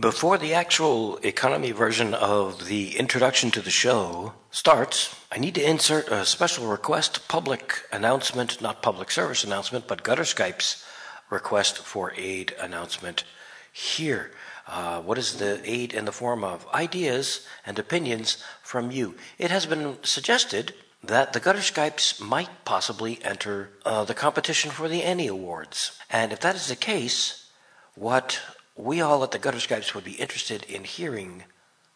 Before 0.00 0.38
the 0.38 0.54
actual 0.54 1.18
economy 1.18 1.72
version 1.72 2.14
of 2.14 2.66
the 2.66 2.96
introduction 2.96 3.50
to 3.50 3.60
the 3.60 3.70
show 3.70 4.32
starts, 4.50 5.14
I 5.30 5.38
need 5.38 5.54
to 5.56 5.68
insert 5.68 6.08
a 6.08 6.24
special 6.24 6.66
request 6.66 7.28
public 7.28 7.82
announcement, 7.92 8.62
not 8.62 8.82
public 8.82 9.10
service 9.10 9.44
announcement, 9.44 9.86
but 9.86 10.02
Gutter 10.02 10.22
Skype's 10.22 10.84
request 11.28 11.78
for 11.78 12.14
aid 12.16 12.54
announcement 12.58 13.24
here. 13.72 14.30
Uh, 14.66 15.02
what 15.02 15.18
is 15.18 15.38
the 15.38 15.60
aid 15.64 15.92
in 15.92 16.04
the 16.04 16.12
form 16.12 16.42
of? 16.42 16.66
Ideas 16.72 17.46
and 17.66 17.78
opinions 17.78 18.42
from 18.62 18.90
you. 18.90 19.14
It 19.36 19.50
has 19.50 19.66
been 19.66 19.98
suggested 20.02 20.72
that 21.02 21.32
the 21.32 21.40
Gutter 21.40 21.58
Skypes 21.58 22.20
might 22.20 22.64
possibly 22.64 23.18
enter 23.24 23.70
uh, 23.84 24.04
the 24.04 24.14
competition 24.14 24.70
for 24.70 24.88
the 24.88 25.02
Annie 25.02 25.26
Awards. 25.26 25.98
And 26.08 26.32
if 26.32 26.40
that 26.40 26.54
is 26.54 26.68
the 26.68 26.76
case, 26.76 27.50
what 27.94 28.40
we 28.76 29.00
all 29.00 29.22
at 29.22 29.30
the 29.30 29.38
Gutter 29.38 29.58
Skypes 29.58 29.94
would 29.94 30.04
be 30.04 30.12
interested 30.12 30.64
in 30.64 30.84
hearing 30.84 31.44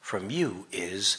from 0.00 0.30
you 0.30 0.66
is 0.70 1.18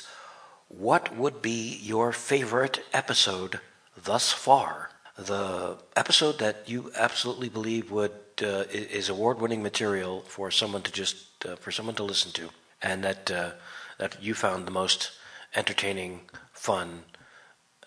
what 0.67 1.15
would 1.15 1.41
be 1.41 1.79
your 1.81 2.11
favorite 2.11 2.83
episode 2.93 3.59
thus 3.95 4.31
far? 4.31 4.91
The 5.17 5.77
episode 5.95 6.37
that 6.39 6.63
you 6.67 6.91
absolutely 6.95 7.49
believe 7.49 7.91
would 7.91 8.11
uh, 8.41 8.65
is 8.69 9.09
award-winning 9.09 9.63
material 9.63 10.21
for 10.27 10.51
someone 10.51 10.83
to 10.83 10.91
just 10.91 11.45
uh, 11.45 11.55
for 11.55 11.71
someone 11.71 11.95
to 11.95 12.03
listen 12.03 12.31
to, 12.33 12.49
and 12.83 13.03
that 13.03 13.31
uh, 13.31 13.51
that 13.97 14.21
you 14.21 14.35
found 14.35 14.67
the 14.67 14.71
most 14.71 15.11
entertaining, 15.55 16.21
fun, 16.53 17.03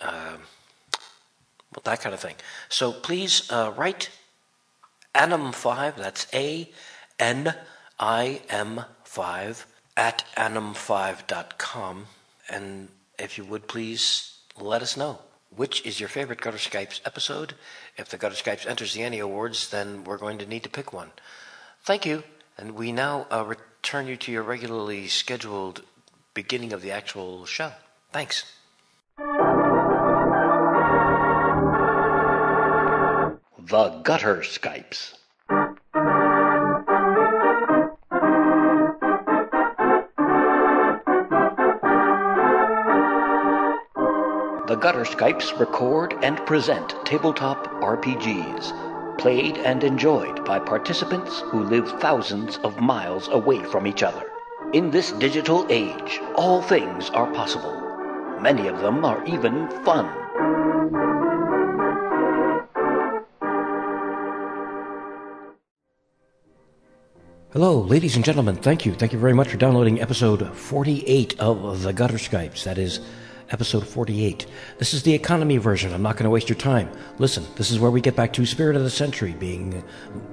uh, 0.00 0.38
well, 1.72 1.82
that 1.84 2.00
kind 2.00 2.14
of 2.14 2.20
thing. 2.20 2.34
So 2.68 2.92
please 2.92 3.50
uh, 3.52 3.72
write 3.76 4.10
Anim5, 5.14 5.96
that's 5.96 6.26
A 6.34 6.70
N 7.20 7.54
I 8.00 8.40
M 8.48 8.84
5 9.04 9.66
at 9.96 10.24
anim5.com. 10.36 12.06
And 12.48 12.88
if 13.18 13.38
you 13.38 13.44
would 13.44 13.68
please 13.68 14.38
let 14.58 14.82
us 14.82 14.96
know 14.96 15.20
which 15.54 15.84
is 15.84 15.98
your 15.98 16.08
favorite 16.08 16.40
Gutter 16.40 16.58
Skypes 16.58 17.00
episode. 17.04 17.54
If 17.96 18.08
the 18.08 18.16
Gutter 18.16 18.36
Skypes 18.36 18.66
enters 18.66 18.94
the 18.94 19.02
Annie 19.02 19.18
Awards, 19.18 19.70
then 19.70 20.04
we're 20.04 20.16
going 20.16 20.38
to 20.38 20.46
need 20.46 20.62
to 20.62 20.68
pick 20.68 20.92
one. 20.92 21.10
Thank 21.82 22.06
you. 22.06 22.22
And 22.56 22.72
we 22.72 22.92
now 22.92 23.26
uh, 23.30 23.44
return 23.44 24.06
you 24.06 24.16
to 24.18 24.32
your 24.32 24.42
regularly 24.42 25.08
scheduled 25.08 25.82
beginning 26.34 26.72
of 26.72 26.82
the 26.82 26.92
actual 26.92 27.46
show. 27.46 27.72
Thanks. 28.12 28.44
The 33.58 34.00
Gutter 34.02 34.38
Skypes. 34.38 35.14
The 44.70 44.76
Gutter 44.76 45.02
Skypes 45.02 45.58
record 45.58 46.14
and 46.22 46.36
present 46.46 46.94
tabletop 47.04 47.66
RPGs, 47.82 49.18
played 49.18 49.58
and 49.58 49.82
enjoyed 49.82 50.44
by 50.44 50.60
participants 50.60 51.40
who 51.40 51.64
live 51.64 52.00
thousands 52.00 52.56
of 52.58 52.80
miles 52.80 53.26
away 53.32 53.64
from 53.64 53.84
each 53.84 54.04
other. 54.04 54.30
In 54.72 54.92
this 54.92 55.10
digital 55.10 55.66
age, 55.70 56.20
all 56.36 56.62
things 56.62 57.10
are 57.10 57.26
possible. 57.32 57.74
Many 58.40 58.68
of 58.68 58.78
them 58.78 59.04
are 59.04 59.24
even 59.24 59.68
fun. 59.84 60.06
Hello, 67.52 67.80
ladies 67.80 68.14
and 68.14 68.24
gentlemen. 68.24 68.54
Thank 68.54 68.86
you. 68.86 68.94
Thank 68.94 69.12
you 69.12 69.18
very 69.18 69.34
much 69.34 69.48
for 69.48 69.56
downloading 69.56 70.00
episode 70.00 70.56
48 70.56 71.40
of 71.40 71.82
the 71.82 71.92
Gutter 71.92 72.18
Skypes. 72.18 72.62
That 72.62 72.78
is 72.78 73.00
episode 73.50 73.86
48. 73.86 74.46
This 74.78 74.94
is 74.94 75.02
the 75.02 75.12
economy 75.12 75.56
version. 75.56 75.92
I'm 75.92 76.02
not 76.02 76.16
going 76.16 76.24
to 76.24 76.30
waste 76.30 76.48
your 76.48 76.58
time. 76.58 76.90
Listen, 77.18 77.44
this 77.56 77.70
is 77.70 77.78
where 77.78 77.90
we 77.90 78.00
get 78.00 78.14
back 78.14 78.32
to 78.34 78.46
Spirit 78.46 78.76
of 78.76 78.82
the 78.82 78.90
Century, 78.90 79.32
being 79.32 79.82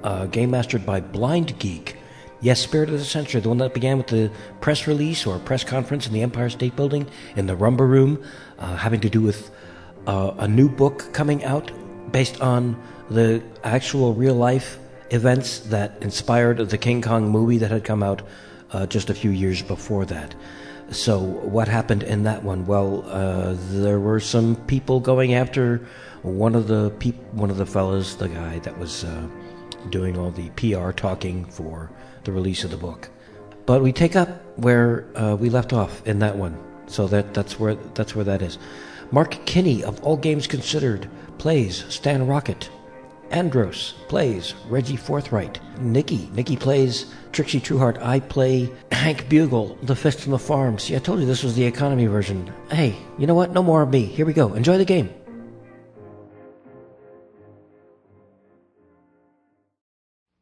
uh, 0.04 0.26
game 0.26 0.50
mastered 0.50 0.86
by 0.86 1.00
Blind 1.00 1.58
Geek. 1.58 1.96
Yes, 2.40 2.60
Spirit 2.60 2.88
of 2.90 2.98
the 2.98 3.04
Century, 3.04 3.40
the 3.40 3.48
one 3.48 3.58
that 3.58 3.74
began 3.74 3.98
with 3.98 4.06
the 4.06 4.30
press 4.60 4.86
release 4.86 5.26
or 5.26 5.38
press 5.40 5.64
conference 5.64 6.06
in 6.06 6.12
the 6.12 6.22
Empire 6.22 6.48
State 6.48 6.76
Building 6.76 7.08
in 7.34 7.46
the 7.46 7.56
Rhumba 7.56 7.88
Room, 7.88 8.22
uh, 8.58 8.76
having 8.76 9.00
to 9.00 9.10
do 9.10 9.20
with 9.20 9.50
uh, 10.06 10.34
a 10.38 10.46
new 10.46 10.68
book 10.68 11.12
coming 11.12 11.44
out 11.44 11.72
based 12.12 12.40
on 12.40 12.80
the 13.10 13.42
actual 13.64 14.14
real 14.14 14.34
life 14.34 14.78
events 15.10 15.60
that 15.60 16.00
inspired 16.02 16.58
the 16.58 16.78
King 16.78 17.02
Kong 17.02 17.28
movie 17.28 17.58
that 17.58 17.70
had 17.70 17.82
come 17.82 18.02
out 18.02 18.22
uh, 18.72 18.86
just 18.86 19.10
a 19.10 19.14
few 19.14 19.30
years 19.30 19.62
before 19.62 20.04
that. 20.04 20.34
So, 20.90 21.18
what 21.18 21.68
happened 21.68 22.02
in 22.02 22.22
that 22.22 22.42
one? 22.42 22.64
Well, 22.64 23.04
uh, 23.08 23.54
there 23.70 24.00
were 24.00 24.20
some 24.20 24.56
people 24.66 25.00
going 25.00 25.34
after 25.34 25.86
one 26.22 26.54
of 26.54 26.66
the 26.66 26.90
peop- 26.98 27.22
one 27.32 27.50
of 27.50 27.58
the 27.58 27.66
fellas, 27.66 28.14
the 28.14 28.28
guy 28.28 28.58
that 28.60 28.78
was 28.78 29.04
uh, 29.04 29.28
doing 29.90 30.16
all 30.18 30.30
the 30.30 30.48
PR 30.50 30.92
talking 30.92 31.44
for 31.44 31.90
the 32.24 32.32
release 32.32 32.64
of 32.64 32.70
the 32.70 32.76
book. 32.78 33.10
But 33.66 33.82
we 33.82 33.92
take 33.92 34.16
up 34.16 34.28
where 34.56 35.04
uh, 35.14 35.36
we 35.36 35.50
left 35.50 35.74
off 35.74 36.06
in 36.06 36.20
that 36.20 36.36
one, 36.36 36.58
so 36.86 37.06
that 37.08 37.34
that's 37.34 37.60
where 37.60 37.74
that's 37.74 38.14
where 38.16 38.24
that 38.24 38.40
is. 38.40 38.58
Mark 39.10 39.38
Kinney 39.44 39.84
of 39.84 40.02
All 40.02 40.16
Games 40.16 40.46
Considered 40.46 41.08
plays 41.36 41.84
Stan 41.88 42.26
Rocket. 42.26 42.70
Andros 43.30 43.94
plays 44.08 44.54
Reggie 44.68 44.96
Forthright. 44.96 45.60
Nikki, 45.80 46.30
Nikki 46.32 46.56
plays 46.56 47.12
Trixie 47.32 47.60
Trueheart. 47.60 48.02
I 48.02 48.20
play 48.20 48.70
Hank 48.92 49.28
Bugle, 49.28 49.78
the 49.82 49.96
Fist 49.96 50.20
from 50.20 50.32
the 50.32 50.38
Farm. 50.38 50.78
See, 50.78 50.96
I 50.96 50.98
told 50.98 51.20
you 51.20 51.26
this 51.26 51.42
was 51.42 51.54
the 51.54 51.64
economy 51.64 52.06
version. 52.06 52.52
Hey, 52.70 52.96
you 53.18 53.26
know 53.26 53.34
what? 53.34 53.52
No 53.52 53.62
more 53.62 53.82
of 53.82 53.90
me. 53.90 54.04
Here 54.04 54.26
we 54.26 54.32
go. 54.32 54.54
Enjoy 54.54 54.78
the 54.78 54.84
game. 54.84 55.10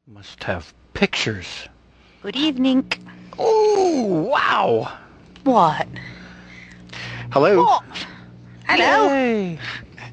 Must 0.06 0.42
have 0.44 0.72
pictures. 0.94 1.68
Good 2.22 2.36
evening. 2.36 2.90
Oh, 3.38 4.28
wow. 4.30 4.98
What? 5.44 5.86
Hello. 7.32 7.66
Oh, 7.68 7.82
hello. 8.66 9.08
Hey. 9.08 9.58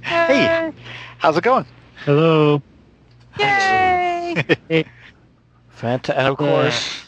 Hey, 0.01 0.73
how's 1.17 1.37
it 1.37 1.43
going? 1.43 1.65
Hello. 2.05 2.61
Yay! 3.39 4.45
Fanta- 5.83 6.15
and 6.17 6.27
of 6.27 6.37
course, 6.37 7.03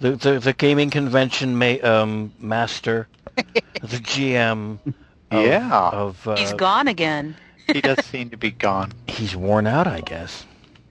the, 0.00 0.12
the, 0.12 0.38
the 0.38 0.52
gaming 0.52 0.90
convention 0.90 1.56
may, 1.56 1.80
um, 1.80 2.30
master, 2.38 3.08
the 3.36 3.42
GM. 3.82 4.78
Of, 5.30 5.44
Yeah. 5.44 5.88
Of, 5.92 6.28
uh, 6.28 6.36
He's 6.36 6.52
gone 6.52 6.88
again. 6.88 7.34
He 7.72 7.80
does 7.82 8.02
seem 8.06 8.30
to 8.30 8.36
be 8.38 8.50
gone. 8.50 8.92
He's 9.08 9.36
worn 9.36 9.66
out, 9.66 9.86
I 9.86 10.00
guess. 10.00 10.46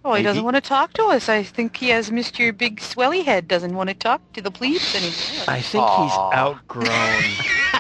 Oh, 0.06 0.14
he 0.14 0.20
He- 0.20 0.24
doesn't 0.24 0.42
he- 0.42 0.46
want 0.46 0.56
to 0.58 0.62
talk 0.62 0.94
to 0.94 1.06
us. 1.06 1.28
I 1.30 1.42
think 1.44 1.76
he 1.78 1.90
has 1.90 2.10
Mr. 2.12 2.56
Big 2.56 2.80
Swelly 2.80 3.24
Head 3.26 3.48
doesn't 3.48 3.74
want 3.76 3.90
to 3.90 3.96
talk 3.96 4.22
to 4.34 4.42
the 4.42 4.52
plebes 4.52 4.94
anymore. 4.96 5.46
I 5.48 5.62
think 5.62 5.84
Aw. 5.84 6.04
he's 6.04 6.38
outgrown. 6.38 7.24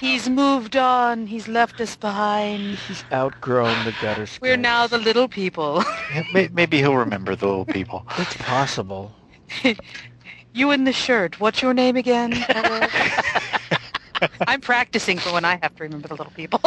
He's 0.00 0.30
moved 0.30 0.76
on. 0.76 1.26
He's 1.26 1.46
left 1.46 1.78
us 1.78 1.94
behind. 1.94 2.78
he's 2.88 3.04
outgrown 3.12 3.84
the 3.84 3.94
gutter 4.00 4.26
We're 4.40 4.56
now 4.56 4.86
the 4.86 4.96
little 4.96 5.28
people. 5.28 5.84
Maybe 6.32 6.78
he'll 6.78 6.96
remember 6.96 7.36
the 7.36 7.46
little 7.46 7.66
people. 7.66 8.06
It's 8.18 8.34
possible. 8.38 9.12
you 10.54 10.70
in 10.70 10.84
the 10.84 10.92
shirt. 10.92 11.38
What's 11.38 11.60
your 11.60 11.74
name 11.74 11.96
again? 11.96 12.32
I'm 14.46 14.62
practicing 14.62 15.18
for 15.18 15.34
when 15.34 15.44
I 15.44 15.58
have 15.62 15.74
to 15.76 15.82
remember 15.82 16.08
the 16.08 16.14
little 16.14 16.32
people. 16.32 16.60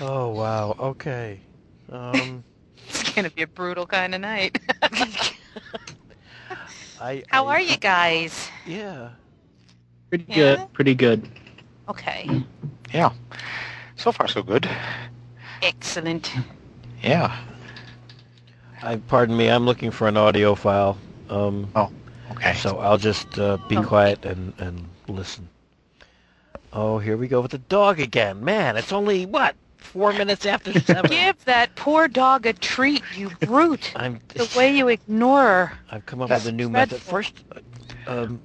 oh 0.00 0.28
wow. 0.30 0.76
Okay. 0.78 1.40
Um, 1.90 2.42
it's 2.88 3.12
gonna 3.12 3.30
be 3.30 3.42
a 3.42 3.46
brutal 3.46 3.86
kind 3.86 4.14
of 4.14 4.22
night. 4.22 4.58
I. 7.00 7.22
How 7.28 7.46
I- 7.46 7.56
are 7.56 7.60
you 7.60 7.76
guys? 7.76 8.48
Yeah. 8.66 9.10
Pretty 10.10 10.24
Yeah? 10.28 10.56
good. 10.56 10.72
Pretty 10.74 10.94
good. 10.94 11.28
Okay. 11.88 12.28
Yeah. 12.92 13.10
So 13.96 14.12
far, 14.12 14.28
so 14.28 14.42
good. 14.42 14.68
Excellent. 15.62 16.32
Yeah. 17.02 17.34
I 18.82 18.96
pardon 18.96 19.36
me. 19.36 19.48
I'm 19.48 19.66
looking 19.66 19.90
for 19.90 20.08
an 20.08 20.16
audio 20.16 20.54
file. 20.54 20.98
Um, 21.28 21.68
Okay. 22.32 22.54
so 22.54 22.78
I'll 22.78 22.98
just 22.98 23.38
uh, 23.38 23.56
be 23.68 23.76
Oh. 23.76 23.82
quiet 23.82 24.24
and 24.24 24.52
and 24.58 24.84
listen. 25.08 25.48
Oh, 26.72 26.98
here 26.98 27.16
we 27.16 27.28
go 27.28 27.40
with 27.40 27.50
the 27.50 27.58
dog 27.58 28.00
again. 28.00 28.42
Man, 28.44 28.76
it's 28.76 28.92
only 28.92 29.26
what 29.26 29.54
four 29.76 30.12
minutes 30.12 30.46
after 30.46 30.72
seven. 30.80 31.10
Give 31.10 31.44
that 31.44 31.74
poor 31.76 32.08
dog 32.08 32.46
a 32.46 32.52
treat, 32.52 33.02
you 33.16 33.30
brute. 33.40 33.92
I'm. 33.96 34.20
The 34.34 34.50
way 34.56 34.76
you 34.76 34.88
ignore 34.88 35.42
her. 35.42 35.72
I've 35.90 36.06
come 36.06 36.22
up 36.22 36.28
That's 36.28 36.44
with 36.44 36.54
a 36.54 36.56
new 36.56 36.68
method. 36.70 37.00
First, 37.00 37.34
uh, 38.06 38.22
um, 38.24 38.40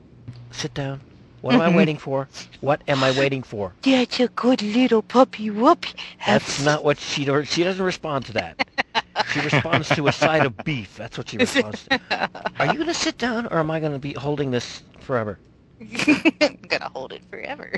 sit 0.51 0.73
down. 0.73 0.99
What 1.45 1.53
am 1.53 1.61
I 1.61 1.69
waiting 1.75 1.97
for? 1.97 2.27
What 2.61 2.81
am 2.87 3.03
I 3.03 3.11
waiting 3.11 3.43
for? 3.43 3.71
That's 3.83 4.19
a 4.19 4.29
good 4.29 4.63
little 4.63 5.03
puppy 5.03 5.51
whoopee. 5.51 5.93
Have 6.17 6.41
That's 6.41 6.65
not 6.65 6.83
what 6.83 6.97
she 6.97 7.23
does. 7.23 7.47
She 7.47 7.63
doesn't 7.63 7.85
respond 7.85 8.25
to 8.25 8.33
that. 8.33 8.67
She 9.31 9.41
responds 9.41 9.89
to 9.89 10.07
a 10.07 10.11
side 10.11 10.43
of 10.43 10.57
beef. 10.63 10.97
That's 10.97 11.19
what 11.19 11.29
she 11.29 11.37
responds 11.37 11.85
to. 11.85 12.29
Are 12.59 12.65
you 12.65 12.73
going 12.73 12.87
to 12.87 12.95
sit 12.95 13.19
down, 13.19 13.45
or 13.45 13.59
am 13.59 13.69
I 13.69 13.79
going 13.79 13.91
to 13.91 13.99
be 13.99 14.13
holding 14.13 14.49
this 14.49 14.81
forever? 15.01 15.37
I'm 16.41 16.57
gonna 16.67 16.89
hold 16.89 17.11
it 17.11 17.21
forever 17.29 17.73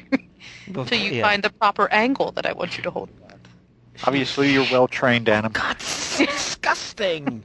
until 0.68 1.00
you 1.00 1.12
Yeah. 1.14 1.24
find 1.24 1.44
the 1.44 1.50
proper 1.50 1.92
angle 1.92 2.32
that 2.34 2.46
I 2.46 2.54
want 2.54 2.78
you 2.78 2.84
to 2.84 2.92
hold. 2.92 3.10
it 3.10 3.16
at. 3.28 4.08
Obviously, 4.08 4.54
you're 4.54 4.68
well 4.72 4.88
trained, 4.88 5.28
Adam. 5.28 5.52
God, 5.52 5.78
disgusting. 5.80 7.44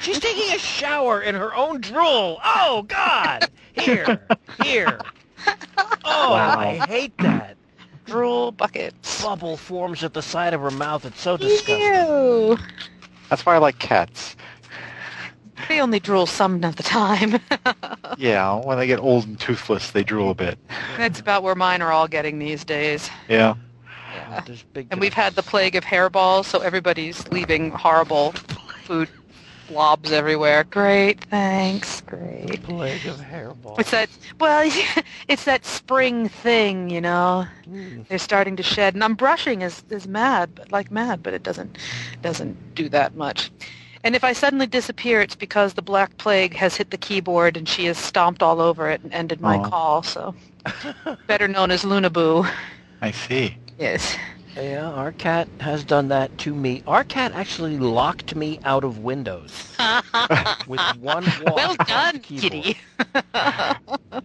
She's 0.00 0.18
taking 0.18 0.52
a 0.52 0.58
shower 0.58 1.22
in 1.22 1.36
her 1.36 1.54
own 1.54 1.80
drool. 1.80 2.38
Oh, 2.44 2.84
God. 2.88 3.48
Here, 3.72 4.26
here. 4.62 4.98
Oh, 6.04 6.30
Wow. 6.30 6.58
I 6.58 6.76
hate 6.86 7.16
that. 7.18 7.56
Drool 8.06 8.52
bucket. 8.52 8.94
Bubble 9.22 9.56
forms 9.56 10.04
at 10.04 10.12
the 10.14 10.22
side 10.22 10.52
of 10.54 10.60
her 10.60 10.70
mouth. 10.70 11.04
It's 11.04 11.20
so 11.20 11.36
disgusting. 11.36 11.80
Ew. 11.80 12.58
That's 13.30 13.44
why 13.46 13.54
I 13.54 13.58
like 13.58 13.78
cats. 13.78 14.36
They 15.68 15.80
only 15.80 15.98
drool 16.00 16.26
some 16.26 16.62
of 16.62 16.76
the 16.76 16.82
time. 16.82 17.40
Yeah, 18.16 18.64
when 18.64 18.78
they 18.78 18.86
get 18.86 19.00
old 19.00 19.26
and 19.26 19.40
toothless, 19.40 19.90
they 19.90 20.04
drool 20.04 20.30
a 20.30 20.34
bit. 20.36 20.56
That's 20.96 21.18
about 21.18 21.42
where 21.42 21.56
mine 21.56 21.82
are 21.82 21.90
all 21.90 22.06
getting 22.06 22.38
these 22.38 22.62
days. 22.64 23.10
Yeah. 23.28 23.54
Yeah, 24.14 24.40
there's 24.46 24.62
big 24.62 24.86
And 24.92 25.00
we've 25.00 25.12
had 25.14 25.34
the 25.34 25.42
plague 25.42 25.74
of 25.74 25.82
hairballs, 25.84 26.44
so 26.44 26.60
everybody's 26.60 27.26
leaving 27.32 27.72
horrible 27.72 28.30
food 28.84 29.08
blobs 29.68 30.12
everywhere. 30.12 30.64
Great, 30.64 31.20
thanks. 31.24 32.00
Great. 32.02 32.62
plague 32.62 33.06
of 33.06 33.16
hairball. 33.16 33.78
It's 33.78 33.90
that 33.90 34.08
well, 34.40 34.70
it's 35.28 35.44
that 35.44 35.64
spring 35.64 36.28
thing, 36.28 36.90
you 36.90 37.00
know. 37.00 37.46
Mm. 37.68 38.06
They're 38.08 38.18
starting 38.18 38.56
to 38.56 38.62
shed, 38.62 38.94
and 38.94 39.02
I'm 39.04 39.14
brushing 39.14 39.62
as 39.62 39.84
as 39.90 40.06
mad, 40.06 40.54
but 40.54 40.72
like 40.72 40.90
mad, 40.90 41.22
but 41.22 41.34
it 41.34 41.42
doesn't 41.42 41.78
doesn't 42.22 42.74
do 42.74 42.88
that 42.90 43.14
much. 43.16 43.50
And 44.04 44.14
if 44.14 44.22
I 44.22 44.34
suddenly 44.34 44.66
disappear, 44.66 45.22
it's 45.22 45.34
because 45.34 45.72
the 45.72 45.82
black 45.82 46.18
plague 46.18 46.54
has 46.56 46.76
hit 46.76 46.90
the 46.90 46.98
keyboard 46.98 47.56
and 47.56 47.66
she 47.66 47.86
has 47.86 47.96
stomped 47.96 48.42
all 48.42 48.60
over 48.60 48.90
it 48.90 49.02
and 49.02 49.12
ended 49.14 49.40
my 49.40 49.56
Aw. 49.56 49.68
call. 49.70 50.02
So, 50.02 50.34
better 51.26 51.48
known 51.48 51.70
as 51.70 51.84
Lunaboo. 51.84 52.46
I 53.00 53.10
see. 53.10 53.56
Yes. 53.78 54.14
Yeah, 54.56 54.88
our 54.88 55.10
cat 55.12 55.48
has 55.60 55.82
done 55.82 56.08
that 56.08 56.36
to 56.38 56.54
me. 56.54 56.82
Our 56.86 57.02
cat 57.02 57.32
actually 57.32 57.76
locked 57.78 58.36
me 58.36 58.60
out 58.64 58.84
of 58.84 58.98
Windows 59.00 59.50
with 60.68 60.80
one 61.00 61.24
walk. 61.44 61.56
well 61.56 61.74
done, 61.86 62.20
kitty. 62.20 62.78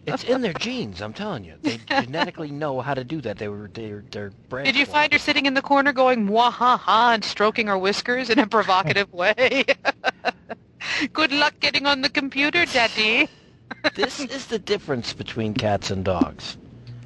It's 0.06 0.24
in 0.24 0.42
their 0.42 0.54
genes. 0.54 1.02
I'm 1.02 1.14
telling 1.14 1.44
you, 1.44 1.56
they 1.62 1.78
genetically 1.88 2.52
know 2.52 2.80
how 2.82 2.94
to 2.94 3.04
do 3.04 3.22
that. 3.22 3.38
They 3.38 3.48
were 3.48 3.70
they're 3.74 4.04
they're 4.12 4.32
bred 4.50 4.66
Did 4.66 4.76
you 4.76 4.86
for 4.86 4.92
find 4.92 5.12
it. 5.12 5.16
her 5.16 5.20
sitting 5.20 5.46
in 5.48 5.56
the 5.56 5.62
corner 5.64 5.92
going 5.94 6.28
wah 6.28 6.52
ha 6.52 6.78
ha 6.78 7.12
and 7.14 7.24
stroking 7.24 7.68
her 7.68 7.78
whiskers 7.78 8.30
in 8.30 8.38
a 8.40 8.46
provocative 8.48 9.12
way? 9.22 9.66
Good 11.14 11.32
luck 11.32 11.56
getting 11.60 11.86
on 11.88 12.02
the 12.02 12.10
computer, 12.10 12.66
Daddy. 12.66 13.28
This 13.96 14.20
is 14.20 14.46
the 14.48 14.60
difference 14.60 15.14
between 15.14 15.54
cats 15.56 15.90
and 15.92 16.06
dogs. 16.06 16.58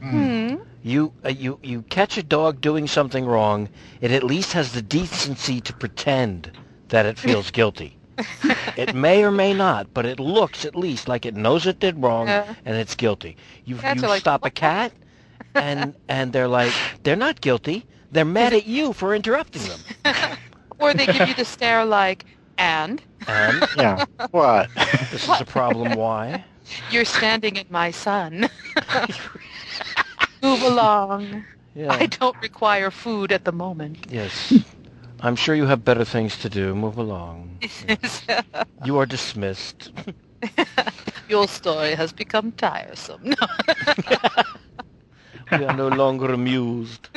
Hmm. 0.01 0.55
You 0.83 1.13
uh, 1.25 1.29
you 1.29 1.59
you 1.63 1.83
catch 1.83 2.17
a 2.17 2.23
dog 2.23 2.61
doing 2.61 2.87
something 2.87 3.25
wrong, 3.25 3.69
it 4.01 4.11
at 4.11 4.23
least 4.23 4.53
has 4.53 4.73
the 4.73 4.83
decency 4.83 5.61
to 5.61 5.73
pretend 5.73 6.51
that 6.89 7.05
it 7.07 7.17
feels 7.17 7.49
guilty. 7.51 7.99
it 8.75 8.93
may 8.93 9.23
or 9.23 9.31
may 9.31 9.53
not, 9.53 9.93
but 9.93 10.05
it 10.05 10.19
looks 10.19 10.65
at 10.65 10.75
least 10.75 11.07
like 11.07 11.25
it 11.25 11.35
knows 11.35 11.65
it 11.65 11.79
did 11.79 12.01
wrong 12.03 12.27
Yeah. 12.27 12.55
and 12.65 12.77
it's 12.77 12.95
guilty. 12.95 13.37
You 13.65 13.79
you 13.87 14.03
like, 14.03 14.21
stop 14.21 14.45
a 14.45 14.51
cat 14.51 14.93
and 15.55 15.95
and 16.07 16.33
they're 16.33 16.47
like 16.49 16.81
they're 17.03 17.15
not 17.15 17.41
guilty. 17.41 17.85
They're 18.11 18.25
mad 18.25 18.53
at 18.53 18.65
you 18.67 18.93
for 18.93 19.15
interrupting 19.15 19.67
them. 19.67 19.85
Or 20.79 20.93
they 20.93 21.07
give 21.07 21.25
you 21.25 21.33
the 21.33 21.45
stare 21.45 21.85
like, 21.85 22.25
and 22.57 23.01
And 23.27 23.65
Yeah. 23.73 24.01
what? 24.31 24.69
this 25.09 25.27
is 25.29 25.39
a 25.41 25.45
problem 25.45 25.93
why? 25.95 26.45
you're 26.87 27.05
standing 27.05 27.55
in 27.57 27.65
my 27.69 27.91
sun. 27.91 28.49
Move 30.43 30.61
along. 30.71 31.45
Yeah. 31.73 31.91
I 31.91 32.05
don't 32.05 32.35
require 32.41 32.91
food 32.91 33.31
at 33.31 33.45
the 33.45 33.51
moment. 33.51 34.05
Yes. 34.09 34.53
I'm 35.21 35.35
sure 35.37 35.55
you 35.55 35.65
have 35.65 35.85
better 35.85 36.03
things 36.03 36.37
to 36.39 36.49
do. 36.49 36.75
Move 36.75 36.97
along. 36.97 37.59
You 38.83 38.97
are 38.99 39.05
dismissed. 39.05 39.91
Your 41.29 41.47
story 41.47 41.95
has 41.95 42.11
become 42.11 42.51
tiresome. 42.51 43.21
No. 43.23 43.47
We 45.51 45.63
are 45.65 45.75
no 45.77 45.87
longer 45.87 46.33
amused. 46.33 47.07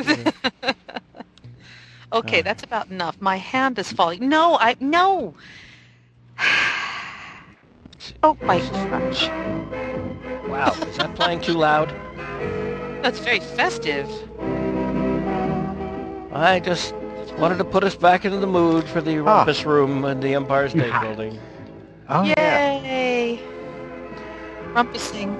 Okay, 2.12 2.42
that's 2.42 2.62
ah. 2.62 2.66
about 2.66 2.90
enough. 2.90 3.20
My 3.20 3.36
hand 3.36 3.78
is 3.78 3.90
falling. 3.92 4.28
No, 4.28 4.56
I 4.58 4.76
no. 4.80 5.34
Oh, 8.22 8.36
my 8.42 8.60
crunch. 8.60 9.26
Wow, 10.48 10.70
is 10.88 10.96
that 10.98 11.16
playing 11.16 11.40
too 11.40 11.54
loud? 11.54 11.92
That's 13.06 13.20
very 13.20 13.38
festive. 13.38 14.08
I 16.32 16.58
just 16.58 16.92
wanted 17.38 17.58
to 17.58 17.64
put 17.64 17.84
us 17.84 17.94
back 17.94 18.24
into 18.24 18.38
the 18.38 18.48
mood 18.48 18.82
for 18.82 19.00
the 19.00 19.20
Ah. 19.20 19.22
rumpus 19.22 19.64
room 19.64 20.04
in 20.04 20.18
the 20.18 20.34
Empire 20.34 20.68
State 20.68 20.92
Building. 21.00 21.38
Oh, 22.08 22.24
yeah. 22.24 22.82
Yay! 22.82 23.40
Rumpusing. 24.74 25.30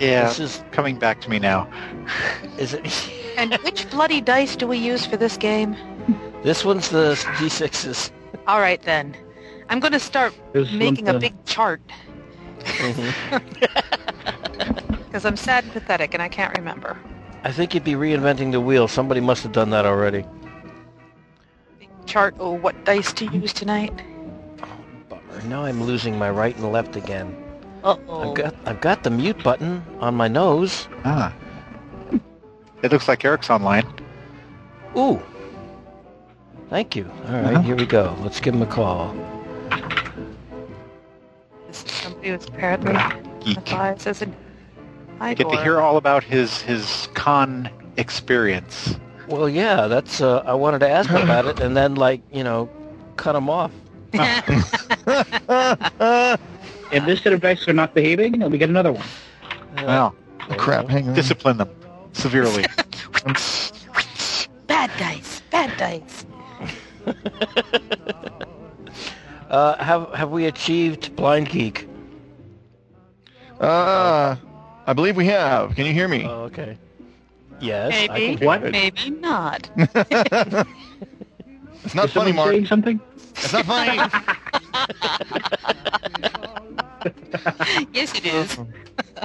Yeah. 0.00 0.26
This 0.26 0.40
is 0.40 0.64
Coming 0.72 0.98
back 0.98 1.20
to 1.20 1.30
me 1.30 1.38
now. 1.38 1.68
is 2.58 2.74
it? 2.74 2.84
And 3.38 3.54
which 3.62 3.88
bloody 3.90 4.20
dice 4.20 4.56
do 4.56 4.66
we 4.66 4.78
use 4.78 5.06
for 5.06 5.16
this 5.16 5.36
game? 5.36 5.76
This 6.42 6.64
one's 6.64 6.88
the 6.88 7.14
d6s. 7.38 8.10
All 8.48 8.58
right 8.58 8.82
then. 8.82 9.14
I'm 9.68 9.78
going 9.78 9.92
to 9.92 10.00
start 10.00 10.34
This 10.52 10.68
making 10.72 11.04
one's 11.04 11.16
a 11.16 11.20
big 11.20 11.44
chart 11.44 11.80
because 15.14 15.24
I'm 15.26 15.36
sad 15.36 15.62
and 15.62 15.72
pathetic 15.72 16.12
and 16.14 16.20
I 16.20 16.26
can't 16.26 16.58
remember. 16.58 16.98
I 17.44 17.52
think 17.52 17.72
you'd 17.72 17.84
be 17.84 17.92
reinventing 17.92 18.50
the 18.50 18.60
wheel. 18.60 18.88
Somebody 18.88 19.20
must 19.20 19.44
have 19.44 19.52
done 19.52 19.70
that 19.70 19.86
already. 19.86 20.24
Big 21.78 21.88
chart. 22.04 22.34
Oh, 22.40 22.50
what 22.50 22.84
dice 22.84 23.12
to 23.12 23.26
use 23.26 23.52
tonight? 23.52 23.92
Oh, 24.60 24.66
bummer. 25.08 25.42
Now 25.44 25.66
I'm 25.66 25.80
losing 25.80 26.18
my 26.18 26.30
right 26.30 26.56
and 26.56 26.72
left 26.72 26.96
again. 26.96 27.32
Uh-oh. 27.84 28.30
I've 28.30 28.34
got 28.34 28.54
I've 28.66 28.80
got 28.80 29.04
the 29.04 29.10
mute 29.10 29.40
button 29.44 29.84
on 30.00 30.16
my 30.16 30.26
nose. 30.26 30.88
Ah. 31.04 31.32
It 32.82 32.90
looks 32.90 33.06
like 33.06 33.24
Eric's 33.24 33.50
online. 33.50 33.86
Ooh. 34.98 35.22
Thank 36.70 36.96
you. 36.96 37.08
All 37.28 37.34
right, 37.34 37.54
Uh-huh. 37.54 37.62
here 37.62 37.76
we 37.76 37.86
go. 37.86 38.16
Let's 38.18 38.40
give 38.40 38.52
him 38.52 38.62
a 38.62 38.66
call. 38.66 39.14
This 41.68 41.84
is 41.84 41.92
somebody 41.92 42.30
who's 42.30 42.46
apparently 42.48 42.96
Geek. 43.44 43.72
as 43.72 44.20
an 44.20 44.34
I 45.20 45.34
get 45.34 45.48
to 45.50 45.62
hear 45.62 45.80
all 45.80 45.96
about 45.96 46.24
his 46.24 46.60
his 46.62 47.08
con 47.14 47.68
experience. 47.96 48.96
Well, 49.28 49.48
yeah, 49.48 49.86
that's. 49.86 50.20
Uh, 50.20 50.42
I 50.44 50.54
wanted 50.54 50.80
to 50.80 50.88
ask 50.88 51.08
him 51.08 51.22
about 51.28 51.46
it, 51.46 51.60
and 51.60 51.76
then 51.76 51.94
like 51.94 52.20
you 52.32 52.44
know, 52.44 52.68
cut 53.16 53.34
him 53.36 53.48
off. 53.48 53.70
If 56.92 57.04
this 57.06 57.22
set 57.22 57.32
of 57.32 57.40
dice 57.40 57.66
are 57.66 57.72
not 57.72 57.94
behaving, 57.94 58.38
then 58.38 58.50
we 58.50 58.58
get 58.58 58.68
another 58.68 58.92
one. 58.92 59.04
Well, 59.78 60.14
There 60.38 60.50
you 60.50 60.56
Crap, 60.62 60.88
hang 60.88 61.08
on. 61.08 61.14
discipline 61.14 61.56
them 61.56 61.70
severely. 62.12 62.64
Bad 64.66 64.90
dice. 64.98 65.42
Bad 65.50 65.76
dice. 65.78 66.26
Uh, 69.50 69.76
have 69.76 70.12
have 70.14 70.30
we 70.32 70.46
achieved 70.46 71.14
blind 71.14 71.48
geek? 71.48 71.86
Uh, 73.60 74.34
I 74.86 74.92
believe 74.92 75.16
we 75.16 75.26
have. 75.26 75.74
Can 75.74 75.86
you 75.86 75.92
hear 75.92 76.08
me? 76.08 76.24
Oh, 76.24 76.42
okay. 76.44 76.76
Yes. 77.60 77.92
I 78.10 78.12
Maybe. 78.12 78.26
can 78.26 78.38
hear 78.38 78.46
What? 78.46 78.64
you. 78.64 78.70
Maybe 78.70 79.10
not. 79.10 79.70
it's 79.76 79.94
not 81.94 82.06
Is 82.06 82.12
funny, 82.12 82.32
someone 82.32 82.34
Mark. 82.36 82.50
saying 82.50 82.66
something? 82.66 83.00
It's 83.36 83.52
not 83.52 83.64
funny. 83.64 83.96
yes, 87.92 88.14
it 88.14 88.26
is. 88.26 88.58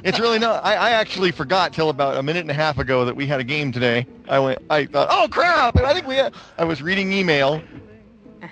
it's 0.04 0.20
really 0.20 0.39
not. 0.39 0.63
I, 0.66 0.75
I 0.75 0.89
actually 0.92 1.32
forgot 1.32 1.74
till 1.74 1.89
about 1.89 2.18
a 2.18 2.24
minute 2.24 2.42
and 2.42 2.51
a 2.51 2.56
half 2.56 2.78
ago 2.80 3.06
that 3.06 3.16
we 3.16 3.25
had 3.28 3.39
a 3.39 3.44
game 3.44 3.72
today. 3.72 4.06
I 4.28 4.39
went. 4.39 4.60
I 4.70 4.86
thought, 4.86 5.08
oh 5.12 5.28
crap! 5.30 5.75
And 5.75 5.86
I 5.86 5.94
think 5.94 6.08
we. 6.08 6.16
Had, 6.16 6.34
I 6.58 6.63
was 6.66 6.82
reading 6.82 7.12
email, 7.13 7.62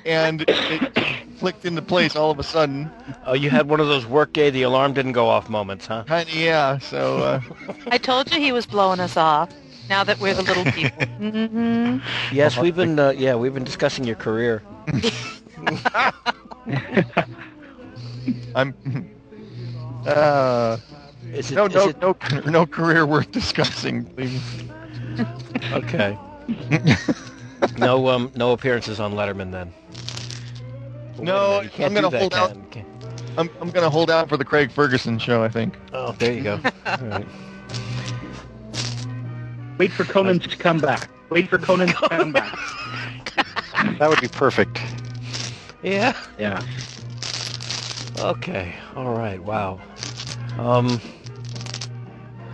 and 0.05 0.41
it 0.47 0.93
clicked 1.39 1.65
into 1.65 1.81
place 1.81 2.15
all 2.15 2.31
of 2.31 2.39
a 2.39 2.43
sudden. 2.43 2.89
Oh, 3.25 3.33
you 3.33 3.49
had 3.49 3.67
one 3.69 3.79
of 3.79 3.87
those 3.87 4.05
workday 4.05 4.49
the 4.49 4.63
alarm 4.63 4.93
didn't 4.93 5.11
go 5.13 5.27
off 5.27 5.49
moments, 5.49 5.85
huh? 5.87 6.03
Kind 6.07 6.29
of 6.29 6.35
yeah. 6.35 6.77
So 6.79 7.17
uh, 7.17 7.41
I 7.91 7.97
told 7.97 8.31
you 8.31 8.39
he 8.39 8.51
was 8.51 8.65
blowing 8.65 8.99
us 8.99 9.17
off. 9.17 9.49
Now 9.89 10.03
that 10.03 10.19
we're 10.19 10.33
the 10.33 10.41
little 10.41 10.65
people. 10.65 11.05
hmm 11.17 11.97
Yes, 12.33 12.57
we've 12.57 12.75
been. 12.75 12.99
Uh, 12.99 13.11
yeah, 13.11 13.35
we've 13.35 13.53
been 13.53 13.63
discussing 13.63 14.03
your 14.05 14.17
career. 14.17 14.61
I'm. 18.55 18.75
Uh, 20.05 20.77
Is 21.33 21.51
it? 21.51 21.55
no, 21.55 21.65
is 21.65 21.73
no, 21.75 21.87
it- 21.89 22.01
no, 22.01 22.15
no 22.51 22.65
career 22.65 23.05
worth 23.05 23.31
discussing, 23.31 24.05
please. 24.05 24.41
Okay. 25.71 26.17
No, 27.77 28.07
um, 28.09 28.31
no 28.35 28.51
appearances 28.53 28.99
on 28.99 29.13
Letterman 29.13 29.51
then. 29.51 29.73
No, 31.19 31.61
minute, 31.61 31.79
I'm 31.79 31.93
gonna 31.93 32.09
hold 32.19 32.33
out. 32.33 32.71
Can't- 32.71 32.87
I'm, 33.37 33.49
I'm 33.61 33.69
going 33.69 33.83
to 33.83 33.89
hold 33.91 34.09
out 34.09 34.29
for 34.29 34.35
the 34.35 34.43
Craig 34.43 34.71
Ferguson 34.71 35.19
show, 35.19 35.43
I 35.43 35.47
think. 35.47 35.77
Oh, 35.93 36.11
there 36.13 36.33
you 36.33 36.41
go. 36.41 36.53
All 36.87 36.97
right. 36.97 37.27
Wait 39.77 39.91
for 39.91 40.05
Conan 40.05 40.39
to 40.39 40.57
come 40.57 40.79
back. 40.79 41.07
Wait 41.29 41.47
for 41.47 41.59
Conan 41.59 41.87
to 41.89 42.09
come 42.09 42.31
back. 42.33 42.57
That 43.99 44.09
would 44.09 44.21
be 44.21 44.27
perfect. 44.27 44.79
Yeah. 45.83 46.15
Yeah. 46.39 46.63
Okay. 48.19 48.73
All 48.95 49.15
right. 49.15 49.39
Wow. 49.43 49.79
Um. 50.57 50.99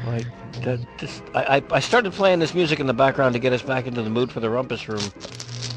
Right. 0.06 0.26
That 0.64 0.80
just 0.98 1.24
I, 1.34 1.58
I 1.58 1.64
I 1.72 1.80
started 1.80 2.14
playing 2.14 2.40
this 2.40 2.54
music 2.54 2.80
in 2.80 2.88
the 2.88 2.94
background 2.94 3.34
to 3.34 3.40
get 3.40 3.54
us 3.54 3.62
back 3.62 3.86
into 3.86 4.02
the 4.02 4.10
mood 4.10 4.32
for 4.32 4.40
the 4.40 4.50
rumpus 4.50 4.88
room, 4.88 5.12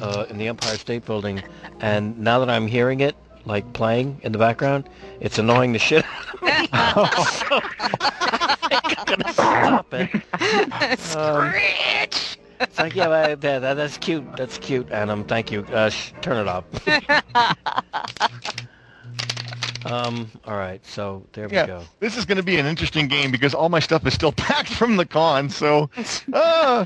uh, 0.01 0.27
in 0.31 0.39
the 0.39 0.49
Empire 0.49 0.77
State 0.79 1.05
Building, 1.05 1.43
and 1.81 2.19
now 2.19 2.39
that 2.39 2.49
I'm 2.49 2.67
hearing 2.67 3.01
it 3.01 3.17
like 3.45 3.73
playing 3.73 4.21
in 4.23 4.33
the 4.33 4.39
background, 4.39 4.89
it's 5.21 5.39
annoying 5.39 5.73
the 5.73 5.79
shit 5.79 6.05
out 6.05 6.35
of 6.35 6.43
me. 6.43 6.69
so, 6.73 7.61
I'm 8.97 9.07
gonna 9.07 9.33
stop 9.33 9.93
it. 9.95 10.11
Um, 11.17 11.53
it's 12.61 12.79
like 12.79 12.95
yeah, 12.95 13.09
that, 13.09 13.41
that, 13.41 13.75
that's 13.75 13.99
cute. 13.99 14.25
That's 14.37 14.59
cute, 14.59 14.91
Adam. 14.91 15.25
Thank 15.25 15.51
you. 15.53 15.63
Uh, 15.65 15.91
sh- 15.91 16.13
turn 16.23 16.39
it 16.39 16.49
off. 16.49 16.65
um. 19.85 20.31
All 20.45 20.57
right. 20.57 20.85
So 20.87 21.25
there 21.33 21.47
we 21.49 21.55
go. 21.55 21.83
this 22.01 22.17
is 22.17 22.25
going 22.25 22.37
to 22.39 22.43
be 22.43 22.57
an 22.59 22.67
interesting 22.67 23.07
game 23.09 23.31
because 23.31 23.55
all 23.55 23.69
my 23.69 23.81
stuff 23.81 24.07
is 24.07 24.15
still 24.15 24.33
packed 24.49 24.73
from 24.73 24.97
the 24.97 25.07
con. 25.07 25.49
So, 25.49 25.89
uh, 26.33 26.85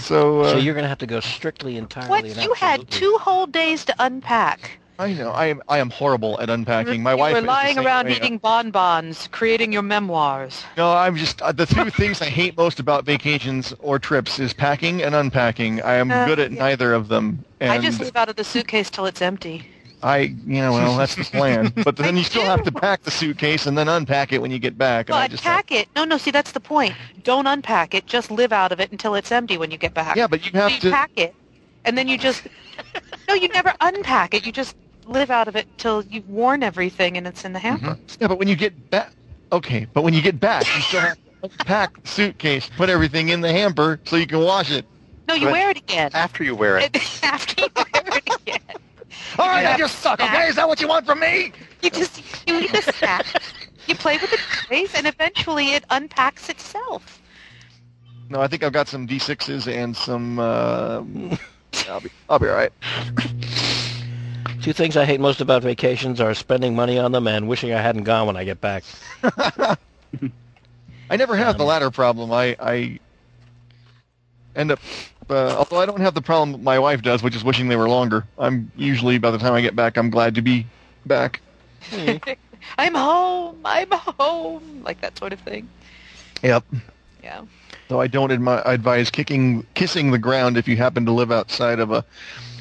so, 0.00 0.40
uh, 0.40 0.50
So 0.50 0.56
you're 0.58 0.74
gonna 0.74 0.88
have 0.88 0.98
to 0.98 1.06
go 1.06 1.20
strictly 1.20 1.76
entirely. 1.76 2.10
What? 2.10 2.24
and 2.24 2.36
You 2.42 2.52
had 2.54 2.88
two 2.90 3.16
whole 3.20 3.46
days 3.46 3.84
to 3.86 3.94
unpack. 3.98 4.78
I 4.98 5.14
know 5.14 5.30
I 5.30 5.46
am 5.46 5.62
I 5.66 5.78
am 5.78 5.88
horrible 5.88 6.38
at 6.42 6.50
unpacking. 6.50 7.02
My 7.02 7.12
you 7.12 7.18
wife 7.18 7.32
were 7.32 7.38
is 7.38 7.44
lying 7.46 7.78
around 7.78 8.04
way. 8.06 8.16
eating 8.16 8.36
bonbons, 8.36 9.28
creating 9.32 9.72
your 9.72 9.80
memoirs. 9.80 10.62
No, 10.76 10.92
I'm 10.92 11.16
just 11.16 11.40
uh, 11.40 11.52
the 11.52 11.64
two 11.64 11.88
things 11.88 12.20
I 12.20 12.26
hate 12.26 12.54
most 12.54 12.80
about 12.80 13.06
vacations 13.06 13.72
or 13.78 13.98
trips 13.98 14.38
is 14.38 14.52
packing 14.52 15.02
and 15.02 15.14
unpacking. 15.14 15.80
I 15.80 15.94
am 15.94 16.10
Uh, 16.10 16.26
good 16.26 16.38
at 16.38 16.52
yeah. 16.52 16.58
neither 16.58 16.92
of 16.92 17.08
them, 17.08 17.42
and 17.60 17.72
I 17.72 17.78
just 17.78 17.98
leave 17.98 18.14
out 18.14 18.28
of 18.28 18.36
the 18.36 18.44
suitcase 18.44 18.90
till 18.90 19.06
it's 19.06 19.22
empty. 19.22 19.66
I, 20.02 20.18
you 20.18 20.60
know, 20.60 20.72
well, 20.72 20.96
that's 20.96 21.14
the 21.14 21.24
plan. 21.24 21.72
But 21.84 21.96
then 21.96 22.16
you 22.16 22.24
still 22.24 22.44
have 22.44 22.62
to 22.64 22.72
pack 22.72 23.02
the 23.02 23.10
suitcase 23.10 23.66
and 23.66 23.76
then 23.76 23.88
unpack 23.88 24.32
it 24.32 24.40
when 24.40 24.50
you 24.50 24.58
get 24.58 24.78
back. 24.78 25.08
And 25.08 25.14
Well, 25.14 25.22
I 25.22 25.28
just 25.28 25.44
unpack 25.44 25.70
it. 25.72 25.88
No, 25.94 26.04
no. 26.04 26.16
See, 26.18 26.30
that's 26.30 26.52
the 26.52 26.60
point. 26.60 26.94
Don't 27.22 27.46
unpack 27.46 27.94
it. 27.94 28.06
Just 28.06 28.30
live 28.30 28.52
out 28.52 28.72
of 28.72 28.80
it 28.80 28.90
until 28.92 29.14
it's 29.14 29.30
empty 29.30 29.58
when 29.58 29.70
you 29.70 29.76
get 29.78 29.94
back. 29.94 30.16
yeah, 30.16 30.26
but 30.26 30.44
you 30.44 30.52
So 30.52 30.58
have 30.58 30.72
you 30.72 30.80
to. 30.80 30.90
pack 30.90 31.10
it, 31.16 31.34
and 31.84 31.96
then 31.98 32.08
you 32.08 32.16
just 32.18 32.42
no, 33.28 33.34
you 33.34 33.48
never 33.48 33.72
unpack 33.80 34.34
it. 34.34 34.46
You 34.46 34.52
just 34.52 34.76
live 35.06 35.30
out 35.30 35.48
of 35.48 35.56
it 35.56 35.66
till 35.78 36.04
you've 36.04 36.28
worn 36.28 36.62
everything 36.62 37.16
and 37.16 37.26
it's 37.26 37.44
in 37.44 37.52
the 37.52 37.58
mm-hmm. 37.58 37.84
hamper. 37.84 38.00
Yeah, 38.20 38.28
but 38.28 38.38
when 38.38 38.48
you 38.48 38.56
get 38.56 38.90
back, 38.90 39.12
okay, 39.52 39.86
but 39.92 40.02
when 40.02 40.14
you 40.14 40.22
get 40.22 40.38
back, 40.40 40.64
you 40.74 40.82
still 40.82 41.00
have 41.00 41.18
to 41.42 41.48
pack 41.64 42.00
the 42.00 42.08
suitcase, 42.08 42.70
put 42.76 42.88
everything 42.88 43.28
in 43.30 43.40
the 43.40 43.52
hamper 43.52 44.00
so 44.04 44.16
you 44.16 44.26
can 44.26 44.40
wash 44.40 44.70
it. 44.70 44.84
No, 45.28 45.34
you 45.34 45.46
But- 45.46 45.52
wear 45.52 45.70
it 45.70 45.76
again. 45.78 46.10
After 46.14 46.42
you 46.44 46.54
wear 46.54 46.78
it. 46.78 46.96
After 47.22 47.62
you 47.62 47.68
wear 47.76 47.86
it 47.94 48.40
again, 48.40 48.60
All 49.38 49.48
right, 49.48 49.62
Yeah. 49.62 49.74
I 49.74 49.78
just 49.78 49.98
suck. 50.00 50.20
Okay, 50.20 50.48
is 50.48 50.56
that 50.56 50.68
what 50.68 50.80
you 50.80 50.88
want 50.88 51.06
from 51.06 51.20
me? 51.20 51.52
you 51.82 51.90
just 51.90 52.22
you 52.46 52.58
eat 52.60 52.72
the 52.72 52.82
snack. 52.82 53.26
You 53.86 53.94
play 53.94 54.18
with 54.18 54.30
the 54.30 54.38
toys, 54.68 54.94
and 54.94 55.06
eventually 55.06 55.72
it 55.72 55.84
unpacks 55.90 56.48
itself. 56.48 57.20
No, 58.28 58.40
I 58.40 58.46
think 58.46 58.62
I've 58.62 58.72
got 58.72 58.86
some 58.88 59.06
D6s 59.08 59.66
and 59.72 59.96
some. 59.96 60.38
Uh, 60.38 61.02
I'll 61.88 62.00
be, 62.00 62.10
I'll 62.28 62.38
be 62.38 62.48
all 62.48 62.54
right. 62.54 62.72
Two 64.62 64.72
things 64.72 64.96
I 64.96 65.04
hate 65.06 65.20
most 65.20 65.40
about 65.40 65.62
vacations 65.62 66.20
are 66.20 66.34
spending 66.34 66.74
money 66.76 66.98
on 66.98 67.12
them 67.12 67.26
and 67.26 67.48
wishing 67.48 67.72
I 67.72 67.80
hadn't 67.80 68.04
gone 68.04 68.26
when 68.26 68.36
I 68.36 68.44
get 68.44 68.60
back. 68.60 68.84
I 71.10 71.16
never 71.16 71.34
have 71.36 71.56
the 71.56 71.62
Um, 71.64 71.68
latter 71.68 71.90
problem. 71.90 72.30
I, 72.30 72.56
I 72.60 72.98
end 74.54 74.70
up, 74.70 74.78
uh, 75.30 75.56
although 75.56 75.80
I 75.80 75.86
don't 75.86 76.00
have 76.00 76.14
the 76.14 76.22
problem 76.22 76.62
my 76.62 76.78
wife 76.78 77.02
does, 77.02 77.22
which 77.22 77.36
is 77.36 77.44
wishing 77.44 77.68
they 77.68 77.76
were 77.76 77.88
longer. 77.88 78.26
I'm 78.38 78.70
usually, 78.76 79.18
by 79.18 79.30
the 79.30 79.38
time 79.38 79.54
I 79.54 79.60
get 79.60 79.76
back, 79.76 79.96
I'm 79.96 80.10
glad 80.10 80.34
to 80.36 80.42
be 80.42 80.66
back. 81.06 81.40
I'm 82.78 82.94
home. 82.94 83.60
I'm 83.64 83.90
home. 83.90 84.82
Like 84.82 85.00
that 85.00 85.18
sort 85.18 85.32
of 85.32 85.40
thing. 85.40 85.68
Yep. 86.42 86.64
Yeah. 87.22 87.42
Though 87.88 88.00
I 88.00 88.06
don't 88.06 88.30
admi- 88.30 88.62
advise 88.66 89.10
kicking, 89.10 89.66
kissing 89.74 90.10
the 90.10 90.18
ground 90.18 90.56
if 90.56 90.68
you 90.68 90.76
happen 90.76 91.04
to 91.06 91.12
live 91.12 91.32
outside 91.32 91.80
of 91.80 91.90
a 91.90 92.04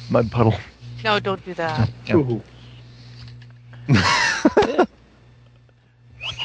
mud 0.10 0.32
puddle. 0.32 0.56
No, 1.04 1.20
don't 1.20 1.44
do 1.46 1.54
that. 1.54 1.90
Ooh. 2.12 2.42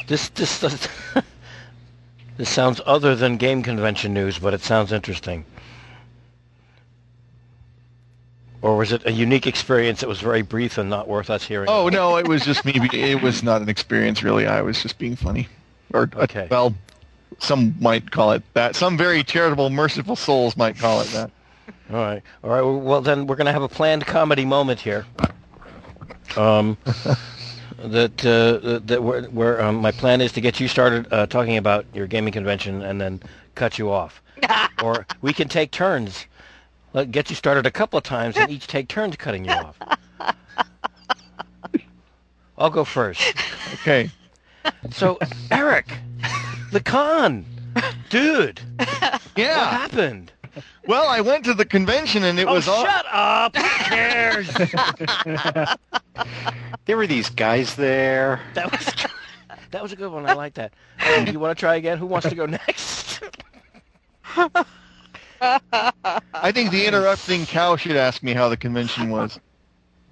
This 0.07 0.29
this 0.31 0.59
this, 0.59 0.89
this 2.37 2.51
sounds 2.51 2.81
other 2.85 3.15
than 3.15 3.39
game 3.39 3.63
convention 3.63 4.13
news, 4.13 4.39
but 4.39 4.53
it 4.53 4.61
sounds 4.61 4.93
interesting. 4.93 5.45
Or 8.65 8.79
was 8.79 8.93
it 8.93 9.03
a 9.05 9.13
unique 9.13 9.47
experience 9.47 10.01
that 10.01 10.09
was 10.09 10.21
very 10.23 10.41
brief 10.41 10.79
and 10.79 10.89
not 10.89 11.07
worth 11.07 11.29
us 11.29 11.45
hearing? 11.45 11.69
Oh 11.69 11.89
about? 11.89 11.93
no, 11.93 12.17
it 12.17 12.27
was 12.27 12.47
just 12.47 12.65
me. 12.65 12.73
It 12.95 13.21
was 13.23 13.43
not 13.43 13.61
an 13.61 13.69
experience, 13.69 14.23
really. 14.23 14.47
I 14.47 14.63
was 14.63 14.83
just 14.83 14.97
being 14.97 15.17
funny, 15.17 15.49
or 15.93 16.09
uh, 16.17 16.23
Okay. 16.23 16.49
well, 16.51 16.75
some 17.41 17.75
might 17.79 18.11
call 18.11 18.33
it 18.33 18.43
that. 18.55 18.75
Some 18.75 18.97
very 18.97 19.23
charitable, 19.23 19.69
merciful 19.69 20.17
souls 20.17 20.57
might 20.57 20.79
call 20.79 21.03
it 21.03 21.09
that. 21.09 21.31
All 21.91 21.97
right, 21.97 22.23
all 22.43 22.51
right. 22.51 22.63
Well, 22.63 23.03
then 23.03 23.27
we're 23.27 23.37
going 23.37 23.45
to 23.47 23.53
have 23.53 23.61
a 23.63 23.69
planned 23.69 24.07
comedy 24.07 24.47
moment 24.47 24.81
here. 24.81 25.05
Um, 26.39 26.79
that 27.85 28.25
uh, 28.25 28.79
that 28.87 29.03
where, 29.03 29.25
where 29.25 29.61
um, 29.63 29.77
my 29.77 29.93
plan 29.93 30.23
is 30.23 30.33
to 30.33 30.41
get 30.41 30.59
you 30.59 30.69
started 30.69 31.07
uh, 31.13 31.27
talking 31.27 31.59
about 31.59 31.85
your 31.93 32.07
gaming 32.07 32.33
convention 32.33 32.81
and 32.81 32.99
then 32.99 33.21
cut 33.57 33.79
you 33.79 33.91
off, 33.91 34.23
or 34.83 35.07
we 35.21 35.35
can 35.35 35.49
take 35.49 35.71
turns. 35.71 36.25
Let 36.95 37.11
get 37.11 37.29
you 37.29 37.37
started 37.37 37.67
a 37.67 37.73
couple 37.73 37.99
of 37.99 38.05
times 38.05 38.37
and 38.37 38.49
each 38.51 38.69
take 38.69 38.87
turns 38.89 39.17
cutting 39.17 39.45
you 39.45 39.51
off. 39.51 39.77
I'll 42.57 42.71
go 42.71 42.85
first. 42.85 43.21
Okay. 43.75 44.11
So, 44.93 45.19
Eric, 45.51 45.87
the 46.71 46.81
con, 46.81 47.45
dude, 48.11 48.61
Yeah. 49.37 49.59
what 49.59 49.91
happened? 49.91 50.31
Well, 50.87 51.09
I 51.09 51.21
went 51.21 51.45
to 51.47 51.55
the 51.55 51.65
convention 51.65 52.23
and 52.23 52.39
it 52.39 52.47
oh, 52.47 52.55
was 52.55 52.69
all. 52.69 52.85
shut 52.85 53.07
up! 53.11 53.57
Who 53.57 53.63
cares? 53.85 54.49
There 56.87 56.99
were 56.99 57.07
these 57.07 57.31
guys 57.31 57.77
there. 57.77 58.41
That 58.53 58.71
was 58.71 58.93
that 59.71 59.83
was 59.83 59.93
a 59.93 59.97
good 59.97 60.13
one. 60.13 60.27
I 60.27 60.35
like 60.35 60.53
that. 60.55 60.75
Um, 61.17 61.27
you 61.27 61.41
want 61.41 61.57
to 61.57 61.61
try 61.61 61.77
again? 61.77 61.97
Who 61.97 62.05
wants 62.07 62.29
to 62.29 62.35
go 62.35 62.45
next? 62.45 63.23
I 65.45 66.53
think 66.53 66.71
the 66.71 66.87
interrupting 66.87 67.47
cow 67.47 67.77
should 67.77 67.97
ask 67.97 68.23
me 68.23 68.33
how 68.33 68.49
the 68.49 68.57
convention 68.57 69.11
was. 69.11 69.39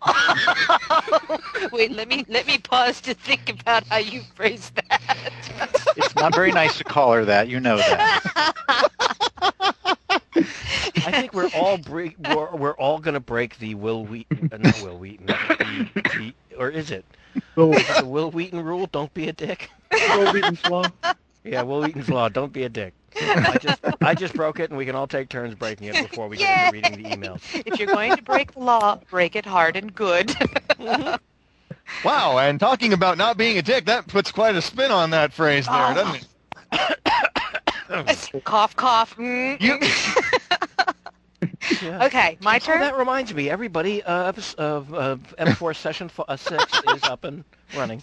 Wait, 1.73 1.93
let 1.93 2.09
me 2.09 2.25
let 2.29 2.47
me 2.47 2.59
pause 2.59 3.01
to 3.03 3.15
think 3.15 3.49
about 3.49 3.87
how 3.87 3.99
you 3.99 4.23
phrased 4.35 4.75
that. 4.75 5.33
It's 5.97 6.15
not 6.17 6.35
very 6.35 6.51
nice 6.51 6.77
to 6.79 6.85
call 6.85 7.13
her 7.13 7.25
that. 7.25 7.49
You 7.49 7.61
know 7.61 7.77
that. 7.77 8.53
I 11.05 11.11
think 11.11 11.33
we're 11.35 11.51
all 11.55 11.79
break, 11.79 12.17
we're, 12.19 12.55
we're 12.55 12.75
all 12.77 12.99
going 12.99 13.15
to 13.15 13.21
break 13.21 13.59
the 13.59 13.75
Wil 13.75 14.05
Wheaton, 14.05 14.51
uh, 14.53 14.57
not 14.57 14.81
Wil 14.83 14.99
Wheaton, 14.99 15.27
the, 15.27 15.89
the, 15.95 16.35
or 16.57 16.69
is 16.71 16.91
it 16.91 17.05
Go, 17.55 17.73
the 17.73 18.07
Wil 18.07 18.31
Wheaton 18.31 18.63
rule? 18.63 18.89
Don't 18.91 19.13
be 19.15 19.29
a 19.29 19.33
dick. 19.33 19.71
go 19.91 20.33
Wheaton's 20.33 20.65
Law. 20.67 20.85
Yeah, 21.45 21.63
Wil 21.63 21.83
Wheaton's 21.83 22.09
law. 22.09 22.29
Don't 22.29 22.53
be 22.53 22.63
a 22.63 22.69
dick. 22.69 22.95
I 23.21 23.59
just 23.61 23.81
I 24.01 24.15
just 24.15 24.35
broke 24.35 24.61
it, 24.61 24.71
and 24.71 24.79
we 24.79 24.87
can 24.87 24.95
all 24.95 25.07
take 25.07 25.29
turns 25.29 25.55
breaking 25.55 25.89
it 25.89 26.09
before 26.11 26.29
we 26.29 26.37
get 26.39 26.75
into 26.75 26.89
reading 26.91 27.03
the 27.03 27.11
emails. 27.17 27.41
if 27.67 27.79
you're 27.79 27.93
going 27.95 28.17
to 28.17 28.23
break 28.23 28.53
the 28.53 28.61
law, 28.61 28.99
break 29.11 29.37
it 29.37 29.45
hard 29.47 29.77
and 29.77 29.95
good. 29.95 30.35
Wow, 32.05 32.39
and 32.39 32.59
talking 32.59 32.93
about 32.93 33.19
not 33.19 33.37
being 33.37 33.59
a 33.59 33.63
dick, 33.63 33.85
that 33.87 34.07
puts 34.07 34.33
quite 34.33 34.55
a 34.55 34.63
spin 34.63 34.91
on 34.91 35.11
that 35.11 35.33
phrase 35.33 35.67
there, 35.67 35.75
Oh. 35.91 35.95
doesn't 35.95 36.27
it? 38.41 38.41
cough, 38.45 38.75
cough. 38.77 39.17
Mm. 39.17 39.61
You, 39.61 39.79
Yeah. 41.83 42.05
Okay, 42.07 42.39
my 42.41 42.57
Oh, 42.57 42.61
turn. 42.61 42.81
that 42.81 42.97
reminds 42.97 43.35
me, 43.35 43.51
everybody, 43.51 44.03
uh, 44.03 44.29
episode 44.29 44.59
of 44.61 44.95
uh, 44.95 45.17
M4 45.39 45.77
session 45.81 46.07
f- 46.07 46.25
uh, 46.27 46.37
six 46.37 46.65
is 46.95 47.03
up 47.05 47.25
and 47.25 47.45
running, 47.77 48.03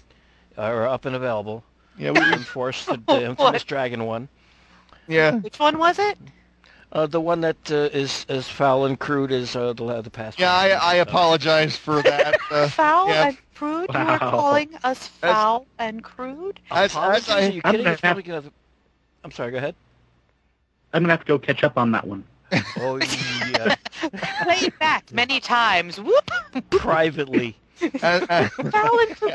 uh, 0.57 0.67
or 0.67 0.87
up 0.87 1.05
and 1.05 1.15
available. 1.15 1.63
yeah, 1.97 2.11
we, 2.11 2.19
Enforce 2.33 2.85
the, 2.85 3.01
the 3.07 3.25
infamous 3.25 3.63
dragon 3.63 4.05
one. 4.05 4.27
Yeah. 5.09 5.31
Which 5.41 5.59
one 5.59 5.77
was 5.77 5.99
it? 5.99 6.17
Uh, 6.91 7.05
the 7.05 7.21
one 7.21 7.41
that 7.41 7.71
uh, 7.71 7.89
is 7.93 8.25
as 8.29 8.47
foul 8.47 8.85
and 8.85 8.97
crude 8.99 9.31
as 9.31 9.55
uh, 9.55 9.73
the 9.73 10.01
the 10.01 10.09
past. 10.09 10.39
Yeah. 10.39 10.51
I, 10.53 10.69
I 10.69 10.95
apologize 10.95 11.75
for 11.75 12.01
that. 12.11 12.39
Uh, 12.49 12.67
Foul 12.81 13.09
yeah. 13.09 13.27
and 13.27 13.37
crude? 13.53 13.87
You 13.93 13.99
are 13.99 14.17
calling 14.19 14.69
us 14.83 15.07
foul 15.07 15.67
and 15.77 16.03
crude? 16.03 16.59
As- 16.71 16.91
as 16.91 16.95
Apologies? 16.95 17.29
I- 17.29 17.35
Are 17.35 17.49
you 17.51 17.61
I'm 17.63 17.71
kidding? 17.73 17.83
gonna 17.85 18.17
It's 18.17 18.27
gonna- 18.27 18.51
I'm 19.23 19.31
sorry. 19.31 19.51
Go 19.51 19.57
ahead. 19.57 19.75
I'm 20.93 21.03
gonna 21.03 21.13
have 21.13 21.19
to 21.19 21.25
go 21.27 21.37
catch 21.37 21.63
up 21.63 21.77
on 21.77 21.91
that 21.91 22.07
one. 22.07 22.23
Oh 22.79 22.97
yeah, 22.97 23.75
Played 24.43 24.73
back 24.79 25.11
many 25.13 25.39
times. 25.39 25.99
Whoop. 26.01 26.31
privately. 26.71 27.55
As, 28.01 28.23
as, 28.29 28.51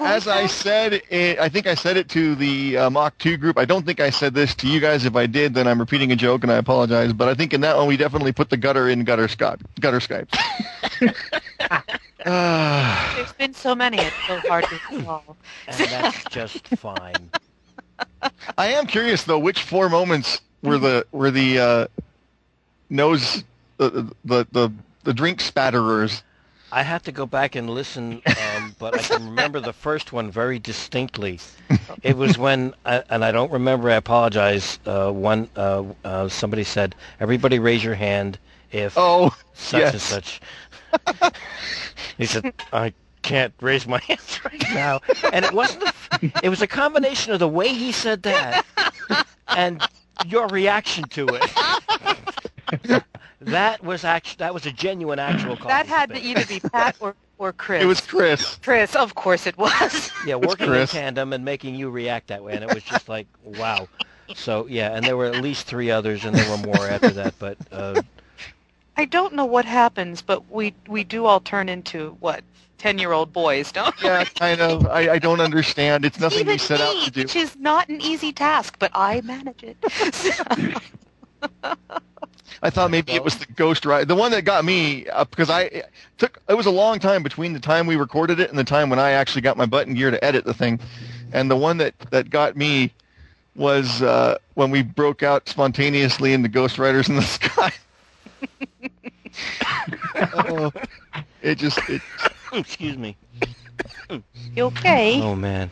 as 0.00 0.28
I 0.28 0.46
said, 0.46 1.02
it, 1.10 1.38
I 1.38 1.48
think 1.48 1.66
I 1.66 1.74
said 1.74 1.96
it 1.96 2.08
to 2.10 2.34
the 2.34 2.76
uh, 2.76 2.90
Mach 2.90 3.16
2 3.18 3.36
group. 3.36 3.58
I 3.58 3.64
don't 3.64 3.84
think 3.84 4.00
I 4.00 4.10
said 4.10 4.34
this 4.34 4.54
to 4.56 4.68
you 4.68 4.80
guys. 4.80 5.04
If 5.04 5.16
I 5.16 5.26
did, 5.26 5.54
then 5.54 5.66
I'm 5.66 5.78
repeating 5.78 6.12
a 6.12 6.16
joke, 6.16 6.42
and 6.42 6.52
I 6.52 6.56
apologize. 6.56 7.12
But 7.12 7.28
I 7.28 7.34
think 7.34 7.52
in 7.52 7.60
that 7.62 7.76
one, 7.76 7.86
we 7.86 7.96
definitely 7.96 8.32
put 8.32 8.50
the 8.50 8.56
gutter 8.56 8.88
in 8.88 9.04
gutter 9.04 9.28
Skype. 9.28 9.60
Gutter 9.80 10.00
Skype. 10.00 10.28
There's 12.24 13.32
been 13.34 13.52
so 13.52 13.74
many. 13.74 13.98
It's 13.98 14.16
so 14.26 14.38
hard 14.40 14.64
to 14.64 14.80
recall. 14.90 15.36
And 15.68 15.76
that's 15.76 16.24
just 16.30 16.66
fine. 16.68 17.30
I 18.58 18.68
am 18.68 18.86
curious 18.86 19.24
though, 19.24 19.38
which 19.38 19.62
four 19.62 19.88
moments 19.88 20.40
were 20.62 20.78
the 20.78 21.06
were 21.12 21.30
the 21.30 21.58
uh, 21.58 21.86
nose 22.88 23.44
the, 23.76 24.14
the 24.24 24.46
the 24.52 24.72
the 25.04 25.12
drink 25.12 25.40
spatterers? 25.40 26.22
I 26.75 26.83
have 26.83 27.04
to 27.04 27.12
go 27.12 27.25
back 27.25 27.54
and 27.54 27.71
listen, 27.71 28.21
um, 28.26 28.75
but 28.81 28.99
I 28.99 29.02
can 29.02 29.25
remember 29.26 29.61
the 29.61 29.73
first 29.73 30.12
one 30.12 30.28
very 30.33 30.59
distinctly. 30.59 31.38
It 32.02 32.16
was 32.16 32.37
when, 32.37 32.75
I, 32.85 33.04
and 33.09 33.25
I 33.25 33.31
don't 33.31 33.52
remember. 33.52 33.88
I 33.90 33.95
apologize. 33.95 34.81
Uh, 34.85 35.12
one 35.12 35.49
uh, 35.54 35.85
uh, 36.04 36.28
somebody 36.28 36.64
said, 36.64 36.97
"Everybody 37.21 37.61
raise 37.61 37.85
your 37.85 37.95
hand 37.95 38.40
if 38.73 38.95
Oh, 38.97 39.33
such 39.52 39.81
yes. 39.93 39.93
and 39.93 40.02
such." 40.02 40.40
he 42.19 42.26
said, 42.26 42.52
"I 42.73 42.93
can't 43.23 43.54
raise 43.61 43.87
my 43.87 44.00
hands 44.09 44.40
right 44.45 44.64
now," 44.75 45.00
and 45.33 45.45
it 45.45 45.52
wasn't. 45.52 45.85
The, 45.85 46.40
it 46.43 46.49
was 46.49 46.61
a 46.61 46.66
combination 46.66 47.33
of 47.33 47.38
the 47.38 47.49
way 47.49 47.69
he 47.69 47.93
said 47.93 48.25
that 48.25 48.66
and 49.49 49.81
your 50.26 50.49
reaction 50.49 51.04
to 51.11 51.28
it. 51.28 52.19
that 53.40 53.83
was 53.83 54.04
actually 54.04 54.37
that 54.38 54.54
was 54.54 54.66
a 54.66 54.73
genuine 54.73 55.19
actual 55.19 55.57
call. 55.57 55.69
That 55.69 55.87
had 55.87 56.11
to 56.11 56.21
either 56.21 56.45
be 56.47 56.61
Pat 56.61 56.97
or, 57.00 57.14
or 57.38 57.52
Chris. 57.52 57.83
it 57.83 57.87
was 57.87 58.00
Chris. 58.00 58.59
Chris. 58.62 58.95
Of 58.97 59.14
course 59.14 59.47
it 59.47 59.57
was. 59.59 60.11
Yeah, 60.26 60.37
working 60.37 60.73
in 60.73 60.87
tandem 60.87 61.33
and 61.33 61.45
making 61.45 61.75
you 61.75 61.90
react 61.90 62.28
that 62.28 62.43
way, 62.43 62.54
and 62.54 62.64
it 62.64 62.73
was 62.73 62.83
just 62.83 63.09
like, 63.09 63.26
wow. 63.45 63.88
So 64.35 64.66
yeah, 64.69 64.95
and 64.97 65.04
there 65.04 65.16
were 65.16 65.26
at 65.26 65.43
least 65.43 65.66
three 65.66 65.90
others, 65.90 66.25
and 66.25 66.35
there 66.35 66.50
were 66.50 66.59
more 66.59 66.88
after 66.88 67.11
that. 67.11 67.35
But 67.38 67.59
uh, 67.71 68.02
I 68.97 69.04
don't 69.04 69.35
know 69.35 69.45
what 69.45 69.64
happens, 69.64 70.23
but 70.23 70.50
we 70.50 70.75
we 70.88 71.04
do 71.04 71.26
all 71.26 71.40
turn 71.40 71.69
into 71.69 72.16
what 72.21 72.43
ten 72.78 72.99
year 72.99 73.12
old 73.12 73.33
boys, 73.33 73.73
don't 73.73 73.95
we? 74.00 74.09
Yeah, 74.09 74.25
kind 74.25 74.61
of. 74.61 74.87
I, 74.87 75.14
I 75.14 75.19
don't 75.19 75.40
understand. 75.40 76.04
It's 76.04 76.19
nothing 76.21 76.40
Even 76.40 76.54
we 76.54 76.59
set 76.59 76.81
out 76.81 77.04
to 77.04 77.11
do. 77.11 77.23
which 77.23 77.37
is 77.37 77.57
not 77.57 77.88
an 77.88 78.00
easy 78.00 78.33
task, 78.33 78.76
but 78.78 78.90
I 78.95 79.21
manage 79.21 79.62
it. 79.62 80.83
I 82.62 82.70
thought 82.70 82.90
maybe 82.90 83.12
it 83.12 83.25
was 83.25 83.37
the 83.37 83.46
Ghost 83.46 83.84
Rider, 83.84 84.04
the 84.04 84.14
one 84.14 84.30
that 84.32 84.42
got 84.44 84.64
me 84.64 85.06
uh, 85.08 85.25
because 85.25 85.50
I 85.50 85.62
it 85.62 85.90
took. 86.18 86.40
It 86.49 86.54
was 86.54 86.66
a 86.66 86.70
long 86.70 86.99
time 86.99 87.23
between 87.23 87.52
the 87.52 87.61
time 87.61 87.87
we 87.87 87.96
recorded 87.96 88.40
it 88.40 88.50
and 88.50 88.58
the 88.58 88.64
time 88.64 88.90
when 88.90 88.99
I 88.99 89.11
actually 89.12 89.42
got 89.42 89.56
my 89.56 89.66
button 89.66 89.94
gear 89.94 90.11
to 90.11 90.23
edit 90.25 90.44
the 90.44 90.54
thing, 90.54 90.80
and 91.32 91.50
the 91.50 91.56
one 91.56 91.78
that 91.78 91.99
that 92.11 92.30
got 92.30 92.56
me 92.56 92.92
was 93.56 94.02
uh, 94.02 94.38
when 94.54 94.70
we 94.70 94.82
broke 94.82 95.23
out 95.23 95.49
spontaneously 95.49 96.32
into 96.32 96.49
Ghost 96.49 96.78
Riders 96.78 97.08
in 97.08 97.16
the 97.16 97.23
Sky. 97.23 97.73
oh, 100.34 100.73
it 101.42 101.56
just 101.56 101.78
it, 101.88 102.02
excuse 102.52 102.96
me. 102.96 103.16
you 104.54 104.64
okay? 104.64 105.20
Oh 105.20 105.34
man. 105.34 105.70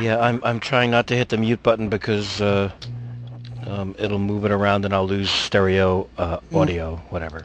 Yeah, 0.00 0.18
I'm 0.18 0.40
I'm 0.44 0.60
trying 0.60 0.90
not 0.90 1.06
to 1.08 1.16
hit 1.16 1.28
the 1.28 1.36
mute 1.36 1.62
button 1.62 1.88
because 1.88 2.40
uh, 2.40 2.72
um, 3.66 3.94
it'll 3.98 4.18
move 4.18 4.44
it 4.44 4.50
around 4.50 4.84
and 4.84 4.94
I'll 4.94 5.06
lose 5.06 5.30
stereo 5.30 6.08
uh, 6.18 6.38
audio, 6.54 6.96
whatever. 7.10 7.44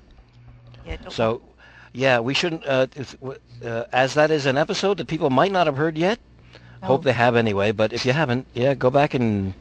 Yeah, 0.86 0.98
So, 1.10 1.42
yeah, 1.94 2.20
we 2.20 2.34
shouldn't. 2.34 2.66
Uh, 2.66 2.88
if, 2.96 3.16
uh, 3.64 3.84
as 3.92 4.14
that 4.16 4.32
is 4.32 4.46
an 4.46 4.58
episode 4.58 4.98
that 4.98 5.08
people 5.08 5.30
might 5.30 5.52
not 5.52 5.68
have 5.68 5.78
heard 5.78 5.98
yet. 5.98 6.20
Hope 6.82 7.04
they 7.04 7.12
have 7.12 7.36
anyway. 7.36 7.72
But 7.74 7.92
if 7.92 8.06
you 8.06 8.14
haven't, 8.14 8.48
yeah, 8.54 8.74
go 8.74 8.90
back 8.90 9.14
and 9.14 9.54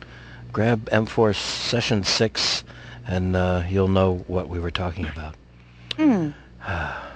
grab 0.52 0.88
M4 0.90 1.34
Session 1.34 2.04
Six, 2.04 2.62
and 3.06 3.34
uh, 3.34 3.64
you'll 3.68 3.88
know 3.88 4.24
what 4.28 4.48
we 4.48 4.60
were 4.60 4.70
talking 4.70 5.06
about. 5.06 5.34
Hmm. 5.96 6.30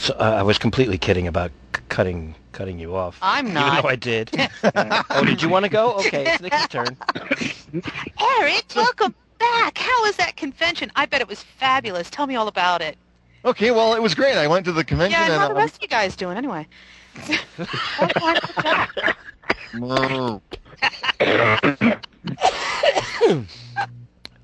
All 0.00 0.06
right. 0.06 0.18
So 0.18 0.34
uh, 0.34 0.38
I 0.38 0.42
was 0.42 0.58
completely 0.58 0.98
kidding 0.98 1.26
about 1.26 1.50
c- 1.74 1.82
cutting 1.88 2.34
cutting 2.52 2.78
you 2.78 2.94
off. 2.96 3.18
I'm 3.22 3.46
Even 3.46 3.54
not. 3.54 3.82
though 3.82 3.88
I 3.88 3.96
did. 3.96 4.30
oh, 5.10 5.24
did 5.24 5.42
you 5.42 5.48
want 5.48 5.64
to 5.64 5.68
go? 5.68 5.94
Okay, 5.96 6.26
it's 6.26 6.40
Nikki's 6.40 6.68
turn. 6.68 6.96
Eric, 8.38 8.64
welcome 8.74 9.14
back. 9.38 9.78
How 9.78 10.02
was 10.02 10.16
that 10.16 10.36
convention? 10.36 10.90
I 10.96 11.06
bet 11.06 11.20
it 11.20 11.28
was 11.28 11.42
fabulous. 11.42 12.10
Tell 12.10 12.26
me 12.26 12.36
all 12.36 12.48
about 12.48 12.82
it. 12.82 12.96
okay. 13.44 13.70
Well, 13.70 13.94
it 13.94 14.02
was 14.02 14.14
great. 14.14 14.36
I 14.36 14.46
went 14.46 14.64
to 14.66 14.72
the 14.72 14.84
convention 14.84 15.20
Yeah, 15.20 15.26
and 15.26 15.34
how 15.34 15.48
and 15.48 15.56
the 15.56 15.60
rest 15.60 15.76
of 15.76 15.82
you 15.82 15.88
guys 15.88 16.16
doing 16.16 16.36
anyway? 16.36 16.66
What 17.96 18.14
kind 18.14 18.38
of 18.38 18.56
job? 18.62 18.88
uh, 19.82 20.38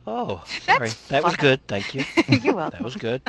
Oh, 0.08 0.44
sorry. 0.46 0.88
That's 0.88 1.08
That 1.08 1.24
was 1.24 1.32
fun. 1.32 1.40
good. 1.40 1.66
Thank 1.66 1.94
you. 1.94 2.04
You're 2.28 2.54
welcome. 2.54 2.78
That 2.78 2.84
was 2.84 2.96
good. 2.96 3.22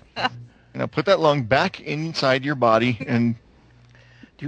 You 0.77 0.81
know, 0.83 0.87
put 0.87 1.07
that 1.07 1.19
lung 1.19 1.41
back 1.41 1.79
inside 1.79 2.45
your 2.45 2.53
body 2.53 2.99
and 3.07 3.33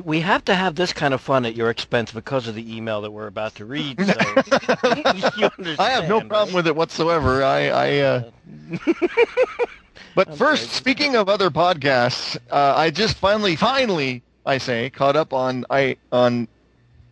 We 0.05 0.19
have 0.19 0.45
to 0.45 0.53
have 0.53 0.75
this 0.75 0.93
kind 0.93 1.11
of 1.15 1.21
fun 1.21 1.43
at 1.43 1.55
your 1.55 1.71
expense 1.71 2.11
because 2.11 2.47
of 2.47 2.53
the 2.53 2.75
email 2.77 3.01
that 3.01 3.09
we're 3.09 3.25
about 3.25 3.55
to 3.55 3.65
read. 3.65 3.99
So 3.99 4.13
I 5.79 5.89
have 5.89 6.07
no 6.07 6.21
problem 6.21 6.53
with 6.53 6.67
it 6.67 6.75
whatsoever. 6.75 7.43
I, 7.43 7.69
I 7.69 7.97
uh... 7.97 8.31
but 10.15 10.37
first, 10.37 10.69
speaking 10.69 11.15
of 11.15 11.29
other 11.29 11.49
podcasts, 11.49 12.37
uh, 12.51 12.75
I 12.77 12.91
just 12.91 13.17
finally, 13.17 13.55
finally, 13.55 14.21
I 14.45 14.59
say, 14.59 14.91
caught 14.91 15.15
up 15.15 15.33
on 15.33 15.65
I 15.71 15.97
on 16.11 16.47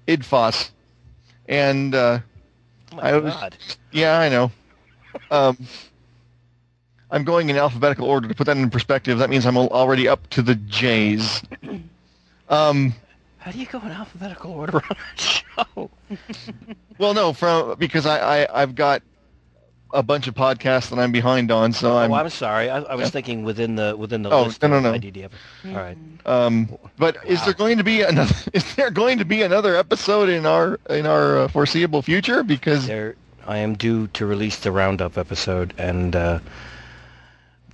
IDFOS, 0.07 0.69
and 1.47 1.95
uh, 1.95 2.19
Oh 2.91 2.95
my 2.97 3.01
I 3.01 3.17
was- 3.17 3.33
God. 3.33 3.57
yeah, 3.91 4.19
I 4.19 4.29
know. 4.29 4.51
Um, 5.31 5.57
I'm 7.09 7.23
going 7.23 7.49
in 7.49 7.57
alphabetical 7.57 8.05
order 8.05 8.27
to 8.27 8.35
put 8.35 8.45
that 8.47 8.57
in 8.57 8.69
perspective. 8.69 9.19
That 9.19 9.29
means 9.29 9.45
I'm 9.45 9.57
already 9.57 10.07
up 10.07 10.27
to 10.31 10.41
the 10.41 10.55
J's. 10.55 11.41
Um, 12.49 12.93
How 13.39 13.51
do 13.51 13.59
you 13.59 13.65
go 13.65 13.79
in 13.79 13.89
alphabetical 13.91 14.51
order 14.51 14.77
on 14.77 14.95
a 14.95 15.19
show? 15.19 15.89
well, 16.97 17.13
no, 17.13 17.33
from 17.33 17.77
because 17.77 18.05
I, 18.05 18.43
I 18.45 18.61
I've 18.61 18.73
got 18.73 19.01
a 19.93 20.01
bunch 20.01 20.27
of 20.27 20.33
podcasts 20.35 20.89
that 20.89 20.97
I'm 20.99 21.11
behind 21.11 21.51
on, 21.51 21.73
so 21.73 21.97
I'm 21.97 22.11
oh, 22.11 22.15
I'm 22.15 22.29
sorry. 22.29 22.69
I, 22.69 22.79
I 22.79 22.95
was 22.95 23.09
thinking 23.09 23.43
within 23.43 23.75
the 23.75 23.95
within 23.97 24.21
the 24.21 24.29
Oh, 24.31 24.43
list 24.43 24.61
no, 24.61 24.69
no, 24.69 24.77
of 24.77 24.83
no. 24.83 24.93
IDDF. 24.93 25.31
All 25.65 25.71
right. 25.73 25.97
Um, 26.25 26.77
but 26.97 27.17
is 27.25 27.43
there 27.43 27.53
going 27.53 27.77
to 27.79 27.83
be 27.83 28.01
another? 28.01 28.33
Is 28.53 28.75
there 28.75 28.91
going 28.91 29.17
to 29.17 29.25
be 29.25 29.41
another 29.41 29.75
episode 29.75 30.29
in 30.29 30.45
our 30.45 30.79
in 30.89 31.05
our 31.05 31.39
uh, 31.39 31.47
foreseeable 31.49 32.01
future? 32.01 32.43
Because 32.43 32.87
There, 32.87 33.15
I 33.45 33.57
am 33.57 33.75
due 33.75 34.07
to 34.07 34.25
release 34.25 34.57
the 34.59 34.71
roundup 34.71 35.17
episode 35.17 35.73
and 35.77 36.15
uh, 36.15 36.39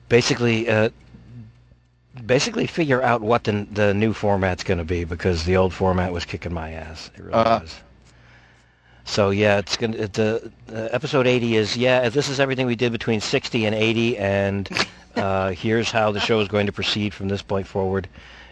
basically, 0.10 0.70
uh, 0.70 0.90
basically 2.26 2.68
figure 2.68 3.02
out 3.02 3.22
what 3.22 3.44
the 3.44 3.68
the 3.72 3.94
new 3.94 4.14
format's 4.14 4.64
going 4.64 4.78
to 4.78 4.84
be 4.84 5.04
because 5.04 5.46
the 5.46 5.58
old 5.58 5.74
format 5.74 6.12
was 6.14 6.26
kicking 6.26 6.54
my 6.54 6.72
ass. 6.72 7.10
It 7.16 7.22
really 7.22 7.34
Uh. 7.34 7.60
was. 7.62 7.80
So 9.06 9.32
yeah, 9.32 9.58
it's 9.58 9.76
gonna 9.76 9.98
it, 9.98 10.14
the 10.14 10.52
uh, 10.72 10.88
episode 10.92 11.28
80 11.28 11.58
is 11.58 11.76
yeah. 11.78 12.08
This 12.10 12.30
is 12.30 12.40
everything 12.40 12.68
we 12.68 12.76
did 12.76 12.92
between 12.94 13.20
60 13.20 13.66
and 13.66 13.76
80, 13.76 14.18
and 14.18 14.70
uh, 15.16 15.50
here's 15.52 15.92
how 15.92 16.12
the 16.12 16.22
show 16.22 16.40
is 16.40 16.48
going 16.48 16.68
to 16.68 16.72
proceed 16.72 17.14
from 17.14 17.28
this 17.28 17.42
point 17.42 17.68
forward. 17.68 18.08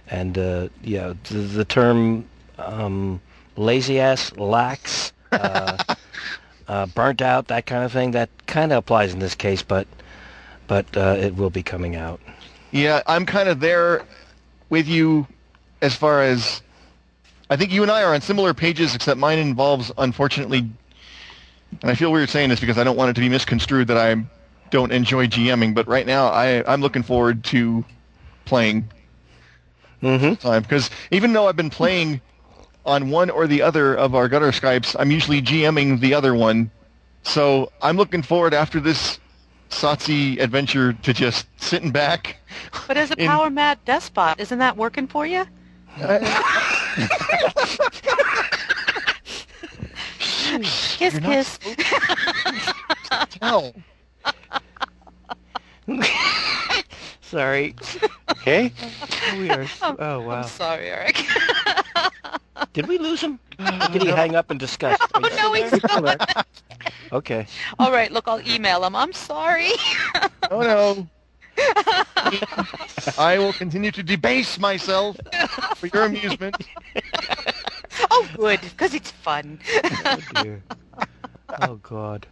And 0.09 0.37
uh, 0.37 0.67
yeah, 0.83 1.13
the, 1.29 1.37
the 1.37 1.65
term 1.65 2.25
um, 2.57 3.21
lazy 3.55 3.99
ass, 3.99 4.35
lax. 4.35 5.13
Uh, 5.31 5.77
uh, 6.67 6.85
burnt 6.87 7.21
out, 7.21 7.47
that 7.47 7.65
kind 7.65 7.85
of 7.85 7.91
thing. 7.93 8.11
That 8.11 8.29
kind 8.45 8.73
of 8.73 8.79
applies 8.79 9.13
in 9.13 9.19
this 9.19 9.35
case, 9.35 9.61
but 9.61 9.87
but 10.71 10.95
uh, 10.95 11.17
it 11.19 11.36
will 11.36 11.49
be 11.49 11.62
coming 11.62 11.97
out. 11.97 12.21
yeah, 12.71 13.01
I'm 13.05 13.25
kind 13.25 13.49
of 13.49 13.60
there 13.60 14.05
with 14.69 14.88
you 14.88 15.27
as 15.81 15.97
far 15.97 16.21
as 16.21 16.62
I 17.49 17.57
think 17.57 17.73
you 17.73 17.81
and 17.81 17.91
I 17.91 18.03
are 18.03 18.13
on 18.13 18.21
similar 18.21 18.53
pages, 18.53 18.95
except 18.95 19.19
mine 19.19 19.38
involves 19.38 19.91
unfortunately, 19.97 20.60
and 21.81 21.91
I 21.91 21.95
feel 21.95 22.10
weird 22.10 22.29
saying 22.29 22.47
this 22.47 22.62
because 22.62 22.77
I 22.77 22.86
don't 22.86 22.95
want 22.95 23.10
it 23.10 23.13
to 23.15 23.19
be 23.19 23.27
misconstrued 23.27 23.89
that 23.89 23.97
I 23.97 24.23
don't 24.69 24.93
enjoy 24.93 25.27
GMing. 25.27 25.75
But 25.75 25.89
right 25.89 26.07
now, 26.07 26.27
I 26.27 26.63
I'm 26.65 26.79
looking 26.79 27.03
forward 27.03 27.43
to 27.45 27.84
playing 28.45 28.89
Mm-hmm. 30.01 30.36
time 30.36 30.62
because 30.62 30.89
even 31.12 31.34
though 31.34 31.49
I've 31.49 31.57
been 31.57 31.69
playing 31.69 32.21
on 32.86 33.10
one 33.10 33.29
or 33.29 33.45
the 33.45 33.62
other 33.62 33.93
of 33.93 34.15
our 34.15 34.29
gutter 34.29 34.51
Skypes, 34.51 34.95
I'm 34.97 35.12
usually 35.12 35.41
GMing 35.41 35.99
the 35.99 36.13
other 36.13 36.34
one. 36.34 36.71
So 37.23 37.73
I'm 37.81 37.97
looking 37.97 38.23
forward 38.23 38.53
after 38.53 38.79
this 38.79 39.19
SotC 39.71 40.39
adventure 40.39 40.93
to 40.93 41.13
just 41.13 41.47
sitting 41.62 41.91
back. 41.91 42.38
But 42.88 42.97
as 42.97 43.10
a 43.12 43.15
In- 43.19 43.27
power 43.27 43.49
mad 43.49 43.79
despot, 43.86 44.39
isn't 44.39 44.60
that 44.60 44.77
working 44.77 45.07
for 45.07 45.25
you? 45.25 45.45
Kiss, 50.62 51.13
You're 51.13 51.21
not 51.21 51.31
kiss. 51.31 51.60
Tell. 53.39 53.73
Sorry. 57.31 57.73
Okay. 58.43 58.73
We 59.39 59.49
are. 59.49 59.61
s- 59.61 59.79
Oh 59.81 60.19
wow. 60.21 60.41
I'm 60.41 60.43
sorry, 60.43 60.87
Eric. 60.89 61.23
Did 62.73 62.87
we 62.89 62.97
lose 62.97 63.21
him? 63.21 63.39
Uh, 63.57 63.87
did 63.93 64.01
he 64.01 64.09
hang 64.09 64.35
up 64.35 64.51
in 64.51 64.57
disgust? 64.57 65.01
oh, 65.15 65.19
no, 65.21 65.53
he's 65.53 65.71
not. 65.83 66.45
Okay. 67.13 67.47
All 67.79 67.91
right, 67.91 68.11
look, 68.11 68.27
I'll 68.27 68.41
email 68.47 68.83
him. 68.83 68.95
I'm 68.95 69.13
sorry. 69.13 69.71
Oh 70.49 70.61
no. 70.61 71.07
I 73.17 73.37
will 73.39 73.53
continue 73.53 73.91
to 73.91 74.03
debase 74.03 74.59
myself 74.59 75.15
for 75.75 75.87
your 75.87 76.03
amusement. 76.03 76.55
oh, 78.11 78.27
good, 78.35 78.59
because 78.61 78.93
it's 78.93 79.11
fun. 79.11 79.59
Oh 80.05 80.19
dear. 80.35 80.63
Oh 81.61 81.75
god. 81.77 82.27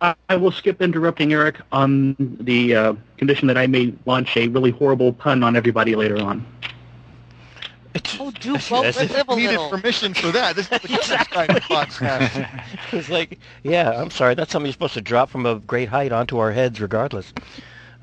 I 0.00 0.14
I 0.28 0.36
will 0.36 0.52
skip 0.52 0.80
interrupting 0.80 1.32
Eric 1.32 1.56
on 1.72 2.14
the 2.18 2.74
uh, 2.76 2.92
condition 3.16 3.48
that 3.48 3.58
I 3.58 3.66
may 3.66 3.92
launch 4.06 4.36
a 4.36 4.48
really 4.48 4.70
horrible 4.70 5.12
pun 5.12 5.42
on 5.42 5.56
everybody 5.56 5.94
later 5.96 6.18
on. 6.20 6.44
Oh, 8.20 8.30
do 8.30 8.54
as- 8.54 8.68
both 8.68 8.96
live 8.96 9.28
a 9.28 9.34
Needed 9.36 9.50
little. 9.52 9.70
permission 9.70 10.14
for 10.14 10.30
that. 10.30 10.54
This 10.54 10.70
is 10.70 10.80
the 10.82 10.94
exact 10.94 11.30
kind 11.32 11.50
of 11.50 11.62
podcast. 11.64 12.62
It's 12.92 13.08
like, 13.08 13.38
yeah, 13.64 13.90
I'm 13.90 14.10
sorry. 14.10 14.34
That's 14.34 14.52
something 14.52 14.66
you're 14.66 14.72
supposed 14.74 14.94
to 14.94 15.00
drop 15.00 15.30
from 15.30 15.46
a 15.46 15.56
great 15.60 15.88
height 15.88 16.12
onto 16.12 16.38
our 16.38 16.52
heads, 16.52 16.80
regardless. 16.80 17.32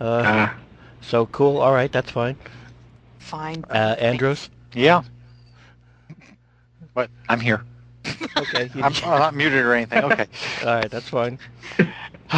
Uh, 0.02 0.24
Ah. 0.26 0.56
so 1.02 1.28
cool. 1.28 1.58
All 1.60 1.72
right, 1.74 1.92
that's 1.92 2.12
fine. 2.12 2.36
Fine. 3.20 3.64
Uh, 3.70 3.96
Andros. 3.98 4.50
Yeah. 4.74 5.04
What? 6.94 7.10
I'm 7.30 7.40
here. 7.40 7.64
Okay. 8.38 8.70
I'm, 8.76 8.84
I'm 8.84 9.20
not 9.20 9.36
muted 9.36 9.64
or 9.64 9.74
anything. 9.74 10.04
Okay. 10.04 10.28
all 10.62 10.76
right, 10.76 10.92
that's 10.92 11.10
fine. 11.10 11.40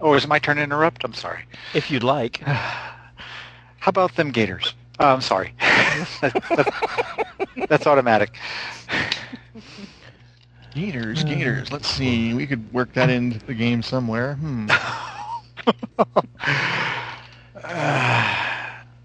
oh, 0.00 0.14
is 0.14 0.24
it 0.24 0.28
my 0.28 0.38
turn 0.38 0.56
to 0.56 0.62
interrupt? 0.62 1.04
I'm 1.04 1.14
sorry. 1.14 1.44
If 1.74 1.90
you'd 1.90 2.04
like. 2.04 2.38
How 2.44 3.90
about 3.90 4.16
them 4.16 4.30
gators? 4.30 4.74
Oh, 4.98 5.06
I'm 5.06 5.20
sorry. 5.20 5.54
that's, 6.20 6.70
that's 7.68 7.86
automatic. 7.86 8.36
Gators, 10.74 11.22
gators. 11.24 11.70
Let's 11.70 11.88
see. 11.88 12.34
We 12.34 12.46
could 12.46 12.72
work 12.72 12.92
that 12.94 13.10
into 13.10 13.38
the 13.46 13.54
game 13.54 13.82
somewhere. 13.82 14.34
Hmm. 14.34 14.68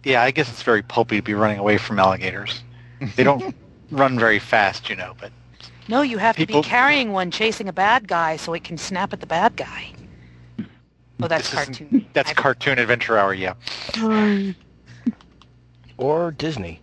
Yeah, 0.04 0.24
I 0.24 0.32
guess 0.32 0.50
it's 0.50 0.64
very 0.64 0.82
pulpy 0.82 1.18
to 1.18 1.22
be 1.22 1.36
running 1.36 1.60
away 1.60 1.78
from 1.78 2.00
alligators. 2.00 2.64
They 3.16 3.24
don't 3.24 3.56
run 3.92 4.18
very 4.18 4.40
fast, 4.40 4.90
you 4.90 4.96
know, 4.96 5.14
but 5.20 5.32
No, 5.92 6.02
you 6.04 6.20
have 6.20 6.38
to 6.38 6.46
be 6.46 6.62
carrying 6.62 7.12
one 7.12 7.32
chasing 7.32 7.68
a 7.68 7.74
bad 7.74 8.08
guy 8.08 8.38
so 8.38 8.54
it 8.54 8.64
can 8.64 8.78
snap 8.78 9.12
at 9.12 9.20
the 9.20 9.28
bad 9.28 9.58
guy. 9.58 9.92
Oh, 11.22 11.28
that's 11.28 11.52
this 11.52 11.60
isn't- 11.60 11.78
cartoon. 11.80 12.06
That's 12.14 12.30
I- 12.30 12.34
cartoon 12.34 12.80
adventure 12.80 13.18
hour, 13.18 13.34
yeah. 13.34 13.56
Or 15.98 16.32
Disney. 16.32 16.82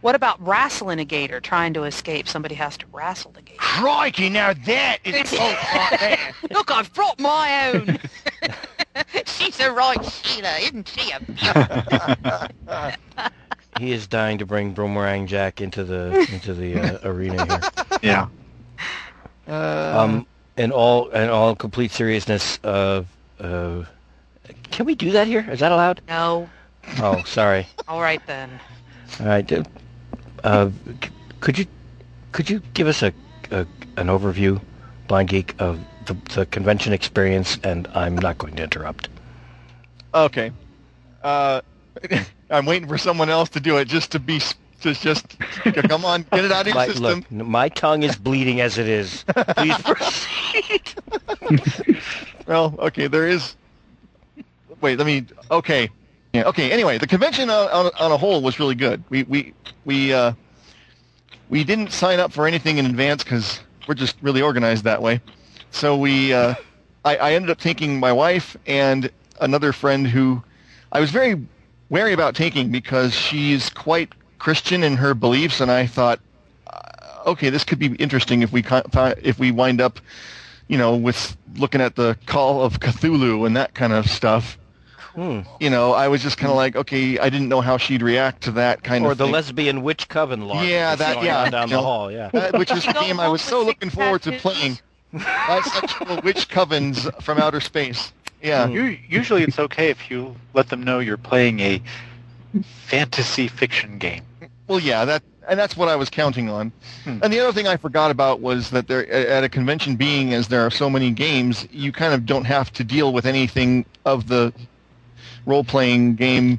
What 0.00 0.14
about 0.14 0.40
wrestling 0.44 1.00
a 1.00 1.04
gator 1.04 1.40
trying 1.40 1.74
to 1.74 1.84
escape? 1.84 2.26
Somebody 2.26 2.54
has 2.54 2.78
to 2.78 2.86
wrestle 2.92 3.32
the 3.32 3.42
gator. 3.42 3.58
Crikey, 3.58 4.30
now 4.30 4.54
that 4.54 4.98
is 5.04 5.34
oh, 5.34 5.38
right 5.38 5.96
there. 6.00 6.34
Look, 6.50 6.70
I've 6.70 6.92
brought 6.94 7.20
my 7.20 7.72
own. 7.74 7.98
She's 9.26 9.60
a 9.60 9.70
right 9.70 10.02
Sheila, 10.04 10.56
isn't 10.60 10.88
she? 10.88 11.12
A 11.12 12.50
He 13.78 13.92
is 13.92 14.06
dying 14.06 14.38
to 14.38 14.46
bring 14.46 14.72
Boomerang 14.72 15.26
Jack 15.26 15.60
into 15.60 15.84
the 15.84 16.26
into 16.32 16.54
the 16.54 16.78
uh, 16.80 16.98
arena 17.08 17.46
here. 17.46 17.60
Yeah. 18.02 18.26
Uh, 19.46 19.98
Um, 19.98 20.26
in 20.56 20.72
all 20.72 21.08
in 21.10 21.28
all 21.28 21.54
complete 21.54 21.90
seriousness, 21.92 22.58
uh, 22.64 23.04
uh, 23.40 23.84
can 24.70 24.86
we 24.86 24.94
do 24.94 25.12
that 25.12 25.26
here? 25.26 25.46
Is 25.50 25.60
that 25.60 25.72
allowed? 25.72 26.00
no. 26.08 26.48
Oh, 27.00 27.22
sorry. 27.24 27.66
All 27.88 28.00
right 28.00 28.24
then. 28.26 28.48
All 29.20 29.26
right. 29.26 29.52
uh, 29.52 29.62
Uh, 30.42 30.70
could 31.40 31.58
you 31.58 31.66
could 32.32 32.48
you 32.48 32.60
give 32.72 32.86
us 32.86 33.02
a, 33.02 33.12
a 33.50 33.66
an 33.98 34.06
overview, 34.08 34.58
Blind 35.06 35.28
Geek, 35.28 35.54
of 35.58 35.78
the, 36.06 36.14
the 36.34 36.46
convention 36.46 36.92
experience? 36.94 37.58
And 37.62 37.86
I'm 37.94 38.16
not 38.16 38.38
going 38.38 38.56
to 38.56 38.62
interrupt. 38.62 39.08
okay. 40.14 40.50
Uh, 41.22 41.60
I'm 42.50 42.66
waiting 42.66 42.88
for 42.88 42.98
someone 42.98 43.28
else 43.28 43.48
to 43.50 43.60
do 43.60 43.76
it 43.76 43.86
just 43.86 44.12
to 44.12 44.18
be 44.18 44.40
just 44.80 45.02
just 45.02 45.38
come 45.88 46.04
on, 46.04 46.24
get 46.32 46.44
it 46.44 46.52
out 46.52 46.62
of 46.62 46.66
your 46.68 46.74
My, 46.76 46.86
system. 46.86 47.24
look, 47.30 47.46
my 47.46 47.68
tongue 47.68 48.02
is 48.02 48.16
bleeding 48.16 48.60
as 48.60 48.78
it 48.78 48.88
is. 48.88 49.24
Please 49.56 49.76
proceed. 49.82 50.94
Well, 52.46 52.74
okay, 52.78 53.08
there 53.08 53.26
is. 53.28 53.56
Wait, 54.80 54.98
let 54.98 55.06
me. 55.06 55.26
Okay, 55.50 55.90
yeah. 56.32 56.44
Okay. 56.44 56.70
Anyway, 56.70 56.98
the 56.98 57.06
convention 57.06 57.50
on, 57.50 57.68
on, 57.70 57.90
on 57.98 58.12
a 58.12 58.16
whole 58.16 58.40
was 58.40 58.58
really 58.58 58.74
good. 58.76 59.02
We 59.10 59.24
we 59.24 59.54
we 59.84 60.12
uh, 60.12 60.32
we 61.50 61.64
didn't 61.64 61.92
sign 61.92 62.20
up 62.20 62.32
for 62.32 62.46
anything 62.46 62.78
in 62.78 62.86
advance 62.86 63.24
because 63.24 63.60
we're 63.86 63.94
just 63.94 64.16
really 64.22 64.42
organized 64.42 64.84
that 64.84 65.02
way. 65.02 65.20
So 65.72 65.96
we 65.96 66.32
uh, 66.32 66.54
I, 67.04 67.16
I 67.16 67.32
ended 67.32 67.50
up 67.50 67.58
taking 67.58 67.98
my 67.98 68.12
wife 68.12 68.56
and 68.66 69.10
another 69.40 69.72
friend 69.72 70.06
who 70.06 70.42
I 70.92 71.00
was 71.00 71.10
very 71.10 71.44
wary 71.90 72.12
about 72.12 72.34
taking 72.34 72.70
because 72.70 73.14
she's 73.14 73.70
quite 73.70 74.12
Christian 74.38 74.82
in 74.82 74.96
her 74.96 75.14
beliefs, 75.14 75.60
and 75.60 75.70
I 75.70 75.86
thought, 75.86 76.20
uh, 76.66 77.30
okay, 77.30 77.50
this 77.50 77.64
could 77.64 77.78
be 77.78 77.94
interesting 77.96 78.42
if 78.42 78.52
we 78.52 78.64
if 79.22 79.38
we 79.38 79.50
wind 79.50 79.80
up 79.80 80.00
you 80.68 80.76
know, 80.76 80.94
with 80.94 81.36
looking 81.56 81.80
at 81.80 81.96
the 81.96 82.16
Call 82.26 82.62
of 82.62 82.78
Cthulhu 82.78 83.46
and 83.46 83.56
that 83.56 83.74
kind 83.74 83.92
of 83.92 84.06
stuff. 84.08 84.58
Hmm. 85.14 85.40
You 85.58 85.70
know, 85.70 85.92
I 85.92 86.08
was 86.08 86.22
just 86.22 86.36
kind 86.36 86.50
of 86.50 86.56
like, 86.56 86.76
okay, 86.76 87.18
I 87.18 87.28
didn't 87.30 87.48
know 87.48 87.60
how 87.62 87.78
she'd 87.78 88.02
react 88.02 88.42
to 88.42 88.52
that 88.52 88.84
kind 88.84 89.04
Or 89.04 89.12
of 89.12 89.12
Or 89.12 89.14
the 89.16 89.24
thing. 89.24 89.32
lesbian 89.32 89.82
witch 89.82 90.08
coven 90.08 90.46
law. 90.46 90.62
Yeah, 90.62 90.94
that- 90.94 91.22
yeah, 91.22 91.48
down 91.50 91.70
the 91.70 91.80
hall. 91.80 92.12
Yeah. 92.12 92.30
Uh, 92.32 92.58
which 92.58 92.70
is 92.70 92.86
a 92.86 92.92
game 92.92 93.18
I 93.18 93.28
was 93.28 93.42
so 93.42 93.64
looking 93.64 93.88
six 93.90 93.94
forward 93.94 94.22
to 94.22 94.32
playing. 94.32 94.78
Bisexual 95.14 96.22
witch 96.22 96.48
covens 96.50 97.10
from 97.22 97.38
outer 97.38 97.60
space. 97.60 98.12
Yeah. 98.42 98.68
U- 98.68 98.98
Usually 99.08 99.42
it's 99.42 99.58
okay 99.58 99.90
if 99.90 100.10
you 100.10 100.36
let 100.54 100.68
them 100.68 100.82
know 100.82 100.98
you're 100.98 101.16
playing 101.16 101.60
a 101.60 101.82
fantasy 102.62 103.48
fiction 103.48 103.98
game. 103.98 104.22
Well, 104.66 104.80
yeah, 104.80 105.04
that 105.04 105.22
and 105.48 105.58
that's 105.58 105.76
what 105.76 105.88
I 105.88 105.96
was 105.96 106.10
counting 106.10 106.48
on. 106.50 106.72
Hmm. 107.04 107.18
And 107.22 107.32
the 107.32 107.40
other 107.40 107.52
thing 107.52 107.66
I 107.66 107.76
forgot 107.76 108.10
about 108.10 108.40
was 108.40 108.70
that 108.70 108.86
there, 108.86 109.10
at 109.10 109.44
a 109.44 109.48
convention, 109.48 109.96
being 109.96 110.34
as 110.34 110.48
there 110.48 110.60
are 110.60 110.70
so 110.70 110.90
many 110.90 111.10
games, 111.10 111.66
you 111.70 111.90
kind 111.90 112.12
of 112.12 112.26
don't 112.26 112.44
have 112.44 112.70
to 112.74 112.84
deal 112.84 113.12
with 113.14 113.24
anything 113.24 113.86
of 114.04 114.28
the 114.28 114.52
role-playing 115.46 116.16
game, 116.16 116.58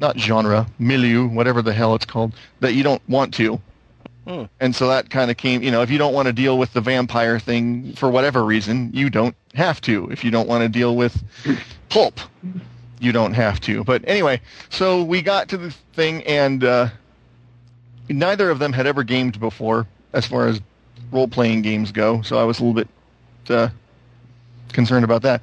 not 0.00 0.18
genre, 0.18 0.66
milieu, 0.80 1.28
whatever 1.28 1.62
the 1.62 1.72
hell 1.72 1.94
it's 1.94 2.04
called, 2.04 2.34
that 2.58 2.74
you 2.74 2.82
don't 2.82 3.02
want 3.08 3.32
to. 3.34 3.60
Hmm. 4.26 4.44
And 4.58 4.74
so 4.74 4.88
that 4.88 5.10
kind 5.10 5.30
of 5.30 5.36
came, 5.36 5.62
you 5.62 5.70
know, 5.70 5.82
if 5.82 5.90
you 5.90 5.98
don't 5.98 6.14
want 6.14 6.26
to 6.26 6.32
deal 6.32 6.58
with 6.58 6.72
the 6.72 6.80
vampire 6.80 7.38
thing 7.38 7.92
for 7.92 8.10
whatever 8.10 8.44
reason, 8.44 8.90
you 8.92 9.08
don't 9.08 9.36
have 9.54 9.80
to. 9.82 10.08
If 10.10 10.24
you 10.24 10.30
don't 10.30 10.48
want 10.48 10.62
to 10.62 10.68
deal 10.68 10.96
with 10.96 11.22
pulp, 11.88 12.20
you 13.00 13.12
don't 13.12 13.34
have 13.34 13.60
to. 13.60 13.84
But 13.84 14.06
anyway, 14.06 14.40
so 14.70 15.02
we 15.02 15.22
got 15.22 15.48
to 15.48 15.56
the 15.56 15.70
thing, 15.94 16.22
and 16.24 16.64
uh, 16.64 16.88
neither 18.08 18.50
of 18.50 18.58
them 18.58 18.72
had 18.72 18.86
ever 18.86 19.02
gamed 19.02 19.38
before, 19.40 19.86
as 20.12 20.26
far 20.26 20.46
as 20.46 20.60
role-playing 21.10 21.62
games 21.62 21.92
go. 21.92 22.22
So 22.22 22.38
I 22.38 22.44
was 22.44 22.60
a 22.60 22.64
little 22.64 22.74
bit 22.74 22.88
uh, 23.50 23.68
concerned 24.72 25.04
about 25.04 25.22
that. 25.22 25.42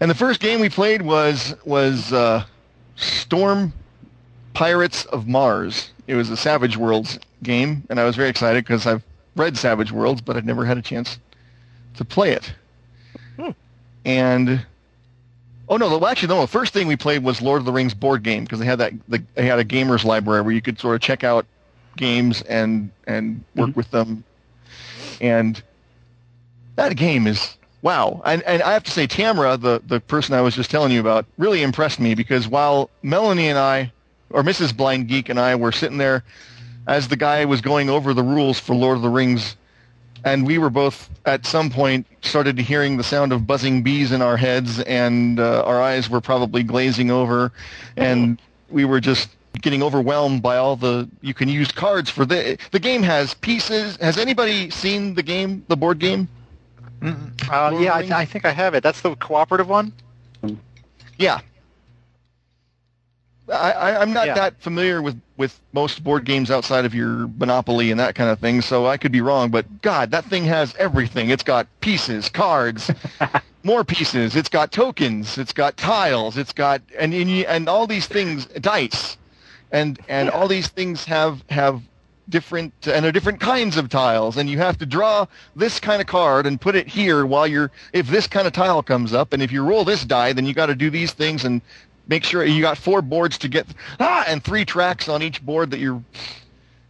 And 0.00 0.10
the 0.10 0.14
first 0.14 0.40
game 0.40 0.60
we 0.60 0.68
played 0.68 1.02
was 1.02 1.54
was 1.64 2.12
uh, 2.12 2.44
Storm 2.96 3.72
Pirates 4.54 5.04
of 5.06 5.26
Mars. 5.26 5.92
It 6.06 6.14
was 6.14 6.30
a 6.30 6.36
Savage 6.36 6.76
Worlds 6.76 7.18
game, 7.42 7.82
and 7.90 8.00
I 8.00 8.04
was 8.04 8.16
very 8.16 8.28
excited 8.28 8.64
because 8.64 8.86
I've 8.86 9.02
read 9.36 9.56
Savage 9.56 9.92
Worlds, 9.92 10.20
but 10.20 10.36
I'd 10.36 10.46
never 10.46 10.64
had 10.64 10.78
a 10.78 10.82
chance 10.82 11.18
to 11.96 12.04
play 12.04 12.32
it. 12.32 12.52
And 14.04 14.64
oh 15.68 15.76
no, 15.76 15.88
well, 15.88 16.06
actually 16.06 16.28
no. 16.28 16.40
The 16.40 16.46
first 16.46 16.72
thing 16.72 16.86
we 16.86 16.96
played 16.96 17.22
was 17.22 17.42
Lord 17.42 17.60
of 17.60 17.64
the 17.64 17.72
Rings 17.72 17.94
board 17.94 18.22
game 18.22 18.44
because 18.44 18.58
they 18.58 18.66
had 18.66 18.78
that 18.78 18.92
the, 19.08 19.22
they 19.34 19.46
had 19.46 19.58
a 19.58 19.64
gamers 19.64 20.04
library 20.04 20.42
where 20.42 20.52
you 20.52 20.62
could 20.62 20.78
sort 20.78 20.94
of 20.94 21.00
check 21.00 21.24
out 21.24 21.46
games 21.96 22.42
and 22.42 22.90
and 23.06 23.44
work 23.54 23.70
mm-hmm. 23.70 23.78
with 23.78 23.90
them. 23.90 24.24
And 25.20 25.60
that 26.76 26.96
game 26.96 27.26
is 27.26 27.56
wow. 27.82 28.22
And 28.24 28.42
and 28.42 28.62
I 28.62 28.72
have 28.72 28.84
to 28.84 28.90
say, 28.90 29.06
Tamara, 29.06 29.56
the 29.56 29.82
the 29.86 30.00
person 30.00 30.34
I 30.34 30.40
was 30.40 30.54
just 30.54 30.70
telling 30.70 30.92
you 30.92 31.00
about, 31.00 31.26
really 31.36 31.62
impressed 31.62 32.00
me 32.00 32.14
because 32.14 32.48
while 32.48 32.88
Melanie 33.02 33.48
and 33.48 33.58
I, 33.58 33.92
or 34.30 34.42
Mrs. 34.42 34.74
Blind 34.74 35.08
Geek 35.08 35.28
and 35.28 35.38
I, 35.38 35.56
were 35.56 35.72
sitting 35.72 35.98
there 35.98 36.24
as 36.86 37.08
the 37.08 37.16
guy 37.16 37.44
was 37.44 37.60
going 37.60 37.90
over 37.90 38.14
the 38.14 38.22
rules 38.22 38.58
for 38.58 38.74
Lord 38.74 38.96
of 38.96 39.02
the 39.02 39.10
Rings, 39.10 39.56
and 40.24 40.46
we 40.46 40.58
were 40.58 40.70
both 40.70 41.08
at 41.26 41.46
some 41.46 41.70
point 41.70 42.06
started 42.22 42.58
hearing 42.58 42.96
the 42.96 43.04
sound 43.04 43.32
of 43.32 43.46
buzzing 43.46 43.82
bees 43.82 44.12
in 44.12 44.22
our 44.22 44.36
heads, 44.36 44.80
and 44.80 45.38
uh, 45.40 45.62
our 45.64 45.80
eyes 45.80 46.08
were 46.10 46.20
probably 46.20 46.62
glazing 46.62 47.10
over, 47.10 47.52
and 47.96 48.40
we 48.70 48.84
were 48.84 49.00
just 49.00 49.30
getting 49.60 49.82
overwhelmed 49.82 50.40
by 50.42 50.56
all 50.56 50.76
the 50.76 51.08
you 51.20 51.34
can 51.34 51.48
use 51.48 51.72
cards 51.72 52.08
for 52.10 52.24
the 52.24 52.56
the 52.70 52.78
game 52.78 53.02
has 53.02 53.34
pieces 53.34 53.96
has 53.96 54.16
anybody 54.16 54.70
seen 54.70 55.14
the 55.14 55.22
game 55.22 55.64
the 55.68 55.76
board 55.76 55.98
game 55.98 56.28
Uh, 57.50 57.78
yeah, 57.80 57.94
I, 57.94 58.06
I 58.12 58.24
think 58.24 58.44
I 58.44 58.50
have 58.50 58.74
it. 58.74 58.82
That's 58.82 59.00
the 59.02 59.14
cooperative 59.16 59.68
one. 59.68 59.92
Yeah. 61.16 61.40
I, 63.52 63.96
I'm 64.00 64.12
not 64.12 64.26
Yeah. 64.26 64.34
that 64.34 64.60
familiar 64.60 65.02
with, 65.02 65.20
with 65.36 65.58
most 65.72 66.02
board 66.04 66.24
games 66.24 66.50
outside 66.50 66.84
of 66.84 66.94
your 66.94 67.28
Monopoly 67.38 67.90
and 67.90 68.00
that 68.00 68.14
kind 68.14 68.30
of 68.30 68.38
thing, 68.38 68.60
so 68.60 68.86
I 68.86 68.96
could 68.96 69.12
be 69.12 69.20
wrong. 69.20 69.50
But 69.50 69.82
God, 69.82 70.10
that 70.10 70.24
thing 70.26 70.44
has 70.44 70.74
everything. 70.78 71.30
It's 71.30 71.42
got 71.42 71.66
pieces, 71.80 72.28
cards, 72.28 72.90
more 73.64 73.84
pieces. 73.84 74.36
It's 74.36 74.48
got 74.48 74.72
tokens. 74.72 75.38
It's 75.38 75.52
got 75.52 75.76
tiles. 75.76 76.36
It's 76.36 76.52
got 76.52 76.82
and 76.98 77.14
and, 77.14 77.30
and 77.30 77.68
all 77.68 77.86
these 77.86 78.06
things, 78.06 78.46
dice, 78.46 79.16
and 79.70 79.98
and 80.08 80.30
all 80.30 80.48
these 80.48 80.68
things 80.68 81.04
have 81.06 81.44
have 81.48 81.82
different 82.28 82.74
and 82.86 83.06
are 83.06 83.12
different 83.12 83.40
kinds 83.40 83.78
of 83.78 83.88
tiles 83.88 84.36
and 84.36 84.50
you 84.50 84.58
have 84.58 84.76
to 84.78 84.84
draw 84.84 85.26
this 85.56 85.80
kind 85.80 86.00
of 86.00 86.06
card 86.06 86.46
and 86.46 86.60
put 86.60 86.76
it 86.76 86.86
here 86.86 87.24
while 87.24 87.46
you're 87.46 87.70
if 87.94 88.06
this 88.08 88.26
kind 88.26 88.46
of 88.46 88.52
tile 88.52 88.82
comes 88.82 89.14
up 89.14 89.32
and 89.32 89.42
if 89.42 89.50
you 89.50 89.64
roll 89.64 89.82
this 89.84 90.04
die 90.04 90.32
then 90.34 90.44
you 90.44 90.52
got 90.52 90.66
to 90.66 90.74
do 90.74 90.90
these 90.90 91.12
things 91.14 91.44
and 91.46 91.62
make 92.08 92.24
sure 92.24 92.44
you 92.44 92.60
got 92.60 92.76
four 92.78 93.00
boards 93.02 93.38
to 93.38 93.48
get 93.48 93.66
ah 94.00 94.24
and 94.26 94.42
three 94.42 94.64
tracks 94.64 95.08
on 95.08 95.22
each 95.22 95.44
board 95.44 95.70
that 95.70 95.78
you're 95.78 96.02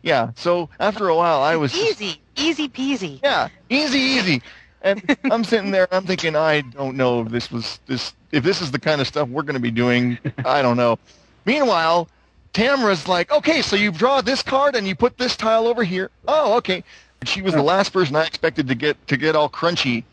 yeah 0.02 0.30
so 0.36 0.68
after 0.80 1.08
a 1.08 1.14
while 1.14 1.40
i 1.40 1.56
was 1.56 1.74
easy, 1.74 2.20
easy 2.36 2.68
peasy. 2.68 3.20
yeah 3.22 3.48
easy 3.68 3.98
easy. 3.98 4.42
And 4.80 5.16
i'm 5.24 5.42
sitting 5.44 5.72
there 5.72 5.88
i'm 5.92 6.06
thinking 6.06 6.36
i 6.36 6.60
don't 6.60 6.96
know 6.96 7.20
if 7.22 7.28
this 7.28 7.50
was 7.50 7.80
this 7.86 8.14
if 8.30 8.44
this 8.44 8.62
is 8.62 8.70
the 8.70 8.78
kind 8.78 9.00
of 9.00 9.06
stuff 9.08 9.28
we're 9.28 9.42
going 9.42 9.54
to 9.54 9.60
be 9.60 9.70
doing. 9.70 10.18
I 10.44 10.62
don't 10.62 10.76
know. 10.76 10.98
Meanwhile 11.44 12.08
tamara's 12.54 13.06
like 13.08 13.30
okay 13.30 13.60
so 13.60 13.76
you 13.76 13.90
draw 13.92 14.20
this 14.20 14.42
card 14.42 14.74
and 14.76 14.86
you 14.86 14.94
put 14.94 15.18
this 15.18 15.36
tile 15.36 15.66
over 15.66 15.82
here. 15.82 16.10
Oh 16.28 16.56
okay. 16.58 16.84
She 17.24 17.42
was 17.42 17.54
the 17.54 17.62
last 17.62 17.92
person 17.92 18.14
i 18.14 18.24
expected 18.24 18.68
to 18.68 18.76
get 18.76 19.04
to 19.08 19.16
get 19.16 19.34
all 19.34 19.48
crunchy. 19.50 20.04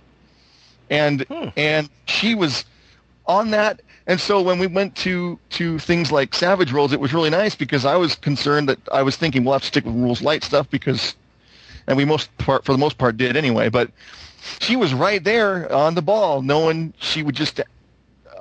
And 0.90 1.22
Hmm. 1.30 1.50
and 1.56 1.90
she 2.08 2.34
was 2.34 2.66
on 3.28 3.52
that 3.52 3.82
and 4.08 4.20
so 4.20 4.42
when 4.42 4.60
we 4.60 4.68
went 4.68 4.96
to 4.96 5.40
to 5.50 5.80
things 5.80 6.12
like 6.12 6.34
Savage 6.36 6.72
Worlds 6.72 6.94
it 6.94 7.00
was 7.00 7.14
really 7.14 7.30
nice 7.30 7.56
because 7.56 7.86
i 7.86 7.96
was 7.96 8.16
concerned 8.16 8.70
that 8.70 8.80
i 8.92 9.02
was 9.02 9.16
thinking 9.16 9.44
we'll 9.44 9.54
have 9.54 9.62
to 9.62 9.68
stick 9.68 9.86
with 9.86 9.96
rules 9.96 10.22
light 10.22 10.44
stuff 10.44 10.70
because 10.70 11.16
and 11.88 11.98
we 11.98 12.06
most 12.06 12.36
part 12.38 12.66
for 12.66 12.72
the 12.72 12.78
most 12.78 12.98
part 12.98 13.18
did 13.18 13.36
anyway 13.36 13.70
but 13.70 13.92
she 14.60 14.76
was 14.76 14.94
right 14.94 15.24
there 15.24 15.72
on 15.74 15.96
the 15.96 16.02
ball 16.02 16.42
knowing 16.42 16.94
she 17.00 17.24
would 17.24 17.36
just 17.36 17.62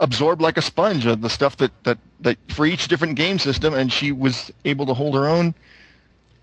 absorb 0.01 0.41
like 0.41 0.57
a 0.57 0.63
sponge 0.63 1.05
the 1.05 1.31
stuff 1.31 1.57
that 1.57 1.73
that 1.85 1.99
that 2.21 2.37
for 2.49 2.67
each 2.67 2.89
different 2.89 3.17
game 3.17 3.39
system 3.39 3.75
and 3.75 3.93
she 3.93 4.13
was 4.13 4.51
able 4.65 4.87
to 4.87 4.95
hold 4.95 5.15
her 5.15 5.27
own 5.29 5.55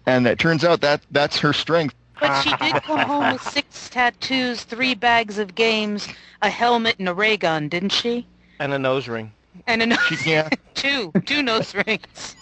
and 0.06 0.26
it 0.26 0.40
turns 0.40 0.64
out 0.64 0.82
that 0.82 1.02
that's 1.12 1.38
her 1.40 1.54
strength 1.54 1.96
But 2.20 2.42
she 2.42 2.56
did 2.58 2.84
come 2.84 3.00
home 3.00 3.34
with 3.34 3.42
six 3.42 3.90
tattoos, 3.90 4.64
three 4.64 4.94
bags 4.94 5.40
of 5.40 5.56
games, 5.56 6.08
a 6.42 6.50
helmet, 6.50 6.98
and 7.00 7.10
a 7.10 7.14
ray 7.16 7.36
gun, 7.36 7.68
didn't 7.68 7.90
she? 7.90 8.28
And 8.62 8.74
a 8.74 8.80
nose 8.80 9.08
ring. 9.08 9.34
And 9.66 9.82
a 9.82 9.88
nose, 9.88 10.00
she 10.08 10.16
can't 10.18 10.54
two, 10.76 11.12
two 11.26 11.42
nose 11.42 11.74
rings. 11.74 12.36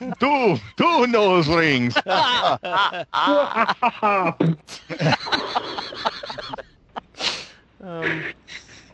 two 0.20 0.56
two 0.76 1.06
nose 1.08 1.48
rings 1.48 1.94
Um, 7.80 8.24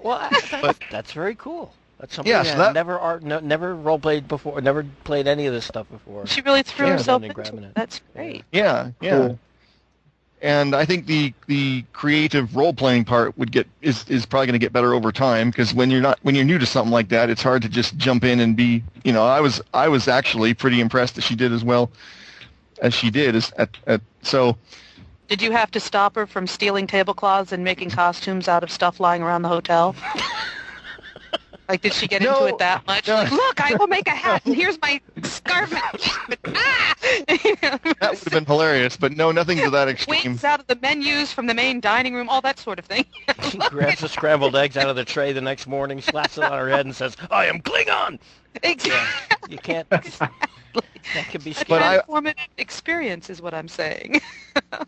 well, 0.03 0.29
that's, 0.51 0.81
that's 0.89 1.13
very 1.13 1.35
cool. 1.35 1.75
That's 1.99 2.15
something 2.15 2.31
Yes, 2.31 2.49
that, 2.49 2.57
that- 2.59 2.75
never 2.75 2.99
art, 2.99 3.23
no, 3.23 3.39
never 3.41 3.75
role 3.75 3.99
played 3.99 4.27
before. 4.27 4.61
Never 4.61 4.85
played 5.05 5.27
any 5.29 5.47
of 5.47 5.53
this 5.53 5.67
stuff 5.67 5.89
before. 5.91 6.27
She 6.27 6.41
really 6.41 6.63
threw 6.63 6.87
Yeah, 6.87 6.93
herself 6.95 7.23
into 7.23 7.41
it. 7.41 7.55
it. 7.55 7.75
That's 7.75 8.01
great. 8.15 8.45
Yeah, 8.53 8.91
yeah. 9.01 9.11
Cool. 9.29 9.39
And 10.43 10.75
I 10.75 10.87
think 10.87 11.07
the 11.07 11.35
the 11.47 11.85
creative 11.93 12.57
role 12.57 12.73
playing 12.73 13.05
part 13.05 13.37
would 13.37 13.53
get 13.53 13.67
is 13.83 14.05
is 14.09 14.25
probably 14.25 14.47
going 14.47 14.55
to 14.55 14.65
get 14.65 14.73
better 14.73 14.95
over 14.95 15.13
time 15.13 15.51
because 15.51 15.75
when 15.75 15.91
you're 15.91 16.01
not 16.01 16.19
when 16.23 16.35
you're 16.35 16.45
new 16.45 16.59
to 16.59 16.67
something 16.67 16.93
like 16.93 17.09
that, 17.11 17.29
it's 17.29 17.43
hard 17.43 17.61
to 17.63 17.69
just 17.69 17.97
jump 17.99 18.25
in 18.25 18.41
and 18.41 18.57
be. 18.57 18.83
You 19.05 19.13
know, 19.13 19.27
I 19.27 19.41
was 19.41 19.61
I 19.75 19.89
was 19.89 20.09
actually 20.09 20.55
pretty 20.55 20.81
impressed 20.81 21.15
that 21.17 21.23
she 21.23 21.35
did 21.35 21.53
as 21.53 21.63
well 21.63 21.91
as 22.81 22.95
she 22.95 23.11
did. 23.11 23.37
As 23.37 23.53
at, 23.59 23.77
at 23.87 24.01
so 24.23 24.57
Did 25.29 25.43
you 25.43 25.53
have 25.53 25.71
to 25.73 25.81
stop 25.81 26.15
her 26.15 26.27
from 26.27 26.47
stealing 26.47 26.87
tablecloths 26.87 27.53
and 27.53 27.63
making 27.63 27.91
costumes 27.91 28.49
out 28.49 28.63
of 28.63 28.71
stuff 28.71 28.99
lying 28.99 29.23
around 29.23 29.43
the 29.43 29.49
hotel? 29.49 29.95
like, 31.71 31.81
did 31.83 31.95
she 31.95 32.07
get 32.09 32.23
No, 32.23 32.33
into 32.33 32.47
it 32.47 32.59
that 32.59 32.87
much? 32.87 33.09
no. 33.09 33.15
Like, 33.17 33.31
look, 33.31 33.61
I 33.61 33.75
will 33.75 33.87
make 33.87 34.07
a 34.07 34.11
hat, 34.15 34.43
and 34.45 34.55
here's 34.55 34.81
my 34.81 35.01
scarf. 35.23 35.73
Ah! 36.55 36.95
that 37.29 37.81
would 38.03 38.19
have 38.19 38.31
been 38.33 38.45
hilarious, 38.45 38.97
but 38.97 39.13
no, 39.13 39.31
nothing 39.33 39.59
to 39.59 39.71
that 39.71 39.89
extreme. 39.89 40.21
Wings 40.25 40.45
out 40.45 40.61
of 40.61 40.67
the 40.67 40.77
menus 40.77 41.33
from 41.33 41.47
the 41.47 41.55
main 41.55 41.81
dining 41.81 42.15
room, 42.15 42.29
all 42.29 42.41
that 42.43 42.59
sort 42.59 42.79
of 42.79 42.85
thing. 42.87 43.05
She 43.51 43.59
grabs 43.59 44.01
the 44.01 44.09
scrambled 44.09 44.55
eggs 44.57 44.77
out 44.77 44.89
of 44.89 44.97
the 44.97 45.05
tray 45.05 45.33
the 45.33 45.41
next 45.41 45.67
morning, 45.67 46.01
slaps 46.01 46.37
it 46.39 46.45
on 46.45 46.57
her 46.59 46.69
head, 46.69 46.87
and 46.87 46.95
says, 46.95 47.17
"I 47.31 47.47
am 47.47 47.61
Klingon." 47.61 48.21
exactly. 48.63 49.49
You 49.49 49.59
can't. 49.59 49.89
That 51.13 51.29
could 51.29 51.43
be 51.45 51.51
A 51.51 51.55
But 51.69 51.83
scary. 51.83 51.83
I- 51.83 52.03
transformative 52.07 52.35
experience 52.59 53.31
is 53.31 53.41
what 53.43 53.55
I'm 53.55 53.69
saying. 53.69 54.21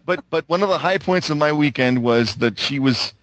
but 0.05 0.25
but 0.31 0.49
one 0.49 0.63
of 0.63 0.69
the 0.69 0.79
high 0.79 0.99
points 0.99 1.31
of 1.31 1.37
my 1.39 1.53
weekend 1.53 2.03
was 2.03 2.37
that 2.37 2.59
she 2.59 2.79
was 2.79 3.15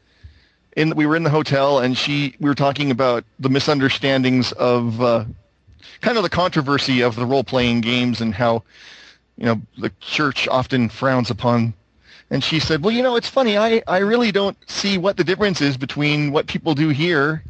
in 0.75 0.95
we 0.95 1.05
were 1.05 1.15
in 1.15 1.23
the 1.23 1.29
hotel 1.29 1.79
and 1.79 1.97
she 1.97 2.36
we 2.39 2.49
were 2.49 2.55
talking 2.55 2.91
about 2.91 3.23
the 3.39 3.49
misunderstandings 3.49 4.51
of 4.53 5.01
uh, 5.01 5.25
kind 6.01 6.17
of 6.17 6.23
the 6.23 6.29
controversy 6.29 7.01
of 7.01 7.15
the 7.15 7.25
role 7.25 7.43
playing 7.43 7.82
games 7.82 8.21
and 8.21 8.34
how 8.34 8.63
you 9.38 9.45
know 9.45 9.62
the 9.77 9.91
church 9.99 10.47
often 10.47 10.89
frowns 10.89 11.29
upon. 11.29 11.73
And 12.29 12.43
she 12.43 12.60
said 12.60 12.84
well 12.84 12.93
you 12.93 13.01
know 13.01 13.15
it's 13.15 13.29
funny. 13.29 13.58
I 13.58 13.82
i 13.88 13.97
really 13.99 14.32
don't 14.32 14.58
see 14.69 14.97
what 14.97 15.17
the 15.17 15.23
difference 15.23 15.62
is 15.62 15.77
between 15.77 16.32
what 16.32 16.47
people 16.47 16.75
do 16.75 16.89
here 16.89 17.43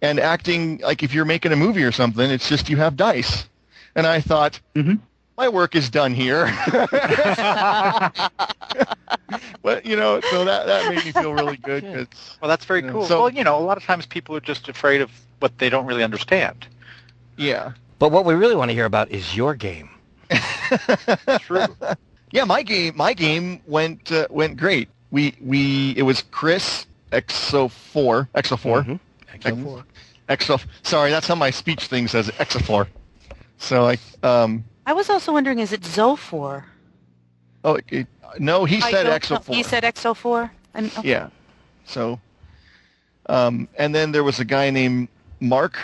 and 0.00 0.18
acting 0.20 0.78
like 0.78 1.02
if 1.02 1.12
you're 1.12 1.24
making 1.24 1.52
a 1.52 1.56
movie 1.56 1.82
or 1.84 1.92
something 1.92 2.30
it's 2.30 2.48
just 2.48 2.68
you 2.70 2.76
have 2.76 2.96
dice. 2.96 3.48
And 3.94 4.06
i 4.06 4.20
thought 4.20 4.60
Mhm. 4.74 5.00
My 5.38 5.48
work 5.48 5.74
is 5.76 5.88
done 5.88 6.12
here 6.12 6.46
but 9.62 9.86
you 9.86 9.96
know, 9.96 10.20
so 10.30 10.44
that 10.44 10.66
that 10.66 10.92
made 10.94 11.04
me 11.04 11.12
feel 11.12 11.32
really 11.32 11.56
good. 11.58 12.08
Well, 12.40 12.48
that's 12.48 12.64
very 12.64 12.82
Yeah. 12.82 12.90
cool. 12.92 13.04
So- 13.06 13.20
well, 13.22 13.30
you 13.30 13.44
know, 13.44 13.56
a 13.58 13.60
lot 13.64 13.76
of 13.76 13.84
times 13.84 14.06
people 14.06 14.34
are 14.36 14.40
just 14.40 14.68
afraid 14.68 15.00
of 15.00 15.10
what 15.40 15.58
they 15.58 15.68
don't 15.70 15.86
really 15.86 16.02
understand. 16.04 16.66
yeah, 17.36 17.72
But 17.98 18.10
what 18.10 18.24
we 18.24 18.34
really 18.34 18.56
want 18.56 18.70
to 18.70 18.74
hear 18.74 18.84
about 18.84 19.10
is 19.10 19.36
your 19.36 19.54
game. 19.54 19.90
True. 21.40 21.66
yeah. 22.32 22.44
My 22.44 22.62
game, 22.62 22.96
my 22.96 23.14
game 23.14 23.60
went 23.66 24.10
uh, 24.12 24.26
went 24.30 24.56
great. 24.56 24.88
We 25.10 25.34
we 25.40 25.92
it 25.96 26.02
was 26.02 26.22
Chris 26.30 26.86
Exo 27.12 27.70
four 27.70 28.28
Exo 28.34 28.58
4 28.58 28.82
Mhm. 28.82 29.00
Excellent. 29.32 29.64
Four. 29.64 29.84
Exo. 30.28 30.64
Sorry, 30.82 31.10
that's 31.10 31.26
how 31.26 31.34
my 31.34 31.50
speech 31.50 31.86
thing 31.86 32.08
says 32.08 32.28
Exo 32.38 32.60
four. 32.62 32.88
So 33.58 33.82
like, 33.82 34.00
um, 34.22 34.64
I 34.88 34.94
was 34.94 35.10
also 35.10 35.32
wondering, 35.32 35.58
is 35.58 35.74
it 35.74 35.82
Zophor? 35.82 36.64
oh 37.62 37.78
it, 37.88 38.06
no, 38.38 38.64
he 38.64 38.80
I 38.80 38.90
said 38.90 39.02
don't 39.02 39.20
Exo 39.22 39.30
know. 39.32 39.40
four. 39.40 39.54
He 39.54 39.62
said 39.62 39.82
XO4? 39.84 40.50
And, 40.72 40.90
okay. 40.96 41.08
Yeah. 41.10 41.28
So, 41.84 42.18
um, 43.26 43.68
and 43.76 43.94
then 43.94 44.12
there 44.12 44.24
was 44.24 44.40
a 44.40 44.46
guy 44.46 44.70
named 44.70 45.08
Mark. 45.40 45.78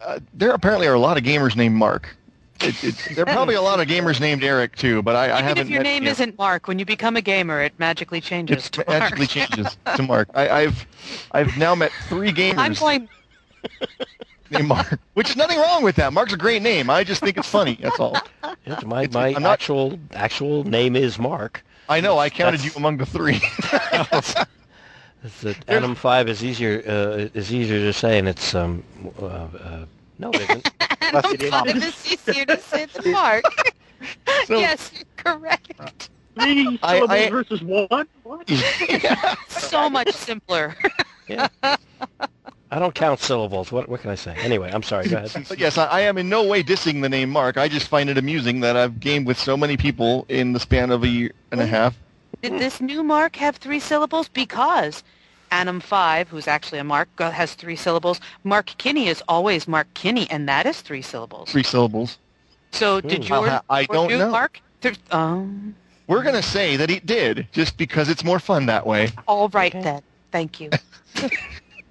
Uh, 0.00 0.20
there 0.32 0.52
apparently 0.52 0.86
are 0.86 0.94
a 0.94 0.98
lot 0.98 1.18
of 1.18 1.22
gamers 1.22 1.54
named 1.54 1.74
Mark. 1.74 2.16
It, 2.60 2.82
it, 2.82 3.08
there 3.14 3.24
are 3.24 3.32
probably 3.32 3.56
a 3.56 3.62
lot 3.62 3.78
of 3.78 3.88
gamers 3.88 4.20
named 4.20 4.42
Eric 4.42 4.76
too, 4.76 5.02
but 5.02 5.14
I, 5.14 5.24
I 5.24 5.24
Even 5.26 5.44
haven't. 5.44 5.58
Even 5.58 5.66
if 5.66 5.70
your 5.70 5.82
met 5.82 5.88
name 5.90 6.02
him. 6.04 6.08
isn't 6.08 6.38
Mark, 6.38 6.66
when 6.66 6.78
you 6.78 6.86
become 6.86 7.16
a 7.16 7.20
gamer, 7.20 7.60
it 7.60 7.74
magically 7.78 8.22
changes 8.22 8.68
It 8.68 8.72
to 8.72 8.84
Mark. 8.86 9.00
magically 9.00 9.26
changes 9.26 9.76
to 9.96 10.02
Mark. 10.02 10.30
I, 10.34 10.48
I've 10.48 10.86
I've 11.32 11.58
now 11.58 11.74
met 11.74 11.92
three 12.08 12.28
I'm 12.30 12.34
gamers 12.34 12.80
going. 12.80 13.08
Named 14.50 14.68
Mark, 14.74 14.98
which 15.14 15.30
is 15.30 15.36
nothing 15.36 15.58
wrong 15.58 15.82
with 15.82 15.96
that. 15.96 16.12
Mark's 16.12 16.32
a 16.32 16.36
great 16.36 16.62
name. 16.62 16.90
I 16.90 17.04
just 17.04 17.20
think 17.20 17.36
it's 17.36 17.48
funny. 17.48 17.78
That's 17.80 17.98
all. 18.00 18.16
Yes, 18.66 18.84
my 18.84 19.02
It's- 19.02 19.14
my 19.14 19.28
I'm 19.34 19.42
not- 19.42 19.52
actual 19.52 19.98
actual 20.12 20.64
name 20.64 20.96
is 20.96 21.18
Mark. 21.18 21.64
I 21.88 22.00
know. 22.00 22.18
I 22.18 22.30
counted 22.30 22.58
That's- 22.60 22.74
you 22.74 22.78
among 22.78 22.96
the 22.98 23.06
three. 23.06 23.40
It's 25.22 25.40
that 25.40 25.56
Atom 25.68 25.94
Five 25.94 26.28
is 26.28 26.44
easier 26.44 26.82
uh, 26.86 27.28
is 27.38 27.52
easier 27.52 27.78
to 27.78 27.92
say, 27.94 28.18
and 28.18 28.28
it's 28.28 28.54
um 28.54 28.84
uh, 29.20 29.24
uh, 29.26 29.84
no, 30.18 30.30
it 30.30 30.42
isn't. 30.42 30.70
Plus 31.10 31.24
I'm 31.24 31.34
it 31.34 31.42
is- 31.42 31.50
five 31.50 31.76
is 31.76 32.12
easier 32.12 32.44
to 32.44 32.60
say 32.60 32.86
than 32.86 33.12
Mark. 33.12 33.44
So- 34.46 34.58
yes, 34.58 34.90
you're 34.94 35.04
correct. 35.16 36.10
Three 36.34 36.78
I- 36.82 36.96
syllables 36.98 37.10
I- 37.10 37.30
versus 37.30 37.62
one? 37.62 38.06
What? 38.22 38.50
So 39.48 39.88
much 39.88 40.12
simpler. 40.12 40.76
Yeah. 41.26 41.48
I 42.74 42.80
don't 42.80 42.92
count 42.94 43.20
syllables. 43.20 43.70
What 43.70 43.88
what 43.88 44.00
can 44.00 44.10
I 44.10 44.16
say? 44.16 44.34
Anyway, 44.38 44.68
I'm 44.74 44.82
sorry. 44.82 45.08
Go 45.08 45.18
ahead. 45.18 45.46
But 45.48 45.58
yes, 45.64 45.78
I, 45.78 45.84
I 45.86 46.00
am 46.00 46.18
in 46.18 46.28
no 46.28 46.42
way 46.42 46.60
dissing 46.64 47.02
the 47.02 47.08
name 47.08 47.30
Mark. 47.30 47.56
I 47.56 47.68
just 47.68 47.86
find 47.86 48.10
it 48.10 48.18
amusing 48.18 48.58
that 48.60 48.76
I've 48.76 48.98
gamed 48.98 49.26
with 49.28 49.38
so 49.38 49.56
many 49.56 49.76
people 49.76 50.26
in 50.28 50.52
the 50.54 50.58
span 50.58 50.90
of 50.90 51.04
a 51.04 51.08
year 51.08 51.30
and 51.52 51.60
a 51.60 51.66
half. 51.66 51.96
Did 52.42 52.54
this 52.58 52.80
new 52.80 53.04
Mark 53.04 53.36
have 53.36 53.56
three 53.56 53.78
syllables? 53.78 54.26
Because 54.28 55.04
Adam 55.52 55.78
5, 55.78 56.28
who's 56.28 56.48
actually 56.48 56.80
a 56.80 56.84
Mark, 56.84 57.08
has 57.20 57.54
three 57.54 57.76
syllables. 57.76 58.20
Mark 58.42 58.74
Kinney 58.76 59.06
is 59.06 59.22
always 59.28 59.68
Mark 59.68 59.86
Kinney, 59.94 60.28
and 60.28 60.48
that 60.48 60.66
is 60.66 60.80
three 60.80 61.00
syllables. 61.02 61.50
Three 61.52 61.62
syllables. 61.62 62.18
So 62.72 63.00
did 63.00 63.22
Hmm. 63.24 63.28
your, 63.28 63.36
I'll 63.44 63.50
ha- 63.50 63.62
I 63.70 63.80
your 63.82 63.86
don't 63.92 64.08
new 64.08 64.18
know. 64.18 64.30
Mark? 64.32 64.60
Th- 64.80 64.98
um, 65.12 65.76
We're 66.08 66.24
going 66.24 66.34
to 66.34 66.42
say 66.42 66.74
that 66.76 66.90
he 66.90 66.98
did, 66.98 67.46
just 67.52 67.76
because 67.76 68.08
it's 68.08 68.24
more 68.24 68.40
fun 68.40 68.66
that 68.66 68.84
way. 68.84 69.10
all 69.28 69.48
right 69.50 69.72
Okay. 69.72 69.80
then. 69.84 70.02
Thank 70.32 70.60
you. 70.60 70.70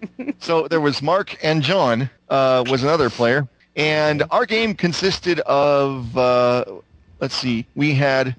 so 0.39 0.67
there 0.67 0.81
was 0.81 1.01
Mark 1.01 1.37
and 1.43 1.61
John 1.61 2.09
uh, 2.29 2.63
was 2.69 2.83
another 2.83 3.09
player, 3.09 3.47
and 3.75 4.23
our 4.31 4.45
game 4.45 4.75
consisted 4.75 5.39
of 5.41 6.17
uh, 6.17 6.65
let's 7.19 7.35
see, 7.35 7.65
we 7.75 7.93
had 7.93 8.35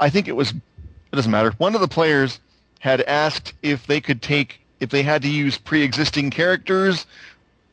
I 0.00 0.10
think 0.10 0.28
it 0.28 0.36
was 0.36 0.50
it 0.50 1.16
doesn't 1.16 1.30
matter. 1.30 1.52
One 1.58 1.74
of 1.74 1.80
the 1.80 1.88
players 1.88 2.40
had 2.80 3.00
asked 3.02 3.54
if 3.62 3.86
they 3.86 4.00
could 4.00 4.22
take 4.22 4.60
if 4.80 4.90
they 4.90 5.02
had 5.02 5.22
to 5.22 5.28
use 5.28 5.58
pre-existing 5.58 6.30
characters 6.30 7.06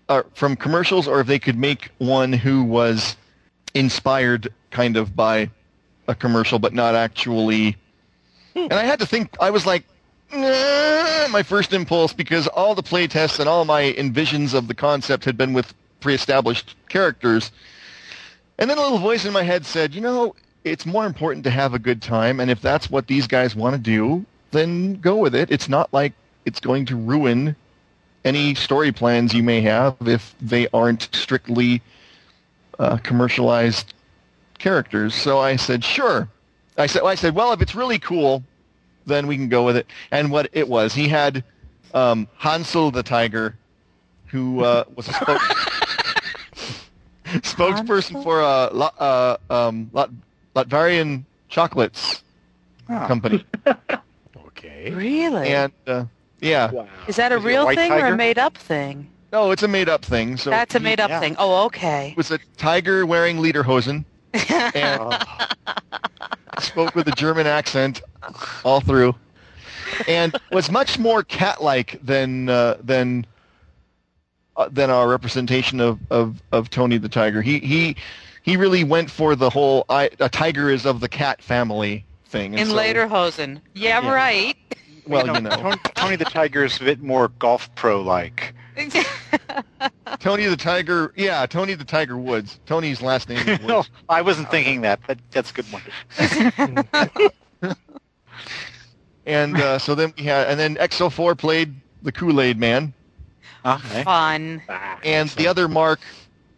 uh, 0.10 0.24
from 0.34 0.56
commercials 0.56 1.08
or 1.08 1.20
if 1.20 1.28
they 1.28 1.39
could 1.39 1.58
make 1.58 1.91
one 2.00 2.34
who 2.34 2.63
was 2.63 3.15
inspired 3.74 4.52
kind 4.72 4.98
of 4.98 5.15
by 5.15 5.50
a 6.08 6.15
commercial 6.15 6.60
but 6.60 6.74
not 6.74 6.96
actually. 6.96 7.76
And 8.56 8.74
I 8.74 8.84
had 8.84 9.00
to 9.00 9.06
think 9.06 9.36
I 9.39 9.50
was 9.50 9.65
like 9.65 9.86
my 10.32 11.44
first 11.46 11.74
impulse 11.74 12.14
because 12.14 12.48
all 12.48 12.76
the 12.76 12.84
playtests 12.84 13.40
and 13.40 13.50
all 13.50 13.66
my 13.66 13.94
envisions 13.98 14.54
of 14.54 14.68
the 14.68 14.74
concept 14.74 15.26
had 15.26 15.38
been 15.38 15.54
with 15.54 15.74
pre-established 16.00 16.76
characters 16.90 17.52
and 18.58 18.70
then 18.70 18.78
a 18.78 18.82
little 18.82 19.00
voice 19.00 19.26
in 19.26 19.34
my 19.34 19.44
head 19.44 19.66
said 19.66 19.94
you 19.94 20.02
know 20.02 20.36
it's 20.64 20.86
more 20.86 21.06
important 21.06 21.44
to 21.44 21.50
have 21.50 21.74
a 21.74 21.80
good 21.80 22.02
time 22.02 22.40
and 22.40 22.52
if 22.52 22.62
that's 22.62 22.90
what 22.90 23.08
these 23.08 23.28
guys 23.28 23.56
want 23.56 23.76
to 23.76 23.82
do 23.82 24.26
then 24.52 24.96
go 24.96 25.18
with 25.18 25.34
it 25.36 25.52
it's 25.52 25.70
not 25.70 25.92
like 25.94 26.14
it's 26.46 26.60
going 26.60 26.86
to 26.86 26.96
ruin 26.96 27.56
any 28.26 28.56
story 28.56 28.92
plans 28.92 29.34
you 29.34 29.44
may 29.44 29.62
have 29.62 29.96
if 30.06 30.36
they 30.42 30.68
aren't 30.74 31.10
strictly 31.14 31.82
uh, 32.80 32.98
commercialized 32.98 33.94
characters. 34.58 35.14
So 35.14 35.40
I 35.40 35.56
said, 35.56 35.84
sure. 35.84 36.28
I 36.78 36.88
said, 36.88 37.04
well, 37.04 37.12
I 37.12 37.16
said, 37.16 37.36
well, 37.36 37.54
if 37.54 37.62
it's 37.62 37.76
really 37.76 38.00
cool, 38.00 38.44
then 39.06 39.28
we 39.28 39.36
can 39.36 39.50
go 39.50 39.63
with 39.65 39.78
it. 39.78 39.88
And 40.12 40.32
what 40.32 40.50
it 40.54 40.68
was, 40.68 40.94
he 40.94 41.08
had 41.08 41.44
um, 41.94 42.28
Hansel 42.38 42.91
the 42.91 43.04
tiger, 43.04 43.56
who 44.28 44.63
uh, 44.63 44.84
was 44.96 45.08
a 45.08 45.13
spoke- 45.13 45.41
spokesperson 47.26 48.12
Hansel? 48.13 48.24
for 48.24 48.41
uh, 48.44 48.70
La- 48.72 48.91
uh, 49.00 49.38
um, 49.50 49.89
Lat- 49.94 50.10
Latverian 50.56 51.24
chocolates 51.50 52.22
Ah. 52.89 53.08
company. 53.08 53.44
Okay. 54.58 54.89
Really? 54.91 55.50
And 55.50 55.72
uh, 55.86 56.06
yeah, 56.39 56.72
Wow. 56.72 56.88
Is 57.08 57.18
that 57.18 57.32
a 57.34 57.36
Is 57.36 57.41
he 57.41 57.46
a 57.46 57.52
real 57.52 57.65
white 57.65 57.78
thing 57.78 57.91
or 57.91 58.06
a 58.08 58.15
made-up 58.15 58.58
thing? 58.58 59.10
no, 59.34 59.52
it's 59.52 59.63
a 59.63 59.68
made-up 59.68 60.04
thing. 60.06 60.38
So 60.38 60.50
That's 60.50 60.74
a 60.76 60.80
he 60.80 60.84
made-up 60.84 61.10
yeah. 61.10 61.20
thing. 61.20 61.36
Oh, 61.38 61.65
okay. 61.65 62.13
was 62.15 62.32
a 62.32 62.39
tiger 62.58 63.06
wearing 63.06 63.38
lederhosen 63.38 64.06
and 64.76 65.02
Oh, 65.02 66.62
spoke 66.62 66.95
with 66.95 67.08
a 67.08 67.12
German 67.12 67.48
accent 67.48 68.02
all 68.63 68.82
through, 68.82 69.15
and 70.08 70.36
was 70.52 70.71
much 70.71 70.98
more 70.98 71.24
cat-like 71.24 72.00
than 72.04 72.50
uh, 72.50 72.78
than 72.84 73.26
uh, 74.58 74.69
than 74.71 74.89
our 74.89 75.08
representation 75.10 75.80
of, 75.82 76.00
of, 76.10 76.41
of 76.52 76.69
Tony 76.69 76.98
the 76.98 77.10
Tiger. 77.10 77.41
He 77.41 77.60
he 77.60 77.95
he 78.41 78.58
really 78.58 78.84
went 78.84 79.10
for 79.10 79.36
the 79.36 79.50
whole 79.50 79.86
I, 79.89 80.10
a 80.19 80.30
tiger 80.30 80.69
is 80.69 80.86
of 80.86 81.00
the 81.02 81.10
cat 81.10 81.41
family 81.41 82.06
thing. 82.26 82.54
And 82.54 82.62
In 82.62 82.67
so- 82.67 82.76
Lederhosen. 82.76 83.60
Yeah, 83.74 84.02
Yeah. 84.02 84.13
right. 84.13 84.56
well, 85.08 85.26
you 85.28 85.34
you 85.34 85.41
know, 85.41 85.50
know, 85.50 85.56
Tony, 85.58 85.78
Tony 85.95 86.15
the 86.15 86.26
Tiger 86.26 86.63
is 86.63 86.80
a 86.80 86.84
bit 86.84 87.02
more 87.02 87.28
golf 87.39 87.74
pro-like. 87.76 88.54
Tony 90.20 90.46
the 90.46 90.58
Tiger. 90.58 91.14
Yeah, 91.16 91.46
Tony 91.46 91.74
the 91.74 91.84
Tiger 91.84 92.18
Woods. 92.18 92.60
Tony's 92.66 93.02
last 93.02 93.30
name 93.30 93.48
is 93.48 93.62
no, 93.66 93.84
I 94.10 94.22
wasn't 94.22 94.50
thinking 94.52 94.82
that, 94.82 95.00
but 95.08 95.18
that's 95.32 95.52
a 95.52 95.54
good 95.54 95.66
one. 95.72 95.84
and 99.26 99.58
uh, 99.58 99.80
so 99.80 99.96
then 99.96 100.14
we 100.18 100.24
had, 100.24 100.48
and 100.48 100.60
then 100.60 100.76
XO4 100.76 101.38
played 101.38 101.74
the 102.02 102.12
Kool 102.12 102.42
Aid 102.42 102.58
Man. 102.60 102.94
Okay. 103.66 104.04
Fun. 104.04 104.62
and 105.04 105.30
the 105.32 105.48
other 105.48 105.68
Mark 105.68 106.00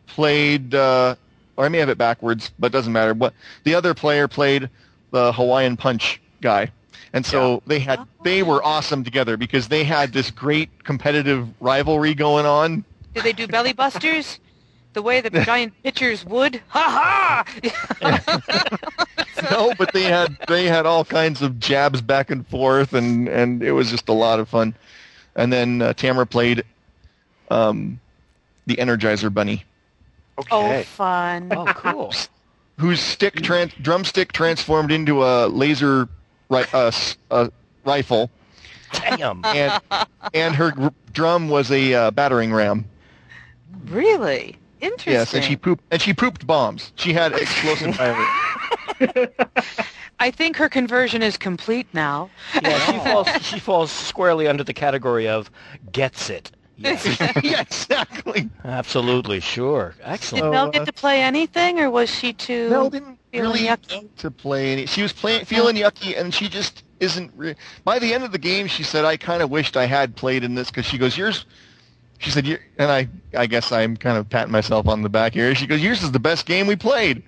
played, 0.07 0.75
uh, 0.75 1.15
or 1.55 1.65
I 1.65 1.69
may 1.69 1.77
have 1.77 1.89
it 1.89 1.97
backwards, 1.97 2.51
but 2.59 2.67
it 2.67 2.73
doesn't 2.73 2.91
matter. 2.91 3.13
But 3.13 3.33
the 3.63 3.75
other 3.75 3.93
player 3.93 4.27
played 4.27 4.69
the 5.11 5.31
Hawaiian 5.31 5.77
Punch 5.77 6.19
guy, 6.41 6.71
and 7.17 7.25
so 7.25 7.63
they 7.65 7.79
had 7.79 7.99
they 8.23 8.43
were 8.43 8.63
awesome 8.63 9.03
together 9.03 9.37
because 9.37 9.69
they 9.69 9.83
had 9.83 10.13
this 10.13 10.29
great 10.29 10.83
competitive 10.83 11.49
rivalry 11.59 12.13
going 12.13 12.45
on. 12.45 12.85
Did 13.15 13.23
they 13.23 13.33
do 13.33 13.47
belly 13.47 13.73
busters? 13.73 14.39
The 14.93 15.01
way 15.01 15.19
the 15.21 15.31
giant 15.43 15.73
pitchers 15.81 16.23
would? 16.25 16.61
Ha 16.67 17.43
ha! 17.59 18.79
no, 19.51 19.73
but 19.79 19.93
they 19.93 20.03
had 20.03 20.37
they 20.47 20.65
had 20.67 20.85
all 20.85 21.03
kinds 21.03 21.41
of 21.41 21.59
jabs 21.59 22.01
back 22.01 22.29
and 22.29 22.47
forth, 22.47 22.93
and 22.93 23.27
and 23.27 23.63
it 23.63 23.71
was 23.71 23.89
just 23.89 24.09
a 24.09 24.13
lot 24.13 24.39
of 24.39 24.47
fun. 24.47 24.75
And 25.35 25.51
then 25.51 25.81
uh, 25.81 25.93
Tamara 25.93 26.27
played 26.27 26.63
um, 27.49 27.99
the 28.67 28.75
Energizer 28.75 29.33
Bunny. 29.33 29.63
oh, 30.51 30.83
fun. 30.83 31.47
Oh, 31.51 31.65
cool. 31.65 32.13
whose 32.77 32.99
stick 32.99 33.33
tran- 33.37 33.73
drumstick 33.81 34.33
transformed 34.33 34.91
into 34.91 35.23
a 35.23 35.47
laser 35.47 36.07
ri- 36.49 36.65
uh, 36.73 36.87
s- 36.87 37.17
uh, 37.31 37.49
rifle, 37.85 38.29
Damn. 38.91 39.43
and 39.45 39.81
and 40.33 40.55
her 40.55 40.71
gr- 40.71 40.87
drum 41.13 41.49
was 41.49 41.71
a 41.71 41.93
uh, 41.93 42.11
battering 42.11 42.53
ram. 42.53 42.85
Really? 43.85 44.57
Interesting. 44.79 45.13
Yes, 45.13 45.33
and 45.33 45.43
she 45.43 45.55
pooped 45.55 45.83
and 45.91 46.01
she 46.01 46.13
pooped 46.13 46.45
bombs. 46.45 46.91
She 46.95 47.13
had 47.13 47.33
explosive 47.33 47.95
fire. 47.97 48.15
I 50.19 50.31
think 50.31 50.55
her 50.57 50.69
conversion 50.69 51.21
is 51.21 51.37
complete 51.37 51.87
now. 51.93 52.29
Yeah, 52.61 52.79
she 52.91 52.97
falls. 53.09 53.27
She 53.41 53.59
falls 53.59 53.91
squarely 53.91 54.47
under 54.47 54.63
the 54.63 54.73
category 54.73 55.27
of 55.27 55.49
gets 55.91 56.29
it. 56.29 56.51
Yes, 56.79 57.19
yeah, 57.43 57.61
exactly. 57.61 58.49
absolutely, 58.63 59.39
sure, 59.39 59.95
Did 59.97 60.03
excellent. 60.05 60.43
So, 60.43 60.51
Mel 60.51 60.69
get 60.69 60.85
to 60.85 60.93
play 60.93 61.23
anything, 61.23 61.79
or 61.79 61.89
was 61.89 62.07
she 62.07 62.33
too? 62.33 62.69
Mel 62.69 62.89
didn't 62.91 63.05
feeling 63.05 63.17
really 63.33 63.59
yucky. 63.61 64.09
to 64.17 64.31
play 64.31 64.71
any. 64.73 64.85
She 64.85 65.01
was 65.01 65.13
playing, 65.13 65.45
feeling 65.45 65.75
yucky, 65.75 66.19
and 66.19 66.33
she 66.33 66.47
just 66.49 66.83
isn't. 66.99 67.31
Re- 67.35 67.55
By 67.83 67.99
the 67.99 68.13
end 68.13 68.23
of 68.23 68.31
the 68.31 68.37
game, 68.37 68.67
she 68.67 68.83
said, 68.83 69.05
"I 69.05 69.17
kind 69.17 69.41
of 69.41 69.49
wished 69.49 69.77
I 69.77 69.85
had 69.85 70.15
played 70.15 70.43
in 70.43 70.55
this 70.55 70.69
because 70.69 70.85
she 70.85 70.97
goes, 70.97 71.17
yours." 71.17 71.45
She 72.19 72.31
said, 72.31 72.47
and 72.79 72.91
I, 72.91 73.07
I 73.37 73.45
guess 73.45 73.71
I'm 73.71 73.95
kind 73.95 74.17
of 74.17 74.27
patting 74.27 74.51
myself 74.51 74.87
on 74.87 75.03
the 75.03 75.09
back 75.09 75.33
here. 75.33 75.53
She 75.53 75.67
goes, 75.67 75.81
"Yours 75.81 76.01
is 76.01 76.11
the 76.11 76.19
best 76.19 76.45
game 76.45 76.65
we 76.67 76.75
played." 76.75 77.21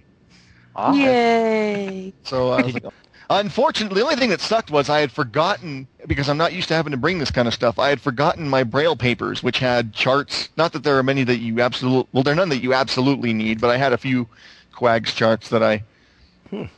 Ah, 0.76 0.94
Yay! 0.94 2.14
So 2.24 2.50
I 2.50 2.62
was 2.62 2.74
like, 2.74 2.86
unfortunately, 3.30 4.00
the 4.00 4.04
only 4.06 4.16
thing 4.16 4.30
that 4.30 4.42
sucked 4.42 4.72
was 4.72 4.90
I 4.90 5.00
had 5.00 5.12
forgotten 5.12 5.88
because 6.08 6.30
I'm 6.30 6.38
not 6.38 6.54
used 6.54 6.70
to 6.70 6.74
having 6.74 6.92
to 6.92 6.98
bring 6.98 7.20
this 7.20 7.32
kind 7.32 7.48
of 7.48 7.54
stuff. 7.54 7.78
I 7.78 7.90
had 7.90 8.02
forgotten 8.02 8.48
my 8.50 8.64
braille 8.64 8.96
papers, 8.96 9.44
which 9.44 9.60
had 9.60 9.94
charts. 9.94 10.50
Not 10.58 10.74
that 10.74 10.84
there 10.84 10.98
are 10.98 11.04
many 11.04 11.24
that 11.24 11.38
you 11.38 11.60
absolutely 11.62 12.08
well, 12.14 12.24
there 12.24 12.34
are 12.34 12.38
none 12.38 12.50
that 12.50 12.64
you 12.64 12.74
absolutely 12.74 13.34
need, 13.34 13.62
but 13.62 13.70
I 13.70 13.78
had 13.78 13.94
a 13.94 13.98
few 13.98 14.28
Quags 14.74 15.14
charts 15.14 15.50
that 15.50 15.62
I 15.62 15.84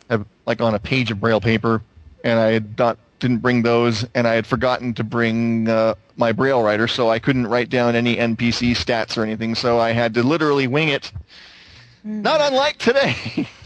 have 0.09 0.25
like 0.45 0.61
on 0.61 0.73
a 0.75 0.79
page 0.79 1.11
of 1.11 1.19
braille 1.19 1.41
paper, 1.41 1.81
and 2.23 2.39
I 2.39 2.51
had 2.51 2.77
not 2.77 2.97
didn't 3.19 3.37
bring 3.37 3.61
those, 3.61 4.05
and 4.15 4.27
I 4.27 4.33
had 4.33 4.47
forgotten 4.47 4.93
to 4.95 5.03
bring 5.03 5.69
uh, 5.69 5.93
my 6.15 6.31
braille 6.31 6.63
writer, 6.63 6.87
so 6.87 7.09
I 7.09 7.19
couldn't 7.19 7.47
write 7.47 7.69
down 7.69 7.95
any 7.95 8.15
NPC 8.17 8.71
stats 8.71 9.17
or 9.17 9.23
anything. 9.23 9.53
So 9.55 9.79
I 9.79 9.91
had 9.91 10.13
to 10.15 10.23
literally 10.23 10.67
wing 10.67 10.89
it. 10.89 11.11
Not 12.03 12.41
unlike 12.41 12.77
today. 12.77 13.47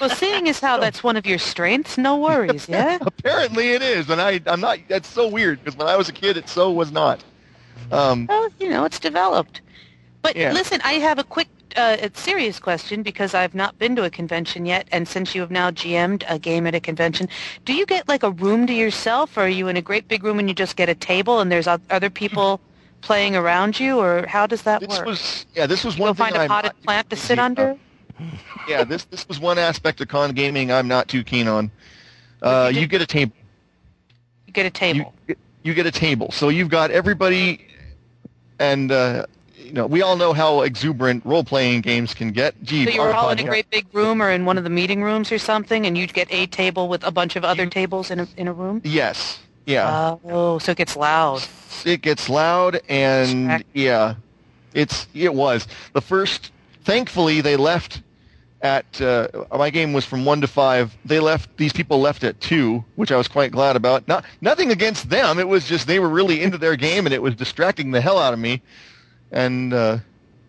Well, 0.00 0.08
seeing 0.10 0.48
as 0.48 0.60
how 0.60 0.78
that's 0.78 1.02
one 1.02 1.16
of 1.16 1.26
your 1.26 1.38
strengths, 1.38 1.98
no 1.98 2.16
worries, 2.16 2.68
yeah? 2.68 2.98
Apparently 3.04 3.72
it 3.72 3.82
is, 3.82 4.08
and 4.08 4.20
I, 4.20 4.40
I'm 4.46 4.60
not. 4.60 4.78
That's 4.88 5.08
so 5.08 5.28
weird 5.28 5.58
because 5.58 5.76
when 5.76 5.88
I 5.88 5.96
was 5.96 6.08
a 6.08 6.12
kid, 6.12 6.36
it 6.36 6.48
so 6.48 6.70
was 6.70 6.90
not. 6.92 7.22
Um, 7.90 8.26
Well, 8.28 8.48
you 8.60 8.70
know, 8.70 8.84
it's 8.84 9.00
developed. 9.00 9.60
But 10.22 10.36
Yeah. 10.36 10.52
listen, 10.52 10.80
I 10.84 10.92
have 10.94 11.18
a 11.18 11.24
quick, 11.24 11.48
uh, 11.76 11.96
a 12.00 12.10
serious 12.14 12.58
question 12.58 13.02
because 13.02 13.34
I've 13.34 13.54
not 13.54 13.78
been 13.78 13.96
to 13.96 14.04
a 14.04 14.10
convention 14.10 14.66
yet, 14.66 14.88
and 14.92 15.06
since 15.06 15.34
you 15.34 15.40
have 15.40 15.50
now 15.50 15.70
GM'd 15.70 16.24
a 16.28 16.38
game 16.38 16.66
at 16.66 16.74
a 16.74 16.80
convention, 16.80 17.28
do 17.64 17.72
you 17.72 17.86
get 17.86 18.08
like 18.08 18.22
a 18.22 18.30
room 18.30 18.66
to 18.66 18.72
yourself, 18.72 19.36
or 19.36 19.42
are 19.42 19.48
you 19.48 19.68
in 19.68 19.76
a 19.76 19.82
great 19.82 20.08
big 20.08 20.24
room 20.24 20.38
and 20.38 20.48
you 20.48 20.54
just 20.54 20.76
get 20.76 20.88
a 20.88 20.94
table 20.94 21.40
and 21.40 21.50
there's 21.50 21.66
other 21.66 22.10
people 22.10 22.60
playing 23.00 23.36
around 23.36 23.80
you, 23.80 23.98
or 23.98 24.26
how 24.26 24.46
does 24.46 24.62
that 24.62 24.80
this 24.80 24.88
work? 24.88 25.06
was 25.06 25.46
yeah. 25.54 25.66
This 25.66 25.84
was 25.84 25.98
one 25.98 26.08
You'll 26.08 26.14
thing 26.14 26.32
find 26.32 26.36
a 26.36 26.48
potted 26.48 26.72
plant 26.82 27.10
to 27.10 27.16
sit 27.16 27.38
under. 27.38 27.76
Yeah, 28.68 28.84
this 28.84 29.04
this 29.04 29.26
was 29.28 29.40
one 29.40 29.58
aspect 29.58 30.00
of 30.00 30.08
con 30.08 30.32
gaming 30.32 30.70
I'm 30.70 30.88
not 30.88 31.08
too 31.08 31.24
keen 31.24 31.48
on. 31.48 31.70
Uh, 32.42 32.70
you 32.72 32.80
you 32.80 32.86
get 32.86 33.00
a 33.00 33.06
table. 33.06 33.32
You 34.46 34.52
get 34.52 34.66
a 34.66 34.70
table. 34.70 35.14
get- 35.26 35.38
you 35.62 35.74
get 35.74 35.84
a 35.84 35.90
table, 35.90 36.30
so 36.30 36.48
you've 36.48 36.70
got 36.70 36.90
everybody, 36.90 37.66
and 38.58 38.90
uh, 38.90 39.26
you 39.60 39.72
know 39.72 39.86
we 39.86 40.02
all 40.02 40.16
know 40.16 40.32
how 40.32 40.62
exuberant 40.62 41.24
role 41.24 41.44
playing 41.44 41.82
games 41.82 42.14
can 42.14 42.32
get. 42.32 42.54
Gee, 42.62 42.84
so 42.84 42.90
you 42.90 43.00
were 43.00 43.14
all 43.14 43.30
in 43.30 43.38
a 43.38 43.44
great 43.44 43.68
big 43.70 43.86
room 43.92 44.22
or 44.22 44.30
in 44.30 44.44
one 44.44 44.58
of 44.58 44.64
the 44.64 44.70
meeting 44.70 45.02
rooms 45.02 45.30
or 45.30 45.38
something, 45.38 45.86
and 45.86 45.96
you'd 45.96 46.14
get 46.14 46.28
a 46.32 46.46
table 46.46 46.88
with 46.88 47.04
a 47.04 47.10
bunch 47.10 47.36
of 47.36 47.44
other 47.44 47.66
tables 47.66 48.10
in 48.10 48.20
a 48.20 48.28
in 48.36 48.48
a 48.48 48.52
room. 48.52 48.80
Yes. 48.84 49.40
Yeah. 49.66 50.16
Oh, 50.24 50.58
so 50.58 50.72
it 50.72 50.78
gets 50.78 50.96
loud. 50.96 51.42
it 51.84 52.02
gets 52.02 52.28
loud 52.28 52.80
and 52.88 53.64
yeah 53.72 54.14
it's 54.74 55.06
it 55.14 55.32
was 55.34 55.66
the 55.92 56.00
first 56.00 56.52
thankfully 56.84 57.40
they 57.40 57.56
left 57.56 58.02
at 58.62 59.00
uh, 59.00 59.28
my 59.56 59.70
game 59.70 59.92
was 59.92 60.04
from 60.04 60.24
one 60.24 60.40
to 60.42 60.46
five. 60.46 60.96
They 61.04 61.18
left. 61.18 61.56
These 61.56 61.72
people 61.72 61.98
left 61.98 62.24
at 62.24 62.38
two, 62.40 62.84
which 62.96 63.10
I 63.10 63.16
was 63.16 63.26
quite 63.26 63.52
glad 63.52 63.74
about. 63.74 64.06
Not 64.06 64.24
nothing 64.42 64.70
against 64.70 65.08
them. 65.08 65.38
It 65.38 65.48
was 65.48 65.66
just 65.66 65.86
they 65.86 65.98
were 65.98 66.10
really 66.10 66.42
into 66.42 66.58
their 66.58 66.76
game, 66.76 67.06
and 67.06 67.14
it 67.14 67.22
was 67.22 67.34
distracting 67.34 67.90
the 67.90 68.02
hell 68.02 68.18
out 68.18 68.34
of 68.34 68.38
me. 68.38 68.60
And 69.32 69.72
uh, 69.72 69.98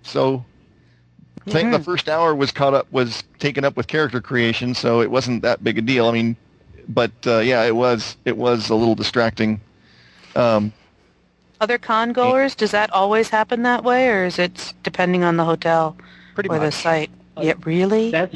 so, 0.03 0.43
I 1.47 1.51
think 1.51 1.71
the 1.71 1.79
first 1.79 2.09
hour 2.09 2.35
was 2.35 2.51
caught 2.51 2.73
up 2.73 2.91
was 2.91 3.23
taken 3.39 3.63
up 3.63 3.77
with 3.77 3.87
character 3.87 4.21
creation, 4.21 4.73
so 4.73 5.01
it 5.01 5.11
wasn't 5.11 5.41
that 5.43 5.63
big 5.63 5.77
a 5.77 5.81
deal. 5.81 6.07
I 6.07 6.11
mean, 6.11 6.35
but 6.87 7.11
uh, 7.25 7.39
yeah, 7.39 7.63
it 7.63 7.75
was 7.75 8.17
it 8.25 8.37
was 8.37 8.69
a 8.69 8.75
little 8.75 8.95
distracting. 8.95 9.61
Um, 10.35 10.71
Other 11.59 11.77
con 11.77 12.13
goers, 12.13 12.55
does 12.55 12.71
that 12.71 12.91
always 12.91 13.29
happen 13.29 13.63
that 13.63 13.83
way, 13.83 14.09
or 14.09 14.25
is 14.25 14.39
it 14.39 14.73
depending 14.83 15.23
on 15.23 15.37
the 15.37 15.45
hotel 15.45 15.95
Pretty 16.33 16.49
or 16.49 16.59
the 16.59 16.65
much. 16.65 16.73
site? 16.75 17.11
Yeah, 17.39 17.53
really? 17.63 18.11
That's 18.11 18.35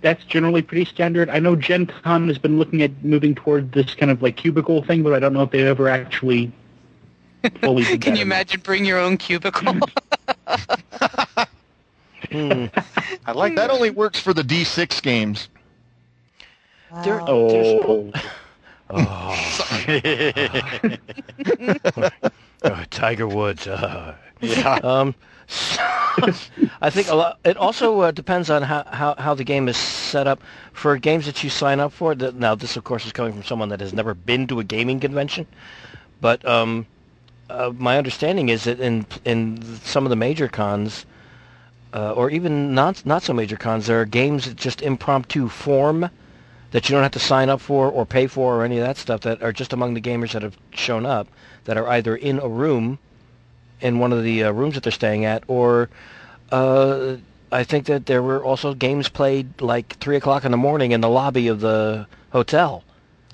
that's 0.00 0.24
generally 0.24 0.62
pretty 0.62 0.84
standard. 0.84 1.28
I 1.28 1.38
know 1.38 1.56
Gen 1.56 1.86
Con 1.86 2.28
has 2.28 2.38
been 2.38 2.58
looking 2.58 2.82
at 2.82 3.04
moving 3.04 3.34
toward 3.34 3.72
this 3.72 3.94
kind 3.94 4.10
of 4.10 4.22
like 4.22 4.36
cubicle 4.36 4.82
thing, 4.82 5.02
but 5.02 5.12
I 5.12 5.18
don't 5.18 5.32
know 5.32 5.42
if 5.42 5.50
they've 5.50 5.66
ever 5.66 5.88
actually 5.88 6.52
fully. 7.60 7.84
did 7.84 8.00
Can 8.00 8.16
you 8.16 8.22
imagine 8.22 8.60
bring 8.60 8.84
your 8.84 8.98
own 8.98 9.16
cubicle? 9.16 9.74
Hmm. 12.30 12.66
I 13.26 13.32
like 13.32 13.54
that 13.56 13.68
that. 13.68 13.70
only 13.70 13.90
works 13.90 14.18
for 14.20 14.32
the 14.34 14.42
D6 14.42 15.02
games. 15.02 15.48
There- 17.04 17.22
Oh, 17.26 18.12
Oh, 18.88 19.36
oh, 22.64 22.84
Tiger 22.90 23.26
Woods. 23.26 23.66
uh. 23.66 24.14
yeah. 24.40 24.78
Um, 24.82 25.14
I 26.80 26.90
think 26.90 27.08
a 27.08 27.14
lot. 27.14 27.38
It 27.44 27.56
also 27.56 28.00
uh, 28.00 28.10
depends 28.12 28.48
on 28.50 28.62
how, 28.62 28.84
how, 28.90 29.14
how 29.18 29.34
the 29.34 29.44
game 29.44 29.68
is 29.68 29.76
set 29.76 30.26
up. 30.26 30.40
For 30.72 30.96
games 30.98 31.26
that 31.26 31.42
you 31.42 31.50
sign 31.50 31.80
up 31.80 31.92
for, 31.92 32.14
that, 32.14 32.34
now 32.36 32.54
this 32.54 32.76
of 32.76 32.84
course 32.84 33.04
is 33.06 33.12
coming 33.12 33.32
from 33.32 33.42
someone 33.42 33.68
that 33.70 33.80
has 33.80 33.92
never 33.92 34.14
been 34.14 34.46
to 34.48 34.60
a 34.60 34.64
gaming 34.64 35.00
convention, 35.00 35.46
but 36.20 36.44
um, 36.46 36.86
uh, 37.48 37.72
my 37.76 37.98
understanding 37.98 38.48
is 38.48 38.64
that 38.64 38.80
in 38.80 39.06
in 39.24 39.62
some 39.84 40.04
of 40.04 40.10
the 40.10 40.16
major 40.16 40.48
cons, 40.48 41.06
uh, 41.94 42.12
or 42.12 42.30
even 42.30 42.74
not 42.74 43.04
not 43.06 43.22
so 43.22 43.32
major 43.32 43.56
cons, 43.56 43.86
there 43.86 44.00
are 44.00 44.04
games 44.04 44.46
that 44.46 44.56
just 44.56 44.82
impromptu 44.82 45.48
form 45.48 46.10
that 46.72 46.88
you 46.88 46.94
don't 46.94 47.02
have 47.02 47.12
to 47.12 47.18
sign 47.18 47.48
up 47.48 47.60
for 47.60 47.88
or 47.90 48.04
pay 48.04 48.26
for 48.26 48.56
or 48.56 48.64
any 48.64 48.78
of 48.78 48.84
that 48.84 48.96
stuff 48.96 49.20
that 49.22 49.42
are 49.42 49.52
just 49.52 49.72
among 49.72 49.94
the 49.94 50.00
gamers 50.00 50.32
that 50.32 50.42
have 50.42 50.56
shown 50.72 51.06
up 51.06 51.28
that 51.64 51.76
are 51.76 51.88
either 51.88 52.16
in 52.16 52.38
a 52.38 52.48
room 52.48 52.98
in 53.80 53.98
one 53.98 54.12
of 54.12 54.22
the 54.22 54.42
uh, 54.42 54.50
rooms 54.50 54.74
that 54.74 54.82
they're 54.82 54.92
staying 54.92 55.24
at 55.24 55.42
or 55.48 55.88
uh, 56.50 57.16
I 57.52 57.64
think 57.64 57.86
that 57.86 58.06
there 58.06 58.22
were 58.22 58.44
also 58.44 58.74
games 58.74 59.08
played 59.08 59.60
like 59.60 59.96
three 59.98 60.16
o'clock 60.16 60.44
in 60.44 60.50
the 60.50 60.56
morning 60.56 60.92
in 60.92 61.00
the 61.00 61.08
lobby 61.08 61.48
of 61.48 61.60
the 61.60 62.06
hotel. 62.30 62.82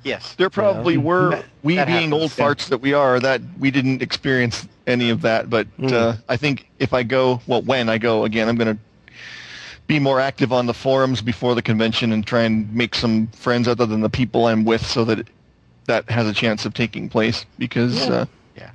Yes. 0.05 0.35
There 0.35 0.51
probably 0.51 0.97
were 0.97 1.31
That- 1.31 1.45
we 1.63 1.77
that 1.77 1.87
being 1.87 2.11
happens, 2.11 2.23
old 2.23 2.33
yeah. 2.37 2.45
farts 2.45 2.69
that 2.69 2.79
we 2.79 2.93
are 2.93 3.21
that 3.21 3.41
we 3.59 3.71
didn't 3.71 4.03
experience 4.03 4.67
any 4.87 5.11
of 5.11 5.23
that. 5.23 5.49
But 5.49 5.69
Mm. 5.79 5.93
uh, 5.93 6.15
I 6.29 6.37
think 6.37 6.69
if 6.79 6.93
I 6.93 7.03
go, 7.05 7.41
well, 7.47 7.63
when 7.63 7.89
I 7.89 7.99
go 7.99 8.25
again, 8.25 8.49
I'm 8.49 8.57
going 8.57 8.77
to 8.77 8.83
be 9.87 9.99
more 10.01 10.21
active 10.21 10.53
on 10.53 10.67
the 10.67 10.75
forums 10.75 11.21
before 11.23 11.55
the 11.55 11.63
convention 11.63 12.13
and 12.13 12.27
try 12.27 12.43
and 12.43 12.73
make 12.75 12.95
some 12.95 13.29
friends 13.29 13.69
other 13.69 13.87
than 13.87 14.01
the 14.01 14.11
people 14.11 14.47
I'm 14.47 14.65
with, 14.65 14.85
so 14.85 15.05
that 15.05 15.21
it, 15.21 15.29
that 15.87 16.09
has 16.11 16.27
a 16.29 16.33
chance 16.33 16.65
of 16.65 16.75
taking 16.75 17.09
place. 17.09 17.45
Because 17.59 18.09
uh, 18.09 18.27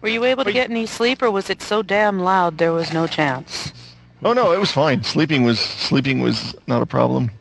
Were 0.02 0.10
you 0.10 0.24
able 0.26 0.44
to 0.46 0.52
get 0.54 0.70
any 0.70 0.86
sleep, 0.86 1.22
or 1.22 1.32
was 1.32 1.50
it 1.50 1.62
so 1.62 1.82
damn 1.82 2.20
loud 2.20 2.58
there 2.58 2.72
was 2.74 2.94
no 2.94 3.06
chance? 3.08 3.74
oh 4.24 4.34
no, 4.34 4.52
it 4.52 4.60
was 4.60 4.72
fine. 4.72 5.04
Sleeping 5.04 5.44
was 5.44 5.60
sleeping 5.60 6.20
was 6.22 6.56
not 6.68 6.82
a 6.82 6.86
problem. 6.86 7.32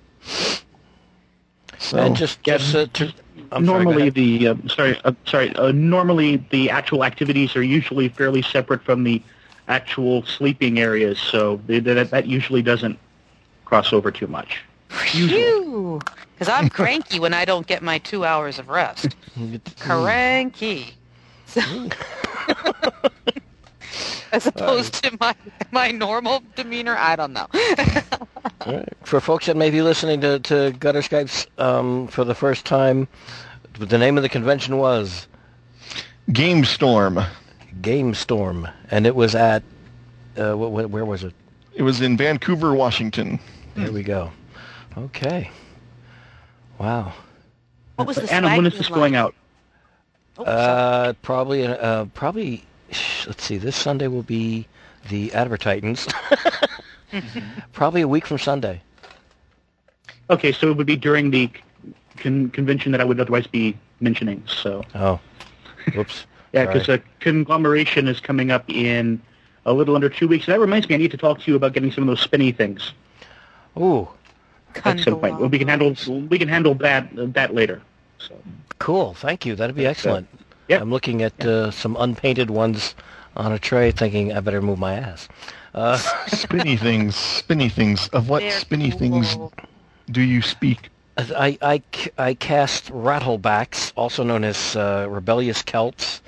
So 1.78 1.98
and 1.98 2.16
just, 2.16 2.38
Yeah, 2.46 2.58
just 2.58 2.74
uh, 2.74 2.86
to, 2.94 3.12
I'm 3.52 3.64
normally 3.64 4.02
ahead. 4.02 4.14
the 4.14 4.48
uh, 4.48 4.54
sorry 4.68 5.00
uh, 5.04 5.12
sorry 5.26 5.54
uh, 5.56 5.72
normally 5.72 6.44
the 6.50 6.70
actual 6.70 7.04
activities 7.04 7.56
are 7.56 7.62
usually 7.62 8.08
fairly 8.08 8.42
separate 8.42 8.82
from 8.82 9.04
the 9.04 9.22
actual 9.68 10.24
sleeping 10.24 10.78
areas, 10.78 11.18
so 11.18 11.60
they, 11.66 11.78
that 11.80 12.10
that 12.10 12.26
usually 12.26 12.62
doesn't 12.62 12.98
cross 13.64 13.92
over 13.92 14.10
too 14.10 14.26
much. 14.26 14.62
Phew! 14.88 16.00
Because 16.34 16.48
I'm 16.48 16.68
cranky 16.68 17.18
when 17.18 17.34
I 17.34 17.44
don't 17.44 17.66
get 17.66 17.82
my 17.82 17.98
two 17.98 18.24
hours 18.24 18.58
of 18.58 18.68
rest. 18.68 19.16
Cranky. 19.78 20.94
So- 21.46 21.62
As 24.32 24.46
opposed 24.46 25.02
to 25.04 25.16
my 25.20 25.34
my 25.70 25.90
normal 25.90 26.42
demeanor, 26.54 26.96
I 26.96 27.16
don't 27.16 27.32
know. 27.32 27.46
All 28.62 28.72
right. 28.74 28.88
For 29.04 29.20
folks 29.20 29.46
that 29.46 29.56
may 29.56 29.70
be 29.70 29.82
listening 29.82 30.20
to, 30.20 30.38
to 30.40 30.72
Gutter 30.78 31.00
Skypes 31.00 31.46
um, 31.60 32.08
for 32.08 32.24
the 32.24 32.34
first 32.34 32.64
time, 32.66 33.08
the 33.78 33.98
name 33.98 34.16
of 34.16 34.22
the 34.22 34.28
convention 34.28 34.78
was 34.78 35.26
Game 36.32 36.64
Storm. 36.64 37.20
Game 37.82 38.14
Storm, 38.14 38.68
and 38.90 39.06
it 39.06 39.14
was 39.14 39.34
at 39.34 39.62
uh, 40.36 40.54
wh- 40.54 40.70
wh- 40.70 40.90
where 40.90 41.04
was 41.04 41.24
it? 41.24 41.34
It 41.74 41.82
was 41.82 42.00
in 42.00 42.16
Vancouver, 42.16 42.74
Washington. 42.74 43.38
There 43.74 43.92
we 43.92 44.02
go. 44.02 44.32
Okay. 44.96 45.50
Wow. 46.78 47.12
What 47.96 48.08
was 48.08 48.16
the 48.16 48.32
Anna, 48.32 48.56
when 48.56 48.66
is 48.66 48.76
this 48.76 48.90
like? 48.90 48.98
going 48.98 49.16
out? 49.16 49.34
Oh. 50.38 50.44
Uh, 50.44 51.12
probably, 51.22 51.66
uh, 51.66 52.06
probably. 52.06 52.64
Let's 53.26 53.42
see. 53.44 53.58
This 53.58 53.76
Sunday 53.76 54.06
will 54.08 54.22
be 54.22 54.66
the 55.08 55.28
Advertitans. 55.30 56.12
probably 57.72 58.00
a 58.02 58.08
week 58.08 58.26
from 58.26 58.38
Sunday. 58.38 58.82
Okay, 60.30 60.52
so 60.52 60.70
it 60.70 60.76
would 60.76 60.86
be 60.86 60.96
during 60.96 61.30
the 61.30 61.50
con- 62.18 62.50
convention 62.50 62.92
that 62.92 63.00
I 63.00 63.04
would 63.04 63.20
otherwise 63.20 63.46
be 63.46 63.76
mentioning. 64.00 64.42
So 64.46 64.82
Oh, 64.94 65.20
whoops. 65.94 66.26
yeah, 66.52 66.64
Sorry. 66.64 66.72
because 66.78 66.88
a 66.88 67.02
conglomeration 67.20 68.08
is 68.08 68.20
coming 68.20 68.50
up 68.50 68.64
in 68.68 69.20
a 69.64 69.72
little 69.72 69.94
under 69.94 70.08
two 70.08 70.28
weeks. 70.28 70.46
That 70.46 70.60
reminds 70.60 70.88
me, 70.88 70.94
I 70.94 70.98
need 70.98 71.10
to 71.12 71.16
talk 71.16 71.40
to 71.40 71.50
you 71.50 71.56
about 71.56 71.72
getting 71.72 71.90
some 71.92 72.02
of 72.04 72.08
those 72.08 72.20
spinny 72.20 72.52
things 72.52 72.92
Ooh, 73.78 74.08
at 74.84 75.00
some 75.00 75.18
point. 75.20 75.40
We 75.40 75.58
can 75.58 75.68
handle 75.68 75.94
we 76.28 76.38
can 76.38 76.48
handle 76.48 76.74
that 76.76 77.08
that 77.34 77.54
later. 77.54 77.82
So 78.18 78.34
cool. 78.78 79.14
Thank 79.14 79.44
you. 79.46 79.54
That'd 79.54 79.76
be 79.76 79.86
excellent. 79.86 80.28
yeah. 80.68 80.80
I'm 80.80 80.90
looking 80.90 81.22
at 81.22 81.44
uh, 81.44 81.70
some 81.70 81.96
unpainted 81.98 82.50
ones 82.50 82.94
on 83.36 83.52
a 83.52 83.58
tray, 83.58 83.90
thinking 83.90 84.32
I 84.32 84.40
better 84.40 84.62
move 84.62 84.78
my 84.78 84.94
ass. 84.94 85.28
Uh, 85.74 85.96
Spinny 86.26 86.76
things, 86.76 87.14
spinny 87.14 87.68
things. 87.68 88.08
Of 88.08 88.28
what 88.28 88.40
They're 88.40 88.50
spinny 88.50 88.90
things 88.90 89.36
do 90.10 90.22
you 90.22 90.42
speak? 90.42 90.90
I, 91.18 91.58
I, 91.62 91.82
I 92.18 92.34
cast 92.34 92.92
rattlebacks, 92.92 93.92
also 93.96 94.22
known 94.22 94.44
as 94.44 94.76
uh, 94.76 95.06
rebellious 95.08 95.62
Celts. 95.62 96.20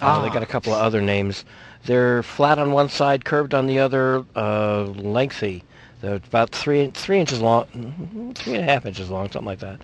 Uh, 0.00 0.22
They 0.22 0.30
got 0.30 0.42
a 0.42 0.46
couple 0.46 0.72
of 0.72 0.80
other 0.80 1.00
names. 1.00 1.44
They're 1.84 2.22
flat 2.22 2.58
on 2.58 2.72
one 2.72 2.88
side, 2.88 3.24
curved 3.24 3.54
on 3.54 3.66
the 3.66 3.78
other, 3.78 4.24
uh, 4.34 4.84
lengthy. 4.84 5.62
They're 6.00 6.16
about 6.16 6.50
three 6.50 6.90
three 6.90 7.18
inches 7.18 7.40
long, 7.40 8.32
three 8.34 8.54
and 8.54 8.62
a 8.68 8.72
half 8.72 8.86
inches 8.86 9.08
long, 9.10 9.30
something 9.30 9.46
like 9.46 9.60
that. 9.60 9.80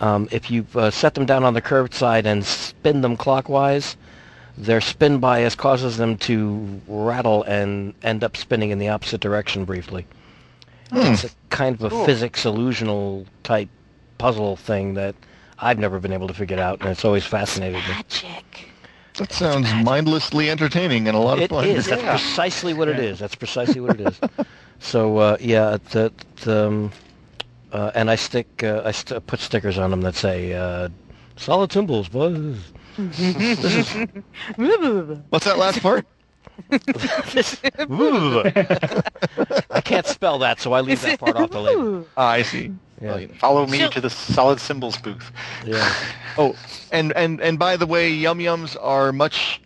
Um, 0.00 0.28
if 0.30 0.50
you 0.50 0.66
uh, 0.74 0.90
set 0.90 1.14
them 1.14 1.24
down 1.24 1.44
on 1.44 1.54
the 1.54 1.60
curved 1.60 1.94
side 1.94 2.26
and 2.26 2.44
spin 2.44 3.00
them 3.00 3.16
clockwise, 3.16 3.96
their 4.56 4.80
spin 4.80 5.18
bias 5.18 5.54
causes 5.54 5.96
them 5.96 6.16
to 6.18 6.80
rattle 6.88 7.42
and 7.44 7.94
end 8.02 8.24
up 8.24 8.36
spinning 8.36 8.70
in 8.70 8.78
the 8.78 8.88
opposite 8.88 9.20
direction 9.20 9.64
briefly. 9.64 10.06
It's 10.92 11.24
a 11.24 11.30
kind 11.50 11.74
of 11.80 11.92
a 11.92 12.04
physics 12.06 12.44
illusional 12.44 13.26
type 13.42 13.68
puzzle 14.18 14.56
thing 14.56 14.94
that 14.94 15.14
I've 15.58 15.78
never 15.78 15.98
been 15.98 16.12
able 16.12 16.28
to 16.28 16.34
figure 16.34 16.58
out, 16.58 16.80
and 16.80 16.90
it's 16.90 17.04
always 17.04 17.24
fascinated 17.24 17.82
me. 17.82 17.94
Magic. 17.94 18.70
That 19.18 19.32
sounds 19.32 19.72
mindlessly 19.82 20.50
entertaining 20.50 21.08
and 21.08 21.16
a 21.16 21.20
lot 21.20 21.38
of 21.38 21.44
It 21.44 21.50
fun. 21.50 21.64
is. 21.64 21.86
That's 21.86 22.02
precisely 22.02 22.74
what 22.74 22.88
it 22.88 22.98
is. 22.98 23.18
That's 23.18 23.34
precisely 23.34 23.80
what 23.80 23.98
it 24.00 24.08
is. 24.08 24.20
So 24.78 25.16
uh, 25.16 25.36
yeah, 25.40 25.78
the, 25.92 26.12
the, 26.42 26.66
um, 26.66 26.92
uh, 27.72 27.92
and 27.94 28.10
I 28.10 28.14
stick 28.16 28.62
uh, 28.62 28.82
I 28.84 28.90
st- 28.90 29.26
put 29.26 29.40
stickers 29.40 29.78
on 29.78 29.90
them 29.90 30.02
that 30.02 30.14
say 30.14 30.52
uh, 30.52 30.90
"Solid 31.36 31.72
symbols, 31.72 32.10
buzz." 32.10 32.58
This 32.96 33.74
is 33.98 34.08
What's 35.28 35.44
that 35.44 35.58
last 35.58 35.80
part? 35.82 36.06
I 39.70 39.80
can't 39.84 40.06
spell 40.06 40.38
that, 40.38 40.60
so 40.60 40.72
I 40.72 40.80
leave 40.80 41.02
that 41.02 41.18
part 41.20 41.36
off 41.36 41.50
the 41.50 41.60
label. 41.60 42.06
Ah, 42.16 42.28
I 42.30 42.42
see. 42.42 42.72
Yeah, 43.00 43.26
Follow 43.38 43.66
me 43.66 43.78
So- 43.80 43.90
to 43.90 44.00
the 44.00 44.08
solid 44.10 44.58
symbols 44.60 44.96
booth. 44.98 45.30
yeah. 45.64 45.92
Oh, 46.38 46.54
and 46.92 47.12
and 47.16 47.40
and 47.40 47.58
by 47.58 47.78
the 47.78 47.86
way, 47.86 48.10
yum 48.10 48.40
yums 48.40 48.76
are 48.78 49.10
much 49.10 49.58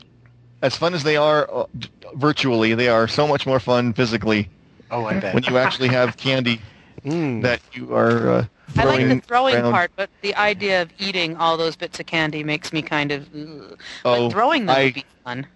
as 0.63 0.77
fun 0.77 0.95
as 0.95 1.03
they 1.03 1.17
are 1.17 1.53
uh, 1.53 1.67
virtually. 2.15 2.75
They 2.75 2.87
are 2.89 3.09
so 3.09 3.27
much 3.27 3.45
more 3.45 3.59
fun 3.59 3.93
physically 3.93 4.49
Oh, 4.89 5.05
I 5.05 5.19
bet. 5.19 5.35
when 5.35 5.43
you 5.45 5.59
actually 5.59 5.89
have 5.89 6.17
candy 6.17 6.61
Mm. 7.05 7.41
that 7.43 7.61
you 7.73 7.93
are 7.95 8.31
uh, 8.31 8.45
I 8.77 8.85
like 8.85 9.09
the 9.09 9.21
throwing 9.27 9.55
around. 9.57 9.73
part, 9.73 9.91
but 9.97 10.11
the 10.23 10.35
idea 10.37 10.83
of 10.83 10.91
eating 10.99 11.37
all 11.37 11.57
those 11.57 11.77
bits 11.77 11.99
of 12.01 12.07
candy 12.07 12.45
makes 12.45 12.73
me 12.73 12.83
kind 12.83 13.13
of. 13.13 13.29
ugh. 13.35 13.79
Oh, 14.05 14.27
but 14.29 14.33
throwing 14.33 14.67
them 14.67 14.77
I- 14.77 14.85
would 14.85 14.95
be 14.95 15.05
fun. 15.25 15.47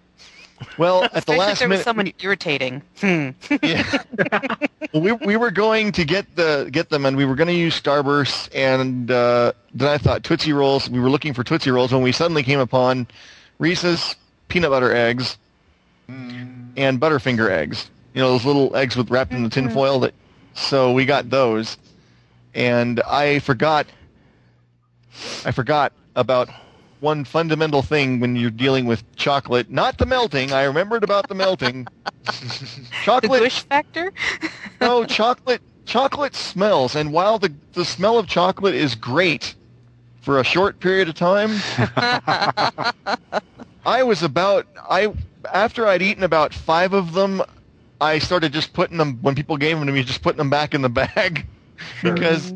Well, 0.77 1.03
at 1.11 1.11
the 1.11 1.17
Especially 1.17 1.35
if 1.35 1.39
last 1.39 1.59
there 1.59 1.67
was 1.67 1.75
minute, 1.79 1.83
someone 1.83 2.13
irritating. 2.19 2.81
Hmm. 3.01 3.29
yeah. 3.61 3.97
Well, 4.93 5.01
we 5.03 5.11
we 5.11 5.35
were 5.35 5.51
going 5.51 5.91
to 5.91 6.05
get 6.05 6.33
the 6.37 6.69
get 6.71 6.89
them, 6.89 7.05
and 7.05 7.17
we 7.17 7.25
were 7.25 7.35
going 7.35 7.49
to 7.49 7.53
use 7.53 7.79
Starburst, 7.79 8.49
and 8.55 9.11
uh, 9.11 9.51
then 9.73 9.89
I 9.89 9.97
thought 9.97 10.23
Tootsie 10.23 10.53
Rolls. 10.53 10.89
We 10.89 10.99
were 11.01 11.09
looking 11.09 11.33
for 11.33 11.43
Tootsie 11.43 11.71
Rolls 11.71 11.91
when 11.91 12.01
we 12.01 12.13
suddenly 12.13 12.41
came 12.43 12.59
upon 12.59 13.05
Reese's 13.59 14.15
peanut 14.47 14.69
butter 14.71 14.95
eggs 14.95 15.37
and 16.07 17.01
Butterfinger 17.01 17.49
eggs. 17.49 17.89
You 18.13 18.21
know 18.21 18.29
those 18.31 18.45
little 18.45 18.73
eggs 18.77 18.95
with 18.95 19.09
wrapped 19.11 19.33
in 19.33 19.43
the 19.43 19.49
tin 19.49 19.69
foil. 19.69 19.99
That 19.99 20.13
so 20.53 20.93
we 20.93 21.03
got 21.05 21.29
those, 21.29 21.77
and 22.55 23.01
I 23.01 23.39
forgot. 23.39 23.85
I 25.45 25.51
forgot 25.51 25.93
about 26.15 26.49
one 27.01 27.23
fundamental 27.25 27.81
thing 27.81 28.19
when 28.19 28.35
you're 28.35 28.49
dealing 28.49 28.85
with 28.85 29.03
chocolate. 29.15 29.69
Not 29.69 29.97
the 29.97 30.05
melting. 30.05 30.51
I 30.53 30.63
remembered 30.63 31.03
about 31.03 31.27
the 31.27 31.35
melting. 31.35 31.87
The 32.25 32.87
chocolate 33.03 33.43
gush 33.43 33.61
factor? 33.65 34.11
no, 34.81 35.05
chocolate 35.05 35.61
chocolate 35.85 36.33
smells, 36.33 36.95
and 36.95 37.13
while 37.13 37.37
the 37.37 37.53
the 37.73 37.85
smell 37.85 38.17
of 38.17 38.25
chocolate 38.25 38.73
is 38.73 38.95
great 38.95 39.53
for 40.21 40.39
a 40.39 40.43
short 40.43 40.79
period 40.79 41.07
of 41.07 41.13
time, 41.13 41.51
I 43.85 44.01
was 44.01 44.23
about 44.23 44.65
I 44.89 45.13
after 45.53 45.85
I'd 45.85 46.01
eaten 46.01 46.23
about 46.23 46.51
five 46.51 46.93
of 46.93 47.13
them, 47.13 47.43
I 48.01 48.17
started 48.17 48.51
just 48.51 48.73
putting 48.73 48.97
them 48.97 49.19
when 49.21 49.35
people 49.35 49.57
gave 49.57 49.77
them 49.77 49.85
to 49.85 49.93
me, 49.93 50.01
just 50.01 50.23
putting 50.23 50.39
them 50.39 50.49
back 50.49 50.73
in 50.73 50.81
the 50.81 50.89
bag 50.89 51.45
because 52.03 52.53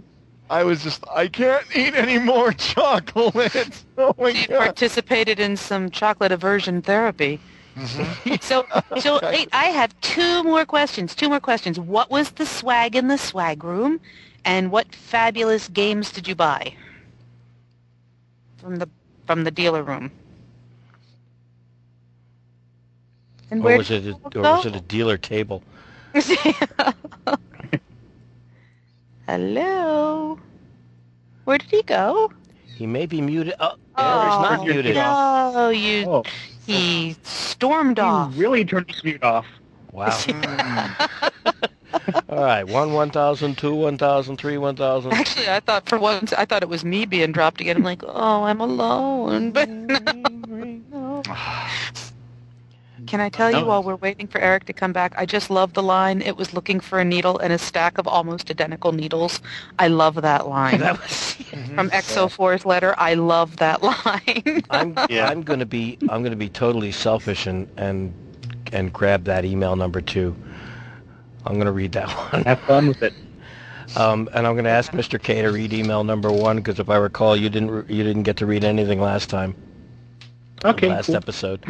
I 0.49 0.63
was 0.63 0.83
just 0.83 1.03
I 1.13 1.27
can't 1.27 1.65
eat 1.75 1.95
any 1.95 2.17
more 2.19 2.51
chocolate. 2.53 3.83
Oh 3.97 4.15
my 4.17 4.29
you 4.29 4.47
god! 4.47 4.57
participated 4.57 5.39
in 5.39 5.57
some 5.57 5.89
chocolate 5.89 6.31
aversion 6.31 6.81
therapy. 6.81 7.39
Mm-hmm. 7.75 8.35
So, 8.41 8.65
so 8.97 9.19
wait, 9.23 9.49
I 9.51 9.65
have 9.65 9.99
two 10.01 10.43
more 10.43 10.65
questions. 10.65 11.15
Two 11.15 11.29
more 11.29 11.39
questions. 11.39 11.79
What 11.79 12.09
was 12.09 12.31
the 12.31 12.45
swag 12.45 12.95
in 12.95 13.07
the 13.07 13.17
swag 13.17 13.63
room, 13.63 13.99
and 14.45 14.71
what 14.71 14.93
fabulous 14.95 15.67
games 15.67 16.11
did 16.11 16.27
you 16.27 16.35
buy 16.35 16.73
from 18.57 18.77
the 18.77 18.89
from 19.27 19.43
the 19.43 19.51
dealer 19.51 19.83
room? 19.83 20.11
And 23.51 23.61
Or 23.61 23.63
where 23.63 23.77
was 23.77 23.89
it, 23.91 24.05
a, 24.05 24.15
or 24.37 24.41
was 24.41 24.65
it 24.65 24.75
a 24.75 24.81
dealer 24.81 25.17
table? 25.17 25.63
Hello. 29.29 30.39
Where 31.43 31.59
did 31.59 31.69
he 31.69 31.83
go? 31.83 32.31
He 32.75 32.87
may 32.87 33.05
be 33.05 33.21
muted. 33.21 33.53
Oh, 33.59 33.73
Oh, 33.95 34.25
he's 34.25 34.39
not 34.39 34.65
muted. 34.65 34.95
No, 34.95 35.69
you. 35.69 36.05
Oh, 36.07 36.23
He 36.65 37.15
stormed 37.21 37.99
off. 37.99 38.33
you 38.33 38.41
really 38.41 38.65
turned 38.65 38.89
his 38.89 39.03
mute 39.03 39.21
off. 39.21 39.45
Wow. 39.91 40.07
All 42.29 42.43
right. 42.43 42.63
One, 42.63 42.93
one 42.93 43.11
thousand, 43.11 43.59
two, 43.59 43.75
one 43.75 43.99
thousand, 43.99 44.37
three, 44.37 44.57
one 44.57 44.75
thousand. 44.75 45.13
Actually, 45.13 45.47
I 45.47 45.59
thought 45.59 45.87
for 45.87 45.99
once 45.99 46.33
I 46.33 46.45
thought 46.45 46.63
it 46.63 46.69
was 46.69 46.83
me 46.83 47.05
being 47.05 47.31
dropped 47.31 47.61
again. 47.61 47.77
I'm 47.77 47.83
like, 47.83 48.01
oh, 48.03 48.45
I'm 48.45 48.59
alone. 48.59 49.51
But 49.51 49.69
no. 49.69 51.21
Can 53.09 53.19
I 53.21 53.29
tell 53.29 53.49
you 53.51 53.65
while 53.65 53.81
we're 53.81 53.95
waiting 53.95 54.27
for 54.27 54.39
Eric 54.39 54.65
to 54.65 54.73
come 54.73 54.93
back? 54.93 55.13
I 55.17 55.25
just 55.25 55.49
love 55.49 55.73
the 55.73 55.81
line. 55.81 56.21
It 56.21 56.37
was 56.37 56.53
looking 56.53 56.79
for 56.79 56.99
a 56.99 57.03
needle 57.03 57.39
in 57.39 57.51
a 57.51 57.57
stack 57.57 57.97
of 57.97 58.07
almost 58.07 58.51
identical 58.51 58.91
needles. 58.91 59.41
I 59.79 59.87
love 59.87 60.13
that 60.21 60.47
line 60.55 60.79
That 60.79 61.01
was. 61.01 61.33
from 61.73 61.89
XO4's 61.89 62.65
letter. 62.65 62.93
I 62.99 63.15
love 63.15 63.57
that 63.57 63.81
line. 63.89 64.63
I'm 64.69 64.95
Yeah. 65.09 65.27
I'm 65.27 65.41
gonna 65.41 65.65
be 65.65 65.97
I'm 66.07 66.21
gonna 66.21 66.35
be 66.35 66.49
totally 66.49 66.91
selfish 66.91 67.47
and 67.47 67.67
and 67.77 68.13
and 68.71 68.93
grab 68.93 69.23
that 69.23 69.43
email 69.43 69.75
number 69.75 70.01
two. 70.01 70.35
I'm 71.47 71.57
gonna 71.57 71.71
read 71.71 71.93
that 71.93 72.09
one. 72.33 72.43
Have 72.43 72.59
fun 72.61 72.87
with 72.87 73.01
it. 73.01 73.13
Um, 73.97 74.29
and 74.35 74.45
I'm 74.45 74.53
going 74.53 74.65
to 74.65 74.69
ask 74.69 74.91
Mr. 74.91 75.19
K 75.19 75.41
to 75.41 75.47
read 75.49 75.73
email 75.73 76.03
number 76.03 76.31
one 76.31 76.57
because 76.57 76.79
if 76.79 76.91
I 76.91 76.97
recall, 76.97 77.35
you 77.35 77.49
didn't 77.49 77.71
re- 77.71 77.83
you 77.89 78.03
didn't 78.03 78.21
get 78.21 78.37
to 78.37 78.45
read 78.45 78.63
anything 78.63 79.01
last 79.01 79.31
time, 79.31 79.55
Okay. 80.63 80.89
last 80.89 81.07
cool. 81.07 81.15
episode, 81.15 81.65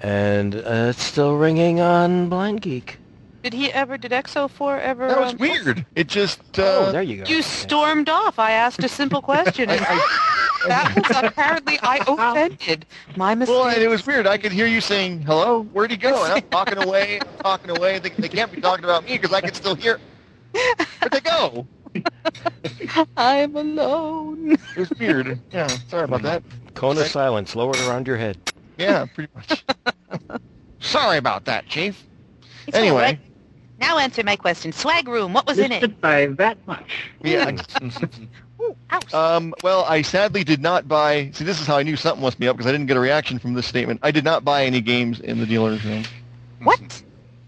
and 0.00 0.54
uh, 0.54 0.60
it's 0.90 1.02
still 1.02 1.36
ringing 1.36 1.80
on 1.80 2.28
Blind 2.28 2.60
Geek. 2.62 2.98
did 3.42 3.52
he 3.52 3.72
ever? 3.72 3.96
Did 3.98 4.12
XO4 4.12 4.80
ever? 4.80 5.08
That 5.08 5.20
was 5.20 5.32
um, 5.32 5.38
weird. 5.38 5.86
It 5.94 6.06
just 6.06 6.40
oh, 6.58 6.84
uh, 6.84 6.92
there 6.92 7.02
you 7.02 7.24
go. 7.24 7.30
You 7.30 7.42
stormed 7.42 8.08
off. 8.08 8.38
I 8.38 8.52
asked 8.52 8.82
a 8.84 8.88
simple 8.88 9.22
question. 9.32 9.70
And 9.70 9.80
that 10.66 10.92
was 10.96 11.16
apparently 11.24 11.78
I 11.82 11.98
offended. 12.06 12.86
My 13.16 13.34
mistake. 13.34 13.56
Well, 13.56 13.68
and 13.68 13.82
it 13.82 13.88
was 13.88 14.06
weird. 14.06 14.26
I 14.26 14.38
could 14.38 14.52
hear 14.52 14.66
you 14.66 14.80
saying, 14.80 15.22
hello, 15.22 15.62
where'd 15.72 15.90
he 15.90 15.96
go? 15.96 16.24
And 16.24 16.34
I'm 16.34 16.42
talking 16.50 16.78
away, 16.82 17.20
I'm 17.20 17.38
talking 17.42 17.70
away. 17.70 17.98
They, 17.98 18.10
they 18.10 18.28
can't 18.28 18.52
be 18.52 18.60
talking 18.60 18.84
about 18.84 19.04
me 19.04 19.12
because 19.18 19.32
I 19.32 19.40
can 19.40 19.54
still 19.54 19.74
hear. 19.74 19.98
Where'd 20.52 21.12
they 21.12 21.20
go? 21.20 21.66
I'm 23.16 23.56
alone. 23.56 24.52
It 24.52 24.76
was 24.76 24.90
weird. 24.98 25.40
Yeah, 25.52 25.66
sorry 25.88 26.04
about 26.04 26.22
that. 26.22 26.42
Cone 26.74 26.98
of 26.98 27.06
silence 27.06 27.56
lowered 27.56 27.78
around 27.80 28.06
your 28.06 28.16
head. 28.16 28.36
Yeah, 28.78 29.06
pretty 29.06 29.30
much. 29.34 29.64
sorry 30.80 31.18
about 31.18 31.44
that, 31.46 31.66
Chief. 31.66 32.02
It's 32.66 32.76
Anyway, 32.76 33.02
right. 33.02 33.18
Now 33.80 33.98
answer 33.98 34.22
my 34.24 34.36
question. 34.36 34.72
Swag 34.72 35.06
room. 35.08 35.32
What 35.32 35.46
was 35.46 35.58
in 35.58 35.68
Missed 35.70 35.82
it? 35.84 35.90
it 35.90 36.00
by 36.00 36.26
that 36.26 36.58
much. 36.66 37.10
yeah. 37.22 37.56
Ooh, 38.60 38.76
ouch. 38.90 39.14
Um, 39.14 39.54
well, 39.62 39.84
I 39.84 40.02
sadly 40.02 40.42
did 40.42 40.60
not 40.60 40.88
buy. 40.88 41.30
See, 41.32 41.44
this 41.44 41.60
is 41.60 41.66
how 41.66 41.76
I 41.76 41.84
knew 41.84 41.94
something 41.96 42.22
must 42.22 42.40
be 42.40 42.48
up 42.48 42.56
because 42.56 42.68
I 42.68 42.72
didn't 42.72 42.86
get 42.86 42.96
a 42.96 43.00
reaction 43.00 43.38
from 43.38 43.54
this 43.54 43.66
statement. 43.66 44.00
I 44.02 44.10
did 44.10 44.24
not 44.24 44.44
buy 44.44 44.64
any 44.64 44.80
games 44.80 45.20
in 45.20 45.38
the 45.38 45.46
dealer's 45.46 45.84
room. 45.84 46.04
what? 46.62 47.02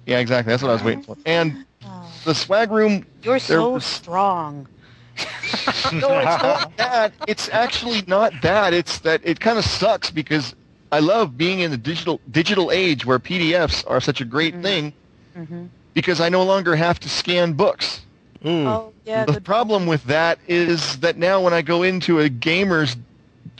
Yeah, 0.06 0.18
exactly. 0.18 0.52
That's 0.52 0.62
what 0.62 0.70
I 0.70 0.74
was 0.74 0.82
waiting 0.84 1.02
for. 1.02 1.16
And 1.26 1.64
Oh, 1.84 2.12
the 2.24 2.34
swag 2.34 2.70
room 2.70 3.04
you're 3.22 3.38
so 3.40 3.70
was- 3.70 3.84
strong. 3.84 4.68
no, 5.92 6.18
it's 6.18 6.42
not 6.42 6.76
that. 6.76 7.12
It's 7.26 7.48
actually 7.50 8.02
not 8.06 8.32
that. 8.42 8.72
It's 8.72 8.98
that 9.00 9.20
it 9.24 9.40
kind 9.40 9.58
of 9.58 9.64
sucks 9.64 10.10
because 10.10 10.54
I 10.92 10.98
love 11.00 11.36
being 11.36 11.60
in 11.60 11.70
the 11.70 11.76
digital 11.76 12.20
digital 12.30 12.70
age 12.70 13.06
where 13.06 13.18
PDFs 13.18 13.84
are 13.88 14.00
such 14.00 14.20
a 14.20 14.24
great 14.24 14.54
Mhm. 14.54 14.62
thing 14.62 14.92
hmm 15.34 15.64
because 15.94 16.20
I 16.20 16.28
no 16.28 16.44
longer 16.44 16.76
have 16.76 17.00
to 17.00 17.08
scan 17.08 17.52
books. 17.54 18.00
Mm. 18.44 18.66
Oh 18.66 18.92
yeah. 19.04 19.24
the 19.24 19.32
The, 19.32 19.40
problem 19.40 19.86
with 19.86 20.04
that 20.04 20.38
is 20.48 20.98
that 21.00 21.16
now 21.16 21.40
when 21.40 21.52
I 21.52 21.62
go 21.62 21.82
into 21.82 22.20
a 22.20 22.28
gamer's 22.28 22.96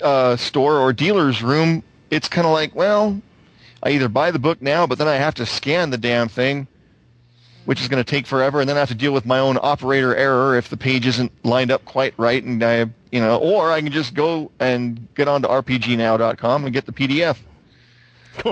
uh, 0.01 0.37
store 0.37 0.79
or 0.79 0.93
dealer's 0.93 1.43
room, 1.43 1.83
it's 2.11 2.29
kind 2.29 2.47
of 2.47 2.53
like, 2.53 2.75
well, 2.75 3.21
I 3.83 3.91
either 3.91 4.09
buy 4.09 4.31
the 4.31 4.39
book 4.39 4.63
now, 4.63 4.87
but 4.87 4.99
then 4.99 5.09
I 5.09 5.17
have 5.17 5.35
to 5.35 5.47
scan 5.47 5.91
the 5.91 5.99
damn 5.99 6.29
thing, 6.29 6.67
which 7.71 7.81
is 7.81 7.87
going 7.87 8.03
to 8.03 8.11
take 8.11 8.27
forever, 8.27 8.59
and 8.59 8.69
then 8.69 8.77
I 8.77 8.81
have 8.81 8.89
to 8.89 8.97
deal 8.97 9.13
with 9.13 9.25
my 9.25 9.39
own 9.39 9.57
operator 9.63 10.13
error 10.17 10.57
if 10.57 10.69
the 10.71 10.77
page 10.77 11.07
isn't 11.07 11.31
lined 11.45 11.71
up 11.71 11.85
quite 11.85 12.13
right, 12.17 12.43
and 12.43 12.61
I, 12.65 12.87
you 13.13 13.21
know, 13.21 13.39
or 13.39 13.71
I 13.71 13.81
can 13.81 13.93
just 13.93 14.13
go 14.13 14.51
and 14.59 15.07
get 15.15 15.29
onto 15.29 15.47
RPGNow.com 15.47 16.65
and 16.65 16.73
get 16.75 16.87
the 16.87 16.93
PDF. 16.93 17.37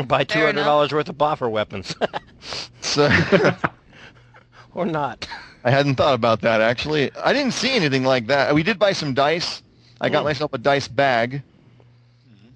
Buy 0.06 0.22
two 0.22 0.38
hundred 0.38 0.62
dollars 0.62 0.92
worth 0.92 1.08
of 1.08 1.18
boffer 1.18 1.50
weapons, 1.50 1.96
So 2.80 3.10
or 4.76 4.86
not. 4.86 5.26
I 5.64 5.72
hadn't 5.72 5.96
thought 5.96 6.14
about 6.14 6.40
that 6.42 6.60
actually. 6.60 7.10
I 7.16 7.32
didn't 7.32 7.54
see 7.54 7.72
anything 7.72 8.04
like 8.04 8.28
that. 8.28 8.54
We 8.54 8.62
did 8.62 8.78
buy 8.78 8.92
some 8.92 9.14
dice. 9.14 9.64
I 10.00 10.10
got 10.10 10.20
Mm. 10.22 10.26
myself 10.26 10.52
a 10.52 10.58
dice 10.58 10.86
bag. 10.86 11.42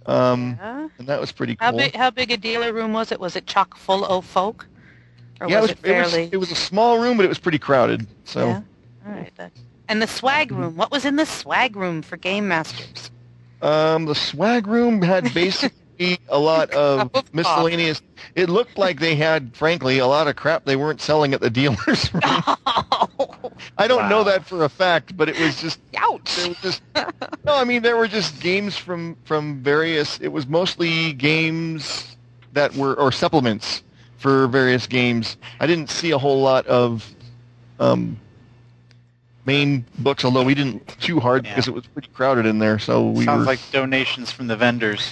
Um, 0.07 0.57
yeah. 0.61 0.89
and 1.01 1.09
that 1.09 1.21
was 1.21 1.33
pretty 1.33 1.57
How 1.59 1.71
cool. 1.71 1.79
big? 1.81 1.97
How 1.97 2.11
big 2.11 2.31
a 2.31 2.37
dealer 2.37 2.73
room 2.73 2.93
was 2.93 3.11
it? 3.11 3.19
Was 3.19 3.35
it 3.35 3.47
chock 3.49 3.77
full 3.77 4.05
of 4.05 4.25
folk, 4.25 4.69
or 5.43 5.49
yeah, 5.49 5.61
was 5.61 5.71
it 5.71 5.79
it 5.83 5.99
was, 6.03 6.15
it 6.15 6.21
was 6.21 6.33
it 6.33 6.37
was 6.37 6.51
a 6.51 6.57
small 6.57 6.99
room, 6.99 7.17
but 7.17 7.25
it 7.25 7.29
was 7.29 7.39
pretty 7.39 7.59
crowded. 7.59 8.07
So 8.25 8.47
Yeah. 8.47 8.61
All 9.07 9.13
right. 9.13 9.33
Then. 9.37 9.51
And 9.89 10.01
the 10.01 10.07
swag 10.07 10.53
room. 10.53 10.77
What 10.77 10.91
was 10.91 11.05
in 11.05 11.17
the 11.17 11.27
swag 11.27 11.77
room 11.77 12.03
for 12.03 12.17
game 12.17 12.49
masters? 12.49 13.11
um, 13.63 14.07
the 14.07 14.15
swag 14.15 14.67
room 14.67 15.03
had 15.03 15.33
basically 15.35 16.19
a 16.29 16.39
lot 16.39 16.71
of 16.71 17.11
miscellaneous. 17.33 18.03
It 18.35 18.49
looked 18.49 18.77
like 18.77 18.99
they 18.99 19.15
had, 19.15 19.55
frankly, 19.55 19.99
a 19.99 20.07
lot 20.07 20.27
of 20.27 20.37
crap 20.37 20.65
they 20.65 20.77
weren't 20.77 21.01
selling 21.01 21.33
at 21.35 21.41
the 21.41 21.51
dealers. 21.51 22.13
room. 22.15 22.23
I 23.79 23.87
don't 23.87 24.09
know 24.09 24.25
that 24.25 24.45
for 24.45 24.65
a 24.65 24.69
fact, 24.69 25.17
but 25.17 25.29
it 25.29 25.39
was 25.39 25.61
just 25.61 25.79
Ouch. 25.97 26.37
there 26.37 26.49
was 26.49 26.59
just 26.61 26.83
no. 27.45 27.55
I 27.55 27.65
mean, 27.65 27.83
there 27.83 27.97
were 27.97 28.09
just 28.09 28.41
games 28.41 28.77
from 28.77 29.17
from 29.25 29.63
various. 29.63 30.19
It 30.21 30.29
was 30.29 30.47
mostly 30.47 31.13
games 31.13 32.17
that 32.53 32.75
were 32.75 32.95
or 32.95 33.13
supplements 33.13 33.83
for 34.23 34.47
various 34.47 34.87
games. 34.87 35.37
I 35.59 35.67
didn't 35.67 35.91
see 35.91 36.13
a 36.13 36.19
whole 36.19 36.41
lot 36.41 36.65
of 36.69 37.05
um, 37.81 38.17
main 39.45 39.85
books, 39.99 40.25
although 40.25 40.45
we 40.45 40.55
didn't 40.55 40.87
too 41.01 41.19
hard 41.19 41.45
Yeah. 41.45 41.51
because 41.51 41.67
it 41.67 41.75
was 41.75 41.85
pretty 41.89 42.07
crowded 42.15 42.47
in 42.47 42.61
there. 42.61 42.79
So 42.79 43.09
we 43.09 43.25
Sounds 43.25 43.41
were, 43.41 43.47
like 43.47 43.59
donations 43.73 44.31
from 44.31 44.47
the 44.47 44.57
vendors. 44.57 45.11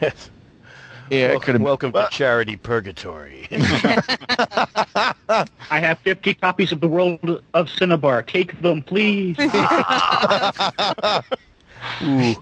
yes. 0.00 0.30
yeah, 1.10 1.32
it 1.32 1.42
could 1.42 1.56
have 1.56 1.62
Welcome 1.62 1.90
to 1.92 2.06
charity 2.12 2.56
purgatory. 2.56 3.48
I 3.50 5.44
have 5.70 5.98
50 5.98 6.34
copies 6.34 6.70
of 6.70 6.80
The 6.80 6.86
World 6.88 7.18
of 7.54 7.66
Synnibarr. 7.66 8.24
Take 8.24 8.62
them, 8.62 8.82
please. 8.82 9.36
Ooh. 12.02 12.34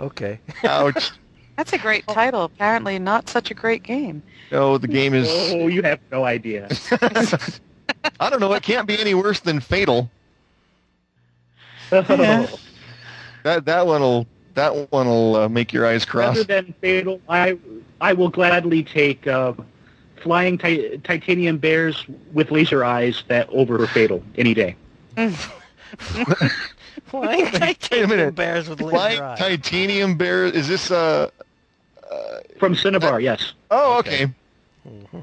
Okay. 0.00 0.40
Ouch. 0.64 1.10
That's 1.58 1.72
a 1.72 1.78
great 1.78 2.06
title. 2.06 2.44
Apparently, 2.44 3.00
not 3.00 3.28
such 3.28 3.50
a 3.50 3.54
great 3.54 3.82
game. 3.82 4.22
No, 4.52 4.78
the 4.78 4.86
game 4.86 5.12
is. 5.12 5.26
Oh, 5.52 5.66
you 5.66 5.82
have 5.82 5.98
no 6.12 6.24
idea. 6.24 6.68
I 8.20 8.30
don't 8.30 8.38
know. 8.38 8.52
It 8.52 8.62
can't 8.62 8.86
be 8.86 8.96
any 8.96 9.12
worse 9.14 9.40
than 9.40 9.58
Fatal. 9.58 10.08
Yeah. 11.90 12.46
That 13.42 13.64
that 13.64 13.86
one'll 13.88 14.24
that 14.54 14.92
one'll 14.92 15.34
uh, 15.34 15.48
make 15.48 15.72
your 15.72 15.84
eyes 15.84 16.04
cross. 16.04 16.36
Rather 16.36 16.44
than 16.44 16.74
Fatal, 16.80 17.20
I 17.28 17.58
I 18.00 18.12
will 18.12 18.28
gladly 18.28 18.84
take 18.84 19.26
uh, 19.26 19.54
flying 20.22 20.58
ti- 20.58 20.98
titanium 20.98 21.58
bears 21.58 22.06
with 22.32 22.52
laser 22.52 22.84
eyes 22.84 23.24
that 23.26 23.48
over 23.50 23.84
Fatal 23.88 24.22
any 24.36 24.54
day. 24.54 24.76
Flying 27.06 27.46
titanium 27.46 28.32
bears 28.32 28.68
with 28.68 28.80
laser 28.80 28.90
Flying 28.96 29.20
eyes. 29.20 29.38
titanium 29.40 30.16
bear. 30.16 30.44
Is 30.44 30.68
this 30.68 30.92
uh? 30.92 31.30
From 32.58 32.74
Synnibarr, 32.74 33.22
yes. 33.22 33.52
Oh, 33.70 33.98
okay. 33.98 34.28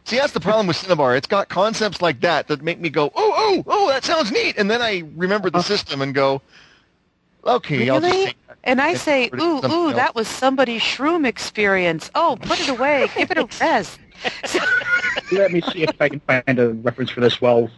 See, 0.04 0.18
that's 0.18 0.34
the 0.34 0.40
problem 0.40 0.68
with 0.68 0.78
Synnibarr. 0.78 1.18
It's 1.18 1.28
got 1.28 1.50
concepts 1.50 2.02
like 2.02 2.22
that 2.22 2.48
that 2.48 2.62
make 2.62 2.80
me 2.80 2.90
go, 2.90 3.12
oh, 3.16 3.34
oh, 3.36 3.64
oh, 3.68 3.88
that 3.90 4.04
sounds 4.04 4.32
neat, 4.32 4.56
and 4.58 4.70
then 4.70 4.82
I 4.82 5.04
remember 5.16 5.50
the 5.50 5.62
system 5.62 6.02
and 6.02 6.14
go, 6.14 6.42
okay, 7.46 7.90
I'll 7.90 8.00
just 8.00 8.14
Really? 8.14 8.26
take. 8.28 8.38
And 8.64 8.82
I 8.82 8.96
say, 8.96 9.30
put 9.30 9.40
it 9.40 9.44
in 9.44 9.48
ooh, 9.48 9.74
ooh, 9.74 9.88
else. 9.88 9.96
that 9.96 10.16
was 10.16 10.28
somebody's 10.28 10.82
shroom 10.82 11.26
experience. 11.28 12.10
Oh, 12.16 12.38
put 12.42 12.60
it 12.60 12.70
away. 12.70 13.08
Give 13.16 13.30
it 13.32 13.38
a 13.38 13.48
rest. 13.62 14.00
Let 15.32 15.52
me 15.52 15.62
see 15.62 15.84
if 15.84 16.00
I 16.00 16.10
can 16.10 16.20
find 16.22 16.60
a 16.60 16.70
reference 16.70 17.10
for 17.12 17.22
this. 17.22 17.42
Well, 17.42 17.70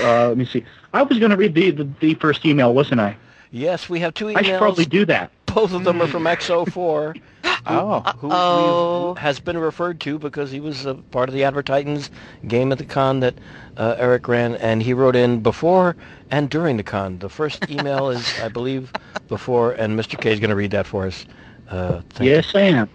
uh, 0.00 0.28
let 0.28 0.36
me 0.36 0.44
see. 0.44 0.64
I 0.92 1.02
was 1.02 1.18
going 1.18 1.30
to 1.30 1.36
read 1.36 1.54
the, 1.54 1.70
the 1.70 1.88
the 2.00 2.14
first 2.14 2.44
email, 2.44 2.72
wasn't 2.74 3.00
I? 3.00 3.16
Yes, 3.50 3.88
we 3.88 4.00
have 4.00 4.14
two 4.14 4.26
emails. 4.26 4.36
I 4.36 4.42
should 4.42 4.58
probably 4.58 4.84
do 4.84 5.04
that. 5.06 5.30
Both 5.54 5.72
of 5.72 5.84
them 5.84 6.00
are 6.02 6.08
from 6.08 6.24
XO4. 6.24 7.20
Oh. 7.66 8.00
who 8.18 8.30
Uh-oh. 8.30 9.08
we've- 9.12 9.20
has 9.20 9.40
been 9.40 9.56
referred 9.56 9.98
to 10.00 10.18
because 10.18 10.50
he 10.50 10.60
was 10.60 10.84
a 10.84 10.94
part 10.96 11.30
of 11.30 11.34
the 11.34 11.40
Advertitans 11.42 12.10
game 12.46 12.70
at 12.72 12.76
the 12.76 12.84
con 12.84 13.20
that 13.20 13.36
uh, 13.78 13.94
Eric 13.98 14.28
ran, 14.28 14.56
and 14.56 14.82
he 14.82 14.92
wrote 14.92 15.16
in 15.16 15.40
before 15.40 15.96
and 16.30 16.50
during 16.50 16.76
the 16.76 16.82
con. 16.82 17.18
The 17.20 17.30
first 17.30 17.64
email 17.70 18.10
is, 18.10 18.38
I 18.38 18.48
believe, 18.48 18.92
before, 19.28 19.72
and 19.72 19.98
Mr. 19.98 20.20
K 20.20 20.30
is 20.32 20.40
going 20.40 20.50
to 20.50 20.56
read 20.56 20.72
that 20.72 20.86
for 20.86 21.06
us. 21.06 21.24
Uh, 21.70 22.02
thank 22.10 22.28
Yes, 22.28 22.54
I 22.54 22.60
am. 22.60 22.90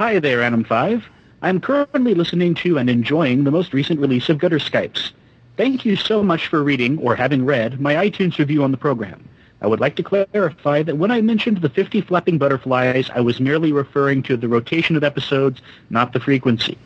Hi 0.00 0.18
there, 0.18 0.42
Adam 0.42 0.64
5. 0.64 1.04
I'm 1.42 1.60
currently 1.60 2.14
listening 2.14 2.54
to 2.56 2.78
and 2.78 2.90
enjoying 2.90 3.44
the 3.44 3.52
most 3.52 3.72
recent 3.72 4.00
release 4.00 4.28
of 4.28 4.38
Gutter 4.38 4.58
Skypes. 4.58 5.12
Thank 5.56 5.84
you 5.84 5.94
so 5.94 6.20
much 6.20 6.48
for 6.48 6.64
reading, 6.64 6.98
or 6.98 7.14
having 7.14 7.44
read, 7.44 7.80
my 7.80 7.94
iTunes 7.94 8.38
review 8.38 8.64
on 8.64 8.72
the 8.72 8.76
program. 8.76 9.28
I 9.60 9.66
would 9.66 9.80
like 9.80 9.96
to 9.96 10.02
clarify 10.02 10.82
that 10.82 10.98
when 10.98 11.10
I 11.10 11.20
mentioned 11.20 11.58
the 11.58 11.70
50 11.70 12.02
flapping 12.02 12.38
butterflies, 12.38 13.10
I 13.10 13.20
was 13.20 13.40
merely 13.40 13.72
referring 13.72 14.22
to 14.24 14.36
the 14.36 14.48
rotation 14.48 14.96
of 14.96 15.04
episodes, 15.04 15.62
not 15.88 16.12
the 16.12 16.20
frequency. 16.20 16.76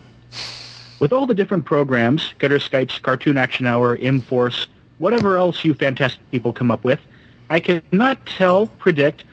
With 1.00 1.12
all 1.12 1.26
the 1.26 1.34
different 1.34 1.64
programs, 1.64 2.34
Gutter 2.38 2.58
Skypes, 2.58 3.00
Cartoon 3.02 3.36
Action 3.36 3.66
Hour, 3.66 3.96
M-Force, 4.00 4.68
whatever 4.98 5.36
else 5.36 5.64
you 5.64 5.74
fantastic 5.74 6.30
people 6.30 6.52
come 6.52 6.70
up 6.70 6.84
with, 6.84 7.00
I 7.48 7.58
cannot 7.58 8.24
tell, 8.26 8.68
predict, 8.68 9.24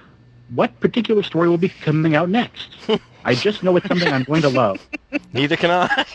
what 0.56 0.80
particular 0.80 1.22
story 1.22 1.50
will 1.50 1.58
be 1.58 1.70
coming 1.70 2.16
out 2.16 2.30
next. 2.30 2.76
I 3.28 3.36
just 3.36 3.62
know 3.62 3.76
it's 3.76 3.86
something 3.88 4.08
I'm 4.08 4.24
going 4.24 4.42
to 4.42 4.48
love. 4.50 4.80
Neither 5.34 5.58
can 5.58 5.70
I. 5.70 6.06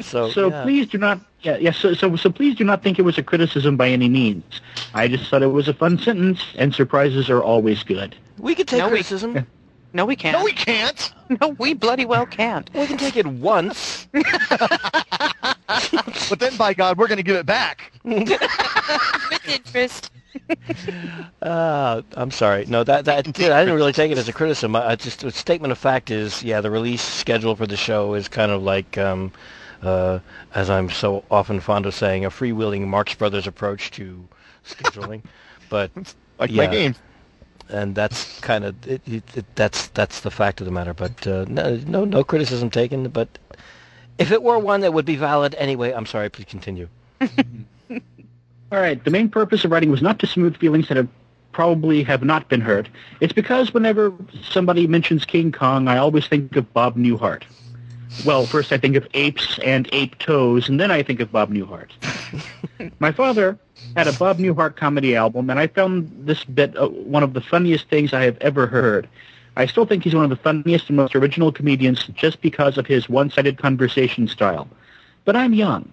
so, 0.00 0.28
So 0.30 0.50
yeah. 0.50 0.62
please 0.64 0.88
do 0.88 0.98
not, 0.98 1.20
yeah, 1.42 1.56
yeah. 1.58 1.70
So, 1.70 1.94
so, 1.94 2.16
so 2.16 2.28
please 2.30 2.56
do 2.56 2.64
not 2.64 2.82
think 2.82 2.98
it 2.98 3.02
was 3.02 3.16
a 3.16 3.22
criticism 3.22 3.76
by 3.76 3.88
any 3.90 4.08
means. 4.08 4.60
I 4.92 5.06
just 5.06 5.30
thought 5.30 5.42
it 5.42 5.52
was 5.52 5.68
a 5.68 5.74
fun 5.74 5.98
sentence, 5.98 6.40
and 6.56 6.74
surprises 6.74 7.30
are 7.30 7.40
always 7.40 7.84
good. 7.84 8.16
we 8.38 8.56
could 8.56 8.66
take 8.66 8.80
No, 8.80 8.86
we- 8.86 8.90
criticism. 8.94 9.46
No, 9.94 10.04
we 10.04 10.16
can't. 10.16 10.36
No, 10.36 10.44
we 10.44 10.52
can't. 10.52 11.14
No, 11.42 11.48
we 11.58 11.74
bloody 11.74 12.06
well 12.06 12.24
can't. 12.26 12.68
We 12.74 12.86
can 12.86 12.96
take 12.96 13.14
it 13.16 13.26
once. 13.26 14.08
But 14.12 14.24
then, 16.38 16.56
by 16.56 16.72
God, 16.74 16.96
we're 16.96 17.06
going 17.06 17.18
to 17.18 17.22
give 17.22 17.36
it 17.36 17.44
back. 17.46 17.92
With 18.02 18.30
interest. 19.46 20.10
Uh, 21.42 22.02
I'm 22.14 22.30
sorry. 22.30 22.64
No, 22.66 22.82
that 22.84 23.04
that 23.04 23.38
yeah, 23.38 23.56
I 23.56 23.60
didn't 23.64 23.76
really 23.76 23.92
take 23.92 24.10
it 24.10 24.18
as 24.18 24.28
a 24.28 24.32
criticism. 24.32 24.74
I, 24.76 24.90
I 24.90 24.96
just 24.96 25.22
a 25.24 25.30
statement 25.30 25.72
of 25.72 25.78
fact 25.78 26.10
is, 26.10 26.42
yeah, 26.42 26.60
the 26.60 26.70
release 26.70 27.02
schedule 27.02 27.54
for 27.54 27.66
the 27.66 27.76
show 27.76 28.14
is 28.14 28.28
kind 28.28 28.50
of 28.50 28.62
like, 28.62 28.98
um, 28.98 29.32
uh, 29.82 30.18
as 30.54 30.68
I'm 30.68 30.90
so 30.90 31.24
often 31.30 31.60
fond 31.60 31.86
of 31.86 31.94
saying, 31.94 32.24
a 32.24 32.30
freewheeling 32.30 32.86
Marx 32.88 33.14
Brothers 33.14 33.46
approach 33.46 33.90
to 33.92 34.28
scheduling. 34.64 35.22
but 35.68 35.92
Like 36.38 36.50
Yeah. 36.50 36.56
my 36.56 36.66
games. 36.66 36.98
and 37.68 37.94
that's 37.94 38.26
kind 38.40 38.64
of 38.64 38.86
it, 38.86 39.02
it, 39.06 39.36
it, 39.36 39.46
that's 39.54 39.88
that's 39.88 40.20
the 40.20 40.30
fact 40.30 40.60
of 40.60 40.64
the 40.66 40.72
matter. 40.72 40.94
But 40.94 41.26
uh, 41.26 41.44
no, 41.48 41.76
no 41.86 42.04
no 42.04 42.24
criticism 42.24 42.70
taken. 42.70 43.08
But 43.08 43.38
if 44.18 44.30
it 44.32 44.42
were 44.42 44.58
one 44.58 44.80
that 44.80 44.92
would 44.92 45.04
be 45.06 45.16
valid 45.16 45.54
anyway, 45.56 45.92
I'm 45.92 46.06
sorry. 46.06 46.28
Please 46.30 46.46
continue. 46.46 46.88
All 48.70 48.80
right. 48.80 49.02
The 49.02 49.10
main 49.10 49.28
purpose 49.28 49.64
of 49.64 49.70
writing 49.70 49.90
was 49.90 50.02
not 50.02 50.18
to 50.20 50.26
smooth 50.26 50.56
feelings 50.56 50.88
that 50.88 50.96
have 50.96 51.08
probably 51.52 52.02
have 52.02 52.22
not 52.22 52.48
been 52.48 52.60
hurt. 52.60 52.88
It's 53.20 53.32
because 53.32 53.72
whenever 53.72 54.12
somebody 54.42 54.86
mentions 54.86 55.24
King 55.24 55.50
Kong, 55.50 55.88
I 55.88 55.96
always 55.96 56.26
think 56.26 56.54
of 56.56 56.72
Bob 56.72 56.96
Newhart. 56.96 57.42
Well, 58.24 58.46
first 58.46 58.72
I 58.72 58.78
think 58.78 58.96
of 58.96 59.06
apes 59.14 59.58
and 59.64 59.88
ape 59.92 60.18
toes, 60.18 60.68
and 60.68 60.78
then 60.80 60.90
I 60.90 61.02
think 61.02 61.20
of 61.20 61.32
Bob 61.32 61.50
Newhart. 61.52 61.90
My 62.98 63.12
father 63.12 63.58
had 63.96 64.08
a 64.08 64.12
Bob 64.12 64.38
Newhart 64.38 64.76
comedy 64.76 65.16
album, 65.16 65.50
and 65.50 65.58
I 65.58 65.66
found 65.66 66.10
this 66.26 66.44
bit 66.44 66.76
uh, 66.76 66.88
one 66.88 67.22
of 67.22 67.32
the 67.32 67.40
funniest 67.40 67.88
things 67.88 68.12
I 68.12 68.24
have 68.24 68.38
ever 68.38 68.66
heard. 68.66 69.08
I 69.56 69.66
still 69.66 69.86
think 69.86 70.04
he's 70.04 70.14
one 70.14 70.24
of 70.24 70.30
the 70.30 70.36
funniest 70.36 70.88
and 70.88 70.96
most 70.96 71.16
original 71.16 71.52
comedians 71.52 72.04
just 72.14 72.40
because 72.40 72.78
of 72.78 72.86
his 72.86 73.08
one-sided 73.08 73.58
conversation 73.58 74.28
style. 74.28 74.68
But 75.24 75.36
I'm 75.36 75.52
young. 75.52 75.92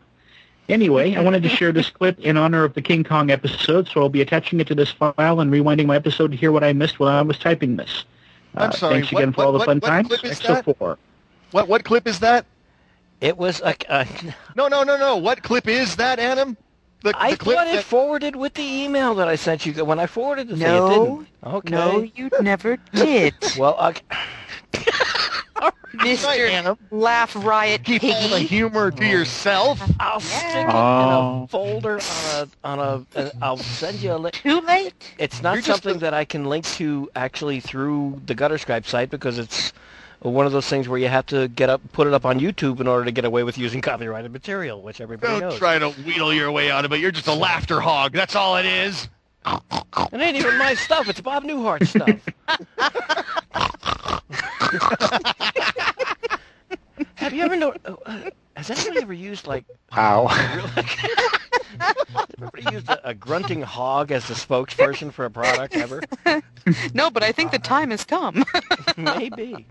Anyway, 0.68 1.16
I 1.16 1.22
wanted 1.22 1.44
to 1.44 1.50
share 1.50 1.72
this 1.72 1.90
clip 1.92 2.20
in 2.20 2.38
honor 2.38 2.64
of 2.64 2.74
the 2.74 2.82
King 2.82 3.04
Kong 3.04 3.30
episode, 3.30 3.88
so 3.88 4.02
I'll 4.02 4.10
be 4.10 4.22
attaching 4.22 4.60
it 4.60 4.68
to 4.68 4.76
this 4.76 4.90
file 4.92 5.40
and 5.40 5.52
rewinding 5.52 5.86
my 5.86 5.96
episode 5.96 6.32
to 6.32 6.38
hear 6.38 6.52
what 6.52 6.64
I 6.64 6.74
missed 6.74 7.00
while 7.00 7.10
I 7.10 7.22
was 7.22 7.38
typing 7.38 7.76
this. 7.76 8.04
I'm 8.56 8.70
Uh, 8.70 8.74
sorry, 8.74 8.94
Thanks 8.96 9.12
what- 9.12 9.20
again 9.22 9.34
for 9.34 9.38
what- 9.42 9.46
all 9.46 9.52
the 9.54 9.58
what- 9.60 9.66
fun 9.68 9.80
what 9.80 9.88
times. 9.88 10.08
clip 10.08 10.24
is 10.26 10.40
that? 10.40 10.66
XO4. 10.66 10.98
What 11.52 11.68
what 11.68 11.84
clip 11.84 12.08
is 12.08 12.20
that? 12.20 12.46
It 13.22 13.38
was 13.38 13.62
a. 13.62 13.76
Uh, 13.90 14.06
No, 14.56 14.68
no, 14.68 14.84
no, 14.84 14.98
no. 14.98 15.18
What 15.18 15.44
clip 15.44 15.68
is 15.68 15.96
that, 15.98 16.18
Adam? 16.20 16.58
The, 17.04 17.14
I 17.16 17.32
the 17.32 17.38
clip 17.38 17.58
thought 17.58 17.68
it 17.68 17.76
that- 17.76 17.84
forwarded 17.84 18.36
with 18.36 18.56
the 18.56 18.64
email 18.64 19.14
that 19.16 19.28
I 19.28 19.36
sent 19.36 19.66
you. 19.68 19.86
When 19.86 20.00
I 20.00 20.08
forwarded 20.08 20.48
the 20.48 20.58
thing, 20.58 20.64
it 20.66 20.68
No, 20.68 20.90
didn't. 20.90 21.28
Okay. 21.56 21.70
No, 21.76 22.00
you 22.16 22.30
never 22.42 22.78
did. 22.94 23.36
Well, 23.60 23.78
okay. 23.80 24.02
Right, 25.62 25.74
Mr. 25.94 26.50
Adam. 26.50 26.78
Laugh 26.92 27.36
Riot 27.36 27.84
Keep 27.84 28.04
all 28.04 28.28
the 28.30 28.40
humor 28.40 28.92
to 28.92 29.06
yourself. 29.06 29.82
I'll 30.00 30.20
stick 30.20 30.44
it 30.56 30.60
in 30.60 30.66
Oh. 30.70 31.44
a 31.44 31.48
folder 31.48 31.94
on 31.94 32.00
a 32.34 32.48
on 32.64 32.80
a. 33.16 33.20
Uh, 33.20 33.30
I'll 33.42 33.58
send 33.58 34.00
you 34.00 34.12
a 34.14 34.18
link. 34.18 34.36
Too 34.36 34.60
late? 34.62 35.14
It's 35.18 35.42
not 35.42 35.54
You're 35.54 35.62
just 35.62 35.84
something 35.84 35.98
a- 35.98 36.02
that 36.02 36.14
I 36.14 36.26
can 36.26 36.46
link 36.46 36.66
to 36.76 37.10
actually 37.16 37.62
through 37.62 38.22
the 38.26 38.36
Gutter 38.36 38.58
Skype 38.58 38.86
site 38.86 39.10
because 39.10 39.38
it's 39.40 39.72
one 40.20 40.46
of 40.46 40.52
those 40.52 40.68
things 40.68 40.90
where 40.90 41.00
you 41.00 41.08
have 41.08 41.26
to 41.28 41.48
get 41.50 41.70
up, 41.70 41.82
put 41.94 42.08
it 42.08 42.14
up 42.14 42.26
on 42.26 42.40
YouTube 42.40 42.80
in 42.82 42.88
order 42.88 43.06
to 43.06 43.12
get 43.12 43.24
away 43.26 43.44
with 43.44 43.58
using 43.58 43.80
copyrighted 43.80 44.32
material, 44.34 44.82
which 44.82 45.00
everybody 45.00 45.40
Don't 45.40 45.50
knows. 45.52 45.58
try 45.60 45.78
to 45.80 45.90
wheedle 45.92 46.34
your 46.34 46.52
way 46.52 46.72
out 46.72 46.84
of 46.84 46.92
it. 46.94 47.00
You're 47.00 47.12
just 47.12 47.28
a 47.28 47.34
laughter 47.34 47.80
hog. 47.80 48.12
That's 48.12 48.36
all 48.36 48.58
it 48.58 48.66
is. 48.66 49.08
It 49.48 50.20
ain't 50.20 50.36
even 50.36 50.58
my 50.58 50.74
stuff. 50.74 51.08
It's 51.08 51.22
Bob 51.22 51.44
Newhart 51.44 51.86
stuff. 51.88 52.20
Have 57.16 57.34
you 57.34 57.44
ever 57.44 57.56
know? 57.56 57.74
Uh, 57.86 58.30
has 58.56 58.70
anybody 58.70 59.02
ever 59.02 59.14
used 59.14 59.48
like? 59.48 59.66
Wow. 59.96 60.28
Everybody 62.38 62.68
used 62.72 62.90
a, 62.90 63.10
a 63.10 63.14
grunting 63.14 63.62
hog 63.62 64.12
as 64.12 64.28
the 64.28 64.34
spokesperson 64.34 65.12
for 65.12 65.26
a 65.26 65.32
product 65.32 65.76
ever? 65.76 66.02
No, 66.96 67.12
but 67.12 67.22
I 67.22 67.32
think 67.32 67.52
the 67.52 67.60
time 67.60 67.92
has 67.92 68.04
come. 68.04 68.44
Maybe. 68.98 69.68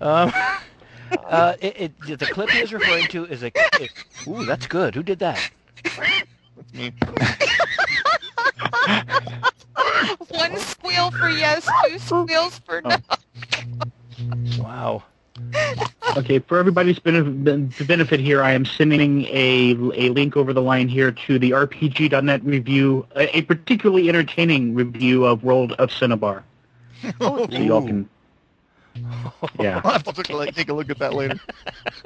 Um, 0.00 0.32
uh, 1.28 1.54
it, 1.60 1.92
it, 2.08 2.18
the 2.18 2.24
clip 2.24 2.48
he 2.48 2.60
is 2.60 2.72
referring 2.72 3.08
to 3.08 3.26
is 3.26 3.42
a. 3.42 3.52
It, 3.78 3.90
ooh, 4.26 4.46
that's 4.46 4.66
good. 4.66 4.94
Who 4.94 5.02
did 5.02 5.18
that? 5.18 5.50
Me. 9.84 10.16
One 10.38 10.56
squeal 10.58 11.10
for 11.10 11.28
yes, 11.28 11.68
two 11.86 11.98
squeals 11.98 12.58
for 12.60 12.82
oh. 12.84 12.88
no. 12.88 14.62
Wow. 14.62 15.02
Okay, 16.16 16.38
for 16.38 16.58
everybody's 16.58 16.98
benef- 16.98 17.44
ben- 17.44 17.72
benefit 17.86 18.20
here, 18.20 18.42
I 18.42 18.52
am 18.52 18.64
sending 18.64 19.24
a, 19.26 19.70
a 19.94 20.10
link 20.10 20.36
over 20.36 20.52
the 20.52 20.60
line 20.60 20.88
here 20.88 21.10
to 21.12 21.38
the 21.38 21.52
RPG.net 21.52 22.44
review, 22.44 23.06
a, 23.16 23.38
a 23.38 23.42
particularly 23.42 24.08
entertaining 24.08 24.74
review 24.74 25.24
of 25.24 25.42
World 25.42 25.72
of 25.72 25.90
Synnibarr. 25.90 26.42
So 27.18 27.48
y'all 27.50 27.86
can, 27.86 28.08
yeah. 29.58 29.80
I'll 29.82 29.92
have 29.92 30.02
to 30.02 30.12
take 30.12 30.28
a 30.28 30.36
look- 30.36 30.54
take 30.54 30.68
a 30.68 30.74
look 30.74 30.90
at 30.90 30.98
that 30.98 31.14
later. 31.14 31.40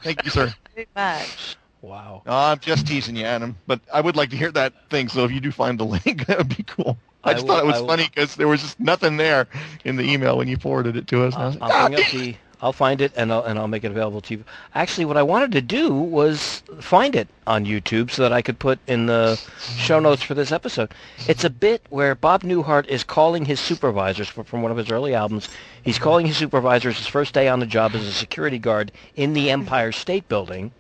Thank 0.03 0.25
you, 0.25 0.31
sir. 0.31 0.55
Very 0.75 0.87
much. 0.95 1.57
Wow. 1.83 2.23
No, 2.25 2.33
I'm 2.33 2.59
just 2.61 2.87
teasing 2.87 3.17
you, 3.17 3.25
Adam. 3.25 3.59
But 3.67 3.81
I 3.93 4.01
would 4.01 4.17
like 4.17 4.31
to 4.31 4.37
hear 4.37 4.53
that 4.53 4.73
thing. 4.91 5.09
So 5.09 5.25
if 5.25 5.33
you 5.33 5.41
do 5.41 5.51
find 5.51 5.79
the 5.79 5.85
link, 5.85 6.27
that 6.27 6.39
would 6.39 6.57
be 6.57 6.63
cool. 6.63 6.97
I 7.25 7.31
I 7.31 7.33
just 7.35 7.47
will- 7.47 7.55
thought 7.55 7.65
it 7.65 7.67
was 7.67 7.81
will- 7.81 7.89
funny 7.89 8.09
because 8.13 8.37
there 8.37 8.49
was 8.49 8.61
just 8.63 8.79
nothing 8.81 9.17
there 9.17 9.47
in 9.85 9.97
the 9.97 10.05
email 10.05 10.37
when 10.39 10.49
you 10.49 10.57
forwarded 10.57 10.97
it 10.97 11.07
to 11.09 11.25
us. 11.25 11.35
I'll, 11.37 11.51
like, 11.51 11.63
I'll 11.63 11.73
"Ah, 11.73 11.89
bring 11.89 12.01
up 12.01 12.11
the. 12.13 12.37
I'll 12.63 12.73
find 12.73 13.03
it 13.03 13.13
and 13.15 13.31
I'll 13.31 13.43
and 13.43 13.59
I'll 13.59 13.69
make 13.69 13.85
it 13.85 13.91
available 13.91 14.23
to 14.23 14.35
you. 14.37 14.45
Actually, 14.75 15.05
what 15.05 15.19
I 15.19 15.23
wanted 15.23 15.53
to 15.53 15.61
do 15.61 15.93
was 15.93 16.63
find 16.81 17.15
it 17.15 17.29
on 17.47 17.67
YouTube 17.67 18.11
so 18.11 18.23
that 18.23 18.33
I 18.33 18.41
could 18.41 18.59
put 18.59 18.79
in 18.87 19.05
the 19.05 19.39
show 19.77 20.01
notes 20.01 20.23
for 20.23 20.33
this 20.33 20.51
episode. 20.51 20.95
It's 21.29 21.45
a 21.45 21.51
bit 21.51 21.83
where 21.91 22.15
Bob 22.15 22.43
Newhart 22.43 22.87
is 22.87 23.05
calling 23.05 23.45
his 23.45 23.61
supervisors 23.61 24.29
from 24.29 24.63
one 24.63 24.71
of 24.71 24.79
his 24.79 24.91
early 24.91 25.15
albums. 25.15 25.51
He's 25.83 25.99
calling 25.99 26.25
his 26.25 26.39
supervisors 26.39 26.97
his 26.97 27.07
first 27.07 27.35
day 27.35 27.49
on 27.49 27.61
the 27.61 27.67
job 27.67 27.95
as 27.95 28.07
a 28.07 28.13
security 28.13 28.59
guard 28.59 28.93
in 29.15 29.35
the 29.35 29.51
Empire 29.51 29.93
State 29.93 30.27
Building. 30.31 30.73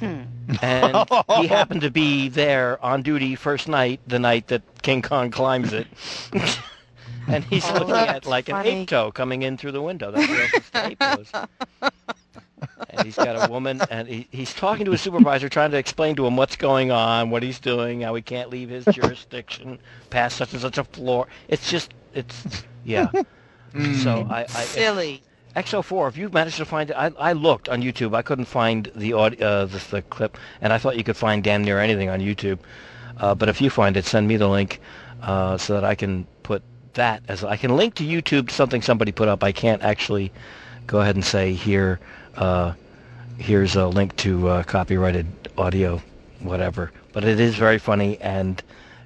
Hmm. 0.00 0.22
And 0.62 1.08
he 1.40 1.46
happened 1.48 1.80
to 1.82 1.90
be 1.90 2.28
there 2.28 2.82
on 2.84 3.02
duty 3.02 3.34
first 3.36 3.68
night, 3.68 4.00
the 4.06 4.18
night 4.18 4.48
that 4.48 4.62
King 4.82 5.02
Kong 5.02 5.30
climbs 5.30 5.72
it. 5.72 5.86
and 7.28 7.44
he's 7.44 7.64
Oh, 7.70 7.74
looking 7.74 7.94
at 7.94 8.06
that's 8.06 8.26
like 8.26 8.48
an 8.48 8.56
funny. 8.56 8.70
ape 8.70 8.88
toe 8.88 9.10
coming 9.12 9.42
in 9.42 9.56
through 9.56 9.72
the 9.72 9.82
window. 9.82 10.10
That's 10.10 10.28
where 10.28 10.84
ape 10.90 11.00
was. 11.00 11.30
And 12.90 13.02
he's 13.04 13.16
got 13.16 13.48
a 13.48 13.50
woman, 13.52 13.80
and 13.90 14.08
he, 14.08 14.26
he's 14.30 14.52
talking 14.54 14.84
to 14.86 14.90
his 14.92 15.00
supervisor, 15.00 15.48
trying 15.48 15.70
to 15.72 15.76
explain 15.76 16.16
to 16.16 16.26
him 16.26 16.36
what's 16.36 16.56
going 16.56 16.90
on, 16.90 17.30
what 17.30 17.42
he's 17.42 17.58
doing, 17.60 18.00
how 18.02 18.14
he 18.14 18.22
can't 18.22 18.50
leave 18.50 18.68
his 18.70 18.84
jurisdiction 18.86 19.78
past 20.10 20.36
such 20.36 20.52
and 20.52 20.62
such 20.62 20.78
a 20.78 20.84
floor. 20.84 21.26
It's 21.48 21.70
just, 21.70 21.92
it's, 22.14 22.64
yeah. 22.84 23.08
So 24.02 24.26
I, 24.30 24.42
I, 24.42 24.44
Silly. 24.46 25.22
XO4, 25.56 26.08
if 26.08 26.16
you 26.16 26.28
managed 26.30 26.56
to 26.56 26.64
find 26.64 26.90
it, 26.90 26.94
I, 26.96 27.12
I 27.18 27.32
looked 27.32 27.68
on 27.68 27.80
YouTube. 27.80 28.14
I 28.14 28.22
couldn't 28.22 28.46
find 28.46 28.90
the, 28.96 29.14
aud- 29.14 29.40
uh, 29.40 29.66
the 29.66 29.78
the 29.90 30.02
clip, 30.02 30.36
and 30.60 30.72
I 30.72 30.78
thought 30.78 30.96
you 30.96 31.04
could 31.04 31.16
find 31.16 31.44
damn 31.44 31.62
near 31.62 31.78
anything 31.78 32.08
on 32.08 32.20
YouTube. 32.20 32.58
Uh, 33.18 33.34
but 33.36 33.48
if 33.48 33.60
you 33.60 33.70
find 33.70 33.96
it, 33.96 34.04
send 34.04 34.26
me 34.26 34.36
the 34.36 34.48
link 34.48 34.80
uh, 35.22 35.56
so 35.56 35.74
that 35.74 35.84
I 35.84 35.94
can 35.94 36.26
put 36.42 36.62
that 36.94 37.22
as 37.28 37.44
I 37.44 37.56
can 37.56 37.76
link 37.76 37.94
to 37.96 38.04
YouTube 38.04 38.48
to 38.48 38.54
something 38.54 38.82
somebody 38.82 39.12
put 39.12 39.28
up. 39.28 39.44
I 39.44 39.52
can't 39.52 39.82
actually 39.82 40.32
go 40.88 41.00
ahead 41.00 41.14
and 41.14 41.24
say 41.24 41.52
here, 41.52 42.00
uh, 42.36 42.72
here's 43.38 43.76
a 43.76 43.86
link 43.86 44.16
to 44.16 44.48
uh, 44.48 44.62
copyrighted 44.64 45.26
audio, 45.56 46.02
whatever. 46.40 46.90
But 47.12 47.24
it 47.24 47.38
is 47.38 47.54
very 47.54 47.78
funny, 47.78 48.18
and 48.20 48.60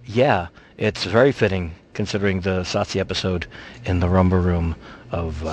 yeah, 0.07 0.49
it's 0.79 1.05
very 1.05 1.33
fitting 1.33 1.75
considering 1.93 2.41
the 2.41 2.61
SotC 2.61 2.99
episode 2.99 3.47
in 3.85 4.01
the 4.01 4.07
Rhumba 4.09 4.43
Room 4.43 4.77
of. 5.11 5.47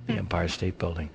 The 0.06 0.14
Empire 0.14 0.48
State 0.48 0.78
Building. 0.78 1.10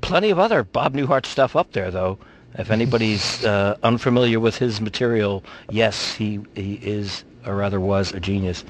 Plenty 0.00 0.30
of 0.30 0.38
other 0.38 0.64
Bob 0.64 0.94
Newhart 0.94 1.26
stuff 1.26 1.56
up 1.56 1.72
there, 1.72 1.90
though. 1.90 2.18
If 2.56 2.70
anybody's 2.70 3.44
uh, 3.52 3.76
unfamiliar 3.82 4.40
with 4.40 4.56
his 4.56 4.80
material, 4.80 5.42
yes, 5.70 6.14
he 6.14 6.40
he 6.54 6.74
is 6.74 7.24
or 7.46 7.56
rather 7.56 7.80
was 7.80 8.12
a 8.12 8.20
genius. 8.20 8.64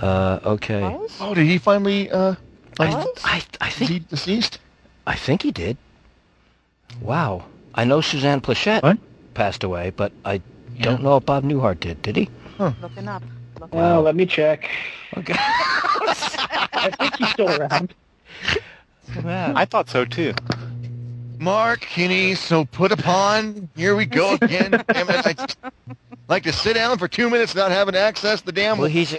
Uh, 0.00 0.38
okay, 0.44 0.82
Oh, 1.20 1.34
did 1.34 1.46
he 1.46 1.58
finally? 1.58 2.08
Uh, 2.10 2.34
I, 2.78 2.94
like, 2.94 3.06
I 3.24 3.42
I 3.60 3.68
is 3.68 3.74
think 3.74 3.90
he 3.90 3.98
deceased? 3.98 4.60
I 5.06 5.16
think 5.16 5.42
he 5.42 5.50
did. 5.50 5.76
Wow, 7.00 7.46
I 7.74 7.84
know 7.84 8.00
Suzanne 8.00 8.40
Pleshette 8.40 8.82
What? 8.82 8.98
passed 9.34 9.64
away, 9.64 9.90
but 9.90 10.12
I 10.24 10.40
don't 10.80 11.02
know 11.02 11.16
if 11.16 11.26
Bob 11.26 11.42
Newhart 11.42 11.80
did. 11.80 12.00
Did 12.02 12.16
he? 12.16 12.28
Looking 12.58 13.08
up. 13.08 13.22
Looking 13.60 13.78
Well, 13.78 14.02
let 14.02 14.14
me 14.14 14.26
check. 14.26 14.70
Okay. 15.16 15.34
I 15.38 16.90
think 16.98 17.16
he's 17.16 17.30
still 17.30 17.50
around. 17.50 17.94
I 19.24 19.64
thought 19.64 19.88
so 19.88 20.04
too. 20.04 20.34
Mark 21.38 21.80
Kinney, 21.80 22.34
so 22.34 22.64
put 22.64 22.92
upon. 22.92 23.68
Here 23.76 23.94
we 23.94 24.06
go 24.06 24.34
again. 24.34 24.70
Damn 24.88 25.08
it, 25.10 25.26
I 25.26 25.32
just 25.34 25.56
like 26.28 26.42
to 26.44 26.52
sit 26.52 26.74
down 26.74 26.98
for 26.98 27.06
two 27.08 27.30
minutes 27.30 27.54
without 27.54 27.70
having 27.70 27.92
to 27.92 28.00
access 28.00 28.40
the 28.40 28.52
damn 28.52 28.78
well, 28.78 28.88
he's 28.88 29.10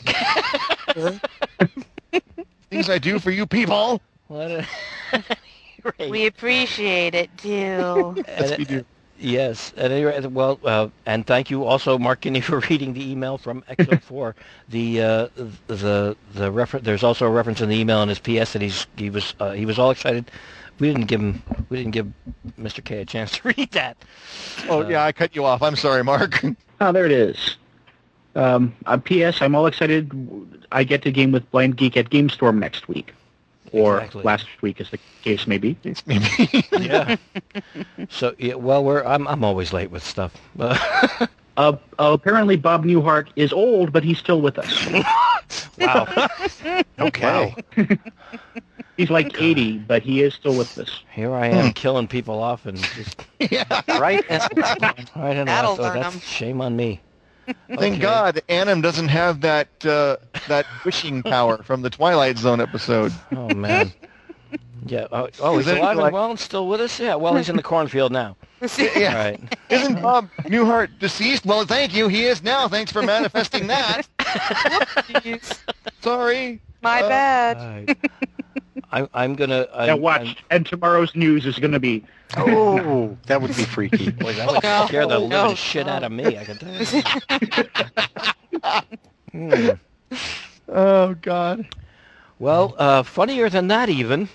things 2.69 2.89
I 2.89 2.97
do 2.97 3.19
for 3.19 3.31
you 3.31 3.45
people. 3.45 4.01
what 4.27 4.51
a, 4.51 4.67
We 6.09 6.25
appreciate 6.25 7.15
it 7.15 7.29
too. 7.37 8.15
Yes, 8.27 8.57
we 8.57 8.65
do. 8.65 8.85
Yes. 9.19 9.73
At 9.75 9.91
any 9.91 10.05
rate, 10.05 10.25
well, 10.31 10.59
uh, 10.63 10.87
and 11.05 11.27
thank 11.27 11.49
you 11.51 11.65
also, 11.65 11.97
Mark 11.97 12.21
Kinney, 12.21 12.39
for 12.49 12.59
reading 12.69 12.93
the 12.93 13.11
email 13.11 13.37
from 13.37 13.61
XO4. 13.69 14.33
the 14.69 15.01
uh, 15.01 15.27
the 15.67 16.15
the 16.33 16.51
refer- 16.51 16.79
There's 16.79 17.03
also 17.03 17.25
a 17.25 17.29
reference 17.29 17.61
in 17.61 17.69
the 17.69 17.75
email 17.77 18.01
in 18.01 18.09
his 18.09 18.19
PS 18.19 18.53
that 18.53 18.61
he's 18.61 18.87
he 18.95 19.09
was 19.09 19.33
uh, 19.39 19.51
he 19.51 19.65
was 19.65 19.77
all 19.77 19.91
excited. 19.91 20.31
We 20.79 20.87
didn't 20.87 21.07
give 21.07 21.19
him 21.19 21.43
we 21.69 21.77
didn't 21.77 21.91
give 21.91 22.07
Mr. 22.57 22.83
K 22.83 23.01
a 23.01 23.05
chance 23.05 23.31
to 23.39 23.49
read 23.49 23.71
that. 23.71 23.97
Oh 24.69 24.87
yeah, 24.87 25.03
I 25.03 25.11
cut 25.11 25.35
you 25.35 25.43
off. 25.43 25.61
I'm 25.61 25.75
sorry, 25.75 26.03
Mark. 26.03 26.41
Oh, 26.79 26.91
there 26.93 27.05
it 27.05 27.11
is. 27.11 27.57
Um, 28.35 28.73
uh, 28.85 28.95
P.S. 28.95 29.41
I'm 29.41 29.53
all 29.55 29.65
excited. 29.65 30.09
I 30.71 30.85
get 30.85 31.01
to 31.01 31.11
game 31.11 31.31
with 31.33 31.49
Blind 31.51 31.75
Geek 31.75 31.97
at 31.97 32.09
Game 32.09 32.29
Storm 32.29 32.59
next 32.59 32.87
week, 32.87 33.13
or 33.71 33.97
Exactly. 33.97 34.23
last 34.23 34.47
week, 34.61 34.79
as 34.81 34.89
the 34.89 34.99
case 35.21 35.47
may 35.47 35.57
be. 35.57 35.77
Maybe. 36.05 36.25
Yeah. 36.79 37.17
so 38.09 38.33
yeah, 38.37 38.55
well, 38.55 38.83
we're 38.83 39.03
I'm 39.03 39.27
I'm 39.27 39.43
always 39.43 39.73
late 39.73 39.91
with 39.91 40.03
stuff. 40.03 40.33
Uh, 41.57 41.75
Uh, 41.97 42.13
apparently, 42.13 42.55
Bob 42.55 42.85
Newhart 42.85 43.27
is 43.35 43.51
old, 43.51 43.91
but 43.91 44.01
he's 44.01 44.17
still 44.17 44.39
with 44.39 44.57
us. 44.57 44.87
wow. 45.77 46.07
Okay. 46.99 47.53
He's 48.95 49.09
like 49.09 49.33
80, 49.41 49.79
but 49.79 50.01
he 50.01 50.21
is 50.23 50.33
still 50.33 50.55
with 50.55 50.77
us. 50.77 51.01
Here 51.11 51.33
I 51.33 51.47
am 51.47 51.73
killing 51.73 52.07
people 52.07 52.41
off 52.41 52.65
and 52.65 52.77
just 52.77 53.25
Right? 53.89 54.23
right 54.29 55.35
in 55.35 55.45
That'll 55.45 55.75
the 55.75 55.81
oh, 55.81 55.85
learn 55.87 56.01
that's 56.01 56.15
'em. 56.15 56.21
shame 56.21 56.61
on 56.61 56.77
me. 56.77 57.01
Thank 57.67 57.95
Okay. 57.95 57.99
God 57.99 58.41
Annam 58.49 58.81
doesn't 58.81 59.07
have 59.09 59.41
that 59.41 59.67
uh, 59.85 60.17
that 60.47 60.65
wishing 60.85 61.23
power 61.23 61.61
from 61.63 61.81
the 61.81 61.89
Twilight 61.89 62.37
Zone 62.37 62.59
episode. 62.61 63.11
Oh 63.35 63.53
man. 63.53 63.91
Yeah. 64.85 65.07
Oh, 65.11 65.27
oh 65.41 65.57
he's 65.57 65.67
Is 65.67 65.73
it 65.73 65.77
alive 65.79 65.97
and 65.99 66.13
well 66.13 66.29
and 66.29 66.39
still 66.39 66.67
with 66.67 66.81
us. 66.81 66.99
Yeah. 66.99 67.15
Well, 67.15 67.35
he's 67.35 67.49
in 67.49 67.55
the 67.57 67.63
cornfield 67.63 68.11
now. 68.11 68.35
Yeah. 68.77 69.15
Right. 69.15 69.57
Isn't 69.69 70.01
Bob 70.01 70.29
Newhart 70.43 70.89
deceased? 70.99 71.45
Well, 71.45 71.65
thank 71.65 71.95
you. 71.95 72.07
He 72.09 72.25
is 72.25 72.43
now. 72.43 72.67
Thanks 72.67 72.91
for 72.91 73.01
manifesting 73.01 73.67
that. 73.67 74.05
Sorry. 76.01 76.61
My 76.81 77.01
Uh, 77.01 77.09
bad. 77.09 77.87
Right. 77.87 77.97
I'm, 78.91 79.07
I'm 79.13 79.35
gonna. 79.35 79.67
I'm, 79.73 79.87
now 79.87 79.97
watch, 79.97 80.21
I'm- 80.21 80.35
and 80.49 80.65
tomorrow's 80.65 81.15
news 81.15 81.45
is 81.45 81.59
going 81.59 81.71
to 81.73 81.79
be, 81.79 82.03
Oh, 82.37 83.17
that 83.27 83.41
would 83.41 83.55
be 83.55 83.63
freaky. 83.63 84.09
boy, 84.11 84.33
that 84.33 84.51
would 84.51 84.63
No, 84.63 84.85
scare 84.87 85.05
the 85.07 85.19
living 85.19 85.29
no, 85.29 85.53
shit 85.55 85.87
out 85.87 86.03
of 86.03 86.11
me. 86.11 86.37
I 86.37 86.45
can 86.45 86.57
tell 86.57 86.73
you. 86.81 87.03
Hmm. 89.31 89.69
Oh 90.67 91.13
God. 91.13 91.67
Well, 92.39 92.73
uh, 92.79 93.03
funnier 93.03 93.47
than 93.49 93.67
that, 93.67 93.89
even. 93.89 94.27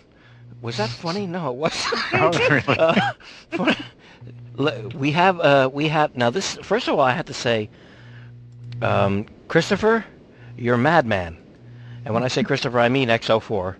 Was 0.63 0.77
that 0.77 0.89
funny? 0.89 1.27
No, 1.27 1.51
it 1.51 1.57
wasn't. 1.57 2.69
uh, 2.69 3.13
fun- 3.51 3.77
we 4.95 5.11
have. 5.11 5.41
Uh, 5.41 5.69
we 5.73 5.89
have 5.89 6.17
now. 6.17 6.31
This 6.31 6.55
first 6.63 6.87
of 6.87 6.95
all, 6.95 7.01
I 7.01 7.11
have 7.13 7.27
to 7.27 7.35
say, 7.35 7.69
um, 8.83 9.27
Christopher, 9.49 10.05
you're 10.57 10.77
a 10.77 10.79
madman, 10.79 11.37
and 12.05 12.15
when 12.15 12.23
I 12.23 12.29
say 12.29 12.45
Christopher, 12.45 12.79
I 12.79 12.89
mean 12.89 13.09
XO4. 13.09 13.75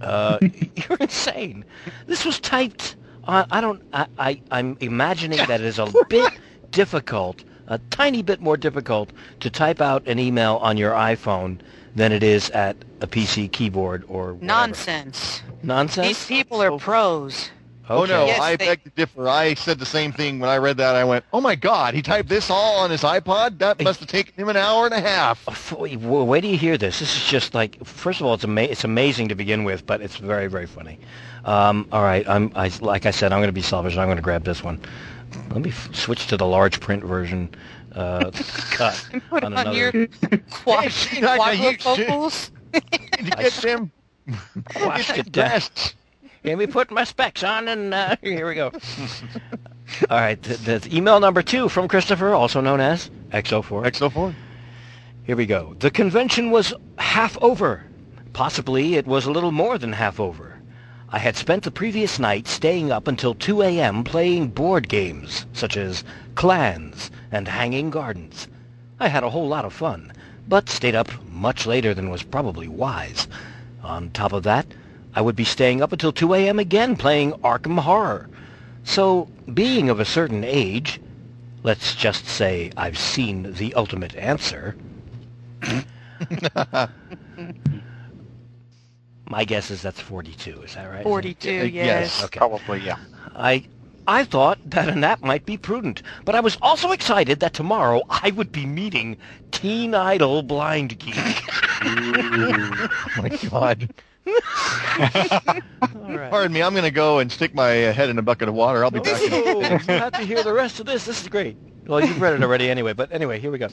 Uh, 0.00 0.38
you're 0.76 0.98
insane. 1.00 1.64
This 2.06 2.24
was 2.24 2.40
typed 2.40 2.96
on. 3.24 3.46
I 3.50 3.60
don't. 3.60 3.82
I, 3.92 4.06
I. 4.18 4.40
I'm 4.50 4.76
imagining 4.80 5.38
that 5.38 5.60
it 5.60 5.66
is 5.66 5.78
a 5.78 5.92
bit 6.08 6.32
difficult, 6.70 7.44
a 7.66 7.78
tiny 7.90 8.22
bit 8.22 8.40
more 8.40 8.56
difficult 8.56 9.10
to 9.40 9.50
type 9.50 9.80
out 9.80 10.06
an 10.06 10.18
email 10.18 10.56
on 10.56 10.76
your 10.76 10.92
iPhone 10.92 11.60
than 11.94 12.12
it 12.12 12.22
is 12.22 12.50
at 12.50 12.76
a 13.00 13.06
PC 13.06 13.50
keyboard 13.52 14.04
or 14.08 14.34
whatever. 14.34 14.44
Nonsense. 14.44 15.42
Nonsense. 15.62 16.06
These 16.08 16.26
people 16.26 16.62
are 16.62 16.76
pros. 16.78 17.50
Oh 17.88 18.06
no, 18.06 18.24
Yes, 18.26 18.40
I 18.40 18.56
they- 18.56 18.64
beg 18.66 18.84
to 18.84 18.90
differ. 18.90 19.28
I 19.28 19.52
said 19.54 19.78
the 19.78 19.84
same 19.86 20.10
thing 20.10 20.38
when 20.40 20.48
I 20.48 20.56
read 20.56 20.78
that. 20.78 20.96
I 20.96 21.04
went, 21.04 21.24
"Oh 21.34 21.40
my 21.40 21.54
God, 21.54 21.92
he 21.92 22.00
typed 22.00 22.28
this 22.30 22.48
all 22.48 22.78
on 22.78 22.90
his 22.90 23.02
iPod. 23.02 23.58
That 23.58 23.82
must 23.82 24.00
have 24.00 24.08
taken 24.08 24.32
him 24.34 24.48
an 24.48 24.56
hour 24.56 24.86
and 24.86 24.94
a 24.94 25.00
half." 25.00 25.46
F- 25.46 25.70
w- 25.70 25.98
Wait 26.24 26.40
till 26.40 26.50
you 26.50 26.56
hear 26.56 26.78
this. 26.78 26.98
This 27.00 27.14
is 27.14 27.24
just 27.24 27.52
like, 27.54 27.84
first 27.84 28.20
of 28.20 28.26
all, 28.26 28.32
it's 28.34 28.44
ama- 28.44 28.62
it's 28.62 28.84
amazing 28.84 29.28
to 29.28 29.34
begin 29.34 29.64
with, 29.64 29.84
but 29.84 30.00
it's 30.00 30.16
very, 30.16 30.46
very 30.46 30.66
funny. 30.66 30.98
Um, 31.44 31.86
all 31.92 32.02
right, 32.02 32.26
I'm, 32.26 32.50
I, 32.54 32.70
like 32.80 33.04
I 33.04 33.10
said, 33.10 33.32
I'm 33.32 33.40
going 33.40 33.48
to 33.48 33.52
be 33.52 33.60
selfish. 33.60 33.98
I'm 33.98 34.06
going 34.06 34.16
to 34.16 34.22
grab 34.22 34.44
this 34.44 34.62
one. 34.64 34.80
Let 35.50 35.60
me 35.60 35.68
f- 35.70 35.94
switch 35.94 36.26
to 36.28 36.38
the 36.38 36.46
large 36.46 36.80
print 36.80 37.04
version. 37.04 37.50
Uh, 37.94 38.30
cut 38.70 39.06
Put 39.28 39.44
on 39.44 39.52
on 39.52 39.66
another. 39.66 39.76
your 39.76 40.08
quad- 40.50 40.84
Hey, 40.84 40.88
she 40.88 41.20
not 41.20 41.38
gonna 41.38 41.52
use 41.54 41.82
shit. 41.82 42.08
quadrifocals. 42.08 42.50
to 42.72 42.80
get 43.36 43.52
them. 43.52 43.92
Washed 44.80 45.08
get 45.14 45.26
it 45.26 45.32
down. 45.32 45.60
Let 46.44 46.58
me 46.58 46.66
put 46.66 46.90
my 46.90 47.04
specs 47.04 47.42
on, 47.42 47.68
and 47.68 47.94
uh, 47.94 48.16
here 48.22 48.46
we 48.46 48.54
go. 48.54 48.66
all 50.10 50.18
right, 50.18 50.42
the, 50.42 50.78
the 50.78 50.94
email 50.94 51.18
number 51.18 51.42
two 51.42 51.70
from 51.70 51.88
Christopher, 51.88 52.34
also 52.34 52.60
known 52.60 52.80
as 52.80 53.10
XO4. 53.30 53.86
XO4. 53.86 54.34
Here 55.22 55.36
we 55.36 55.46
go. 55.46 55.74
The 55.78 55.90
convention 55.90 56.50
was 56.50 56.74
half 56.98 57.38
over. 57.42 57.84
Possibly 58.34 58.96
it 58.96 59.06
was 59.06 59.24
a 59.24 59.30
little 59.30 59.52
more 59.52 59.78
than 59.78 59.94
half 59.94 60.20
over. 60.20 60.60
I 61.08 61.18
had 61.18 61.34
spent 61.34 61.62
the 61.62 61.70
previous 61.70 62.18
night 62.18 62.46
staying 62.46 62.92
up 62.92 63.08
until 63.08 63.34
2 63.34 63.62
a.m. 63.62 64.04
playing 64.04 64.48
board 64.48 64.86
games, 64.86 65.46
such 65.54 65.78
as 65.78 66.04
Clans 66.34 67.10
and 67.32 67.48
Hanging 67.48 67.88
Gardens. 67.88 68.48
I 69.00 69.08
had 69.08 69.22
a 69.22 69.30
whole 69.30 69.48
lot 69.48 69.64
of 69.64 69.72
fun, 69.72 70.12
but 70.46 70.68
stayed 70.68 70.94
up 70.94 71.08
much 71.26 71.64
later 71.64 71.94
than 71.94 72.10
was 72.10 72.22
probably 72.22 72.68
wise. 72.68 73.28
On 73.82 74.10
top 74.10 74.34
of 74.34 74.42
that, 74.42 74.66
I 75.14 75.20
would 75.20 75.36
be 75.36 75.44
staying 75.44 75.80
up 75.80 75.92
until 75.92 76.12
2 76.12 76.34
a.m. 76.34 76.58
again 76.58 76.96
playing 76.96 77.32
Arkham 77.34 77.78
Horror. 77.78 78.28
So, 78.82 79.28
being 79.52 79.88
of 79.88 80.00
a 80.00 80.04
certain 80.04 80.42
age, 80.44 81.00
let's 81.62 81.94
just 81.94 82.26
say 82.26 82.70
I've 82.76 82.98
seen 82.98 83.52
the 83.54 83.72
ultimate 83.74 84.14
answer. 84.16 84.76
My 89.26 89.44
guess 89.44 89.70
is 89.70 89.80
that's 89.82 90.00
42, 90.00 90.62
is 90.62 90.74
that 90.74 90.90
right? 90.90 91.02
42, 91.02 91.48
Uh, 91.48 91.52
yes. 91.62 91.72
yes. 91.74 92.24
Okay. 92.24 92.38
Probably, 92.38 92.80
yeah. 92.80 92.98
I 93.34 93.64
I 94.06 94.24
thought 94.24 94.58
that 94.66 94.90
a 94.90 94.94
nap 94.94 95.22
might 95.22 95.46
be 95.46 95.56
prudent, 95.56 96.02
but 96.26 96.34
I 96.34 96.40
was 96.40 96.58
also 96.60 96.92
excited 96.92 97.40
that 97.40 97.54
tomorrow 97.54 98.02
I 98.10 98.32
would 98.32 98.52
be 98.52 98.66
meeting 98.66 99.16
Teen 99.50 99.94
Idol 99.94 100.42
Blind 100.42 100.98
Geek. 100.98 101.14
Oh 101.86 102.98
my 103.16 103.30
God. 103.50 103.88
All 104.26 104.34
right. 106.16 106.30
Pardon 106.30 106.52
me. 106.52 106.62
I'm 106.62 106.72
going 106.72 106.84
to 106.84 106.90
go 106.90 107.18
and 107.18 107.30
stick 107.30 107.54
my 107.54 107.86
uh, 107.86 107.92
head 107.92 108.08
in 108.08 108.18
a 108.18 108.22
bucket 108.22 108.48
of 108.48 108.54
water. 108.54 108.84
I'll 108.84 108.90
be 108.90 109.00
back. 109.00 109.20
In 109.22 109.32
Oh, 109.46 109.60
you 109.60 109.78
have 109.78 110.12
to 110.12 110.22
hear 110.24 110.42
the 110.42 110.52
rest 110.52 110.80
of 110.80 110.86
this. 110.86 111.04
This 111.04 111.22
is 111.22 111.28
great. 111.28 111.56
Well, 111.86 112.00
you've 112.04 112.20
read 112.20 112.34
it 112.34 112.42
already 112.42 112.70
anyway, 112.70 112.94
but 112.94 113.12
anyway, 113.12 113.38
here 113.38 113.50
we 113.50 113.58
go. 113.58 113.68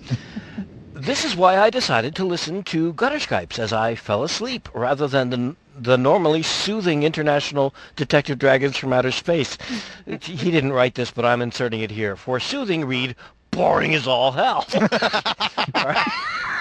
This 0.94 1.24
is 1.24 1.36
why 1.36 1.58
I 1.58 1.70
decided 1.70 2.16
to 2.16 2.26
listen 2.26 2.64
to 2.64 2.94
Gutter 2.94 3.16
Skypes 3.18 3.58
as 3.58 3.72
I 3.74 3.96
fell 3.96 4.24
asleep, 4.24 4.68
rather 4.74 5.08
than 5.08 5.30
the, 5.30 5.56
the 5.80 5.98
normally 5.98 6.44
soothing 6.44 7.04
International 7.04 7.74
Detective 7.96 8.38
Dragons 8.38 8.76
from 8.78 8.92
Outer 8.94 9.12
Space. 9.12 9.58
He 10.06 10.52
didn't 10.52 10.74
write 10.74 10.96
this, 10.96 11.10
but 11.10 11.26
I'm 11.26 11.42
inserting 11.42 11.80
it 11.80 11.92
here. 11.92 12.16
For 12.18 12.40
soothing, 12.40 12.86
read 12.86 13.16
boring 13.52 13.96
as 13.96 14.08
all 14.08 14.32
hell. 14.34 14.66
All 14.74 14.82
right. 15.86 16.12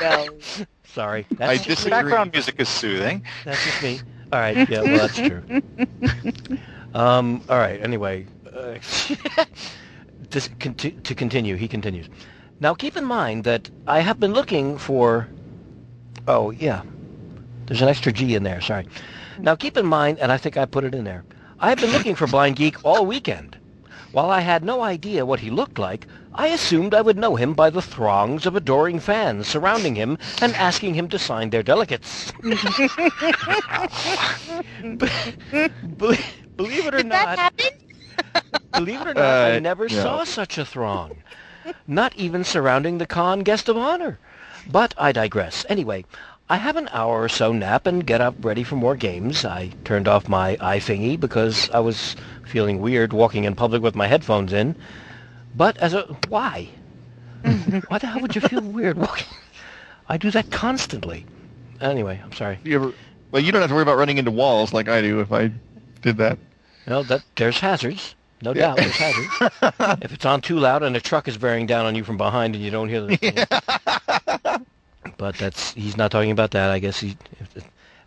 No. 0.00 0.28
Sorry. 0.92 1.26
I 1.32 1.56
That's, 1.56 1.66
disagree. 1.66 1.90
Background 1.90 2.32
music 2.32 2.56
is 2.58 2.68
soothing. 2.68 3.24
that's 3.44 3.64
just 3.64 3.82
me. 3.82 4.00
All 4.32 4.40
right. 4.40 4.68
Yeah, 4.68 4.82
well, 4.82 5.08
that's 5.08 5.16
true. 5.16 5.42
Um, 6.94 7.42
all 7.48 7.58
right. 7.58 7.80
Anyway, 7.80 8.26
uh, 8.52 8.74
this, 10.30 10.50
conti- 10.58 10.90
to 10.90 11.14
continue, 11.14 11.54
he 11.56 11.68
continues. 11.68 12.08
Now, 12.58 12.74
keep 12.74 12.96
in 12.96 13.04
mind 13.04 13.44
that 13.44 13.70
I 13.86 14.00
have 14.00 14.18
been 14.18 14.32
looking 14.32 14.76
for. 14.76 15.28
Oh, 16.26 16.50
yeah. 16.50 16.82
There's 17.66 17.80
an 17.80 17.88
extra 17.88 18.12
G 18.12 18.34
in 18.34 18.42
there. 18.42 18.60
Sorry. 18.60 18.86
Now, 19.38 19.54
keep 19.54 19.76
in 19.76 19.86
mind, 19.86 20.18
and 20.18 20.32
I 20.32 20.36
think 20.36 20.56
I 20.56 20.66
put 20.66 20.84
it 20.84 20.94
in 20.94 21.04
there. 21.04 21.24
I 21.60 21.68
have 21.68 21.78
been 21.78 21.92
looking 21.92 22.14
for 22.16 22.26
Blind 22.26 22.56
Geek 22.56 22.84
all 22.84 23.06
weekend. 23.06 23.56
While 24.12 24.30
I 24.30 24.40
had 24.40 24.64
no 24.64 24.82
idea 24.82 25.24
what 25.26 25.40
he 25.40 25.50
looked 25.50 25.78
like, 25.78 26.06
I 26.34 26.48
assumed 26.48 26.94
I 26.94 27.00
would 27.02 27.18
know 27.18 27.36
him 27.36 27.54
by 27.54 27.70
the 27.70 27.82
throngs 27.82 28.46
of 28.46 28.56
adoring 28.56 28.98
fans 29.00 29.46
surrounding 29.48 29.94
him 29.96 30.18
and 30.40 30.54
asking 30.56 30.94
him 30.94 31.08
to 31.08 31.18
sign 31.18 31.50
their 31.50 31.62
delegates. 31.62 32.32
Believe 36.56 36.86
it 36.86 36.94
or 36.94 37.02
Did 37.02 37.06
not, 37.06 37.36
that 37.36 37.38
happen? 37.38 37.66
believe 38.72 39.00
it 39.00 39.06
or 39.08 39.14
not, 39.14 39.38
I 39.40 39.52
Uh, 39.52 39.58
never 39.58 39.88
no. 39.88 39.88
saw 39.88 40.24
such 40.24 40.58
a 40.58 40.64
throng. 40.64 41.22
Not 41.86 42.14
even 42.16 42.44
surrounding 42.44 42.98
the 42.98 43.06
con 43.06 43.40
guest 43.40 43.68
of 43.68 43.76
honor. 43.76 44.18
But 44.66 44.94
I 44.98 45.12
digress. 45.12 45.64
Anyway, 45.68 46.04
I 46.48 46.56
have 46.56 46.76
an 46.76 46.88
hour 46.92 47.22
or 47.22 47.28
so 47.28 47.52
nap 47.52 47.86
and 47.86 48.06
get 48.06 48.20
up 48.20 48.34
ready 48.42 48.62
for 48.64 48.76
more 48.76 48.96
games. 48.96 49.44
I 49.44 49.72
turned 49.84 50.08
off 50.08 50.28
my 50.28 50.56
iThingy 50.56 51.18
because 51.20 51.70
I 51.70 51.80
was 51.80 52.16
feeling 52.50 52.80
weird 52.80 53.12
walking 53.12 53.44
in 53.44 53.54
public 53.54 53.80
with 53.82 53.94
my 53.94 54.06
headphones 54.06 54.52
in. 54.52 54.76
But 55.56 55.76
as 55.78 55.94
a 55.94 56.02
why? 56.28 56.68
why 57.88 57.98
the 57.98 58.06
hell 58.06 58.20
would 58.20 58.34
you 58.34 58.40
feel 58.42 58.60
weird 58.60 58.98
walking? 58.98 59.26
I 60.08 60.16
do 60.18 60.30
that 60.32 60.50
constantly. 60.50 61.24
Anyway, 61.80 62.20
I'm 62.22 62.32
sorry. 62.32 62.58
You 62.64 62.74
ever, 62.76 62.92
well, 63.30 63.42
you 63.42 63.52
don't 63.52 63.62
have 63.62 63.70
to 63.70 63.74
worry 63.74 63.82
about 63.84 63.96
running 63.96 64.18
into 64.18 64.30
walls 64.30 64.72
like 64.72 64.88
I 64.88 65.00
do 65.00 65.20
if 65.20 65.32
I 65.32 65.52
did 66.02 66.16
that. 66.18 66.38
No, 66.86 67.02
that 67.04 67.22
there's 67.36 67.58
hazards. 67.58 68.14
No 68.42 68.52
Yeah. 68.52 68.74
doubt, 68.74 68.76
there's 68.78 68.96
hazards. 68.96 70.02
if 70.02 70.12
it's 70.12 70.24
on 70.24 70.40
too 70.40 70.58
loud 70.58 70.82
and 70.82 70.96
a 70.96 71.00
truck 71.00 71.28
is 71.28 71.38
bearing 71.38 71.66
down 71.66 71.86
on 71.86 71.94
you 71.94 72.04
from 72.04 72.16
behind 72.16 72.54
and 72.54 72.64
you 72.64 72.70
don't 72.70 72.88
hear 72.88 73.02
the. 73.02 74.60
But 75.16 75.36
that's 75.36 75.72
he's 75.74 75.96
not 75.96 76.10
talking 76.10 76.30
about 76.30 76.50
that. 76.52 76.70
I 76.70 76.78
guess 76.78 76.98
he, 77.00 77.16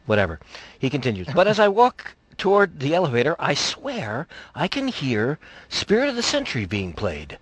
whatever. 0.07 0.39
He 0.79 0.89
continues. 0.89 1.27
But 1.33 1.47
as 1.47 1.59
I 1.59 1.67
walk 1.67 2.15
toward 2.37 2.79
the 2.79 2.95
elevator, 2.95 3.35
I 3.39 3.53
swear 3.53 4.27
I 4.55 4.67
can 4.67 4.87
hear 4.87 5.39
"Spirit 5.69 6.09
of 6.09 6.15
the 6.15 6.23
Century" 6.23 6.65
being 6.65 6.93
played, 6.93 7.37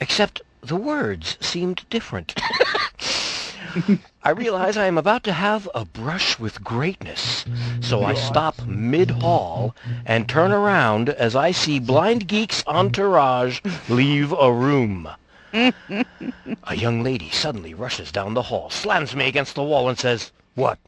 except 0.00 0.42
the 0.62 0.76
words 0.76 1.36
seemed 1.40 1.84
different. 1.90 2.34
I 4.22 4.30
realize 4.30 4.76
I 4.76 4.86
am 4.86 4.98
about 4.98 5.22
to 5.24 5.32
have 5.32 5.68
a 5.74 5.84
brush 5.84 6.38
with 6.38 6.64
greatness, 6.64 7.44
so 7.80 8.02
I 8.04 8.14
stop 8.14 8.66
mid-hall 8.66 9.76
and 10.04 10.28
turn 10.28 10.52
around 10.52 11.08
as 11.08 11.36
I 11.36 11.52
see 11.52 11.78
Blind 11.78 12.26
Geek's 12.26 12.64
entourage 12.66 13.60
leave 13.88 14.32
a 14.32 14.52
room. 14.52 15.08
a 15.52 16.74
young 16.74 17.02
lady 17.02 17.30
suddenly 17.30 17.74
rushes 17.74 18.12
down 18.12 18.34
the 18.34 18.42
hall, 18.42 18.70
slams 18.70 19.14
me 19.14 19.28
against 19.28 19.54
the 19.54 19.62
wall, 19.62 19.88
and 19.88 19.98
says, 19.98 20.32
What? 20.54 20.78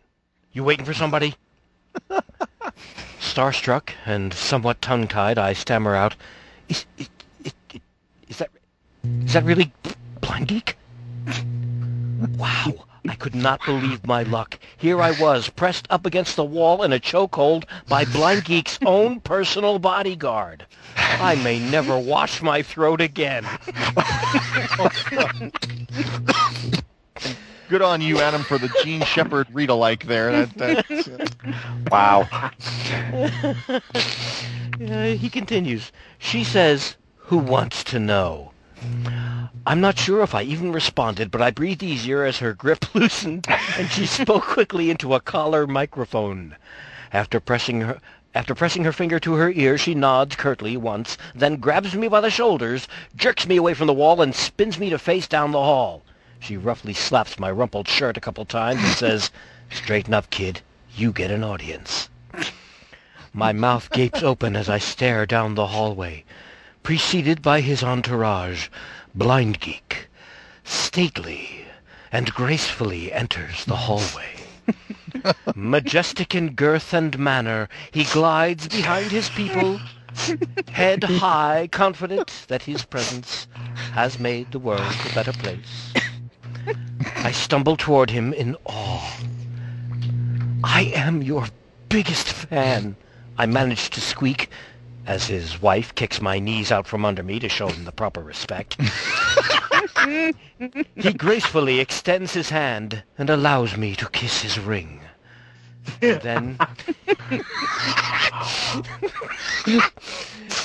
You 0.52 0.64
waiting 0.64 0.84
for 0.84 0.94
somebody? 0.94 1.34
Starstruck 3.22 3.90
and 4.04 4.34
somewhat 4.34 4.82
tongue-tied, 4.82 5.38
I 5.38 5.54
stammer 5.54 5.94
out, 5.94 6.14
Is, 6.68 6.84
is, 6.98 7.08
is, 8.28 8.38
that... 8.38 8.50
Is 9.24 9.32
that 9.32 9.44
really 9.44 9.72
Blind 10.20 10.48
Geek? 10.48 10.76
Wow. 12.36 12.84
I 13.08 13.14
could 13.14 13.34
not 13.34 13.64
believe 13.64 14.06
my 14.06 14.22
luck. 14.22 14.58
Here 14.76 15.00
I 15.00 15.12
was, 15.12 15.48
pressed 15.48 15.86
up 15.88 16.04
against 16.04 16.36
the 16.36 16.44
wall 16.44 16.82
in 16.82 16.92
a 16.92 17.00
chokehold 17.00 17.64
by 17.88 18.04
Blind 18.04 18.44
Geek's 18.44 18.78
own 18.84 19.20
personal 19.20 19.78
bodyguard. 19.78 20.66
I 20.96 21.36
may 21.36 21.58
never 21.58 21.98
wash 21.98 22.42
my 22.42 22.62
throat 22.62 23.00
again. 23.00 23.44
Good 27.72 27.80
on 27.80 28.02
you, 28.02 28.20
Adam, 28.20 28.42
for 28.42 28.58
the 28.58 28.68
Jean 28.84 29.00
Shepherd 29.00 29.46
read-alike 29.50 30.04
there. 30.04 30.44
That, 30.44 30.84
uh, 30.90 31.26
Wow. 31.90 32.28
Uh, 34.78 35.14
he 35.14 35.30
continues. 35.30 35.90
She 36.18 36.44
says, 36.44 36.96
who 37.16 37.38
wants 37.38 37.82
to 37.84 37.98
know? 37.98 38.52
I'm 39.66 39.80
not 39.80 39.98
sure 39.98 40.22
if 40.22 40.34
I 40.34 40.42
even 40.42 40.70
responded, 40.70 41.30
but 41.30 41.40
I 41.40 41.50
breathed 41.50 41.82
easier 41.82 42.24
as 42.24 42.40
her 42.40 42.52
grip 42.52 42.94
loosened 42.94 43.46
and 43.78 43.88
she 43.90 44.04
spoke 44.04 44.42
quickly 44.42 44.90
into 44.90 45.14
a 45.14 45.20
collar 45.20 45.66
microphone. 45.66 46.56
After 47.10 47.40
pressing 47.40 47.80
her 47.80 48.00
after 48.34 48.54
pressing 48.54 48.84
her 48.84 48.92
finger 48.92 49.18
to 49.20 49.32
her 49.34 49.50
ear, 49.50 49.78
she 49.78 49.94
nods 49.94 50.36
curtly 50.36 50.76
once, 50.76 51.16
then 51.34 51.56
grabs 51.56 51.94
me 51.94 52.08
by 52.08 52.20
the 52.20 52.30
shoulders, 52.30 52.86
jerks 53.16 53.46
me 53.46 53.56
away 53.56 53.72
from 53.72 53.86
the 53.86 53.94
wall, 53.94 54.20
and 54.20 54.34
spins 54.34 54.78
me 54.78 54.90
to 54.90 54.98
face 54.98 55.26
down 55.26 55.52
the 55.52 55.58
hall. 55.58 56.02
She 56.42 56.56
roughly 56.56 56.92
slaps 56.92 57.38
my 57.38 57.52
rumpled 57.52 57.86
shirt 57.86 58.16
a 58.16 58.20
couple 58.20 58.44
times 58.44 58.82
and 58.82 58.92
says, 58.94 59.30
Straighten 59.70 60.12
up, 60.12 60.28
kid. 60.30 60.60
You 60.92 61.12
get 61.12 61.30
an 61.30 61.44
audience. 61.44 62.08
My 63.32 63.52
mouth 63.52 63.88
gapes 63.92 64.24
open 64.24 64.56
as 64.56 64.68
I 64.68 64.78
stare 64.78 65.24
down 65.24 65.54
the 65.54 65.68
hallway, 65.68 66.24
preceded 66.82 67.42
by 67.42 67.60
his 67.60 67.84
entourage, 67.84 68.68
Blind 69.14 69.60
Geek, 69.60 70.08
stately 70.64 71.64
and 72.10 72.34
gracefully 72.34 73.12
enters 73.12 73.64
the 73.64 73.76
hallway. 73.76 74.34
Majestic 75.54 76.34
in 76.34 76.54
girth 76.54 76.92
and 76.92 77.16
manner, 77.20 77.68
he 77.92 78.02
glides 78.02 78.66
behind 78.66 79.12
his 79.12 79.28
people, 79.30 79.80
head 80.72 81.04
high, 81.04 81.68
confident 81.70 82.46
that 82.48 82.64
his 82.64 82.84
presence 82.84 83.46
has 83.92 84.18
made 84.18 84.50
the 84.50 84.58
world 84.58 84.94
a 85.08 85.14
better 85.14 85.32
place. 85.32 85.94
I 87.16 87.32
stumble 87.32 87.76
toward 87.76 88.10
him 88.10 88.32
in 88.32 88.56
awe. 88.64 89.16
I 90.64 90.92
am 90.94 91.22
your 91.22 91.46
biggest 91.88 92.28
fan, 92.28 92.96
I 93.38 93.46
manage 93.46 93.90
to 93.90 94.00
squeak 94.00 94.48
as 95.06 95.26
his 95.26 95.60
wife 95.60 95.94
kicks 95.94 96.20
my 96.20 96.38
knees 96.38 96.70
out 96.70 96.86
from 96.86 97.04
under 97.04 97.22
me 97.22 97.38
to 97.40 97.48
show 97.48 97.68
him 97.68 97.84
the 97.84 97.92
proper 97.92 98.22
respect. 98.22 98.76
he 100.96 101.12
gracefully 101.12 101.80
extends 101.80 102.32
his 102.34 102.50
hand 102.50 103.02
and 103.18 103.28
allows 103.28 103.76
me 103.76 103.96
to 103.96 104.08
kiss 104.08 104.42
his 104.42 104.58
ring. 104.58 105.00
Then, 106.00 106.56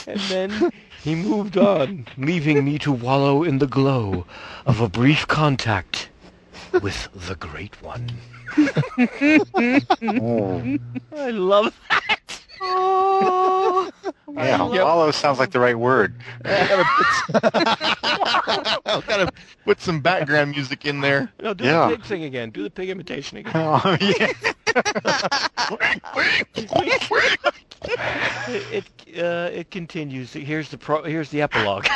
and 0.05 0.19
then 0.29 0.71
he 1.03 1.15
moved 1.15 1.57
on, 1.57 2.07
leaving 2.17 2.65
me 2.65 2.77
to 2.79 2.91
wallow 2.91 3.43
in 3.43 3.59
the 3.59 3.67
glow 3.67 4.25
of 4.65 4.81
a 4.81 4.89
brief 4.89 5.27
contact 5.27 6.09
with 6.81 7.09
the 7.13 7.35
Great 7.35 7.81
One. 7.81 8.09
Oh. 10.03 10.77
I 11.15 11.31
love 11.31 11.77
that. 11.89 12.41
Oh. 12.61 13.89
Yeah, 14.33 14.57
love- 14.61 14.71
wallow 14.73 15.11
sounds 15.11 15.39
like 15.39 15.51
the 15.51 15.59
right 15.59 15.77
word. 15.77 16.13
I've 16.45 16.69
got 19.07 19.17
to 19.17 19.31
put 19.65 19.81
some 19.81 19.99
background 20.01 20.51
music 20.51 20.85
in 20.85 21.01
there. 21.01 21.31
No, 21.41 21.53
do 21.53 21.63
Yeah. 21.63 21.87
the 21.89 21.95
pig 21.97 22.05
thing 22.05 22.23
again. 22.23 22.49
Do 22.51 22.63
the 22.63 22.69
pig 22.69 22.89
imitation 22.89 23.37
again. 23.39 23.51
Oh, 23.55 23.97
yeah. 24.01 24.27
it 28.47 28.85
it, 29.05 29.19
uh, 29.23 29.49
it 29.51 29.71
continues. 29.71 30.33
Here's 30.33 30.69
the 30.69 30.77
pro, 30.77 31.03
here's 31.03 31.29
the 31.29 31.41
epilogue. 31.41 31.87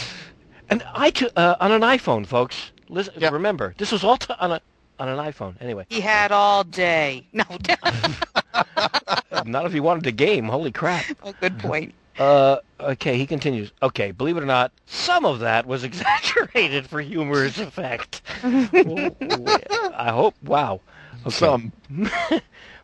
and 0.70 0.82
I 0.94 1.10
t- 1.10 1.28
uh, 1.36 1.56
on 1.60 1.72
an 1.72 1.82
iPhone, 1.82 2.26
folks. 2.26 2.72
Listen, 2.88 3.14
Yeah. 3.18 3.30
remember 3.30 3.74
this 3.78 3.92
was 3.92 4.04
all 4.04 4.16
t- 4.16 4.34
on 4.38 4.52
a 4.52 4.60
on 4.98 5.08
an 5.08 5.18
iPhone. 5.18 5.54
Anyway, 5.60 5.86
He 5.88 6.00
had 6.00 6.32
all 6.32 6.64
day. 6.64 7.26
No, 7.32 7.44
doubt. 7.60 9.46
not 9.46 9.66
if 9.66 9.72
he 9.72 9.80
wanted 9.80 10.04
to 10.04 10.12
game. 10.12 10.46
Holy 10.46 10.72
crap. 10.72 11.04
oh, 11.22 11.34
good 11.40 11.58
point. 11.58 11.94
Uh, 12.18 12.58
okay, 12.78 13.18
he 13.18 13.26
continues. 13.26 13.72
Okay, 13.82 14.12
believe 14.12 14.36
it 14.36 14.42
or 14.42 14.46
not, 14.46 14.70
some 14.86 15.24
of 15.24 15.40
that 15.40 15.66
was 15.66 15.82
exaggerated 15.82 16.86
for 16.86 17.00
humorous 17.00 17.58
effect. 17.58 18.22
I 18.44 20.10
hope. 20.12 20.36
Wow. 20.44 20.80
Okay. 21.26 21.30
Some. 21.30 21.72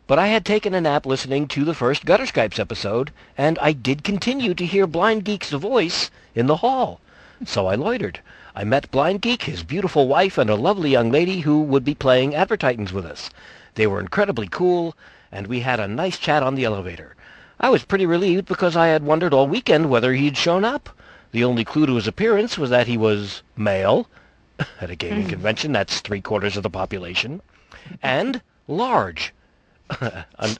But 0.07 0.19
I 0.19 0.27
had 0.27 0.43
taken 0.43 0.73
a 0.73 0.81
nap 0.81 1.05
listening 1.05 1.47
to 1.47 1.63
the 1.63 1.73
first 1.73 2.03
Gutter 2.03 2.25
Skypes 2.25 2.59
episode, 2.59 3.13
and 3.37 3.57
I 3.59 3.71
did 3.71 4.03
continue 4.03 4.53
to 4.55 4.65
hear 4.65 4.85
Blind 4.85 5.23
Geek's 5.23 5.51
voice 5.51 6.11
in 6.35 6.47
the 6.47 6.57
hall. 6.57 6.99
So 7.45 7.67
I 7.67 7.75
loitered. 7.75 8.19
I 8.53 8.65
met 8.65 8.91
Blind 8.91 9.21
Geek, 9.21 9.43
his 9.43 9.63
beautiful 9.63 10.09
wife, 10.09 10.37
and 10.37 10.49
a 10.49 10.55
lovely 10.55 10.89
young 10.89 11.09
lady 11.09 11.39
who 11.39 11.61
would 11.61 11.85
be 11.85 11.95
playing 11.95 12.33
Advertitans 12.33 12.91
with 12.91 13.05
us. 13.05 13.29
They 13.75 13.87
were 13.87 14.01
incredibly 14.01 14.49
cool, 14.49 14.93
and 15.31 15.47
we 15.47 15.61
had 15.61 15.79
a 15.79 15.87
nice 15.87 16.17
chat 16.17 16.43
on 16.43 16.55
the 16.55 16.65
elevator. 16.65 17.15
I 17.61 17.69
was 17.69 17.85
pretty 17.85 18.05
relieved 18.05 18.47
because 18.47 18.75
I 18.75 18.87
had 18.87 19.03
wondered 19.03 19.33
all 19.33 19.47
weekend 19.47 19.89
whether 19.89 20.13
he'd 20.13 20.35
shown 20.35 20.65
up. 20.65 20.89
The 21.31 21.45
only 21.45 21.63
clue 21.63 21.85
to 21.85 21.95
his 21.95 22.07
appearance 22.07 22.57
was 22.57 22.69
that 22.71 22.87
he 22.87 22.97
was 22.97 23.41
male, 23.55 24.09
at 24.81 24.89
a 24.89 24.95
gaming 24.95 25.23
hmm. 25.23 25.29
convention, 25.29 25.71
that's 25.71 26.01
three-quarters 26.01 26.57
of 26.57 26.63
the 26.63 26.69
population, 26.69 27.41
and 28.03 28.41
large. 28.67 29.33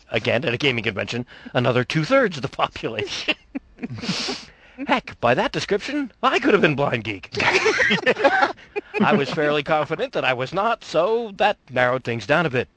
Again, 0.09 0.45
at 0.45 0.53
a 0.53 0.57
gaming 0.57 0.85
convention, 0.85 1.25
another 1.53 1.83
two-thirds 1.83 2.37
of 2.37 2.41
the 2.41 2.47
population. 2.47 3.35
Heck, 4.87 5.19
by 5.19 5.33
that 5.33 5.51
description, 5.51 6.11
I 6.23 6.39
could 6.39 6.53
have 6.53 6.61
been 6.61 6.75
Blind 6.75 7.03
Geek. 7.03 7.29
I 9.01 9.13
was 9.15 9.29
fairly 9.29 9.63
confident 9.63 10.13
that 10.13 10.25
I 10.25 10.33
was 10.33 10.53
not, 10.53 10.83
so 10.83 11.31
that 11.37 11.57
narrowed 11.69 12.03
things 12.03 12.25
down 12.25 12.45
a 12.45 12.49
bit. 12.49 12.67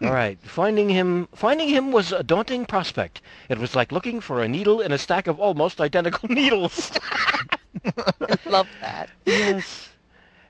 All 0.00 0.12
right, 0.12 0.38
finding 0.42 0.88
him 0.88 1.26
finding 1.34 1.68
him 1.68 1.90
was 1.90 2.12
a 2.12 2.22
daunting 2.22 2.66
prospect. 2.66 3.20
It 3.48 3.58
was 3.58 3.74
like 3.74 3.90
looking 3.90 4.20
for 4.20 4.42
a 4.42 4.48
needle 4.48 4.80
in 4.80 4.92
a 4.92 4.98
stack 4.98 5.26
of 5.26 5.40
almost 5.40 5.80
identical 5.80 6.28
needles. 6.32 6.92
I 7.84 8.36
Love 8.46 8.68
that. 8.80 9.10
yes. 9.26 9.88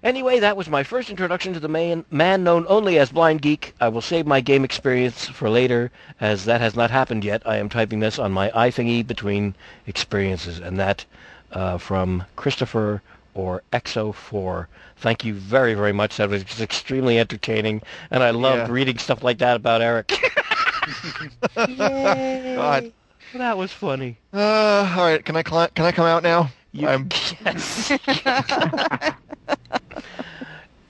Anyway, 0.03 0.39
that 0.39 0.57
was 0.57 0.69
my 0.69 0.83
first 0.85 1.11
introduction 1.11 1.53
to 1.55 1.61
the 1.61 1.69
man, 1.69 2.05
man 2.11 2.45
known 2.45 2.65
only 2.69 2.99
as 2.99 3.11
Blind 3.11 3.43
Geek. 3.43 3.75
I 3.81 3.89
will 3.89 4.01
save 4.01 4.27
my 4.27 4.41
game 4.41 4.65
experience 4.65 5.27
for 5.27 5.51
later, 5.51 5.91
as 6.21 6.45
that 6.45 6.61
has 6.61 6.77
not 6.77 6.91
happened 6.91 7.25
yet. 7.25 7.43
I 7.45 7.57
am 7.57 7.69
typing 7.69 7.99
this 8.01 8.19
on 8.19 8.31
my 8.31 8.51
iThingy 8.51 9.05
between 9.07 9.55
experiences, 9.89 10.61
and 10.61 10.79
that 10.79 11.05
uh, 11.53 11.79
from 11.79 12.25
Christopher 12.37 13.03
or 13.35 13.63
Exo4. 13.73 14.67
Thank 14.99 15.25
you 15.25 15.35
very, 15.35 15.75
very 15.75 15.93
much. 15.93 16.17
That 16.17 16.29
was 16.31 16.61
extremely 16.61 17.19
entertaining, 17.19 17.83
and 18.11 18.23
I 18.23 18.31
loved 18.31 18.69
Yeah. 18.69 18.73
reading 18.73 18.99
stuff 18.99 19.23
like 19.25 19.39
that 19.39 19.57
about 19.57 19.83
Eric. 19.83 20.13
God. 21.57 22.93
that 23.35 23.59
was 23.59 23.73
funny. 23.73 24.19
Uh, 24.33 24.95
all 24.97 25.05
right. 25.05 25.25
Can 25.25 25.37
I 25.37 25.43
cl- 25.43 25.69
can 25.69 25.85
I 25.85 25.93
come 25.93 26.07
out 26.07 26.23
now? 26.23 26.51
You- 26.73 26.89
I'm 26.89 27.09
Yes. 27.45 27.91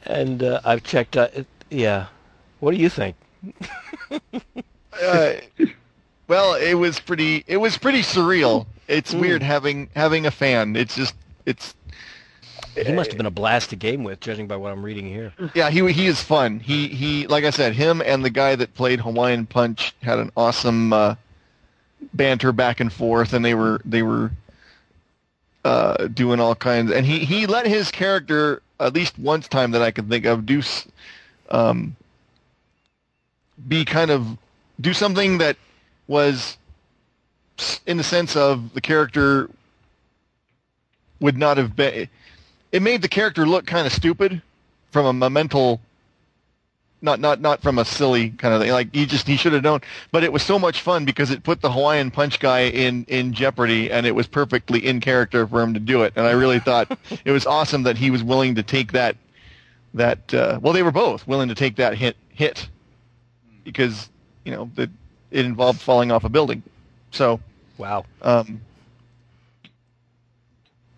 and 0.07 0.43
uh, 0.43 0.61
I've 0.65 0.83
checked. 0.83 1.17
Uh, 1.17 1.29
it- 1.35 1.47
yeah. 1.71 2.07
What 2.61 2.73
do 2.73 2.79
you 2.79 2.89
think? 2.89 3.15
uh, 5.03 5.33
well, 6.27 6.55
it 6.55 6.75
was 6.75 6.99
pretty. 7.01 7.45
It 7.47 7.59
was 7.59 7.77
pretty 7.79 8.01
surreal. 8.01 8.67
It's 8.89 9.15
Mm. 9.15 9.21
weird 9.21 9.43
having 9.43 9.89
having 9.95 10.27
a 10.27 10.31
fan. 10.31 10.75
It's 10.77 10.97
just 10.97 11.15
it's 11.47 11.75
He 12.75 12.93
must 12.93 13.11
have 13.11 13.17
been 13.17 13.27
a 13.27 13.31
blast 13.31 13.71
to 13.71 13.77
game 13.77 14.03
with, 14.03 14.19
judging 14.21 14.47
by 14.47 14.57
what 14.57 14.73
I'm 14.73 14.83
reading 14.83 15.07
here. 15.07 15.33
yeah. 15.55 15.71
He 15.71 15.87
he 15.93 16.07
is 16.07 16.23
fun. 16.23 16.59
He 16.61 16.89
he 16.89 17.27
like 17.27 17.45
I 17.45 17.51
said, 17.51 17.75
him 17.75 18.03
and 18.05 18.25
the 18.25 18.31
guy 18.31 18.57
that 18.57 18.75
played 18.75 19.01
Hawaiian 19.01 19.47
Punch 19.47 19.95
had 20.03 20.19
an 20.19 20.33
awesome 20.37 20.93
uh, 20.93 21.15
banter 22.15 22.51
back 22.53 22.81
and 22.81 22.93
forth, 22.93 23.33
and 23.35 23.45
they 23.45 23.55
were 23.55 23.81
they 23.85 24.03
were 24.03 24.33
uh, 25.69 26.07
doing 26.07 26.41
all 26.41 26.55
kinds. 26.55 26.91
And 26.91 27.05
he 27.05 27.19
he 27.27 27.47
let 27.47 27.67
his 27.67 27.91
character 27.91 28.63
at 28.81 28.95
least 28.95 29.19
once 29.19 29.49
time 29.49 29.73
that 29.73 29.83
I 29.83 29.91
can 29.91 30.09
think 30.09 30.25
of 30.25 30.47
do 30.47 30.63
um, 31.51 31.95
be 33.69 33.85
kind 33.85 34.11
of 34.11 34.39
do 34.81 34.95
something 34.95 35.37
that 35.39 35.59
was 36.07 36.57
in 37.87 37.99
the 37.99 38.03
sense 38.03 38.35
of 38.35 38.73
the 38.73 38.81
character 38.81 39.51
would 41.21 41.37
not 41.37 41.59
have 41.59 41.77
been 41.77 42.09
it 42.73 42.81
made 42.81 43.03
the 43.03 43.09
character 43.09 43.45
look 43.45 43.67
kind 43.67 43.87
of 43.87 43.93
stupid 43.93 44.41
from 44.91 45.23
a, 45.23 45.29
mental 45.29 45.81
not 47.01 47.21
not 47.21 47.41
not 47.41 47.63
from 47.63 47.79
a 47.79 47.85
silly 47.85 48.31
kind 48.31 48.53
of 48.55 48.61
thing 48.61 48.73
like 48.73 48.93
he 48.95 49.07
just 49.07 49.27
he 49.27 49.37
should 49.37 49.53
have 49.53 49.63
known 49.63 49.81
but 50.11 50.25
it 50.25 50.33
was 50.33 50.43
so 50.43 50.59
much 50.59 50.81
fun 50.83 51.05
because 51.05 51.31
it 51.31 51.43
put 51.45 51.61
the 51.61 51.71
Hawaiian 51.71 52.11
punch 52.11 52.41
guy 52.41 52.61
in 52.63 53.05
in 53.09 53.33
jeopardy 53.33 53.91
and 53.91 54.05
it 54.07 54.15
was 54.15 54.27
perfectly 54.27 54.85
in 54.85 55.01
character 55.01 55.47
for 55.47 55.63
him 55.63 55.75
to 55.75 55.81
do 55.81 56.03
it 56.03 56.13
and 56.17 56.27
I 56.27 56.33
really 56.33 56.59
thought 56.59 56.91
it 57.25 57.31
was 57.31 57.47
awesome 57.47 57.85
that 57.85 57.97
he 57.97 58.11
was 58.11 58.25
willing 58.25 58.55
to 58.57 58.63
take 58.63 58.93
that 58.93 59.17
that 59.95 60.35
uh, 60.35 60.59
well 60.63 60.73
they 60.73 60.83
were 60.83 60.91
both 60.93 61.27
willing 61.27 61.49
to 61.49 61.55
take 61.55 61.77
that 61.77 61.95
hit 61.95 62.17
hit 62.31 62.69
because 63.65 64.11
you 64.45 64.53
know 64.53 64.71
that 64.75 64.91
it 65.31 65.45
involved 65.47 65.81
falling 65.81 66.11
off 66.11 66.25
a 66.25 66.29
building 66.29 66.63
so 67.13 67.39
Wow. 67.79 68.05
um 68.23 68.61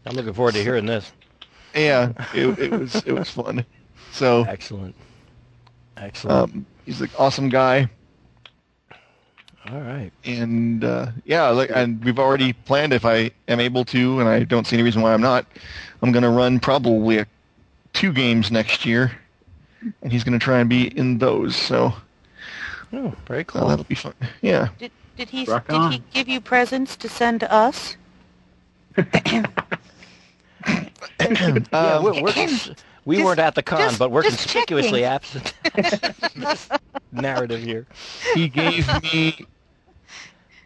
I'm 0.06 0.16
looking 0.16 0.32
forward 0.32 0.54
to 0.54 0.62
hearing 0.62 0.86
this. 0.86 1.12
yeah 1.74 2.12
it, 2.34 2.58
it 2.58 2.70
was 2.72 2.94
it 3.04 3.12
was 3.12 3.28
fun 3.30 3.64
so 4.12 4.44
Excellent. 4.48 4.94
Excellent. 6.00 6.52
um 6.54 6.66
he's 6.86 7.00
an 7.00 7.10
awesome 7.18 7.48
guy 7.48 7.88
All 9.70 9.80
right. 9.80 10.10
and 10.24 10.82
uh, 10.82 11.06
yeah, 11.24 11.48
like, 11.50 11.70
and 11.72 12.02
we've 12.04 12.18
already 12.18 12.52
planned 12.54 12.92
if 12.92 13.04
I 13.04 13.30
am 13.46 13.60
able 13.60 13.84
to, 13.86 14.18
and 14.18 14.28
I 14.28 14.42
don't 14.44 14.66
see 14.66 14.74
any 14.76 14.82
reason 14.82 15.02
why 15.02 15.12
I'm 15.12 15.20
not. 15.20 15.46
I'm 16.02 16.10
going 16.12 16.22
to 16.24 16.30
run 16.30 16.58
probably 16.58 17.18
a, 17.18 17.26
two 17.92 18.12
games 18.12 18.50
next 18.50 18.84
year, 18.86 19.12
and 20.02 20.10
he's 20.10 20.24
going 20.24 20.32
to 20.38 20.42
try 20.42 20.58
and 20.60 20.68
be 20.68 20.88
in 20.98 21.18
those. 21.18 21.54
So 21.54 21.92
Oh, 22.92 23.14
very 23.28 23.42
uh, 23.42 23.44
cool. 23.44 23.68
that'll 23.68 23.84
be 23.84 23.94
fun. 23.94 24.14
Yeah. 24.40 24.68
Did, 24.78 24.90
did 25.16 25.28
he 25.28 25.44
Rock 25.44 25.68
did 25.68 25.76
on. 25.76 25.92
he 25.92 26.02
give 26.12 26.26
you 26.28 26.40
presents 26.40 26.96
to 26.96 27.08
send 27.08 27.38
to 27.40 27.52
us? 27.52 27.96
yeah, 28.96 29.46
Um, 31.72 32.02
we're, 32.02 32.22
we're 32.22 32.32
cons- 32.32 32.70
we 33.10 33.16
just- 33.16 33.24
weren't 33.26 33.40
at 33.40 33.54
the 33.56 33.62
con, 33.62 33.80
just- 33.80 33.98
but 33.98 34.10
we're 34.10 34.22
conspicuously 34.22 35.00
checking. 35.00 35.42
absent. 35.74 36.70
narrative 37.12 37.60
here. 37.60 37.86
he 38.34 38.48
gave 38.48 38.86
me 39.02 39.46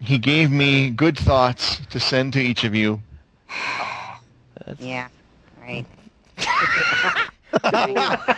he 0.00 0.18
gave 0.18 0.50
me 0.50 0.90
good 0.90 1.18
thoughts 1.18 1.80
to 1.88 1.98
send 1.98 2.34
to 2.34 2.40
each 2.40 2.64
of 2.64 2.74
you. 2.74 3.00
Yeah. 4.78 5.08
Right. 5.60 5.86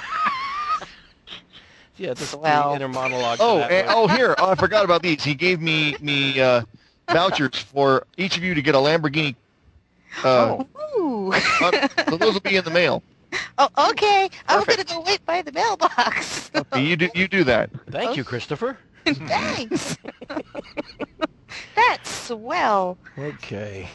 Yeah, 1.98 2.12
this 2.12 2.28
Swell. 2.30 2.70
the 2.70 2.76
inner 2.76 2.88
monologue. 2.88 3.38
Oh, 3.40 3.56
that 3.56 3.72
and, 3.72 3.86
oh, 3.88 4.06
here. 4.06 4.34
Oh, 4.36 4.50
I 4.50 4.54
forgot 4.54 4.84
about 4.84 5.00
these. 5.02 5.24
He 5.24 5.34
gave 5.34 5.62
me 5.62 5.96
me 6.00 6.38
uh, 6.38 6.60
vouchers 7.10 7.56
for 7.56 8.06
each 8.18 8.36
of 8.36 8.44
you 8.44 8.54
to 8.54 8.60
get 8.60 8.74
a 8.74 8.78
Lamborghini. 8.78 9.34
Uh, 10.22 10.62
Ooh. 10.98 11.32
uh, 11.32 11.88
so 12.10 12.18
those 12.18 12.34
will 12.34 12.40
be 12.40 12.56
in 12.56 12.64
the 12.64 12.70
mail. 12.70 13.02
oh, 13.58 13.90
okay. 13.90 14.28
I'm 14.48 14.64
gonna 14.64 14.84
go 14.84 15.00
wait 15.00 15.24
by 15.26 15.42
the 15.42 15.52
mailbox. 15.52 16.50
Okay, 16.54 16.84
you 16.84 16.96
do 16.96 17.08
you 17.14 17.28
do 17.28 17.44
that. 17.44 17.70
Thank 17.90 18.16
you, 18.16 18.24
Christopher. 18.24 18.78
Thanks. 19.06 19.96
That's 21.74 22.10
swell. 22.10 22.98
Okay. 23.18 23.88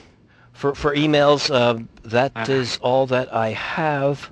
For 0.54 0.76
for 0.76 0.96
emails, 0.96 1.54
uh, 1.54 1.84
that 2.04 2.50
is 2.50 2.78
all 2.82 3.08
that 3.08 3.34
I 3.34 3.50
have. 3.50 4.30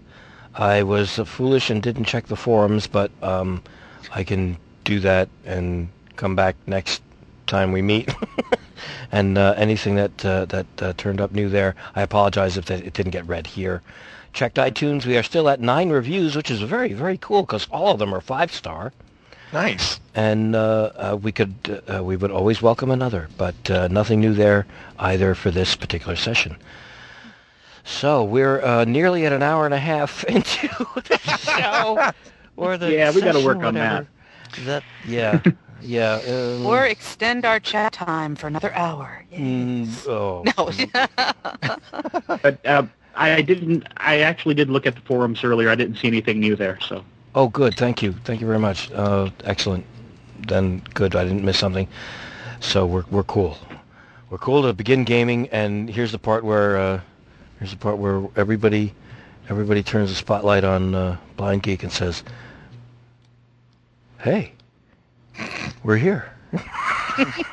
I 0.55 0.83
was 0.83 1.19
uh, 1.19 1.25
foolish 1.25 1.69
and 1.69 1.81
didn't 1.81 2.05
check 2.05 2.27
the 2.27 2.35
forums, 2.35 2.87
but 2.87 3.11
um, 3.21 3.63
I 4.11 4.23
can 4.23 4.57
do 4.83 4.99
that 5.01 5.29
and 5.45 5.89
come 6.15 6.35
back 6.35 6.55
next 6.67 7.01
time 7.47 7.71
we 7.71 7.81
meet. 7.81 8.09
and 9.11 9.37
uh, 9.37 9.53
anything 9.57 9.95
that 9.95 10.25
uh, 10.25 10.45
that 10.45 10.67
uh, 10.81 10.93
turned 10.97 11.21
up 11.21 11.31
new 11.31 11.49
there, 11.49 11.75
I 11.95 12.01
apologize 12.01 12.57
if 12.57 12.65
that, 12.65 12.85
it 12.85 12.93
didn't 12.93 13.11
get 13.11 13.27
read 13.27 13.47
here. 13.47 13.81
Checked 14.33 14.57
iTunes. 14.57 15.05
We 15.05 15.17
are 15.17 15.23
still 15.23 15.49
at 15.49 15.59
nine 15.59 15.89
reviews, 15.89 16.35
which 16.35 16.51
is 16.51 16.61
very 16.61 16.93
very 16.93 17.17
cool 17.17 17.41
because 17.43 17.67
all 17.71 17.91
of 17.91 17.99
them 17.99 18.13
are 18.13 18.21
five 18.21 18.51
star. 18.53 18.91
Nice. 19.51 19.99
and 20.13 20.55
uh, 20.55 20.91
uh, 20.95 21.17
we 21.19 21.31
could 21.31 21.81
uh, 21.91 22.03
we 22.03 22.15
would 22.15 22.29
always 22.29 22.61
welcome 22.61 22.91
another, 22.91 23.27
but 23.37 23.71
uh, 23.71 23.87
nothing 23.87 24.19
new 24.19 24.33
there 24.35 24.67
either 24.99 25.33
for 25.33 25.49
this 25.49 25.75
particular 25.75 26.15
session. 26.15 26.55
So 27.83 28.23
we're 28.23 28.61
uh, 28.63 28.85
nearly 28.85 29.25
at 29.25 29.33
an 29.33 29.41
hour 29.41 29.65
and 29.65 29.73
a 29.73 29.79
half 29.79 30.23
into 30.35 30.67
the 30.95 31.17
show, 31.39 32.11
or 32.57 32.77
the 32.77 32.93
Yeah, 32.93 33.11
we 33.11 33.21
gotta 33.21 33.43
work 33.43 33.57
on 33.57 33.73
whatever. 33.73 34.07
That 34.65 34.83
yeah, 35.07 35.41
yeah. 35.81 36.19
Um, 36.27 36.65
Or 36.67 36.85
extend 36.85 37.43
our 37.45 37.59
chat 37.59 37.93
time 37.93 38.35
for 38.35 38.45
another 38.47 38.71
hour. 38.75 39.25
Yay. 39.31 39.39
mm, 39.39 40.07
oh, 40.07 40.43
No. 42.29 42.37
But 42.43 42.63
uh, 42.65 42.83
I 43.15 43.41
didn't. 43.41 43.87
I 43.97 44.19
actually 44.19 44.55
did 44.55 44.69
look 44.69 44.85
at 44.85 44.95
the 44.95 45.01
forums 45.01 45.43
earlier. 45.43 45.69
I 45.69 45.75
didn't 45.75 45.97
see 45.97 46.07
anything 46.07 46.39
new 46.39 46.55
there. 46.55 46.79
So 46.81 47.03
oh, 47.35 47.47
good. 47.49 47.75
Thank 47.75 48.01
you. 48.01 48.13
Thank 48.23 48.41
you 48.41 48.47
very 48.47 48.59
much. 48.59 48.91
Uh, 48.91 49.29
excellent. 49.43 49.85
Then 50.47 50.81
good. 50.93 51.15
I 51.15 51.23
didn't 51.23 51.43
miss 51.43 51.59
something. 51.59 51.87
So 52.59 52.85
we're 52.85 53.05
we're 53.11 53.23
cool. 53.23 53.57
We're 54.29 54.37
cool 54.37 54.61
to 54.63 54.73
begin 54.73 55.03
gaming, 55.05 55.49
and 55.49 55.89
here's 55.89 56.11
the 56.11 56.19
part 56.19 56.43
where 56.43 56.77
uh, 56.77 57.01
here's 57.57 57.71
the 57.71 57.77
part 57.77 57.97
where 57.97 58.25
everybody 58.35 58.93
everybody 59.49 59.81
turns 59.81 60.09
the 60.09 60.15
spotlight 60.15 60.63
on 60.63 60.93
uh, 60.93 61.17
Blind 61.35 61.63
Geek 61.63 61.83
and 61.83 61.91
says, 61.91 62.23
"Hey, 64.19 64.53
we're 65.83 65.97
here. 65.97 66.31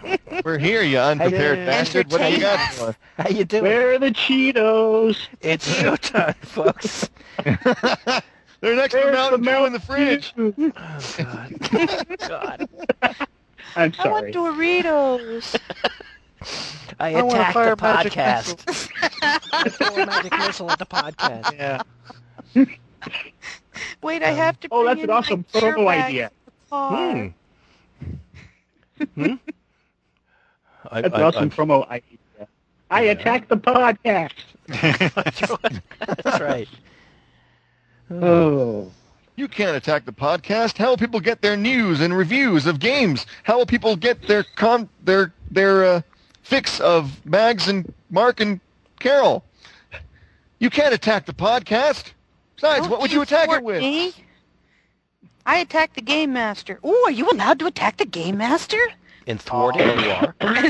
We're 0.46 0.58
here, 0.58 0.84
you 0.84 0.98
unprepared 0.98 1.58
Hey, 1.58 1.66
bastard. 1.66 2.12
What 2.12 2.20
do 2.20 2.28
you 2.28 2.38
got 2.38 2.72
for 2.72 2.90
us? 2.90 2.94
How 3.18 3.28
you 3.30 3.44
doing? 3.44 3.64
where 3.64 3.94
are 3.94 3.98
the 3.98 4.12
Cheetos? 4.12 5.26
It's 5.40 5.66
showtime, 5.68 6.36
folks." 6.42 7.10
They're 8.60 8.76
next 8.76 8.92
to 8.92 9.00
Where's 9.00 9.12
Mountain 9.16 9.42
the 9.42 9.50
Dew 9.50 9.64
in 9.64 9.72
the 9.72 9.80
fridge. 9.80 10.32
Dew? 10.36 10.72
Oh, 10.76 10.98
God. 11.18 12.68
I'm 13.74 13.92
sorry. 13.92 13.98
I 13.98 14.08
want. 14.08 14.34
Doritos. 14.34 15.60
I 17.00 17.14
I 17.16 17.22
want 17.22 17.38
a 17.38 17.40
attacked 17.40 17.54
fire 17.54 17.74
the 17.74 17.82
magic 17.82 18.12
podcast. 18.12 18.88
I 19.52 19.68
threw 19.68 20.00
a 20.00 20.06
magic 20.06 20.32
missile 20.38 20.70
at 20.70 20.78
the 20.78 20.86
podcast. 20.86 21.56
Yeah. 21.56 21.82
Wait, 24.00 24.22
I 24.22 24.30
have 24.30 24.60
to. 24.60 24.68
Oh, 24.70 24.84
bring 24.84 24.94
that's 24.94 25.02
in 25.02 25.10
an 25.10 25.16
awesome 25.16 25.44
my 25.52 25.60
beer 25.60 25.74
promo 25.74 25.88
idea. 25.88 26.28
to 26.28 26.34
the 26.46 26.70
car. 26.70 27.32
Hmm. 28.94 29.16
Hmm? 29.20 29.34
I, 30.90 31.00
That's 31.02 31.14
I- 31.14 31.22
awesome 31.22 31.40
I'm- 31.40 31.50
promo 31.50 31.88
idea. 31.88 32.18
I 32.90 33.02
Yeah. 33.04 33.10
attacked 33.12 33.48
the 33.48 33.56
podcast. 33.56 34.32
That's 34.68 36.40
right. 36.40 36.68
Oh. 38.10 38.90
You 39.36 39.48
can't 39.48 39.76
attack 39.76 40.04
the 40.06 40.12
podcast. 40.12 40.78
How 40.78 40.90
will 40.90 40.96
people 40.96 41.20
get 41.20 41.42
their 41.42 41.56
news 41.56 42.00
and 42.00 42.16
reviews 42.16 42.66
of 42.66 42.78
games? 42.78 43.26
How 43.42 43.58
will 43.58 43.66
people 43.66 43.96
get 43.96 44.22
their 44.26 44.44
con 44.54 44.88
their 45.04 45.32
their 45.50 45.84
uh, 45.84 46.00
fix 46.42 46.80
of 46.80 47.24
Mags 47.26 47.68
and 47.68 47.92
Mark 48.10 48.40
and 48.40 48.60
Carol? 48.98 49.44
You 50.58 50.70
can't 50.70 50.94
attack 50.94 51.26
the 51.26 51.34
podcast. 51.34 52.12
Besides, 52.54 52.82
Don't 52.82 52.90
what 52.90 53.00
would 53.02 53.12
you 53.12 53.20
attack 53.20 53.50
it 53.50 53.62
with? 53.62 53.80
me. 53.82 54.14
I 55.44 55.58
attack 55.58 55.92
the 55.94 56.00
game 56.00 56.32
master. 56.32 56.78
Oh, 56.82 57.02
are 57.06 57.10
you 57.10 57.28
allowed 57.30 57.58
to 57.58 57.66
attack 57.66 57.98
the 57.98 58.06
game 58.06 58.38
master? 58.38 58.78
In 59.26 59.38
thwarted 59.38 60.00
you 60.00 60.10
are. 60.10 60.34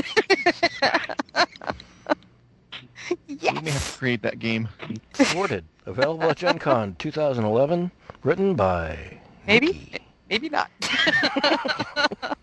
We 3.29 3.35
may 3.39 3.71
have 3.71 3.93
to 3.93 3.97
create 3.97 4.21
that 4.23 4.39
game. 4.39 4.67
Thwarted. 5.13 5.63
Available 5.85 6.29
at 6.29 6.37
Gen 6.37 6.59
Con 6.59 6.95
2011. 6.99 7.89
Written 8.23 8.55
by. 8.55 9.19
Maybe, 9.45 9.67
Nikki. 9.67 9.99
maybe 10.29 10.49
not. 10.49 10.69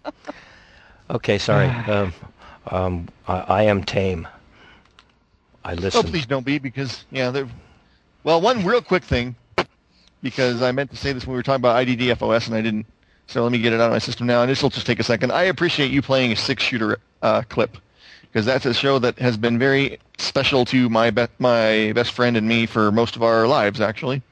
Okay, 1.11 1.39
sorry. 1.39 1.69
Um, 1.87 2.13
um, 2.69 3.09
I, 3.29 3.41
I 3.41 3.63
am 3.65 3.85
tame. 3.85 4.27
I 5.65 5.75
listen. 5.75 6.01
Oh, 6.05 6.09
please 6.09 6.25
don't 6.25 6.47
be 6.47 6.59
because 6.59 7.05
yeah, 7.11 7.31
they're 7.31 7.49
well. 8.23 8.41
One 8.41 8.65
real 8.65 8.81
quick 8.81 9.05
thing, 9.05 9.37
because 10.23 10.63
I 10.63 10.73
meant 10.73 10.91
to 10.91 10.97
say 10.97 11.13
this 11.13 11.27
when 11.27 11.33
we 11.33 11.39
were 11.39 11.43
talking 11.43 11.61
about 11.61 11.87
IDDFOS 11.87 12.47
and 12.47 12.57
I 12.57 12.63
didn't. 12.63 12.87
So 13.27 13.43
let 13.43 13.53
me 13.53 13.59
get 13.59 13.73
it 13.73 13.81
out 13.81 13.87
of 13.87 13.93
my 13.93 13.99
system 13.99 14.27
now, 14.27 14.43
and 14.43 14.51
this 14.51 14.63
will 14.63 14.71
just 14.71 14.87
take 14.87 15.01
a 15.01 15.05
second. 15.05 15.33
I 15.33 15.45
appreciate 15.45 15.91
you 15.91 16.03
playing 16.03 16.33
a 16.33 16.37
six-shooter 16.37 16.99
uh, 17.23 17.43
clip 17.49 17.79
because 18.23 18.45
that's 18.45 18.67
a 18.67 18.75
show 18.75 18.99
that 18.99 19.19
has 19.19 19.37
been 19.37 19.59
very 19.59 19.99
special 20.19 20.65
to 20.67 20.89
my 20.89 21.11
be- 21.11 21.27
my 21.39 21.93
best 21.95 22.13
friend 22.13 22.37
and 22.37 22.47
me 22.47 22.67
for 22.67 22.93
most 22.93 23.17
of 23.17 23.23
our 23.23 23.47
lives, 23.47 23.81
actually. 23.81 24.23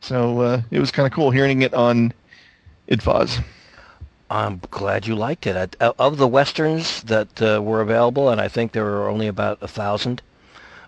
So 0.00 0.40
uh, 0.40 0.62
it 0.70 0.78
was 0.78 0.90
kind 0.90 1.06
of 1.06 1.12
cool 1.12 1.30
hearing 1.30 1.62
it 1.62 1.74
on 1.74 2.12
IDFOS. 2.88 3.42
I'm 4.30 4.60
glad 4.70 5.06
you 5.06 5.16
liked 5.16 5.46
it. 5.46 5.76
I, 5.80 5.92
of 5.98 6.16
the 6.16 6.28
westerns 6.28 7.02
that 7.04 7.42
uh, 7.42 7.60
were 7.62 7.80
available, 7.80 8.30
and 8.30 8.40
I 8.40 8.48
think 8.48 8.72
there 8.72 8.84
were 8.84 9.08
only 9.08 9.26
about 9.26 9.58
a 9.60 9.68
thousand, 9.68 10.22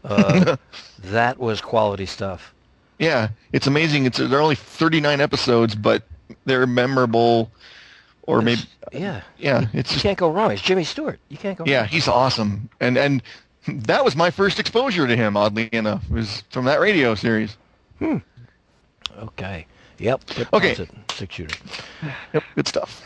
uh, 0.04 0.56
that 1.00 1.38
was 1.38 1.60
quality 1.60 2.06
stuff. 2.06 2.54
Yeah, 2.98 3.28
it's 3.52 3.66
amazing. 3.66 4.06
It's 4.06 4.18
there 4.18 4.38
are 4.38 4.42
only 4.42 4.54
39 4.54 5.20
episodes, 5.20 5.74
but 5.74 6.04
they're 6.44 6.66
memorable, 6.66 7.50
or 8.22 8.42
maybe 8.42 8.62
Yeah. 8.92 9.22
yeah, 9.38 9.66
it's 9.72 9.90
You 9.90 9.94
just 9.94 10.02
can't 10.02 10.18
go 10.18 10.30
wrong. 10.30 10.52
It's 10.52 10.62
Jimmy 10.62 10.84
Stewart. 10.84 11.18
You 11.28 11.36
can't 11.36 11.56
go 11.58 11.64
Yeah, 11.66 11.80
wrong. 11.80 11.88
he's 11.88 12.08
awesome, 12.08 12.68
and 12.80 12.96
and 12.98 13.22
that 13.66 14.04
was 14.04 14.16
my 14.16 14.30
first 14.30 14.58
exposure 14.60 15.06
to 15.06 15.16
him. 15.16 15.36
Oddly 15.36 15.68
enough, 15.72 16.08
was 16.10 16.42
from 16.50 16.64
that 16.66 16.80
radio 16.80 17.14
series. 17.14 17.56
Hmm 17.98 18.18
okay. 19.18 19.66
Yep. 19.98 20.22
Okay. 20.52 20.74
Six 21.12 21.34
shooter. 21.34 21.56
Yep, 22.32 22.42
good 22.56 22.68
stuff. 22.68 23.02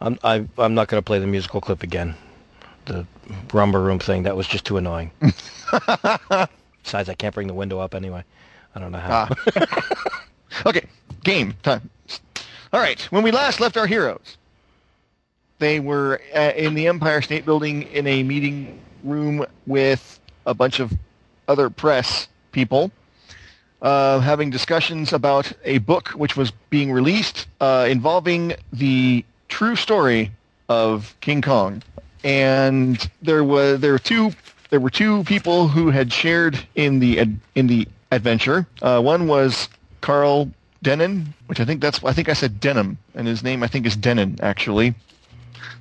I'm 0.00 0.18
I, 0.22 0.46
I'm 0.58 0.74
not 0.74 0.88
going 0.88 1.00
to 1.00 1.04
play 1.04 1.18
the 1.18 1.26
musical 1.26 1.60
clip 1.60 1.82
again. 1.82 2.14
The 2.86 3.06
Rhumba 3.48 3.78
Room 3.84 3.98
thing 3.98 4.24
that 4.24 4.36
was 4.36 4.46
just 4.46 4.64
too 4.64 4.76
annoying. 4.76 5.10
Besides, 6.82 7.08
I 7.08 7.14
can't 7.16 7.34
bring 7.34 7.46
the 7.46 7.54
window 7.54 7.78
up 7.78 7.94
anyway. 7.94 8.24
I 8.74 8.80
don't 8.80 8.92
know 8.92 8.98
how. 8.98 9.28
Ah. 9.56 10.18
okay, 10.66 10.86
game 11.24 11.54
time. 11.62 11.88
All 12.72 12.80
right, 12.80 13.00
when 13.12 13.22
we 13.22 13.30
last 13.30 13.60
left 13.60 13.76
our 13.76 13.86
heroes, 13.86 14.38
they 15.58 15.78
were 15.78 16.20
uh, 16.34 16.52
in 16.56 16.74
the 16.74 16.86
Empire 16.88 17.22
State 17.22 17.44
Building 17.44 17.82
in 17.82 18.06
a 18.06 18.22
meeting 18.22 18.80
room 19.04 19.44
with 19.66 20.20
a 20.46 20.54
bunch 20.54 20.80
of 20.80 20.92
other 21.48 21.70
press 21.70 22.28
people. 22.50 22.90
Uh, 23.80 24.20
having 24.20 24.48
discussions 24.48 25.12
about 25.12 25.52
a 25.64 25.78
book 25.78 26.10
which 26.10 26.36
was 26.36 26.52
being 26.70 26.92
released 26.92 27.48
uh, 27.60 27.86
involving 27.90 28.54
the 28.72 29.24
true 29.48 29.74
story 29.74 30.30
of 30.68 31.16
King 31.20 31.42
Kong, 31.42 31.82
and 32.22 33.10
there 33.22 33.42
was 33.42 33.80
there 33.80 33.92
were 33.92 33.98
two 33.98 34.30
there 34.70 34.80
were 34.80 34.90
two 34.90 35.24
people 35.24 35.68
who 35.68 35.90
had 35.90 36.12
shared 36.12 36.58
in 36.76 37.00
the 37.00 37.28
in 37.56 37.66
the 37.66 37.88
adventure. 38.12 38.66
Uh, 38.80 39.00
one 39.00 39.26
was 39.26 39.68
Carl 40.02 40.50
Denon, 40.82 41.32
which 41.46 41.60
I 41.60 41.64
think 41.64 41.80
that's 41.80 42.04
I 42.04 42.12
think 42.12 42.28
I 42.28 42.34
said 42.34 42.60
Denham, 42.60 42.98
and 43.14 43.26
his 43.26 43.42
name 43.42 43.62
I 43.62 43.68
think 43.68 43.86
is 43.86 43.96
Denon 43.96 44.38
actually. 44.42 44.94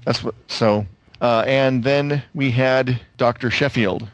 That's 0.06 0.24
what 0.24 0.36
so. 0.48 0.86
Uh, 1.20 1.44
and 1.46 1.84
then 1.84 2.24
we 2.34 2.50
had 2.50 3.00
Dr. 3.18 3.52
Sheffield. 3.52 4.08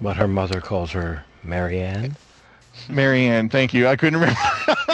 But 0.00 0.16
her 0.16 0.28
mother 0.28 0.62
calls 0.62 0.92
her 0.92 1.24
Marianne. 1.42 2.16
Marianne, 2.88 3.50
thank 3.50 3.74
you. 3.74 3.86
I 3.86 3.96
couldn't 3.96 4.20
remember. 4.20 4.40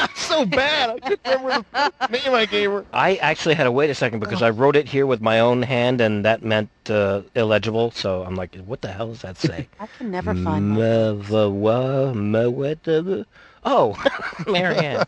so 0.27 0.45
bad. 0.45 0.91
I 0.91 0.99
couldn't 1.01 1.43
remember 1.43 1.67
the 1.73 2.07
name 2.11 2.35
I 2.35 2.47
gave 2.47 2.71
her. 2.71 2.85
I 2.93 3.17
actually 3.17 3.55
had 3.55 3.65
to 3.65 3.73
wait 3.73 3.91
a 3.91 3.95
second 3.95 4.21
because 4.21 4.43
I 4.43 4.51
wrote 4.51 4.77
it 4.77 4.89
here 4.89 5.07
with 5.07 5.21
my 5.21 5.41
own 5.41 5.63
hand, 5.63 6.01
and 6.01 6.25
that 6.25 6.43
meant 6.43 6.69
uh, 6.89 7.23
illegible. 7.35 7.91
So 7.93 8.23
I'm 8.23 8.35
like, 8.37 8.55
what 8.67 8.81
the 8.83 8.89
hell 8.93 9.09
does 9.09 9.23
that 9.23 9.37
say? 9.39 9.69
I 9.81 9.87
can 9.99 10.11
never 10.11 10.35
find 10.35 10.71
my 10.71 10.77
Mavawa- 10.79 12.15
Maweta- 12.15 13.25
Oh, 13.65 13.97
Marianne. 14.47 15.05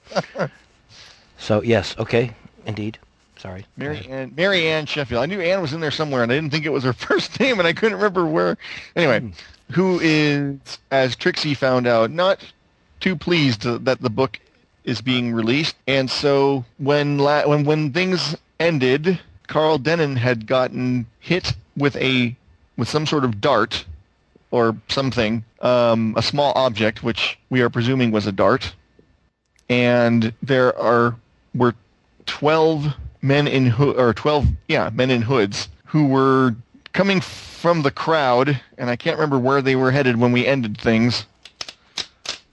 so 1.39 1.63
yes, 1.63 1.95
okay, 1.99 2.33
indeed. 2.67 2.99
Sorry. 3.39 3.65
Mary 3.77 4.05
Ann, 4.11 4.33
Mary 4.37 4.67
Ann 4.67 4.85
Sheffield. 4.87 5.23
I 5.23 5.27
knew 5.27 5.41
Ann 5.41 5.63
was 5.63 5.73
in 5.73 5.79
there 5.81 5.93
somewhere, 5.93 6.25
and 6.25 6.33
I 6.33 6.35
didn't 6.35 6.51
think 6.51 6.67
it 6.67 6.71
was 6.73 6.83
her 6.83 6.93
first 6.93 7.39
name, 7.39 7.61
and 7.61 7.69
I 7.69 7.73
couldn't 7.73 7.97
remember 7.99 8.27
where. 8.27 8.59
Anyway, 8.97 9.31
who 9.71 10.01
is, 10.03 10.59
as 10.91 11.15
Trixie 11.15 11.55
found 11.55 11.87
out, 11.87 12.11
not 12.11 12.45
too 12.99 13.15
pleased 13.15 13.63
that 13.63 14.01
the 14.01 14.11
book 14.11 14.41
is 14.89 15.01
being 15.03 15.33
released, 15.35 15.77
and 15.87 16.11
so 16.11 16.65
when 16.79 17.19
la- 17.19 17.47
when 17.47 17.65
when 17.65 17.93
things 17.93 18.35
ended, 18.59 19.21
Carl 19.47 19.79
Denon 19.79 20.17
had 20.17 20.47
gotten 20.47 21.07
hit 21.21 21.53
with 21.77 21.95
a 21.97 22.35
with 22.77 22.89
some 22.89 23.07
sort 23.07 23.25
of 23.25 23.41
dart 23.41 23.85
or 24.51 24.77
something, 24.89 25.45
um, 25.61 26.15
a 26.17 26.23
small 26.23 26.53
object, 26.57 27.03
which 27.03 27.39
we 27.51 27.61
are 27.61 27.69
presuming 27.69 28.11
was 28.11 28.27
a 28.27 28.33
dart, 28.33 28.73
and 29.69 30.33
there 30.43 30.77
are 30.79 31.17
were 31.55 31.75
12 32.27 32.95
men 33.21 33.47
in 33.47 33.67
ho- 33.67 33.93
or 33.93 34.15
12 34.15 34.47
yeah 34.69 34.91
men 34.95 35.11
in 35.11 35.23
hoods 35.23 35.69
who 35.87 36.07
were 36.07 36.55
coming 36.93 37.21
from 37.21 37.83
the 37.83 37.91
crowd 37.91 38.61
and 38.77 38.89
i 38.91 38.97
can't 38.97 39.17
remember 39.17 39.39
where 39.39 39.61
they 39.61 39.75
were 39.75 39.91
headed 39.91 40.17
when 40.17 40.33
we 40.33 40.47
ended 40.47 40.79
things. 40.81 41.27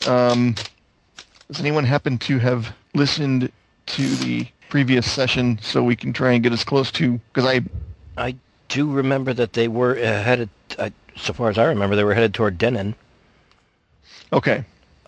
Um, 0.08 0.56
Does 1.48 1.60
anyone 1.60 1.86
happen 1.86 2.18
to 2.20 2.40
have 2.40 2.76
listened 2.94 3.52
to 3.88 4.16
the 4.16 4.48
previous 4.70 5.10
session 5.10 5.60
so 5.62 5.84
we 5.84 5.96
can 5.96 6.12
try 6.12 6.34
and 6.34 6.44
get 6.44 6.52
as 6.52 6.64
close 6.64 6.92
to? 6.94 7.20
Because 7.34 7.46
I 7.46 7.62
I 8.18 8.36
do 8.70 8.92
remember 8.92 9.34
that 9.34 9.54
they 9.54 9.68
were 9.68 9.96
uh, 9.98 10.24
headed, 10.24 10.50
uh, 10.80 10.90
so 11.16 11.34
far 11.34 11.50
as 11.50 11.58
I 11.58 11.66
remember, 11.66 11.96
they 11.96 12.04
were 12.04 12.14
headed 12.14 12.34
toward 12.34 12.58
Denon, 12.58 12.96
okay. 14.34 14.64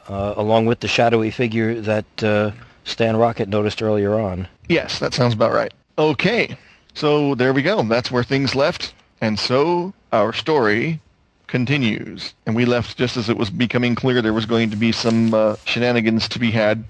uh, 0.07 0.33
along 0.37 0.65
with 0.67 0.79
the 0.79 0.87
shadowy 0.87 1.31
figure 1.31 1.81
that 1.81 2.23
uh, 2.23 2.51
Stan 2.83 3.17
Rocket 3.17 3.49
noticed 3.49 3.81
earlier 3.81 4.13
on. 4.13 4.47
Yes, 4.69 4.99
that 4.99 5.13
sounds 5.13 5.33
about 5.33 5.53
right. 5.53 5.73
Okay, 5.97 6.55
so 6.93 7.33
there 7.35 7.53
we 7.53 7.63
go. 7.63 7.81
That's 7.83 8.11
where 8.11 8.23
things 8.23 8.53
left, 8.55 8.93
and 9.21 9.39
so 9.39 9.93
our 10.11 10.33
story 10.33 11.01
continues. 11.47 12.33
And 12.45 12.55
we 12.55 12.65
left 12.65 12.97
just 12.97 13.17
as 13.17 13.29
it 13.29 13.37
was 13.37 13.49
becoming 13.49 13.95
clear 13.95 14.21
there 14.21 14.33
was 14.33 14.45
going 14.45 14.69
to 14.69 14.77
be 14.77 14.91
some 14.91 15.33
uh, 15.33 15.55
shenanigans 15.65 16.27
to 16.29 16.39
be 16.39 16.51
had, 16.51 16.83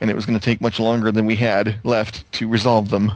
and 0.00 0.10
it 0.10 0.16
was 0.16 0.26
going 0.26 0.38
to 0.38 0.44
take 0.44 0.60
much 0.60 0.80
longer 0.80 1.12
than 1.12 1.26
we 1.26 1.36
had 1.36 1.76
left 1.84 2.30
to 2.32 2.48
resolve 2.48 2.90
them. 2.90 3.12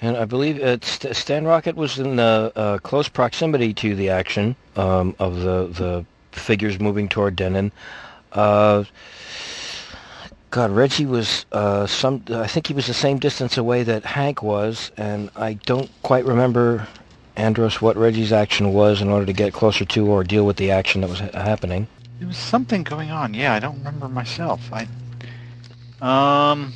And 0.00 0.16
I 0.16 0.24
believe 0.24 0.62
uh, 0.62 0.78
St- 0.82 1.14
Stan 1.16 1.44
Rocket 1.44 1.76
was 1.76 1.98
in 1.98 2.18
uh, 2.18 2.50
uh, 2.56 2.78
close 2.78 3.08
proximity 3.08 3.72
to 3.74 3.94
the 3.94 4.10
action 4.10 4.56
um, 4.76 5.14
of 5.18 5.36
the 5.40 5.66
the 5.68 6.04
figures 6.32 6.78
moving 6.78 7.08
toward 7.08 7.36
Denon. 7.36 7.72
Uh, 8.32 8.84
God, 10.50 10.70
Reggie 10.70 11.06
was 11.06 11.46
uh, 11.52 11.86
some. 11.86 12.22
I 12.30 12.46
think 12.46 12.66
he 12.66 12.74
was 12.74 12.86
the 12.86 12.94
same 12.94 13.18
distance 13.18 13.56
away 13.56 13.82
that 13.84 14.04
Hank 14.04 14.42
was, 14.42 14.90
and 14.96 15.30
I 15.36 15.54
don't 15.54 15.90
quite 16.02 16.24
remember, 16.24 16.86
Andros, 17.36 17.80
what 17.82 17.96
Reggie's 17.96 18.32
action 18.32 18.72
was 18.72 19.00
in 19.02 19.08
order 19.08 19.26
to 19.26 19.32
get 19.32 19.52
closer 19.52 19.84
to 19.84 20.06
or 20.06 20.24
deal 20.24 20.46
with 20.46 20.56
the 20.56 20.70
action 20.70 21.02
that 21.02 21.10
was 21.10 21.20
ha- 21.20 21.30
happening. 21.34 21.86
There 22.18 22.28
was 22.28 22.36
something 22.38 22.82
going 22.82 23.10
on. 23.10 23.34
Yeah, 23.34 23.52
I 23.54 23.58
don't 23.60 23.76
remember 23.78 24.08
myself. 24.08 24.70
I 24.72 24.88
um 26.00 26.72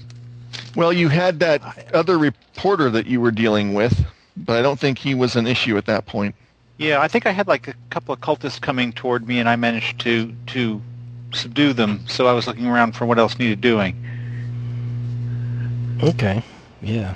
Well, 0.76 0.92
you 0.92 1.08
had 1.08 1.40
that 1.40 1.62
other 1.94 2.18
reporter 2.18 2.90
that 2.90 3.06
you 3.06 3.20
were 3.20 3.30
dealing 3.30 3.72
with, 3.74 4.04
but 4.36 4.58
I 4.58 4.62
don't 4.62 4.78
think 4.78 4.98
he 4.98 5.14
was 5.14 5.36
an 5.36 5.46
issue 5.46 5.76
at 5.78 5.86
that 5.86 6.06
point. 6.06 6.34
yeah, 6.78 7.00
I 7.00 7.08
think 7.08 7.26
I 7.26 7.30
had 7.30 7.46
like 7.48 7.68
a 7.68 7.74
couple 7.90 8.12
of 8.14 8.20
cultists 8.20 8.60
coming 8.60 8.92
toward 8.92 9.26
me, 9.26 9.38
and 9.38 9.48
I 9.48 9.56
managed 9.56 10.00
to 10.00 10.34
to 10.48 10.80
subdue 11.32 11.72
them. 11.72 12.04
So 12.06 12.26
I 12.26 12.32
was 12.32 12.46
looking 12.46 12.66
around 12.66 12.92
for 12.96 13.06
what 13.06 13.18
else 13.18 13.38
needed 13.38 13.60
doing. 13.60 13.94
Okay, 16.02 16.42
yeah, 16.80 17.14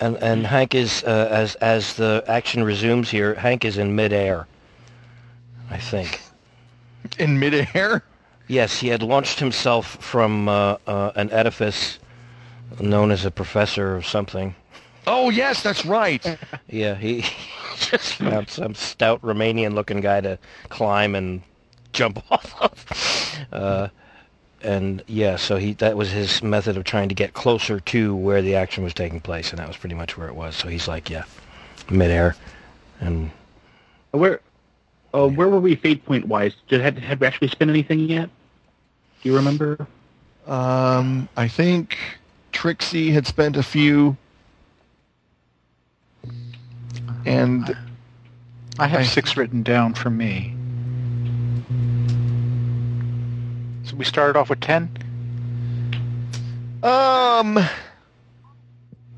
and 0.00 0.16
and 0.22 0.46
Hank 0.46 0.74
is 0.74 1.04
uh, 1.04 1.28
as 1.30 1.54
as 1.56 1.94
the 1.94 2.24
action 2.26 2.64
resumes 2.64 3.10
here. 3.10 3.34
Hank 3.34 3.64
is 3.64 3.78
in 3.78 3.94
midair. 3.94 4.46
I 5.70 5.78
think. 5.78 6.20
In 7.18 7.38
midair? 7.38 8.04
Yes, 8.46 8.80
he 8.80 8.88
had 8.88 9.02
launched 9.02 9.38
himself 9.38 9.86
from 9.86 10.48
uh, 10.48 10.76
uh, 10.86 11.12
an 11.14 11.30
edifice 11.30 11.98
known 12.78 13.10
as 13.10 13.24
a 13.24 13.30
professor 13.30 13.96
or 13.96 14.02
something. 14.02 14.54
Oh, 15.06 15.30
yes, 15.30 15.62
that's 15.62 15.86
right. 15.86 16.24
Yeah, 16.68 16.94
he 16.96 17.24
just 17.76 18.14
found 18.14 18.48
some 18.48 18.74
stout 18.74 19.22
Romanian-looking 19.22 20.00
guy 20.00 20.20
to 20.20 20.38
climb 20.68 21.14
and 21.14 21.42
jump 21.92 22.22
off 22.30 22.54
of. 22.60 23.90
And 24.62 25.02
yeah, 25.06 25.36
so 25.36 25.56
he 25.56 25.72
that 25.74 25.96
was 25.96 26.10
his 26.10 26.42
method 26.42 26.76
of 26.76 26.84
trying 26.84 27.08
to 27.08 27.14
get 27.14 27.32
closer 27.32 27.80
to 27.80 28.14
where 28.14 28.42
the 28.42 28.56
action 28.56 28.84
was 28.84 28.92
taking 28.92 29.20
place, 29.20 29.50
and 29.50 29.58
that 29.58 29.66
was 29.66 29.76
pretty 29.76 29.94
much 29.94 30.18
where 30.18 30.28
it 30.28 30.34
was. 30.34 30.54
So 30.54 30.68
he's 30.68 30.86
like, 30.86 31.08
yeah, 31.08 31.24
midair, 31.90 32.36
and 33.00 33.30
Where, 34.10 34.40
uh, 35.14 35.28
where 35.28 35.48
were 35.48 35.60
we 35.60 35.76
fate 35.76 36.04
point 36.04 36.26
wise? 36.26 36.54
Did 36.68 36.82
had 36.82 36.98
had 36.98 37.20
we 37.20 37.26
actually 37.26 37.48
spent 37.48 37.70
anything 37.70 38.00
yet? 38.00 38.28
Do 39.22 39.28
you 39.28 39.36
remember? 39.36 39.86
Um, 40.46 41.28
I 41.36 41.48
think 41.48 41.96
Trixie 42.52 43.10
had 43.10 43.26
spent 43.26 43.56
a 43.56 43.62
few, 43.62 44.16
and 47.24 47.74
I 48.78 48.86
have 48.86 49.00
I- 49.00 49.04
six 49.04 49.36
written 49.38 49.62
down 49.62 49.94
for 49.94 50.10
me. 50.10 50.54
So 53.82 53.88
we 54.00 54.06
started 54.06 54.34
off 54.38 54.48
with 54.48 54.60
ten. 54.60 54.88
um, 56.82 57.58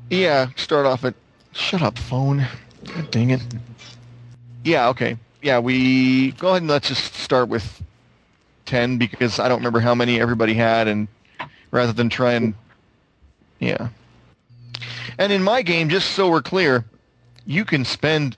yeah, 0.09 0.49
start 0.57 0.85
off 0.85 1.05
at. 1.05 1.13
Shut 1.53 1.81
up, 1.81 1.97
phone. 1.97 2.45
God 2.83 3.09
dang 3.09 3.29
it. 3.29 3.41
Yeah, 4.65 4.89
okay. 4.89 5.15
Yeah, 5.41 5.59
we 5.59 6.33
go 6.33 6.49
ahead 6.49 6.63
and 6.63 6.69
let's 6.69 6.89
just 6.89 7.13
start 7.13 7.47
with 7.47 7.81
ten 8.65 8.97
because 8.97 9.39
I 9.39 9.47
don't 9.47 9.59
remember 9.59 9.79
how 9.79 9.95
many 9.95 10.19
everybody 10.19 10.53
had, 10.53 10.89
and 10.89 11.07
rather 11.71 11.93
than 11.93 12.09
try 12.09 12.33
and 12.33 12.53
yeah. 13.59 13.87
And 15.17 15.31
in 15.31 15.43
my 15.43 15.61
game, 15.61 15.87
just 15.87 16.09
so 16.11 16.29
we're 16.29 16.41
clear, 16.41 16.83
you 17.45 17.63
can 17.63 17.85
spend, 17.85 18.35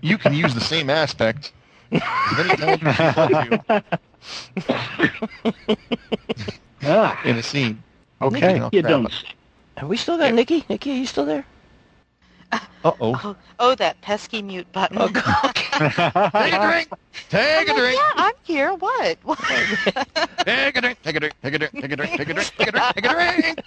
you 0.00 0.16
can 0.16 0.32
use 0.32 0.54
the 0.54 0.60
same 0.60 0.90
aspect 1.02 1.50
as 1.92 2.36
many 2.36 2.56
times 2.56 2.82
as 3.30 3.44
you 3.44 3.50
want 3.50 3.68
to 3.68 3.84
Ah, 6.82 7.20
in 7.24 7.36
a 7.36 7.42
scene. 7.42 7.82
Okay. 8.20 8.60
Oh, 8.60 8.68
you 8.72 8.82
don't. 8.82 9.12
have 9.76 9.88
we 9.88 9.96
still 9.96 10.18
got 10.18 10.34
Nikki? 10.34 10.64
Nikki, 10.68 10.92
are 10.92 10.96
you 10.96 11.06
still 11.06 11.24
there? 11.26 11.44
Uh 12.52 12.58
oh. 13.00 13.20
Oh, 13.24 13.36
oh, 13.58 13.74
that 13.76 14.00
pesky 14.00 14.40
mute 14.42 14.70
button. 14.72 14.98
Oh, 15.00 15.08
God. 15.08 15.52
Take 15.54 16.52
a 16.54 16.60
drink. 16.60 16.88
Take 17.28 17.68
a 17.68 17.70
I'm 17.70 17.76
like, 17.76 17.76
drink. 17.76 17.96
yeah, 17.96 18.10
I'm 18.16 18.34
here. 18.44 18.72
What? 18.74 19.18
What? 19.24 19.38
Take 20.44 20.76
a 20.76 20.80
drink. 20.80 21.02
Take 21.02 21.16
a 21.16 21.20
drink. 21.20 21.34
Take 21.42 21.54
a 21.54 21.58
drink. 21.58 21.72
Take 21.80 21.92
a 21.92 21.96
drink. 21.96 22.12
Take 22.16 22.28
a 22.28 22.34
drink. 22.34 22.52
Take 22.56 22.68
a 22.68 22.72
drink. 22.72 22.94
Take 22.94 23.04
a 23.04 23.08
drink. 23.08 23.60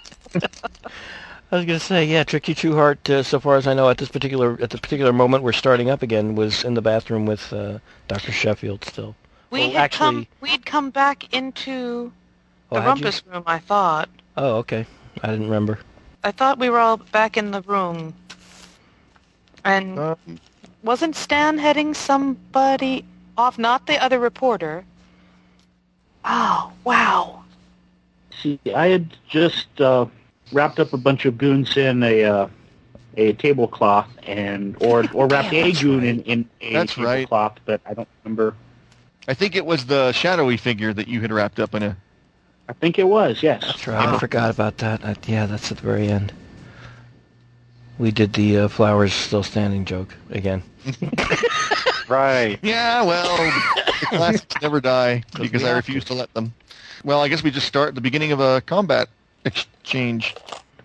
I 1.52 1.56
was 1.56 1.64
gonna 1.64 1.80
say, 1.80 2.04
yeah, 2.04 2.22
Trixie 2.22 2.54
Trueheart. 2.54 3.10
Uh, 3.10 3.22
so 3.24 3.40
far 3.40 3.56
as 3.56 3.66
I 3.66 3.74
know, 3.74 3.88
at 3.88 3.98
this 3.98 4.08
particular 4.08 4.56
at 4.62 4.70
the 4.70 4.78
particular 4.78 5.12
moment 5.12 5.42
we're 5.42 5.52
starting 5.52 5.90
up 5.90 6.02
again, 6.02 6.34
was 6.36 6.64
in 6.64 6.74
the 6.74 6.82
bathroom 6.82 7.26
with 7.26 7.52
uh, 7.52 7.78
Doctor 8.08 8.30
Sheffield 8.32 8.84
still. 8.84 9.16
We 9.50 9.60
Well, 9.60 9.70
had 9.72 9.76
actually- 9.82 9.98
come. 9.98 10.26
We'd 10.40 10.64
come 10.66 10.90
back 10.90 11.32
into 11.34 12.12
Oh, 12.70 12.76
the 12.76 12.82
had 12.82 12.86
you? 12.98 13.04
rumpus 13.04 13.22
room. 13.26 13.42
I 13.46 13.58
thought. 13.58 14.08
Oh, 14.36 14.56
okay. 14.58 14.86
I 15.22 15.26
didn't 15.28 15.46
remember. 15.46 15.80
I 16.22 16.30
thought 16.30 16.58
we 16.58 16.70
were 16.70 16.78
all 16.78 16.98
back 16.98 17.36
in 17.36 17.50
the 17.50 17.62
room. 17.62 18.14
And 19.64 19.98
Um, 19.98 20.16
wasn't 20.84 21.16
Stan 21.16 21.58
heading 21.58 21.94
somebody 21.94 23.04
off? 23.36 23.58
Not 23.58 23.86
the 23.88 24.00
other 24.02 24.18
reporter. 24.20 24.84
Oh 26.24 26.72
wow! 26.84 27.42
See, 28.42 28.60
I 28.74 28.86
had 28.88 29.16
just 29.28 29.80
uh, 29.80 30.06
wrapped 30.52 30.78
up 30.80 30.92
a 30.92 30.96
bunch 30.96 31.24
of 31.26 31.38
goons 31.38 31.76
in 31.76 32.02
a 32.02 32.24
uh, 32.24 32.48
a 33.16 33.32
tablecloth 33.34 34.08
and 34.24 34.76
or 34.80 35.04
or 35.12 35.26
wrapped 35.26 35.52
Yeah, 35.52 35.64
a 35.64 35.72
goon 35.72 35.98
right. 36.00 36.08
in, 36.08 36.20
in 36.22 36.48
a 36.60 36.72
That's 36.74 36.96
right. 36.98 37.22
tablecloth, 37.28 37.58
but 37.64 37.80
I 37.86 37.94
don't 37.94 38.08
remember. 38.24 38.54
I 39.28 39.34
think 39.34 39.54
it 39.56 39.64
was 39.66 39.86
the 39.86 40.12
shadowy 40.12 40.56
figure 40.56 40.92
that 40.92 41.08
you 41.08 41.20
had 41.20 41.32
wrapped 41.32 41.60
up 41.60 41.74
in 41.74 41.82
a. 41.82 41.96
I 42.68 42.72
think 42.72 42.98
it 42.98 43.04
was 43.08 43.42
yes. 43.42 43.62
That's 43.62 43.86
right. 43.86 44.08
I 44.08 44.18
forgot 44.18 44.50
about 44.50 44.78
that. 44.78 45.04
I, 45.04 45.16
yeah, 45.26 45.46
that's 45.46 45.70
at 45.72 45.78
the 45.78 45.82
very 45.82 46.08
end. 46.08 46.32
We 47.98 48.10
did 48.10 48.32
the 48.32 48.58
uh, 48.58 48.68
flowers 48.68 49.12
still 49.12 49.42
standing 49.42 49.84
joke 49.84 50.14
again. 50.30 50.62
Right. 52.08 52.58
Yeah, 52.62 53.02
well, 53.04 53.36
the 54.00 54.06
classics 54.06 54.60
never 54.60 54.80
die 54.80 55.22
because 55.40 55.62
I 55.62 55.70
refuse 55.70 56.04
to 56.06 56.14
let 56.14 56.34
them. 56.34 56.52
Well, 57.04 57.20
I 57.22 57.28
guess 57.28 57.44
we 57.44 57.52
just 57.52 57.68
start 57.68 57.90
at 57.90 57.94
the 57.94 58.00
beginning 58.00 58.32
of 58.32 58.40
a 58.40 58.60
combat 58.62 59.08
exchange, 59.44 60.34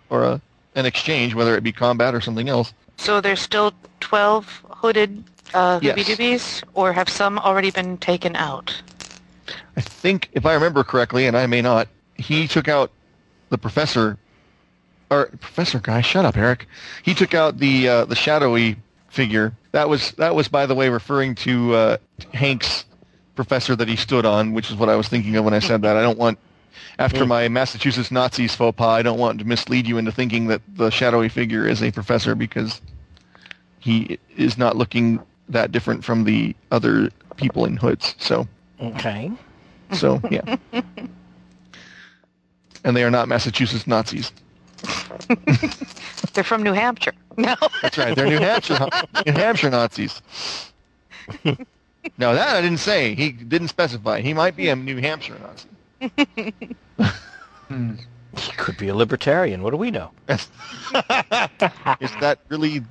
or 0.09 0.23
a, 0.23 0.41
an 0.75 0.85
exchange, 0.85 1.33
whether 1.35 1.55
it 1.55 1.63
be 1.63 1.71
combat 1.71 2.13
or 2.15 2.21
something 2.21 2.49
else. 2.49 2.73
So 2.97 3.21
there's 3.21 3.39
still 3.41 3.73
twelve 3.99 4.63
hooded 4.69 5.23
uh, 5.53 5.79
Yes. 5.81 5.97
hoobie 5.97 6.15
doobies, 6.15 6.63
or 6.73 6.93
have 6.93 7.09
some 7.09 7.39
already 7.39 7.71
been 7.71 7.97
taken 7.97 8.35
out? 8.35 8.81
I 9.77 9.81
think, 9.81 10.29
if 10.33 10.45
I 10.45 10.53
remember 10.53 10.83
correctly, 10.83 11.27
and 11.27 11.37
I 11.37 11.45
may 11.45 11.61
not, 11.61 11.87
he 12.15 12.47
took 12.47 12.67
out 12.67 12.91
the 13.49 13.57
professor, 13.57 14.17
or 15.11 15.27
professor 15.39 15.79
guy. 15.79 16.01
Shut 16.01 16.25
up, 16.25 16.37
Eric. 16.37 16.67
He 17.03 17.13
took 17.13 17.33
out 17.33 17.59
the 17.59 17.87
uh, 17.87 18.05
the 18.05 18.15
shadowy 18.15 18.77
figure. 19.09 19.53
That 19.71 19.89
was 19.89 20.11
that 20.13 20.33
was, 20.33 20.47
by 20.47 20.65
the 20.65 20.75
way, 20.75 20.89
referring 20.89 21.35
to 21.35 21.73
uh, 21.75 21.97
Hank's 22.33 22.85
professor 23.35 23.75
that 23.75 23.87
he 23.87 23.97
stood 23.97 24.25
on, 24.25 24.53
which 24.53 24.71
is 24.71 24.77
what 24.77 24.89
I 24.89 24.95
was 24.95 25.07
thinking 25.09 25.35
of 25.35 25.43
when 25.45 25.53
I 25.53 25.59
said 25.59 25.81
that. 25.81 25.97
I 25.97 26.01
don't 26.01 26.17
want, 26.17 26.39
after 26.99 27.23
hmm. 27.23 27.29
my 27.29 27.47
Massachusetts 27.47 28.11
Nazis 28.11 28.55
faux 28.55 28.75
pas, 28.75 28.87
I 28.99 29.01
don't 29.01 29.19
want 29.19 29.39
to 29.39 29.45
mislead 29.45 29.87
you 29.87 29.97
into 29.97 30.11
thinking 30.11 30.47
that 30.47 30.61
the 30.75 30.89
shadowy 30.89 31.29
figure 31.29 31.67
is 31.67 31.81
a 31.81 31.91
professor 31.91 32.35
because 32.35 32.81
he 33.79 34.19
is 34.35 34.57
not 34.57 34.75
looking 34.75 35.19
that 35.49 35.71
different 35.71 36.03
from 36.03 36.23
the 36.23 36.55
other 36.71 37.09
people 37.37 37.65
in 37.65 37.77
hoods. 37.77 38.15
So. 38.19 38.47
Okay. 38.81 39.31
So 39.93 40.19
yeah, 40.31 40.57
and 42.83 42.97
they 42.97 43.03
are 43.03 43.11
not 43.11 43.27
Massachusetts 43.27 43.85
Nazis. 43.85 44.31
They're 46.33 46.43
from 46.43 46.63
New 46.63 46.73
Hampshire. 46.73 47.13
No. 47.37 47.55
That's 47.81 47.97
right. 47.97 48.15
They're 48.15 48.25
New 48.25 48.39
Hampshire 48.39 48.89
New 49.25 49.33
Hampshire 49.33 49.69
Nazis. 49.69 50.21
No, 52.17 52.33
that 52.33 52.55
I 52.55 52.61
didn't 52.61 52.79
say. 52.79 53.15
He 53.15 53.31
didn't 53.31 53.69
specify. 53.69 54.21
He 54.21 54.33
might 54.33 54.55
be 54.55 54.69
a 54.69 54.75
New 54.75 54.97
Hampshire 54.97 55.37
Nazi. 55.39 55.67
He 58.37 58.51
could 58.57 58.77
be 58.77 58.89
a 58.89 58.95
libertarian. 58.95 59.63
What 59.63 59.71
do 59.71 59.77
we 59.77 59.91
know? 59.91 60.11
Is 60.27 60.47
that 62.19 62.39
really? 62.49 62.81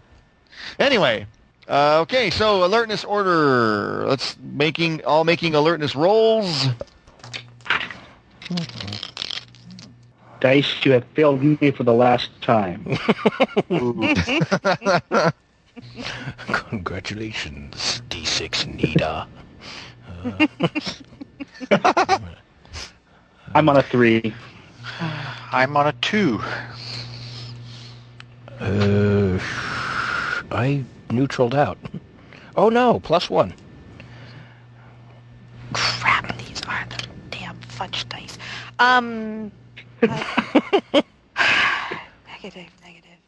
Anyway, 0.78 1.26
uh, 1.68 2.00
okay. 2.02 2.30
So 2.30 2.64
alertness 2.64 3.04
order. 3.04 4.06
Let's 4.06 4.36
making 4.38 5.04
all 5.04 5.24
making 5.24 5.54
alertness 5.54 5.94
rolls. 5.94 6.68
Dice, 10.40 10.84
you 10.84 10.92
have 10.92 11.04
failed 11.14 11.42
me 11.42 11.70
for 11.70 11.84
the 11.84 11.94
last 11.94 12.30
time. 12.42 12.98
Congratulations, 16.46 18.02
D6 18.10 18.74
Nita. 18.74 19.26
I'm 23.54 23.68
on 23.68 23.76
a 23.76 23.82
three. 23.82 24.34
I'm 25.52 25.76
on 25.76 25.86
a 25.86 25.92
two. 26.00 26.40
Uh, 28.60 29.38
I 30.50 30.82
neutraled 31.10 31.54
out. 31.54 31.78
Oh 32.56 32.68
no, 32.68 33.00
plus 33.00 33.28
one. 33.30 33.54
Crap, 35.72 36.36
these 36.38 36.62
are 36.68 36.84
the 36.88 37.06
damn 37.30 37.56
fudge 37.60 38.08
dice. 38.08 38.38
Um. 38.78 39.50
uh, 40.02 40.24
negative, 42.28 42.70
negative. 42.84 43.18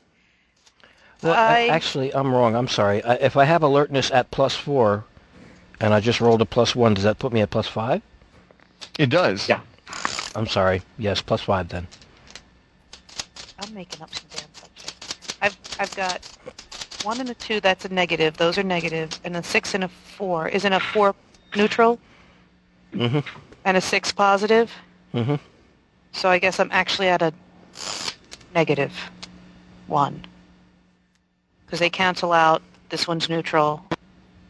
Well, 1.23 1.32
a- 1.35 1.36
I- 1.36 1.66
actually, 1.69 2.15
I'm 2.15 2.32
wrong. 2.35 2.55
I'm 2.55 2.69
sorry. 2.69 3.03
I, 3.05 3.15
if 3.15 3.36
I 3.36 3.44
have 3.44 3.62
alertness 3.62 4.11
at 4.11 4.31
plus 4.31 4.55
four, 4.55 5.05
and 5.81 5.94
I 5.94 6.01
just 6.01 6.20
rolled 6.20 6.43
a 6.43 6.47
plus 6.47 6.74
one, 6.77 6.94
does 6.94 7.05
that 7.05 7.19
put 7.19 7.32
me 7.32 7.40
at 7.40 7.51
plus 7.51 7.69
five? 7.69 8.03
It 8.98 9.11
does. 9.11 9.48
Yeah. 9.48 9.61
I'm 10.37 10.47
sorry. 10.47 10.83
Yes, 10.99 11.23
plus 11.23 11.41
five 11.43 11.69
then. 11.69 11.87
I'm 13.59 13.73
making 13.73 14.03
up 14.03 14.15
some 14.15 14.27
damn 14.31 14.49
fudge. 14.53 14.95
I've 15.41 15.57
I've 15.81 15.97
got 15.97 16.27
one 17.03 17.21
and 17.21 17.31
a 17.31 17.35
two. 17.35 17.59
That's 17.61 17.87
a 17.87 17.89
negative. 17.89 18.37
Those 18.37 18.59
are 18.59 18.63
negative, 18.63 19.19
and 19.25 19.35
a 19.37 19.43
six 19.43 19.75
and 19.75 19.85
a 19.85 19.89
four. 19.89 20.49
Isn't 20.49 20.73
a 20.73 20.81
four 20.81 21.15
neutral? 21.57 21.99
Mm-hmm. 22.93 23.21
And 23.65 23.77
a 23.79 23.81
six 23.81 24.13
positive. 24.13 24.71
Mm-hmm. 25.15 25.37
So 26.13 26.29
I 26.29 26.39
guess 26.39 26.61
I'm 26.61 26.71
actually 26.71 27.09
at 27.09 27.23
a 27.23 27.33
negative 28.55 28.93
one. 29.87 30.23
Because 31.65 31.79
they 31.79 31.91
cancel 31.91 32.33
out. 32.33 32.63
This 32.91 33.09
one's 33.09 33.29
neutral. 33.29 33.85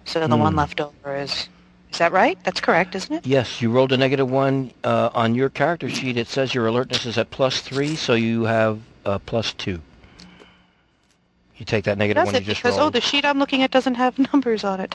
So 0.04 0.26
the 0.26 0.36
one 0.36 0.52
Hmm. 0.52 0.58
left 0.58 0.80
over 0.80 1.16
is. 1.16 1.48
Is 1.96 2.00
that 2.00 2.12
right? 2.12 2.38
That's 2.44 2.60
correct, 2.60 2.94
isn't 2.94 3.10
it? 3.16 3.26
Yes, 3.26 3.62
you 3.62 3.70
rolled 3.70 3.90
a 3.90 3.96
negative 3.96 4.30
one. 4.30 4.70
Uh, 4.84 5.08
on 5.14 5.34
your 5.34 5.48
character 5.48 5.88
sheet, 5.88 6.18
it 6.18 6.28
says 6.28 6.52
your 6.52 6.66
alertness 6.66 7.06
is 7.06 7.16
at 7.16 7.30
plus 7.30 7.62
three, 7.62 7.96
so 7.96 8.12
you 8.12 8.44
have 8.44 8.80
uh, 9.06 9.18
plus 9.20 9.54
two. 9.54 9.80
You 11.56 11.64
take 11.64 11.84
that 11.84 11.96
negative 11.96 12.20
Does 12.20 12.26
one 12.26 12.34
it? 12.34 12.40
you 12.40 12.44
just 12.48 12.62
Because 12.62 12.78
oh, 12.78 12.90
the 12.90 13.00
sheet 13.00 13.24
I'm 13.24 13.38
looking 13.38 13.62
at 13.62 13.70
doesn't 13.70 13.94
have 13.94 14.18
numbers 14.34 14.62
on 14.62 14.80
it. 14.80 14.94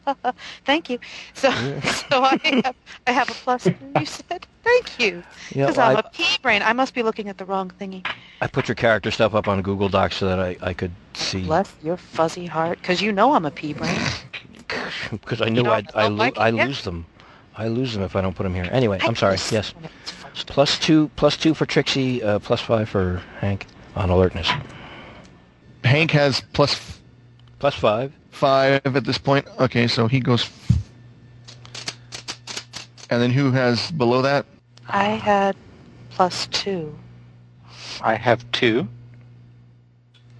Thank 0.64 0.88
you. 0.88 0.98
So, 1.34 1.50
so 2.08 2.22
I 2.24 2.40
have, 2.64 2.76
I 3.06 3.10
have 3.10 3.28
a 3.28 3.34
plus. 3.34 3.66
You 3.66 4.06
said 4.06 4.46
thank 4.64 4.98
you. 4.98 5.22
Yeah, 5.52 5.66
Because 5.66 5.76
well, 5.76 5.90
I'm 5.90 5.96
I- 5.98 6.00
a 6.00 6.10
pea 6.10 6.38
brain. 6.40 6.62
I 6.62 6.72
must 6.72 6.94
be 6.94 7.02
looking 7.02 7.28
at 7.28 7.36
the 7.36 7.44
wrong 7.44 7.70
thingy. 7.78 8.02
I 8.40 8.46
put 8.46 8.66
your 8.66 8.76
character 8.76 9.10
stuff 9.10 9.34
up 9.34 9.46
on 9.46 9.60
Google 9.60 9.90
Docs 9.90 10.16
so 10.16 10.26
that 10.26 10.40
I, 10.40 10.56
I 10.62 10.72
could 10.72 10.92
see. 11.12 11.42
Bless 11.42 11.70
your 11.82 11.98
fuzzy 11.98 12.46
heart. 12.46 12.80
Because 12.80 13.02
you 13.02 13.12
know 13.12 13.34
I'm 13.34 13.44
a 13.44 13.50
pea 13.50 13.74
brain. 13.74 14.00
Because 15.10 15.40
I 15.42 15.48
knew 15.48 15.62
don't 15.62 15.72
I'd, 15.72 15.90
I, 15.94 16.06
lo- 16.08 16.14
like 16.16 16.38
I 16.38 16.48
yeah. 16.50 16.66
lose 16.66 16.82
them. 16.82 17.06
I 17.56 17.68
lose 17.68 17.92
them 17.94 18.02
if 18.02 18.16
I 18.16 18.20
don't 18.20 18.34
put 18.34 18.44
them 18.44 18.54
here. 18.54 18.68
Anyway, 18.70 18.98
I'm 19.02 19.16
sorry. 19.16 19.34
Yes. 19.34 19.52
Yes. 19.52 19.74
It's 20.02 20.12
fudged. 20.12 20.46
Plus 20.46 20.78
two, 20.78 21.10
plus 21.16 21.36
two 21.36 21.52
for 21.54 21.66
Trixie, 21.66 22.22
uh, 22.22 22.38
plus 22.38 22.60
five 22.60 22.88
for 22.88 23.20
Hank 23.40 23.66
on 23.96 24.08
alertness. 24.10 24.48
Hank 25.84 26.10
has 26.12 26.42
plus 26.52 26.74
f- 26.74 27.00
Plus 27.58 27.74
five. 27.74 28.12
five 28.30 28.80
at 28.84 29.04
this 29.04 29.18
point. 29.18 29.46
Okay, 29.58 29.86
so 29.88 30.06
he 30.08 30.20
goes. 30.20 30.48
And 33.10 33.20
then 33.20 33.30
who 33.30 33.50
has 33.50 33.90
below 33.90 34.22
that? 34.22 34.46
I 34.88 35.04
had 35.08 35.56
plus 36.10 36.46
two. 36.46 36.96
I 38.02 38.14
have 38.14 38.50
two. 38.52 38.86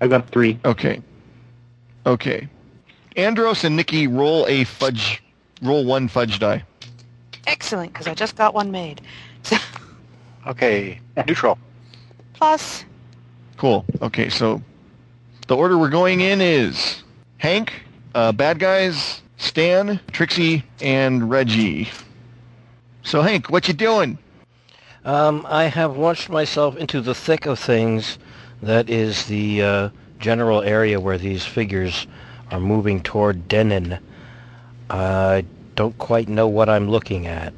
I've 0.01 0.09
got 0.11 0.28
three. 0.31 0.59
Okay. 0.65 1.02
Okay. 2.07 2.48
Andros 3.16 3.65
and 3.65 3.77
Nikki 3.77 4.07
roll 4.07 4.47
a 4.49 4.65
fudge. 4.65 5.23
Roll 5.62 5.85
one 5.85 6.09
fudge 6.09 6.39
die. 6.39 6.62
Excellent, 7.47 7.93
because 7.93 8.07
I 8.07 8.15
just 8.15 8.37
got 8.37 8.55
one 8.55 8.70
made. 8.70 9.01
So, 9.43 9.57
Okay, 10.47 11.01
neutral. 11.27 11.59
plus, 12.35 12.85
Cool. 13.59 13.85
Okay, 14.01 14.31
so 14.31 14.62
the 15.49 15.57
order 15.57 15.77
we're 15.77 15.91
going 15.91 16.20
in 16.20 16.41
is 16.41 17.03
Hank, 17.37 17.82
uh, 18.15 18.32
bad 18.32 18.59
guys, 18.59 19.20
Stan, 19.37 20.01
Trixie, 20.12 20.65
and 20.81 21.28
Reggie. 21.28 21.91
So 23.03 23.20
Hank, 23.20 23.51
what 23.51 23.69
you 23.69 23.74
doing? 23.74 24.16
Um, 25.05 25.45
I 25.49 25.65
have 25.65 25.99
launched 25.99 26.31
myself 26.31 26.77
into 26.77 27.03
the 27.03 27.15
thick 27.15 27.45
of 27.45 27.59
things. 27.59 28.19
That 28.62 28.89
is 28.89 29.27
the 29.27 29.62
uh, 29.62 29.89
general 30.19 30.62
area 30.62 31.01
where 31.01 31.19
these 31.19 31.45
figures 31.45 32.07
are 32.51 32.60
moving 32.60 33.02
toward 33.02 33.48
Denon. 33.48 33.98
I 34.89 35.44
don't 35.77 35.97
quite 35.98 36.28
know 36.28 36.48
what 36.48 36.68
I'm 36.68 36.89
looking 36.89 37.27
at. 37.27 37.52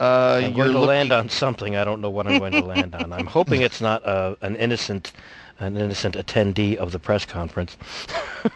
Uh, 0.00 0.40
I'm 0.42 0.54
you're 0.54 0.66
going 0.66 0.72
to 0.72 0.72
looking- 0.80 0.86
land 0.88 1.12
on 1.12 1.28
something. 1.28 1.76
I 1.76 1.84
don't 1.84 2.00
know 2.00 2.10
what 2.10 2.26
I'm 2.26 2.38
going 2.38 2.52
to 2.52 2.64
land 2.64 2.94
on. 2.94 3.12
I'm 3.12 3.26
hoping 3.38 3.62
it's 3.62 3.80
not 3.80 4.04
uh, 4.04 4.34
an 4.42 4.56
innocent, 4.56 5.12
an 5.60 5.76
innocent 5.76 6.16
attendee 6.16 6.76
of 6.76 6.92
the 6.92 6.98
press 6.98 7.24
conference. 7.24 7.76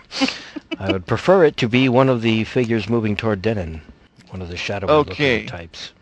I 0.81 0.91
would 0.93 1.07
prefer 1.07 1.45
it 1.45 1.57
to 1.59 1.69
be 1.69 1.89
one 1.89 2.09
of 2.09 2.23
the 2.23 2.45
figures 2.45 2.89
moving 2.89 3.17
toward 3.17 3.43
Denon, 3.43 3.81
one 4.31 4.43
of 4.43 4.49
the 4.49 4.57
shadowy 4.57 4.91
Okay. 4.91 5.45
types. 5.47 5.93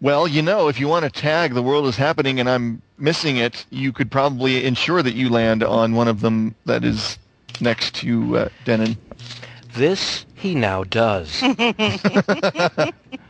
Well, 0.00 0.28
you 0.28 0.42
know, 0.42 0.68
if 0.68 0.78
you 0.78 0.88
want 0.88 1.04
to 1.04 1.10
tag 1.10 1.54
the 1.54 1.62
world 1.62 1.86
is 1.86 1.96
happening 1.96 2.38
and 2.38 2.50
I'm 2.50 2.82
missing 2.98 3.38
it, 3.38 3.64
you 3.70 3.92
could 3.92 4.10
probably 4.10 4.64
ensure 4.64 5.02
that 5.02 5.14
you 5.14 5.30
land 5.30 5.62
on 5.62 5.94
one 5.94 6.08
of 6.08 6.20
them 6.20 6.54
that 6.66 6.84
is 6.84 7.18
next 7.60 7.94
to 7.96 8.36
uh, 8.38 8.48
Denon. 8.64 8.96
This 9.74 10.26
he 10.34 10.54
now 10.54 10.84
does. 10.84 11.42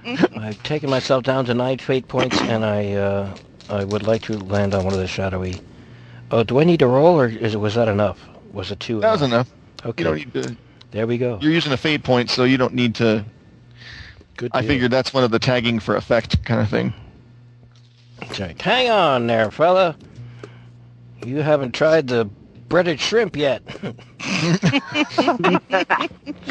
I've 0.06 0.62
taken 0.62 0.90
myself 0.90 1.24
down 1.24 1.44
to 1.46 1.54
nine 1.54 1.78
fate 1.78 2.08
points, 2.08 2.40
and 2.42 2.64
I 2.64 2.92
uh, 2.92 3.36
I 3.68 3.84
would 3.84 4.02
like 4.02 4.22
to 4.22 4.36
land 4.38 4.74
on 4.74 4.84
one 4.84 4.94
of 4.94 5.00
the 5.00 5.06
shadowy. 5.08 5.60
Oh, 6.30 6.42
do 6.42 6.58
I 6.60 6.64
need 6.64 6.80
to 6.80 6.86
roll, 6.86 7.18
or 7.20 7.26
is, 7.28 7.56
was 7.56 7.74
that 7.76 7.88
enough? 7.88 8.20
Was 8.52 8.70
it 8.70 8.80
two? 8.80 9.00
That 9.00 9.12
was 9.12 9.22
enough. 9.22 9.48
Okay, 9.84 10.02
You 10.02 10.04
don't 10.04 10.16
need 10.16 10.32
to. 10.34 10.56
there 10.90 11.06
we 11.06 11.18
go. 11.18 11.38
You're 11.40 11.52
using 11.52 11.72
a 11.72 11.76
fate 11.76 12.02
point, 12.02 12.30
so 12.30 12.44
you 12.44 12.56
don't 12.56 12.74
need 12.74 12.94
to. 12.96 13.24
Good. 14.36 14.50
I 14.54 14.62
figured 14.62 14.90
that's 14.90 15.14
one 15.14 15.24
of 15.24 15.30
the 15.30 15.38
tagging 15.38 15.80
for 15.80 15.96
effect 15.96 16.44
kind 16.44 16.60
of 16.60 16.68
thing. 16.68 16.92
That's. 18.32 18.60
Hang 18.60 18.90
on 18.90 19.26
there, 19.26 19.50
fella. 19.50 19.96
You 21.24 21.38
haven't 21.38 21.72
tried 21.72 22.08
the 22.08 22.28
breaded 22.68 23.00
shrimp 23.00 23.36
yet. 23.36 23.62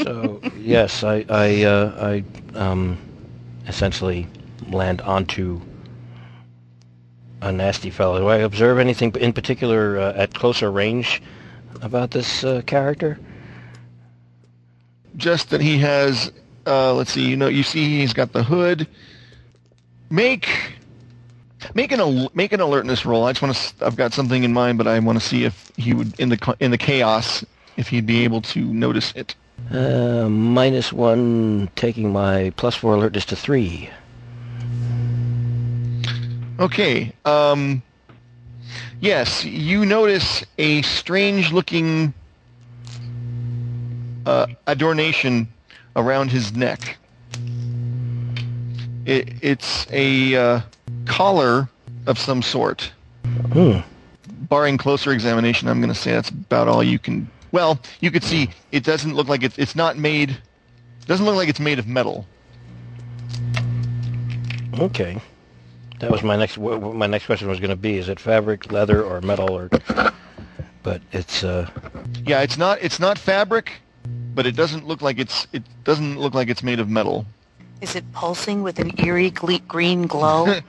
so 0.03 0.41
yes, 0.57 1.03
I 1.03 1.25
I 1.29 1.63
uh, 1.63 2.23
I 2.55 2.57
um 2.57 2.97
essentially 3.67 4.27
land 4.69 5.01
onto 5.01 5.61
a 7.41 7.51
nasty 7.51 7.89
fellow. 7.89 8.19
Do 8.19 8.27
I 8.27 8.37
observe 8.37 8.79
anything 8.79 9.13
in 9.15 9.33
particular 9.33 9.99
uh, 9.99 10.13
at 10.15 10.33
closer 10.33 10.71
range 10.71 11.21
about 11.81 12.11
this 12.11 12.43
uh, 12.43 12.61
character? 12.65 13.19
Just 15.15 15.49
that 15.51 15.61
he 15.61 15.77
has. 15.79 16.31
Uh, 16.65 16.93
let's 16.93 17.11
see. 17.11 17.27
You 17.27 17.37
know, 17.37 17.47
you 17.47 17.63
see 17.63 17.99
he's 17.99 18.13
got 18.13 18.31
the 18.33 18.43
hood. 18.43 18.87
Make. 20.09 20.49
Make 21.73 21.91
an 21.91 21.99
al- 21.99 22.31
make 22.33 22.53
an 22.53 22.59
alertness 22.59 23.05
roll. 23.05 23.23
I 23.25 23.31
just 23.31 23.41
want 23.41 23.55
to. 23.55 23.85
I've 23.85 23.95
got 23.95 24.13
something 24.13 24.43
in 24.43 24.53
mind, 24.53 24.77
but 24.77 24.87
I 24.87 24.99
want 24.99 25.19
to 25.19 25.25
see 25.25 25.45
if 25.45 25.71
he 25.77 25.93
would 25.93 26.19
in 26.19 26.29
the 26.29 26.55
in 26.59 26.69
the 26.69 26.77
chaos 26.77 27.43
if 27.75 27.87
he'd 27.87 28.05
be 28.05 28.23
able 28.23 28.41
to 28.41 28.59
notice 28.61 29.11
it. 29.15 29.35
Uh, 29.71 30.29
minus 30.29 30.93
one, 30.93 31.69
taking 31.75 32.11
my 32.11 32.53
plus 32.55 32.75
four 32.75 32.93
alertness 32.93 33.25
to 33.25 33.35
three. 33.35 33.89
Okay. 36.59 37.11
Um, 37.25 37.81
yes, 38.99 39.43
you 39.43 39.85
notice 39.85 40.43
a 40.57 40.81
strange-looking 40.83 42.13
uh, 44.25 44.47
adornation 44.67 45.47
around 45.95 46.31
his 46.31 46.55
neck. 46.55 46.97
It, 49.05 49.34
it's 49.41 49.88
a 49.91 50.35
uh, 50.35 50.61
collar 51.05 51.69
of 52.07 52.17
some 52.17 52.41
sort. 52.41 52.91
Hmm. 53.51 53.80
Barring 54.27 54.77
closer 54.77 55.11
examination, 55.11 55.67
I'm 55.67 55.80
going 55.80 55.93
to 55.93 55.99
say 55.99 56.11
that's 56.11 56.30
about 56.30 56.67
all 56.67 56.84
you 56.84 56.99
can. 56.99 57.30
Well, 57.51 57.80
you 57.99 58.11
could 58.11 58.23
see 58.23 58.49
it 58.72 58.84
doesn't 58.84 59.13
look 59.15 59.27
like 59.27 59.43
it's 59.43 59.57
it's 59.57 59.76
not 59.76 59.97
made. 59.97 60.38
Doesn't 61.07 61.26
look 61.26 61.35
like 61.35 61.49
it's 61.49 61.59
made 61.59 61.80
of 61.80 61.88
metal. 61.88 62.26
Okay. 64.80 65.22
That 65.99 66.11
was 66.11 66.23
my 66.23 66.35
next. 66.35 66.57
My 66.57 67.07
next 67.07 67.26
question 67.26 67.47
was 67.47 67.59
going 67.59 67.69
to 67.69 67.76
be: 67.76 67.97
Is 67.97 68.09
it 68.09 68.19
fabric, 68.19 68.72
leather, 68.72 69.03
or 69.03 69.22
metal? 69.22 69.49
Or, 69.51 69.69
but 70.84 71.01
it's. 71.11 71.43
Uh, 71.43 71.69
Yeah, 72.26 72.41
it's 72.41 72.57
not 72.57 72.80
it's 72.81 72.99
not 72.99 73.17
fabric, 73.17 73.72
but 74.35 74.45
it 74.45 74.55
doesn't 74.55 74.85
look 74.85 75.01
like 75.01 75.17
it's 75.17 75.47
it 75.53 75.63
doesn't 75.83 76.19
look 76.19 76.33
like 76.33 76.49
it's 76.49 76.61
made 76.61 76.79
of 76.79 76.89
metal. 76.89 77.25
Is 77.81 77.95
it 77.95 78.03
pulsing 78.13 78.63
with 78.63 78.79
an 78.79 78.91
eerie 78.99 79.31
gle- 79.31 79.59
green 79.67 80.07
glow? 80.07 80.45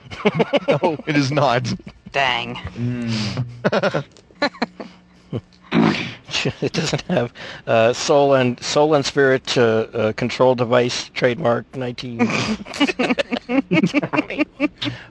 No, 0.67 0.97
it 1.05 1.15
is 1.15 1.31
not. 1.31 1.73
Dang. 2.11 2.59
it 6.61 6.73
doesn't 6.73 7.01
have 7.03 7.33
uh, 7.65 7.93
soul 7.93 8.33
and 8.33 8.61
soul 8.61 8.93
and 8.93 9.05
spirit 9.05 9.57
uh, 9.57 9.61
uh, 9.93 10.11
control 10.13 10.55
device 10.55 11.09
trademark 11.13 11.65
19. 11.75 12.21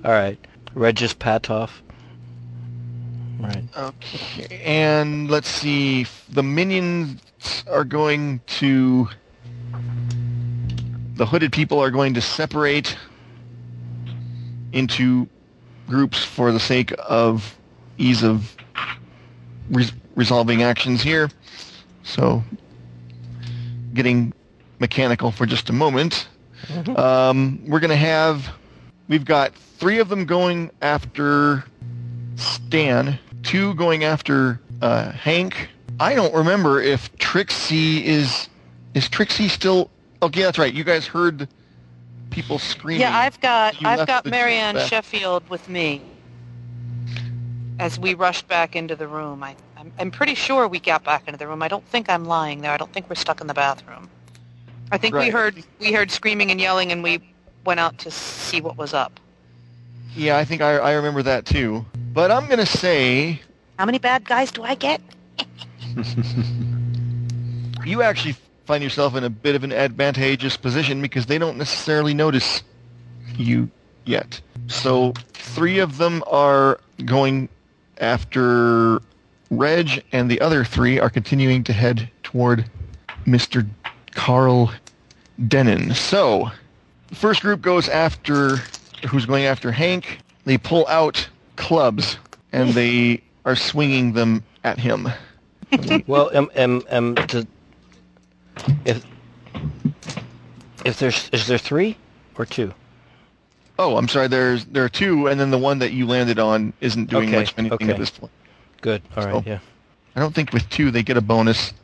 All 0.04 0.12
right, 0.12 0.38
Regis 0.74 1.14
Patoff. 1.14 1.70
Right. 3.40 3.64
Okay, 3.76 4.62
and 4.64 5.30
let's 5.30 5.48
see. 5.48 6.06
The 6.28 6.42
minions 6.42 7.20
are 7.68 7.84
going 7.84 8.40
to. 8.46 9.08
The 11.14 11.26
hooded 11.26 11.52
people 11.52 11.78
are 11.80 11.90
going 11.90 12.14
to 12.14 12.20
separate 12.20 12.96
into 14.72 15.26
groups 15.86 16.22
for 16.24 16.52
the 16.52 16.60
sake 16.60 16.92
of 17.08 17.56
ease 17.96 18.22
of 18.22 18.54
res- 19.70 19.92
resolving 20.14 20.62
actions 20.62 21.02
here. 21.02 21.30
So, 22.02 22.42
getting 23.94 24.32
mechanical 24.78 25.30
for 25.30 25.46
just 25.46 25.70
a 25.70 25.72
moment. 25.72 26.28
Um, 26.96 27.60
we're 27.66 27.80
going 27.80 27.90
to 27.90 27.96
have. 27.96 28.48
We've 29.08 29.24
got 29.24 29.54
three 29.54 29.98
of 29.98 30.08
them 30.08 30.24
going 30.26 30.70
after 30.82 31.64
Stan, 32.34 33.18
two 33.42 33.74
going 33.74 34.04
after 34.04 34.60
uh, 34.82 35.12
Hank. 35.12 35.68
I 35.98 36.14
don't 36.14 36.34
remember 36.34 36.80
if 36.80 37.16
Trixie 37.18 38.06
is 38.06 38.48
is 38.94 39.08
Trixie 39.08 39.48
still. 39.48 39.90
Oh, 40.22 40.26
okay, 40.26 40.42
that's 40.42 40.58
right. 40.58 40.72
You 40.72 40.84
guys 40.84 41.06
heard 41.06 41.48
people 42.30 42.58
screaming. 42.58 43.02
Yeah, 43.02 43.16
I've 43.16 43.40
got 43.40 43.80
You 43.80 43.88
I've 43.88 44.06
got 44.06 44.26
Marianne. 44.26 44.78
Sheffield 44.78 45.48
with 45.48 45.68
me. 45.68 46.02
As 47.78 47.98
we 47.98 48.14
rushed 48.14 48.48
back 48.48 48.74
into 48.74 48.96
the 48.96 49.06
room, 49.06 49.42
I, 49.42 49.54
I'm, 49.76 49.92
I'm 49.98 50.10
pretty 50.10 50.34
sure 50.34 50.66
we 50.66 50.80
got 50.80 51.04
back 51.04 51.28
into 51.28 51.38
the 51.38 51.46
room. 51.46 51.62
I 51.62 51.68
don't 51.68 51.86
think 51.88 52.08
I'm 52.08 52.24
lying 52.24 52.62
there. 52.62 52.70
I 52.70 52.78
don't 52.78 52.90
think 52.92 53.08
we're 53.10 53.16
stuck 53.16 53.42
in 53.42 53.46
the 53.46 53.54
bathroom. 53.54 54.08
I 54.90 54.98
think 54.98 55.14
we 55.14 55.28
heard 55.28 55.62
we 55.78 55.92
heard 55.92 56.10
screaming 56.10 56.50
and 56.50 56.60
yelling, 56.60 56.92
and 56.92 57.02
we 57.02 57.20
went 57.64 57.80
out 57.80 57.98
to 57.98 58.10
see 58.10 58.60
what 58.60 58.76
was 58.78 58.94
up. 58.94 59.18
Yeah, 60.14 60.38
I 60.38 60.44
think 60.44 60.62
I, 60.62 60.76
I 60.76 60.92
remember 60.92 61.22
that 61.24 61.44
too. 61.44 61.84
But 62.14 62.30
I'm 62.30 62.48
gonna 62.48 62.64
say 62.66 63.40
How 63.78 63.84
many 63.84 63.98
bad 63.98 64.24
guys 64.24 64.50
do 64.50 64.62
I 64.62 64.74
get? 64.74 65.00
you 67.84 68.02
actually 68.02 68.36
find 68.66 68.82
yourself 68.82 69.14
in 69.14 69.24
a 69.24 69.30
bit 69.30 69.54
of 69.54 69.64
an 69.64 69.72
advantageous 69.72 70.56
position 70.56 71.00
because 71.00 71.26
they 71.26 71.38
don't 71.38 71.56
necessarily 71.56 72.14
notice 72.14 72.62
you 73.36 73.70
yet. 74.04 74.40
So 74.66 75.12
three 75.32 75.78
of 75.78 75.98
them 75.98 76.22
are 76.26 76.80
going 77.04 77.48
after 77.98 79.00
Reg, 79.50 80.02
and 80.12 80.30
the 80.30 80.40
other 80.40 80.64
three 80.64 80.98
are 80.98 81.10
continuing 81.10 81.64
to 81.64 81.72
head 81.72 82.10
toward 82.22 82.68
Mr. 83.26 83.66
Carl 84.12 84.72
Denon. 85.48 85.94
So 85.94 86.50
the 87.08 87.14
first 87.14 87.42
group 87.42 87.62
goes 87.62 87.88
after 87.88 88.56
who's 89.08 89.26
going 89.26 89.44
after 89.44 89.70
Hank. 89.70 90.18
They 90.44 90.58
pull 90.58 90.86
out 90.88 91.28
clubs 91.56 92.18
and 92.52 92.70
they 92.70 93.22
are 93.44 93.56
swinging 93.56 94.12
them 94.12 94.42
at 94.64 94.78
him. 94.78 95.08
Well, 96.06 96.30
um, 96.36 96.50
um, 96.56 96.82
um, 96.90 97.14
to, 97.16 97.46
if 98.84 99.04
if 100.84 100.98
there's 100.98 101.28
is 101.30 101.46
there 101.46 101.58
three 101.58 101.96
or 102.36 102.46
two? 102.46 102.72
Oh, 103.78 103.96
I'm 103.96 104.08
sorry. 104.08 104.28
There's 104.28 104.64
there 104.66 104.84
are 104.84 104.88
two, 104.88 105.26
and 105.28 105.38
then 105.40 105.50
the 105.50 105.58
one 105.58 105.78
that 105.80 105.92
you 105.92 106.06
landed 106.06 106.38
on 106.38 106.72
isn't 106.80 107.10
doing 107.10 107.28
Okay, 107.28 107.38
much 107.38 107.52
of 107.52 107.58
anything 107.58 107.90
at 107.90 107.98
this 107.98 108.10
point. 108.10 108.32
Good. 108.80 109.02
All 109.16 109.24
right. 109.24 109.32
So- 109.44 109.50
Yeah. 109.50 109.58
I 110.14 110.20
don't 110.20 110.34
think 110.34 110.52
with 110.54 110.66
two 110.70 110.90
they 110.90 111.02
get 111.02 111.18
a 111.18 111.20
bonus, 111.20 111.74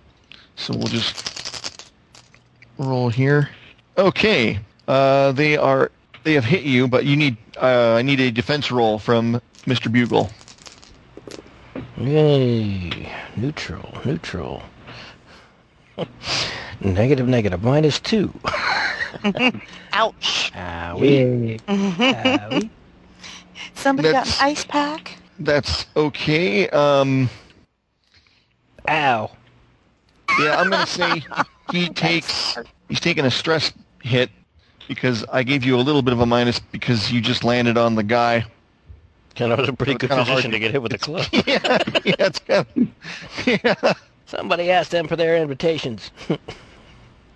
so 0.57 0.73
we'll 0.75 0.87
just 0.87 1.93
roll 2.79 3.11
here. 3.11 3.51
Okay, 3.99 4.59
uh, 4.89 5.33
they 5.33 5.59
are 5.59 5.91
they 6.25 6.33
have 6.33 6.45
hit 6.45 6.63
you, 6.63 6.89
but 6.89 7.05
you 7.05 7.17
need 7.17 7.37
uh, 7.61 7.95
I 7.95 8.01
need 8.03 8.21
a 8.21 8.31
defense 8.31 8.71
roll 8.71 8.99
from 8.99 9.41
Mr. 9.67 9.93
Bugle. 9.93 10.31
Yay. 11.97 13.11
Neutral. 13.37 13.99
Neutral. 14.05 14.63
negative. 16.81 17.29
Negative. 17.29 17.63
Minus 17.63 18.01
two. 18.01 18.33
Ouch! 19.93 20.53
Owie. 20.55 21.61
Owie. 21.61 22.71
Somebody 23.75 24.13
got 24.13 24.27
an 24.27 24.35
ice 24.41 24.65
pack. 24.65 25.19
That's 25.39 25.87
okay. 25.97 26.69
Um, 26.71 27.29
Ow. 28.89 29.31
yeah, 30.39 30.57
I'm 30.57 30.71
gonna 30.71 30.87
say 30.87 31.23
he 31.71 31.89
takes 31.89 32.57
he's 32.89 33.01
taking 33.01 33.25
a 33.25 33.31
stress 33.31 33.73
hit 34.03 34.31
because 34.89 35.25
I 35.33 35.43
gave 35.43 35.65
you 35.65 35.77
a 35.77 35.83
little 35.83 36.03
bit 36.03 36.13
of 36.13 36.21
a 36.21 36.27
minus 36.27 36.59
because 36.59 37.13
you 37.13 37.21
just 37.21 37.45
landed 37.45 37.77
on 37.77 37.95
the 37.95 38.03
guy. 38.03 38.45
And 39.37 39.51
that 39.51 39.59
was 39.59 39.69
a 39.69 39.73
pretty 39.73 39.93
It's 39.93 40.01
good 40.01 40.11
position 40.11 40.51
to- 40.51 40.57
to 40.57 40.59
get 40.59 40.71
hit 40.73 40.83
with 40.83 40.93
a 40.93 40.99
club. 40.99 41.27
yeah, 41.33 41.79
yeah, 42.05 42.15
it's 42.19 42.39
kind 42.41 42.67
of, 42.77 42.89
yeah. 43.47 43.93
Somebody 44.27 44.71
asked 44.71 44.91
them 44.91 45.09
for 45.09 45.17
their 45.17 45.37
invitations. 45.37 46.11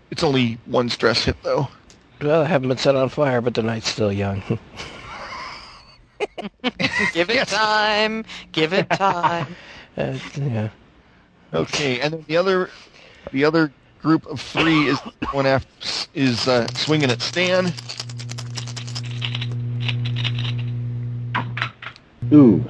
It's 0.08 0.22
only 0.22 0.56
one 0.66 0.88
stress 0.88 1.24
hit 1.24 1.36
though. 1.42 1.66
well, 2.22 2.42
I 2.42 2.44
haven't 2.44 2.68
been 2.68 2.78
set 2.78 2.94
on 2.94 3.08
fire, 3.08 3.40
but 3.40 3.54
the 3.54 3.62
night's 3.64 3.88
still 3.88 4.12
young. 4.12 4.40
Give 7.12 7.28
it 7.28 7.48
time. 7.48 8.24
Give 8.52 8.72
it 8.72 8.88
time. 8.90 9.56
Uh, 9.96 10.16
yeah. 10.36 10.68
Okay, 11.52 12.00
and 12.00 12.14
then 12.14 12.24
the 12.28 12.36
other, 12.36 12.70
the 13.32 13.44
other 13.44 13.72
group 14.00 14.26
of 14.26 14.40
three 14.40 14.86
is 14.86 15.00
going 15.32 15.46
after 15.46 15.68
is 16.14 16.46
uh, 16.46 16.68
swinging 16.74 17.10
at 17.10 17.20
Stan. 17.20 17.72
Ooh. 22.32 22.64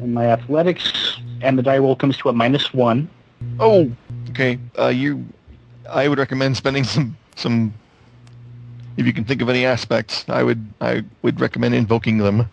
And 0.00 0.14
my 0.14 0.26
athletics 0.26 1.20
and 1.40 1.58
the 1.58 1.62
die 1.62 1.78
roll 1.78 1.96
comes 1.96 2.16
to 2.18 2.28
a 2.28 2.32
minus 2.32 2.72
one. 2.72 3.08
Oh, 3.58 3.90
okay. 4.30 4.58
Uh, 4.78 4.88
you, 4.88 5.24
I 5.88 6.08
would 6.08 6.18
recommend 6.18 6.56
spending 6.56 6.84
some 6.84 7.16
some. 7.36 7.74
If 8.96 9.06
you 9.06 9.12
can 9.12 9.24
think 9.24 9.40
of 9.40 9.48
any 9.48 9.64
aspects, 9.64 10.24
I 10.28 10.42
would 10.42 10.64
I 10.80 11.02
would 11.22 11.40
recommend 11.40 11.74
invoking 11.74 12.18
them. 12.18 12.48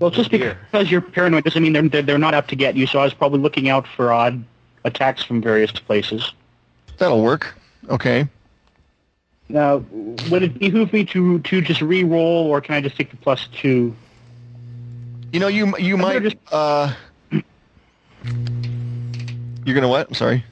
Well, 0.00 0.10
just 0.10 0.30
because 0.30 0.90
you're 0.90 1.00
paranoid 1.00 1.44
doesn't 1.44 1.60
mean 1.60 1.72
they're, 1.72 1.88
they're, 1.88 2.02
they're 2.02 2.18
not 2.18 2.34
out 2.34 2.48
to 2.48 2.56
get 2.56 2.76
you, 2.76 2.86
so 2.86 3.00
I 3.00 3.04
was 3.04 3.14
probably 3.14 3.40
looking 3.40 3.68
out 3.68 3.86
for 3.86 4.12
odd 4.12 4.44
attacks 4.84 5.24
from 5.24 5.42
various 5.42 5.72
places. 5.72 6.32
That'll 6.98 7.22
work. 7.22 7.54
Okay. 7.88 8.28
Now, 9.48 9.84
would 10.30 10.42
it 10.42 10.58
behoove 10.58 10.92
me 10.92 11.04
to, 11.06 11.40
to 11.40 11.60
just 11.60 11.80
re-roll, 11.80 12.46
or 12.46 12.60
can 12.60 12.74
I 12.74 12.80
just 12.80 12.96
take 12.96 13.10
the 13.10 13.16
plus 13.16 13.48
two? 13.52 13.96
You 15.32 15.40
know, 15.40 15.48
you 15.48 15.76
you 15.78 15.94
I'm 15.94 16.00
might. 16.00 16.22
just- 16.22 16.36
Uh, 16.50 16.92
you're 19.64 19.74
gonna 19.74 19.88
what? 19.88 20.08
I'm 20.08 20.14
sorry. 20.14 20.44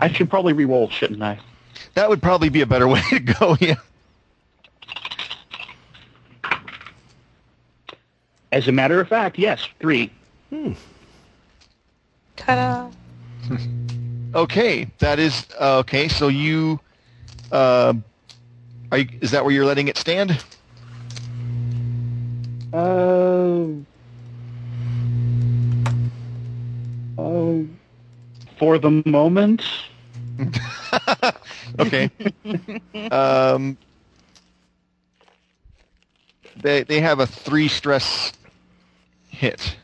I 0.00 0.12
should 0.12 0.30
probably 0.30 0.52
re-roll, 0.52 0.88
shouldn't 0.90 1.22
I? 1.22 1.38
That 1.94 2.08
would 2.08 2.22
probably 2.22 2.48
be 2.50 2.60
a 2.60 2.66
better 2.66 2.86
way 2.94 3.00
to 3.10 3.20
go. 3.20 3.56
Yeah. 3.60 3.76
As 8.52 8.66
a 8.68 8.72
matter 8.72 9.00
of 9.00 9.08
fact, 9.08 9.38
yes, 9.38 9.66
three. 9.80 10.10
Hmm. 10.50 10.72
Ta-da! 12.36 12.90
Okay, 14.34 14.86
that 14.98 15.18
is 15.18 15.46
uh, 15.58 15.78
okay. 15.78 16.06
So 16.06 16.28
you, 16.28 16.78
uh, 17.50 17.94
are 18.92 18.98
you, 18.98 19.08
is 19.22 19.30
that 19.30 19.42
where 19.42 19.54
you're 19.54 19.64
letting 19.64 19.88
it 19.88 19.96
stand? 19.96 20.44
Uh, 22.72 23.66
uh, 27.18 27.62
for 28.58 28.78
the 28.78 29.02
moment, 29.06 29.62
Okay. 31.78 32.10
um, 33.10 33.76
they 36.62 36.82
they 36.82 37.00
have 37.00 37.20
a 37.20 37.26
three 37.26 37.68
stress 37.68 38.32
hit 39.30 39.76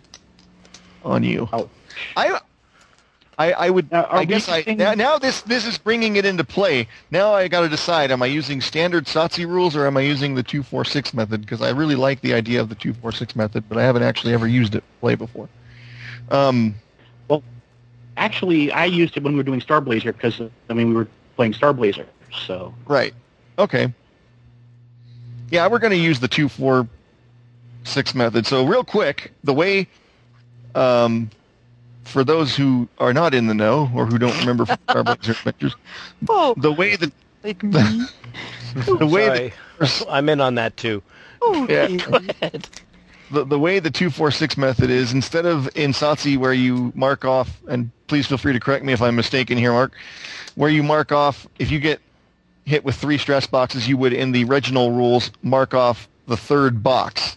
on 1.04 1.22
you. 1.22 1.48
Ouch. 1.52 1.68
I 2.16 2.40
I, 3.38 3.52
I 3.52 3.70
would. 3.70 3.90
Now, 3.90 4.06
I 4.10 4.24
guess 4.24 4.48
I 4.48 4.62
now, 4.62 4.94
now 4.94 5.18
this 5.18 5.42
this 5.42 5.66
is 5.66 5.78
bringing 5.78 6.16
it 6.16 6.24
into 6.24 6.44
play. 6.44 6.88
Now 7.10 7.32
I 7.32 7.48
got 7.48 7.62
to 7.62 7.68
decide: 7.68 8.10
am 8.10 8.22
I 8.22 8.26
using 8.26 8.60
standard 8.60 9.06
SOTC 9.06 9.46
rules 9.46 9.74
or 9.74 9.86
am 9.86 9.96
I 9.96 10.02
using 10.02 10.34
the 10.34 10.42
two 10.42 10.62
four 10.62 10.84
six 10.84 11.12
method? 11.12 11.40
Because 11.40 11.62
I 11.62 11.70
really 11.70 11.96
like 11.96 12.20
the 12.20 12.34
idea 12.34 12.60
of 12.60 12.68
the 12.68 12.74
two 12.74 12.94
four 12.94 13.12
six 13.12 13.34
method, 13.34 13.68
but 13.68 13.78
I 13.78 13.82
haven't 13.82 14.02
actually 14.02 14.34
ever 14.34 14.46
used 14.46 14.74
it 14.74 14.84
play 15.00 15.14
before. 15.14 15.48
Um, 16.30 16.74
well, 17.28 17.42
Actually, 18.16 18.70
I 18.70 18.84
used 18.84 19.16
it 19.16 19.22
when 19.22 19.32
we 19.32 19.38
were 19.38 19.44
doing 19.44 19.60
Starblazer 19.60 20.12
because 20.12 20.40
I 20.68 20.72
mean 20.72 20.90
we 20.90 20.94
were 20.94 21.08
playing 21.36 21.52
Starblazer. 21.52 22.06
So 22.46 22.72
right. 22.86 23.14
Okay. 23.58 23.92
Yeah, 25.50 25.66
we're 25.68 25.78
going 25.78 25.92
to 25.92 25.96
use 25.96 26.20
the 26.20 26.28
two 26.28 26.48
four 26.48 26.88
six 27.82 28.14
method. 28.14 28.46
So 28.46 28.66
real 28.66 28.84
quick, 28.84 29.32
the 29.42 29.52
way. 29.52 29.88
Um, 30.74 31.30
for 32.04 32.24
those 32.24 32.54
who 32.56 32.88
are 32.98 33.12
not 33.12 33.34
in 33.34 33.46
the 33.46 33.54
know 33.54 33.90
or 33.94 34.06
who 34.06 34.18
don't 34.18 34.38
remember 34.38 34.66
from 34.66 34.76
Starblazer 34.88 35.30
Adventures, 35.30 35.76
Oh, 36.28 36.54
the 36.56 36.72
way 36.72 36.96
that 36.96 37.12
like 37.42 37.62
me. 37.62 38.06
the 38.74 39.06
way 39.06 39.52
that 39.78 40.06
I'm 40.08 40.28
in 40.28 40.40
on 40.40 40.54
that 40.56 40.76
too. 40.76 41.02
Oh, 41.42 41.66
Yeah. 41.70 41.88
Go 41.88 42.20
ahead. 42.40 42.68
the, 43.30 43.44
the 43.44 43.58
way 43.58 43.78
the 43.78 43.90
246 43.90 44.56
method 44.56 44.90
is, 44.90 45.12
instead 45.12 45.46
of 45.46 45.68
in 45.76 45.92
SOTC 45.92 46.38
where 46.38 46.52
you 46.52 46.92
mark 46.94 47.24
off, 47.24 47.60
and 47.68 47.90
please 48.06 48.26
feel 48.26 48.38
free 48.38 48.52
to 48.52 48.60
correct 48.60 48.84
me 48.84 48.92
if 48.92 49.02
I'm 49.02 49.16
mistaken 49.16 49.58
here, 49.58 49.72
Mark, 49.72 49.92
where 50.54 50.70
you 50.70 50.82
mark 50.82 51.12
off, 51.12 51.46
if 51.58 51.70
you 51.70 51.80
get 51.80 52.00
hit 52.64 52.84
with 52.84 52.96
three 52.96 53.18
stress 53.18 53.46
boxes, 53.46 53.88
you 53.88 53.96
would, 53.96 54.12
in 54.12 54.32
the 54.32 54.44
original 54.44 54.90
rules, 54.92 55.30
mark 55.42 55.74
off 55.74 56.08
the 56.26 56.36
third 56.36 56.82
box. 56.82 57.36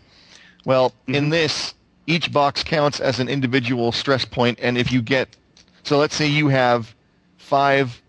Well, 0.66 0.94
in 1.08 1.14
mm-hmm. 1.14 1.30
this, 1.30 1.74
each 2.08 2.32
box 2.32 2.64
counts 2.64 3.00
as 3.00 3.20
an 3.20 3.28
individual 3.28 3.92
stress 3.92 4.26
point, 4.26 4.58
and 4.62 4.78
if 4.78 4.92
you 4.92 5.02
get, 5.02 5.36
so 5.84 5.98
let's 5.98 6.16
say 6.16 6.26
you 6.26 6.48
have 6.48 6.96
five 7.38 8.02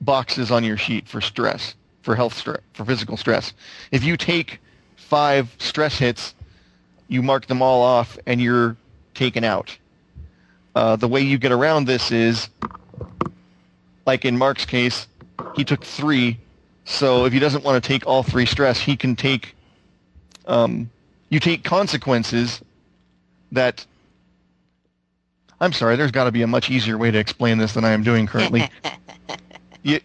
boxes 0.00 0.50
on 0.50 0.64
your 0.64 0.78
sheet 0.78 1.06
for 1.06 1.20
stress, 1.20 1.74
for 2.02 2.16
health 2.16 2.34
stress, 2.34 2.60
for 2.72 2.84
physical 2.84 3.18
stress. 3.18 3.52
If 3.92 4.02
you 4.02 4.16
take 4.16 4.58
five 4.96 5.54
stress 5.58 5.98
hits, 5.98 6.34
you 7.08 7.22
mark 7.22 7.46
them 7.46 7.60
all 7.60 7.82
off 7.82 8.18
and 8.26 8.40
you're 8.40 8.76
taken 9.14 9.44
out. 9.44 9.76
Uh, 10.74 10.96
the 10.96 11.08
way 11.08 11.20
you 11.20 11.36
get 11.36 11.52
around 11.52 11.86
this 11.86 12.10
is, 12.10 12.48
like 14.06 14.24
in 14.24 14.38
Mark's 14.38 14.64
case, 14.64 15.06
he 15.54 15.64
took 15.64 15.84
three. 15.84 16.38
So 16.84 17.26
if 17.26 17.32
he 17.32 17.38
doesn't 17.38 17.64
want 17.64 17.82
to 17.82 17.86
take 17.86 18.06
all 18.06 18.22
three 18.22 18.46
stress, 18.46 18.80
he 18.80 18.96
can 18.96 19.14
take. 19.14 19.54
Um, 20.46 20.90
you 21.28 21.38
take 21.38 21.64
consequences 21.64 22.60
that. 23.52 23.84
I'm 25.60 25.72
sorry. 25.72 25.96
There's 25.96 26.10
got 26.10 26.24
to 26.24 26.32
be 26.32 26.42
a 26.42 26.46
much 26.46 26.70
easier 26.70 26.96
way 26.96 27.10
to 27.10 27.18
explain 27.18 27.58
this 27.58 27.74
than 27.74 27.84
I 27.84 27.90
am 27.90 28.02
doing 28.02 28.26
currently. 28.26 28.70
you, 29.82 30.00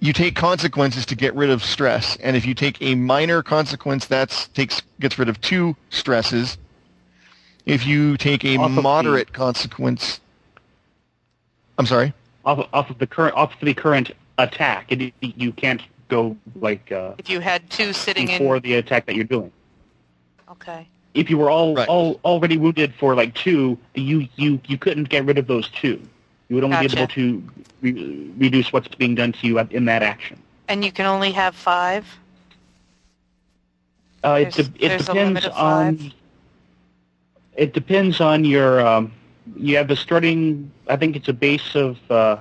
you 0.00 0.12
take 0.12 0.36
consequences 0.36 1.04
to 1.06 1.16
get 1.16 1.34
rid 1.34 1.50
of 1.50 1.64
stress, 1.64 2.16
and 2.22 2.36
if 2.36 2.46
you 2.46 2.54
take 2.54 2.80
a 2.80 2.94
minor 2.94 3.42
consequence, 3.42 4.06
that 4.06 4.48
takes 4.54 4.80
gets 5.00 5.18
rid 5.18 5.28
of 5.28 5.40
two 5.40 5.74
stresses. 5.90 6.58
If 7.66 7.86
you 7.86 8.16
take 8.16 8.44
a 8.44 8.56
Off 8.56 8.70
of 8.70 8.76
the- 8.76 8.82
moderate 8.82 9.32
consequence, 9.32 10.20
I'm 11.76 11.86
sorry. 11.86 12.12
off 12.44 12.68
off 12.72 12.90
of 12.90 12.98
the 12.98 13.06
current 13.06 13.34
off 13.34 13.52
of 13.54 13.60
the 13.60 13.74
current 13.74 14.12
attack, 14.38 14.92
it, 14.92 15.12
you 15.20 15.52
can't 15.52 15.82
go 16.08 16.36
like 16.60 16.92
uh, 16.92 17.14
if 17.18 17.28
you 17.28 17.40
had 17.40 17.68
two 17.68 17.92
sitting 17.92 18.26
before 18.28 18.56
in. 18.56 18.62
the 18.62 18.74
attack 18.74 19.06
that 19.06 19.16
you're 19.16 19.24
doing. 19.24 19.50
Okay. 20.50 20.86
If 21.14 21.30
you 21.30 21.38
were 21.38 21.50
all, 21.50 21.74
Right. 21.74 21.88
all 21.88 22.20
already 22.24 22.56
wounded 22.56 22.94
for 22.94 23.14
like 23.14 23.34
two, 23.34 23.78
you 23.94 24.28
you 24.36 24.60
you 24.66 24.78
couldn't 24.78 25.08
get 25.08 25.24
rid 25.24 25.38
of 25.38 25.46
those 25.46 25.68
two. 25.70 26.00
You 26.48 26.54
would 26.54 26.64
only 26.64 26.76
be 26.76 26.84
able 26.86 27.06
to 27.08 27.42
re- 27.80 28.30
reduce 28.38 28.72
what's 28.72 28.88
being 28.88 29.14
done 29.14 29.32
to 29.32 29.46
you 29.46 29.58
in 29.58 29.84
that 29.86 30.02
action. 30.02 30.38
And 30.68 30.84
you 30.84 30.92
can 30.92 31.06
only 31.06 31.32
have 31.32 31.54
five. 31.54 32.04
Uh, 34.22 34.40
it, 34.42 34.52
de- 34.52 34.62
it 34.84 34.88
there's 34.88 35.08
a 35.08 35.14
limit 35.14 35.42
depends 35.44 35.58
on. 35.58 36.12
It 37.56 37.72
depends 37.72 38.20
on 38.20 38.44
your. 38.44 38.80
Um, 38.86 39.12
you 39.56 39.76
have 39.76 39.90
a 39.90 39.96
starting. 39.96 40.70
I 40.88 40.96
think 40.96 41.16
it's 41.16 41.28
a 41.28 41.32
base 41.32 41.74
of 41.74 41.98
uh, 42.10 42.36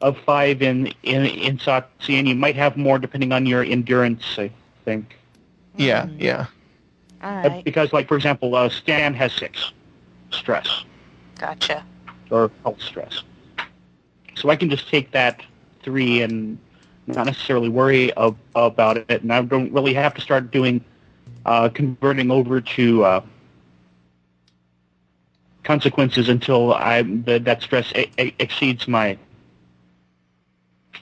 of 0.00 0.18
five 0.18 0.62
in 0.62 0.92
in 1.02 1.24
in 1.26 1.58
SOTC, 1.58 2.18
and 2.18 2.28
you 2.28 2.34
might 2.34 2.56
have 2.56 2.76
more 2.76 2.98
depending 2.98 3.32
on 3.32 3.46
your 3.46 3.62
endurance. 3.62 4.24
I 4.38 4.50
think 4.84 5.16
Yeah, 5.76 6.06
Mm. 6.06 6.20
yeah. 6.20 6.46
Uh, 7.24 7.48
right. 7.48 7.64
because, 7.64 7.92
like 7.92 8.06
for 8.08 8.16
example, 8.16 8.54
uh, 8.54 8.68
Stan 8.68 9.14
has 9.14 9.32
six 9.32 9.72
stress 10.30 10.84
Gotcha. 11.38 11.84
or 12.30 12.50
health 12.62 12.82
stress, 12.82 13.22
so 14.36 14.50
I 14.50 14.56
can 14.56 14.68
just 14.70 14.88
take 14.88 15.10
that 15.12 15.42
three 15.82 16.22
and 16.22 16.58
not 17.06 17.26
necessarily 17.26 17.68
worry 17.68 18.14
ab- 18.16 18.36
about 18.54 18.98
it, 18.98 19.22
and 19.22 19.32
I 19.32 19.42
don't 19.42 19.72
really 19.72 19.94
have 19.94 20.14
to 20.14 20.20
start 20.20 20.50
doing 20.50 20.84
uh, 21.46 21.70
converting 21.70 22.30
over 22.30 22.60
to 22.60 23.04
uh, 23.04 23.20
consequences 25.64 26.28
until 26.28 26.74
I 26.74 27.02
the, 27.02 27.38
that 27.40 27.62
stress 27.62 27.92
e- 27.94 28.10
e- 28.18 28.34
exceeds 28.38 28.86
my. 28.86 29.18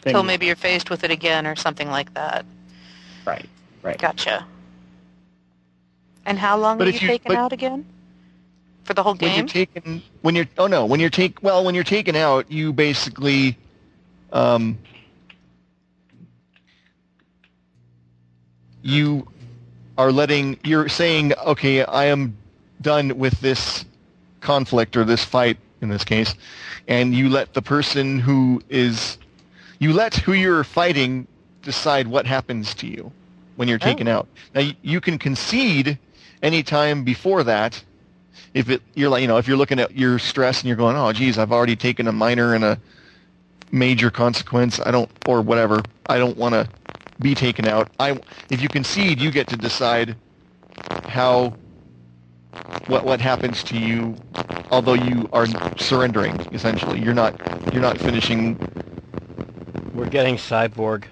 Thing. 0.03 0.15
So 0.17 0.23
maybe 0.23 0.47
you're 0.47 0.57
faced 0.57 0.91
with 0.91 1.05
it 1.05 1.11
again 1.11 1.47
or 1.47 1.55
something 1.57 1.89
like 1.91 2.15
that. 2.15 2.45
right, 3.27 3.49
right. 3.83 3.99
Gotcha. 3.99 4.47
And 6.25 6.39
how 6.39 6.57
long 6.57 6.79
But 6.79 6.89
are 6.89 6.91
you 6.91 7.01
you- 7.01 7.09
taken 7.09 7.29
but- 7.29 7.37
out 7.37 7.53
again? 7.53 7.85
For 8.85 8.95
the 8.95 9.03
whole 9.05 9.15
game? 9.15 9.29
When 9.31 9.39
you're 9.39 9.47
taken, 9.47 10.03
when 10.23 10.35
you're 10.35 10.49
oh 10.59 10.67
no, 10.67 10.87
when 10.87 10.99
you're 10.99 11.09
take 11.09 11.41
well, 11.41 11.65
when 11.65 11.73
you're 11.75 11.85
taken 11.85 12.17
out, 12.17 12.51
you 12.51 12.73
basically, 12.73 13.57
um, 14.33 14.77
you 18.83 19.27
are 19.99 20.11
letting 20.11 20.59
you're 20.65 20.89
saying 20.89 21.33
okay, 21.47 21.85
I 21.85 22.07
am 22.07 22.37
done 22.81 23.17
with 23.19 23.41
this 23.41 23.85
conflict 24.41 24.97
or 24.97 25.05
this 25.05 25.25
fight 25.25 25.59
in 25.81 25.89
this 25.89 26.05
case, 26.05 26.35
and 26.89 27.15
you 27.15 27.29
let 27.29 27.55
the 27.55 27.63
person 27.63 28.19
who 28.19 28.61
is 28.69 29.19
you 29.79 29.93
let 29.93 30.15
who 30.15 30.33
you're 30.33 30.65
fighting 30.65 31.27
decide 31.63 32.09
what 32.09 32.27
happens 32.27 32.75
to 32.75 32.89
you 32.89 33.13
when 33.55 33.69
you're 33.69 33.79
taken 33.79 34.09
out. 34.09 34.27
Now 34.55 34.63
you, 34.63 34.75
you 34.83 35.01
can 35.01 35.19
concede 35.19 35.99
any 36.43 36.63
time 36.63 37.05
before 37.05 37.45
that 37.45 37.83
if 38.55 38.69
it 38.69 38.83
you're 38.95 39.09
like 39.09 39.23
you 39.23 39.29
know 39.29 39.39
if 39.39 39.47
you're 39.47 39.57
looking 39.57 39.79
at 39.79 39.97
your 39.97 40.19
stress 40.19 40.61
and 40.61 40.69
you're 40.69 40.77
going 40.77 40.97
oh 40.97 41.13
geez 41.13 41.39
I've 41.39 41.53
already 41.53 41.77
taken 41.77 42.09
a 42.09 42.13
minor 42.13 42.55
and 42.55 42.65
a 42.65 42.79
major 43.71 44.11
consequence 44.11 44.81
I 44.81 44.91
don't 44.91 45.11
or 45.27 45.41
whatever 45.41 45.83
I 46.07 46.19
don't 46.19 46.37
want 46.37 46.55
to 46.55 46.69
be 47.21 47.35
taken 47.35 47.69
out. 47.69 47.89
I 48.01 48.21
if 48.51 48.61
you 48.61 48.69
concede 48.69 49.21
you 49.21 49.31
get 49.31 49.49
to 49.49 49.57
decide 49.57 50.17
how 51.05 51.55
what 52.87 53.05
what 53.05 53.21
happens 53.21 53.63
to 53.65 53.79
you 53.79 54.17
although 54.71 54.95
you 54.95 55.29
are 55.33 55.47
surrendering 55.79 56.39
essentially. 56.53 57.01
You're 57.01 57.15
not 57.15 57.39
you're 57.73 57.83
not 57.83 57.99
finishing. 57.99 58.59
We're 59.95 60.09
getting 60.09 60.37
cyborg. 60.37 61.05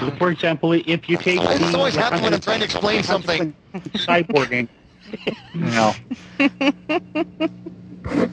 So, 0.00 0.10
for 0.12 0.30
example, 0.30 0.72
if 0.72 1.08
you 1.08 1.16
take 1.16 1.40
This 1.40 1.70
the 1.72 1.76
always 1.78 1.94
happens 1.94 2.22
when 2.22 2.34
I'm 2.34 2.40
trying 2.40 2.58
to 2.60 2.64
explain 2.64 3.02
something. 3.12 3.54
cyborging, 3.94 4.68
no, 5.54 5.92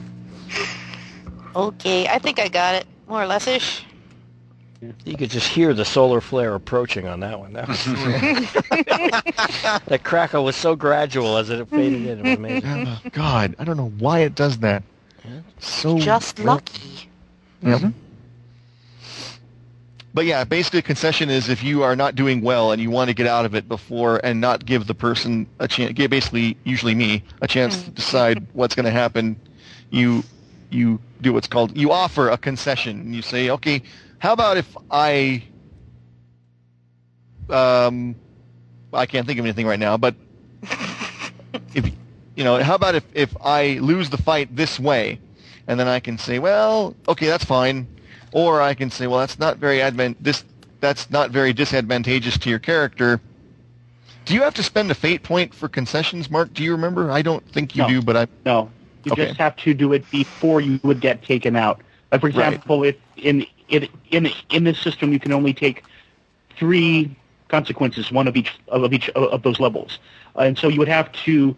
Okay, 1.56 2.06
I 2.08 2.18
think 2.18 2.38
I 2.38 2.48
got 2.48 2.74
it. 2.76 2.86
More 3.08 3.22
or 3.22 3.26
less-ish. 3.26 3.84
You 5.04 5.14
could 5.16 5.30
just 5.30 5.48
hear 5.48 5.74
the 5.74 5.84
solar 5.84 6.20
flare 6.22 6.54
approaching 6.54 7.06
on 7.06 7.20
that 7.20 7.38
one. 7.38 7.52
That 7.52 7.68
was 7.68 7.84
that 9.86 10.00
crackle 10.04 10.44
was 10.44 10.56
so 10.56 10.74
gradual 10.74 11.36
as 11.36 11.50
it 11.50 11.68
faded 11.68 12.06
in. 12.06 12.20
It 12.20 12.24
was 12.24 12.36
amazing. 12.38 12.88
God 13.12 13.54
I 13.58 13.64
don't 13.64 13.76
know 13.76 13.92
why 13.98 14.20
it 14.20 14.34
does 14.34 14.58
that 14.58 14.82
so 15.58 15.98
Just 15.98 16.38
well- 16.38 16.54
lucky. 16.54 17.10
Mhm. 17.62 17.92
But 20.12 20.26
yeah, 20.26 20.42
basically, 20.44 20.80
a 20.80 20.82
concession 20.82 21.30
is 21.30 21.48
if 21.48 21.62
you 21.62 21.84
are 21.84 21.94
not 21.94 22.16
doing 22.16 22.40
well 22.40 22.72
and 22.72 22.82
you 22.82 22.90
want 22.90 23.08
to 23.08 23.14
get 23.14 23.26
out 23.26 23.44
of 23.44 23.54
it 23.54 23.68
before 23.68 24.20
and 24.24 24.40
not 24.40 24.66
give 24.66 24.86
the 24.86 24.94
person 24.94 25.46
a 25.60 25.68
chance, 25.68 25.92
give 25.92 26.10
basically 26.10 26.56
usually 26.64 26.94
me 26.94 27.22
a 27.40 27.46
chance 27.46 27.84
to 27.84 27.90
decide 27.90 28.44
what's 28.52 28.74
going 28.74 28.86
to 28.86 28.90
happen. 28.90 29.36
You 29.90 30.24
you 30.70 31.00
do 31.20 31.32
what's 31.32 31.46
called 31.46 31.76
you 31.76 31.92
offer 31.92 32.28
a 32.28 32.36
concession. 32.38 33.00
And 33.00 33.14
you 33.14 33.22
say, 33.22 33.50
okay, 33.50 33.82
how 34.18 34.32
about 34.32 34.56
if 34.56 34.76
I 34.90 35.44
um 37.48 38.16
I 38.92 39.06
can't 39.06 39.26
think 39.26 39.38
of 39.38 39.44
anything 39.44 39.66
right 39.66 39.78
now, 39.78 39.96
but 39.96 40.16
if 41.74 41.88
you 42.34 42.42
know, 42.42 42.60
how 42.62 42.74
about 42.74 42.96
if 42.96 43.04
if 43.14 43.36
I 43.40 43.78
lose 43.80 44.10
the 44.10 44.18
fight 44.18 44.56
this 44.56 44.80
way, 44.80 45.20
and 45.68 45.78
then 45.78 45.86
I 45.86 46.00
can 46.00 46.18
say, 46.18 46.40
well, 46.40 46.96
okay, 47.06 47.26
that's 47.26 47.44
fine, 47.44 47.86
or 48.32 48.60
I 48.60 48.74
can 48.74 48.90
say, 48.90 49.06
well, 49.06 49.18
that's 49.20 49.38
not 49.38 49.58
very 49.58 49.78
advan- 49.78 50.16
this 50.20 50.44
that's 50.80 51.10
not 51.10 51.30
very 51.30 51.52
disadvantageous 51.52 52.38
to 52.38 52.50
your 52.50 52.58
character. 52.58 53.20
Do 54.24 54.34
you 54.34 54.42
have 54.42 54.54
to 54.54 54.62
spend 54.62 54.90
a 54.90 54.94
fate 54.94 55.22
point 55.22 55.54
for 55.54 55.68
concessions, 55.68 56.30
Mark? 56.30 56.52
Do 56.54 56.62
you 56.62 56.72
remember? 56.72 57.10
I 57.10 57.22
don't 57.22 57.44
think 57.48 57.74
you 57.74 57.82
No. 57.82 57.88
do, 57.88 58.02
but 58.02 58.16
I 58.16 58.26
no, 58.46 58.70
You 59.04 59.12
Okay. 59.12 59.26
just 59.26 59.38
have 59.38 59.56
to 59.56 59.74
do 59.74 59.92
it 59.92 60.08
before 60.10 60.60
you 60.60 60.78
would 60.82 61.00
get 61.00 61.22
taken 61.22 61.56
out. 61.56 61.80
Like 62.12 62.20
for 62.20 62.28
Right. 62.28 62.54
example, 62.54 62.84
if 62.84 62.96
in 63.16 63.46
in 63.68 63.88
in 64.10 64.30
in 64.50 64.64
this 64.64 64.78
system 64.78 65.12
you 65.12 65.18
can 65.20 65.32
only 65.32 65.52
take 65.52 65.82
three 66.56 67.14
consequences, 67.48 68.10
one 68.12 68.28
of 68.28 68.36
each 68.36 68.52
of 68.68 68.92
each 68.92 69.08
of 69.10 69.42
those 69.42 69.58
levels, 69.60 69.98
Uh, 70.36 70.42
and 70.42 70.56
so 70.58 70.68
you 70.68 70.78
would 70.78 70.88
have 70.88 71.10
to 71.12 71.56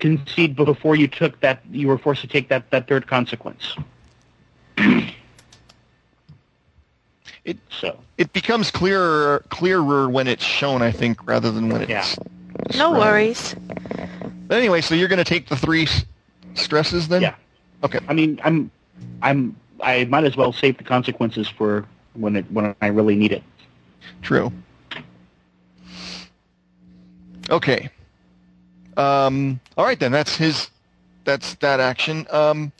concede 0.00 0.56
before 0.56 0.96
you 0.96 1.06
took 1.06 1.38
that. 1.40 1.60
You 1.70 1.88
were 1.88 1.98
forced 1.98 2.22
to 2.22 2.26
take 2.26 2.48
that 2.48 2.70
that 2.70 2.88
third 2.88 3.06
consequence. 3.06 3.76
It- 7.48 7.58
so 7.70 7.98
It 8.18 8.32
becomes 8.34 8.70
clearer 8.70 9.42
clearer 9.48 10.08
when 10.10 10.26
it's 10.28 10.44
shown, 10.44 10.82
I 10.82 10.90
think, 10.92 11.26
rather 11.26 11.50
than 11.50 11.68
when 11.70 11.80
it's. 11.82 11.90
Yeah. 11.90 12.04
No 12.76 12.92
worries. 12.92 13.54
But 14.48 14.58
anyway, 14.58 14.82
so 14.82 14.94
you're 14.94 15.08
going 15.08 15.18
to 15.24 15.24
take 15.24 15.48
the 15.48 15.56
three 15.56 15.84
s- 15.84 16.04
stresses 16.54 17.08
then? 17.08 17.22
Yeah. 17.22 17.34
Okay. 17.84 18.00
I 18.08 18.12
mean, 18.12 18.38
I'm 18.44 18.70
I'm 19.22 19.56
I 19.80 20.04
might 20.06 20.24
as 20.24 20.36
well 20.36 20.52
save 20.52 20.76
the 20.76 20.84
consequences 20.84 21.48
for 21.48 21.86
when 22.14 22.36
it 22.36 22.44
when 22.50 22.74
I 22.82 22.88
really 22.88 23.14
need 23.16 23.32
it. 23.32 23.42
True. 24.20 24.52
Okay. 27.48 27.88
Um, 28.98 29.58
all 29.78 29.86
right 29.86 29.98
then. 29.98 30.12
That's 30.12 30.36
his. 30.36 30.68
That's 31.24 31.54
that 31.56 31.80
action. 31.80 32.26
Um, 32.30 32.72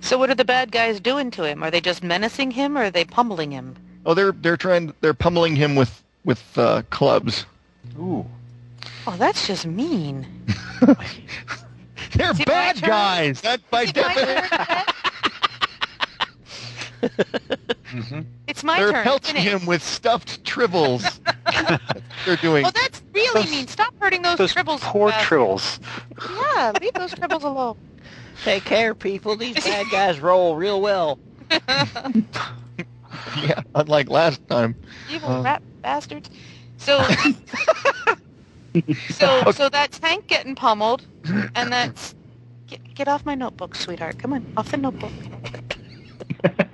So 0.00 0.18
what 0.18 0.30
are 0.30 0.34
the 0.36 0.44
bad 0.44 0.70
guys 0.70 1.00
doing 1.00 1.30
to 1.32 1.42
him? 1.44 1.62
Are 1.64 1.70
they 1.70 1.80
just 1.80 2.02
menacing 2.04 2.52
him 2.52 2.76
or 2.78 2.84
are 2.84 2.90
they 2.90 3.04
pummeling 3.04 3.50
him? 3.50 3.74
Oh, 4.06 4.14
they're 4.14 4.32
they're 4.32 4.56
trying. 4.56 4.92
They're 5.00 5.14
pummeling 5.14 5.56
him 5.56 5.74
with 5.76 6.02
with 6.24 6.42
uh, 6.58 6.82
clubs. 6.90 7.46
Ooh. 7.98 8.24
Oh, 9.06 9.16
that's 9.16 9.46
just 9.46 9.64
mean. 9.66 10.26
They're 12.14 12.30
Is 12.32 12.38
bad 12.44 12.80
guys. 12.82 13.40
That 13.42 13.60
by 13.70 13.82
Is 13.82 13.90
it 13.90 13.96
my 13.96 14.14
definition. 14.14 14.58
turn? 14.58 14.84
hmm 18.02 18.20
It's 18.46 18.64
my 18.64 18.78
They're 18.78 18.92
turn. 18.92 19.04
pelting 19.04 19.36
isn't 19.36 19.48
it? 19.48 19.60
him 19.60 19.66
with 19.66 19.82
stuffed 19.82 20.42
tribbles. 20.44 21.18
they're 22.26 22.36
doing. 22.36 22.62
Well, 22.64 22.72
that's 22.72 23.02
really 23.14 23.42
Those- 23.42 23.50
mean. 23.50 23.66
Stop 23.66 23.94
hurting 24.00 24.22
those, 24.22 24.38
Those 24.38 24.54
tribbles. 24.54 24.80
poor 24.80 25.08
uh, 25.10 25.12
tribbles. 25.20 25.78
Yeah, 26.54 26.72
leave 26.80 26.92
those 26.94 27.14
tribbles 27.14 27.42
alone. 27.44 27.76
Take 28.44 28.64
care, 28.64 28.94
people. 28.94 29.36
These 29.36 29.56
bad 29.64 29.86
guys 29.90 30.20
roll 30.20 30.54
real 30.56 30.80
well. 30.80 31.18
Yeah, 33.42 33.62
unlike 33.74 34.08
last 34.10 34.46
time. 34.48 34.74
Evil 35.10 35.30
Uh. 35.30 35.42
rat 35.42 35.62
bastards. 35.82 36.30
So, 36.76 37.02
so, 39.10 39.50
so 39.50 39.68
that's 39.68 39.98
Hank 39.98 40.28
getting 40.28 40.54
pummeled, 40.54 41.04
and 41.54 41.72
that's 41.72 42.14
get, 42.68 42.94
get 42.94 43.08
off 43.08 43.26
my 43.26 43.34
notebook, 43.34 43.74
sweetheart. 43.74 44.18
Come 44.18 44.32
on, 44.32 44.46
off 44.56 44.70
the 44.70 44.76
notebook. 44.76 45.10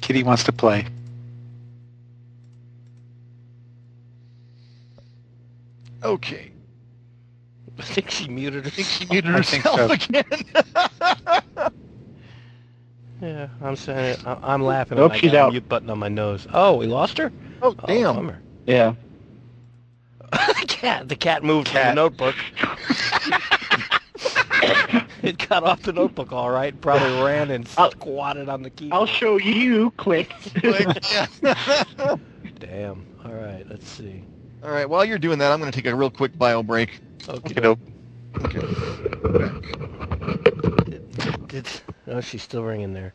Kitty 0.00 0.22
wants 0.22 0.44
to 0.44 0.52
play. 0.52 0.86
Okay. 6.02 6.50
I 7.78 7.82
think 7.82 8.10
she 8.10 8.28
muted 8.28 8.66
I 8.66 8.70
think 8.70 8.86
she 8.86 9.06
muted 9.06 9.34
I 9.34 9.42
think 9.42 9.64
herself 9.64 9.78
so. 9.78 9.92
again. 9.92 10.24
Yeah, 13.24 13.48
I'm 13.62 13.76
saying 13.76 14.18
it. 14.20 14.26
I- 14.26 14.38
I'm 14.42 14.62
laughing. 14.62 14.98
Nope, 14.98 15.12
when 15.12 15.18
I 15.18 15.20
she's 15.20 15.32
got 15.32 15.46
out. 15.46 15.52
mute 15.52 15.66
button 15.68 15.88
on 15.88 15.98
my 15.98 16.08
nose. 16.08 16.46
Oh, 16.52 16.76
we 16.76 16.86
lost 16.86 17.16
her. 17.18 17.32
oh 17.62 17.74
Oh, 17.78 17.86
damn! 17.86 18.16
bummer. 18.16 18.38
Yeah. 18.66 18.94
the 20.30 20.64
cat. 20.68 21.08
The 21.08 21.16
cat 21.16 21.42
moved 21.42 21.68
from 21.68 21.86
the 21.86 21.94
notebook. 21.94 22.34
it 25.22 25.48
got 25.48 25.64
off 25.64 25.82
the 25.82 25.92
notebook 25.92 26.32
all 26.32 26.50
right. 26.50 26.78
Probably 26.80 27.22
ran 27.26 27.50
and 27.50 27.68
I'll- 27.78 27.90
squatted 27.92 28.48
on 28.50 28.62
the 28.62 28.70
key. 28.70 28.90
I'll 28.92 29.06
show 29.06 29.38
you. 29.38 29.92
Like, 30.04 30.30
yeah. 30.62 31.26
Damn. 32.58 33.06
All 33.24 33.32
right. 33.32 33.64
Let's 33.68 33.88
see. 33.88 34.22
All 34.62 34.70
right. 34.70 34.88
While 34.88 35.04
you're 35.04 35.18
doing 35.18 35.38
that, 35.38 35.50
I'm 35.52 35.60
going 35.60 35.70
to 35.72 35.76
take 35.76 35.86
a 35.90 35.94
real 35.94 36.10
quick 36.10 36.36
bio 36.38 36.62
break. 36.62 37.00
Okay. 37.28 37.54
You 37.54 37.78
did, 41.54 41.68
oh, 42.08 42.20
she's 42.20 42.42
still 42.42 42.64
ringing 42.64 42.94
there. 42.94 43.14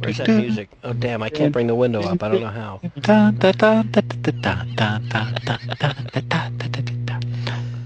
Where's 0.00 0.18
that 0.18 0.28
music? 0.28 0.68
Oh, 0.84 0.92
damn, 0.92 1.22
I 1.22 1.30
can't 1.30 1.52
bring 1.52 1.66
the 1.66 1.74
window 1.74 2.02
up. 2.02 2.22
I 2.22 2.28
don't 2.28 2.42
know 2.42 2.48
how. 2.48 2.80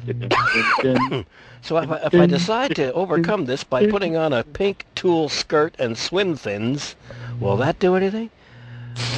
So 1.65 1.77
if 1.79 1.89
I, 1.89 1.97
if 2.07 2.15
I 2.15 2.27
decide 2.27 2.75
to 2.75 2.93
overcome 2.93 3.45
this 3.45 3.63
by 3.63 3.87
putting 3.89 4.17
on 4.17 4.33
a 4.33 4.43
pink 4.43 4.85
tulle 4.97 5.29
skirt 5.29 5.77
and 5.79 5.97
swim 5.97 6.35
thins, 6.35 6.97
will 7.39 7.57
that 7.59 7.79
do 7.79 7.95
anything? 7.95 8.31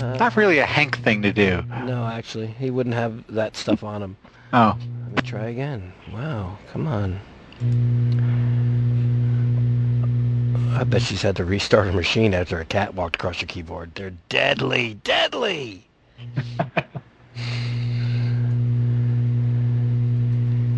Uh, 0.02 0.16
Not 0.18 0.36
really 0.36 0.58
a 0.58 0.66
Hank 0.66 0.98
thing 0.98 1.22
to 1.22 1.32
do. 1.32 1.62
no, 1.84 2.04
actually, 2.06 2.48
he 2.48 2.68
wouldn't 2.70 2.94
have 2.94 3.24
that 3.34 3.56
stuff 3.56 3.82
on 3.82 4.02
him. 4.02 4.16
Oh, 4.52 4.78
Let 5.06 5.16
me 5.16 5.28
try 5.28 5.46
again. 5.46 5.92
Wow, 6.12 6.58
come 6.72 6.86
on. 6.86 7.18
I 10.78 10.84
bet 10.84 11.02
she's 11.02 11.22
had 11.22 11.34
to 11.36 11.44
restart 11.44 11.86
her 11.86 11.92
machine 11.92 12.34
after 12.34 12.60
a 12.60 12.64
cat 12.64 12.94
walked 12.94 13.16
across 13.16 13.40
her 13.40 13.46
keyboard. 13.46 13.96
They're 13.96 14.12
deadly, 14.28 14.94
deadly. 15.02 15.86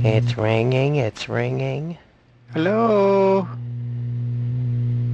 it's 0.07 0.37
ringing, 0.39 0.97
it's 0.97 1.29
ringing. 1.29 1.99
hello. 2.53 3.47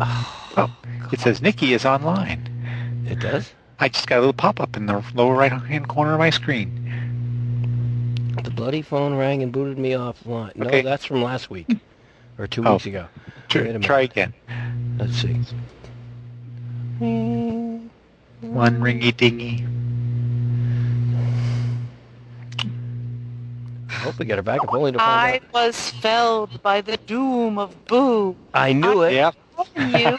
Oh, 0.01 0.39
Oh, 0.57 0.71
it 1.13 1.21
says 1.21 1.41
Nikki 1.41 1.73
is 1.73 1.85
online. 1.87 2.49
it 3.09 3.19
does? 3.21 3.53
I 3.81 3.89
just 3.89 4.07
got 4.07 4.17
a 4.19 4.21
little 4.21 4.33
pop-up 4.35 4.77
in 4.77 4.87
the 4.87 5.03
lower 5.15 5.35
right-hand 5.35 5.89
corner 5.89 6.13
of 6.13 6.19
my 6.19 6.31
screen. 6.31 6.79
The 8.45 8.51
bloody 8.51 8.83
phone 8.83 9.15
rang 9.15 9.43
and 9.43 9.51
booted 9.53 9.79
me 9.79 9.93
offline. 9.93 10.55
No, 10.57 10.67
Okay. 10.67 10.83
that's 10.83 11.05
from 11.05 11.23
last 11.23 11.49
week. 11.51 11.67
Or 12.39 12.47
two 12.47 12.67
Oh. 12.67 12.73
weeks 12.75 12.87
ago. 12.87 13.07
Tr- 13.49 13.59
Wait 13.59 13.65
a 13.65 13.73
minute. 13.75 13.83
try 13.83 14.01
again. 14.03 14.33
Let's 14.99 15.17
see. 15.17 15.35
One 18.41 18.81
ringy 18.81 19.17
dingy. 19.17 19.65
Hope 23.93 24.19
we 24.19 24.25
get 24.25 24.37
her 24.37 24.43
back 24.43 24.61
if 24.65 24.71
only 24.73 24.93
to 24.93 24.99
find 24.99 25.11
I 25.11 25.35
out. 25.37 25.53
was 25.53 25.91
felled 25.91 26.63
by 26.63 26.81
the 26.81 26.97
doom 26.97 27.59
of 27.59 27.85
Boo. 27.87 28.37
I 28.55 28.73
knew 28.73 29.03
it. 29.03 29.13
Yep. 29.15 29.35
you, 29.77 30.19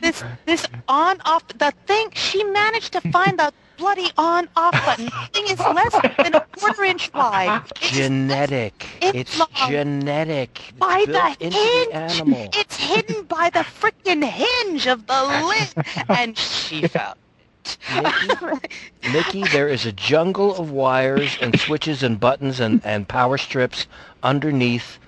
this 0.00 0.22
this 0.46 0.66
on 0.88 1.20
off 1.24 1.46
the 1.48 1.72
thing. 1.86 2.10
She 2.14 2.42
managed 2.44 2.92
to 2.94 3.00
find 3.10 3.38
the 3.38 3.52
bloody 3.76 4.10
on 4.16 4.48
off 4.56 4.72
button. 4.86 5.06
The 5.06 5.28
thing 5.32 5.48
is 5.48 5.58
less 5.58 5.92
than 6.18 6.34
a 6.34 6.40
quarter 6.56 6.84
inch 6.84 7.12
wide. 7.12 7.62
It's 7.80 7.90
Genetic. 7.90 8.86
It's 9.00 9.16
It's 9.18 9.38
long. 9.38 9.70
genetic. 9.70 10.60
by 10.78 11.04
Built 11.04 11.38
the 11.40 11.44
hinge. 11.50 11.54
the 11.88 11.94
animal. 11.94 12.48
It's 12.54 12.76
hidden 12.76 13.24
by 13.24 13.50
the 13.50 13.60
frickin' 13.60 14.22
hinge 14.24 14.86
of 14.86 15.06
the 15.06 15.22
lid, 15.48 15.86
and 16.08 16.38
she 16.38 16.86
Mickey, 19.02 19.46
there 19.46 19.68
is 19.68 19.84
a 19.86 19.92
jungle 19.92 20.54
of 20.56 20.70
wires 20.70 21.36
and 21.40 21.56
switches 21.56 22.02
and 22.02 22.18
buttons 22.20 22.60
and, 22.60 22.80
and 22.84 23.08
power 23.08 23.36
strips 23.38 23.86
underneath 24.22 24.98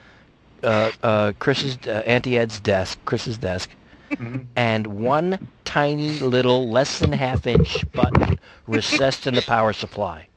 uh, 0.62 0.92
uh, 1.02 1.32
Chris's 1.38 1.78
uh, 1.86 2.02
Auntie 2.06 2.38
Ed's 2.38 2.60
desk, 2.60 2.98
Chris's 3.04 3.38
desk, 3.38 3.76
Mhm. 4.10 4.46
and 4.56 4.86
one 4.86 5.38
tiny 5.64 6.18
little, 6.20 6.70
less 6.70 6.98
than 6.98 7.12
half 7.12 7.46
inch 7.46 7.84
button 7.94 8.38
recessed 8.66 9.26
in 9.26 9.34
the 9.34 9.42
power 9.42 9.72
supply. 9.72 10.28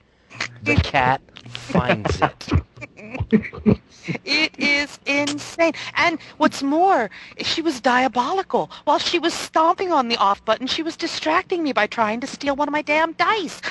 The 0.62 0.76
cat 0.78 1.22
finds 1.48 2.22
it. 2.22 2.54
It 4.24 4.56
is 4.60 5.00
insane. 5.06 5.74
And 5.96 6.20
what's 6.38 6.62
more, 6.64 7.10
she 7.40 7.62
was 7.62 7.82
diabolical. 7.82 8.72
While 8.86 9.00
she 9.00 9.20
was 9.20 9.34
stomping 9.34 9.92
on 9.92 10.08
the 10.08 10.18
off 10.18 10.44
button, 10.46 10.68
she 10.68 10.84
was 10.84 10.96
distracting 10.98 11.64
me 11.64 11.74
by 11.74 11.88
trying 11.88 12.20
to 12.22 12.28
steal 12.28 12.56
one 12.56 12.68
of 12.68 12.72
my 12.74 12.82
damn 12.82 13.14
dice. 13.14 13.62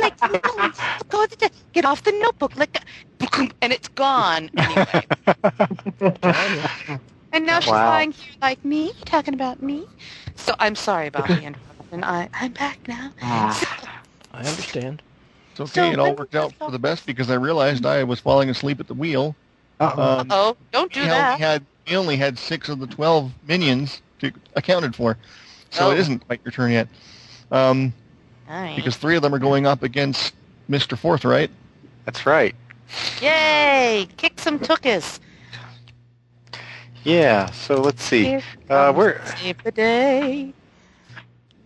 Like, 0.00 0.14
no, 0.22 0.70
go 1.08 1.26
the, 1.26 1.50
get 1.72 1.84
off 1.84 2.02
the 2.02 2.12
notebook. 2.12 2.56
Let 2.56 2.72
go. 2.72 2.80
And 3.60 3.72
it's 3.72 3.88
gone 3.88 4.50
anyway. 4.56 5.06
And 7.32 7.46
now 7.46 7.60
she's 7.60 7.82
Wow. 7.82 7.84
lying 7.84 8.12
here 8.12 8.34
like 8.40 8.64
me, 8.64 8.92
talking 9.04 9.34
about 9.34 9.60
me. 9.62 9.86
So 10.34 10.54
I'm 10.58 10.74
sorry 10.74 11.06
about 11.06 11.32
the 11.32 11.42
interruption. 11.44 12.04
I, 12.04 12.28
I'm 12.32 12.52
back 12.52 12.80
now. 12.88 13.12
Ah. 13.22 13.64
I 14.32 14.46
understand. 14.46 15.02
It's 15.58 15.76
okay. 15.76 15.88
So 15.88 15.92
it 15.92 15.98
all 15.98 16.14
worked 16.14 16.34
out 16.34 16.52
for 16.54 16.70
the 16.70 16.78
best 16.78 17.06
because 17.06 17.30
I 17.30 17.34
realized 17.34 17.84
I 17.86 18.04
was 18.04 18.20
falling 18.20 18.50
asleep 18.50 18.80
at 18.80 18.86
the 18.86 18.94
wheel 18.94 19.34
Uh-oh. 19.80 20.18
Um, 20.20 20.26
Oh, 20.30 20.56
don't 20.72 20.92
do 20.92 21.00
he 21.00 21.06
that. 21.06 21.32
only 21.34 21.44
had 21.44 21.64
he 21.84 21.96
only 21.96 22.16
had 22.16 22.38
six 22.38 22.68
of 22.68 22.80
the 22.80 22.86
twelve 22.86 23.32
minions 23.46 24.02
to, 24.20 24.32
accounted 24.56 24.94
for, 24.94 25.16
so 25.70 25.88
Oh. 25.88 25.90
it 25.92 25.98
isn't 25.98 26.26
quite 26.26 26.40
your 26.44 26.52
turn 26.52 26.70
yet. 26.72 26.88
Um, 27.50 27.92
All 28.48 28.60
right. 28.60 28.76
because 28.76 28.96
three 28.96 29.16
of 29.16 29.22
them 29.22 29.34
are 29.34 29.38
going 29.38 29.66
up 29.66 29.82
against 29.82 30.34
Mister 30.68 30.96
Forthright. 30.96 31.50
That's 32.04 32.26
right. 32.26 32.54
Yay! 33.20 34.08
Kick 34.16 34.38
some 34.40 34.58
tookus. 34.58 35.20
Yeah. 37.04 37.46
So 37.52 37.80
let's 37.80 38.02
see. 38.02 38.24
Here 38.24 38.42
Uh, 38.68 38.86
comes 38.86 38.96
where 38.98 39.22
Save 39.38 39.62
the 39.62 39.70
day. 39.72 40.52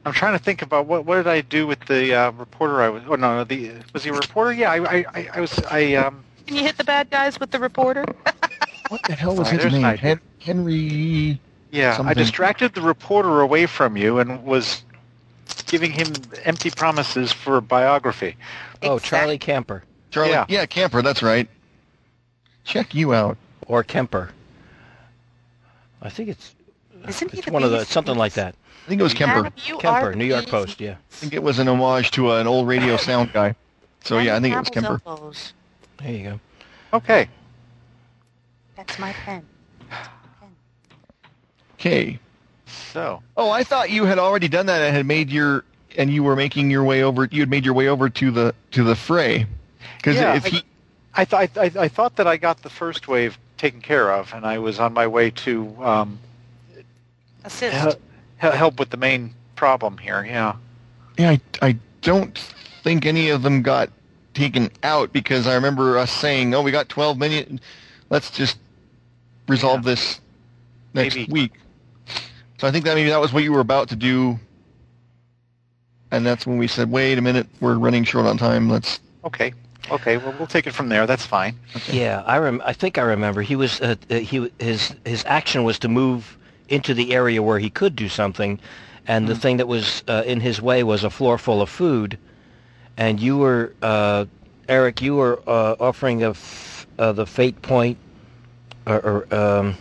I'm 0.05 0.13
trying 0.13 0.37
to 0.37 0.43
think 0.43 0.63
about 0.63 0.87
what 0.87 1.05
what 1.05 1.17
did 1.17 1.27
I 1.29 1.41
do 1.43 1.67
with 1.67 1.81
the 1.87 2.15
uh, 2.15 2.31
reporter? 2.33 2.83
I 2.83 2.89
was. 2.89 3.03
Oh 3.07 3.15
no, 3.15 3.37
no, 3.37 3.45
the 3.45 3.73
was 3.93 4.05
he 4.05 4.11
a 4.11 4.13
reporter? 4.15 4.53
Yeah, 4.53 4.71
I 4.73 4.77
I, 4.77 5.05
I, 5.15 5.29
I 5.35 5.41
was. 5.41 5.59
I 5.71 5.95
um. 5.95 6.25
Can 6.47 6.57
you 6.57 6.63
hit 6.63 6.77
the 6.77 6.85
bad 6.85 7.09
guys 7.11 7.39
with 7.39 7.51
the 7.51 7.59
reporter? 7.59 8.05
What 8.89 9.01
the 9.05 9.15
hell 9.15 9.35
was 9.35 9.49
Sorry, 9.49 9.63
his 9.63 9.73
name? 9.73 9.83
Hen- 9.97 10.21
Henry. 10.39 11.41
Yeah, 11.71 11.97
I 12.05 12.13
distracted 12.13 12.75
the 12.75 12.83
reporter 12.83 13.41
away 13.41 13.65
from 13.65 13.97
you 13.97 14.19
and 14.19 14.45
was 14.45 14.83
giving 15.67 15.91
him 15.91 16.09
empty 16.45 16.69
promises 16.69 17.33
for 17.33 17.57
a 17.57 17.63
biography. 17.63 18.37
Oh, 18.83 18.97
Exact- 18.97 19.05
Charlie 19.05 19.39
Camper 19.39 19.83
Charlie. 20.11 20.33
Yeah. 20.33 20.45
Yeah. 20.49 20.67
Camper. 20.67 21.01
That's 21.01 21.23
right. 21.23 21.49
Check 22.65 22.95
you 22.95 23.15
out. 23.15 23.39
or 23.67 23.83
Kemper. 23.83 24.31
I 26.03 26.11
think 26.11 26.29
it's 26.29 26.55
Isn't 27.09 27.31
he 27.31 27.39
it's 27.39 27.47
the 27.47 27.53
one 27.53 27.63
of 27.63 27.71
the 27.71 27.79
BBC? 27.79 27.87
something 27.87 28.17
like 28.17 28.35
that. 28.35 28.55
I 28.85 28.89
think 28.89 29.01
it 29.01 29.05
was 29.05 29.15
Kemper. 29.15 29.47
Adam, 29.47 29.53
Kemper, 29.79 30.15
New 30.15 30.25
York 30.25 30.47
Post. 30.47 30.81
Yeah. 30.81 30.93
I 30.93 31.15
think 31.15 31.35
it 31.35 31.43
was 31.43 31.59
an 31.59 31.69
homage 31.69 32.11
to 32.13 32.33
an 32.33 32.47
old 32.47 32.67
radio 32.67 32.97
sound 32.97 33.33
guy. 33.33 33.55
So 34.05 34.19
yeah, 34.19 34.37
I 34.37 34.41
think 34.41 34.55
it 34.55 34.59
was 34.59 34.69
Kemper. 34.71 35.01
elbows. 35.07 35.53
There 35.99 36.13
you 36.13 36.25
go. 36.31 36.41
Okay. 36.95 37.29
That's 38.77 38.99
my 38.99 39.13
pen. 39.13 39.47
Okay. 41.75 42.19
So 42.67 43.23
Oh, 43.37 43.51
I 43.51 43.65
thought 43.65 43.91
you 43.91 44.05
had 44.05 44.19
already 44.19 44.49
done 44.49 44.67
that 44.67 44.83
and 44.83 44.95
had 44.97 45.07
made 45.07 45.31
your 45.31 45.65
and 45.97 46.11
you 46.13 46.23
were 46.23 46.37
making 46.37 46.71
your 46.71 46.85
way 46.85 47.03
over. 47.03 47.29
You 47.31 47.41
had 47.41 47.51
made 47.51 47.65
your 47.65 47.75
way 47.75 47.89
over 47.89 48.09
to 48.09 48.31
the 48.31 48.55
to 48.73 48.83
the 48.83 48.97
fray. 48.97 49.47
Because 49.99 50.17
Yeah, 50.17 50.35
if 50.35 50.47
I- 50.47 50.49
he, 50.49 50.63
I, 51.15 51.25
th- 51.27 51.51
I, 51.57 51.63
I 51.65 51.85
I 51.85 51.89
thought 51.89 52.17
that 52.17 52.27
I 52.27 52.37
got 52.39 52.63
the 52.63 52.71
first 52.71 53.07
wave 53.07 53.39
taken 53.59 53.81
care 53.83 54.11
of, 54.13 54.33
and 54.33 54.47
I 54.47 54.59
was 54.59 54.81
on 54.81 54.93
my 54.95 55.07
way 55.07 55.31
to 55.31 55.77
um, 55.85 56.19
Assist. 57.45 57.77
he- 57.77 57.91
he- 57.91 57.97
help 58.51 58.79
with 58.79 58.91
the 58.91 58.97
main 58.97 59.35
problem 59.57 59.99
here. 59.99 60.25
Yeah. 60.25 60.57
yeah, 61.19 61.31
I, 61.31 61.41
I 61.63 61.77
don't 62.01 62.37
think 62.83 63.07
any 63.07 63.29
of 63.31 63.43
them 63.43 63.63
got 63.63 63.91
taken 64.35 64.71
out 64.83 65.13
because 65.13 65.47
I 65.47 65.55
remember 65.55 65.99
us 65.99 66.11
saying, 66.11 66.55
"Oh, 66.55 66.63
we 66.63 66.71
got 66.71 66.89
12 66.89 67.19
million. 67.19 67.61
Let's 68.11 68.31
just 68.31 68.59
resolve 69.49 69.85
this 69.85 70.21
next 70.95 71.17
Maybe. 71.17 71.33
week." 71.33 71.53
So 72.59 72.67
I 72.67 72.71
think 72.71 72.85
that 72.85 72.95
maybe 72.95 73.11
that 73.11 73.21
was 73.21 73.33
what 73.33 73.43
you 73.43 73.53
were 73.53 73.61
about 73.61 73.89
to 73.91 73.97
do, 73.97 74.39
and 76.11 76.25
that's 76.27 76.47
when 76.47 76.59
we 76.59 76.67
said, 76.67 76.91
"Wait 76.91 77.19
a 77.19 77.23
minute, 77.23 77.47
we're 77.61 77.75
running 77.79 78.05
short 78.05 78.27
on 78.27 78.37
time. 78.39 78.69
Let's." 78.69 79.01
Okay. 79.25 79.53
Okay. 79.91 80.17
Well, 80.17 80.35
we'll 80.39 80.47
take 80.47 80.67
it 80.67 80.73
from 80.73 80.89
there. 80.89 81.07
That's 81.07 81.27
fine. 81.27 81.57
Yeah, 81.91 82.23
I 82.27 82.39
rem- 82.39 82.63
I 82.65 82.73
think 82.73 82.99
I 82.99 83.03
remember. 83.03 83.43
He 83.43 83.57
was 83.57 83.81
uh, 83.81 83.97
uh, 84.11 84.15
he 84.17 84.51
his 84.59 84.95
his 85.05 85.25
action 85.27 85.65
was 85.65 85.79
to 85.81 85.89
move 85.89 86.37
into 86.73 86.95
the 86.95 87.13
area 87.15 87.43
where 87.43 87.59
he 87.59 87.69
could 87.71 87.95
do 87.95 88.09
something, 88.09 88.59
and 89.07 89.29
the 89.29 89.35
thing 89.37 89.59
that 89.59 89.69
was 89.69 90.03
uh, 90.09 90.23
in 90.27 90.41
his 90.41 90.61
way 90.61 90.83
was 90.83 91.05
a 91.05 91.11
floor 91.11 91.37
full 91.39 91.61
of 91.61 91.69
food, 91.69 92.19
and 92.97 93.21
you 93.21 93.37
were 93.37 93.75
uh, 93.83 94.25
Eric. 94.69 95.03
You 95.03 95.17
were 95.17 95.41
uh, 95.47 95.77
offering 95.79 96.23
a 96.25 96.31
f- 96.31 96.87
uh, 96.99 97.13
the 97.13 97.27
fate 97.27 97.61
point, 97.63 97.99
or, 98.87 99.01
or 99.29 99.35
um, 99.35 99.77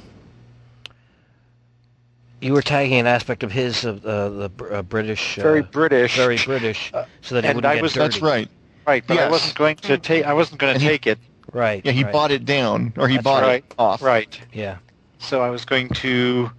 you 2.41 2.53
were 2.53 2.61
tagging 2.61 2.99
an 2.99 3.07
aspect 3.07 3.43
of 3.43 3.51
his 3.51 3.85
of 3.85 4.05
uh, 4.05 4.29
the 4.29 4.49
uh, 4.71 4.81
British, 4.81 5.37
uh, 5.39 5.43
Very 5.43 5.61
British. 5.61 6.15
very 6.17 6.37
British, 6.37 6.91
so 7.21 7.35
that 7.35 7.43
he 7.45 7.49
and 7.49 7.55
wouldn't 7.57 7.71
I 7.71 7.75
get 7.75 7.83
was- 7.83 7.93
dirty. 7.93 8.09
That's 8.09 8.21
right. 8.21 8.49
Right, 8.87 9.03
but 9.05 9.19
I 9.19 9.29
wasn't 9.29 9.55
going 9.55 9.75
to 9.77 9.97
take. 9.99 10.25
I 10.25 10.33
wasn't 10.33 10.59
going 10.59 10.71
to 10.71 10.75
And 10.75 10.83
he- 10.83 10.89
take 10.89 11.07
it. 11.07 11.19
Right. 11.53 11.85
Yeah, 11.85 11.91
he 11.91 12.03
right. 12.03 12.11
bought 12.13 12.31
it 12.31 12.45
down, 12.45 12.93
or 12.97 13.07
he 13.07 13.15
That's 13.17 13.23
bought 13.23 13.43
right. 13.43 13.63
it 13.63 13.75
off. 13.77 14.01
Right. 14.01 14.39
Yeah. 14.53 14.77
So 15.19 15.41
I 15.41 15.49
was 15.51 15.65
going 15.65 15.89
to 15.89 16.49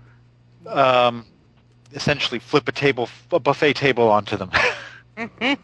um, 0.69 1.27
essentially 1.93 2.39
flip 2.39 2.69
a 2.69 2.73
table, 2.73 3.09
a 3.31 3.39
buffet 3.41 3.75
table 3.75 4.09
onto 4.11 4.37
them. 4.37 4.51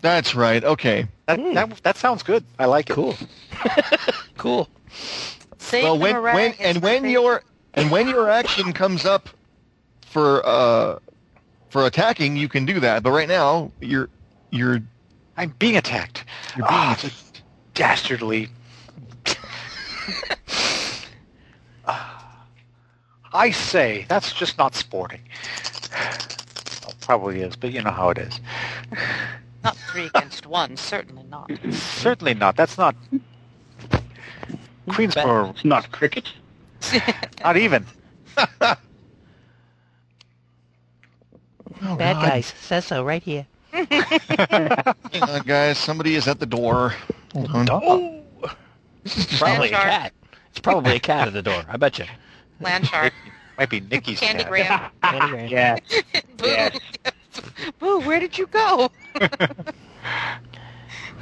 That's 0.00 0.34
right. 0.34 0.62
Okay. 0.64 1.06
that, 1.26 1.38
Hmm. 1.38 1.54
that 1.54 1.82
that 1.82 1.96
sounds 1.96 2.22
good. 2.22 2.44
I 2.58 2.64
like 2.66 2.90
it. 2.90 2.94
Cool. 2.94 3.16
cool. 4.38 4.68
Save 5.58 5.82
well, 5.84 5.94
the 5.94 6.00
when 6.00 6.12
meringue 6.14 6.34
when 6.34 6.52
is 6.52 6.58
and 6.60 6.82
when 6.82 6.94
favorite. 7.02 7.10
your 7.10 7.42
and 7.74 7.90
when 7.90 8.08
your 8.08 8.28
action 8.30 8.72
comes 8.72 9.04
up 9.04 9.28
for 10.06 10.44
uh 10.46 10.98
for 11.70 11.86
attacking, 11.86 12.36
you 12.36 12.48
can 12.48 12.64
do 12.64 12.80
that. 12.80 13.02
But 13.02 13.12
right 13.12 13.28
now, 13.28 13.70
you're 13.80 14.08
you're 14.50 14.80
I'm 15.36 15.50
being 15.58 15.76
attacked. 15.76 16.24
You're 16.56 16.66
being 16.66 16.78
Ah, 16.80 16.98
the 17.00 17.12
dastardly. 17.74 18.48
I 23.32 23.50
say 23.50 24.06
that's 24.08 24.32
just 24.32 24.58
not 24.58 24.74
sporting. 24.74 25.20
Well, 26.84 26.94
probably 27.00 27.40
is, 27.40 27.56
but 27.56 27.72
you 27.72 27.82
know 27.82 27.90
how 27.90 28.10
it 28.10 28.18
is. 28.18 28.40
Not 29.64 29.76
three 29.76 30.06
against 30.06 30.46
one, 30.46 30.76
certainly 30.76 31.24
not. 31.24 31.50
Certainly 31.72 32.34
not. 32.34 32.56
That's 32.56 32.78
not 32.78 32.94
Queensberry. 34.88 35.50
It's 35.50 35.64
not 35.64 35.90
cricket. 35.92 36.32
Not 37.42 37.56
even. 37.56 37.84
oh, 38.36 38.46
Bad 41.80 42.14
God. 42.14 42.28
guys. 42.28 42.54
Says 42.60 42.84
so 42.84 43.04
right 43.04 43.22
here. 43.22 43.46
Hang 43.72 45.22
on, 45.22 45.42
guys. 45.42 45.76
Somebody 45.76 46.14
is 46.14 46.28
at 46.28 46.38
the 46.38 46.46
door. 46.46 46.94
Hold 47.34 47.50
on. 47.50 47.68
Oh, 47.70 48.22
This 49.02 49.18
is 49.18 49.26
just 49.26 49.42
probably 49.42 49.68
a 49.68 49.72
cat. 49.72 50.12
It's 50.50 50.60
probably 50.60 50.96
a 50.96 51.00
cat 51.00 51.26
at 51.26 51.34
the 51.34 51.42
door. 51.42 51.64
I 51.68 51.76
bet 51.76 51.98
you. 51.98 52.04
Landshark. 52.60 53.12
Might 53.58 53.70
be 53.70 53.80
Nikki's 53.80 54.20
Candy 54.20 54.44
cat. 54.44 54.50
Graham. 54.50 54.90
Candy 55.02 55.28
Graham. 55.28 55.48
Yeah. 55.48 55.76
Boo. 56.36 56.46
Yeah. 56.46 56.70
Boo, 57.80 58.00
where 58.00 58.20
did 58.20 58.38
you 58.38 58.46
go? 58.46 58.90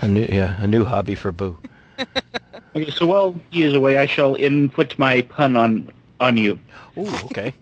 A 0.03 0.09
new, 0.09 0.27
yeah, 0.31 0.63
a 0.63 0.67
new 0.67 0.85
hobby 0.85 1.15
for 1.15 1.33
Boo. 1.33 1.57
Okay, 2.75 2.91
so 2.91 3.07
while 3.07 3.35
he 3.51 3.63
is 3.63 3.73
away, 3.73 3.97
I 3.97 4.05
shall 4.05 4.35
inflict 4.35 4.99
my 4.99 5.23
pun 5.23 5.57
on 5.57 5.91
on 6.21 6.37
you. 6.37 6.59
Ooh, 6.99 7.09
okay. 7.25 7.55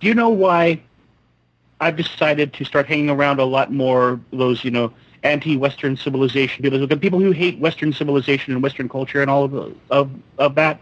Do 0.00 0.06
you 0.08 0.14
know 0.14 0.30
why 0.30 0.80
I've 1.80 1.96
decided 1.96 2.52
to 2.54 2.64
start 2.64 2.86
hanging 2.86 3.10
around 3.10 3.38
a 3.38 3.44
lot 3.44 3.72
more 3.72 4.20
those, 4.32 4.64
you 4.64 4.70
know, 4.70 4.92
anti-Western 5.22 5.96
civilization 5.96 6.62
people, 6.62 6.84
the 6.84 6.96
people 6.96 7.20
who 7.20 7.30
hate 7.30 7.58
Western 7.60 7.92
civilization 7.92 8.52
and 8.52 8.62
Western 8.62 8.88
culture 8.88 9.22
and 9.22 9.30
all 9.30 9.44
of 9.44 9.76
of 9.90 10.10
of 10.38 10.54
that? 10.56 10.80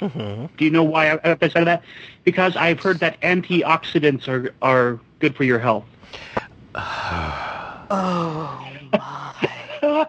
Hmm 0.00 0.46
Do 0.56 0.64
you 0.64 0.70
know 0.70 0.82
why 0.82 1.12
I- 1.12 1.20
I've 1.24 1.38
decided 1.40 1.66
that? 1.68 1.82
Because 2.24 2.56
I've 2.56 2.80
heard 2.80 3.00
that 3.00 3.20
antioxidants 3.22 4.28
are 4.28 4.54
are 4.62 5.00
good 5.20 5.34
for 5.36 5.44
your 5.44 5.58
health. 5.58 5.84
Oh 7.90 8.72
my. 8.92 9.34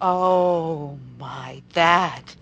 Oh 0.00 0.98
my. 1.18 1.62
That 1.74 2.36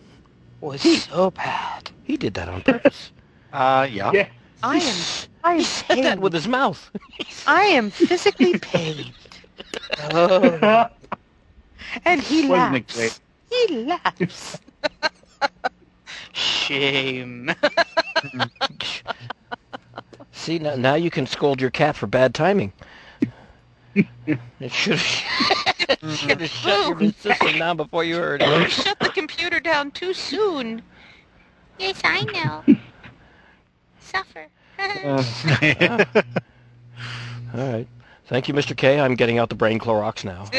was 0.61 0.83
so 0.83 1.31
bad. 1.31 1.91
He 2.03 2.17
did 2.17 2.35
that 2.35 2.49
on 2.49 2.63
purpose. 2.63 3.13
Uh, 3.53 3.87
yeah. 3.91 4.13
Yeah. 4.13 4.27
I 4.63 4.79
am. 4.79 5.07
I 5.43 5.55
am 5.55 5.65
He 5.65 5.65
said 5.65 6.03
that 6.03 6.21
with 6.21 6.33
his 6.33 6.47
mouth. 6.49 6.91
I 7.47 7.63
am 7.65 7.91
physically 7.91 8.55
pained. 8.55 9.15
Oh. 9.99 10.89
And 12.05 12.23
he 12.23 12.43
laughs. 12.43 13.21
He 13.49 13.75
laughs. 13.85 14.61
Shame. 16.37 17.51
See, 20.33 20.59
now, 20.59 20.77
now 20.77 20.95
you 20.95 21.11
can 21.11 21.27
scold 21.27 21.63
your 21.63 21.71
cat 21.71 21.97
for 21.97 22.07
bad 22.07 22.35
timing. 22.35 22.75
It 23.97 24.71
should 24.71 24.99
should 24.99 26.41
have 26.41 26.51
shut 26.51 27.01
your 27.01 27.13
system 27.13 27.53
down 27.59 27.79
before 27.79 28.05
you 28.05 28.17
heard 28.17 28.43
it. 28.43 28.71
Shut 28.71 28.99
the 28.99 29.09
computer 29.09 29.61
down 29.61 29.93
too 29.93 30.13
soon. 30.13 30.83
Yes, 31.79 32.03
I 32.05 32.25
know. 32.25 32.63
Suffer. 34.01 34.49
All 37.55 37.73
right. 37.73 37.87
Thank 38.27 38.49
you, 38.49 38.55
Mr. 38.55 38.77
K. 38.77 39.01
I'm 39.01 39.15
getting 39.15 39.39
out 39.39 39.49
the 39.49 39.55
brain 39.55 39.79
Clorox 39.79 40.23
now. 40.23 40.51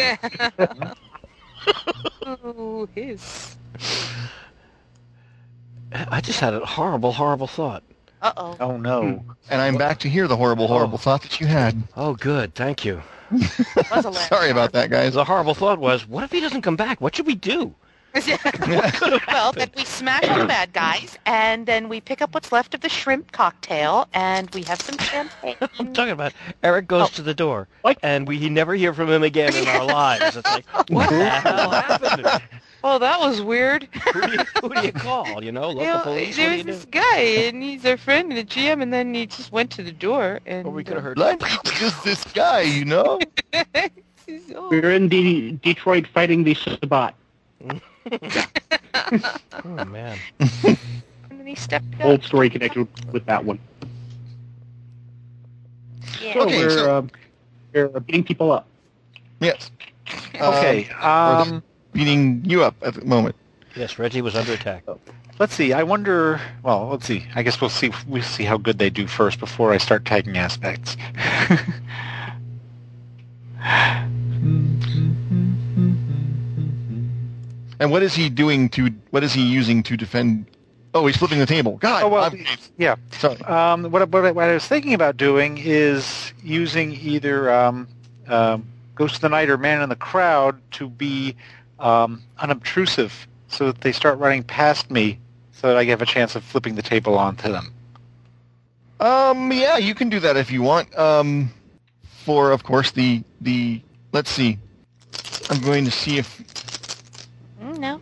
oh, 2.25 2.87
his. 2.95 3.57
I 5.93 6.21
just 6.21 6.39
had 6.39 6.53
a 6.53 6.65
horrible, 6.65 7.11
horrible 7.13 7.47
thought. 7.47 7.83
Uh-oh. 8.21 8.57
oh 8.59 8.77
no. 8.77 9.01
Hmm. 9.17 9.31
And 9.49 9.61
I'm 9.61 9.77
back 9.77 9.99
to 9.99 10.09
hear 10.09 10.27
the 10.27 10.35
horrible, 10.37 10.65
oh. 10.65 10.67
horrible 10.67 10.97
thought 10.97 11.21
that 11.21 11.39
you 11.39 11.47
had. 11.47 11.81
Oh, 11.95 12.15
good. 12.15 12.55
Thank 12.55 12.83
you. 12.83 13.01
Was 13.31 14.05
a 14.05 14.09
laugh. 14.09 14.27
Sorry 14.29 14.49
about 14.49 14.71
that, 14.73 14.89
guys. 14.89 15.13
The 15.13 15.23
horrible 15.23 15.53
thought 15.53 15.79
was, 15.79 16.07
what 16.07 16.23
if 16.23 16.31
he 16.31 16.39
doesn't 16.39 16.61
come 16.61 16.75
back? 16.75 16.99
What 17.01 17.15
should 17.15 17.27
we 17.27 17.35
do? 17.35 17.73
well, 19.27 19.51
then 19.51 19.69
we 19.75 19.83
smash 19.85 20.27
all 20.27 20.39
the 20.39 20.45
bad 20.45 20.73
guys, 20.73 21.19
and 21.27 21.67
then 21.67 21.87
we 21.87 22.01
pick 22.01 22.19
up 22.21 22.33
what's 22.33 22.51
left 22.51 22.73
of 22.73 22.81
the 22.81 22.89
shrimp 22.89 23.31
cocktail, 23.31 24.07
and 24.13 24.49
we 24.55 24.63
have 24.63 24.81
some 24.81 24.97
champagne. 24.97 25.55
I'm 25.79 25.93
talking 25.93 26.13
about 26.13 26.33
Eric 26.63 26.87
goes 26.87 27.03
Oh. 27.03 27.07
to 27.17 27.21
the 27.21 27.35
door, 27.35 27.67
What? 27.83 27.99
and 28.01 28.27
we 28.27 28.49
never 28.49 28.73
hear 28.73 28.93
from 28.95 29.09
him 29.09 29.21
again 29.21 29.55
in 29.55 29.67
our 29.67 29.83
lives. 29.85 30.35
It's 30.37 30.49
like, 30.51 30.65
what 30.89 31.09
the 31.11 31.29
hell 31.29 31.69
happened? 31.69 32.41
Oh, 32.83 32.99
that 32.99 33.19
was 33.19 33.41
weird. 33.41 33.87
Who 34.13 34.21
do 34.21 34.31
you, 34.31 34.37
who 34.61 34.69
do 34.69 34.81
you 34.85 34.91
call? 34.91 35.43
You 35.43 35.51
know, 35.51 35.69
local 35.69 35.81
You 35.81 35.87
know, 35.87 35.99
police. 36.03 36.35
there 36.37 36.51
was 36.51 36.63
this 36.63 36.85
do? 36.85 36.91
guy, 36.91 37.19
and 37.19 37.61
he's 37.63 37.85
our 37.85 37.97
friend 37.97 38.31
and 38.31 38.37
the 38.37 38.43
GM, 38.43 38.81
and 38.81 38.93
then 38.93 39.13
he 39.13 39.25
just 39.25 39.51
went 39.51 39.71
to 39.71 39.83
the 39.83 39.91
door, 39.91 40.39
and 40.45 40.65
Or 40.67 40.71
we 40.71 40.83
could 40.83 40.93
have 40.95 41.03
heard. 41.03 41.15
Blood, 41.15 41.41
just 41.65 42.03
this 42.05 42.23
guy, 42.33 42.61
you 42.61 42.85
know. 42.85 43.19
heard. 43.53 43.91
We're 44.69 44.91
in 44.91 45.07
D- 45.09 45.53
Detroit 45.63 46.05
fighting 46.07 46.43
the 46.43 46.53
Sabat. 46.53 47.15
Oh 49.65 49.85
man. 49.85 50.17
and 50.39 50.77
then 51.29 51.45
he 51.47 51.55
stepped 51.55 51.93
up. 51.99 52.05
Old 52.05 52.23
story 52.23 52.49
connected 52.49 52.87
with 53.11 53.25
that 53.25 53.43
one. 53.43 53.59
Yeah. 56.21 56.33
So 56.33 56.41
Okay, 56.41 56.57
we're, 56.65 56.69
so- 56.69 56.97
um, 56.99 57.09
we're 57.73 57.87
beating 58.01 58.23
people 58.23 58.51
up. 58.51 58.65
Yes. 59.39 59.71
Okay. 60.35 60.89
Um, 61.01 61.41
Um, 61.41 61.63
beating 62.01 62.43
you 62.45 62.63
up 62.63 62.75
at 62.83 62.93
the 62.93 63.03
moment. 63.03 63.35
Yes, 63.75 63.97
Reggie 63.97 64.21
was 64.21 64.35
under 64.35 64.53
attack. 64.53 64.83
let's 65.39 65.53
see. 65.55 65.73
I 65.73 65.81
wonder. 65.83 66.39
Well, 66.63 66.89
let's 66.89 67.05
see. 67.07 67.25
I 67.35 67.41
guess 67.43 67.59
we'll 67.59 67.71
see. 67.71 67.89
We 68.07 68.19
will 68.19 68.21
see 68.21 68.43
how 68.43 68.57
good 68.57 68.77
they 68.77 68.89
do 68.91 69.07
first 69.07 69.39
before 69.39 69.73
I 69.73 69.77
start 69.79 70.05
tagging 70.05 70.37
aspects. 70.37 70.95
And 77.79 77.91
what 77.91 78.01
is 78.01 78.15
he 78.15 78.29
doing 78.29 78.69
to? 78.69 78.87
What 79.11 79.23
is 79.23 79.33
he 79.33 79.41
using 79.41 79.83
to 79.83 79.95
defend? 79.97 80.45
Oh, 80.93 81.05
he's 81.05 81.17
flipping 81.17 81.37
the 81.37 81.45
table. 81.45 81.77
God. 81.77 82.03
Oh, 82.03 82.07
well, 82.09 82.23
I'm- 82.23 82.43
yeah. 82.77 82.95
sorry. 83.11 83.39
Um, 83.43 83.91
what, 83.91 84.01
I- 84.01 84.05
what, 84.05 84.33
what 84.35 84.49
I 84.49 84.53
was 84.53 84.65
thinking 84.65 84.93
about 84.95 85.17
doing 85.17 85.57
is 85.59 86.33
using 86.43 86.93
either 86.93 87.51
um, 87.51 87.87
um, 88.27 88.65
Ghost 88.95 89.15
of 89.15 89.21
the 89.21 89.29
Night 89.29 89.49
or 89.49 89.57
Man 89.57 89.81
in 89.83 89.89
the 89.89 89.95
Crowd 89.95 90.59
to 90.71 90.89
be 90.89 91.35
um, 91.79 92.23
unobtrusive 92.39 93.27
so 93.47 93.67
that 93.67 93.81
they 93.81 93.91
start 93.91 94.19
running 94.19 94.43
past 94.43 94.91
me 94.91 95.19
so 95.51 95.67
that 95.67 95.77
I 95.77 95.85
have 95.85 96.01
a 96.01 96.05
chance 96.05 96.35
of 96.35 96.43
flipping 96.43 96.75
the 96.75 96.81
table 96.81 97.17
onto 97.17 97.51
them. 97.51 97.73
Um, 98.99 99.51
yeah, 99.51 99.77
you 99.77 99.95
can 99.95 100.09
do 100.09 100.19
that 100.19 100.37
if 100.37 100.51
you 100.51 100.61
want. 100.61 100.95
Um, 100.97 101.51
for 102.25 102.51
of 102.51 102.63
course 102.63 102.91
the 102.91 103.23
the. 103.41 103.81
Let's 104.11 104.29
see. 104.29 104.57
I'm 105.49 105.61
going 105.61 105.85
to 105.85 105.91
see 105.91 106.17
if. 106.17 106.43
Mm, 107.61 107.77
no. 107.79 108.01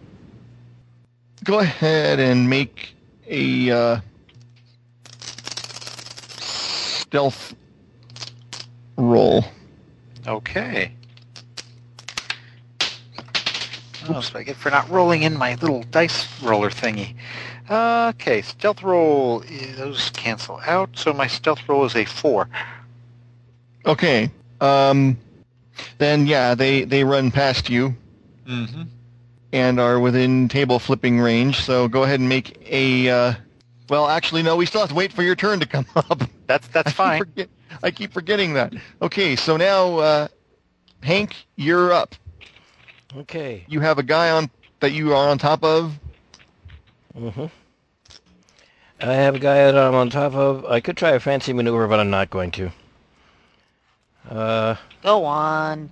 Go 1.44 1.60
ahead 1.60 2.20
and 2.20 2.50
make 2.50 2.96
a 3.28 3.72
uh, 3.72 4.00
stealth 6.40 7.56
roll. 8.98 9.46
Okay. 10.28 10.92
Oops, 14.10 14.36
I 14.36 14.44
get 14.44 14.56
for 14.56 14.70
not 14.70 14.90
rolling 14.90 15.24
in 15.24 15.38
my 15.38 15.56
little 15.56 15.84
dice 15.84 16.28
roller 16.42 16.70
thingy. 16.70 17.16
Okay, 17.70 18.42
stealth 18.42 18.84
roll, 18.84 19.44
those 19.78 20.10
cancel 20.12 20.60
out, 20.66 20.90
so 20.98 21.14
my 21.14 21.28
stealth 21.28 21.68
roll 21.68 21.86
is 21.86 21.96
a 21.96 22.06
four. 22.06 22.48
Okay. 23.86 24.30
Um, 24.62 25.18
then 25.98 26.28
yeah, 26.28 26.56
they 26.56 26.84
they 26.84 27.04
run 27.04 27.32
past 27.32 27.70
you 27.70 27.96
Mm-hmm. 28.48 28.84
and 29.54 29.80
are 29.80 30.00
within 30.00 30.48
table 30.48 30.78
flipping 30.78 31.20
range. 31.20 31.60
So 31.62 31.88
go 31.88 32.04
ahead 32.04 32.20
and 32.20 32.30
make 32.30 32.58
a. 32.70 33.10
Uh, 33.10 33.34
well, 33.90 34.08
actually, 34.08 34.44
no. 34.44 34.56
We 34.56 34.66
still 34.68 34.82
have 34.82 34.90
to 34.90 34.96
wait 34.96 35.12
for 35.12 35.24
your 35.24 35.36
turn 35.36 35.60
to 35.60 35.66
come 35.66 35.86
up. 35.96 36.22
That's 36.48 36.68
that's 36.68 36.88
I 36.88 36.92
keep 36.92 36.96
fine. 36.96 37.20
forget- 37.20 37.50
I 37.84 37.92
keep 37.92 38.14
forgetting 38.14 38.54
that. 38.54 38.74
Okay, 39.02 39.36
so 39.36 39.58
now, 39.58 39.98
uh, 39.98 40.28
Hank, 41.04 41.36
you're 41.58 41.92
up. 41.92 42.16
Okay. 43.16 43.66
You 43.68 43.80
have 43.82 43.98
a 44.00 44.04
guy 44.04 44.30
on 44.32 44.50
that 44.80 44.92
you 44.92 45.14
are 45.14 45.30
on 45.30 45.38
top 45.38 45.64
of. 45.64 46.00
hmm 47.16 47.46
I 49.02 49.14
have 49.14 49.36
a 49.36 49.40
guy 49.40 49.56
that 49.72 49.78
I'm 49.78 49.94
on 49.94 50.10
top 50.10 50.34
of. 50.34 50.66
I 50.66 50.80
could 50.80 50.96
try 50.98 51.12
a 51.12 51.20
fancy 51.20 51.54
maneuver, 51.54 51.88
but 51.88 52.00
I'm 52.00 52.10
not 52.10 52.30
going 52.30 52.52
to. 52.52 52.72
Uh, 54.30 54.76
Go 55.04 55.26
on. 55.26 55.90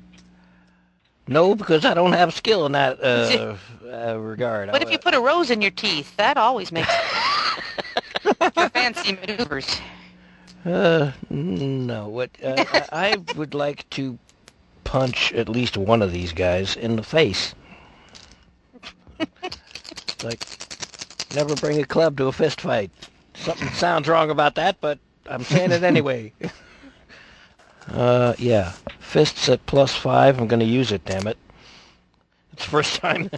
no, 1.28 1.54
because 1.54 1.86
I 1.86 1.94
don't 1.94 2.14
have 2.14 2.34
skill 2.34 2.66
in 2.66 2.72
that 2.72 3.00
uh, 3.04 3.56
uh, 3.86 4.18
regard. 4.18 4.72
What 4.72 4.82
if 4.82 4.92
you 4.92 4.98
put 4.98 5.14
a 5.14 5.20
rose 5.20 5.52
in 5.52 5.62
your 5.62 5.72
teeth? 5.72 6.16
That 6.18 6.38
always 6.38 6.72
makes 6.72 6.90
for 8.54 8.70
fancy 8.70 9.14
maneuvers. 9.14 9.68
Uh, 10.66 11.12
no. 11.30 12.08
What? 12.08 12.32
Uh, 12.42 12.64
I 12.72 12.88
I 12.92 13.18
would 13.36 13.54
like 13.54 13.88
to 13.92 14.18
punch 14.84 15.34
at 15.34 15.50
least 15.50 15.78
one 15.78 16.02
of 16.02 16.12
these 16.12 16.34
guys 16.34 16.76
in 16.76 16.96
the 16.96 17.04
face. 17.04 17.56
like, 20.24 20.46
never 21.36 21.56
bring 21.56 21.80
a 21.80 21.86
club 21.86 22.18
to 22.18 22.28
a 22.28 22.32
fist 22.32 22.62
fight. 22.62 22.92
Something 23.36 23.70
sounds 23.70 24.08
wrong 24.08 24.30
about 24.30 24.56
that, 24.56 24.80
but 24.80 25.00
I'm 25.26 25.44
saying 25.44 25.72
it 25.72 25.84
anyway. 25.84 26.34
uh, 27.88 28.34
yeah. 28.38 28.74
Fists 29.00 29.50
at 29.50 29.66
plus 29.66 29.94
five. 29.94 30.40
I'm 30.40 30.48
going 30.48 30.60
to 30.60 30.66
use 30.66 30.92
it. 30.92 31.06
Damn 31.06 31.28
it. 31.28 31.38
It's 32.54 32.66
the 32.66 32.70
first 32.70 32.96
time. 32.98 33.30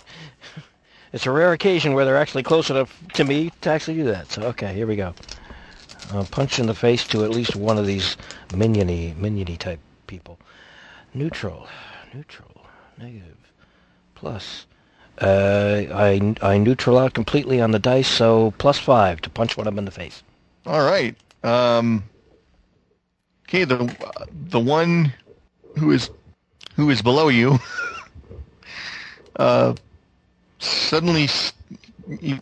it's 1.14 1.26
a 1.26 1.32
rare 1.32 1.54
occasion 1.54 1.94
where 1.94 2.06
they're 2.06 2.18
actually 2.18 2.44
close 2.44 2.70
enough 2.70 3.02
to 3.14 3.24
me 3.24 3.52
to 3.62 3.70
actually 3.70 3.98
do 3.98 4.06
that. 4.06 4.32
So 4.32 4.44
okay, 4.44 4.74
here 4.74 4.88
we 4.88 4.96
go. 4.96 5.14
Uh, 6.12 6.24
punch 6.30 6.60
in 6.60 6.68
the 6.68 6.76
face 6.76 7.06
to 7.08 7.24
at 7.24 7.32
least 7.32 7.56
one 7.56 7.78
of 7.78 7.88
these 7.88 8.16
miniony, 8.50 9.16
miniony 9.16 9.58
type 9.58 9.80
people. 10.08 10.38
Neutral, 11.16 11.66
neutral, 12.14 12.66
negative, 12.98 13.38
plus. 14.16 14.66
Uh, 15.18 15.84
I 15.94 16.36
I 16.42 16.58
neutral 16.58 16.98
out 16.98 17.14
completely 17.14 17.62
on 17.62 17.72
the 17.72 17.80
dice, 17.80 18.10
so 18.10 18.52
plus 18.58 18.78
five 18.80 19.22
to 19.22 19.30
punch 19.30 19.56
one 19.56 19.66
of 19.66 19.74
them 19.74 19.80
in 19.80 19.86
the 19.86 19.92
face. 19.92 20.24
All 20.66 20.86
right. 20.86 21.16
Um, 21.42 22.04
okay, 23.48 23.64
the 23.64 23.90
the 24.50 24.60
one 24.60 25.14
who 25.78 25.92
is 25.92 26.10
who 26.76 26.90
is 26.90 27.02
below 27.02 27.30
you 27.30 27.60
uh, 29.38 29.74
suddenly 30.60 31.24
s- 31.24 31.54
you- 32.20 32.40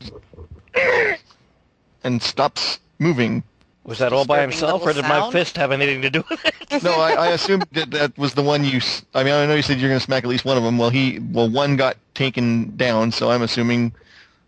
and 2.03 2.23
stops 2.23 2.79
moving. 2.97 3.43
Was 3.85 3.99
that 3.99 4.13
all 4.13 4.23
by 4.25 4.41
himself, 4.41 4.81
or 4.81 4.87
little 4.87 5.01
did 5.03 5.09
my 5.09 5.31
fist 5.31 5.57
have 5.57 5.71
anything 5.71 6.01
to 6.03 6.09
do 6.09 6.23
with 6.29 6.45
it? 6.45 6.55
No, 6.83 6.93
I, 6.93 7.11
I 7.11 7.27
assumed 7.27 7.67
that 7.73 7.91
that 7.91 8.17
was 8.17 8.33
the 8.33 8.41
one 8.41 8.63
you. 8.63 8.77
s- 8.77 9.05
I 9.13 9.23
mean, 9.23 9.33
I 9.33 9.45
know 9.45 9.55
you 9.55 9.61
said 9.61 9.79
you're 9.79 9.89
going 9.89 9.99
to 9.99 10.03
smack 10.05 10.23
at 10.23 10.29
least 10.29 10.45
one 10.45 10.57
of 10.57 10.63
them. 10.63 10.77
Well, 10.77 10.89
he 10.89 11.19
well 11.31 11.49
one 11.49 11.75
got 11.75 11.97
taken 12.15 12.75
down, 12.77 13.11
so 13.11 13.29
I'm 13.29 13.41
assuming, 13.43 13.93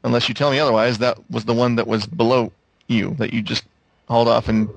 unless 0.03 0.28
you 0.28 0.34
tell 0.34 0.49
me 0.52 0.60
otherwise, 0.60 0.98
that 0.99 1.18
was 1.30 1.45
the 1.45 1.53
one 1.53 1.76
that 1.76 1.86
was 1.88 2.06
below 2.07 2.52
you 2.88 3.16
that 3.20 3.34
you 3.34 3.41
just 3.41 3.64
hauled 4.07 4.28
off 4.28 4.48
and 4.48 4.70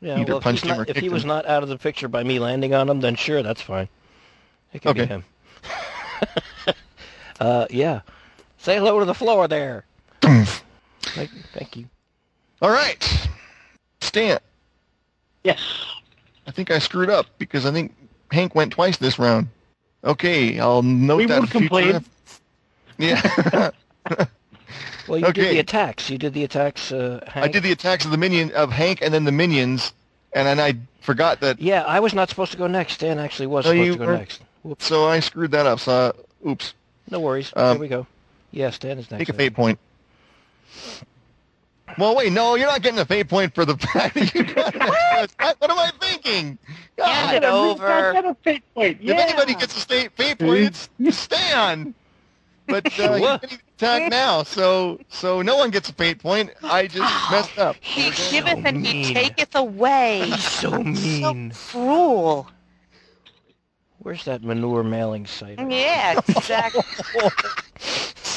Yeah, 0.00 0.20
Either 0.20 0.24
well, 0.32 0.38
if, 0.38 0.42
punched 0.44 0.62
he's 0.64 0.70
him 0.70 0.78
not, 0.78 0.80
or 0.80 0.84
if 0.86 0.96
he 0.96 1.02
kicked 1.02 1.12
was 1.12 1.24
him. 1.24 1.28
not 1.28 1.46
out 1.46 1.62
of 1.62 1.68
the 1.68 1.78
picture 1.78 2.08
by 2.08 2.22
me 2.24 2.38
landing 2.38 2.74
on 2.74 2.88
him, 2.88 3.00
then 3.00 3.14
sure, 3.14 3.42
that's 3.42 3.60
fine. 3.62 3.88
It 4.72 4.82
can 4.82 4.94
be 4.94 5.00
Okay. 5.02 5.06
him. 5.06 5.24
uh, 7.40 7.66
yeah. 7.70 8.00
Say 8.58 8.76
hello 8.76 8.98
to 8.98 9.04
the 9.04 9.14
floor 9.14 9.46
there. 9.48 9.84
thank, 10.20 11.30
thank 11.52 11.76
you. 11.76 11.86
All 12.62 12.70
right, 12.70 13.28
Stan. 14.10 14.40
Yes. 15.44 15.60
I 16.48 16.50
think 16.50 16.68
I 16.72 16.80
screwed 16.80 17.10
up 17.10 17.26
because 17.38 17.64
I 17.64 17.70
think 17.70 17.94
Hank 18.32 18.56
went 18.56 18.72
twice 18.72 18.96
this 18.96 19.20
round. 19.20 19.46
Okay, 20.02 20.58
I'll 20.58 20.82
note 20.82 21.16
We 21.18 21.26
that. 21.26 21.42
future 21.42 21.52
complain. 21.58 22.04
Yeah, 22.98 23.22
Well, 25.08 25.18
you 25.18 25.32
did 25.32 25.54
the 25.54 25.58
attacks. 25.60 26.10
You 26.10 26.18
did 26.18 26.34
the 26.34 26.42
attacks. 26.42 26.90
Uh, 26.90 27.20
I 27.36 27.46
did 27.46 27.62
the 27.62 27.70
attacks 27.70 28.04
of 28.04 28.10
the 28.10 28.16
minion 28.16 28.50
of 28.52 28.72
Hank 28.72 29.00
and 29.00 29.14
then 29.14 29.24
the 29.24 29.32
minions, 29.32 29.92
and 30.32 30.44
then 30.46 30.58
I 30.58 30.74
forgot 31.02 31.38
that, 31.40 31.60
Yeah, 31.60 31.84
I 31.84 32.00
was 32.00 32.12
not 32.12 32.28
supposed 32.30 32.50
to 32.52 32.58
go 32.58 32.66
next. 32.66 32.98
Dan 32.98 33.18
actually 33.20 33.46
was 33.46 33.64
No, 33.64 33.70
supposed 33.70 33.92
to 33.92 33.98
go 33.98 34.06
were- 34.06 34.16
next. 34.18 34.42
Whoops. 34.64 34.84
so 34.86 35.06
I 35.06 35.20
screwed 35.20 35.52
that 35.52 35.66
up. 35.66 35.78
So, 35.80 35.92
uh, 35.92 36.48
oops. 36.48 36.74
No 37.10 37.20
worries. 37.20 37.52
Um, 37.54 37.76
Here 37.76 37.80
we 37.80 37.88
go. 37.88 38.06
Yes, 38.50 38.76
Dan 38.78 38.98
is 38.98 39.08
next. 39.10 39.20
Take 39.20 39.28
a 39.28 39.32
fate 39.34 39.54
point. 39.54 39.78
Well, 42.00 42.16
wait, 42.16 42.32
no, 42.32 42.54
you're 42.54 42.66
not 42.66 42.80
getting 42.82 42.98
a 42.98 43.04
fate 43.04 43.28
point 43.28 43.54
for 43.54 43.64
the 43.66 43.76
fact 43.92 44.14
that 44.14 44.34
you 44.34 44.42
got 44.44 44.74
it. 44.74 44.80
What 45.58 45.70
am 45.70 45.78
I 45.78 45.90
thinking? 46.00 46.58
God, 46.96 47.08
Hand 47.08 47.36
it 47.36 47.46
over. 47.46 47.86
Got 47.86 48.24
a 48.24 48.34
fate 48.42 48.62
point. 48.74 49.02
Yeah. 49.02 49.14
if 49.14 49.20
anybody 49.20 49.54
gets 49.54 49.76
a 49.76 49.80
state 49.80 50.12
fate 50.16 50.38
point, 50.38 50.88
it's 50.98 51.16
Stan. 51.18 51.94
But 52.66 52.86
uh, 52.98 53.12
he's 53.12 53.20
What? 53.20 53.42
getting 53.42 53.58
attacked 53.76 54.10
now, 54.10 54.42
so 54.44 54.98
so 55.08 55.42
no 55.42 55.56
one 55.56 55.70
gets 55.70 55.88
a 55.90 55.92
fate 55.92 56.20
point. 56.20 56.50
I 56.62 56.86
just 56.86 56.98
messed 57.30 57.58
up. 57.58 57.76
He 57.80 58.10
So 58.12 58.30
giveth 58.30 58.64
and 58.64 58.86
he 58.86 59.12
taketh 59.12 59.54
away. 59.54 60.22
He's 60.30 60.44
so 60.44 60.82
mean. 60.82 61.52
So 61.52 61.58
cruel. 61.72 62.50
Where's 63.98 64.24
that 64.24 64.42
manure 64.42 64.82
mailing 64.82 65.26
site? 65.26 65.58
Yeah, 65.68 66.18
exactly. 66.26 66.82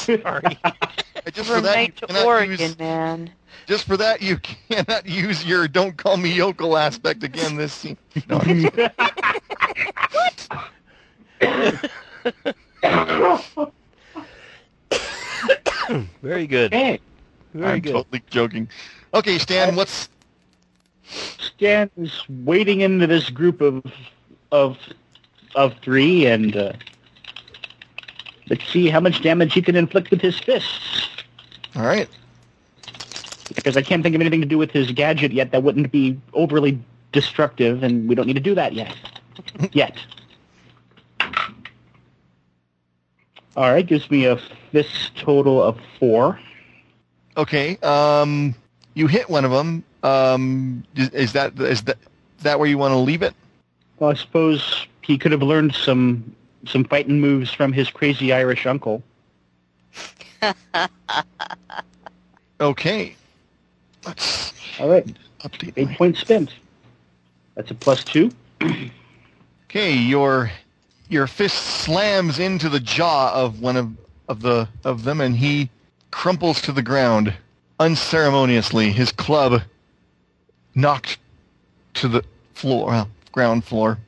Sorry. 0.04 0.58
Just 1.32 1.50
for 1.50 1.60
that, 1.62 1.86
you 1.86 1.92
cannot 1.92 2.26
Oregon, 2.26 2.58
use, 2.60 2.78
man. 2.78 3.30
just 3.66 3.86
for 3.86 3.96
that, 3.96 4.20
you 4.20 4.36
cannot 4.38 5.06
use 5.06 5.44
your 5.46 5.66
"Don't 5.66 5.96
call 5.96 6.18
me 6.18 6.30
yokel" 6.30 6.76
aspect 6.76 7.22
again 7.24 7.56
this 7.56 7.72
scene. 7.72 7.96
No, 8.28 8.38
Very 16.22 16.46
good. 16.46 16.72
Hey, 16.72 17.00
Very 17.54 17.72
I'm 17.74 17.80
good. 17.80 17.92
totally 17.92 18.22
joking. 18.30 18.68
Okay, 19.12 19.38
Stan, 19.38 19.76
what's 19.76 20.08
Stan 21.38 21.90
is 21.96 22.22
wading 22.28 22.80
into 22.80 23.06
this 23.06 23.30
group 23.30 23.60
of 23.60 23.82
of 24.52 24.78
of 25.54 25.74
three, 25.82 26.26
and 26.26 26.56
uh, 26.56 26.72
let's 28.48 28.66
see 28.70 28.88
how 28.88 29.00
much 29.00 29.22
damage 29.22 29.54
he 29.54 29.62
can 29.62 29.76
inflict 29.76 30.10
with 30.10 30.20
his 30.20 30.38
fists. 30.38 31.08
all 31.76 31.82
right? 31.82 32.08
Because 33.54 33.76
I 33.76 33.82
can't 33.82 34.02
think 34.02 34.14
of 34.14 34.20
anything 34.20 34.40
to 34.40 34.46
do 34.46 34.58
with 34.58 34.70
his 34.70 34.90
gadget 34.92 35.32
yet 35.32 35.52
that 35.52 35.62
wouldn't 35.62 35.92
be 35.92 36.18
overly 36.32 36.78
destructive, 37.12 37.82
and 37.82 38.08
we 38.08 38.14
don't 38.14 38.26
need 38.26 38.34
to 38.34 38.40
do 38.40 38.54
that 38.54 38.72
yet. 38.72 38.94
yet. 39.72 39.96
All 43.56 43.72
right, 43.72 43.86
gives 43.86 44.10
me 44.10 44.24
a 44.24 44.36
fist 44.72 45.16
total 45.16 45.62
of 45.62 45.78
four. 45.98 46.40
Okay, 47.36 47.76
um, 47.78 48.54
you 48.94 49.06
hit 49.06 49.30
one 49.30 49.44
of 49.44 49.52
them. 49.52 49.84
Um, 50.02 50.84
is, 50.96 51.08
is 51.10 51.32
that 51.32 51.58
is 51.58 51.82
that 51.84 51.98
is 52.38 52.44
that 52.44 52.58
where 52.58 52.68
you 52.68 52.78
want 52.78 52.92
to 52.92 52.98
leave 52.98 53.22
it? 53.22 53.32
Well, 53.98 54.10
I 54.10 54.14
suppose 54.14 54.86
he 55.02 55.16
could 55.18 55.32
have 55.32 55.42
learned 55.42 55.74
some 55.74 56.34
some 56.66 56.84
fighting 56.84 57.20
moves 57.20 57.52
from 57.52 57.72
his 57.72 57.90
crazy 57.90 58.32
Irish 58.32 58.66
uncle. 58.66 59.02
Okay, 62.60 63.16
let's 64.06 64.52
All 64.78 64.88
right, 64.88 65.06
update. 65.40 65.72
eight 65.76 65.88
my- 65.88 65.94
points 65.96 66.20
spent. 66.20 66.54
That's 67.54 67.70
a 67.70 67.74
plus 67.74 68.04
two. 68.04 68.30
Okay, 69.68 69.92
your 69.92 70.50
your 71.08 71.26
fist 71.26 71.56
slams 71.56 72.38
into 72.38 72.68
the 72.68 72.80
jaw 72.80 73.32
of 73.34 73.60
one 73.60 73.76
of 73.76 73.92
of 74.28 74.40
the 74.40 74.68
of 74.84 75.04
them, 75.04 75.20
and 75.20 75.36
he 75.36 75.68
crumples 76.10 76.60
to 76.62 76.72
the 76.72 76.82
ground 76.82 77.32
unceremoniously. 77.80 78.90
His 78.92 79.10
club 79.12 79.62
knocked 80.74 81.18
to 81.94 82.08
the 82.08 82.24
floor, 82.54 83.06
ground 83.32 83.64
floor. 83.64 83.98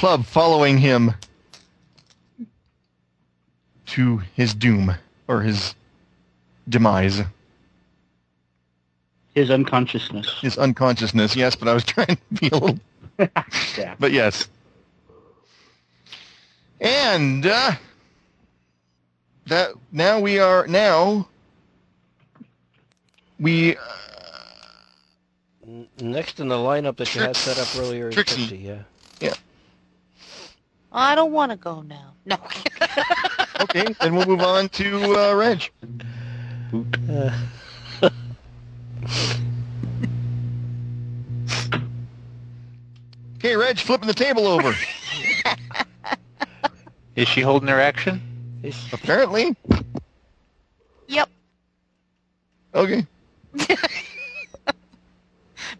His 0.00 0.08
club 0.08 0.24
following 0.24 0.78
him 0.78 1.12
to 3.84 4.22
his 4.34 4.54
doom 4.54 4.94
or 5.28 5.42
his 5.42 5.74
demise, 6.66 7.20
His 9.34 9.50
unconsciousness. 9.50 10.40
his 10.40 10.56
unconsciousness. 10.56 11.36
Yes, 11.36 11.54
but 11.54 11.68
I 11.68 11.74
was 11.74 11.84
trying 11.94 12.16
to 12.16 12.40
be 12.40 12.48
a 12.48 12.56
little 12.56 12.78
Yeah. 13.76 13.94
But 13.98 14.12
yes. 14.12 14.48
And 16.80 17.44
uh, 17.44 17.72
that 19.48 19.72
now 19.92 20.18
we 20.18 20.38
are 20.38 20.66
now 20.66 21.28
we 23.38 23.76
uh, 23.76 23.80
Next 26.00 26.40
in 26.40 26.48
the 26.48 26.56
lineup 26.56 26.96
that 26.96 27.14
you 27.14 27.20
had 27.20 27.36
set 27.36 27.58
up 27.58 27.68
earlier 27.76 28.08
is 28.08 28.14
Trixie. 28.14 28.46
Trixie, 28.48 28.56
yeah. 28.56 28.82
I 30.92 31.14
don't 31.14 31.32
want 31.32 31.52
to 31.52 31.56
go 31.56 31.82
now. 31.82 32.14
No. 32.24 32.36
okay. 33.60 33.86
then 34.00 34.14
we'll 34.14 34.26
move 34.26 34.42
on 34.42 34.68
to 34.70 35.16
uh, 35.16 35.34
Reg. 35.34 35.70
Uh, 37.08 37.30
Okay, 43.42 43.56
Reg, 43.56 43.78
flipping 43.78 44.06
the 44.06 44.12
table 44.12 44.46
over. 44.46 44.74
Is 47.16 47.26
she 47.26 47.40
holding 47.40 47.68
her 47.68 47.80
action? 47.80 48.20
Apparently. 48.92 49.56
yep. 51.08 51.26
Okay. 52.74 53.06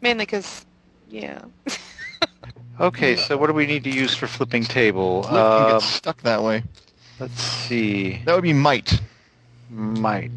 Mainly 0.01 0.25
because, 0.25 0.65
yeah. 1.11 1.43
Okay, 2.81 3.15
so 3.17 3.37
what 3.37 3.49
do 3.49 3.53
we 3.53 3.67
need 3.67 3.85
to 3.85 3.91
use 3.91 4.15
for 4.17 4.27
flipping 4.27 4.65
table? 4.65 5.23
Flip 5.25 5.33
can 5.33 5.39
Um, 5.67 5.73
get 5.73 5.83
stuck 5.83 6.23
that 6.23 6.43
way. 6.43 6.63
let's 7.19 7.41
see. 7.43 8.23
That 8.25 8.35
would 8.35 8.43
be 8.43 8.55
might. 8.55 9.01
Might. 9.69 10.31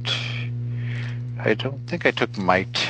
I 1.40 1.53
don't 1.53 1.88
think 1.88 2.06
I 2.06 2.11
took 2.11 2.38
might. 2.38 2.86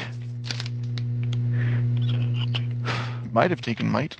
Might 3.31 3.51
have 3.51 3.61
taken 3.61 3.89
might. 3.89 4.17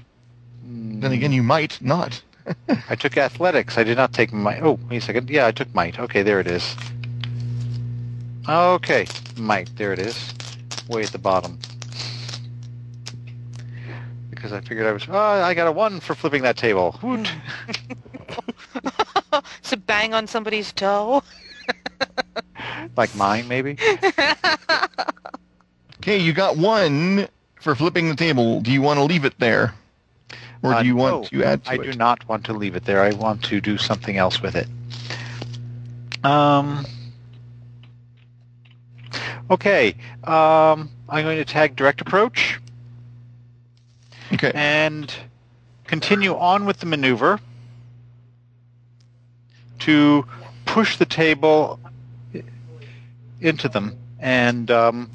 Then 0.64 1.02
Mm, 1.12 1.14
again, 1.14 1.32
you 1.34 1.44
might 1.44 1.82
not. 1.82 2.22
I 2.90 2.96
took 2.96 3.18
athletics. 3.18 3.78
I 3.78 3.84
did 3.84 3.98
not 3.98 4.14
take 4.14 4.32
might. 4.34 4.62
Oh, 4.62 4.80
wait 4.90 4.98
a 4.98 5.02
second. 5.02 5.30
Yeah, 5.30 5.48
I 5.48 5.52
took 5.52 5.74
might. 5.74 6.00
Okay, 6.00 6.22
there 6.24 6.40
it 6.40 6.48
is. 6.48 6.76
Okay, 8.48 9.08
might. 9.38 9.76
There 9.78 9.94
it 9.94 10.00
is. 10.00 10.34
Way 10.88 11.04
at 11.04 11.12
the 11.12 11.18
bottom. 11.18 11.58
Because 14.44 14.58
I 14.58 14.60
figured 14.60 14.86
I 14.86 14.92
was. 14.92 15.08
Oh, 15.08 15.18
I 15.18 15.54
got 15.54 15.68
a 15.68 15.72
one 15.72 16.02
for 16.02 16.16
flipping 16.16 16.42
that 16.42 16.58
table. 16.58 17.00
Woot. 17.02 17.32
so 19.62 19.78
bang 19.86 20.14
on 20.14 20.28
somebody's 20.28 20.74
toe. 20.74 21.24
like 22.98 23.16
mine, 23.16 23.48
maybe. 23.48 23.78
Okay, 26.00 26.18
you 26.18 26.34
got 26.34 26.58
one 26.58 27.30
for 27.62 27.74
flipping 27.76 28.10
the 28.10 28.16
table. 28.18 28.60
Do 28.60 28.74
you 28.74 28.82
want 28.82 28.98
to 28.98 29.06
leave 29.06 29.24
it 29.24 29.40
there? 29.40 29.74
Or 30.62 30.74
Uh, 30.74 30.82
do 30.82 30.88
you 30.90 30.98
want 30.98 31.32
no, 31.32 31.40
to 31.40 31.46
add 31.46 31.64
to 31.64 31.72
I 31.72 31.76
it? 31.76 31.84
do 31.84 31.94
not 31.94 32.28
want 32.28 32.44
to 32.48 32.54
leave 32.54 32.76
it 32.76 32.84
there. 32.84 33.02
I 33.02 33.12
want 33.12 33.42
to 33.46 33.62
do 33.62 33.78
something 33.78 34.18
else 34.18 34.42
with 34.42 34.58
it. 34.58 34.68
Um. 36.26 36.86
Okay. 39.50 39.96
Um, 40.26 40.90
I'm 41.08 41.24
going 41.24 41.38
to 41.38 41.46
tag 41.46 41.78
direct 41.78 42.02
approach 42.02 42.60
Okay. 44.32 44.52
and 44.56 45.14
continue 45.86 46.36
on 46.36 46.66
with 46.66 46.80
the 46.80 46.86
maneuver 46.86 47.40
to 49.80 50.26
push 50.66 50.98
the 50.98 51.06
table 51.06 51.80
into 53.42 53.68
them 53.68 53.98
and 54.20 54.72
um, 54.72 55.12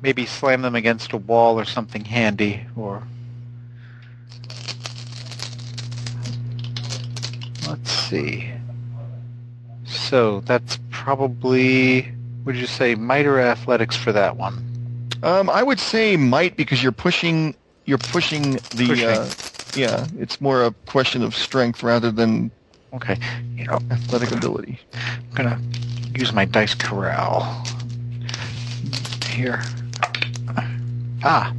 maybe 0.00 0.24
slam 0.24 0.62
them 0.62 0.74
against 0.76 1.12
a 1.12 1.16
wall 1.16 1.58
or 1.58 1.64
something 1.64 2.04
handy 2.04 2.64
or 2.76 3.02
let's 7.68 7.90
see 7.90 8.52
so 9.84 10.40
that's 10.40 10.78
probably 10.90 12.12
would 12.44 12.56
you 12.56 12.66
say 12.66 12.94
might 12.94 13.26
or 13.26 13.40
athletics 13.40 13.96
for 13.96 14.12
that 14.12 14.36
one 14.36 14.75
Um, 15.22 15.50
I 15.50 15.62
would 15.62 15.80
say 15.80 16.16
might 16.16 16.56
because 16.56 16.82
you're 16.82 16.92
pushing. 16.92 17.54
You're 17.84 17.98
pushing 17.98 18.52
the. 18.74 18.86
Pushing. 18.88 19.08
Uh, 19.08 19.30
yeah, 19.76 20.06
it's 20.18 20.40
more 20.40 20.64
a 20.64 20.72
question 20.86 21.22
of 21.22 21.34
strength 21.34 21.82
rather 21.82 22.10
than 22.10 22.50
okay 22.94 23.18
you 23.54 23.64
know 23.66 23.78
athletic 23.90 24.32
ability. 24.32 24.80
I'm 24.94 25.34
gonna 25.34 25.60
use 26.14 26.32
my 26.32 26.44
dice 26.44 26.74
corral 26.74 27.64
here. 29.26 29.62
Ah, 31.22 31.52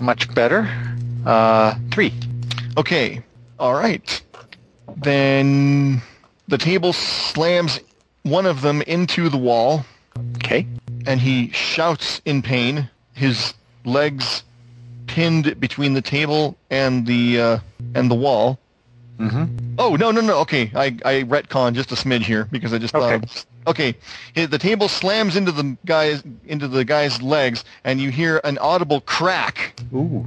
much 0.00 0.32
better. 0.34 0.68
Uh, 1.24 1.74
three. 1.92 2.12
Okay. 2.76 3.22
All 3.58 3.74
right. 3.74 4.22
Then 4.96 6.02
the 6.48 6.58
table 6.58 6.92
slams 6.92 7.80
one 8.22 8.44
of 8.44 8.60
them 8.60 8.82
into 8.82 9.28
the 9.28 9.38
wall, 9.38 9.84
Okay. 10.36 10.66
And 11.06 11.20
he 11.20 11.50
shouts 11.50 12.20
in 12.24 12.42
pain. 12.42 12.88
His 13.14 13.54
legs 13.84 14.42
pinned 15.06 15.58
between 15.60 15.94
the 15.94 16.02
table 16.02 16.56
and 16.70 17.06
the 17.06 17.40
uh, 17.40 17.58
and 17.94 18.10
the 18.10 18.14
wall. 18.14 18.58
Mm-hmm. 19.18 19.76
Oh 19.78 19.96
no 19.96 20.10
no 20.10 20.20
no! 20.20 20.38
Okay, 20.40 20.70
I 20.74 20.86
I 21.04 21.22
retcon 21.22 21.72
just 21.74 21.90
a 21.92 21.94
smidge 21.94 22.22
here 22.24 22.44
because 22.50 22.72
I 22.74 22.78
just 22.78 22.92
thought. 22.92 23.12
Okay. 23.12 23.14
of- 23.24 23.46
Okay, 23.68 23.96
the 24.36 24.58
table 24.58 24.86
slams 24.86 25.34
into 25.34 25.50
the 25.50 25.76
guy's 25.86 26.22
into 26.46 26.68
the 26.68 26.84
guy's 26.84 27.20
legs, 27.20 27.64
and 27.82 28.00
you 28.00 28.10
hear 28.12 28.40
an 28.44 28.58
audible 28.58 29.00
crack, 29.00 29.74
Ooh. 29.92 30.24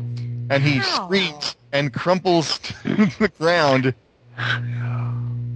and 0.49 0.61
he 0.61 0.79
Ow. 0.79 1.05
screams 1.05 1.55
and 1.71 1.93
crumples 1.93 2.59
to 2.59 2.73
the 3.17 3.31
ground. 3.39 3.93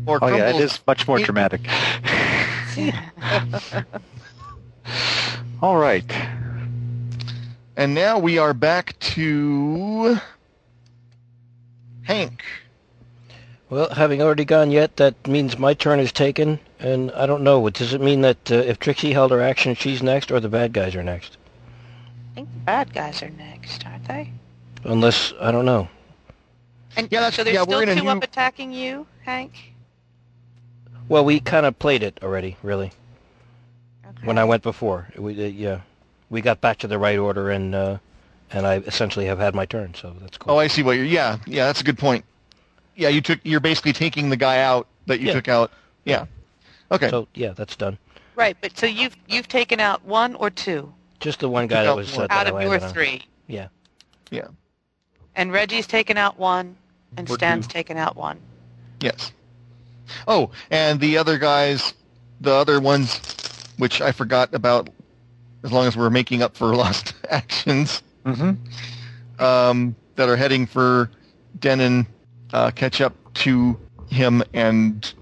Or 0.05 0.19
Oh 0.21 0.27
yeah, 0.27 0.35
it 0.35 0.51
crumples- 0.51 0.61
is 0.73 0.79
much 0.87 1.07
more 1.09 1.19
It- 1.19 1.25
dramatic. 1.25 1.61
All 5.61 5.77
right. 5.77 6.05
And 7.75 7.95
now 7.95 8.19
we 8.19 8.37
are 8.37 8.53
back 8.53 8.97
to 8.99 10.17
Hank. 12.03 12.43
Well, 13.69 13.89
having 13.89 14.21
already 14.21 14.45
gone 14.45 14.69
yet, 14.71 14.97
that 14.97 15.27
means 15.27 15.57
my 15.57 15.73
turn 15.73 15.99
is 15.99 16.11
taken, 16.11 16.59
and 16.79 17.11
I 17.13 17.25
don't 17.25 17.43
know. 17.43 17.67
Does 17.69 17.93
it 17.93 18.01
mean 18.01 18.21
that 18.21 18.51
uh, 18.51 18.55
if 18.55 18.77
Trixie 18.77 19.13
held 19.13 19.31
her 19.31 19.41
action, 19.41 19.73
she's 19.73 20.03
next, 20.03 20.31
or 20.31 20.39
the 20.39 20.49
bad 20.49 20.73
guys 20.73 20.95
are 20.95 21.01
next? 21.03 21.37
I 22.31 22.35
think 22.35 22.53
the 22.53 22.59
bad 22.59 22.93
guys 22.93 23.23
are 23.23 23.29
next, 23.31 23.85
aren't 23.87 24.07
they? 24.07 24.31
Unless 24.83 25.33
I 25.39 25.51
don't 25.51 25.65
know. 25.65 25.87
And 26.95 27.07
Yeah, 27.11 27.21
that's- 27.21 27.35
so 27.35 27.43
there's 27.43 27.55
yeah, 27.55 27.63
still 27.63 27.79
we're 27.79 27.85
two 27.95 28.03
new- 28.03 28.09
up 28.09 28.21
attacking 28.21 28.71
you, 28.73 29.07
Hank? 29.25 29.73
Well, 31.09 31.25
we 31.25 31.39
kind 31.39 31.65
of 31.65 31.79
played 31.79 32.03
it 32.03 32.19
already, 32.21 32.57
really. 32.61 32.91
Okay. 34.23 34.27
When 34.27 34.37
I 34.37 34.45
went 34.45 34.63
before, 34.63 35.09
we 35.17 35.33
uh, 35.43 35.47
yeah, 35.47 35.81
we 36.29 36.39
got 36.41 36.61
back 36.61 36.77
to 36.79 36.87
the 36.87 36.97
right 36.97 37.19
order, 37.19 37.51
and 37.51 37.75
uh, 37.75 37.97
and 38.51 38.65
I 38.65 38.77
essentially 38.77 39.25
have 39.25 39.37
had 39.39 39.53
my 39.53 39.65
turn, 39.65 39.93
so 39.95 40.15
that's 40.21 40.37
cool. 40.37 40.53
Oh, 40.53 40.57
I 40.57 40.67
see 40.67 40.81
what 40.81 40.93
you're. 40.93 41.03
Yeah, 41.05 41.37
yeah, 41.45 41.65
that's 41.65 41.81
a 41.81 41.83
good 41.83 41.97
point. 41.97 42.23
Yeah, 42.95 43.09
you 43.09 43.19
took. 43.21 43.39
You're 43.43 43.59
basically 43.59 43.91
taking 43.91 44.29
the 44.29 44.37
guy 44.37 44.59
out 44.61 44.87
that 45.07 45.19
you 45.19 45.27
Yeah. 45.27 45.33
took 45.33 45.47
out. 45.49 45.71
Yeah. 46.05 46.25
Okay. 46.89 47.09
So 47.09 47.27
yeah, 47.33 47.51
that's 47.51 47.75
done. 47.75 47.97
Right, 48.35 48.55
but 48.61 48.77
so 48.77 48.85
you've 48.85 49.15
you've 49.27 49.47
taken 49.49 49.79
out 49.81 50.03
one 50.05 50.35
or 50.35 50.49
two 50.49 50.91
Just 51.19 51.41
the 51.41 51.49
one 51.49 51.67
guy 51.67 51.83
that 51.83 51.89
out 51.89 51.97
was 51.97 52.17
uh, 52.17 52.27
out 52.29 52.47
I 52.47 52.49
of 52.49 52.61
your 52.61 52.69
landed 52.71 52.87
on. 52.87 52.93
three, 52.93 53.21
Yeah. 53.47 53.67
yeah. 54.31 54.47
and 55.35 55.51
Reggie's 55.51 55.85
taken 55.85 56.17
out 56.17 56.39
one, 56.39 56.75
and 57.17 57.29
Or 57.29 57.33
Stan's 57.35 57.67
two. 57.67 57.73
taken 57.73 57.97
out 57.97 58.15
one. 58.15 58.39
Yes. 59.01 59.33
Oh, 60.27 60.49
and 60.71 60.99
the 60.99 61.17
other 61.17 61.37
guys, 61.37 61.93
the 62.41 62.53
other 62.53 62.79
ones, 62.79 63.19
which 63.77 64.01
I 64.01 64.11
forgot 64.11 64.53
about, 64.53 64.89
as 65.63 65.71
long 65.71 65.87
as 65.87 65.95
we're 65.97 66.09
making 66.09 66.41
up 66.41 66.55
for 66.55 66.75
lost 66.75 67.13
actions, 67.29 68.01
Mm-hmm. 68.25 69.43
um, 69.43 69.95
that 70.15 70.29
are 70.29 70.37
heading 70.37 70.65
for 70.65 71.09
Denon, 71.59 72.07
uh, 72.53 72.71
catch 72.71 73.01
up 73.01 73.13
to 73.33 73.77
him 74.09 74.41
and 74.53 75.13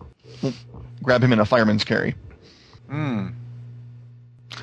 grab 1.01 1.23
him 1.23 1.33
in 1.33 1.39
a 1.39 1.45
fireman's 1.45 1.83
carry. 1.83 2.13
Mm. 2.91 3.33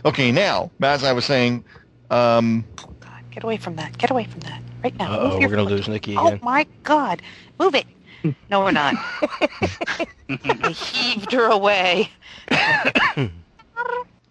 Okay, 0.05 0.31
now, 0.31 0.70
as 0.82 1.02
I 1.02 1.12
was 1.12 1.24
saying, 1.24 1.65
um, 2.10 2.65
Oh 2.85 2.94
God, 3.01 3.23
get 3.32 3.43
away 3.43 3.56
from 3.56 3.74
that! 3.77 3.98
Get 3.98 4.10
away 4.12 4.24
from 4.24 4.40
that 4.40 4.62
right 4.85 4.97
now! 4.98 5.10
Uh-oh, 5.12 5.31
Move 5.31 5.40
your 5.40 5.48
we're 5.51 5.56
gonna 5.56 5.69
foot. 5.69 5.77
lose 5.77 5.89
Nikki 5.89 6.16
Oh 6.16 6.39
my 6.43 6.65
God! 6.85 7.20
Move 7.59 7.74
it! 7.74 7.86
No, 8.51 8.60
we're 8.60 8.73
not. 8.73 8.94
I 10.28 10.70
heaved 10.70 11.31
her 11.32 11.47
away. 11.51 12.10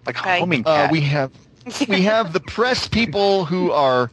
Like 0.05 0.17
Okay. 0.19 0.37
a 0.37 0.39
homing 0.39 0.63
uh, 0.65 0.87
cat. 0.87 0.91
we 0.91 1.01
have 1.01 1.31
we 1.87 2.01
have 2.03 2.33
the 2.33 2.39
press 2.39 2.87
people 2.87 3.45
who 3.45 3.71
are 3.71 4.09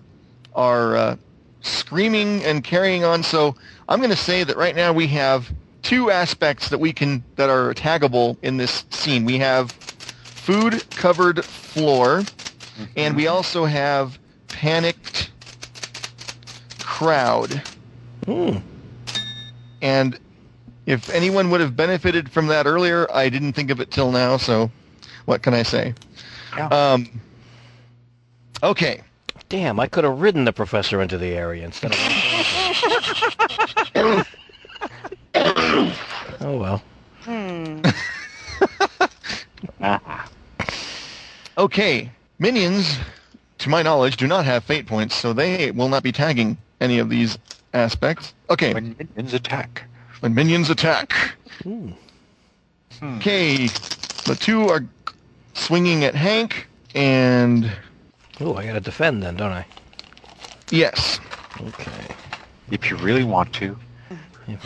are 0.55 0.97
uh, 0.97 1.17
screaming 1.61 2.45
and 2.45 2.63
carrying 2.63 3.05
on. 3.05 3.23
So 3.23 3.55
I'm 3.89 3.99
going 4.01 4.11
to 4.11 4.17
say 4.17 4.45
that 4.45 4.57
right 4.57 4.75
now 4.75 4.93
we 4.93 5.07
have 5.09 5.53
two 5.83 6.11
aspects 6.11 6.69
that 6.71 6.79
we 6.79 6.93
can 6.93 7.23
that 7.37 7.51
are 7.51 7.75
taggable 7.75 8.37
in 8.43 8.57
this 8.57 8.85
scene. 8.91 9.25
We 9.25 9.39
have 9.39 9.73
food 10.35 10.83
covered 10.95 11.45
floor, 11.45 12.27
and 12.97 13.17
we 13.17 13.27
also 13.29 13.65
have 13.65 14.19
panicked 14.51 15.31
crowd. 16.83 17.63
Hmm. 18.25 18.59
And 19.83 20.19
if 20.87 21.09
anyone 21.11 21.51
would 21.51 21.61
have 21.61 21.77
benefited 21.77 22.31
from 22.31 22.47
that 22.49 22.67
earlier, 22.67 23.07
I 23.13 23.29
didn't 23.29 23.53
think 23.53 23.71
of 23.71 23.81
it 23.81 23.91
till 23.91 24.11
now. 24.13 24.37
So 24.37 24.71
what 25.25 25.43
can 25.43 25.55
I 25.55 25.63
say? 25.63 25.95
Yeah. 26.57 26.69
Um, 26.69 27.09
okay. 28.63 29.01
Damn, 29.49 29.79
I 29.79 29.87
could 29.87 30.05
have 30.05 30.21
ridden 30.21 30.45
the 30.45 30.53
professor 30.53 31.01
into 31.01 31.19
the 31.19 31.35
area 31.35 31.65
instead 31.65 31.93
of. 31.93 31.99
oh 36.41 36.59
well. 36.59 36.83
Hmm. 37.23 37.81
Okay. 41.57 42.11
Minions, 42.39 42.99
to 43.59 43.69
my 43.69 43.83
knowledge, 43.83 44.17
do 44.17 44.27
not 44.27 44.45
have 44.45 44.65
fate 44.65 44.87
points, 44.87 45.15
so 45.15 45.33
they 45.33 45.71
will 45.71 45.89
not 45.89 46.03
be 46.03 46.11
tagging 46.11 46.59
any 46.81 46.99
of 46.99 47.09
these 47.09 47.39
aspects. 47.73 48.35
Okay. 48.51 48.75
When 48.75 48.97
minions 48.99 49.35
attack. 49.35 49.85
When 50.21 50.35
minions 50.35 50.71
attack. 50.71 51.13
Hmm. 51.63 51.93
Okay. 53.03 53.69
The 54.27 54.37
two 54.39 54.69
are 54.69 54.85
swinging 55.55 56.05
at 56.05 56.15
Hank, 56.15 56.69
and 56.95 57.71
Oh, 58.41 58.55
I 58.57 58.67
gotta 58.67 58.81
defend 58.81 59.23
then, 59.23 59.37
don't 59.37 59.53
I? 59.53 59.67
yes. 60.71 61.21
Okay. 61.61 62.15
If 62.71 62.91
you 62.91 62.97
really 62.97 63.25
want 63.25 63.53
to. 63.55 63.77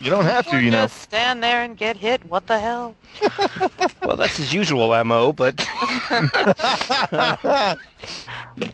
You 0.00 0.10
don't 0.10 0.26
have 0.26 0.46
to, 0.48 0.60
you 0.60 0.70
know. 0.70 0.82
just 0.82 1.00
stand 1.00 1.42
there 1.42 1.62
and 1.62 1.78
get 1.78 1.96
hit. 1.96 2.22
What 2.26 2.46
the 2.46 2.58
hell? 2.58 2.94
well, 4.02 4.18
that's 4.18 4.36
his 4.36 4.52
usual 4.52 5.02
MO, 5.02 5.32
but. 5.32 5.66
All 6.10 6.18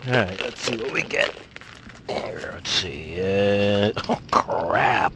right, 0.09 0.41
let's 0.43 0.61
see 0.61 0.77
what 0.77 0.91
we 0.93 1.03
get. 1.03 1.32
Here, 2.09 2.51
let's 2.55 2.69
see. 2.70 3.20
Uh, 3.20 3.93
oh, 4.09 4.19
crap. 4.32 5.12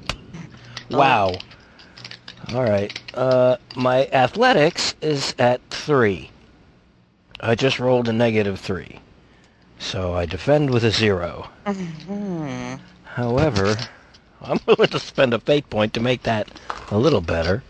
Wow. 0.91 1.33
All 2.55 2.63
right. 2.63 2.97
Uh, 3.15 3.57
my 3.75 4.07
athletics 4.13 4.95
is 5.01 5.35
at 5.41 5.61
three. 5.71 6.31
I 7.45 7.55
just 7.55 7.79
rolled 7.79 8.09
a 8.09 8.13
negative 8.13 8.59
three. 8.59 9.01
So 9.79 10.15
I 10.15 10.25
defend 10.25 10.71
with 10.71 10.83
a 10.83 10.91
zero. 10.91 11.51
Hmm. 11.67 12.77
However, 13.05 13.77
I'm 14.41 14.59
willing 14.67 14.89
to 14.89 14.99
spend 14.99 15.35
a 15.35 15.39
fate 15.39 15.69
point 15.69 15.93
to 15.95 16.01
make 16.01 16.23
that 16.23 16.49
a 16.91 16.97
little 16.97 17.21
better. 17.21 17.63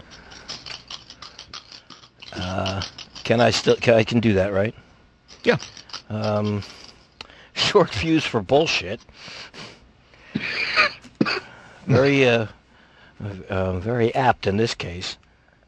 Uh, 2.32 2.82
can 3.24 3.40
I 3.40 3.50
still? 3.50 3.76
Can, 3.76 3.94
I 3.94 4.04
can 4.04 4.20
do 4.20 4.34
that, 4.34 4.52
right? 4.52 4.74
Yeah. 5.42 5.56
Um, 6.08 6.62
short 7.54 7.90
fuse 7.90 8.24
for 8.24 8.40
bullshit. 8.40 9.00
Very, 11.86 12.26
uh, 12.28 12.46
uh, 13.50 13.78
very 13.80 14.14
apt 14.14 14.46
in 14.46 14.56
this 14.56 14.74
case. 14.74 15.16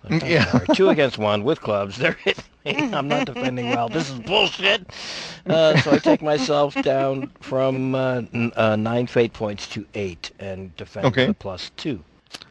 Uh, 0.09 0.19
Yeah. 0.24 0.61
Two 0.74 0.89
against 0.91 1.19
one 1.19 1.45
with 1.45 1.61
clubs. 1.61 1.97
They're 1.99 2.16
hitting. 2.24 2.45
I'm 2.93 3.09
not 3.09 3.27
defending 3.27 3.71
well. 3.71 3.89
This 3.89 4.11
is 4.11 4.19
bullshit. 4.21 4.87
Uh, 5.47 5.81
so 5.83 5.93
I 5.93 5.99
take 5.99 6.23
myself 6.23 6.75
down 6.83 7.31
from 7.41 7.95
uh, 7.95 8.23
n- 8.35 8.51
uh, 8.57 8.75
nine 8.75 9.07
fate 9.07 9.33
points 9.33 9.69
to 9.69 9.87
eight 9.95 10.33
and 10.41 10.75
defend 10.77 11.07
Okay. 11.07 11.29
with 11.29 11.39
plus 11.39 11.71
two 11.77 12.03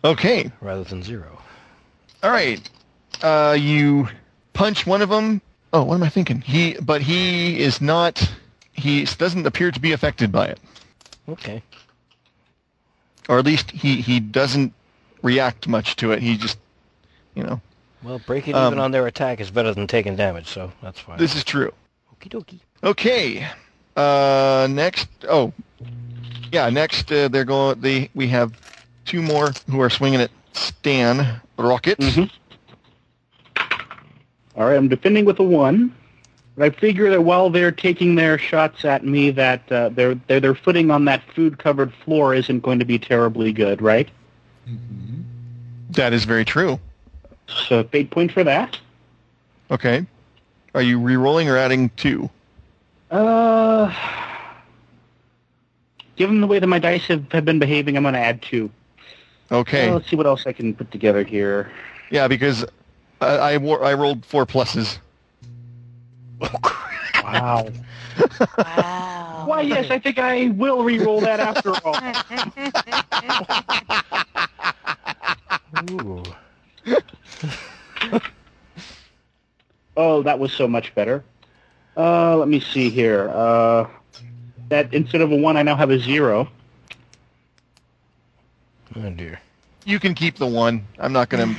Okay. 0.05 0.49
rather 0.61 0.85
than 0.85 1.03
zero. 1.03 1.41
All 2.23 2.31
right. 2.31 2.61
Uh, 3.21 3.57
you 3.59 4.07
punch 4.53 4.87
one 4.87 5.01
of 5.01 5.09
them. 5.09 5.41
Oh, 5.73 5.83
what 5.83 5.95
am 5.95 6.03
I 6.03 6.07
thinking? 6.09 6.39
He, 6.39 6.77
but 6.81 7.01
he 7.01 7.59
is 7.59 7.81
not. 7.81 8.31
He 8.71 9.03
doesn't 9.03 9.45
appear 9.45 9.71
to 9.71 9.79
be 9.81 9.91
affected 9.91 10.31
by 10.31 10.45
it, 10.47 10.59
Okay. 11.27 11.61
or 13.27 13.39
at 13.39 13.45
least 13.45 13.71
he 13.71 13.99
he 13.99 14.21
doesn't 14.21 14.71
react 15.21 15.67
much 15.67 15.97
to 15.97 16.13
it. 16.13 16.21
He 16.21 16.37
just, 16.37 16.57
you 17.33 17.43
know, 17.43 17.59
Well, 18.05 18.21
breaking 18.25 18.53
Um, 18.53 18.67
even 18.73 18.79
on 18.79 18.91
their 18.91 19.07
attack 19.07 19.39
is 19.41 19.49
better 19.49 19.73
than 19.73 19.87
taking 19.87 20.15
damage, 20.15 20.47
so 20.47 20.71
that's 20.83 20.99
fine. 20.99 21.17
this 21.17 21.35
is 21.35 21.43
true. 21.43 21.73
Okie 22.13 22.29
dokie. 22.29 22.59
Okay. 22.83 23.47
Uh, 23.95 24.67
next. 24.69 25.07
Oh, 25.27 25.51
yeah. 26.51 26.69
Next, 26.69 27.11
uh, 27.11 27.27
they're 27.29 27.45
going. 27.45 27.79
They 27.81 28.09
we 28.13 28.27
have 28.27 28.53
two 29.05 29.21
more 29.21 29.51
who 29.69 29.81
are 29.81 29.89
swinging 29.89 30.21
at 30.21 30.29
Stan 30.53 31.41
Rocket. 31.57 31.97
Mhm. 31.97 32.29
All 34.55 34.65
right, 34.67 34.77
I'm 34.77 34.87
defending 34.87 35.25
with 35.25 35.39
a 35.39 35.43
one. 35.43 35.93
But 36.57 36.65
I 36.65 36.69
figure 36.69 37.09
that 37.09 37.21
while 37.21 37.49
they're 37.49 37.71
taking 37.71 38.15
their 38.15 38.37
shots 38.37 38.85
at 38.85 39.03
me, 39.03 39.29
that 39.31 39.69
uh, 39.71 39.89
their, 39.89 40.15
their 40.27 40.39
their 40.39 40.55
footing 40.55 40.89
on 40.91 41.03
that 41.05 41.21
food-covered 41.35 41.93
floor 42.05 42.33
isn't 42.33 42.61
going 42.61 42.79
to 42.79 42.85
be 42.85 42.97
terribly 42.97 43.51
good, 43.51 43.81
right? 43.81 44.07
That 45.89 46.13
is 46.13 46.23
very 46.23 46.45
true. 46.45 46.79
So 47.47 47.83
fate 47.83 48.09
point 48.11 48.31
for 48.31 48.43
that. 48.43 48.77
Okay. 49.71 50.05
Are 50.73 50.81
you 50.81 50.99
re-rolling 50.99 51.47
or 51.49 51.57
adding 51.57 51.89
two? 51.91 52.29
Uh, 53.11 53.93
given 56.15 56.41
the 56.41 56.47
way 56.47 56.59
that 56.59 56.67
my 56.67 56.79
dice 56.79 57.05
have, 57.07 57.31
have 57.31 57.45
been 57.45 57.59
behaving, 57.59 57.95
I'm 57.95 58.03
going 58.03 58.13
to 58.13 58.19
add 58.19 58.41
two. 58.41 58.69
Okay. 59.51 59.89
Uh, 59.89 59.93
let's 59.93 60.09
see 60.09 60.15
what 60.15 60.25
else 60.25 60.45
I 60.45 60.53
can 60.53 60.73
put 60.73 60.91
together 60.91 61.23
here. 61.23 61.71
Yeah, 62.09 62.27
because 62.27 62.65
I 63.21 63.53
I, 63.53 63.57
wor- 63.57 63.83
I 63.83 63.93
rolled 63.93 64.25
four 64.25 64.45
pluses. 64.45 64.97
Wow. 67.23 67.69
Wow. 68.57 69.43
Why, 69.47 69.61
yes, 69.61 69.89
I 69.91 69.99
think 69.99 70.19
I 70.19 70.49
will 70.49 70.83
re-roll 70.83 71.21
that 71.21 71.39
after 71.39 71.73
all. 71.83 71.95
Ooh. 75.91 76.23
Oh, 79.97 80.21
that 80.23 80.39
was 80.39 80.51
so 80.51 80.67
much 80.67 80.93
better. 80.93 81.23
Uh, 81.95 82.35
let 82.35 82.47
me 82.49 82.59
see 82.59 82.89
here. 82.89 83.29
Uh, 83.29 83.87
that 84.69 84.93
instead 84.93 85.21
of 85.21 85.31
a 85.31 85.35
one, 85.35 85.55
I 85.55 85.63
now 85.63 85.75
have 85.75 85.89
a 85.89 85.97
zero. 85.97 86.49
Oh 88.95 89.09
dear. 89.11 89.39
You 89.85 89.99
can 89.99 90.13
keep 90.13 90.35
the 90.35 90.47
one. 90.47 90.85
I'm 90.99 91.13
not 91.13 91.29
gonna. 91.29 91.55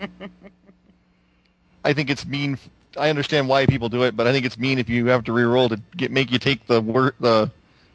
I 1.84 1.92
think 1.92 2.10
it's 2.10 2.24
mean. 2.24 2.58
I 2.96 3.08
understand 3.10 3.48
why 3.48 3.66
people 3.66 3.88
do 3.88 4.02
it, 4.04 4.16
but 4.16 4.26
I 4.26 4.32
think 4.32 4.44
it's 4.44 4.58
mean 4.58 4.78
if 4.78 4.88
you 4.88 5.06
have 5.06 5.24
to 5.24 5.32
re-roll 5.32 5.68
to 5.70 5.80
get 5.96 6.10
make 6.10 6.30
you 6.30 6.38
take 6.38 6.66
the 6.66 6.80
wor- 6.80 7.14
the 7.18 7.50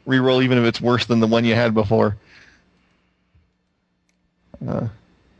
re-roll 0.06 0.42
even 0.42 0.58
if 0.58 0.64
it's 0.64 0.80
worse 0.80 1.06
than 1.06 1.20
the 1.20 1.26
one 1.26 1.44
you 1.44 1.54
had 1.54 1.72
before. 1.72 2.16
Uh, 4.66 4.88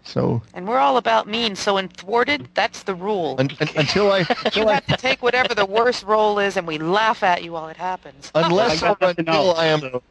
so 0.08 0.42
And 0.54 0.66
we're 0.66 0.78
all 0.78 0.96
about 0.96 1.28
mean, 1.28 1.54
so 1.54 1.76
in 1.76 1.88
thwarted, 1.88 2.48
that's 2.54 2.82
the 2.84 2.94
rule. 2.94 3.36
un- 3.38 3.50
un- 3.60 3.68
until 3.76 4.10
I 4.10 4.18
you 4.54 4.66
I 4.66 4.74
have 4.74 4.86
to 4.86 4.96
take 4.96 5.22
whatever 5.22 5.54
the 5.54 5.66
worst 5.66 6.04
role 6.04 6.38
is, 6.38 6.56
and 6.56 6.66
we 6.66 6.78
laugh 6.78 7.22
at 7.22 7.42
you 7.44 7.52
while 7.52 7.68
it 7.68 7.76
happens. 7.76 8.30
unless 8.34 8.82
I 8.82 8.90
or 8.90 8.96
until 9.00 9.34
else, 9.50 9.58
I 9.58 9.66
am 9.66 9.80
so- 9.80 10.02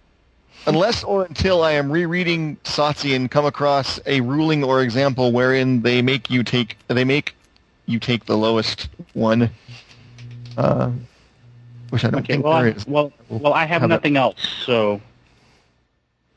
unless 0.67 1.03
or 1.03 1.23
until 1.25 1.63
I 1.63 1.71
am 1.73 1.91
rereading 1.91 2.57
SotC 2.63 3.15
and 3.15 3.29
come 3.31 3.45
across 3.45 3.99
a 4.05 4.21
ruling 4.21 4.63
or 4.63 4.81
example 4.83 5.31
wherein 5.31 5.81
they 5.81 6.01
make 6.01 6.29
you 6.29 6.43
take 6.43 6.77
they 6.87 7.03
make 7.03 7.35
you 7.87 7.99
take 7.99 8.25
the 8.25 8.37
lowest 8.37 8.89
one. 9.13 9.49
Uh, 10.57 10.91
which 11.89 12.03
I 12.03 12.09
don't 12.09 12.19
Okay, 12.21 12.33
think 12.33 12.45
well, 12.45 12.57
there 12.61 12.65
I, 12.73 12.75
is. 12.75 12.85
well, 12.85 13.13
well, 13.29 13.53
I 13.53 13.65
have 13.65 13.81
How 13.81 13.85
about- 13.85 13.95
nothing 13.95 14.17
else, 14.17 14.45
so. 14.65 15.01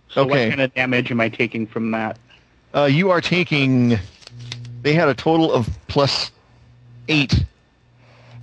So 0.08 0.22
Okay. 0.22 0.30
what 0.30 0.48
kind 0.50 0.60
of 0.60 0.74
damage 0.74 1.10
am 1.10 1.20
I 1.20 1.28
taking 1.28 1.66
from 1.66 1.90
that? 1.92 2.18
Uh, 2.74 2.84
you 2.84 3.10
are 3.10 3.20
taking. 3.20 3.98
They 4.82 4.94
had 4.94 5.08
a 5.08 5.14
total 5.14 5.52
of 5.52 5.68
plus 5.88 6.30
eight. 7.08 7.44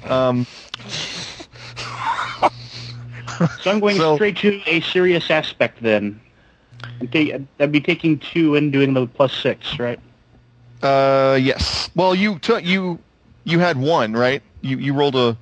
Um, 0.05 0.45
So 3.61 3.69
I'm 3.69 3.79
going 3.79 3.97
So- 3.97 4.15
straight 4.15 4.37
to 4.37 4.61
a 4.65 4.81
serious 4.81 5.29
aspect 5.29 5.81
then. 5.83 6.19
I'd 7.13 7.71
be 7.71 7.81
taking 7.81 8.17
two 8.17 8.55
and 8.55 8.71
doing 8.73 8.93
the 8.93 9.05
plus 9.07 9.31
six, 9.33 9.77
right? 9.79 9.99
uh, 10.81 11.37
yes. 11.39 11.89
Well, 11.95 12.15
you 12.15 12.39
took 12.39 12.63
you 12.63 12.99
you 13.43 13.59
had 13.59 13.77
one, 13.77 14.13
right? 14.13 14.41
You 14.61 14.77
you 14.77 14.93
rolled 14.93 15.15
a 15.15 15.37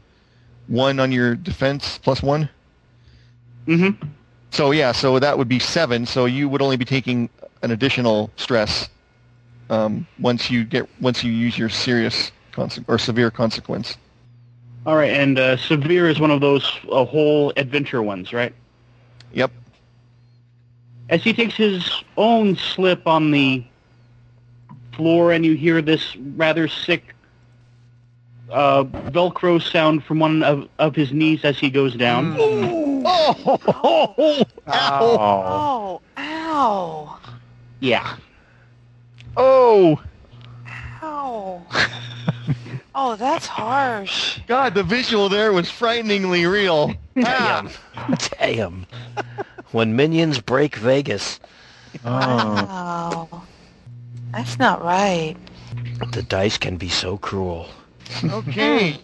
one 0.67 0.99
on 0.99 1.11
your 1.11 1.35
defense 1.35 1.97
plus 1.97 2.21
one. 2.21 2.49
Mm-hmm. 3.67 4.07
So 4.51 4.71
yeah, 4.71 4.91
so 4.91 5.19
that 5.19 5.37
would 5.37 5.47
be 5.47 5.59
seven. 5.59 6.05
So 6.05 6.25
you 6.25 6.49
would 6.49 6.61
only 6.61 6.77
be 6.77 6.85
taking 6.85 7.29
an 7.65 7.71
additional 7.71 8.29
stress 8.35 8.89
um, 9.71 10.05
once 10.19 10.51
you 10.51 10.63
get 10.63 10.87
once 11.01 11.23
you 11.23 11.31
use 11.31 11.57
your 11.57 11.67
serious 11.67 12.31
conse- 12.53 12.85
or 12.87 12.99
severe 12.99 13.31
consequence. 13.31 13.97
All 14.85 14.95
right, 14.95 15.09
and 15.09 15.39
uh, 15.39 15.57
severe 15.57 16.07
is 16.07 16.19
one 16.19 16.29
of 16.29 16.41
those 16.41 16.63
uh, 16.91 17.03
whole 17.03 17.51
adventure 17.57 18.03
ones, 18.03 18.31
right? 18.31 18.53
Yep. 19.33 19.51
As 21.09 21.23
he 21.23 21.33
takes 21.33 21.55
his 21.55 22.03
own 22.17 22.55
slip 22.55 23.07
on 23.07 23.31
the 23.31 23.65
floor, 24.93 25.31
and 25.31 25.43
you 25.43 25.55
hear 25.55 25.81
this 25.81 26.15
rather 26.15 26.67
sick 26.67 27.15
uh, 28.51 28.83
Velcro 28.83 29.59
sound 29.59 30.03
from 30.03 30.19
one 30.19 30.43
of, 30.43 30.69
of 30.77 30.95
his 30.95 31.11
knees 31.11 31.43
as 31.43 31.57
he 31.57 31.69
goes 31.71 31.95
down. 31.95 32.37
Oh, 33.07 34.43
ow. 34.67 35.17
Oh, 35.17 36.01
ow. 36.17 37.19
Yeah. 37.85 38.15
oh, 39.37 40.01
Ow. 41.03 41.61
oh, 42.95 43.15
that's 43.15 43.45
harsh. 43.45 44.39
God! 44.47 44.73
The 44.73 44.81
visual 44.83 45.29
there 45.29 45.53
was 45.53 45.69
frighteningly 45.69 46.45
real. 46.47 46.95
Damn. 47.15 47.69
Damn. 48.39 48.87
when 49.71 49.95
minions 49.95 50.39
break 50.41 50.75
Vegas, 50.75 51.39
Oh. 52.03 52.09
Wow. 52.09 53.43
That's 54.31 54.57
not 54.59 54.83
right. 54.83 55.35
the 56.11 56.23
dice 56.23 56.57
can 56.57 56.77
be 56.77 56.89
so 56.89 57.17
cruel. 57.17 57.67
Okay. 58.23 58.97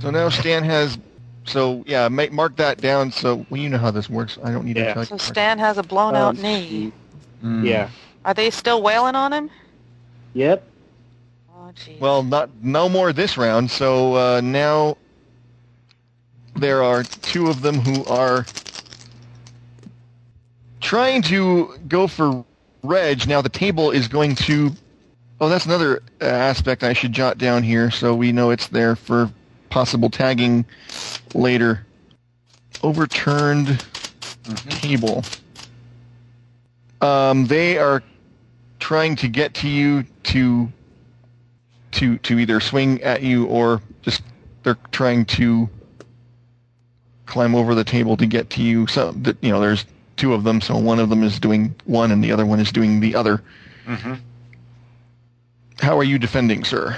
So 0.00 0.10
now 0.10 0.28
Stan 0.30 0.64
has. 0.64 0.98
So 1.44 1.84
yeah, 1.86 2.08
make, 2.08 2.32
mark 2.32 2.56
that 2.56 2.80
down. 2.80 3.12
So 3.12 3.44
well, 3.50 3.60
you 3.60 3.68
know 3.68 3.78
how 3.78 3.90
this 3.90 4.08
works. 4.08 4.38
I 4.42 4.50
don't 4.50 4.64
need 4.64 4.76
Yeah. 4.78 4.94
to 4.94 4.94
tell 4.94 5.04
So. 5.04 5.16
Stan 5.18 5.58
has 5.58 5.76
a 5.78 5.82
blown 5.82 6.14
out 6.14 6.36
Um, 6.36 6.42
knee. 6.42 6.92
Yeah. 7.42 7.90
Are 8.24 8.34
they 8.34 8.50
still 8.50 8.82
wailing 8.82 9.14
on 9.14 9.32
him? 9.32 9.50
Yep. 10.34 10.66
Oh, 11.54 11.72
jeez. 11.74 11.98
Well, 11.98 12.22
not 12.22 12.50
no 12.62 12.88
more 12.88 13.12
this 13.12 13.36
round. 13.36 13.70
So 13.70 14.14
uh, 14.14 14.40
now 14.42 14.96
there 16.54 16.82
are 16.82 17.02
two 17.02 17.48
of 17.48 17.62
them 17.62 17.76
who 17.76 18.04
are 18.04 18.46
trying 20.80 21.22
to 21.22 21.78
go 21.88 22.06
for 22.06 22.44
Reg. 22.82 23.26
Now 23.26 23.42
the 23.42 23.48
table 23.48 23.90
is 23.90 24.08
going 24.08 24.34
to. 24.36 24.70
Oh, 25.40 25.48
that's 25.48 25.66
another 25.66 26.02
uh, 26.20 26.24
aspect 26.24 26.84
I 26.84 26.92
should 26.92 27.12
jot 27.12 27.36
down 27.36 27.64
here 27.64 27.90
so 27.90 28.14
we 28.14 28.30
know 28.30 28.50
it's 28.50 28.68
there 28.68 28.94
for 28.94 29.30
possible 29.70 30.08
tagging 30.08 30.64
later. 31.34 31.84
Overturned 32.82 33.84
table. 34.68 35.24
Um, 37.02 37.46
they 37.46 37.78
are 37.78 38.02
trying 38.78 39.16
to 39.16 39.28
get 39.28 39.54
to 39.54 39.68
you 39.68 40.04
to 40.24 40.72
to 41.92 42.16
to 42.18 42.38
either 42.38 42.60
swing 42.60 43.02
at 43.02 43.22
you 43.22 43.46
or 43.46 43.82
just 44.02 44.22
they're 44.62 44.78
trying 44.92 45.24
to 45.26 45.68
climb 47.26 47.54
over 47.54 47.74
the 47.74 47.84
table 47.84 48.16
to 48.16 48.26
get 48.26 48.50
to 48.50 48.62
you. 48.62 48.86
So 48.86 49.12
that 49.12 49.36
you 49.42 49.50
know, 49.50 49.60
there's 49.60 49.84
two 50.16 50.32
of 50.34 50.44
them, 50.44 50.60
so 50.60 50.76
one 50.78 51.00
of 51.00 51.08
them 51.10 51.22
is 51.22 51.38
doing 51.40 51.74
one 51.84 52.12
and 52.12 52.22
the 52.22 52.32
other 52.32 52.46
one 52.46 52.60
is 52.60 52.70
doing 52.72 53.00
the 53.00 53.14
other. 53.14 53.42
Mm-hmm. 53.86 54.14
How 55.80 55.98
are 55.98 56.04
you 56.04 56.18
defending, 56.18 56.62
sir? 56.64 56.96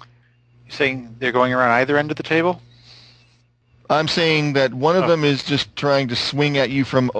You 0.00 0.70
saying 0.70 1.16
they're 1.18 1.32
going 1.32 1.52
around 1.52 1.72
either 1.72 1.98
end 1.98 2.10
of 2.10 2.16
the 2.16 2.22
table? 2.22 2.62
I'm 3.90 4.08
saying 4.08 4.54
that 4.54 4.72
one 4.72 4.96
of 4.96 5.04
Oh. 5.04 5.08
them 5.08 5.24
is 5.24 5.44
just 5.44 5.76
trying 5.76 6.08
to 6.08 6.16
swing 6.16 6.56
at 6.56 6.70
you 6.70 6.84
from 6.84 7.10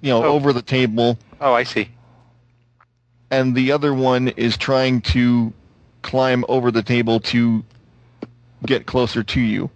you 0.00 0.10
know 0.10 0.24
Oh. 0.24 0.32
over 0.32 0.52
the 0.54 0.62
table, 0.62 1.18
Oh, 1.40 1.52
I 1.54 1.64
see. 1.64 1.90
and 3.30 3.54
the 3.54 3.72
other 3.72 3.92
one 3.92 4.28
is 4.28 4.56
trying 4.56 5.00
to 5.02 5.52
climb 6.02 6.44
over 6.48 6.70
the 6.70 6.82
table 6.82 7.18
to 7.20 7.64
get 8.64 8.86
closer 8.86 9.22
to 9.24 9.40
you. 9.40 9.68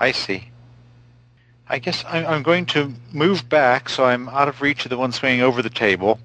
I 0.00 0.12
see. 0.12 0.48
I 1.68 1.78
guess 1.78 2.04
I'm, 2.08 2.26
I'm 2.26 2.42
going 2.42 2.66
to 2.66 2.92
move 3.12 3.48
back 3.48 3.88
so 3.88 4.04
I'm 4.04 4.28
out 4.28 4.48
of 4.48 4.60
reach 4.62 4.84
of 4.84 4.90
the 4.90 4.96
one 4.98 5.12
swinging 5.12 5.42
over 5.42 5.62
the 5.62 5.70
table 5.70 6.18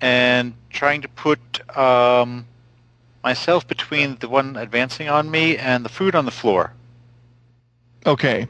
and 0.00 0.54
trying 0.70 1.02
to 1.02 1.08
put 1.08 1.38
um, 1.76 2.46
myself 3.22 3.66
between 3.68 4.16
the 4.16 4.28
one 4.28 4.56
advancing 4.56 5.08
on 5.08 5.30
me 5.30 5.56
and 5.56 5.84
the 5.84 5.88
food 5.90 6.14
on 6.14 6.24
the 6.24 6.30
floor 6.30 6.72
Okay. 8.06 8.46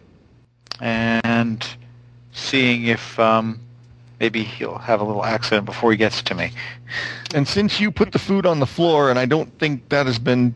and 0.81 1.67
seeing 2.33 2.85
if 2.87 3.19
um, 3.19 3.61
maybe 4.21 4.45
he'll 4.45 4.79
have 4.79 5.01
a 5.01 5.05
little 5.05 5.25
accident 5.25 5.65
before 5.65 5.91
he 5.91 5.97
gets 5.97 6.23
to 6.23 6.35
me. 6.35 6.53
And 7.35 7.49
since 7.49 7.81
you 7.81 7.91
put 7.91 8.13
the 8.13 8.19
food 8.19 8.45
on 8.47 8.61
the 8.61 8.67
floor, 8.67 9.11
and 9.11 9.19
I 9.19 9.25
don't 9.25 9.51
think 9.59 9.89
that 9.89 10.07
has 10.07 10.19
been, 10.19 10.55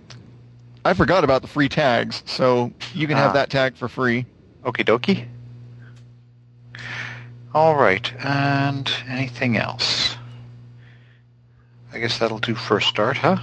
I 0.84 0.92
forgot 0.92 1.24
about 1.24 1.40
the 1.42 1.48
free 1.48 1.68
tags, 1.68 2.22
so 2.26 2.70
you 2.92 3.06
can 3.08 3.16
Ah. 3.16 3.20
have 3.22 3.32
that 3.32 3.50
tag 3.50 3.76
for 3.76 3.88
free. 3.88 4.26
Okie 4.64 4.84
dokie. 4.84 5.26
All 7.54 7.76
right, 7.76 8.12
and 8.24 8.90
anything 9.08 9.56
else? 9.56 10.16
I 11.92 11.98
guess 12.00 12.18
that'll 12.18 12.40
do 12.40 12.54
first 12.54 12.88
start, 12.88 13.16
huh? 13.16 13.38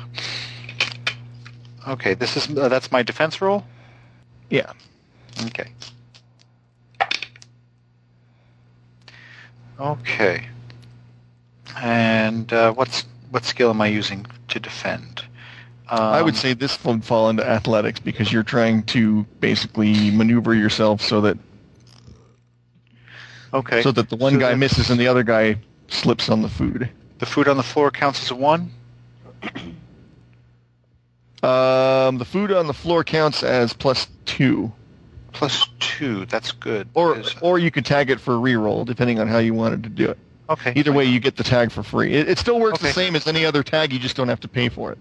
Okay, 1.87 2.13
this 2.13 2.35
is 2.37 2.55
uh, 2.55 2.67
that's 2.67 2.91
my 2.91 3.01
defense 3.01 3.41
roll. 3.41 3.65
Yeah. 4.49 4.71
Okay. 5.45 5.71
Okay. 9.81 10.47
And 11.81 12.51
uh, 12.53 12.73
what's 12.73 13.05
what 13.31 13.45
skill 13.45 13.71
am 13.71 13.81
I 13.81 13.87
using 13.87 14.27
to 14.49 14.59
defend? 14.59 15.23
Um, 15.89 15.99
I 15.99 16.21
would 16.21 16.35
say 16.37 16.53
this 16.53 16.83
would 16.85 17.03
fall 17.03 17.29
into 17.29 17.45
athletics 17.47 17.99
because 17.99 18.31
you're 18.31 18.43
trying 18.43 18.83
to 18.83 19.23
basically 19.39 20.11
maneuver 20.11 20.53
yourself 20.53 21.01
so 21.01 21.21
that 21.21 21.37
okay. 23.53 23.81
so 23.81 23.91
that 23.91 24.09
the 24.09 24.15
one 24.15 24.33
So 24.33 24.39
guy 24.39 24.53
misses 24.55 24.89
and 24.89 24.99
the 24.99 25.07
other 25.07 25.23
guy 25.23 25.57
slips 25.87 26.29
on 26.29 26.41
the 26.41 26.49
food. 26.49 26.89
the 27.19 27.25
food 27.25 27.47
on 27.47 27.57
the 27.57 27.63
floor 27.63 27.91
counts 27.91 28.21
as 28.23 28.31
a 28.31 28.35
one. 28.35 28.71
Um, 31.43 32.19
the 32.19 32.25
food 32.25 32.51
on 32.51 32.67
the 32.67 32.73
floor 32.73 33.03
counts 33.03 33.43
as 33.43 33.73
plus 33.73 34.07
two, 34.25 34.71
Plus 35.33 35.67
two. 36.01 36.25
That's 36.25 36.51
good. 36.51 36.87
or 36.93 37.21
or 37.41 37.59
you 37.59 37.69
could 37.71 37.85
tag 37.85 38.09
it 38.09 38.19
for 38.19 38.33
reroll 38.33 38.85
depending 38.85 39.19
on 39.19 39.27
how 39.27 39.37
you 39.37 39.53
wanted 39.53 39.83
to 39.83 39.89
do 39.89 40.09
it. 40.09 40.17
okay. 40.49 40.73
Either 40.75 40.91
way, 40.91 41.05
you 41.05 41.19
get 41.19 41.35
the 41.37 41.43
tag 41.43 41.71
for 41.71 41.83
free. 41.83 42.13
It, 42.13 42.27
it 42.27 42.37
still 42.37 42.59
works 42.59 42.81
the 42.81 42.91
same 42.91 43.15
as 43.15 43.27
any 43.27 43.45
other 43.45 43.63
tag. 43.63 43.93
You 43.93 43.99
just 43.99 44.15
don't 44.15 44.27
have 44.27 44.39
to 44.41 44.47
pay 44.47 44.69
for 44.69 44.91
it. 44.91 44.97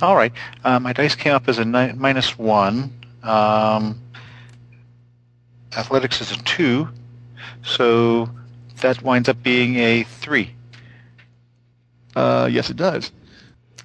All 0.00 0.16
right. 0.16 0.32
Uh, 0.64 0.80
my 0.80 0.92
dice 0.92 1.14
came 1.14 1.34
up 1.34 1.48
as 1.48 1.58
a 1.58 1.64
ni- 1.64 1.92
minus 1.92 2.38
one. 2.38 2.90
Um, 3.22 4.00
athletics 5.76 6.20
is 6.20 6.32
a 6.32 6.36
two, 6.44 6.88
so 7.62 8.30
that 8.80 9.02
winds 9.02 9.28
up 9.28 9.42
being 9.42 9.76
a 9.76 10.04
three. 10.04 10.54
Uh, 12.16 12.48
yes, 12.50 12.70
it 12.70 12.76
does. 12.76 13.12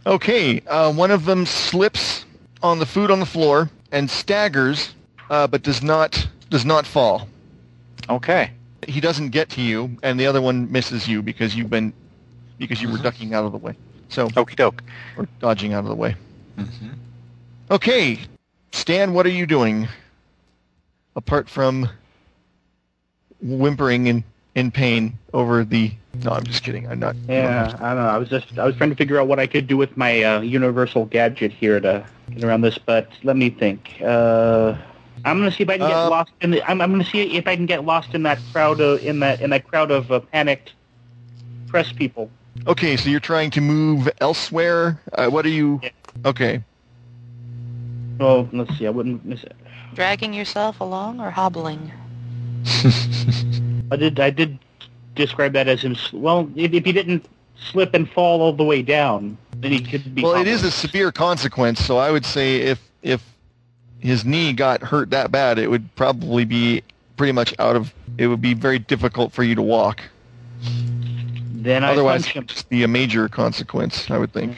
Okay, 0.05 0.59
uh, 0.61 0.91
one 0.93 1.11
of 1.11 1.25
them 1.25 1.45
slips 1.45 2.25
on 2.61 2.79
the 2.79 2.85
food 2.85 3.11
on 3.11 3.19
the 3.19 3.25
floor 3.25 3.69
and 3.91 4.09
staggers, 4.09 4.93
uh, 5.29 5.47
but 5.47 5.61
does 5.63 5.81
not 5.83 6.27
does 6.53 6.65
not 6.65 6.85
fall. 6.85 7.27
Okay. 8.07 8.51
He 8.87 9.01
doesn't 9.01 9.31
get 9.31 9.49
to 9.49 9.61
you, 9.61 9.97
and 10.03 10.19
the 10.19 10.27
other 10.27 10.39
one 10.39 10.71
misses 10.71 11.07
you 11.07 11.23
because 11.23 11.55
you've 11.55 11.71
been 11.71 11.91
because 12.59 12.79
you 12.79 12.91
were 12.91 12.99
ducking 12.99 13.33
out 13.33 13.43
of 13.43 13.51
the 13.51 13.57
way. 13.57 13.75
So 14.09 14.27
Okie 14.29 14.55
doke. 14.55 14.83
or 15.17 15.27
dodging 15.39 15.73
out 15.73 15.79
of 15.79 15.89
the 15.89 15.95
way. 15.95 16.15
Okay, 17.71 18.19
Stan, 18.71 19.15
what 19.15 19.25
are 19.25 19.31
you 19.31 19.47
doing? 19.47 19.87
Apart 21.15 21.49
from 21.49 21.89
whimpering 23.41 24.05
in, 24.05 24.23
in 24.53 24.69
pain 24.69 25.17
over 25.33 25.63
the. 25.63 25.91
No, 26.23 26.33
I'm 26.33 26.43
just 26.43 26.61
kidding. 26.61 26.87
I'm 26.87 26.99
not. 26.99 27.15
Yeah, 27.27 27.75
I 27.79 27.95
don't 27.95 28.03
know. 28.03 28.09
I 28.09 28.17
was 28.17 28.29
just 28.29 28.59
I 28.59 28.65
was 28.65 28.75
trying 28.75 28.91
to 28.91 28.95
figure 28.95 29.19
out 29.19 29.27
what 29.27 29.39
I 29.39 29.47
could 29.47 29.65
do 29.65 29.75
with 29.75 29.97
my 29.97 30.21
uh, 30.21 30.41
universal 30.41 31.05
gadget 31.05 31.51
here 31.51 31.79
to 31.79 32.05
get 32.29 32.43
around 32.43 32.61
this, 32.61 32.77
but 32.77 33.09
let 33.23 33.37
me 33.37 33.49
think. 33.49 33.99
Uh, 34.05 34.75
I'm 35.25 35.37
gonna 35.39 35.51
see 35.51 35.63
if 35.63 35.69
I 35.69 35.77
can 35.77 35.87
get 35.87 35.95
Uh, 35.95 36.09
lost 36.09 36.31
in 36.41 36.51
the. 36.51 36.69
I'm, 36.69 36.81
I'm 36.81 36.91
gonna 36.91 37.05
see 37.05 37.21
if 37.37 37.47
I 37.47 37.55
can 37.55 37.65
get 37.65 37.85
lost 37.85 38.13
in 38.13 38.23
that 38.23 38.39
crowd 38.51 38.81
of 38.81 39.03
in 39.03 39.19
that 39.19 39.41
in 39.41 39.49
that 39.51 39.67
crowd 39.67 39.91
of 39.91 40.11
uh, 40.11 40.19
panicked 40.19 40.73
press 41.67 41.91
people. 41.91 42.29
Okay, 42.67 42.97
so 42.97 43.09
you're 43.09 43.19
trying 43.19 43.49
to 43.51 43.61
move 43.61 44.09
elsewhere. 44.21 44.99
Uh, 45.13 45.27
what 45.29 45.45
are 45.45 45.49
you? 45.49 45.79
Yeah. 45.81 45.89
Okay. 46.25 46.63
Oh, 48.19 48.47
let's 48.53 48.77
see. 48.77 48.85
I 48.85 48.89
wouldn't 48.89 49.25
miss 49.25 49.43
it. 49.43 49.55
Dragging 49.95 50.33
yourself 50.33 50.79
along 50.79 51.19
or 51.19 51.31
hobbling? 51.31 51.91
I 53.91 53.95
did. 53.95 54.19
I 54.19 54.29
did 54.29 54.59
describe 55.15 55.53
that 55.53 55.67
as 55.67 55.81
him. 55.81 55.95
Well, 56.13 56.49
if, 56.55 56.73
if 56.73 56.85
he 56.85 56.91
didn't 56.91 57.25
slip 57.55 57.93
and 57.93 58.09
fall 58.09 58.41
all 58.41 58.53
the 58.53 58.63
way 58.63 58.81
down, 58.81 59.37
then 59.57 59.71
he 59.71 59.79
could 59.79 60.13
be. 60.15 60.21
Well, 60.21 60.35
it 60.35 60.47
is 60.47 60.63
a 60.63 60.71
severe 60.71 61.11
consequence, 61.11 61.83
so 61.83 61.97
I 61.97 62.11
would 62.11 62.25
say 62.25 62.57
if 62.57 62.79
if 63.01 63.23
his 64.03 64.25
knee 64.25 64.51
got 64.53 64.81
hurt 64.81 65.09
that 65.11 65.31
bad, 65.31 65.57
it 65.57 65.69
would 65.69 65.93
probably 65.95 66.43
be 66.45 66.83
pretty 67.15 67.31
much 67.31 67.55
out 67.57 67.75
of. 67.75 67.93
It 68.17 68.27
would 68.27 68.41
be 68.41 68.53
very 68.53 68.77
difficult 68.77 69.31
for 69.31 69.43
you 69.43 69.55
to 69.55 69.61
walk. 69.61 70.03
Then 71.53 71.83
I 71.83 71.91
Otherwise, 71.91 72.23
punch 72.23 72.35
him. 72.35 72.45
just 72.45 72.69
be 72.69 72.83
a 72.83 72.87
major 72.87 73.29
consequence, 73.29 74.11
I 74.11 74.17
would 74.17 74.33
think. 74.33 74.57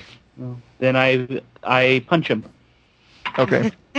Then 0.80 0.96
I 0.96 1.42
I 1.64 2.04
punch 2.08 2.28
him. 2.28 2.44
Okay. 3.38 3.72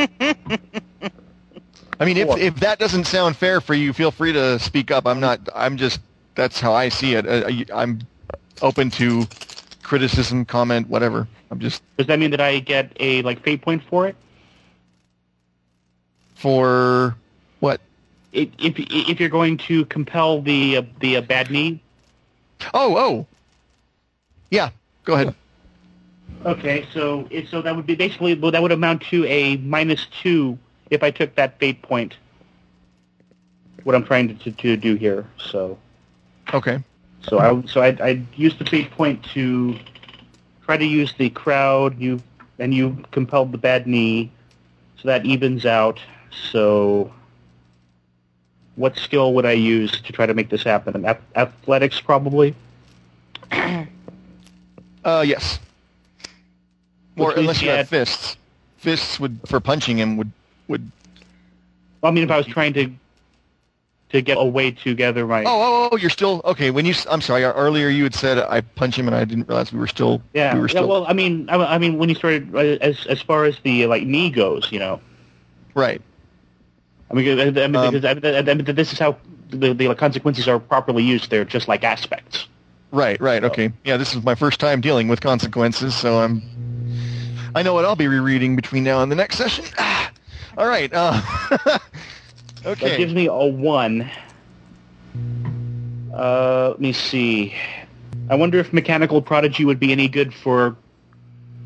I 1.98 2.04
mean, 2.04 2.16
if 2.16 2.36
if 2.36 2.56
that 2.56 2.78
doesn't 2.78 3.04
sound 3.04 3.36
fair 3.36 3.60
for 3.60 3.74
you, 3.74 3.92
feel 3.92 4.10
free 4.10 4.32
to 4.32 4.58
speak 4.58 4.90
up. 4.90 5.06
I'm 5.06 5.20
not. 5.20 5.40
I'm 5.54 5.76
just. 5.76 6.00
That's 6.34 6.60
how 6.60 6.74
I 6.74 6.88
see 6.90 7.14
it. 7.14 7.26
Uh, 7.26 7.44
I- 7.46 7.82
I'm 7.82 8.00
open 8.60 8.90
to 8.90 9.26
criticism, 9.82 10.44
comment, 10.44 10.88
whatever. 10.88 11.28
I'm 11.50 11.60
just 11.60 11.82
Does 11.96 12.08
that 12.08 12.18
mean 12.18 12.32
that 12.32 12.40
I 12.40 12.58
get 12.58 12.90
a 12.98 13.22
like 13.22 13.40
fate 13.42 13.62
point 13.62 13.82
for 13.84 14.06
it? 14.08 14.16
For 16.46 17.16
what? 17.58 17.80
If 18.30 18.50
if, 18.60 18.74
if 18.78 19.18
you're 19.18 19.28
going 19.28 19.56
to 19.66 19.84
compel 19.86 20.40
the 20.42 20.76
uh, 20.76 20.82
the 21.00 21.16
uh, 21.16 21.20
bad 21.22 21.50
knee. 21.50 21.80
Oh, 22.72 22.96
oh. 22.96 23.26
Yeah. 24.52 24.70
Go 25.04 25.14
ahead. 25.14 25.34
Okay, 26.44 26.86
so 26.92 27.28
so 27.50 27.62
that 27.62 27.74
would 27.74 27.86
be 27.86 27.96
basically 27.96 28.34
well, 28.34 28.52
that 28.52 28.62
would 28.62 28.70
amount 28.70 29.02
to 29.10 29.24
a 29.26 29.56
minus 29.56 30.06
two 30.22 30.56
if 30.90 31.02
I 31.02 31.10
took 31.10 31.34
that 31.34 31.58
fate 31.58 31.82
point. 31.82 32.16
What 33.82 33.96
I'm 33.96 34.04
trying 34.04 34.28
to, 34.28 34.34
to, 34.44 34.52
to 34.52 34.76
do 34.76 34.94
here, 34.94 35.26
so 35.38 35.76
Okay. 36.54 36.78
so 37.22 37.40
I 37.40 37.66
so 37.66 37.82
I 37.82 37.88
I 38.00 38.22
used 38.36 38.60
the 38.60 38.66
fate 38.66 38.92
point 38.92 39.24
to 39.34 39.76
try 40.64 40.76
to 40.76 40.84
use 40.84 41.12
the 41.18 41.30
crowd. 41.30 41.98
You 41.98 42.20
and 42.60 42.72
you 42.72 43.02
compelled 43.10 43.50
the 43.50 43.58
bad 43.58 43.88
knee, 43.88 44.30
so 44.96 45.08
that 45.08 45.26
evens 45.26 45.66
out. 45.66 45.98
So, 46.52 47.12
what 48.76 48.96
skill 48.96 49.34
would 49.34 49.46
I 49.46 49.52
use 49.52 50.00
to 50.02 50.12
try 50.12 50.26
to 50.26 50.34
make 50.34 50.48
this 50.50 50.62
happen? 50.62 51.04
Ath- 51.04 51.20
athletics, 51.34 52.00
probably. 52.00 52.54
Uh, 55.04 55.22
yes. 55.24 55.60
Or 57.16 57.28
Which 57.28 57.36
unless 57.36 57.62
you 57.62 57.66
you 57.66 57.70
have 57.70 57.78
had- 57.78 57.88
fists. 57.88 58.36
Fists 58.78 59.20
would 59.20 59.38
for 59.46 59.60
punching 59.60 59.96
him 59.98 60.16
would 60.16 60.32
would. 60.66 60.90
I 62.02 62.10
mean, 62.10 62.24
if 62.24 62.30
I 62.32 62.36
was 62.36 62.46
trying 62.46 62.72
to 62.74 62.90
to 64.10 64.20
get 64.20 64.36
a 64.36 64.44
way 64.44 64.72
to 64.72 64.94
gather 64.94 65.26
my 65.26 65.42
Oh, 65.42 65.46
oh, 65.46 65.88
oh! 65.92 65.96
You're 65.96 66.10
still 66.10 66.40
okay. 66.44 66.70
When 66.72 66.86
you, 66.86 66.94
I'm 67.08 67.20
sorry. 67.20 67.44
Earlier 67.44 67.88
you 67.88 68.02
had 68.02 68.14
said 68.14 68.38
I 68.38 68.60
punch 68.60 68.98
him, 68.98 69.06
and 69.06 69.14
I 69.16 69.24
didn't 69.24 69.48
realize 69.48 69.72
we 69.72 69.78
were 69.78 69.86
still. 69.86 70.22
Yeah, 70.34 70.54
We 70.54 70.60
were 70.60 70.68
yeah. 70.68 70.80
Well, 70.80 71.06
I 71.06 71.12
mean, 71.12 71.48
I, 71.48 71.56
I 71.56 71.78
mean, 71.78 71.98
when 71.98 72.08
you 72.08 72.16
started 72.16 72.54
uh, 72.54 72.58
as 72.58 73.06
as 73.06 73.22
far 73.22 73.44
as 73.44 73.58
the 73.60 73.86
like 73.86 74.02
knee 74.04 74.30
goes, 74.30 74.70
you 74.72 74.80
know, 74.80 75.00
right. 75.74 76.02
I 77.10 77.14
mean, 77.14 77.40
I 77.40 77.44
mean, 77.44 77.58
Um, 77.58 77.76
I, 77.76 78.42
mean, 78.42 78.64
this 78.64 78.92
is 78.92 78.98
how 78.98 79.16
the, 79.50 79.72
the 79.72 79.94
consequences 79.94 80.48
are 80.48 80.58
properly 80.58 81.04
used. 81.04 81.30
They're 81.30 81.44
just 81.44 81.68
like 81.68 81.84
aspects. 81.84 82.46
Right, 82.90 83.20
right, 83.20 83.44
okay. 83.44 83.72
Yeah, 83.84 83.96
this 83.96 84.14
is 84.14 84.24
my 84.24 84.34
first 84.34 84.58
time 84.60 84.80
dealing 84.80 85.08
with 85.08 85.20
consequences, 85.20 85.94
so 85.94 86.18
I'm. 86.18 86.42
I 87.54 87.62
know 87.62 87.74
what 87.74 87.84
I'll 87.84 87.96
be 87.96 88.08
rereading 88.08 88.54
between 88.54 88.84
now 88.84 89.02
and 89.02 89.10
the 89.10 89.16
next 89.16 89.36
session. 89.36 89.64
Ah, 89.78 90.12
all 90.58 90.66
right. 90.66 90.90
Uh, 90.92 91.20
That 92.66 92.82
okay. 92.82 92.96
gives 92.96 93.14
me 93.14 93.26
a 93.26 93.46
one. 93.46 94.10
Uh, 96.12 96.70
let 96.70 96.80
me 96.80 96.92
see. 96.92 97.54
I 98.28 98.34
wonder 98.34 98.58
if 98.58 98.72
mechanical 98.72 99.22
prodigy 99.22 99.64
would 99.64 99.78
be 99.78 99.92
any 99.92 100.08
good 100.08 100.34
for 100.34 100.74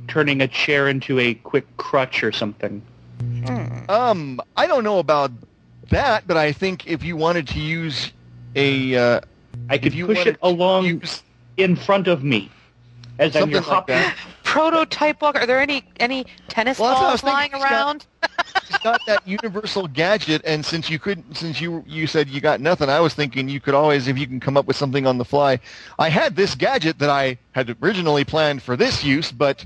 turning 0.09 0.43
a 0.43 0.49
chair 0.49 0.89
into 0.89 1.19
a 1.19 1.33
quick 1.35 1.65
crutch 1.79 2.23
or 2.23 2.33
something. 2.33 2.83
Um, 3.89 4.41
I 4.57 4.67
don't 4.67 4.85
know 4.85 4.99
about 4.99 5.31
that, 5.91 6.27
but 6.27 6.37
I 6.37 6.53
think 6.53 6.87
if 6.87 7.03
you 7.03 7.17
wanted 7.17 7.49
to 7.49 7.61
use 7.61 8.13
a, 8.55 8.97
uh, 8.97 9.21
I 9.69 9.79
could 9.79 9.89
if 9.89 9.95
you 9.95 10.07
push 10.07 10.27
it 10.27 10.39
along 10.43 10.85
use 10.87 11.23
in 11.57 11.77
front 11.77 12.09
of 12.09 12.23
me 12.25 12.51
as 13.19 13.35
I'm 13.37 13.43
something 13.43 13.57
like 13.57 13.65
hopping. 13.65 14.03
Prototype 14.45 15.21
walker. 15.23 15.41
Are 15.41 15.47
there 15.47 15.61
any 15.61 15.85
any 16.01 16.27
tennis 16.49 16.79
Well, 16.79 16.91
that's 16.91 17.01
what 17.01 17.09
I 17.09 17.13
was 17.13 17.21
balls 17.21 17.33
lying 17.33 17.51
thinking. 17.51 17.61
He's 17.61 17.71
got- 17.71 17.87
around? 17.87 18.07
he's 18.69 18.79
got 18.79 19.07
that 19.07 19.27
universal 19.29 19.87
gadget, 19.87 20.43
and 20.45 20.65
since 20.65 20.91
you 20.91 20.99
couldn't, 20.99 21.37
since 21.37 21.61
you 21.61 21.85
you 21.87 22.07
said 22.07 22.29
you 22.29 22.41
got 22.41 22.61
nothing, 22.61 22.89
I 22.89 23.01
was 23.01 23.15
thinking 23.15 23.49
you 23.49 23.61
could 23.61 23.75
always, 23.75 24.09
if 24.09 24.19
you 24.19 24.27
can 24.27 24.41
come 24.41 24.57
up 24.57 24.67
with 24.67 24.77
something 24.77 25.07
on 25.07 25.19
the 25.19 25.25
fly. 25.25 25.61
I 25.99 26.09
had 26.09 26.35
this 26.35 26.55
gadget 26.55 26.99
that 26.99 27.11
I 27.11 27.39
had 27.53 27.77
originally 27.83 28.25
planned 28.25 28.63
for 28.63 28.77
this 28.77 29.05
use, 29.05 29.31
but 29.31 29.65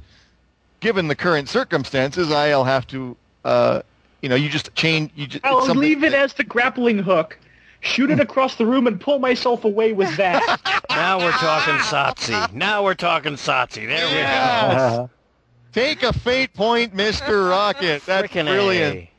given 0.81 1.09
the 1.09 1.15
current 1.17 1.49
circumstances, 1.49 2.31
I'll 2.31 2.65
have 2.65 2.87
to, 2.89 3.17
uh, 3.45 3.83
you 4.23 4.29
know, 4.29 4.35
you 4.35 4.49
just 4.49 4.75
change. 4.75 5.11
You 5.15 5.27
just, 5.27 5.45
I'll 5.45 5.61
something 5.61 5.79
leave 5.81 6.05
it 6.05 6.11
that- 6.13 6.21
as 6.21 6.35
the 6.35 6.45
grappling 6.45 6.99
hook, 6.99 7.39
shoot 7.81 8.11
it 8.11 8.21
across 8.21 8.57
the 8.57 8.67
room, 8.67 8.87
and 8.87 9.01
pull 9.01 9.19
myself 9.19 9.65
away 9.65 9.93
with 9.93 10.17
that. 10.17 10.61
Now 10.91 11.19
we're 11.19 11.33
talking 11.33 11.75
Satsi. 11.77 12.53
Now 12.53 12.85
we're 12.85 12.95
talking 12.95 13.33
Satsi. 13.33 13.89
There 13.89 14.07
we 14.07 14.13
go. 14.13 14.19
Yes. 14.19 15.09
Take 15.73 16.05
a 16.05 16.13
fate 16.13 16.55
point, 16.55 16.95
Mister 16.95 17.47
Rocket. 17.49 18.07
That's 18.07 18.29
Frickin' 18.33 18.47
brilliant. 18.47 18.97
A. 18.97 19.11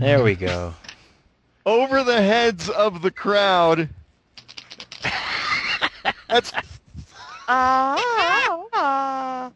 There 0.00 0.22
we 0.24 0.34
go. 0.34 0.74
Over 1.66 2.02
the 2.04 2.22
heads 2.22 2.70
of 2.70 3.02
the 3.02 3.10
crowd. 3.10 3.90
That's 6.28 6.52
Ah. 7.48 9.50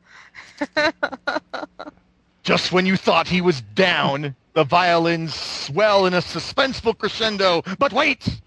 Just 2.46 2.70
when 2.70 2.86
you 2.86 2.96
thought 2.96 3.26
he 3.26 3.40
was 3.40 3.60
down, 3.74 4.36
the 4.52 4.62
violins 4.62 5.34
swell 5.34 6.06
in 6.06 6.14
a 6.14 6.18
suspenseful 6.18 6.96
crescendo. 6.96 7.62
But 7.76 7.92
wait! 7.92 8.40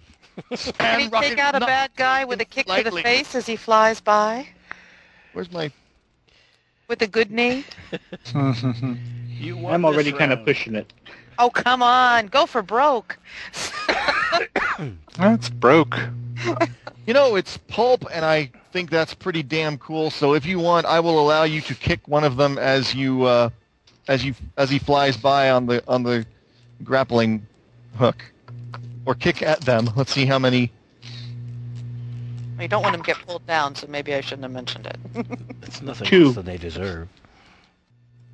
Can 0.47 0.57
Stan 0.57 0.99
he 1.01 1.09
take 1.09 1.37
out 1.37 1.53
a 1.53 1.59
bad 1.59 1.91
guy 1.97 2.23
with 2.23 2.39
a 2.39 2.45
kick 2.45 2.65
to 2.67 2.81
the 2.81 2.91
face 3.03 3.35
as 3.35 3.45
he 3.45 3.57
flies 3.57 3.99
by 3.99 4.47
Where's 5.33 5.51
my... 5.51 5.69
with 6.87 7.01
a 7.01 7.07
good 7.07 7.29
knee? 7.29 7.65
You 9.39 9.55
won 9.55 9.73
I'm 9.73 9.85
already 9.85 10.11
kind 10.11 10.33
of 10.33 10.43
pushing 10.43 10.75
it. 10.75 10.91
Oh 11.37 11.49
come 11.49 11.81
on, 11.81 12.27
go 12.27 12.45
for 12.45 12.61
broke. 12.61 13.17
That's 15.17 15.49
broke. 15.49 15.97
You 17.05 17.13
know, 17.13 17.35
it's 17.35 17.57
pulp, 17.57 18.05
and 18.11 18.25
I 18.25 18.51
think 18.73 18.89
that's 18.89 19.13
pretty 19.13 19.43
damn 19.43 19.77
cool. 19.77 20.09
So 20.11 20.33
if 20.33 20.45
you 20.45 20.59
want, 20.59 20.85
I 20.85 20.99
will 20.99 21.19
allow 21.19 21.43
you 21.43 21.61
to 21.61 21.73
kick 21.73 22.07
one 22.07 22.23
of 22.25 22.35
them 22.35 22.57
as 22.57 22.93
you, 22.93 23.23
uh, 23.23 23.49
as 24.09 24.25
you, 24.25 24.33
as 24.57 24.69
he 24.69 24.79
flies 24.79 25.15
by 25.15 25.51
on 25.51 25.67
the 25.67 25.81
on 25.87 26.03
the 26.03 26.25
grappling 26.83 27.45
hook, 27.95 28.21
or 29.05 29.15
kick 29.15 29.41
at 29.41 29.61
them. 29.61 29.89
Let's 29.95 30.11
see 30.11 30.25
how 30.25 30.39
many. 30.39 30.71
You 32.59 32.67
don't 32.67 32.83
want 32.83 32.95
him 32.95 33.01
to 33.03 33.07
get 33.07 33.25
pulled 33.25 33.47
down, 33.47 33.75
so 33.75 33.87
maybe 33.87 34.13
I 34.13 34.19
shouldn't 34.19 34.43
have 34.43 34.51
mentioned 34.51 34.85
it. 34.87 34.97
It's 35.61 35.81
nothing 35.81 36.07
Two. 36.07 36.25
less 36.25 36.35
than 36.35 36.45
they 36.45 36.57
deserve. 36.57 37.07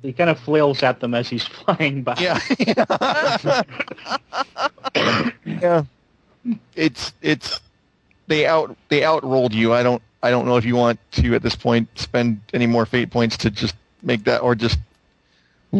He 0.00 0.12
kind 0.12 0.30
of 0.30 0.40
flails 0.40 0.82
at 0.82 1.00
them 1.00 1.14
as 1.14 1.28
he's 1.28 1.44
flying 1.46 2.02
by. 2.02 2.16
Yeah. 2.18 2.40
yeah. 5.44 5.84
It's 6.74 7.12
it's 7.20 7.60
they 8.26 8.46
out 8.46 8.76
they 8.88 9.02
outrolled 9.02 9.52
you. 9.52 9.74
I 9.74 9.82
don't 9.82 10.02
I 10.22 10.30
don't 10.30 10.46
know 10.46 10.56
if 10.56 10.64
you 10.64 10.76
want 10.76 10.98
to 11.12 11.34
at 11.34 11.42
this 11.42 11.54
point 11.54 11.88
spend 11.96 12.40
any 12.54 12.66
more 12.66 12.86
fate 12.86 13.10
points 13.10 13.36
to 13.38 13.50
just 13.50 13.76
make 14.02 14.24
that, 14.24 14.40
or 14.40 14.54
just 14.54 14.78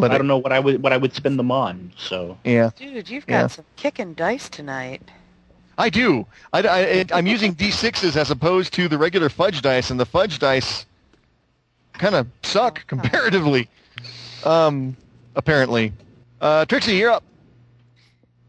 let 0.01 0.11
I 0.11 0.15
it. 0.15 0.19
don't 0.19 0.27
know 0.27 0.39
what 0.39 0.53
I 0.53 0.61
would 0.61 0.83
what 0.83 0.93
I 0.93 0.97
would 0.97 1.13
spend 1.15 1.39
them 1.39 1.51
on. 1.51 1.93
So 1.97 2.39
Yeah, 2.45 2.71
Dude, 2.77 3.09
you've 3.09 3.27
got 3.27 3.35
Yeah. 3.35 3.47
some 3.49 3.65
kicking 3.77 4.15
dice 4.15 4.49
tonight. 4.49 5.03
I 5.79 5.91
do. 5.91 6.27
I, 6.53 6.61
I, 6.63 7.05
I'm 7.13 7.27
using 7.27 7.55
d6s 7.63 8.17
as 8.17 8.31
opposed 8.31 8.73
to 8.75 8.89
the 8.89 8.97
regular 8.99 9.29
fudge 9.29 9.61
dice, 9.63 9.91
and 9.91 10.01
the 10.01 10.07
fudge 10.07 10.39
dice 10.39 10.87
kind 11.95 12.15
of 12.15 12.27
suck 12.43 12.87
comparatively. 12.87 13.69
Um, 14.45 14.97
apparently. 15.35 15.93
Uh, 16.41 16.65
Trixie, 16.67 16.97
you're 16.97 17.11
up. 17.11 17.25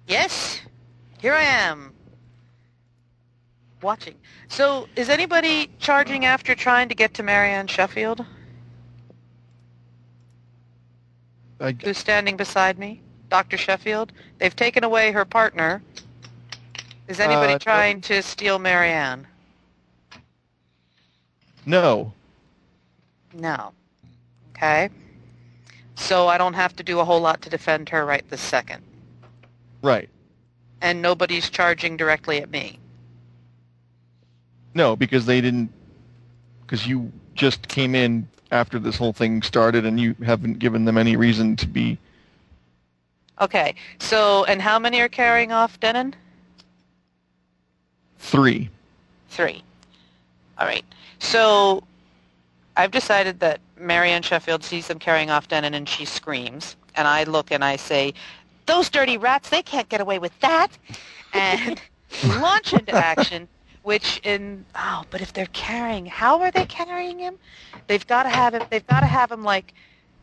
Yes, 0.08 0.62
here 1.18 1.34
I 1.34 1.44
am. 1.44 1.94
Watching. 3.82 4.16
So, 4.48 4.88
is 4.96 5.10
anybody 5.10 5.70
charging 5.80 6.26
after 6.26 6.56
trying 6.56 6.90
to 6.90 6.96
get 6.96 7.14
to 7.16 7.24
Marianne 7.24 7.68
Sheffield, 7.68 8.26
I, 11.60 11.72
who's 11.72 11.98
standing 11.98 12.38
beside 12.38 12.78
me? 12.78 13.02
Dr. 13.30 13.58
Sheffield? 13.58 14.14
They've 14.38 14.56
taken 14.56 14.84
away 14.84 15.12
her 15.12 15.26
partner. 15.26 15.82
Is 17.08 17.20
anybody 17.20 17.54
Uh, 17.54 17.60
trying 17.60 18.02
to 18.02 18.22
steal 18.22 18.60
Marianne? 18.60 19.28
no. 21.66 22.14
No. 23.34 23.72
Okay. 24.56 24.90
So 25.96 26.28
I 26.28 26.38
don't 26.38 26.54
have 26.54 26.76
to 26.78 26.84
do 26.84 27.00
a 27.00 27.06
whole 27.06 27.20
lot 27.20 27.42
to 27.42 27.50
defend 27.50 27.90
her 27.90 28.06
right 28.06 28.28
this 28.30 28.42
second. 28.42 28.84
Right. 29.82 30.10
And 30.82 31.02
nobody's 31.02 31.50
charging 31.50 31.98
directly 31.98 32.38
at 32.42 32.50
me. 32.50 32.80
No, 34.74 34.96
because 34.96 35.26
they 35.26 35.42
didn't. 35.42 35.72
Because 36.62 36.88
you 36.88 37.12
just 37.36 37.68
came 37.68 37.96
in 37.96 38.28
after 38.52 38.80
this 38.80 38.98
whole 38.98 39.14
thing 39.14 39.42
started, 39.42 39.86
and 39.86 40.00
you 40.00 40.16
haven't 40.24 40.60
given 40.60 40.86
them 40.86 40.98
any 40.98 41.16
reason 41.16 41.56
to 41.58 41.68
be. 41.68 41.98
Okay. 43.40 43.76
So, 44.00 44.46
and 44.46 44.62
how 44.62 44.80
many 44.80 45.00
are 45.02 45.10
carrying 45.10 45.52
off 45.52 45.80
Denon? 45.80 46.16
Three. 48.20 48.70
Three. 49.30 49.64
All 50.58 50.66
right. 50.66 50.86
So 51.20 51.84
I've 52.76 52.92
decided 52.92 53.40
that 53.40 53.60
Marianne 53.80 54.24
Sheffield 54.24 54.64
sees 54.64 54.88
them 54.88 55.00
carrying 55.00 55.30
off 55.30 55.48
Denon 55.48 55.74
and 55.74 55.88
she 55.88 56.06
screams. 56.06 56.76
And 56.96 57.08
I 57.08 57.24
look 57.24 57.52
and 57.52 57.64
I 57.64 57.76
say, 57.76 58.14
those 58.66 58.90
dirty 58.90 59.18
rats, 59.18 59.50
they 59.50 59.62
can't 59.62 59.88
get 59.88 60.02
away 60.02 60.20
with 60.20 60.38
that. 60.40 60.70
And 61.34 61.82
launch 62.40 62.74
into 62.74 62.94
action, 62.94 63.48
which 63.88 64.20
in, 64.24 64.66
oh, 64.76 65.06
but 65.12 65.22
if 65.22 65.32
they're 65.32 65.48
carrying, 65.54 66.06
how 66.06 66.42
are 66.42 66.52
they 66.52 66.66
carrying 66.66 67.18
him? 67.20 67.38
They've 67.88 68.06
got 68.06 68.24
to 68.24 68.30
have 68.30 68.54
him, 68.54 68.64
they've 68.70 68.86
got 68.86 69.00
to 69.00 69.06
have 69.06 69.32
him 69.32 69.46
like, 69.46 69.74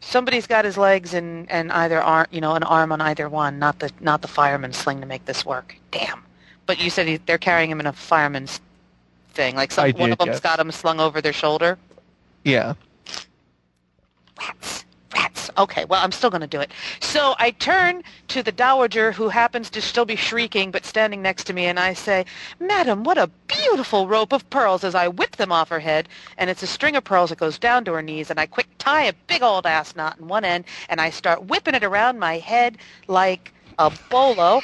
somebody's 0.00 0.46
got 0.46 0.66
his 0.66 0.76
legs 0.76 1.14
and, 1.14 1.50
and 1.50 1.72
either 1.72 2.02
arm, 2.02 2.26
you 2.30 2.42
know, 2.42 2.56
an 2.56 2.62
arm 2.62 2.92
on 2.92 3.00
either 3.00 3.26
one, 3.26 3.58
not 3.58 3.78
the, 3.78 3.90
not 4.00 4.20
the 4.20 4.28
fireman's 4.28 4.76
sling 4.76 5.00
to 5.00 5.06
make 5.06 5.24
this 5.24 5.46
work. 5.46 5.76
Damn. 5.92 6.22
But 6.66 6.78
you 6.78 6.90
said 6.90 7.06
he, 7.06 7.16
they're 7.16 7.38
carrying 7.38 7.70
him 7.70 7.80
in 7.80 7.86
a 7.86 7.92
fireman's 7.94 8.60
thing. 9.30 9.56
Like 9.56 9.72
some, 9.72 9.86
I 9.86 9.92
one 9.92 10.12
of 10.12 10.18
them's 10.18 10.32
yes. 10.32 10.40
got 10.40 10.60
him 10.60 10.70
slung 10.70 11.00
over 11.00 11.22
their 11.22 11.32
shoulder. 11.32 11.78
Yeah. 12.44 12.74
Rats. 14.38 14.83
Rats. 15.14 15.50
Okay, 15.56 15.84
well, 15.84 16.02
I'm 16.02 16.12
still 16.12 16.30
going 16.30 16.40
to 16.40 16.46
do 16.46 16.60
it. 16.60 16.70
So 17.00 17.34
I 17.38 17.50
turn 17.52 18.02
to 18.28 18.42
the 18.42 18.52
dowager 18.52 19.12
who 19.12 19.28
happens 19.28 19.70
to 19.70 19.80
still 19.80 20.04
be 20.04 20.16
shrieking 20.16 20.70
but 20.70 20.84
standing 20.84 21.22
next 21.22 21.44
to 21.44 21.52
me, 21.52 21.66
and 21.66 21.78
I 21.78 21.94
say, 21.94 22.24
Madam, 22.60 23.04
what 23.04 23.18
a 23.18 23.28
beautiful 23.46 24.08
rope 24.08 24.32
of 24.32 24.48
pearls 24.50 24.84
as 24.84 24.94
I 24.94 25.08
whip 25.08 25.36
them 25.36 25.52
off 25.52 25.68
her 25.68 25.80
head. 25.80 26.08
And 26.38 26.50
it's 26.50 26.62
a 26.62 26.66
string 26.66 26.96
of 26.96 27.04
pearls 27.04 27.30
that 27.30 27.38
goes 27.38 27.58
down 27.58 27.84
to 27.84 27.92
her 27.92 28.02
knees, 28.02 28.30
and 28.30 28.38
I 28.40 28.46
quick 28.46 28.66
tie 28.78 29.04
a 29.04 29.12
big 29.26 29.42
old 29.42 29.66
ass 29.66 29.94
knot 29.96 30.18
in 30.18 30.28
one 30.28 30.44
end, 30.44 30.64
and 30.88 31.00
I 31.00 31.10
start 31.10 31.44
whipping 31.44 31.74
it 31.74 31.84
around 31.84 32.18
my 32.18 32.38
head 32.38 32.78
like 33.06 33.52
a 33.78 33.92
bolo, 34.10 34.60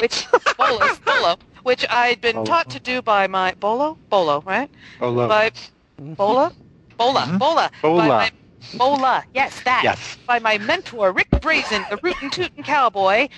which, 0.00 0.26
bolos, 0.56 0.98
bolo, 1.04 1.36
which 1.62 1.84
I'd 1.90 2.20
been 2.20 2.36
Bolo. 2.36 2.46
taught 2.46 2.70
to 2.70 2.80
do 2.80 3.02
by 3.02 3.26
my, 3.26 3.52
bolo? 3.60 3.96
Bolo, 4.08 4.42
right? 4.46 4.70
Look. 5.00 5.28
By, 5.28 5.50
bola? 5.98 6.52
Bola, 6.96 7.20
Mhm. 7.22 7.38
bola. 7.38 7.70
Bola. 7.82 7.98
By 8.02 8.08
my, 8.08 8.30
bola, 8.72 9.24
yes, 9.34 9.60
that 9.62 9.82
Yes. 9.84 10.16
by 10.26 10.38
my 10.38 10.58
mentor, 10.58 11.12
Rick 11.12 11.30
Brazen, 11.40 11.86
the 11.90 11.98
rootin' 12.02 12.30
tootin' 12.30 12.62
cowboy, 12.62 13.28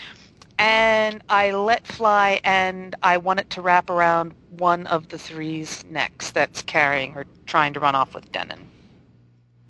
and 0.59 1.23
I 1.28 1.51
let 1.53 1.86
fly, 1.86 2.40
and 2.44 2.94
I 3.03 3.19
want 3.19 3.40
it 3.40 3.51
to 3.51 3.61
wrap 3.62 3.90
around 3.90 4.35
one 4.51 4.86
of 4.86 5.09
the 5.09 5.19
three's 5.19 5.85
necks 5.90 6.31
that's 6.31 6.62
carrying 6.62 7.15
or 7.15 7.27
trying 7.47 7.73
to 7.74 7.81
run 7.81 7.94
off 7.94 8.15
with 8.15 8.31
Denon. 8.32 8.66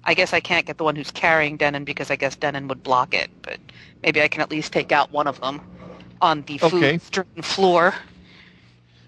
I 0.05 0.15
guess 0.15 0.33
I 0.33 0.39
can't 0.41 0.65
get 0.65 0.79
the 0.79 0.85
one 0.85 0.95
who's 0.95 1.11
carrying 1.11 1.57
Denon 1.57 1.85
because 1.85 2.11
I 2.13 2.17
guess 2.17 2.37
Denon 2.37 2.69
would 2.69 2.85
block 2.85 3.13
it, 3.15 3.29
but 3.43 3.59
maybe 4.03 4.23
I 4.23 4.29
can 4.29 4.41
at 4.41 4.51
least 4.51 4.73
take 4.73 4.93
out 4.93 5.11
one 5.11 5.27
of 5.27 5.41
them 5.41 5.61
on 6.21 6.43
the 6.43 6.61
Okay. 6.63 6.99
food-strewn 6.99 7.43
floor. 7.43 7.95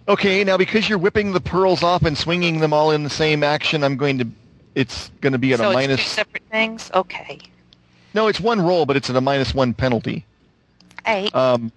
Okay, 0.08 0.42
now 0.42 0.56
because 0.56 0.88
you're 0.88 0.98
whipping 0.98 1.32
the 1.32 1.40
pearls 1.40 1.82
off 1.82 2.02
and 2.02 2.16
swinging 2.18 2.58
them 2.60 2.72
all 2.72 2.90
in 2.90 3.04
the 3.04 3.10
same 3.10 3.44
action, 3.44 3.84
I'm 3.84 3.96
going 3.96 4.18
to. 4.18 4.26
It's 4.74 5.10
going 5.20 5.32
to 5.32 5.38
be 5.38 5.52
at 5.52 5.58
so 5.58 5.66
a 5.66 5.68
it's 5.70 5.74
minus. 5.74 6.00
two 6.02 6.08
separate 6.08 6.42
things? 6.50 6.90
Okay. 6.94 7.38
No, 8.14 8.28
it's 8.28 8.40
one 8.40 8.60
roll, 8.60 8.86
but 8.86 8.96
it's 8.96 9.10
at 9.10 9.16
a 9.16 9.20
minus 9.20 9.54
one 9.54 9.74
penalty. 9.74 10.24
Hey, 11.04 11.28
Um, 11.34 11.72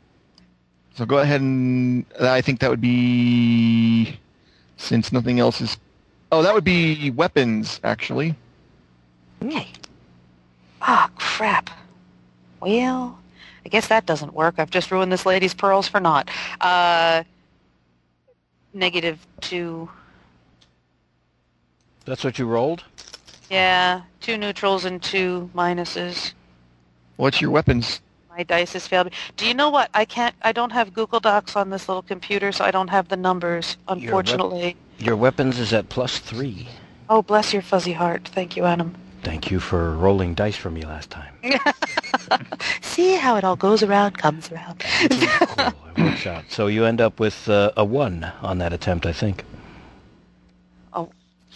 so 0.96 1.06
go 1.06 1.20
ahead 1.20 1.42
and 1.42 2.06
I 2.20 2.42
think 2.42 2.60
that 2.60 2.70
would 2.70 2.82
be 2.82 4.18
since 4.78 5.12
nothing 5.12 5.40
else 5.40 5.62
is. 5.62 5.78
Oh, 6.32 6.42
that 6.44 6.54
would 6.54 6.64
be 6.64 7.12
weapons 7.12 7.80
actually. 7.84 8.36
Okay. 9.44 9.68
Ah, 10.82 11.10
crap. 11.16 11.70
Well, 12.60 13.18
I 13.66 13.70
guess 13.70 13.88
that 13.88 14.06
doesn't 14.06 14.34
work. 14.34 14.56
I've 14.58 14.70
just 14.70 14.92
ruined 14.92 15.12
this 15.12 15.26
lady's 15.26 15.54
pearls 15.54 15.88
for 15.88 16.00
naught. 16.00 16.30
Uh, 16.60 17.24
negative 18.74 19.26
two. 19.42 19.90
That's 22.06 22.24
what 22.24 22.40
you 22.40 22.46
rolled? 22.46 22.84
Yeah, 23.50 24.02
two 24.22 24.38
neutrals 24.38 24.86
and 24.86 25.02
two 25.02 25.50
minuses. 25.56 26.34
What's 27.18 27.42
your 27.42 27.52
weapons? 27.52 28.02
My 28.30 28.44
dice 28.44 28.74
has 28.74 28.88
failed 28.88 29.08
me. 29.08 29.12
Do 29.36 29.46
you 29.46 29.54
know 29.54 29.70
what? 29.70 29.90
I 29.94 30.06
can't. 30.06 30.34
I 30.42 30.52
don't 30.54 30.72
have 30.72 30.94
Google 30.94 31.20
Docs 31.20 31.56
on 31.56 31.70
this 31.70 31.90
little 31.90 32.02
computer, 32.02 32.52
so 32.54 32.64
I 32.64 32.72
don't 32.72 32.88
have 32.90 33.10
the 33.10 33.18
numbers. 33.18 33.76
wep- 33.88 33.98
Unfortunately. 33.98 34.78
Your 35.00 35.18
weapons 35.18 35.60
is 35.60 35.74
at 35.74 35.90
plus 35.90 36.18
three. 36.20 36.68
Oh, 37.10 37.22
bless 37.22 37.52
your 37.52 37.62
fuzzy 37.62 37.92
heart. 37.92 38.30
Thank 38.34 38.56
you, 38.56 38.64
Adam. 38.64 38.96
Thank 39.24 39.52
you 39.52 39.60
for 39.60 39.92
rolling 39.98 40.34
dice 40.34 40.56
for 40.56 40.72
me 40.72 40.82
last 40.84 41.10
time. 41.12 41.34
See 42.82 43.16
how 43.18 43.36
it 43.36 43.44
all 43.44 43.56
goes 43.58 43.84
around, 43.84 44.18
comes 44.18 44.52
around. 44.52 44.80
cool. 44.80 45.68
It 45.68 45.98
works 45.98 46.26
out. 46.26 46.46
So 46.50 46.68
you 46.68 46.86
end 46.86 47.02
up 47.02 47.20
with 47.20 47.48
uh, 47.50 47.72
a 47.78 47.84
one 47.86 48.32
on 48.42 48.58
that 48.60 48.74
attempt, 48.74 49.06
I 49.06 49.14
think. 49.14 49.44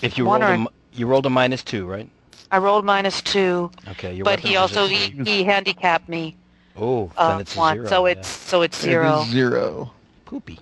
If 0.02 0.18
you 0.18 0.26
one 0.26 0.42
rolled 0.42 0.68
a, 0.68 0.98
you 0.98 1.08
rolled 1.08 1.26
a 1.26 1.30
minus 1.30 1.64
two, 1.64 1.86
right? 1.86 2.10
I 2.52 2.58
rolled 2.60 2.86
minus 2.86 3.22
two, 3.22 3.72
Okay. 3.90 4.14
Your 4.16 4.24
but 4.24 4.40
he 4.40 4.56
also 4.56 4.88
he, 4.88 5.10
he 5.24 5.44
handicapped 5.44 6.08
me. 6.08 6.36
Oh, 6.78 7.12
uh, 7.18 7.30
then 7.32 7.42
it's 7.42 7.56
a 7.56 7.60
one, 7.60 7.76
zero. 7.78 7.88
so 7.88 8.06
yeah. 8.06 8.12
it's 8.14 8.28
so 8.28 8.62
it's 8.62 8.78
It 8.80 8.84
zero. 8.84 9.22
is 9.22 9.30
zero. 9.30 9.92
poopy. 10.26 10.60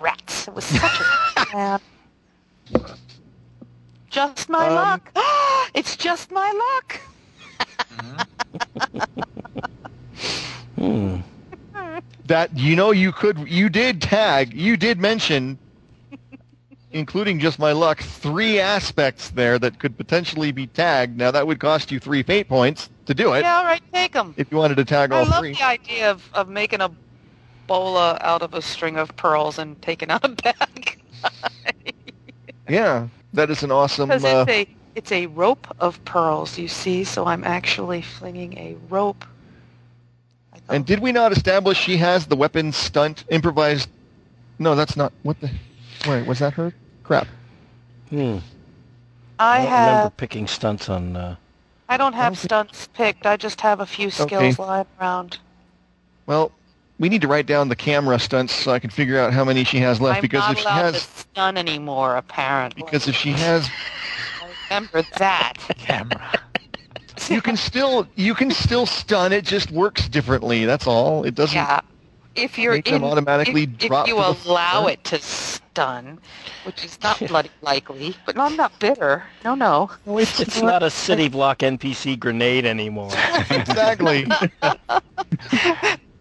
Rats! 0.00 0.48
It 0.48 0.54
was 0.54 0.64
such 0.64 1.00
a 1.36 1.46
man. 1.56 1.80
Just 4.08 4.48
my 4.48 4.66
Um, 4.66 4.74
luck. 4.74 5.12
it's 5.74 5.96
just 5.96 6.30
my 6.30 6.50
luck. 6.52 7.00
Hmm. 10.76 11.16
That 12.26 12.56
you 12.56 12.76
know 12.76 12.92
you 12.92 13.10
could 13.10 13.48
you 13.48 13.68
did 13.68 14.00
tag 14.00 14.54
you 14.54 14.76
did 14.76 15.00
mention, 15.00 15.58
including 16.92 17.38
just 17.38 17.58
my 17.58 17.72
luck, 17.72 18.00
three 18.00 18.58
aspects 18.60 19.30
there 19.30 19.58
that 19.58 19.78
could 19.78 19.96
potentially 19.96 20.52
be 20.52 20.66
tagged. 20.66 21.16
Now 21.16 21.30
that 21.30 21.46
would 21.46 21.60
cost 21.60 21.90
you 21.90 21.98
three 22.00 22.22
fate 22.22 22.48
points 22.48 22.88
to 23.06 23.14
do 23.14 23.32
it 23.34 23.42
Yeah, 23.42 23.56
all 23.58 23.64
right, 23.64 23.82
take 23.92 24.12
them. 24.12 24.34
if 24.36 24.50
you 24.50 24.56
wanted 24.58 24.76
to 24.76 24.84
tag 24.84 25.12
I 25.12 25.18
all 25.18 25.26
love 25.26 25.40
three. 25.40 25.52
the 25.54 25.62
idea 25.64 26.10
of, 26.10 26.28
of 26.34 26.48
making 26.48 26.80
a 26.80 26.90
bola 27.66 28.18
out 28.22 28.42
of 28.42 28.54
a 28.54 28.62
string 28.62 28.96
of 28.96 29.14
pearls 29.16 29.58
and 29.58 29.80
taking 29.82 30.10
out 30.10 30.24
a 30.24 30.28
bag. 30.28 30.98
Yeah, 32.68 33.08
that 33.32 33.50
is 33.50 33.62
an 33.64 33.72
awesome. 33.72 34.08
Because 34.08 34.24
Uh, 34.24 34.44
it's 34.48 34.50
a 34.70 34.76
it's 34.94 35.12
a 35.12 35.26
rope 35.26 35.66
of 35.80 36.02
pearls, 36.04 36.58
you 36.58 36.68
see. 36.68 37.04
So 37.04 37.26
I'm 37.26 37.42
actually 37.44 38.00
flinging 38.02 38.56
a 38.58 38.76
rope. 38.88 39.24
And 40.68 40.86
did 40.86 41.00
we 41.00 41.10
not 41.12 41.32
establish 41.32 41.78
she 41.78 41.96
has 41.96 42.26
the 42.26 42.36
weapon 42.36 42.72
stunt 42.72 43.24
improvised? 43.28 43.88
No, 44.58 44.74
that's 44.76 44.96
not. 44.96 45.12
What 45.22 45.40
the? 45.40 45.50
Wait, 46.06 46.26
was 46.26 46.38
that 46.38 46.54
her? 46.54 46.72
Crap. 47.02 47.26
Hmm. 48.08 48.38
I 49.38 49.58
I 49.60 49.64
don't 49.64 49.72
remember 49.72 50.10
picking 50.16 50.46
stunts 50.46 50.88
on. 50.88 51.16
Uh, 51.16 51.36
I 51.88 51.96
don't 51.96 52.12
have 52.12 52.32
Okay. 52.32 52.40
stunts 52.44 52.88
picked. 52.94 53.26
I 53.26 53.36
just 53.36 53.60
have 53.60 53.80
a 53.80 53.86
few 53.86 54.10
skills 54.10 54.32
Okay. 54.32 54.54
lying 54.62 54.86
around. 55.00 55.38
Well, 56.26 56.52
we 56.98 57.08
need 57.08 57.22
to 57.22 57.28
write 57.28 57.46
down 57.46 57.68
the 57.68 57.76
camera 57.76 58.18
stunts 58.18 58.54
so 58.54 58.72
I 58.72 58.78
can 58.78 58.90
figure 58.90 59.18
out 59.18 59.32
how 59.32 59.44
many 59.44 59.64
she 59.64 59.78
has 59.78 60.00
left. 60.00 60.16
I'm 60.18 60.22
because 60.22 60.40
not 60.42 60.52
if 60.52 60.58
she 60.58 60.64
allowed 60.64 60.94
has, 60.94 61.06
to 61.06 61.18
stun 61.20 61.56
anymore, 61.56 62.16
apparently. 62.16 62.82
because 62.82 63.08
if 63.08 63.16
she 63.16 63.30
has, 63.32 63.66
I 63.66 64.48
Remember 64.70 65.02
that. 65.18 65.54
Camera. 65.78 66.32
you 67.28 67.40
can 67.40 67.56
still 67.56 68.06
you 68.14 68.34
can 68.34 68.50
still 68.50 68.86
stun. 68.86 69.32
It 69.32 69.44
just 69.44 69.70
works 69.72 70.08
differently. 70.08 70.64
That's 70.64 70.86
all. 70.86 71.24
It 71.24 71.34
doesn't. 71.34 71.56
Yeah. 71.56 71.80
If 72.36 72.56
you're 72.58 72.74
Make 72.74 72.84
them 72.84 72.96
in, 72.96 73.04
automatically 73.04 73.64
if, 73.64 73.78
drop 73.78 74.06
if 74.06 74.08
you 74.14 74.16
allow 74.18 74.34
floor. 74.82 74.90
it 74.90 75.02
to 75.04 75.18
stun, 75.70 76.18
which 76.64 76.84
is 76.84 77.00
not 77.02 77.18
bloody 77.28 77.50
likely, 77.62 78.14
but 78.26 78.38
I'm 78.38 78.56
not 78.56 78.78
bitter. 78.78 79.24
No, 79.44 79.54
no. 79.54 79.90
It's 80.06 80.60
not 80.62 80.82
a 80.82 80.90
city 80.90 81.28
block 81.28 81.58
NPC 81.58 82.18
grenade 82.18 82.66
anymore. 82.66 83.10
Exactly. 83.50 84.26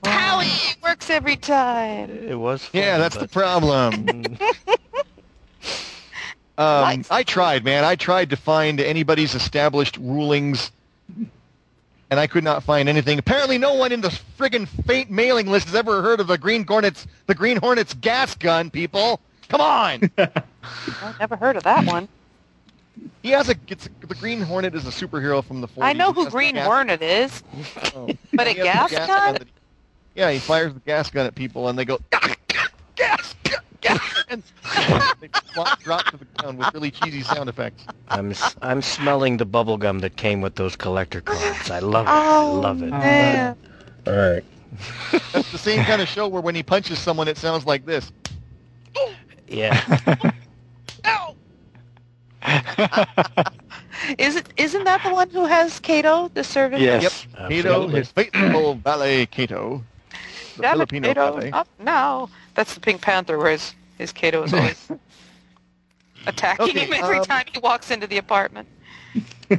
Howie 0.04 0.46
it 0.46 0.78
works 0.82 1.10
every 1.10 1.36
time. 1.36 2.10
It 2.10 2.36
was. 2.40 2.66
Fun, 2.66 2.82
yeah, 2.82 2.98
that's 2.98 3.18
the 3.18 3.28
problem. 3.28 4.38
Um, 6.58 7.04
I 7.10 7.24
tried, 7.24 7.64
man. 7.64 7.84
I 7.84 7.96
tried 7.96 8.30
to 8.32 8.36
find 8.36 8.80
anybody's 8.80 9.36
established 9.36 9.98
rulings, 9.98 10.72
and 12.10 12.20
I 12.20 12.28
could 12.28 12.44
not 12.44 12.64
find 12.64 12.90
anything. 12.90 13.20
Apparently, 13.20 13.58
no 13.58 13.74
one 13.74 13.92
in 13.92 14.02
the 14.02 14.10
friggin' 14.38 14.68
Fate 14.86 15.10
mailing 15.10 15.48
list 15.48 15.68
has 15.68 15.76
ever 15.76 16.02
heard 16.02 16.20
of 16.20 16.28
the 16.28 16.38
Green 16.38 16.66
Hornets, 16.66 17.08
the 17.28 17.36
Green 17.36 17.58
Hornets 17.58 17.94
gas 17.94 18.36
gun. 18.36 18.70
People, 18.70 19.20
come 19.50 19.62
on! 19.62 20.12
I've 20.18 21.20
never 21.20 21.36
heard 21.36 21.56
of 21.58 21.64
that 21.64 21.86
one. 21.86 22.08
he 23.24 23.30
has 23.32 23.50
a. 23.50 23.56
It's, 23.68 23.90
the 24.02 24.16
Green 24.16 24.42
Hornet 24.42 24.76
is 24.76 24.86
a 24.88 24.92
superhero 24.92 25.44
from 25.44 25.62
the 25.62 25.68
40s. 25.68 25.84
I 25.84 25.94
know 25.94 26.14
who 26.14 26.30
Green 26.30 26.56
gas- 26.56 26.66
Hornet 26.68 27.02
is, 27.02 27.44
oh. 27.96 28.10
but 28.34 28.48
a 28.48 28.52
He 28.52 28.60
has 28.60 28.90
the 28.90 28.96
gas 28.96 29.08
gun? 29.08 29.34
that 29.34 29.44
he- 29.44 29.50
yeah, 30.16 30.32
he 30.32 30.40
fires 30.40 30.74
the 30.74 30.80
gas 30.82 31.10
gun 31.10 31.26
at 31.28 31.36
people, 31.36 31.68
and 31.70 31.78
they 31.80 31.86
go 31.86 32.00
gas, 32.12 32.36
gas, 32.96 33.36
gas, 33.82 34.24
and 34.28 34.44
they 35.22 35.30
flop, 35.54 35.80
drop 35.82 36.04
to 36.06 36.18
the 36.18 36.26
ground 36.38 36.58
with 36.58 36.74
really 36.74 36.92
cheesy 36.92 37.22
sound 37.22 37.48
effects. 37.48 37.86
I'm 38.10 38.32
s- 38.32 38.56
I'm 38.62 38.82
smelling 38.82 39.38
the 39.38 39.46
bubble 39.46 39.78
gum 39.78 40.00
that 40.00 40.18
came 40.18 40.42
with 40.42 40.56
those 40.56 40.76
collector 40.76 41.22
cards. 41.22 41.70
I 41.72 41.80
love 41.80 42.08
it. 42.08 42.12
Oh, 42.12 42.14
I 42.14 42.44
love 42.60 42.82
it. 42.84 42.90
man. 42.90 43.56
All 44.08 44.14
right. 44.14 44.44
That's 45.32 45.52
the 45.52 45.58
same 45.58 45.84
kind 45.86 46.02
of 46.02 46.08
show 46.08 46.28
where 46.28 46.42
when 46.42 46.56
he 46.56 46.64
punches 46.64 47.00
someone, 47.00 47.28
it 47.28 47.38
sounds 47.38 47.66
like 47.66 47.86
this. 47.86 48.12
Yeah. 49.50 50.34
Ow! 51.06 51.36
Is 54.18 54.36
it? 54.38 54.48
Isn't 54.58 54.86
that 54.86 55.04
the 55.04 55.12
one 55.14 55.30
who 55.30 55.46
has 55.46 55.80
Kato, 55.80 56.30
the 56.34 56.44
servant? 56.44 56.82
Yes. 56.82 57.26
Kato, 57.48 57.70
Absolutely. 57.84 58.00
his 58.00 58.12
faithful 58.12 58.76
valet 58.76 59.26
Kato. 59.26 59.84
The 60.56 60.62
Damn 60.62 60.72
it, 60.82 60.90
Filipino 60.90 61.08
Kato, 61.10 61.32
ballet. 61.34 61.52
up 61.52 61.68
now. 61.80 62.30
That's 62.56 62.74
the 62.74 62.80
Pink 62.80 63.02
Panther, 63.02 63.38
where 63.38 63.52
his, 63.52 63.74
his 63.98 64.12
Kato 64.12 64.44
is 64.44 64.54
always 64.54 64.92
attacking 66.28 66.70
Okay, 66.70 66.86
him 66.86 66.94
every 66.94 67.18
um, 67.20 67.26
time 67.26 67.46
he 67.52 67.60
walks 67.60 67.92
into 67.92 68.08
the 68.08 68.18
apartment. 68.18 68.68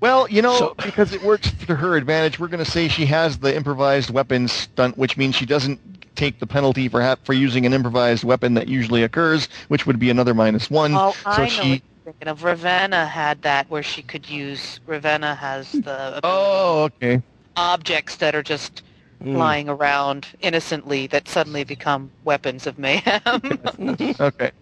Well, 0.00 0.28
you 0.30 0.42
know, 0.42 0.56
So- 0.56 0.74
because 0.76 1.12
it 1.12 1.22
works 1.24 1.50
to 1.66 1.74
her 1.74 1.96
advantage, 1.96 2.38
we're 2.38 2.46
going 2.46 2.64
to 2.64 2.70
say 2.70 2.86
she 2.86 3.04
has 3.06 3.38
the 3.38 3.52
improvised 3.54 4.10
weapons 4.10 4.52
stunt, 4.52 4.96
which 4.96 5.16
means 5.16 5.34
she 5.34 5.44
doesn't 5.44 5.97
take 6.18 6.38
the 6.40 6.46
penalty 6.46 6.88
for 6.88 7.00
ha- 7.00 7.16
for 7.24 7.32
using 7.32 7.64
an 7.64 7.72
improvised 7.72 8.24
weapon 8.24 8.54
that 8.54 8.68
usually 8.68 9.02
occurs, 9.04 9.48
which 9.68 9.86
would 9.86 9.98
be 9.98 10.10
another 10.10 10.34
minus 10.34 10.68
one. 10.70 10.92
Oh, 10.94 11.12
so 11.12 11.30
I 11.30 11.38
know 11.38 11.46
she. 11.46 11.58
what 11.58 11.66
you're 11.68 11.80
thinking 12.12 12.28
of. 12.28 12.44
Ravenna 12.44 13.06
had 13.06 13.40
that 13.42 13.70
where 13.70 13.82
she 13.82 14.02
could 14.02 14.28
use. 14.28 14.80
Ravenna 14.86 15.34
has 15.36 15.72
the 15.72 16.20
Oh, 16.24 16.84
okay. 16.84 17.22
objects 17.56 18.16
that 18.16 18.34
are 18.34 18.42
just 18.42 18.82
Mm. 19.24 19.36
lying 19.36 19.68
around 19.68 20.28
innocently 20.42 21.08
that 21.08 21.26
suddenly 21.26 21.64
become 21.64 22.08
weapons 22.22 22.68
of 22.68 22.78
mayhem. 22.78 23.40
Okay. 24.20 24.52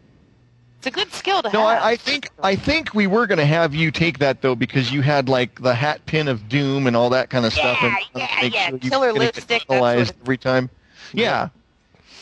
it's 0.78 0.86
a 0.86 0.90
good 0.90 1.12
skill 1.12 1.42
to 1.42 1.50
No, 1.52 1.66
have. 1.68 1.82
I, 1.82 1.90
I 1.90 1.96
think 1.96 2.30
I 2.42 2.56
think 2.56 2.94
we 2.94 3.06
were 3.06 3.26
going 3.26 3.36
to 3.38 3.44
have 3.44 3.74
you 3.74 3.90
take 3.90 4.18
that 4.20 4.40
though 4.40 4.54
because 4.54 4.90
you 4.90 5.02
had 5.02 5.28
like 5.28 5.60
the 5.60 5.74
hat 5.74 6.06
pin 6.06 6.26
of 6.26 6.48
doom 6.48 6.86
and 6.86 6.96
all 6.96 7.10
that 7.10 7.28
kind 7.28 7.44
of 7.44 7.52
stuff. 7.52 7.76
And 7.82 7.92
Yeah, 8.14 8.26
yeah, 8.30 8.42
make 8.42 8.54
yeah. 8.54 8.68
sure 8.70 8.78
you 8.80 8.90
Killer 8.90 9.06
were 9.08 9.12
gonna 9.12 9.24
get 9.26 9.36
lipstick, 9.36 9.60
that 9.60 9.68
penalized 9.68 10.06
sort 10.06 10.16
of- 10.16 10.22
every 10.22 10.38
time. 10.38 10.70
Yeah. 11.12 11.48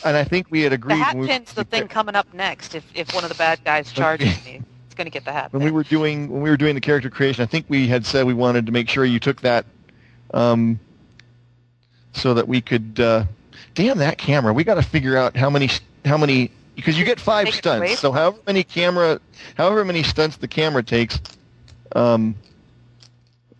And 0.03 0.15
I 0.15 0.23
think 0.23 0.47
we 0.49 0.61
had 0.61 0.73
agreed 0.73 0.99
the 0.99 1.03
hat 1.03 1.15
we- 1.15 1.27
pin's 1.27 1.53
the 1.53 1.63
thing 1.63 1.87
coming 1.87 2.15
up 2.15 2.31
next. 2.33 2.75
If 2.75 2.85
if 2.93 3.13
one 3.13 3.23
of 3.23 3.29
the 3.29 3.35
bad 3.35 3.63
guys 3.63 3.91
charges 3.91 4.43
me, 4.45 4.61
it's 4.85 4.95
going 4.95 5.05
to 5.05 5.11
get 5.11 5.25
the 5.25 5.31
hat 5.31 5.51
when 5.51 5.61
pin. 5.61 5.65
we 5.65 5.71
were 5.71 5.83
doing 5.83 6.29
when 6.29 6.41
we 6.41 6.49
were 6.49 6.57
doing 6.57 6.75
the 6.75 6.81
character 6.81 7.09
creation. 7.09 7.41
I 7.43 7.47
think 7.47 7.65
we 7.69 7.87
had 7.87 8.05
said 8.05 8.25
we 8.25 8.33
wanted 8.33 8.65
to 8.67 8.71
make 8.71 8.87
sure 8.89 9.03
you 9.05 9.19
took 9.19 9.41
that, 9.41 9.65
um, 10.33 10.79
so 12.13 12.33
that 12.35 12.47
we 12.47 12.61
could. 12.61 12.99
Uh, 12.99 13.25
damn 13.73 13.97
that 13.97 14.17
camera! 14.17 14.53
We 14.53 14.63
got 14.63 14.75
to 14.75 14.83
figure 14.83 15.17
out 15.17 15.35
how 15.35 15.49
many 15.49 15.69
how 16.05 16.17
many 16.17 16.51
because 16.75 16.99
you 16.99 17.05
get 17.05 17.19
five 17.19 17.45
Take 17.45 17.55
stunts. 17.55 17.99
So 17.99 18.11
however 18.11 18.37
many 18.45 18.63
camera, 18.63 19.19
however 19.57 19.83
many 19.85 20.03
stunts 20.03 20.37
the 20.37 20.47
camera 20.47 20.83
takes, 20.83 21.19
um, 21.95 22.35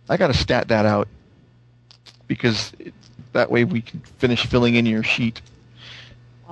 I 0.08 0.16
got 0.16 0.28
to 0.28 0.34
stat 0.34 0.68
that 0.68 0.86
out 0.86 1.08
because 2.28 2.72
it, 2.78 2.94
that 3.36 3.50
way 3.50 3.64
we 3.64 3.82
can 3.82 4.00
finish 4.18 4.46
filling 4.46 4.74
in 4.74 4.86
your 4.86 5.02
sheet. 5.02 5.40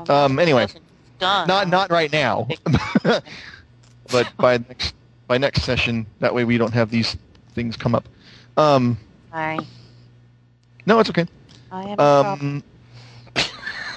Um, 0.09 0.39
anyway. 0.39 0.69
Not 1.21 1.69
not 1.69 1.91
right 1.91 2.13
now, 2.13 2.47
but 3.03 4.31
by 4.37 4.59
next 4.59 4.95
by 5.27 5.39
next 5.39 5.63
session. 5.63 6.07
That 6.21 6.35
way 6.35 6.45
we 6.45 6.59
don't 6.59 6.75
have 6.75 6.91
these 6.91 7.17
things 7.55 7.77
come 7.77 7.95
up. 7.95 8.07
Um, 8.57 8.99
I, 9.33 9.59
no, 10.85 11.01
it's 11.01 11.09
okay. 11.11 11.27
I 11.73 11.83
am. 11.89 12.01
Um, 12.01 12.63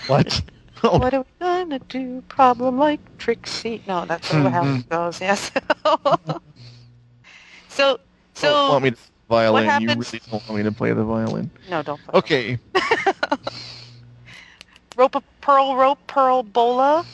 what? 0.07 0.41
Oh, 0.84 0.99
What 0.99 1.14
are 1.14 1.22
we 1.22 1.26
gonna 1.39 1.80
do? 1.80 2.22
Problem 2.30 2.77
like 2.77 2.99
Trixie. 3.18 3.84
No, 3.88 4.05
that's 4.05 4.30
how 4.30 4.76
it 4.76 4.89
goes. 4.89 5.19
Yes. 5.19 5.51
so, 7.68 7.99
so 8.34 8.51
don't 8.51 8.69
want 8.69 8.84
me 8.84 8.91
to 8.91 8.97
violin. 9.30 9.64
You 9.64 9.70
happens- 9.90 10.14
really 10.14 10.22
don't 10.30 10.48
want 10.49 10.58
me 10.58 10.64
to 10.64 10.72
play 10.72 10.94
the 10.94 11.04
violin. 11.04 11.49
no, 11.70 11.84
don't. 11.84 12.02
play. 12.04 12.20
Okay. 12.20 12.60
Rope 14.95 15.16
a 15.16 15.22
pearl 15.41 15.76
rope 15.76 15.99
pearl 16.08 16.41
bola. 16.41 17.06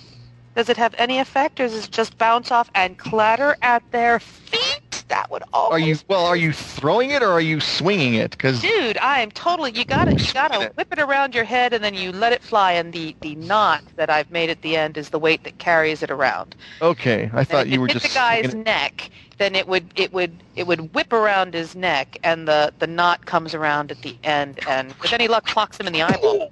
Does 0.56 0.70
it 0.70 0.78
have 0.78 0.94
any 0.98 1.18
effect, 1.20 1.60
or 1.60 1.64
does 1.64 1.86
it 1.86 1.92
just 1.92 2.18
bounce 2.18 2.52
off 2.52 2.70
and 2.76 2.98
clatter 2.98 3.58
at 3.62 3.84
their 3.92 4.20
feet? 4.20 5.04
That 5.10 5.30
would 5.32 5.44
all. 5.52 5.72
Are 5.72 5.80
you 5.80 5.98
well? 6.08 6.26
Are 6.26 6.36
you 6.36 6.54
throwing 6.54 7.10
it 7.10 7.22
or 7.22 7.30
are 7.30 7.42
you 7.42 7.60
swinging 7.60 8.14
it? 8.14 8.32
Because 8.32 8.62
Dude, 8.62 8.98
I 9.00 9.20
am 9.20 9.32
totally. 9.32 9.72
You 9.72 9.84
gotta, 9.84 10.16
you 10.16 10.32
gotta 10.34 10.72
whip 10.76 10.88
it 10.92 11.00
around 11.00 11.36
your 11.36 11.44
head, 11.44 11.74
and 11.74 11.84
then 11.84 11.94
you 11.94 12.12
let 12.12 12.32
it 12.32 12.42
fly. 12.42 12.72
And 12.74 12.94
the 12.94 13.16
the 13.22 13.36
knot 13.36 13.84
that 13.96 14.10
I've 14.10 14.32
made 14.32 14.50
at 14.50 14.62
the 14.62 14.78
end 14.78 14.98
is 14.98 15.10
the 15.10 15.20
weight 15.20 15.44
that 15.44 15.58
carries 15.58 16.04
it 16.04 16.10
around. 16.10 16.56
okay, 16.82 17.30
I 17.34 17.44
thought 17.44 17.68
you 17.68 17.82
were 17.82 17.88
hit 17.88 17.96
just 17.96 18.08
the 18.08 18.14
guy's 18.14 18.56
neck, 18.56 19.10
then 19.38 19.56
it 19.56 19.68
would 19.68 19.86
it 19.96 20.14
would 20.14 20.32
it 20.56 20.68
would 20.68 20.94
whip 20.94 21.12
around 21.14 21.54
his 21.54 21.76
neck, 21.76 22.18
and 22.24 22.48
the 22.48 22.74
the 22.80 22.88
knot 22.88 23.26
comes 23.26 23.54
around 23.54 23.92
at 23.92 24.02
the 24.02 24.16
end, 24.24 24.60
and 24.68 24.94
with 25.02 25.14
any 25.14 25.28
luck, 25.28 25.46
clocks 25.46 25.80
him 25.80 25.88
in 25.88 25.94
the 25.94 26.02
eyeball. 26.02 26.52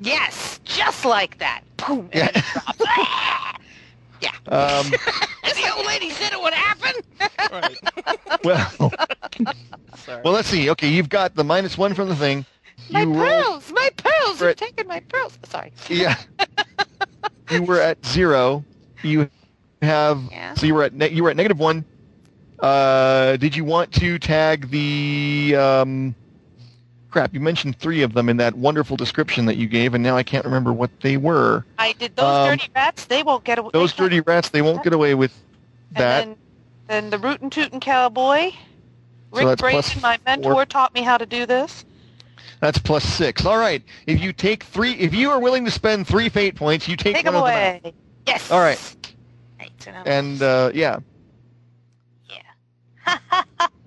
Yes, 0.00 0.58
just 0.64 1.04
like 1.04 1.38
that. 1.38 1.62
Boom. 1.76 2.08
And 2.12 2.30
Yeah. 2.34 2.42
then. 2.42 2.42
Um, 4.48 4.90
the 5.44 5.72
old 5.74 5.86
lady 5.86 6.10
said 6.10 6.32
it 6.34 6.40
would 6.42 6.52
happen. 6.52 6.92
well, 8.44 8.92
Sorry. 9.96 10.20
well, 10.22 10.32
let's 10.34 10.48
see. 10.48 10.68
Okay, 10.70 10.88
you've 10.88 11.08
got 11.08 11.34
the 11.36 11.44
minus 11.44 11.78
one 11.78 11.94
from 11.94 12.08
the 12.10 12.16
thing. 12.16 12.44
My 12.90 13.02
You 13.02 13.14
roll- 13.14 13.42
pearls, 13.42 13.72
my 13.72 13.88
pearls, 13.96 14.40
you've 14.42 14.56
taken 14.56 14.86
my 14.88 15.00
pearls. 15.00 15.38
Sorry. 15.44 15.72
Yeah. 15.88 16.16
you 17.50 17.62
were 17.62 17.80
at 17.80 18.04
zero. 18.04 18.62
You 19.02 19.30
have 19.80 20.20
Yeah. 20.30 20.52
so 20.54 20.66
you 20.66 20.74
were 20.74 20.82
at 20.82 20.92
ne- 20.92 21.10
you 21.10 21.22
were 21.22 21.30
at 21.30 21.36
negative 21.36 21.58
one. 21.58 21.84
Uh, 22.60 23.36
did 23.36 23.56
you 23.56 23.64
want 23.64 23.92
to 23.94 24.18
tag 24.18 24.70
the 24.70 25.56
um, 25.56 26.14
crap? 27.10 27.32
You 27.32 27.40
mentioned 27.40 27.76
three 27.76 28.02
of 28.02 28.12
them 28.12 28.28
in 28.28 28.36
that 28.38 28.54
wonderful 28.54 28.96
description 28.96 29.46
that 29.46 29.56
you 29.56 29.66
gave, 29.66 29.94
and 29.94 30.02
now 30.02 30.16
I 30.16 30.22
can't 30.22 30.44
remember 30.44 30.72
what 30.72 30.90
they 31.00 31.16
were. 31.16 31.64
I 31.78 31.92
did 31.92 32.16
those 32.16 32.26
Um, 32.26 32.48
dirty 32.56 32.70
rats. 32.74 33.04
They 33.06 33.22
won't 33.22 33.44
get 33.44 33.58
away. 33.58 33.70
Those 33.72 33.92
dirty 33.92 34.20
rats. 34.20 34.50
They 34.50 34.62
won't 34.62 34.82
get 34.84 34.92
away 34.92 35.14
with 35.14 35.32
that. 35.92 36.24
And 36.24 36.36
then, 36.88 37.04
then 37.04 37.10
the 37.10 37.18
rootin' 37.18 37.50
tootin' 37.50 37.80
cowboy. 37.80 38.50
So 39.32 39.46
Rick 39.46 39.58
plus 39.58 39.94
Brayton, 39.94 40.02
my 40.02 40.18
mentor, 40.26 40.52
four. 40.52 40.66
taught 40.66 40.92
me 40.94 41.02
how 41.02 41.16
to 41.16 41.24
do 41.26 41.46
this. 41.46 41.84
That's 42.60 42.78
plus 42.78 43.04
six. 43.04 43.46
All 43.46 43.56
right. 43.58 43.82
If 44.06 44.20
you 44.20 44.32
take 44.32 44.64
three, 44.64 44.92
if 44.94 45.14
you 45.14 45.30
are 45.30 45.38
willing 45.40 45.64
to 45.64 45.70
spend 45.70 46.06
three 46.06 46.28
fate 46.28 46.56
points, 46.56 46.88
you 46.88 46.96
take, 46.96 47.14
Take 47.14 47.24
one 47.26 47.34
them 47.34 47.42
of 47.42 47.48
them 47.48 47.56
out. 47.56 47.80
away. 47.80 47.94
Yes. 48.26 48.50
All 48.50 48.60
right. 48.60 48.78
So 49.78 49.90
And 50.04 50.42
uh, 50.42 50.70
yeah. 50.74 50.98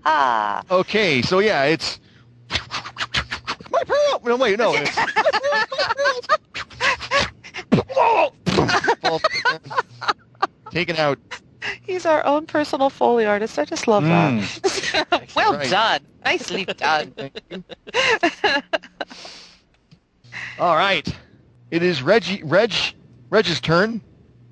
Okay, 0.71 1.21
so 1.21 1.39
yeah, 1.39 1.63
it's 1.63 1.97
my 3.71 3.81
pearl. 3.85 4.21
No, 4.25 4.35
wait, 4.35 4.59
no. 4.59 4.73
It's, 4.75 4.93
Falls 9.01 9.21
down. 9.45 9.59
Taken 10.71 10.95
out. 10.97 11.19
he's 11.83 12.05
our 12.05 12.25
own 12.25 12.45
personal 12.45 12.89
foley 12.89 13.25
artist. 13.25 13.57
I 13.59 13.65
just 13.65 13.87
love 13.87 14.03
that. 14.03 14.33
Mm. 14.33 15.29
well 15.35 15.53
Right. 15.53 15.69
done. 15.69 15.99
Nicely 16.25 16.65
done. 16.65 17.11
Thank 17.11 17.39
you. 17.49 17.63
All 20.59 20.75
right. 20.75 21.07
It 21.71 21.81
is 21.83 22.01
Reggie, 22.03 22.43
Reg, 22.43 22.73
Reg's 23.29 23.59
turn 23.61 24.01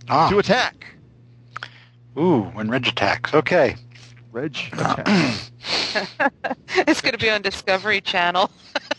Ah. 0.10 0.30
to 0.30 0.40
attack. 0.40 0.86
Ooh, 2.18 2.44
when 2.54 2.70
Reg 2.70 2.88
attacks. 2.88 3.34
Okay. 3.34 3.76
Reg 4.32 4.56
it's 6.88 7.02
going 7.02 7.12
to 7.12 7.18
be 7.18 7.30
on 7.30 7.42
Discovery 7.42 8.00
Channel. 8.02 8.50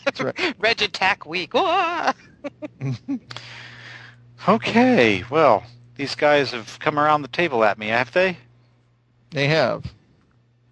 That's 0.05 0.21
right. 0.21 0.55
Reg 0.59 0.81
Attack 0.81 1.25
Week. 1.25 1.53
Okay. 4.45 5.23
Well, 5.29 5.63
these 5.95 6.15
guys 6.15 6.51
have 6.51 6.77
come 6.79 6.99
around 6.99 7.21
the 7.21 7.29
table 7.29 7.63
at 7.63 7.77
me, 7.77 7.87
have 7.87 8.11
they? 8.11 8.37
They 9.31 9.47
have. 9.47 9.85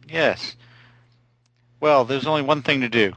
Yes. 0.10 0.58
Well, 1.80 2.04
there's 2.04 2.28
only 2.28 2.42
one 2.42 2.64
thing 2.64 2.82
to 2.82 2.90
do. 2.90 3.14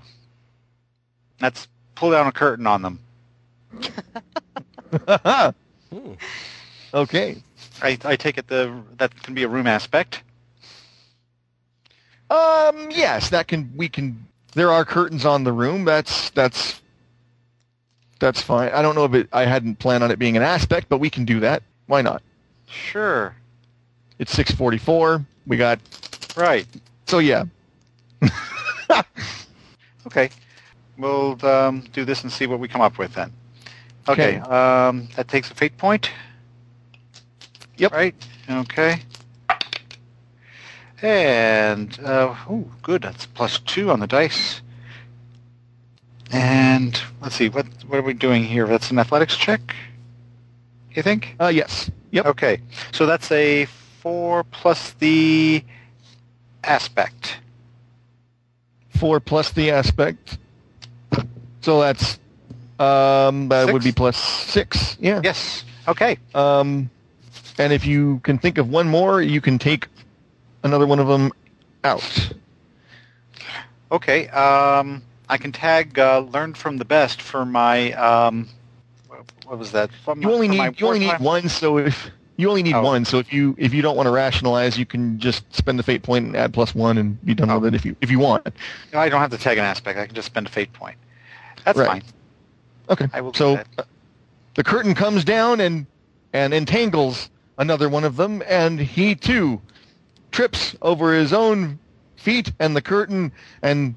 That's 1.41 1.67
pull 1.97 2.13
down 2.13 2.29
a 2.29 2.33
curtain 2.33 2.67
on 2.69 2.83
them. 2.83 3.01
Okay. 6.95 7.43
I, 7.83 7.99
I 8.05 8.15
take 8.15 8.39
it 8.39 8.47
the 8.47 8.73
that 8.99 9.21
can 9.25 9.35
be 9.35 9.43
a 9.43 9.49
room 9.49 9.67
aspect. 9.67 10.23
Um. 12.35 12.91
Yes, 12.91 13.31
that 13.31 13.49
can. 13.49 13.73
We 13.77 13.89
can. 13.89 14.27
There 14.55 14.71
are 14.71 14.85
curtains 14.85 15.25
on 15.25 15.45
the 15.45 15.53
room. 15.53 15.85
That's 15.85 16.31
that's 16.31 16.81
that's 18.19 18.41
fine. 18.41 18.71
I 18.73 18.83
don't 18.83 18.95
know 18.95 19.05
if 19.05 19.15
it. 19.15 19.29
I 19.33 19.45
hadn't 19.45 19.79
planned 19.79 20.05
on 20.05 20.11
it 20.11 20.19
being 20.19 20.37
an 20.37 20.43
aspect, 20.43 20.89
but 20.89 20.99
we 20.99 21.11
can 21.11 21.25
do 21.25 21.41
that. 21.41 21.63
Why 21.87 22.03
not? 22.03 22.23
Sure. 22.67 23.35
It's 24.19 24.33
six 24.33 24.51
forty-four. 24.51 25.25
We 25.47 25.57
got. 25.57 25.81
Right. 26.37 26.67
So 27.07 27.19
yeah. 27.19 27.45
Okay. 30.07 30.31
We'll 30.99 31.45
um, 31.45 31.81
do 31.93 32.05
this 32.05 32.23
and 32.23 32.31
see 32.31 32.47
what 32.47 32.61
we 32.61 32.69
come 32.69 32.81
up 32.81 32.99
with 32.99 33.15
then. 33.15 33.33
Okay. 34.09 34.39
Okay. 34.39 34.39
Um, 34.39 35.09
that 35.17 35.29
takes 35.29 35.51
a 35.51 35.55
fate 35.55 35.77
point. 35.77 36.11
Yep. 37.79 37.93
Right. 37.93 38.15
Okay. 38.49 39.01
And 41.05 42.01
uh, 42.03 42.35
oh, 42.49 42.65
good. 42.83 43.03
That's 43.03 43.27
plus 43.27 43.59
two 43.59 43.91
on 43.91 44.01
the 44.01 44.07
dice. 44.07 44.63
And 46.33 46.99
let's 47.21 47.35
see 47.35 47.51
what 47.51 47.67
what 47.87 47.99
are 47.99 48.03
we 48.03 48.15
doing 48.15 48.43
here? 48.43 48.67
That's 48.67 48.91
an 48.91 48.99
athletics 48.99 49.37
check. 49.37 49.77
You 50.93 51.03
think? 51.03 51.37
Uh. 51.39 51.49
Yes. 51.49 51.91
Yep. 52.13 52.25
Okay. 52.27 52.61
So 52.93 53.05
that's 53.05 53.31
a 53.33 53.67
four 54.01 54.45
plus 54.45 54.93
the 54.93 55.63
aspect. 56.65 57.37
Four 58.89 59.21
plus 59.21 59.53
the 59.53 59.73
aspect. 59.73 60.39
So 61.61 61.81
that's. 61.81 62.19
Um. 62.79 63.51
That 63.51 63.71
would 63.71 63.85
be 63.85 63.93
plus 63.93 64.17
six. 64.17 64.97
Yeah. 64.99 65.21
Yes. 65.23 65.65
Okay. 65.87 66.17
Um. 66.35 66.89
And 67.59 67.75
if 67.75 67.85
you 67.87 68.21
can 68.21 68.39
think 68.39 68.57
of 68.57 68.71
one 68.71 68.89
more, 68.89 69.21
you 69.21 69.43
can 69.43 69.59
take 69.59 69.87
another 70.65 70.87
one 70.87 70.99
of 70.99 71.07
them 71.07 71.31
out. 71.85 72.33
Okay. 73.93 74.29
Um, 74.29 75.03
I 75.29 75.39
can 75.39 75.53
tag 75.53 75.99
uh, 75.99 76.21
"Learn 76.21 76.55
from 76.55 76.79
the 76.79 76.85
Best" 76.85 77.23
for 77.23 77.45
my. 77.45 77.93
Um, 77.93 78.49
what- 79.07 79.59
was 79.59 79.73
that? 79.73 79.91
You 80.19 80.33
only 80.33 80.49
need 80.49 80.81
you 80.81 80.87
only 80.87 80.99
need 81.01 81.07
wartime- 81.07 81.23
one. 81.23 81.49
So 81.49 81.79
if 81.79 82.11
you 82.37 82.49
only 82.49 82.63
need 82.63 82.75
Oh. 82.75 82.83
one, 82.83 83.05
so 83.05 83.19
if 83.19 83.33
you 83.33 83.55
if 83.59 83.73
you 83.73 83.83
don't 83.83 83.97
want 83.97 84.07
to 84.07 84.11
rationalize, 84.11 84.77
you 84.79 84.87
can 84.87 85.19
just 85.21 85.45
spend 85.55 85.79
the 85.79 85.83
fate 85.83 86.03
point 86.03 86.27
and 86.27 86.37
add 86.37 86.53
plus 86.53 86.75
one 86.75 86.99
and 86.99 87.23
be 87.25 87.35
done 87.35 87.51
Oh. 87.51 87.59
with 87.59 87.73
it 87.73 87.77
if 87.77 87.85
you 87.85 87.95
if 88.01 88.11
you 88.11 88.19
want. 88.19 88.47
No, 88.93 88.99
I 88.99 89.09
don't 89.09 89.21
have 89.21 89.31
to 89.31 89.39
tag 89.39 89.59
an 89.59 89.65
aspect. 89.65 89.99
I 89.99 90.07
can 90.07 90.15
just 90.15 90.27
spend 90.27 90.47
a 90.47 90.51
fate 90.51 90.73
point. 90.73 90.97
That's 91.65 91.79
Right. 91.79 91.89
fine. 91.89 92.03
Okay. 92.91 93.09
I 93.13 93.21
will 93.21 93.33
so 93.35 93.57
uh, 93.79 93.83
the 94.55 94.65
curtain 94.65 94.95
comes 94.95 95.25
down 95.25 95.61
and 95.61 95.87
and 96.33 96.53
entangles 96.53 97.31
another 97.59 97.89
one 97.89 98.03
of 98.05 98.17
them, 98.17 98.43
and 98.49 98.81
he 98.81 99.15
too 99.15 99.61
trips 100.35 100.75
over 100.83 101.15
his 101.15 101.33
own 101.33 101.79
feet 102.17 102.51
and 102.59 102.75
the 102.75 102.83
curtain 102.83 103.31
and 103.63 103.95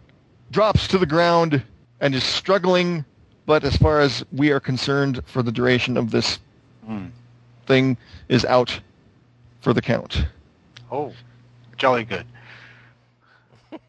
drops 0.51 0.87
to 0.87 0.99
the 0.99 1.05
ground 1.05 1.63
and 1.99 2.13
is 2.13 2.23
struggling. 2.23 3.03
But 3.47 3.63
as 3.63 3.75
far 3.75 4.01
as 4.01 4.23
we 4.31 4.51
are 4.51 4.59
concerned, 4.59 5.21
for 5.25 5.41
the 5.41 5.51
duration 5.51 5.97
of 5.97 6.11
this 6.11 6.37
Hmm. 6.85 7.07
thing, 7.65 7.97
is 8.29 8.45
out 8.45 8.79
for 9.61 9.73
the 9.73 9.81
count. 9.81 10.25
Oh, 10.91 11.11
jolly 11.75 12.03
good. 12.03 12.25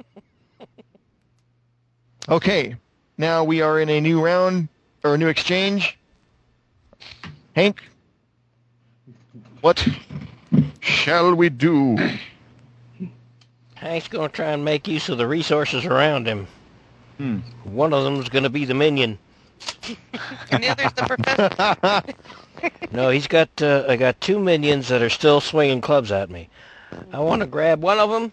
Okay, 2.30 2.76
now 3.16 3.42
we 3.42 3.62
are 3.62 3.80
in 3.80 3.88
a 3.88 4.00
new 4.02 4.20
round 4.22 4.68
or 5.02 5.14
a 5.14 5.18
new 5.18 5.28
exchange. 5.28 5.96
Hank, 7.56 7.82
what 9.62 9.86
shall 10.80 11.34
we 11.34 11.48
do? 11.48 11.96
Hank's 13.80 14.08
going 14.08 14.28
to 14.28 14.34
try 14.34 14.50
and 14.50 14.64
make 14.64 14.88
use 14.88 15.08
of 15.08 15.18
the 15.18 15.26
resources 15.26 15.84
around 15.84 16.26
him. 16.26 16.48
Hmm. 17.16 17.38
One 17.64 17.92
of 17.92 18.04
them's 18.04 18.28
going 18.28 18.42
to 18.44 18.50
be 18.50 18.64
the 18.64 18.74
minion. 18.74 19.18
And 20.50 20.62
the 20.62 20.68
other's 20.68 20.92
the 20.92 21.02
professor. 22.62 22.88
No, 22.92 23.10
he's 23.10 23.26
got. 23.26 23.50
Uh, 23.60 23.84
I 23.88 23.96
got 23.96 24.20
two 24.20 24.38
minions 24.38 24.88
that 24.88 25.02
are 25.02 25.10
still 25.10 25.40
swinging 25.40 25.80
clubs 25.80 26.10
at 26.10 26.30
me. 26.30 26.48
I 27.12 27.20
want 27.20 27.40
to 27.40 27.46
grab 27.46 27.82
one 27.82 27.98
of 27.98 28.10
them, 28.10 28.32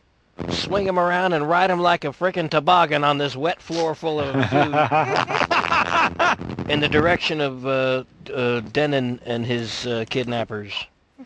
swing 0.49 0.87
him 0.87 0.97
around, 0.97 1.33
and 1.33 1.47
ride 1.49 1.69
him 1.69 1.79
like 1.79 2.05
a 2.05 2.09
frickin' 2.09 2.49
toboggan 2.49 3.03
on 3.03 3.17
this 3.17 3.35
wet 3.35 3.61
floor 3.61 3.95
full 3.95 4.19
of 4.19 4.33
food 4.49 4.73
in 6.69 6.79
the 6.79 6.89
direction 6.89 7.41
of 7.41 7.65
uh, 7.65 8.03
uh, 8.33 8.61
Denon 8.71 9.19
and 9.25 9.45
his 9.45 9.85
uh, 9.85 10.05
kidnappers. 10.09 10.73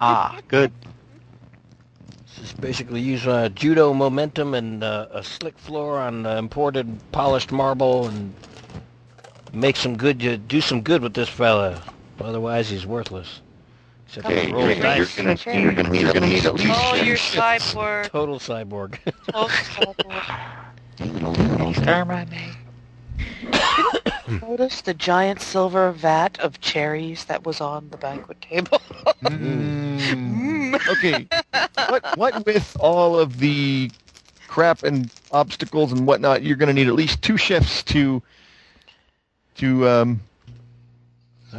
Ah, 0.02 0.40
good. 0.48 0.72
Just 2.36 2.60
basically 2.62 3.02
use 3.02 3.26
uh, 3.28 3.50
judo 3.50 3.94
momentum 3.94 4.54
and 4.54 4.84
uh, 4.84 5.08
a 5.12 5.24
slick 5.24 5.58
floor 5.58 6.00
on 6.00 6.26
uh, 6.26 6.36
imported 6.38 6.98
polished 7.12 7.52
marble 7.52 8.08
and 8.08 8.34
make 9.52 9.76
some 9.76 9.98
good. 9.98 10.26
Uh, 10.26 10.38
do 10.48 10.62
some 10.62 10.82
good 10.82 11.02
with 11.02 11.14
this 11.14 11.28
fella. 11.30 11.82
Otherwise, 12.22 12.70
he's 12.70 12.86
worthless. 12.86 13.42
Except 14.08 14.26
Okay, 14.28 14.48
he 14.48 14.54
rolls 14.54 14.70
you're- 14.70 14.80
dice. 14.82 15.18
you're 15.18 15.36
gonna- 15.36 15.60
you're 15.62 15.74
gonna 15.74 15.90
need- 15.90 16.02
you're 16.02 16.14
gonna 16.14 16.28
need 16.28 16.46
at 16.46 16.54
least 16.56 16.72
Oh, 16.74 16.96
you're 16.96 17.16
cyborg. 17.18 18.10
Total 18.10 18.40
cyborg. 18.40 18.98
Oh, 19.34 19.48
cyborg. 19.48 20.60
Exterminate. 21.70 22.56
Notice 24.42 24.82
the 24.82 24.94
giant 24.94 25.42
silver 25.42 25.92
vat 25.92 26.40
of 26.40 26.60
cherries 26.62 27.26
that 27.26 27.46
was 27.46 27.62
on 27.62 27.90
the 27.90 27.98
banquet 27.98 28.42
table. 28.42 28.82
Mm. 29.24 30.80
okay, 30.90 31.28
what 31.90 32.18
what 32.18 32.46
with 32.46 32.78
all 32.80 33.18
of 33.20 33.40
the 33.40 33.92
crap 34.48 34.84
and 34.84 35.12
obstacles 35.32 35.92
and 35.92 36.06
whatnot, 36.08 36.44
you're 36.44 36.58
going 36.58 36.68
to 36.68 36.74
need 36.74 36.88
at 36.88 36.94
least 36.96 37.22
two 37.22 37.38
shifts 37.38 37.84
to 37.84 38.22
to 39.56 39.88
um, 39.88 40.22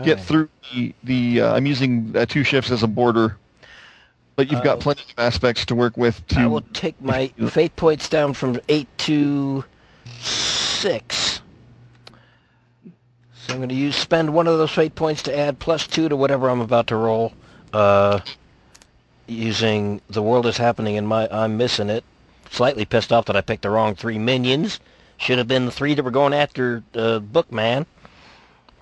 get 0.03 0.19
Alright. 0.19 0.21
through 0.21 0.49
the 0.73 0.95
the. 1.05 1.41
Uh, 1.43 1.55
I'm 1.55 1.67
using 1.67 2.15
uh, 2.17 2.27
two 2.27 2.45
shifts 2.45 2.71
as 2.71 2.83
a 2.83 2.89
border, 2.89 3.37
but 4.37 4.51
you've 4.51 4.63
got 4.63 4.79
Uh, 4.79 4.81
plenty 4.83 5.05
of 5.17 5.19
aspects 5.19 5.65
to 5.67 5.75
work 5.75 5.97
with. 5.97 6.27
To 6.29 6.41
I 6.41 6.47
will 6.47 6.63
take 6.73 7.01
my 7.01 7.29
fate 7.49 7.77
points 7.77 8.09
down 8.09 8.35
from 8.35 8.61
eight 8.69 8.89
to 8.99 9.65
six. 10.21 11.30
So 13.51 13.55
I'm 13.55 13.63
going 13.63 13.71
to 13.71 13.75
use 13.75 13.97
spend 13.97 14.33
one 14.33 14.47
of 14.47 14.59
those 14.59 14.71
fate 14.71 14.95
points 14.95 15.25
to 15.25 15.37
add 15.37 15.59
plus 15.59 15.85
two 15.85 16.09
to 16.09 16.15
whatever 16.15 16.49
I'm 16.49 16.61
about 16.61 16.87
to 16.87 16.95
roll. 16.95 17.33
Uh, 17.73 18.21
using 19.27 20.01
the 20.09 20.23
world 20.23 20.47
is 20.47 20.57
happening 20.57 20.97
and 20.97 21.09
my 21.09 21.27
I'm 21.33 21.57
missing 21.57 21.91
it. 21.91 22.05
Slightly 22.49 22.85
pissed 22.85 23.13
off 23.13 23.25
that 23.25 23.35
I 23.35 23.41
picked 23.41 23.63
the 23.63 23.71
wrong 23.71 23.97
three 23.97 24.19
minions. 24.19 24.79
Should 25.17 25.39
have 25.39 25.49
been 25.49 25.67
the 25.67 25.73
three 25.73 25.95
that 25.95 26.05
were 26.05 26.13
going 26.13 26.33
after 26.33 26.85
uh, 26.95 27.19
Bookman. 27.19 27.87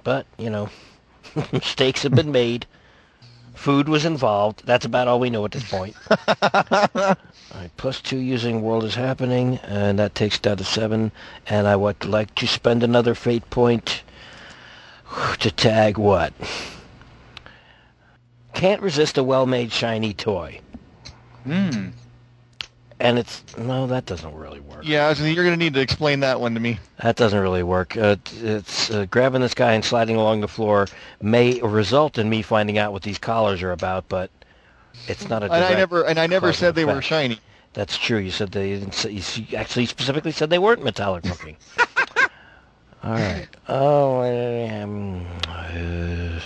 But 0.04 0.26
you 0.36 0.50
know, 0.50 0.68
mistakes 1.50 2.02
have 2.02 2.14
been 2.14 2.30
made. 2.30 2.66
Food 3.54 3.88
was 3.88 4.04
involved. 4.04 4.66
That's 4.66 4.84
about 4.84 5.08
all 5.08 5.18
we 5.18 5.30
know 5.30 5.46
at 5.46 5.52
this 5.52 5.68
point. 5.68 5.96
All 6.10 7.16
right, 7.54 7.70
plus 7.78 8.02
two 8.02 8.18
using 8.18 8.60
World 8.60 8.84
is 8.84 8.94
Happening, 8.94 9.60
and 9.64 9.98
that 9.98 10.14
takes 10.14 10.38
down 10.38 10.58
to 10.58 10.64
seven. 10.64 11.10
And 11.46 11.66
I 11.66 11.74
would 11.74 12.04
like 12.04 12.34
to 12.34 12.46
spend 12.46 12.82
another 12.82 13.14
fate 13.14 13.48
point 13.48 14.02
to 15.38 15.50
tag 15.50 15.98
what? 15.98 16.32
Can't 18.54 18.82
resist 18.82 19.18
a 19.18 19.22
well-made 19.22 19.72
shiny 19.72 20.12
toy. 20.12 20.60
Hmm. 21.44 21.90
And 23.00 23.16
it's 23.16 23.44
no, 23.56 23.86
that 23.86 24.06
doesn't 24.06 24.34
really 24.34 24.58
work. 24.58 24.80
yeah, 24.82 25.12
so 25.12 25.24
you're 25.24 25.44
going 25.44 25.56
to 25.56 25.64
need 25.64 25.74
to 25.74 25.80
explain 25.80 26.18
that 26.20 26.40
one 26.40 26.54
to 26.54 26.60
me. 26.60 26.80
That 27.00 27.14
doesn't 27.14 27.38
really 27.38 27.62
work. 27.62 27.96
Uh, 27.96 28.16
it's 28.42 28.90
uh, 28.90 29.06
grabbing 29.08 29.40
this 29.40 29.54
guy 29.54 29.74
and 29.74 29.84
sliding 29.84 30.16
along 30.16 30.40
the 30.40 30.48
floor 30.48 30.88
may 31.22 31.60
result 31.60 32.18
in 32.18 32.28
me 32.28 32.42
finding 32.42 32.76
out 32.76 32.92
what 32.92 33.02
these 33.02 33.18
collars 33.18 33.62
are 33.62 33.70
about, 33.70 34.08
but 34.08 34.32
it's 35.06 35.28
not 35.28 35.44
a. 35.44 35.46
And 35.46 35.64
I 35.64 35.74
never 35.74 36.02
and 36.02 36.18
I 36.18 36.26
never 36.26 36.52
said 36.52 36.74
they 36.74 36.84
were 36.84 37.00
shiny. 37.00 37.38
That's 37.72 37.96
true. 37.96 38.18
You 38.18 38.32
said 38.32 38.50
they 38.50 38.70
didn't 38.70 38.94
say, 38.94 39.10
you 39.10 39.56
actually 39.56 39.86
specifically 39.86 40.32
said 40.32 40.50
they 40.50 40.58
weren't 40.58 40.82
metallic 40.82 41.24
looking. 41.24 41.56
All 43.02 43.12
right. 43.12 43.46
Oh, 43.68 44.22
um, 44.82 45.26
uh, 45.48 46.40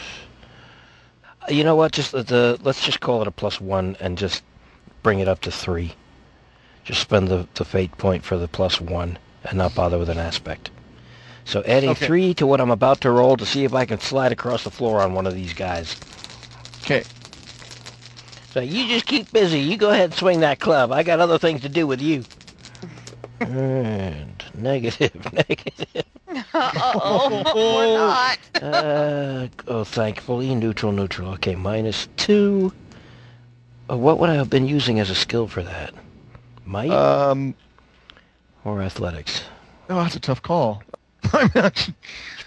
you 1.49 1.65
know 1.65 1.77
what? 1.77 1.93
Just 1.93 2.13
the, 2.13 2.23
the 2.23 2.59
let's 2.63 2.85
just 2.85 3.01
call 3.01 3.23
it 3.23 3.29
a 3.29 3.31
plus 3.31 3.61
one 3.61 3.97
and 4.01 4.19
just 4.19 4.43
bring 5.03 5.19
it 5.19 5.29
up 5.29 5.41
to 5.43 5.51
three. 5.51 5.95
Just 6.85 7.01
spend 7.01 7.29
the, 7.29 7.47
the 7.55 7.65
fate 7.65 7.97
point 7.97 8.25
for 8.25 8.37
the 8.37 8.49
plus 8.49 8.81
one 8.81 9.19
and 9.45 9.59
not 9.59 9.75
bother 9.75 9.99
with 9.99 10.09
an 10.09 10.19
aspect. 10.19 10.71
So 11.45 11.63
adding 11.63 11.91
Okay. 11.91 12.07
three 12.07 12.35
to 12.35 12.47
what 12.47 12.61
I'm 12.61 12.71
about 12.71 13.01
to 13.03 13.11
roll 13.11 13.37
to 13.37 13.47
see 13.47 13.65
if 13.65 13.75
I 13.75 13.85
can 13.85 13.99
slide 14.01 14.33
across 14.33 14.65
the 14.65 14.71
floor 14.71 15.01
on 15.01 15.15
one 15.15 15.27
of 15.27 15.35
these 15.35 15.55
guys. 15.55 15.97
Okay. 16.83 17.03
So 18.53 18.61
you 18.61 18.87
just 18.89 19.07
keep 19.07 19.33
busy. 19.33 19.61
You 19.61 19.77
go 19.77 19.91
ahead 19.91 20.11
and 20.11 20.15
swing 20.15 20.41
that 20.41 20.61
club. 20.61 20.93
I 20.93 21.03
got 21.03 21.21
other 21.21 21.39
things 21.39 21.63
to 21.63 21.69
do 21.69 21.87
with 21.87 22.01
you. 22.03 22.25
And 23.49 24.45
negative, 24.55 25.33
negative. 25.33 26.05
Uh-oh, 26.55 27.43
or 27.55 27.97
not. 27.99 28.39
Uh, 28.63 29.49
oh, 29.69 29.85
thankfully, 29.85 30.55
neutral, 30.55 30.93
neutral. 30.93 31.31
Okay, 31.35 31.55
minus 31.55 32.09
two. 32.17 32.73
Uh, 33.91 33.97
what 33.97 34.19
would 34.19 34.31
I 34.31 34.35
have 34.35 34.49
been 34.51 34.67
using 34.67 34.99
as 35.01 35.11
a 35.11 35.15
skill 35.15 35.47
for 35.49 35.63
that? 35.63 35.93
Might 36.65 36.91
Um, 36.91 37.55
or 38.65 38.81
athletics? 38.83 39.43
oh, 39.91 39.97
that's 40.03 40.17
a 40.17 40.21
tough 40.21 40.41
call. 40.43 40.83
I'm 41.33 41.51
not. 41.55 41.77
It's 41.89 41.93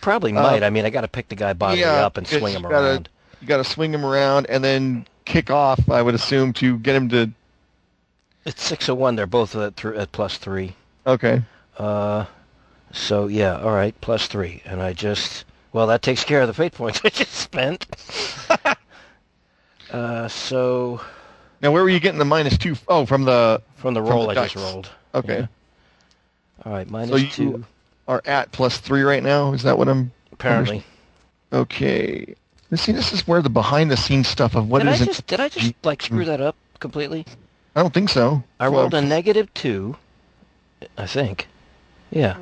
probably 0.01 0.32
might. 0.32 0.64
I 0.64 0.69
mean, 0.69 0.85
I 0.85 0.90
got 0.90 1.01
to 1.01 1.07
pick 1.07 1.30
the 1.30 1.35
guy 1.35 1.53
bodily 1.53 1.83
Uh, 1.83 1.93
yeah, 1.93 2.06
up 2.06 2.17
and 2.17 2.27
swing 2.27 2.56
him 2.56 2.61
gotta- 2.64 2.75
around. 2.75 3.09
You 3.41 3.48
got 3.48 3.57
to 3.57 3.64
swing 3.64 3.93
him 3.93 4.06
around 4.06 4.48
and 4.49 4.64
then 4.64 5.06
kick 5.25 5.51
off. 5.51 5.90
I 5.90 6.01
would 6.01 6.15
assume 6.15 6.53
to 6.53 6.80
get 6.80 6.95
him 6.95 7.09
to. 7.09 7.30
It's 8.45 8.64
six 8.64 8.90
of 8.90 8.98
one. 8.98 9.15
They're 9.15 9.27
both 9.27 9.56
at, 9.56 9.75
th- 9.77 9.95
at 9.95 10.11
plus 10.11 10.38
three. 10.38 10.75
Okay. 11.08 11.42
Uh, 11.77 12.25
so 12.92 13.27
yeah, 13.27 13.58
all 13.59 13.72
right, 13.74 13.93
plus 14.01 14.27
three, 14.27 14.61
and 14.66 14.82
I 14.82 14.93
just 14.93 15.45
well, 15.74 15.88
that 15.88 16.01
takes 16.01 16.24
care 16.24 16.42
of 16.42 16.48
the 16.48 16.53
fate 16.53 16.74
points 16.74 17.01
I 17.06 17.09
just 17.09 17.34
spent. 17.34 17.85
uh, 19.92 20.27
so 20.27 21.01
Now, 21.61 21.72
where 21.72 21.84
were 21.84 21.90
you 21.90 22.00
getting 22.00 22.19
the 22.19 22.25
minus 22.25 22.58
two? 22.58 22.75
Oh, 22.88 23.06
from 23.06 23.24
the. 23.25 23.61
from 23.75 23.93
the 23.93 24.01
From 24.01 24.09
roll 24.09 24.24
the 24.27 24.32
I 24.32 24.48
just 24.48 24.56
rolled. 24.56 24.90
Okay. 25.14 25.40
Yeah. 25.40 25.48
All 26.66 26.72
right, 26.72 26.90
minus 26.90 27.22
you- 27.22 27.30
two. 27.30 27.66
Are 28.08 28.22
at 28.25 28.51
plus 28.51 28.77
three 28.77 29.01
right 29.01 29.24
now. 29.24 29.53
Is 29.53 29.64
that 29.64 29.80
what 29.80 29.90
I'm? 29.90 30.11
Apparently. 30.32 30.84
Okay. 31.51 32.35
See, 32.75 32.92
this 32.92 33.11
is 33.14 33.27
where 33.27 33.42
the 33.42 33.50
behind 33.50 33.90
the 33.90 33.98
scenes 33.98 34.27
stuff 34.27 34.53
of 34.56 34.69
what 34.69 34.80
did 34.80 34.90
I 34.90 34.93
isn't- 34.93 35.08
just 35.08 35.25
did 35.27 35.40
I 35.40 35.50
just 35.50 35.74
like 35.84 36.03
screw 36.03 36.24
that 36.25 36.40
up 36.40 36.56
completely? 36.80 37.25
I 37.75 37.82
don't 37.82 37.93
think 37.93 38.09
so. 38.09 38.43
I 38.59 38.69
Well, 38.69 38.82
rolled 38.82 38.93
a 38.93 39.01
negative 39.01 39.51
two. 39.56 39.98
I 40.97 41.05
think. 41.07 41.47
Yeah. 42.11 42.37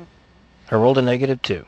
I 0.70 0.74
rolled 0.76 0.98
a 0.98 1.02
negative 1.02 1.40
two, 1.42 1.64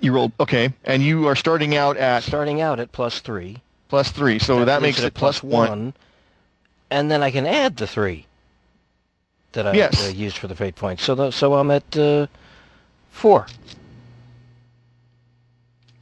You 0.00 0.12
rolled 0.12 0.32
okay, 0.40 0.72
and 0.84 1.02
you 1.02 1.26
are 1.26 1.34
starting 1.36 1.74
out 1.76 1.96
at 1.96 2.22
starting 2.22 2.60
out 2.60 2.78
at 2.80 2.92
plus 2.92 3.20
three. 3.20 3.58
plus 3.88 4.10
three, 4.10 4.38
so 4.38 4.64
that, 4.64 4.82
leaves 4.82 4.96
makes 4.96 5.00
at 5.00 5.06
it 5.06 5.14
plus 5.14 5.42
one. 5.42 5.94
and 6.90 7.10
then 7.10 7.22
I 7.22 7.30
can 7.30 7.46
add 7.46 7.76
the 7.76 7.86
three 7.86 8.26
that 9.52 9.66
I 9.66 9.72
Yes. 9.74 10.06
uh, 10.06 10.10
used 10.10 10.36
for 10.38 10.46
the 10.48 10.54
fate 10.54 10.76
points. 10.76 11.02
So 11.02 11.30
so 11.30 11.54
I'm 11.54 11.70
at 11.70 11.96
uh, 11.96 12.26
four. 13.10 13.46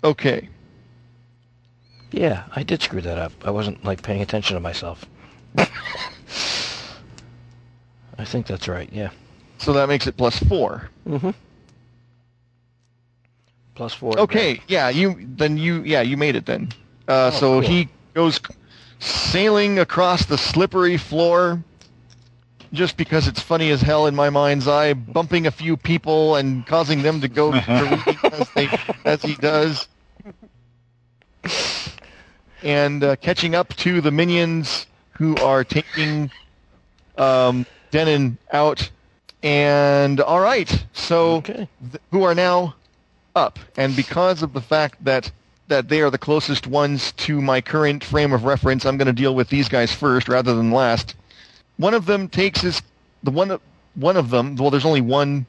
Okay. 0.04 0.48
Yeah, 2.10 2.44
I 2.54 2.62
did 2.62 2.82
screw 2.82 3.00
that 3.02 3.18
up. 3.18 3.32
I 3.44 3.50
wasn't 3.50 3.84
like 3.84 4.02
paying 4.02 4.22
attention 4.22 4.54
to 4.54 4.60
myself. 4.60 5.04
I 8.18 8.24
think 8.24 8.46
that's 8.46 8.66
right. 8.68 8.88
Yeah. 8.92 9.10
So 9.58 9.72
that 9.74 9.88
makes 9.88 10.06
it 10.06 10.16
plus 10.16 10.38
four. 10.38 10.88
Mm-hmm. 11.06 11.30
Plus 13.74 13.94
four. 13.94 14.18
Okay, 14.18 14.60
yeah, 14.68 14.88
you 14.88 15.16
then 15.36 15.56
you 15.56 15.82
yeah 15.82 16.00
you 16.00 16.16
made 16.16 16.36
it 16.36 16.46
then. 16.46 16.68
Uh, 17.06 17.30
Oh, 17.32 17.38
so 17.38 17.60
cool. 17.60 17.60
he 17.60 17.88
goes 18.14 18.40
sailing 18.98 19.78
across 19.78 20.26
the 20.26 20.36
slippery 20.36 20.96
floor, 20.96 21.62
just 22.72 22.96
because 22.96 23.26
it's 23.28 23.40
funny 23.40 23.70
as 23.70 23.80
hell 23.80 24.06
in 24.06 24.14
my 24.14 24.30
mind's 24.30 24.66
eye, 24.68 24.92
bumping 24.94 25.46
a 25.46 25.50
few 25.50 25.76
people 25.76 26.36
and 26.36 26.66
causing 26.66 27.02
them 27.02 27.20
to 27.20 27.28
go 27.28 27.52
as 28.32 28.48
they 28.54 28.68
as 29.04 29.22
he 29.22 29.34
does, 29.36 29.88
and 32.62 33.02
uh, 33.04 33.16
catching 33.16 33.54
up 33.54 33.74
to 33.76 34.00
the 34.00 34.10
minions 34.10 34.86
who 35.12 35.36
are 35.36 35.64
taking 35.64 36.30
um, 37.16 37.64
Denon 37.90 38.38
out. 38.52 38.90
And 39.42 40.20
all 40.20 40.40
right, 40.40 40.84
so 40.92 41.36
Okay. 41.36 41.68
th- 41.80 42.02
who 42.10 42.24
are 42.24 42.34
now 42.34 42.74
up, 43.36 43.58
and 43.76 43.94
because 43.94 44.42
of 44.42 44.52
the 44.52 44.60
fact 44.60 45.04
that 45.04 45.30
that 45.68 45.88
they 45.90 46.00
are 46.00 46.10
the 46.10 46.18
closest 46.18 46.66
ones 46.66 47.12
to 47.12 47.42
my 47.42 47.60
current 47.60 48.02
frame 48.02 48.32
of 48.32 48.44
reference, 48.44 48.86
I'm 48.86 48.96
going 48.96 49.06
to 49.06 49.12
deal 49.12 49.34
with 49.34 49.50
these 49.50 49.68
guys 49.68 49.92
first 49.92 50.26
rather 50.26 50.54
than 50.54 50.70
last. 50.72 51.14
One 51.76 51.92
of 51.92 52.06
them 52.06 52.26
takes 52.28 52.62
his 52.62 52.82
the 53.22 53.30
one 53.30 53.58
one 53.94 54.16
of 54.16 54.30
them. 54.30 54.56
Well, 54.56 54.70
there's 54.70 54.86
only 54.86 55.02
one 55.02 55.46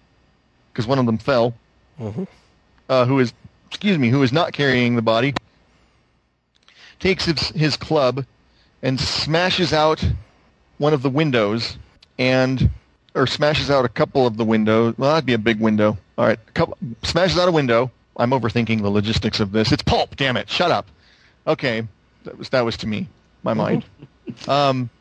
because 0.72 0.86
one 0.88 1.00
of 1.00 1.06
them 1.06 1.18
fell. 1.18 1.54
Mhm. 2.00 2.28
Uh, 2.90 3.06
who 3.06 3.20
is 3.20 3.34
excuse 3.70 3.98
me? 3.98 4.10
Who 4.10 4.22
is 4.22 4.32
not 4.34 4.52
carrying 4.54 4.96
the 4.96 5.02
body? 5.02 5.34
Takes 7.00 7.26
his, 7.26 7.40
his 7.50 7.78
club 7.78 8.26
and 8.84 9.00
smashes 9.00 9.72
out 9.74 10.04
one 10.80 10.94
of 10.94 11.02
the 11.02 11.10
windows 11.10 11.78
and 12.18 12.70
or 13.16 13.28
smashes 13.28 13.70
out 13.70 13.86
a 13.86 13.90
couple 13.90 14.28
of 14.28 14.38
the 14.38 14.46
windows. 14.46 14.96
Well, 14.98 15.12
that'd 15.12 15.26
be 15.26 15.34
a 15.34 15.40
big 15.40 15.60
window. 15.60 15.98
All 16.18 16.26
right, 16.26 16.40
a 16.48 16.52
couple, 16.52 16.78
smashes 17.04 17.38
out 17.38 17.48
a 17.48 17.52
window. 17.52 17.92
I'm 18.18 18.32
overthinking 18.32 18.82
the 18.82 18.90
logistics 18.90 19.40
of 19.40 19.52
this. 19.52 19.72
It's 19.72 19.84
pulp. 19.84 20.16
Damn 20.16 20.38
it! 20.38 20.50
Shut 20.50 20.72
up. 20.72 20.88
Okay, 21.48 21.88
that 22.24 22.38
was 22.38 22.50
that 22.50 22.66
was 22.66 22.78
to 22.78 22.88
me, 22.88 23.08
my 23.44 23.54
mind. 23.54 23.86
Um, 24.48 24.92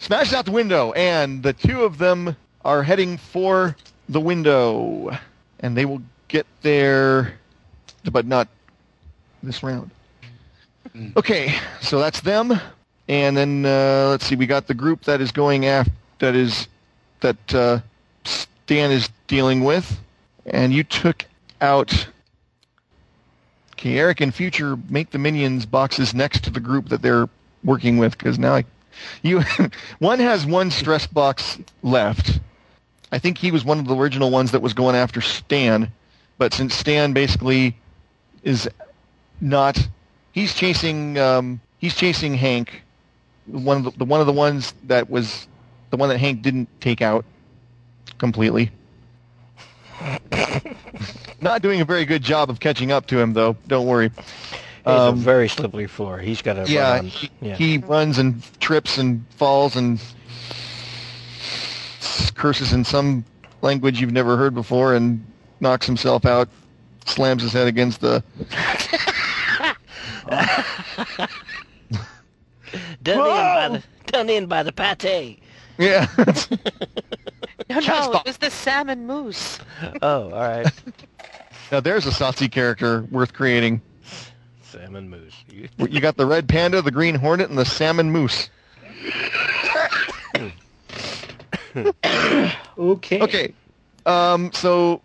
smashes 0.00 0.34
out 0.34 0.46
the 0.46 0.50
window, 0.50 0.90
and 0.94 1.44
the 1.44 1.52
two 1.52 1.84
of 1.84 1.96
them 1.96 2.34
are 2.64 2.82
heading 2.82 3.18
for 3.18 3.76
the 4.08 4.20
window, 4.20 5.16
and 5.60 5.76
they 5.76 5.84
will 5.84 6.02
get 6.26 6.44
there, 6.62 7.38
but 8.10 8.26
not 8.26 8.48
this 9.44 9.62
round. 9.62 9.92
Okay, 11.16 11.54
so 11.80 12.00
that's 12.00 12.20
them, 12.20 12.60
and 13.06 13.36
then 13.36 13.64
uh, 13.64 14.08
let's 14.10 14.26
see. 14.26 14.34
We 14.34 14.46
got 14.46 14.66
the 14.66 14.74
group 14.74 15.04
that 15.04 15.20
is 15.20 15.30
going 15.30 15.66
after 15.66 15.92
that 16.18 16.34
is 16.34 16.68
that 17.24 17.54
uh, 17.54 17.80
Stan 18.24 18.90
is 18.90 19.08
dealing 19.26 19.64
with, 19.64 19.98
and 20.46 20.72
you 20.72 20.84
took 20.84 21.24
out. 21.60 22.06
Okay, 23.72 23.98
Eric, 23.98 24.20
in 24.20 24.30
future, 24.30 24.76
make 24.88 25.10
the 25.10 25.18
minions 25.18 25.66
boxes 25.66 26.14
next 26.14 26.44
to 26.44 26.50
the 26.50 26.60
group 26.60 26.90
that 26.90 27.02
they're 27.02 27.28
working 27.64 27.96
with, 27.98 28.16
because 28.16 28.38
now 28.38 28.56
I, 28.56 28.64
you, 29.22 29.40
one 29.98 30.20
has 30.20 30.46
one 30.46 30.70
stress 30.70 31.06
box 31.06 31.58
left. 31.82 32.40
I 33.10 33.18
think 33.18 33.38
he 33.38 33.50
was 33.50 33.64
one 33.64 33.78
of 33.78 33.86
the 33.86 33.96
original 33.96 34.30
ones 34.30 34.50
that 34.52 34.60
was 34.60 34.74
going 34.74 34.94
after 34.94 35.20
Stan, 35.20 35.90
but 36.36 36.52
since 36.52 36.74
Stan 36.74 37.14
basically 37.14 37.76
is 38.42 38.68
not, 39.40 39.88
he's 40.32 40.54
chasing, 40.54 41.18
um, 41.18 41.60
he's 41.78 41.94
chasing 41.94 42.34
Hank, 42.34 42.82
one 43.46 43.78
of 43.78 43.84
the, 43.84 43.90
the 43.98 44.04
one 44.04 44.20
of 44.20 44.26
the 44.26 44.32
ones 44.32 44.74
that 44.84 45.08
was 45.08 45.48
the 45.94 46.00
one 46.00 46.08
that 46.08 46.18
Hank 46.18 46.42
didn't 46.42 46.68
take 46.80 47.00
out 47.00 47.24
completely. 48.18 48.72
Not 51.40 51.62
doing 51.62 51.80
a 51.80 51.84
very 51.84 52.04
good 52.04 52.20
job 52.20 52.50
of 52.50 52.58
catching 52.58 52.90
up 52.90 53.06
to 53.06 53.20
him, 53.20 53.32
though. 53.32 53.56
Don't 53.68 53.86
worry. 53.86 54.06
It's 54.06 54.86
Um, 54.86 55.14
a 55.14 55.16
very 55.16 55.48
slippery 55.48 55.86
floor. 55.86 56.18
He's 56.18 56.42
got 56.42 56.54
to 56.54 56.70
yeah, 56.70 56.96
run. 56.96 57.06
he, 57.06 57.30
yeah. 57.40 57.54
he 57.54 57.78
runs 57.78 58.18
and 58.18 58.42
trips 58.60 58.98
and 58.98 59.24
falls 59.36 59.76
and 59.76 60.00
curses 62.34 62.72
in 62.72 62.84
some 62.84 63.24
language 63.62 64.00
you've 64.00 64.12
never 64.12 64.36
heard 64.36 64.52
before 64.52 64.96
and 64.96 65.24
knocks 65.60 65.86
himself 65.86 66.26
out, 66.26 66.48
slams 67.06 67.40
his 67.40 67.52
head 67.52 67.68
against 67.68 68.00
the. 68.00 68.22
done 73.04 73.20
in 73.20 73.24
by 73.24 73.68
the 73.68 73.82
done 74.06 74.28
in 74.28 74.46
by 74.46 74.62
the 74.64 74.72
pate. 74.72 75.38
Yeah. 75.78 76.06
No, 77.70 77.78
no, 77.80 78.12
it 78.20 78.26
was 78.26 78.36
the 78.38 78.50
salmon 78.50 79.06
mousse. 79.06 79.58
Oh, 80.02 80.24
all 80.24 80.30
right. 80.30 80.66
now 81.72 81.80
there's 81.80 82.06
a 82.06 82.10
Satsi 82.10 82.50
character 82.50 83.02
worth 83.10 83.32
creating. 83.32 83.80
Salmon 84.62 85.08
moose. 85.08 85.34
You- 85.50 85.68
You 85.78 86.00
got 86.00 86.16
the 86.16 86.26
red 86.26 86.46
panda, 86.48 86.82
the 86.82 86.90
green 86.90 87.14
hornet, 87.14 87.48
and 87.48 87.58
the 87.58 87.64
salmon 87.64 88.10
moose. 88.10 88.50
Okay. 92.78 93.20
Okay. 93.20 93.54
Um, 94.06 94.52
so 94.52 95.00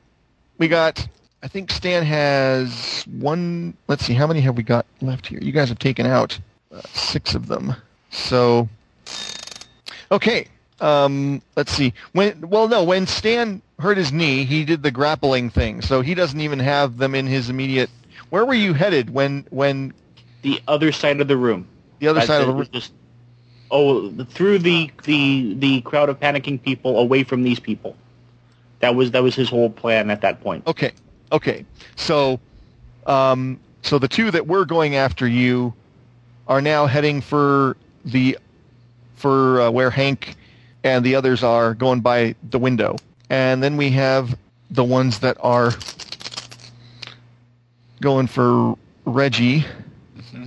we 0.57 0.67
got. 0.67 1.07
I 1.41 1.47
think 1.47 1.71
Stan 1.71 2.03
has 2.03 3.05
one. 3.07 3.75
Let's 3.87 4.05
see. 4.05 4.13
How 4.13 4.27
many 4.27 4.41
have 4.41 4.57
we 4.57 4.63
got 4.63 4.85
left 5.01 5.27
here? 5.27 5.39
You 5.41 5.51
guys 5.51 5.69
have 5.69 5.79
taken 5.79 6.05
out 6.05 6.37
uh, 6.73 6.81
six 6.93 7.33
of 7.35 7.47
them. 7.47 7.73
So. 8.11 8.67
Okay. 10.11 10.47
Um, 10.81 11.41
let's 11.55 11.71
see. 11.71 11.93
When 12.13 12.49
well, 12.49 12.67
no, 12.67 12.83
when 12.83 13.07
Stan 13.07 13.61
hurt 13.79 13.97
his 13.97 14.11
knee, 14.11 14.45
he 14.45 14.65
did 14.65 14.83
the 14.83 14.91
grappling 14.91 15.49
thing, 15.49 15.81
so 15.81 16.01
he 16.01 16.13
doesn't 16.13 16.39
even 16.39 16.59
have 16.59 16.97
them 16.97 17.15
in 17.15 17.27
his 17.27 17.49
immediate. 17.49 17.89
Where 18.29 18.45
were 18.45 18.53
you 18.53 18.73
headed 18.73 19.09
when 19.09 19.45
when 19.49 19.93
The 20.41 20.61
other 20.67 20.91
side 20.91 21.21
of 21.21 21.27
the 21.27 21.37
room. 21.37 21.67
the 21.99 22.07
other 22.07 22.19
That's 22.19 22.27
side 22.27 22.41
of 22.41 22.47
the 22.47 22.53
room? 22.53 22.67
Just, 22.71 22.93
oh, 23.71 24.09
through 24.25 24.59
the 24.59 24.91
the 25.03 25.53
the 25.55 25.81
crowd 25.81 26.09
of 26.09 26.19
panicking 26.19 26.61
people, 26.61 26.99
away 26.99 27.23
from 27.23 27.43
these 27.43 27.59
people. 27.59 27.95
That 28.79 28.95
was 28.95 29.11
that 29.11 29.23
was 29.23 29.35
his 29.35 29.49
whole 29.49 29.69
plan 29.69 30.09
at 30.09 30.21
that 30.21 30.41
point. 30.41 30.65
Okay, 30.67 30.91
okay. 31.31 31.65
So, 31.95 32.39
um, 33.05 33.59
so 33.81 33.99
the 33.99 34.07
two 34.07 34.31
that 34.31 34.47
were 34.47 34.65
going 34.65 34.95
after 34.95 35.27
you 35.27 35.73
are 36.47 36.61
now 36.61 36.85
heading 36.85 37.21
for 37.21 37.75
the 38.05 38.37
for 39.15 39.61
uh, 39.61 39.71
where 39.71 39.89
Hank 39.89 40.35
and 40.83 41.05
the 41.05 41.15
others 41.15 41.43
are 41.43 41.73
going 41.73 42.01
by 42.01 42.35
the 42.49 42.59
window, 42.59 42.95
and 43.29 43.61
then 43.61 43.77
we 43.77 43.89
have 43.91 44.37
the 44.71 44.83
ones 44.83 45.19
that 45.19 45.37
are 45.41 45.73
going 48.01 48.27
for 48.27 48.77
Reggie, 49.05 49.65
mm-hmm. 50.17 50.45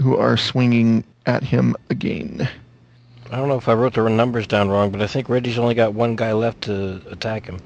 who 0.00 0.16
are 0.16 0.36
swinging 0.36 1.04
at 1.26 1.42
him 1.42 1.76
again. 1.90 2.48
I 3.30 3.36
don't 3.36 3.48
know 3.48 3.56
if 3.56 3.68
I 3.68 3.74
wrote 3.74 3.94
the 3.94 4.08
numbers 4.08 4.46
down 4.46 4.68
wrong, 4.68 4.90
but 4.90 5.02
I 5.02 5.06
think 5.06 5.28
Reggie's 5.28 5.58
only 5.58 5.74
got 5.74 5.92
one 5.92 6.16
guy 6.16 6.32
left 6.32 6.62
to 6.62 7.02
attack 7.10 7.46
him. 7.46 7.60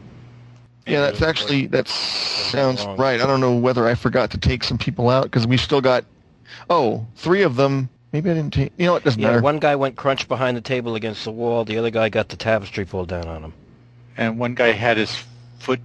Yeah, 0.86 1.02
that's 1.02 1.22
actually 1.22 1.66
that 1.68 1.86
sounds 1.86 2.84
right. 2.98 3.20
I 3.20 3.26
don't 3.26 3.40
know 3.40 3.54
whether 3.54 3.86
I 3.86 3.94
forgot 3.94 4.32
to 4.32 4.38
take 4.38 4.64
some 4.64 4.78
people 4.78 5.08
out 5.08 5.24
because 5.24 5.46
we 5.46 5.56
still 5.56 5.80
got 5.80 6.04
oh 6.68 7.06
three 7.14 7.42
of 7.42 7.54
them. 7.54 7.88
Maybe 8.12 8.30
I 8.30 8.34
didn't 8.34 8.52
take. 8.52 8.72
You 8.76 8.86
know, 8.86 8.96
it 8.96 9.04
doesn't 9.04 9.20
Yeah, 9.20 9.28
matter. 9.28 9.40
one 9.42 9.58
guy 9.58 9.74
went 9.76 9.96
crunch 9.96 10.28
behind 10.28 10.56
the 10.56 10.60
table 10.60 10.94
against 10.94 11.24
the 11.24 11.30
wall. 11.32 11.64
The 11.64 11.78
other 11.78 11.90
guy 11.90 12.08
got 12.10 12.28
the 12.28 12.36
tapestry 12.36 12.84
pulled 12.84 13.08
down 13.08 13.26
on 13.26 13.42
him. 13.42 13.52
And 14.16 14.38
one 14.38 14.54
guy 14.54 14.72
had 14.72 14.98
his 14.98 15.16
foot 15.58 15.80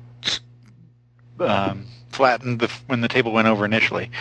um, 1.39 1.85
flattened 2.09 2.59
bef- 2.59 2.81
when 2.87 2.99
the 3.01 3.07
table 3.07 3.31
went 3.31 3.47
over 3.47 3.63
initially. 3.63 4.11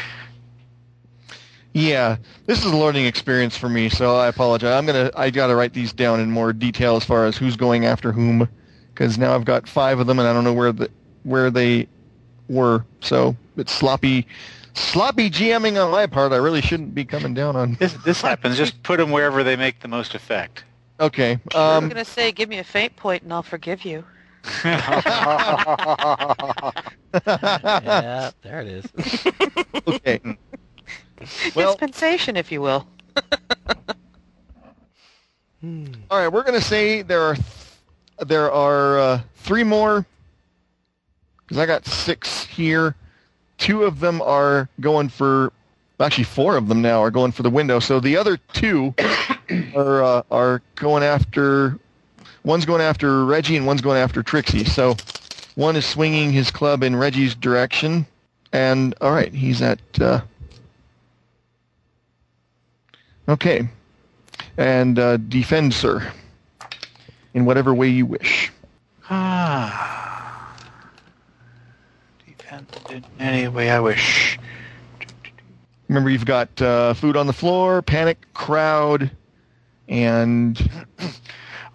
Yeah, 1.73 2.17
this 2.47 2.61
is 2.65 2.65
a 2.73 2.77
learning 2.77 3.05
experience 3.07 3.57
for 3.57 3.69
me, 3.69 3.89
so 3.91 4.17
I 4.17 4.29
apologize. 4.29 4.73
I'm 4.73 4.87
gonna 4.87 5.11
I 5.15 5.29
gotta 5.31 5.55
write 5.55 5.75
these 5.75 5.93
down 5.93 6.21
in 6.21 6.31
more 6.31 6.53
detail 6.55 6.97
as 6.97 7.05
far 7.05 7.27
as 7.27 7.37
who's 7.37 7.57
going 7.57 7.85
after 7.85 8.13
whom, 8.13 8.49
because 8.95 9.19
now 9.19 9.35
I've 9.35 9.45
got 9.45 9.69
five 9.69 9.99
of 9.99 10.07
them 10.07 10.19
and 10.19 10.27
I 10.27 10.33
don't 10.33 10.45
know 10.45 10.55
where 10.55 10.73
the 10.73 10.89
where 11.25 11.51
they 11.51 11.87
were. 12.49 12.85
So 13.01 13.37
it's 13.59 13.73
sloppy, 13.73 14.27
sloppy 14.77 15.31
GMing 15.31 15.83
on 15.83 15.91
my 15.91 16.07
part. 16.07 16.33
I 16.33 16.37
really 16.37 16.61
shouldn't 16.61 16.95
be 16.95 17.05
coming 17.05 17.35
down 17.35 17.57
on. 17.57 17.75
This 17.75 17.93
this 18.05 18.21
happens. 18.29 18.57
Just 18.57 18.83
put 18.83 18.99
them 18.99 19.11
wherever 19.11 19.43
they 19.43 19.57
make 19.57 19.81
the 19.81 19.89
most 19.89 20.15
effect. 20.15 20.65
Okay. 21.01 21.39
I'm 21.55 21.85
Um, 21.85 21.89
going 21.89 22.03
to 22.03 22.11
say, 22.11 22.33
give 22.33 22.49
me 22.49 22.59
a 22.59 22.65
fate 22.65 22.97
point 22.97 23.23
and 23.23 23.33
I'll 23.33 23.43
forgive 23.43 23.85
you. 23.85 24.05
yeah, 24.65 25.11
there 28.43 28.61
it 28.61 28.67
is. 28.69 28.87
okay. 29.87 30.21
Well- 31.55 31.73
Dispensation, 31.73 32.37
if 32.37 32.51
you 32.53 32.61
will. 32.61 32.87
All 36.11 36.19
right, 36.21 36.29
we're 36.29 36.43
going 36.45 36.59
to 36.59 36.65
say 36.65 37.03
there 37.03 37.23
are 37.23 37.37
there 38.25 38.53
are 38.53 38.99
uh, 38.99 39.21
three 39.37 39.65
more 39.65 40.07
because 41.41 41.59
I 41.59 41.67
got 41.67 41.85
six 41.87 42.45
here. 42.45 42.95
Two 43.59 43.85
of 43.85 44.01
them 44.01 44.21
are 44.23 44.69
going 44.81 45.09
for 45.09 45.53
actually 46.01 46.25
four 46.25 46.57
of 46.57 46.69
them 46.69 46.83
now 46.83 47.03
are 47.03 47.11
going 47.11 47.33
for 47.33 47.43
the 47.43 47.51
window. 47.51 47.81
So 47.81 48.01
the 48.01 48.17
other 48.17 48.37
two 48.53 48.95
are 49.75 50.03
uh, 50.03 50.23
are 50.31 50.63
going 50.75 51.03
after 51.03 51.79
one's 52.45 52.65
going 52.65 52.83
after 52.83 53.25
Reggie 53.25 53.57
and 53.57 53.67
one's 53.67 53.81
going 53.81 53.99
after 53.99 54.23
Trixie. 54.23 54.65
So 54.65 54.97
one 55.55 55.77
is 55.77 55.87
swinging 55.87 56.33
his 56.33 56.51
club 56.51 56.83
in 56.83 56.95
Reggie's 56.95 57.35
direction, 57.35 58.07
and 58.53 58.95
all 59.01 59.13
right, 59.13 59.33
he's 59.33 59.63
at 59.63 59.81
uh, 60.01 60.21
okay, 63.29 63.69
and 64.57 64.99
uh, 64.99 65.17
defend, 65.17 65.73
sir, 65.73 66.13
in 67.35 67.47
whatever 67.47 67.75
way 67.75 67.89
you 67.89 68.07
wish. 68.07 68.53
Ah. 69.09 70.06
In 72.91 73.05
any 73.19 73.49
way 73.49 73.71
I 73.71 73.81
wish. 73.81 74.39
Remember, 75.89 76.11
you've 76.11 76.27
got 76.27 76.61
uh, 76.61 76.95
food 76.95 77.17
on 77.17 77.27
the 77.27 77.33
floor, 77.33 77.81
panic, 77.83 78.27
crowd, 78.35 79.11
and 79.89 80.59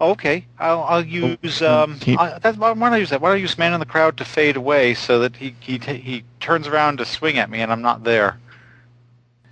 Okay, 0.02 0.44
I'll, 0.58 0.82
I'll 0.82 1.06
use. 1.06 1.62
Um, 1.62 1.96
I, 2.18 2.36
that's, 2.42 2.58
why 2.58 2.74
don't 2.74 2.82
I 2.82 2.96
use 2.96 3.10
that? 3.10 3.20
Why 3.20 3.28
don't 3.28 3.38
I 3.38 3.40
use 3.40 3.56
man 3.56 3.72
in 3.72 3.78
the 3.78 3.86
crowd 3.86 4.16
to 4.16 4.24
fade 4.24 4.56
away 4.56 4.94
so 4.94 5.20
that 5.20 5.36
he 5.36 5.54
he 5.60 5.78
he 5.78 6.24
turns 6.40 6.66
around 6.66 6.98
to 6.98 7.04
swing 7.04 7.38
at 7.38 7.48
me 7.48 7.60
and 7.60 7.70
I'm 7.70 7.82
not 7.82 8.02
there. 8.02 8.40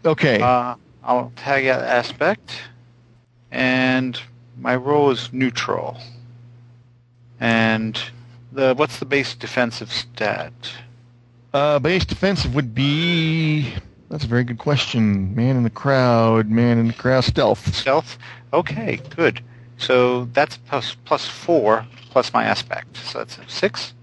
okay. 0.05 0.41
Uh, 0.43 0.75
I'll 1.05 1.33
tag 1.37 1.67
that 1.67 1.83
aspect, 1.83 2.63
and 3.53 4.21
my 4.59 4.75
role 4.75 5.13
is 5.13 5.33
neutral. 5.33 6.01
And 7.39 7.99
the 8.51 8.75
what's 8.75 8.99
the 8.99 9.07
base 9.07 9.37
defensive 9.37 9.93
stat? 9.93 10.53
Uh, 11.53 11.79
base 11.79 12.05
defensive 12.05 12.55
would 12.55 12.75
be. 12.75 13.73
That's 14.09 14.25
a 14.25 14.29
very 14.29 14.45
good 14.45 14.59
question. 14.59 15.35
Man 15.35 15.57
in 15.57 15.63
the 15.63 15.71
crowd, 15.71 16.49
man 16.49 16.79
in 16.79 16.89
the 16.89 16.93
crowd, 16.93 17.25
stealth. 17.25 17.75
Stealth. 17.75 18.19
Okay, 18.53 19.01
good. 19.17 19.41
So 19.79 20.27
that's 20.27 20.57
plus 20.57 20.97
plus 21.05 21.27
four 21.27 21.87
plus 22.11 22.33
my 22.33 22.45
aspect. 22.45 22.97
So 22.99 23.19
that's 23.19 23.39
six. 23.47 23.95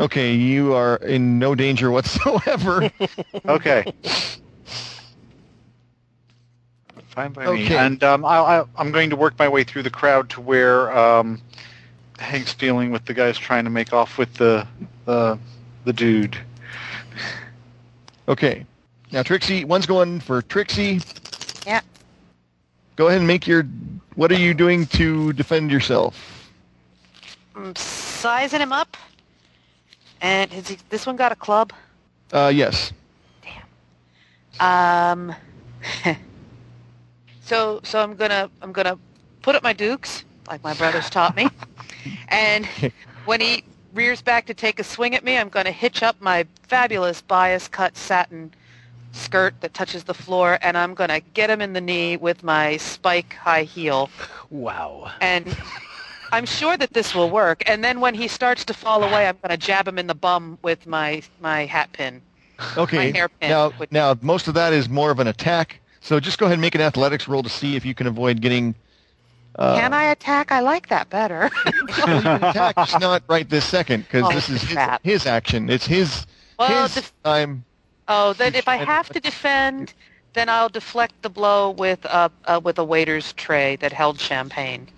Okay, 0.00 0.34
you 0.34 0.74
are 0.74 0.96
in 0.96 1.38
no 1.38 1.54
danger 1.54 1.90
whatsoever. 1.90 2.90
Okay. 3.46 3.92
Fine 7.08 7.32
by 7.32 7.44
me. 7.44 7.64
Okay. 7.64 7.76
And 7.76 8.02
um, 8.02 8.24
I, 8.24 8.38
I, 8.38 8.64
I'm 8.76 8.90
going 8.90 9.10
to 9.10 9.16
work 9.16 9.38
my 9.38 9.48
way 9.48 9.64
through 9.64 9.82
the 9.82 9.90
crowd 9.90 10.30
to 10.30 10.40
where 10.40 10.96
um, 10.96 11.42
Hank's 12.18 12.54
dealing 12.54 12.90
with 12.90 13.04
the 13.04 13.12
guys 13.12 13.36
trying 13.36 13.64
to 13.64 13.70
make 13.70 13.92
off 13.92 14.16
with 14.16 14.32
the 14.34 14.66
the, 15.04 15.38
the 15.84 15.92
dude. 15.92 16.38
Okay. 18.28 18.66
Now, 19.10 19.22
Trixie, 19.22 19.64
one's 19.64 19.86
going 19.86 20.20
for 20.20 20.42
Trixie. 20.42 21.00
Yeah. 21.66 21.80
Go 22.96 23.08
ahead 23.08 23.18
and 23.18 23.26
make 23.26 23.46
your. 23.46 23.64
What 24.14 24.30
are 24.30 24.38
you 24.38 24.54
doing 24.54 24.86
to 24.88 25.32
defend 25.32 25.70
yourself? 25.70 26.50
I'm 27.54 27.74
sizing 27.76 28.60
him 28.60 28.72
up. 28.72 28.96
And 30.20 30.50
has 30.52 30.68
he, 30.68 30.78
this 30.88 31.06
one 31.06 31.16
got 31.16 31.32
a 31.32 31.36
club? 31.36 31.72
Uh, 32.32 32.50
yes. 32.54 32.92
Damn. 34.58 35.30
Um, 35.30 35.36
so 37.42 37.80
so 37.82 38.00
I'm 38.00 38.14
gonna 38.14 38.50
I'm 38.62 38.72
gonna 38.72 38.98
put 39.42 39.54
up 39.54 39.62
my 39.62 39.72
dukes 39.72 40.24
like 40.48 40.62
my 40.62 40.74
brothers 40.74 41.10
taught 41.10 41.36
me, 41.36 41.48
and 42.28 42.66
when 43.24 43.40
he 43.40 43.64
rears 43.94 44.22
back 44.22 44.46
to 44.46 44.54
take 44.54 44.78
a 44.80 44.84
swing 44.84 45.14
at 45.14 45.24
me, 45.24 45.36
I'm 45.38 45.48
gonna 45.48 45.70
hitch 45.72 46.02
up 46.02 46.20
my 46.20 46.46
fabulous 46.62 47.20
bias 47.20 47.68
cut 47.68 47.96
satin 47.96 48.52
skirt 49.12 49.54
that 49.60 49.74
touches 49.74 50.04
the 50.04 50.14
floor, 50.14 50.58
and 50.62 50.76
I'm 50.76 50.94
gonna 50.94 51.20
get 51.34 51.50
him 51.50 51.60
in 51.60 51.72
the 51.74 51.80
knee 51.80 52.16
with 52.16 52.42
my 52.42 52.76
spike 52.78 53.34
high 53.34 53.64
heel, 53.64 54.10
Wow. 54.50 55.10
and. 55.20 55.56
I'm 56.34 56.46
sure 56.46 56.78
that 56.78 56.94
this 56.94 57.14
will 57.14 57.28
work. 57.28 57.62
And 57.66 57.84
then 57.84 58.00
when 58.00 58.14
he 58.14 58.26
starts 58.26 58.64
to 58.64 58.72
fall 58.72 59.04
away, 59.04 59.28
I'm 59.28 59.36
going 59.42 59.50
to 59.50 59.58
jab 59.58 59.86
him 59.86 59.98
in 59.98 60.06
the 60.06 60.14
bum 60.14 60.56
with 60.62 60.86
my 60.86 61.20
my 61.42 61.66
hat 61.66 61.92
pin. 61.92 62.22
Okay. 62.74 63.12
hairpin 63.12 63.50
Now, 63.50 63.70
would- 63.78 63.92
now 63.92 64.16
most 64.22 64.48
of 64.48 64.54
that 64.54 64.72
is 64.72 64.88
more 64.88 65.10
of 65.10 65.18
an 65.18 65.26
attack. 65.26 65.78
So 66.00 66.18
just 66.20 66.38
go 66.38 66.46
ahead 66.46 66.54
and 66.54 66.62
make 66.62 66.74
an 66.74 66.80
athletics 66.80 67.28
roll 67.28 67.42
to 67.42 67.50
see 67.50 67.76
if 67.76 67.84
you 67.84 67.92
can 67.94 68.06
avoid 68.06 68.40
getting. 68.40 68.74
Uh, 69.56 69.76
Can 69.76 69.92
I 69.92 70.04
attack? 70.04 70.50
I 70.50 70.60
like 70.60 70.88
that 70.88 71.10
better. 71.10 71.50
well, 72.06 72.22
you 72.22 72.30
attack, 72.48 72.76
just 72.76 73.00
not 73.00 73.22
right 73.28 73.48
this 73.48 73.64
second, 73.64 74.04
because 74.04 74.24
Oh, 74.24 74.32
this 74.32 74.48
is 74.48 74.62
his, 74.62 74.78
his 75.02 75.26
action. 75.26 75.68
It's 75.68 75.86
his 75.86 76.26
well, 76.58 76.82
his 76.82 76.94
def- 76.94 77.12
time. 77.22 77.64
oh, 78.08 78.32
then 78.32 78.54
if 78.54 78.66
I 78.68 78.76
have 78.76 79.10
to 79.10 79.20
defend, 79.20 79.92
then 80.32 80.48
I'll 80.48 80.68
deflect 80.70 81.20
the 81.22 81.28
blow 81.28 81.70
with 81.70 82.04
a 82.06 82.30
uh, 82.46 82.60
with 82.62 82.78
a 82.78 82.84
waiter's 82.84 83.32
tray 83.34 83.76
that 83.76 83.92
held 83.92 84.18
champagne. 84.18 84.88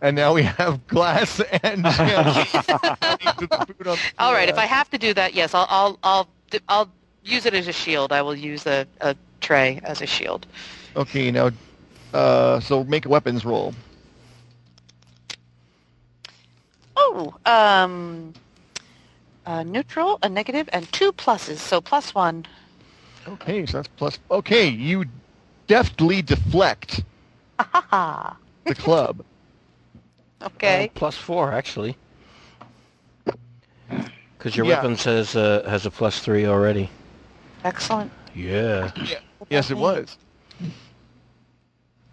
And 0.00 0.16
now 0.16 0.34
we 0.34 0.42
have 0.42 0.84
glass 0.88 1.40
and 1.62 1.86
champagne. 1.92 3.48
All 4.18 4.32
right, 4.32 4.48
if 4.48 4.58
I 4.58 4.66
have 4.66 4.90
to 4.90 4.98
do 4.98 5.14
that, 5.14 5.34
yes, 5.34 5.54
I'll 5.54 5.66
I'll 5.70 5.98
I'll 6.02 6.28
d- 6.50 6.58
I'll 6.68 6.90
use 7.22 7.46
it 7.46 7.54
as 7.54 7.68
a 7.68 7.72
shield. 7.72 8.10
I 8.12 8.20
will 8.22 8.34
use 8.34 8.66
a, 8.66 8.86
a 9.00 9.14
tray 9.40 9.80
as 9.84 10.02
a 10.02 10.06
shield. 10.06 10.46
Okay, 10.96 11.30
now, 11.30 11.50
uh, 12.12 12.60
so 12.60 12.84
make 12.84 13.06
a 13.06 13.08
weapons 13.08 13.44
roll. 13.44 13.74
Oh, 16.96 17.34
um, 17.46 18.32
a 19.46 19.64
neutral, 19.64 20.18
a 20.22 20.28
negative, 20.28 20.68
and 20.72 20.90
two 20.92 21.12
pluses. 21.12 21.58
So 21.58 21.80
plus 21.80 22.14
one. 22.14 22.46
Okay, 23.28 23.66
so 23.66 23.78
that's 23.78 23.88
plus. 23.88 24.18
Okay, 24.30 24.68
you 24.68 25.04
deftly 25.66 26.22
deflect 26.22 27.02
Ha 27.58 27.68
ha 27.72 27.86
ha. 27.90 28.36
the 28.64 28.74
club. 28.74 29.24
Okay. 30.42 30.86
Uh, 30.86 30.98
plus 30.98 31.16
four, 31.16 31.52
actually. 31.52 31.96
Because 34.38 34.56
your 34.56 34.66
Yeah. 34.66 34.76
weapon 34.76 34.96
says 34.96 35.36
uh, 35.36 35.62
has 35.68 35.86
a 35.86 35.90
plus 35.90 36.18
three 36.20 36.46
already. 36.46 36.90
Excellent. 37.64 38.10
Yeah. 38.34 38.90
Yes, 39.50 39.70
it 39.70 39.76
was. 39.76 40.16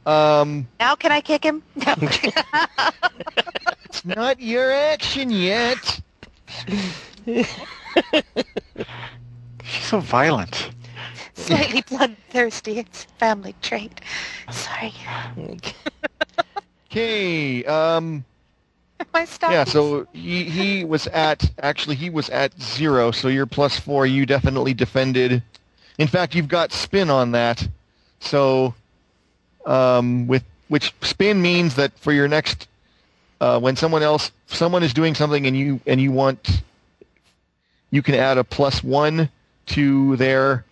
Um, 0.05 0.67
Now 0.79 0.95
can 0.95 1.11
I 1.11 1.21
kick 1.21 1.43
him? 1.43 1.61
No. 1.85 1.95
it's 3.85 4.05
not 4.05 4.39
your 4.39 4.71
action 4.71 5.29
yet. 5.29 5.99
She's 7.25 7.47
so 9.83 9.99
violent. 9.99 10.71
Slightly 11.33 11.81
bloodthirsty. 11.81 12.79
It's 12.79 13.05
a 13.05 13.07
family 13.19 13.55
trait. 13.61 14.01
Sorry. 14.51 14.93
Okay. 16.91 17.63
Um, 17.65 18.23
My 19.13 19.25
stop. 19.25 19.51
yeah. 19.51 19.63
So 19.63 20.07
he 20.13 20.43
he 20.45 20.83
was 20.85 21.07
at 21.07 21.49
actually 21.61 21.95
he 21.95 22.09
was 22.09 22.29
at 22.29 22.59
zero. 22.61 23.11
So 23.11 23.27
you're 23.27 23.45
plus 23.45 23.79
four. 23.79 24.05
You 24.05 24.25
definitely 24.25 24.73
defended. 24.73 25.41
In 25.97 26.07
fact, 26.07 26.33
you've 26.35 26.47
got 26.47 26.71
spin 26.71 27.09
on 27.09 27.31
that. 27.31 27.67
So, 28.21 28.73
um, 29.65 30.27
with 30.27 30.43
which 30.67 30.93
spin 31.01 31.41
means 31.41 31.75
that 31.75 31.97
for 31.99 32.11
your 32.11 32.27
next, 32.27 32.67
uh, 33.41 33.59
when 33.59 33.75
someone 33.75 34.03
else 34.03 34.31
someone 34.47 34.83
is 34.83 34.93
doing 34.93 35.15
something 35.15 35.45
and 35.47 35.55
you 35.57 35.79
and 35.85 35.99
you 36.01 36.11
want, 36.11 36.61
you 37.91 38.01
can 38.01 38.15
add 38.15 38.37
a 38.37 38.43
plus 38.43 38.83
one 38.83 39.29
to 39.67 40.15
their 40.17 40.65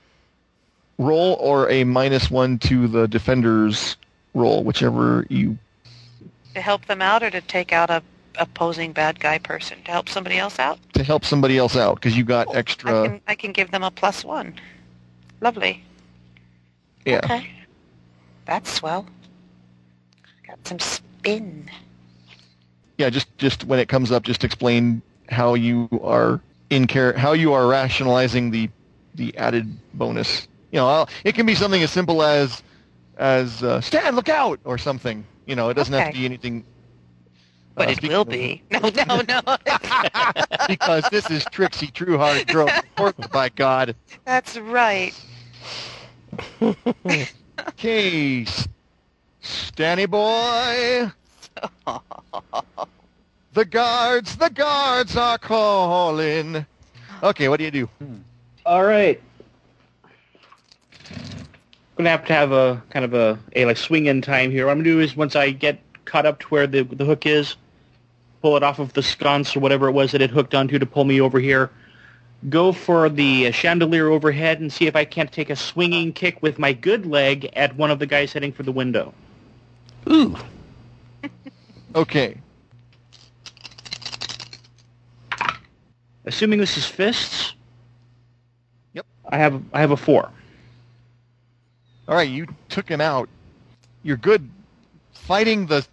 roll 0.98 1.34
or 1.40 1.70
a 1.70 1.84
minus 1.84 2.30
one 2.32 2.58
to 2.60 2.88
the 2.88 3.08
defender's 3.08 3.98
roll, 4.34 4.64
whichever 4.64 5.26
you 5.30 5.58
To 6.56 6.62
help 6.62 6.86
them 6.86 7.02
out 7.02 7.24
or 7.24 7.30
to 7.30 7.42
take 7.42 7.72
out 7.74 7.90
a 7.90 8.02
opposing 8.40 8.92
bad 8.94 9.20
guy 9.20 9.38
person? 9.40 9.78
To 9.86 9.92
help 9.92 10.10
somebody 10.10 10.38
else 10.38 10.60
out? 10.60 10.80
to 10.94 11.04
help 11.04 11.24
somebody 11.26 11.58
else 11.58 11.76
out 11.76 11.96
because 11.96 12.16
you 12.18 12.24
got 12.24 12.48
I 12.54 12.58
extra. 12.60 12.92
can 13.04 13.22
I 13.28 13.36
can 13.36 13.52
give 13.52 13.72
them 13.72 13.84
a 13.84 13.92
plus 13.92 14.24
one. 14.26 14.54
Lovely. 15.42 15.84
Yeah. 17.06 17.22
Okay. 17.24 17.50
That's 18.48 18.72
swell. 18.74 19.06
Got 20.48 20.66
some 20.66 20.80
spin. 20.80 21.69
Yeah, 22.98 23.09
just 23.09 23.38
just 23.38 23.66
when 23.66 23.77
it 23.77 23.90
comes 23.90 24.11
up, 24.11 24.24
just 24.24 24.43
explain 24.43 25.01
how 25.30 25.53
you 25.53 25.90
are 26.01 26.42
in 26.69 26.88
care, 26.88 27.14
how 27.14 27.34
you 27.34 27.53
are 27.53 27.67
rationalizing 27.67 28.50
the 28.51 28.69
the 29.14 29.38
added 29.38 29.72
bonus. 29.93 30.48
You 30.72 30.80
know, 30.80 30.88
I'll, 30.88 31.09
it 31.24 31.35
can 31.35 31.45
be 31.45 31.56
something 31.56 31.84
as 31.84 31.92
simple 31.92 32.24
as 32.24 32.64
as 33.17 33.61
uh, 33.64 33.82
Stan, 33.82 34.16
look 34.16 34.30
out, 34.30 34.59
or 34.64 34.77
something. 34.77 35.26
You 35.45 35.56
know, 35.56 35.69
it 35.69 35.74
doesn't 35.74 35.93
have 35.93 36.14
to 36.14 36.17
be 36.17 36.26
anything. 36.26 36.64
But 37.76 37.90
uh, 37.90 37.92
it 37.92 38.03
will 38.03 38.26
be. 38.26 38.64
No, 38.72 38.80
no, 38.80 39.22
no. 39.27 39.42
because 40.67 41.03
this 41.11 41.30
is 41.30 41.45
Trixie 41.51 41.88
Trueheart 41.88 42.85
Portland, 42.95 43.32
by 43.32 43.50
God. 43.50 43.95
That's 44.26 44.58
right. 44.58 45.14
Okay, 47.70 48.44
S- 48.44 48.68
Stanny 49.42 50.06
boy. 50.06 51.12
The 53.54 53.66
guards, 53.66 54.36
the 54.38 54.50
guards 54.50 55.16
are 55.18 55.38
calling. 55.38 56.66
Okay, 57.24 57.50
what 57.50 57.58
do 57.58 57.64
you 57.64 57.72
do? 57.72 57.86
Hmm. 58.00 58.16
All 58.66 58.84
right. 58.84 59.22
I'm 61.12 62.04
Gonna 62.04 62.10
have 62.12 62.26
to 62.26 62.34
have 62.34 62.52
a 62.52 62.84
kind 62.92 63.04
of 63.06 63.14
a, 63.16 63.40
a 63.56 63.66
like 63.66 63.78
swing 63.78 64.06
in 64.06 64.22
time 64.22 64.52
here. 64.52 64.66
What 64.68 64.74
I'm 64.74 64.78
gonna 64.80 64.90
do 64.90 65.00
is 65.00 65.16
once 65.16 65.36
I 65.36 65.50
get 65.52 65.80
caught 66.06 66.26
up 66.28 66.40
to 66.42 66.48
where 66.48 66.68
the 66.68 66.84
the 66.84 67.06
hook 67.06 67.26
is, 67.26 67.56
pull 68.44 68.56
it 68.56 68.62
off 68.64 68.78
of 68.78 68.94
the 68.94 69.02
sconce 69.02 69.56
or 69.56 69.60
whatever 69.60 69.88
it 69.88 69.94
was 69.94 70.12
that 70.12 70.22
it 70.22 70.30
hooked 70.30 70.54
onto 70.54 70.78
to 70.78 70.86
pull 70.86 71.06
me 71.06 71.20
over 71.20 71.40
here. 71.40 71.72
Go 72.50 72.72
for 72.72 73.10
the 73.10 73.52
chandelier 73.52 74.10
overhead 74.10 74.60
and 74.60 74.72
see 74.72 74.86
if 74.86 74.96
I 74.96 75.06
can't 75.06 75.32
take 75.32 75.50
a 75.50 75.56
swinging 75.56 76.14
kick 76.14 76.42
with 76.42 76.60
my 76.60 76.72
good 76.72 77.06
leg 77.06 77.50
at 77.54 77.76
one 77.76 77.90
of 77.90 78.00
the 78.00 78.06
guys 78.06 78.32
heading 78.32 78.52
for 78.52 78.64
the 78.64 78.72
window. 78.72 79.14
Ooh. 80.10 80.36
Okay. 81.96 82.38
Assuming 86.26 86.60
this 86.60 86.78
is 86.78 86.86
fists. 86.86 87.54
Yep. 88.94 89.06
I 89.30 89.38
have 89.38 89.64
I 89.74 89.80
have 89.80 89.92
a 89.92 89.98
four. 89.98 90.30
All 92.08 92.16
right, 92.16 92.30
you 92.30 92.46
took 92.70 92.88
him 92.88 93.02
out. 93.02 93.30
You're 94.04 94.18
good 94.18 94.48
fighting 95.12 95.66
the 95.66 95.88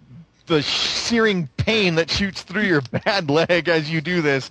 the 0.46 0.62
searing 0.62 1.48
pain 1.56 1.94
that 1.94 2.10
shoots 2.10 2.42
through 2.42 2.64
your 2.64 2.80
bad 3.04 3.30
leg 3.30 3.68
as 3.68 3.90
you 3.90 4.00
do 4.00 4.20
this. 4.20 4.50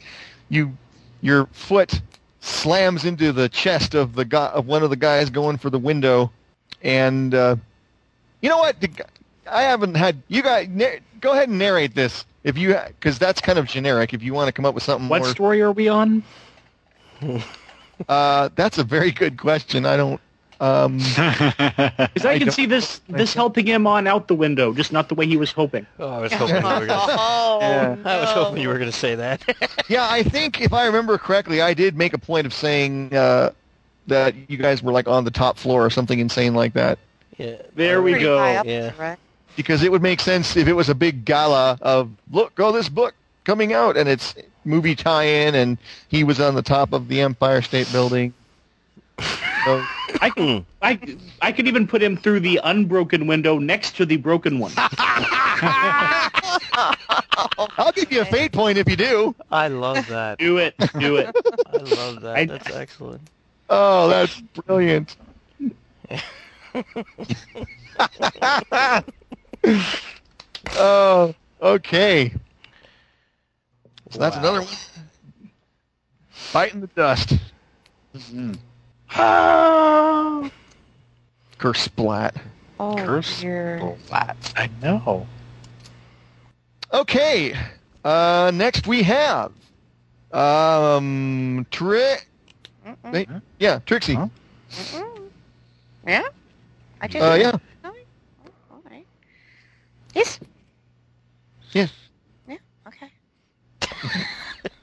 You 0.49 0.75
your 1.23 1.47
foot 1.47 2.01
slams 2.41 3.05
into 3.05 3.31
the 3.31 3.47
chest 3.49 3.95
of 3.95 4.13
the 4.13 4.25
guy 4.25 4.47
of 4.47 4.67
one 4.67 4.83
of 4.83 4.89
the 4.89 4.95
guys 4.95 5.29
going 5.29 5.57
for 5.57 5.69
the 5.69 5.79
window, 5.79 6.31
and 6.83 7.33
uh, 7.33 7.55
you 8.41 8.49
know 8.49 8.57
what? 8.57 8.75
I 9.49 9.63
haven't 9.63 9.95
had 9.95 10.21
you 10.27 10.43
guys 10.43 10.67
go 11.21 11.31
ahead 11.31 11.49
and 11.49 11.57
narrate 11.57 11.95
this 11.95 12.25
if 12.43 12.57
you 12.57 12.77
because 12.87 13.17
that's 13.17 13.41
kind 13.41 13.57
of 13.57 13.65
generic. 13.65 14.13
If 14.13 14.21
you 14.21 14.33
want 14.33 14.49
to 14.49 14.51
come 14.51 14.65
up 14.65 14.75
with 14.75 14.83
something 14.83 15.07
What 15.09 15.21
more, 15.21 15.29
story 15.29 15.61
are 15.61 15.71
we 15.71 15.87
on? 15.87 16.23
uh, 18.09 18.49
that's 18.55 18.77
a 18.77 18.83
very 18.83 19.11
good 19.11 19.37
question. 19.37 19.85
I 19.85 19.97
don't. 19.97 20.19
Um, 20.59 20.97
Because 21.17 22.25
I, 22.25 22.31
I 22.33 22.37
can 22.37 22.47
don't- 22.47 22.51
see 22.51 22.65
this 22.65 23.01
this 23.09 23.33
helping 23.33 23.65
him 23.65 23.85
on 23.87 24.07
out 24.07 24.27
the 24.27 24.35
window, 24.35 24.73
just 24.73 24.91
not 24.91 25.09
the 25.09 25.15
way 25.15 25.25
he 25.27 25.37
was 25.37 25.51
hoping. 25.51 25.85
Oh, 25.99 26.07
I 26.09 26.19
was 26.21 26.33
hoping 26.33 26.55
you 26.57 26.61
were 26.63 26.85
gonna. 26.85 26.87
Oh, 27.17 27.59
Yeah. 27.61 27.95
I 28.05 28.17
was 28.19 28.35
no. 28.35 28.43
hoping 28.45 28.61
you 28.61 28.67
were 28.69 28.77
going 28.77 28.91
to 28.91 28.97
say 28.97 29.15
that. 29.15 29.43
Yeah, 29.87 30.07
I 30.09 30.23
think 30.23 30.61
if 30.61 30.73
I 30.73 30.85
remember 30.85 31.17
correctly, 31.17 31.61
I 31.61 31.73
did 31.73 31.95
make 31.97 32.13
a 32.13 32.17
point 32.17 32.45
of 32.47 32.53
saying 32.53 33.13
uh, 33.15 33.51
that 34.07 34.35
you 34.49 34.57
guys 34.57 34.81
were 34.83 34.91
like 34.91 35.07
on 35.07 35.23
the 35.25 35.31
top 35.31 35.57
floor 35.57 35.85
or 35.85 35.89
something 35.89 36.19
insane 36.19 36.53
like 36.55 36.73
that. 36.73 36.97
yeah. 37.37 37.55
There 37.75 38.01
we 38.01 38.11
Pretty 38.11 38.25
go. 38.25 38.37
up 38.39 38.65
Yeah. 38.65 38.91
right? 38.97 39.17
Because 39.55 39.83
it 39.83 39.91
would 39.91 40.01
make 40.01 40.19
sense 40.19 40.55
if 40.57 40.67
it 40.67 40.73
was 40.73 40.89
a 40.89 40.95
big 40.95 41.25
gala 41.25 41.77
of 41.81 42.09
look, 42.31 42.55
go 42.55 42.71
this 42.71 42.89
book 42.89 43.13
coming 43.43 43.73
out, 43.73 43.97
and 43.97 44.07
it's 44.09 44.33
movie 44.65 44.95
tie-in, 44.95 45.53
and 45.55 45.77
he 46.07 46.23
was 46.23 46.39
on 46.39 46.55
the 46.55 46.61
top 46.63 46.91
of 46.93 47.07
the 47.07 47.21
Empire 47.21 47.61
State 47.61 47.91
Building. 47.91 48.33
So, 49.65 49.87
I 50.21 50.29
can 50.29 50.65
I 50.81 50.99
I 51.41 51.51
could 51.51 51.67
even 51.67 51.87
put 51.87 52.01
him 52.01 52.17
through 52.17 52.41
the 52.41 52.59
unbroken 52.63 53.27
window 53.27 53.57
next 53.59 53.95
to 53.97 54.05
the 54.05 54.17
broken 54.17 54.59
one. 54.59 54.71
I'll 57.77 57.91
give 57.93 58.11
you 58.11 58.21
a 58.21 58.25
fate 58.25 58.51
point 58.51 58.77
if 58.77 58.89
you 58.89 58.95
do. 58.95 59.35
I 59.51 59.67
love 59.67 60.07
that. 60.07 60.39
Do 60.39 60.57
it, 60.57 60.75
do 60.97 61.17
it. 61.17 61.35
I 61.65 61.79
love 61.79 62.21
that. 62.21 62.37
I- 62.39 62.45
That's 62.47 62.69
excellent. 62.69 63.21
Oh, 63.69 64.09
that's 64.09 64.41
brilliant. 64.65 65.15
oh, 70.75 71.33
okay. 71.61 72.33
So 74.11 74.19
that's 74.19 74.35
Wow. 74.35 74.37
another 74.37 74.61
one. 74.61 74.77
Fighting 76.51 76.81
the 76.81 76.87
dust. 76.87 77.33
Mm-hmm. 78.15 78.53
Curse 81.63 81.81
splat. 81.81 82.35
Oh, 82.79 82.95
Curse 82.97 83.41
dear. 83.41 83.95
Flat. 84.05 84.35
I 84.55 84.69
know. 84.81 85.27
Okay. 86.91 87.55
Uh, 88.03 88.51
next 88.53 88.87
we 88.87 89.03
have 89.03 89.51
um 90.31 91.65
Tri- 91.69 92.17
yeah, 93.59 93.79
Trixie. 93.85 94.15
Huh? 94.15 94.27
Mm-mm. 94.71 95.29
Yeah? 96.07 96.23
I 96.99 97.07
just. 97.07 97.23
Uh, 97.23 97.35
yeah. 97.35 97.51
Oh, 97.83 97.93
all 98.71 98.81
right. 98.89 99.05
Yes? 100.15 100.39
Yes. 101.71 101.91
Yeah, 102.47 102.57
okay. 102.87 103.09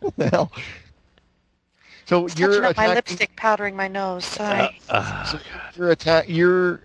What 0.00 0.16
the 0.16 0.30
hell? 0.30 0.52
So 2.10 2.26
It's 2.26 2.36
you're 2.36 2.60
touching 2.60 2.64
up 2.64 2.76
my 2.76 2.88
lipstick, 2.88 3.36
powdering 3.36 3.76
my 3.76 3.86
nose. 3.86 4.24
Sorry. 4.24 4.80
Uh, 4.88 5.28
uh, 5.32 5.38
You're 5.76 5.92
attack. 5.92 6.24
You're. 6.28 6.80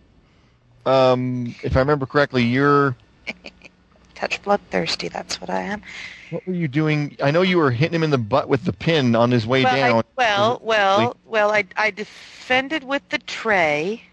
Um, 0.85 1.55
if 1.63 1.75
I 1.75 1.79
remember 1.79 2.05
correctly, 2.05 2.43
you're. 2.43 2.95
Touch 4.13 4.39
bloodthirsty, 4.43 5.07
that's 5.07 5.41
what 5.41 5.49
I 5.49 5.61
am. 5.61 5.81
What 6.29 6.45
were 6.45 6.53
you 6.53 6.67
doing? 6.67 7.17
I 7.23 7.31
know 7.31 7.41
you 7.41 7.57
were 7.57 7.71
hitting 7.71 7.95
him 7.95 8.03
in 8.03 8.11
the 8.11 8.19
butt 8.19 8.49
with 8.49 8.65
the 8.65 8.71
pin 8.71 9.15
on 9.15 9.31
his 9.31 9.47
way 9.47 9.63
well, 9.63 9.75
down. 9.75 9.97
I, 9.97 10.03
well, 10.15 10.61
well, 10.61 11.17
well, 11.25 11.49
I, 11.49 11.63
I 11.75 11.89
defended 11.89 12.83
with 12.83 13.01
the 13.09 13.17
tray. 13.17 14.03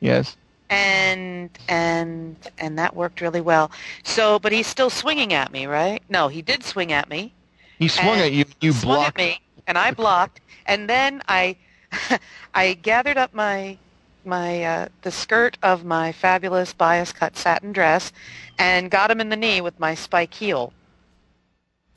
Yes. 0.00 0.36
and 0.68 1.48
and 1.68 2.34
and 2.58 2.76
that 2.76 2.96
worked 2.96 3.20
really 3.20 3.40
well. 3.40 3.70
So, 4.02 4.40
but 4.40 4.50
he's 4.50 4.66
still 4.66 4.90
swinging 4.90 5.32
at 5.32 5.52
me, 5.52 5.66
right? 5.66 6.02
No, 6.08 6.26
he 6.26 6.42
did 6.42 6.64
swing 6.64 6.90
at 6.90 7.08
me. 7.08 7.34
He 7.78 7.86
swung 7.86 8.18
And 8.18 8.22
at 8.22 8.32
you. 8.32 8.44
You 8.60 8.72
swung 8.72 8.96
blocked. 8.96 9.20
at 9.20 9.24
me, 9.24 9.40
and 9.70 9.78
I 9.78 9.92
blocked. 9.92 10.40
And 10.66 10.90
then 10.90 11.22
I 11.28 11.56
I 12.54 12.74
gathered 12.74 13.16
up 13.16 13.32
my 13.32 13.78
my 14.24 14.62
uh, 14.64 14.88
the 15.00 15.10
skirt 15.10 15.56
of 15.62 15.84
my 15.84 16.12
fabulous 16.12 16.74
bias 16.74 17.12
cut 17.12 17.36
satin 17.36 17.72
dress 17.72 18.12
and 18.58 18.90
got 18.90 19.10
him 19.10 19.20
in 19.20 19.30
the 19.30 19.36
knee 19.36 19.62
with 19.62 19.78
my 19.80 19.94
spike 19.94 20.34
heel. 20.34 20.74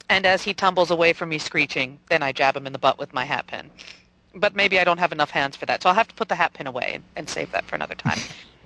And 0.08 0.26
as 0.26 0.44
he 0.44 0.54
tumbles 0.54 0.92
away 0.92 1.14
from 1.14 1.30
me 1.30 1.40
screeching, 1.40 2.00
then 2.10 2.22
I 2.22 2.32
jab 2.32 2.56
him 2.56 2.68
in 2.68 2.74
the 2.74 2.80
butt 2.80 3.00
with 3.00 3.14
my 3.14 3.26
hat 3.26 3.48
pin. 3.48 3.70
But 4.36 4.56
maybe 4.56 4.80
I 4.80 4.84
don't 4.84 5.00
have 5.00 5.12
enough 5.12 5.32
hands 5.32 5.56
for 5.56 5.66
that, 5.66 5.82
so 5.82 5.90
I'll 5.90 5.96
have 5.96 6.08
to 6.08 6.16
put 6.16 6.30
the 6.30 6.36
hat 6.36 6.54
pin 6.54 6.68
away 6.68 6.92
and, 6.96 7.04
and 7.16 7.30
save 7.30 7.52
that 7.52 7.66
for 7.66 7.76
another 7.76 7.96
time. 7.96 8.20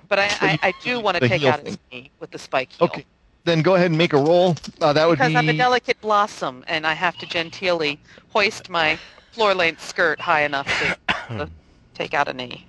But 0.08 0.18
I, 0.18 0.24
I, 0.40 0.58
I 0.62 0.74
do 0.82 1.00
want 1.00 1.16
to 1.16 1.28
take 1.28 1.44
out 1.44 1.64
his 1.66 1.78
knee 1.90 2.10
with 2.20 2.30
the 2.30 2.38
spike 2.38 2.72
heel. 2.72 2.86
Okay. 2.86 3.04
Then 3.44 3.62
go 3.62 3.74
ahead 3.76 3.86
and 3.90 3.96
make 3.96 4.12
a 4.12 4.18
roll. 4.18 4.56
Uh, 4.80 4.92
that 4.92 5.08
would 5.08 5.18
Because 5.18 5.32
be 5.32 5.36
I'm 5.36 5.48
a 5.48 5.52
delicate 5.54 6.00
blossom, 6.00 6.64
and 6.68 6.86
I 6.86 6.92
have 6.92 7.16
to 7.18 7.26
genteelly 7.26 7.98
hoist 8.30 8.68
my 8.68 8.98
floor-length 9.32 9.86
skirt 9.86 10.20
high 10.20 10.42
enough 10.42 10.66
to, 11.08 11.14
to 11.28 11.50
take 11.94 12.14
out 12.14 12.28
a 12.28 12.32
knee. 12.32 12.66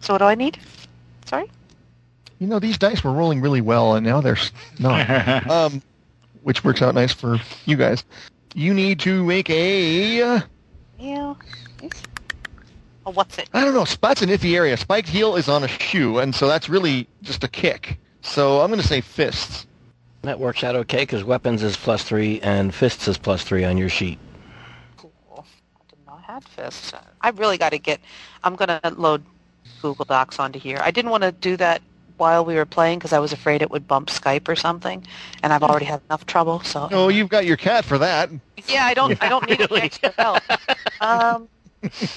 So 0.00 0.14
what 0.14 0.18
do 0.18 0.24
I 0.24 0.34
need? 0.34 0.58
Sorry? 1.26 1.50
You 2.38 2.46
know, 2.46 2.58
these 2.58 2.78
dice 2.78 3.02
were 3.02 3.12
rolling 3.12 3.40
really 3.40 3.60
well, 3.60 3.94
and 3.94 4.04
now 4.04 4.20
they're 4.20 4.38
not. 4.78 5.46
um, 5.50 5.82
which 6.42 6.62
works 6.62 6.80
out 6.80 6.94
nice 6.94 7.12
for 7.12 7.40
you 7.64 7.76
guys. 7.76 8.04
You 8.54 8.72
need 8.72 9.00
to 9.00 9.24
make 9.24 9.50
a. 9.50 10.22
Uh, 10.22 10.40
Yeah. 10.98 11.34
Oh, 13.04 13.12
what's 13.12 13.38
it? 13.38 13.48
I 13.52 13.64
don't 13.64 13.74
know. 13.74 13.84
Spot's 13.84 14.22
an 14.22 14.28
iffy 14.30 14.56
area. 14.56 14.76
Spiked 14.76 15.08
heel 15.08 15.36
is 15.36 15.48
on 15.48 15.62
a 15.64 15.68
shoe, 15.68 16.18
and 16.18 16.34
so 16.34 16.48
that's 16.48 16.68
really 16.68 17.08
just 17.22 17.44
a 17.44 17.48
kick. 17.48 17.98
So 18.26 18.60
I'm 18.60 18.68
going 18.68 18.80
to 18.80 18.86
say 18.86 19.00
fists. 19.00 19.66
That 20.22 20.40
works 20.40 20.64
out 20.64 20.74
okay 20.74 21.02
because 21.02 21.22
weapons 21.22 21.62
is 21.62 21.76
plus 21.76 22.02
three 22.02 22.40
and 22.40 22.74
fists 22.74 23.06
is 23.06 23.16
plus 23.16 23.44
three 23.44 23.64
on 23.64 23.76
your 23.78 23.88
sheet. 23.88 24.18
Cool. 24.96 25.12
I 25.38 25.80
didn't 25.88 26.06
know 26.06 26.14
I 26.14 26.32
had 26.32 26.42
fists. 26.44 26.92
I 27.20 27.28
really 27.30 27.56
got 27.58 27.70
to 27.70 27.78
get. 27.78 28.00
I'm 28.42 28.56
gonna 28.56 28.80
load 28.96 29.22
Google 29.80 30.04
Docs 30.04 30.40
onto 30.40 30.58
here. 30.58 30.78
I 30.82 30.90
didn't 30.90 31.12
want 31.12 31.22
to 31.22 31.30
do 31.30 31.56
that 31.58 31.80
while 32.16 32.44
we 32.44 32.56
were 32.56 32.64
playing 32.66 32.98
because 32.98 33.12
I 33.12 33.20
was 33.20 33.32
afraid 33.32 33.62
it 33.62 33.70
would 33.70 33.86
bump 33.86 34.08
Skype 34.08 34.48
or 34.48 34.56
something, 34.56 35.06
and 35.44 35.52
I've 35.52 35.62
already 35.62 35.84
had 35.86 36.00
enough 36.08 36.26
trouble. 36.26 36.60
So 36.60 36.88
Oh, 36.90 37.08
you've 37.08 37.28
got 37.28 37.46
your 37.46 37.56
cat 37.56 37.84
for 37.84 37.98
that. 37.98 38.28
yeah, 38.68 38.84
I 38.84 38.94
don't. 38.94 39.22
I 39.22 39.28
don't 39.28 39.48
need 39.48 39.60
Really? 39.70 39.76
any 39.82 39.86
extra 39.86 40.12
help. 40.18 40.42
Um, 41.00 41.48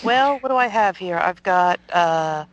well, 0.04 0.40
what 0.40 0.50
do 0.50 0.56
I 0.56 0.66
have 0.68 0.98
here? 0.98 1.18
I've 1.18 1.44
got 1.44 1.80
uh, 1.94 2.46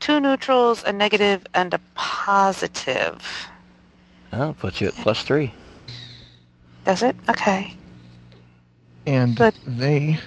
two 0.00 0.20
neutrals, 0.20 0.82
a 0.84 0.92
negative, 0.92 1.44
and 1.54 1.74
a 1.74 1.80
positive. 1.94 3.22
Oh, 4.32 4.54
puts 4.58 4.80
you 4.80 4.88
at 4.88 4.94
plus 4.94 5.22
three. 5.22 5.52
Does 6.84 7.02
it? 7.02 7.16
Okay. 7.28 7.74
And 9.06 9.36
but, 9.36 9.54
they. 9.66 10.18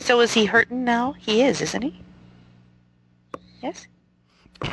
So 0.00 0.20
is 0.20 0.32
he 0.32 0.44
hurting 0.44 0.84
now? 0.84 1.12
He 1.18 1.42
is, 1.42 1.60
isn't 1.60 1.82
he? 1.82 2.00
Yes. 3.62 3.86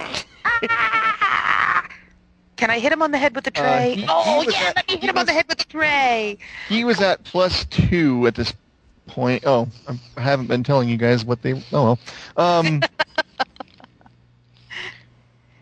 Can 2.58 2.70
I 2.70 2.80
hit 2.80 2.92
him 2.94 3.02
on 3.02 3.12
the 3.12 3.18
head 3.18 3.36
with 3.36 3.44
the 3.44 3.52
Uh, 3.60 3.62
tray? 3.62 3.96
he- 3.96 4.02
he 4.02 4.08
oh 4.10 4.46
was 4.46 4.54
yeah, 4.54 4.62
at- 4.70 4.76
let 4.78 4.88
me 4.88 4.94
hit 4.94 5.04
he 5.04 5.10
him 5.10 5.18
on 5.18 5.26
the 5.26 5.34
head 5.34 5.46
with 5.50 5.58
the 5.58 5.66
tray. 5.66 6.38
He 6.70 6.84
was 6.86 7.02
at 7.02 7.24
plus 7.24 7.66
two 7.66 8.26
at 8.28 8.36
this 8.36 8.54
point. 9.08 9.44
Oh, 9.46 9.68
I 10.18 10.22
haven't 10.22 10.48
been 10.48 10.64
telling 10.64 10.90
you 10.90 10.98
guys 10.98 11.24
what 11.26 11.42
they. 11.42 11.54
Oh 11.72 11.84
well. 11.84 12.00
Um, 12.38 12.82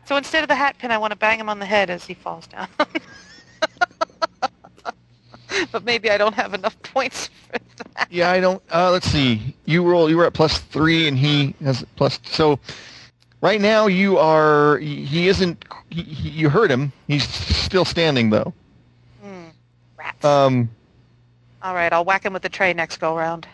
So 0.06 0.18
instead 0.18 0.44
of 0.44 0.50
the 0.50 0.56
hat 0.56 0.78
pin, 0.78 0.92
I 0.92 0.98
want 0.98 1.12
to 1.12 1.18
bang 1.18 1.40
him 1.40 1.50
on 1.50 1.60
the 1.60 1.66
head 1.66 1.90
as 1.90 2.06
he 2.06 2.14
falls 2.14 2.46
down. 2.48 2.68
but 5.72 5.84
maybe 5.86 6.10
I 6.10 6.18
don't 6.18 6.36
have 6.36 6.54
enough 6.54 6.80
points 6.84 7.30
for 7.48 7.58
that. 7.96 8.10
yeah, 8.12 8.30
I 8.30 8.40
don't. 8.40 8.62
Uh, 8.72 8.92
let's 8.92 9.10
see. 9.10 9.56
You 9.66 9.84
roll. 9.84 10.10
You 10.10 10.18
were 10.18 10.26
at 10.26 10.34
plus 10.34 10.60
three, 10.60 11.08
and 11.08 11.18
he 11.18 11.56
has 11.64 11.86
plus. 11.96 12.20
So 12.26 12.60
right 13.42 13.62
now 13.62 13.88
you 13.88 14.18
are. 14.18 14.78
He 14.78 15.06
he 15.06 15.28
isn't. 15.30 15.66
He, 15.90 16.04
he, 16.04 16.30
you 16.30 16.50
hurt 16.50 16.70
him. 16.70 16.92
He's 17.08 17.28
still 17.28 17.86
standing 17.86 18.30
though. 18.30 18.54
Hmm. 19.22 19.46
Rats. 19.98 20.26
Um, 20.26 20.70
All 21.64 21.74
right, 21.74 21.92
I'll 21.92 22.06
whack 22.06 22.26
him 22.26 22.34
with 22.34 22.42
the 22.42 22.50
tray 22.50 22.74
next 22.74 22.98
go 22.98 23.18
round. 23.18 23.48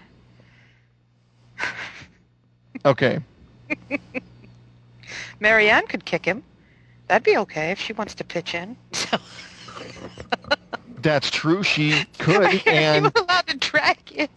okay. 2.86 3.20
Marianne 5.40 5.88
could 5.88 6.06
kick 6.06 6.26
him. 6.26 6.44
That'd 7.08 7.24
be 7.24 7.38
okay 7.38 7.72
if 7.72 7.80
she 7.80 7.94
wants 7.94 8.16
to 8.16 8.24
pitch 8.24 8.54
in. 8.56 8.76
So 8.92 9.18
That's 11.02 11.30
true. 11.32 11.64
She 11.64 12.04
could, 12.18 12.54
you 12.66 12.72
and 12.72 13.06
were 13.06 13.12
allowed 13.16 13.48
to 13.48 13.58
drag 13.58 13.98
in 14.12 14.28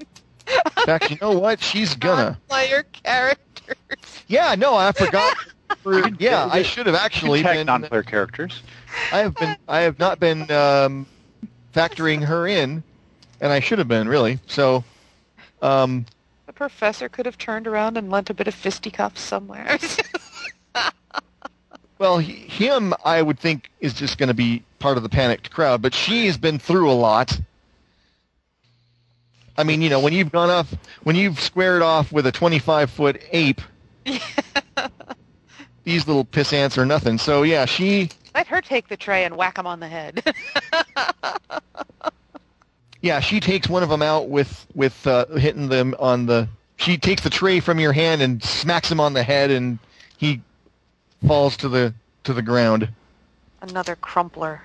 in 0.76 0.86
fact, 0.86 1.10
you 1.10 1.16
know 1.20 1.38
what? 1.38 1.62
She's 1.62 1.94
gonna. 1.94 2.38
player 2.48 2.84
characters. 2.92 3.76
Yeah, 4.26 4.54
no, 4.56 4.74
I 4.74 4.92
forgot. 4.92 5.36
For, 5.82 6.08
yeah, 6.18 6.48
I 6.50 6.62
should 6.62 6.86
have 6.86 6.94
actually 6.94 7.42
Tag 7.42 7.56
been. 7.56 7.66
non-player 7.66 8.02
characters. 8.02 8.62
I 9.10 9.18
have 9.18 9.34
been. 9.34 9.56
I 9.68 9.80
have 9.80 9.98
not 9.98 10.20
been 10.20 10.50
um, 10.50 11.06
factoring 11.74 12.22
her 12.22 12.46
in, 12.46 12.82
and 13.42 13.52
I 13.52 13.60
should 13.60 13.78
have 13.78 13.88
been 13.88 14.08
really. 14.08 14.38
So, 14.46 14.84
um, 15.60 16.06
The 16.46 16.52
professor 16.54 17.10
could 17.10 17.26
have 17.26 17.36
turned 17.36 17.66
around 17.66 17.98
and 17.98 18.10
lent 18.10 18.30
a 18.30 18.34
bit 18.34 18.48
of 18.48 18.54
fisticuffs 18.54 19.20
somewhere. 19.20 19.78
well, 21.98 22.18
he, 22.18 22.32
him 22.32 22.94
I 23.04 23.20
would 23.20 23.38
think 23.38 23.70
is 23.80 23.92
just 23.92 24.16
going 24.16 24.28
to 24.28 24.34
be 24.34 24.62
part 24.78 24.96
of 24.96 25.02
the 25.02 25.08
panicked 25.08 25.50
crowd, 25.50 25.82
but 25.82 25.92
she 25.92 26.26
has 26.26 26.38
been 26.38 26.58
through 26.58 26.90
a 26.90 26.94
lot. 26.94 27.38
I 29.58 29.64
mean, 29.64 29.82
you 29.82 29.90
know, 29.90 30.00
when 30.00 30.14
you've 30.14 30.32
gone 30.32 30.48
off, 30.48 30.72
when 31.02 31.16
you've 31.16 31.38
squared 31.38 31.82
off 31.82 32.10
with 32.10 32.26
a 32.26 32.32
25 32.32 32.90
foot 32.90 33.20
ape, 33.32 33.60
these 35.84 36.06
little 36.06 36.24
piss 36.24 36.52
ants 36.52 36.78
are 36.78 36.86
nothing. 36.86 37.18
So 37.18 37.42
yeah, 37.42 37.64
she, 37.64 38.08
Let 38.36 38.46
her 38.46 38.60
take 38.60 38.88
the 38.88 38.96
tray 38.96 39.24
and 39.24 39.36
whack 39.36 39.58
him 39.58 39.66
on 39.66 39.80
the 39.80 39.88
head. 39.88 40.32
yeah, 43.02 43.18
she 43.18 43.40
takes 43.40 43.68
one 43.68 43.82
of 43.82 43.88
them 43.88 44.00
out 44.00 44.28
with 44.28 44.66
with 44.74 45.06
uh, 45.06 45.26
hitting 45.26 45.68
them 45.68 45.94
on 45.98 46.26
the. 46.26 46.48
She 46.76 46.96
takes 46.96 47.22
the 47.22 47.30
tray 47.30 47.60
from 47.60 47.78
your 47.78 47.92
hand 47.92 48.22
and 48.22 48.42
smacks 48.42 48.90
him 48.90 49.00
on 49.00 49.12
the 49.12 49.22
head, 49.22 49.50
and 49.50 49.78
he 50.16 50.40
falls 51.26 51.56
to 51.58 51.68
the 51.68 51.92
to 52.24 52.32
the 52.32 52.42
ground. 52.42 52.88
Another 53.60 53.96
crumpler. 53.96 54.62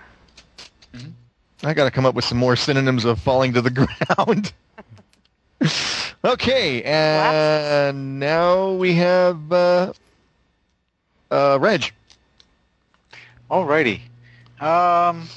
I 1.63 1.73
got 1.73 1.85
to 1.85 1.91
come 1.91 2.05
up 2.05 2.13
with 2.13 2.25
some 2.25 2.37
more 2.37 2.55
synonyms 2.55 3.03
of 3.05 3.19
falling 3.19 3.53
to 3.53 3.61
the 3.61 3.69
ground. 4.17 4.53
okay, 6.23 6.83
and 6.83 8.19
now 8.19 8.73
we 8.73 8.93
have 8.93 9.51
uh, 9.51 9.93
uh, 11.31 11.57
Reg. 11.59 11.91
Alrighty. 13.49 14.01
Um, 14.59 15.27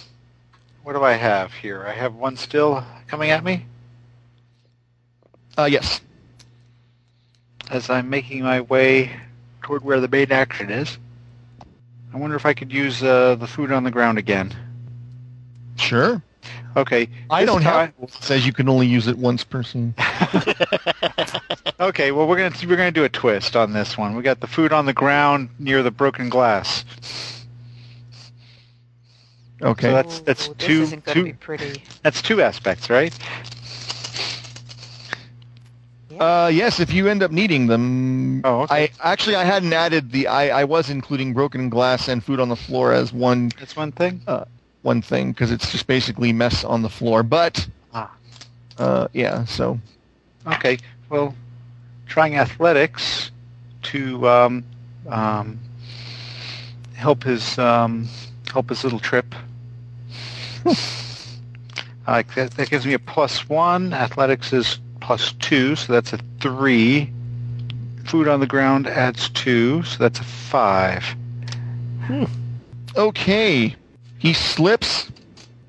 what 0.90 0.98
do 0.98 1.04
I 1.04 1.12
have 1.12 1.52
here? 1.52 1.86
I 1.86 1.92
have 1.92 2.16
one 2.16 2.36
still 2.36 2.84
coming 3.06 3.30
at 3.30 3.44
me 3.44 3.64
Uh, 5.56 5.66
yes. 5.70 6.00
as 7.70 7.88
I'm 7.88 8.10
making 8.10 8.42
my 8.42 8.62
way 8.62 9.12
toward 9.62 9.84
where 9.84 10.00
the 10.00 10.08
main 10.08 10.32
action 10.32 10.68
is. 10.68 10.98
I 12.12 12.16
wonder 12.16 12.34
if 12.34 12.44
I 12.44 12.54
could 12.54 12.72
use 12.72 13.04
uh, 13.04 13.36
the 13.36 13.46
food 13.46 13.70
on 13.70 13.84
the 13.84 13.92
ground 13.92 14.18
again. 14.18 14.52
Sure. 15.76 16.20
Okay. 16.76 17.08
I 17.30 17.44
don't 17.44 17.62
have 17.62 17.92
it 18.02 18.12
says 18.14 18.44
you 18.44 18.52
can 18.52 18.68
only 18.68 18.88
use 18.88 19.06
it 19.06 19.16
once 19.16 19.44
per 19.44 19.62
scene. 19.62 19.94
Okay, 21.80 22.12
well 22.12 22.28
we're 22.28 22.36
gonna 22.36 22.68
we're 22.68 22.76
gonna 22.76 22.90
do 22.90 23.04
a 23.04 23.08
twist 23.08 23.56
on 23.56 23.72
this 23.72 23.96
one. 23.96 24.14
We 24.14 24.22
got 24.22 24.40
the 24.40 24.46
food 24.46 24.70
on 24.70 24.84
the 24.84 24.92
ground 24.92 25.48
near 25.58 25.82
the 25.82 25.90
broken 25.90 26.28
glass. 26.28 26.84
Okay. 29.62 29.88
So 29.88 29.92
that's 29.92 30.20
that's 30.20 30.48
Ooh, 30.48 30.54
two 30.54 30.78
This 30.80 30.88
isn't 30.88 31.06
two 31.06 31.24
be 31.24 31.32
pretty. 31.34 31.82
that's 32.02 32.22
two 32.22 32.40
aspects, 32.42 32.88
right? 32.88 33.16
Uh, 36.18 36.50
yes, 36.52 36.80
if 36.80 36.92
you 36.92 37.08
end 37.08 37.22
up 37.22 37.30
needing 37.30 37.66
them. 37.66 38.42
Oh, 38.44 38.62
okay. 38.62 38.84
I 38.84 39.12
actually 39.12 39.36
I 39.36 39.44
hadn't 39.44 39.72
added 39.72 40.12
the 40.12 40.26
I, 40.26 40.60
I 40.60 40.64
was 40.64 40.90
including 40.90 41.32
broken 41.32 41.70
glass 41.70 42.08
and 42.08 42.22
food 42.22 42.40
on 42.40 42.48
the 42.48 42.56
floor 42.56 42.92
as 42.92 43.12
one 43.12 43.50
That's 43.58 43.76
one 43.76 43.92
thing. 43.92 44.20
Uh, 44.26 44.44
one 44.82 45.00
thing 45.02 45.32
because 45.32 45.50
it's 45.50 45.70
just 45.70 45.86
basically 45.86 46.32
mess 46.32 46.64
on 46.64 46.82
the 46.82 46.90
floor. 46.90 47.22
But 47.22 47.66
Ah. 47.94 48.10
uh, 48.78 49.08
yeah, 49.12 49.44
so 49.44 49.78
Okay. 50.46 50.78
Well, 51.08 51.34
trying 52.06 52.36
athletics 52.36 53.30
to 53.82 54.28
um, 54.28 54.64
um, 55.08 55.58
help 56.94 57.22
his 57.24 57.58
um, 57.58 58.08
help 58.52 58.68
his 58.68 58.84
little 58.84 59.00
trip. 59.00 59.34
Uh, 62.06 62.24
that, 62.34 62.50
that 62.52 62.68
gives 62.70 62.84
me 62.84 62.92
a 62.94 62.98
plus 62.98 63.48
one. 63.48 63.92
Athletics 63.92 64.52
is 64.52 64.80
plus 65.00 65.32
two, 65.34 65.76
so 65.76 65.92
that's 65.92 66.12
a 66.12 66.18
three. 66.40 67.12
Food 68.06 68.26
on 68.26 68.40
the 68.40 68.48
ground 68.48 68.88
adds 68.88 69.28
two, 69.28 69.84
so 69.84 69.98
that's 69.98 70.18
a 70.18 70.24
five. 70.24 71.04
okay, 72.96 73.76
he 74.18 74.32
slips, 74.32 75.10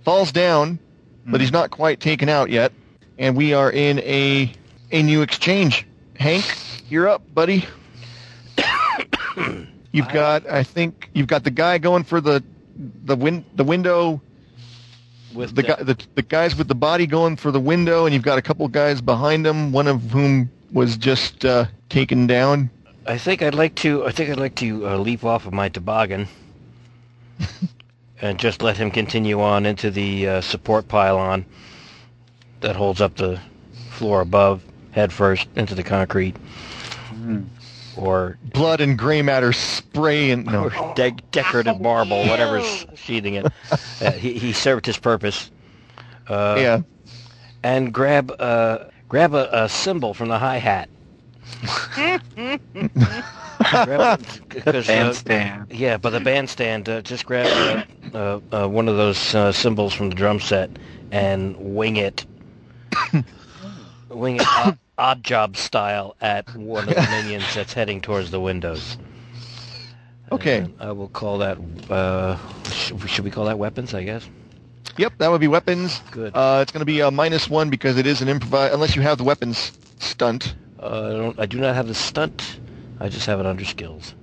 falls 0.04 0.32
down, 0.32 0.80
but 1.28 1.42
he's 1.42 1.52
not 1.52 1.70
quite 1.70 2.00
taken 2.00 2.28
out 2.28 2.50
yet, 2.50 2.72
and 3.20 3.36
we 3.36 3.54
are 3.54 3.72
in 3.72 4.00
a 4.00 4.52
a 4.92 5.04
new 5.04 5.22
exchange. 5.22 5.86
Hank, 6.16 6.46
you're 6.90 7.08
up, 7.08 7.22
buddy. 7.34 7.66
You've 9.92 10.10
got, 10.10 10.50
I 10.50 10.64
think, 10.64 11.10
you've 11.14 11.28
got 11.28 11.44
the 11.44 11.52
guy 11.52 11.78
going 11.78 12.04
for 12.04 12.22
the 12.22 12.44
the 12.76 13.16
win 13.16 13.46
the 13.56 13.64
window. 13.64 14.22
With 15.34 15.56
The 15.56 15.64
guy, 15.64 15.76
the, 15.76 15.98
the 16.16 16.22
guys 16.22 16.56
with 16.56 16.68
the 16.68 16.76
body 16.76 17.08
going 17.08 17.38
for 17.38 17.52
the 17.52 17.60
window, 17.60 18.06
and 18.06 18.14
you've 18.14 18.24
got 18.24 18.38
a 18.38 18.42
couple 18.42 18.68
guys 18.68 19.02
behind 19.02 19.48
him. 19.48 19.72
One 19.72 19.88
of 19.88 20.02
whom 20.12 20.52
was 20.72 20.98
just 20.98 21.46
uh, 21.46 21.66
taken 21.90 22.28
down. 22.28 22.70
I 23.06 23.18
think 23.18 23.42
I'd 23.42 23.56
like 23.56 23.76
to. 23.76 24.06
I 24.06 24.12
think 24.12 24.30
I'd 24.30 24.40
like 24.40 24.56
to 24.56 24.88
uh, 24.88 24.98
leap 24.98 25.24
off 25.24 25.46
of 25.46 25.54
my 25.54 25.70
toboggan 25.70 26.28
and 28.22 28.38
just 28.40 28.62
let 28.62 28.78
him 28.78 28.92
continue 28.92 29.42
on 29.42 29.66
into 29.66 29.90
the 29.90 30.28
uh, 30.28 30.42
support 30.42 30.88
pylon 30.88 31.46
that 32.62 32.76
holds 32.76 33.02
up 33.02 33.16
the 33.16 33.40
floor 33.92 34.22
above, 34.22 34.64
head 34.92 35.12
first 35.12 35.48
into 35.56 35.76
the 35.76 35.84
concrete, 35.84 36.36
or 37.98 38.38
Blood 38.54 38.82
and 38.82 38.98
gray 38.98 39.22
matter 39.22 39.54
spray 39.54 40.32
and 40.32 40.46
no. 40.46 40.66
or 40.70 40.94
de- 40.96 41.12
decorative 41.32 41.82
marble, 41.82 42.26
whatever's 42.26 42.86
sheathing 42.96 43.36
it. 43.36 43.48
Uh, 44.02 44.12
he, 44.12 44.34
he 44.34 44.54
served 44.54 44.86
his 44.86 44.98
purpose. 44.98 45.52
Uh, 46.28 46.56
yeah. 46.58 46.82
And 47.64 47.94
grab 47.94 48.34
uh, 48.40 48.86
grab 49.08 49.34
a, 49.34 49.64
a 49.64 49.70
cymbal 49.70 50.14
from 50.14 50.30
the 50.30 50.40
hi 50.40 50.58
hat. 50.58 50.90
Bandstand. 54.88 55.72
Yeah, 55.72 55.98
but 55.98 56.12
the 56.12 56.20
bandstand, 56.20 56.90
uh, 56.90 57.02
just 57.02 57.26
grab 57.26 57.46
uh, 58.14 58.18
uh, 58.18 58.64
uh, 58.64 58.68
one 58.68 58.88
of 58.88 58.98
those 58.98 59.36
uh, 59.36 59.52
cymbals 59.52 59.94
from 59.94 60.10
the 60.10 60.16
drum 60.16 60.40
set 60.40 60.70
and 61.12 61.56
wing 61.76 61.98
it, 61.98 62.26
wing 64.10 64.38
it 64.38 64.48
odd, 64.48 64.78
odd 65.02 65.24
job 65.24 65.58
style 65.58 66.16
at 66.22 66.54
one 66.56 66.88
of 66.88 66.96
the 66.96 67.08
minions 67.10 67.56
that's 67.56 67.74
heading 67.74 68.02
towards 68.02 68.30
the 68.30 68.40
windows. 68.40 68.98
Okay. 70.32 70.60
And 70.60 70.74
I 70.80 70.92
will 70.92 71.10
call 71.10 71.40
that. 71.40 71.58
Uh, 71.90 72.38
should 72.70 73.26
we 73.26 73.32
call 73.32 73.46
that 73.46 73.58
weapons? 73.58 73.94
I 73.94 74.04
guess. 74.04 74.30
Yep, 74.98 75.14
that 75.18 75.32
would 75.32 75.42
be 75.42 75.48
weapons. 75.48 76.02
Good. 76.12 76.36
Uh, 76.36 76.60
it's 76.62 76.72
going 76.72 76.82
to 76.82 76.86
be 76.86 77.00
a 77.00 77.10
minus 77.10 77.50
one 77.50 77.70
because 77.70 77.98
it 77.98 78.06
is 78.06 78.22
an 78.22 78.30
improvise. 78.30 78.74
Unless 78.74 78.96
you 78.96 79.02
have 79.02 79.18
the 79.18 79.24
weapons 79.24 79.72
stunt. 80.00 80.56
Uh, 80.80 80.86
I 80.86 81.12
don't. 81.12 81.40
I 81.40 81.46
do 81.48 81.60
not 81.60 81.76
have 81.76 81.88
the 81.88 81.96
stunt. 81.96 82.60
I 83.00 83.10
just 83.10 83.26
have 83.26 83.40
it 83.40 83.46
under 83.46 83.66
skills. 83.66 84.14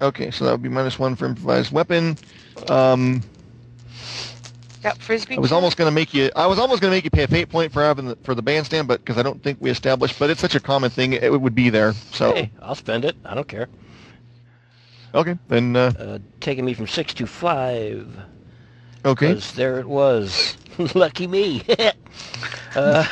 Okay, 0.00 0.30
so 0.30 0.44
that 0.44 0.52
would 0.52 0.62
be 0.62 0.68
minus 0.68 0.98
one 0.98 1.16
for 1.16 1.26
improvised 1.26 1.72
weapon. 1.72 2.16
Um, 2.68 3.22
Got 4.82 4.98
frisbee. 4.98 5.36
I 5.36 5.40
was 5.40 5.50
almost 5.52 5.76
going 5.76 5.88
to 5.90 5.94
make 5.94 6.14
you. 6.14 6.30
I 6.36 6.46
was 6.46 6.58
almost 6.58 6.80
going 6.80 6.90
to 6.92 6.96
make 6.96 7.04
you 7.04 7.10
pay 7.10 7.24
a 7.24 7.28
fate 7.28 7.48
point 7.48 7.72
for 7.72 7.82
having 7.82 8.06
the, 8.06 8.16
for 8.22 8.34
the 8.34 8.42
bandstand, 8.42 8.86
but 8.86 9.00
because 9.00 9.18
I 9.18 9.22
don't 9.22 9.42
think 9.42 9.58
we 9.60 9.70
established. 9.70 10.18
But 10.18 10.30
it's 10.30 10.40
such 10.40 10.54
a 10.54 10.60
common 10.60 10.90
thing, 10.90 11.14
it 11.14 11.32
would 11.40 11.54
be 11.54 11.68
there. 11.70 11.92
So 12.12 12.32
Hey, 12.34 12.50
I'll 12.62 12.74
spend 12.76 13.04
it. 13.04 13.16
I 13.24 13.34
don't 13.34 13.48
care. 13.48 13.68
okay, 15.14 15.36
then 15.48 15.74
uh, 15.74 15.92
Uh, 15.98 16.18
taking 16.40 16.64
me 16.64 16.74
from 16.74 16.86
six 16.86 17.12
to 17.14 17.26
five. 17.26 18.06
okay. 19.04 19.28
Because 19.28 19.52
there 19.54 19.80
it 19.80 19.88
was. 19.88 20.56
Lucky 20.94 21.26
me. 21.26 21.62
uh, 22.76 23.04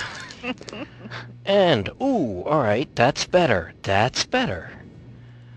and, 1.45 1.89
ooh, 2.01 2.43
all 2.45 2.61
right, 2.61 2.89
that's 2.95 3.25
better. 3.27 3.73
That's 3.83 4.25
better. 4.25 4.71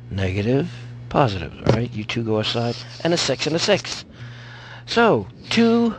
Negative, 0.10 0.72
positive. 1.10 1.54
All 1.68 1.74
right, 1.76 1.92
you 1.94 2.04
two 2.04 2.24
go 2.24 2.40
aside. 2.40 2.76
And 3.04 3.14
a 3.14 3.18
six 3.18 3.46
and 3.46 3.56
a 3.56 3.60
six. 3.60 4.06
So, 4.88 5.28
two 5.50 5.96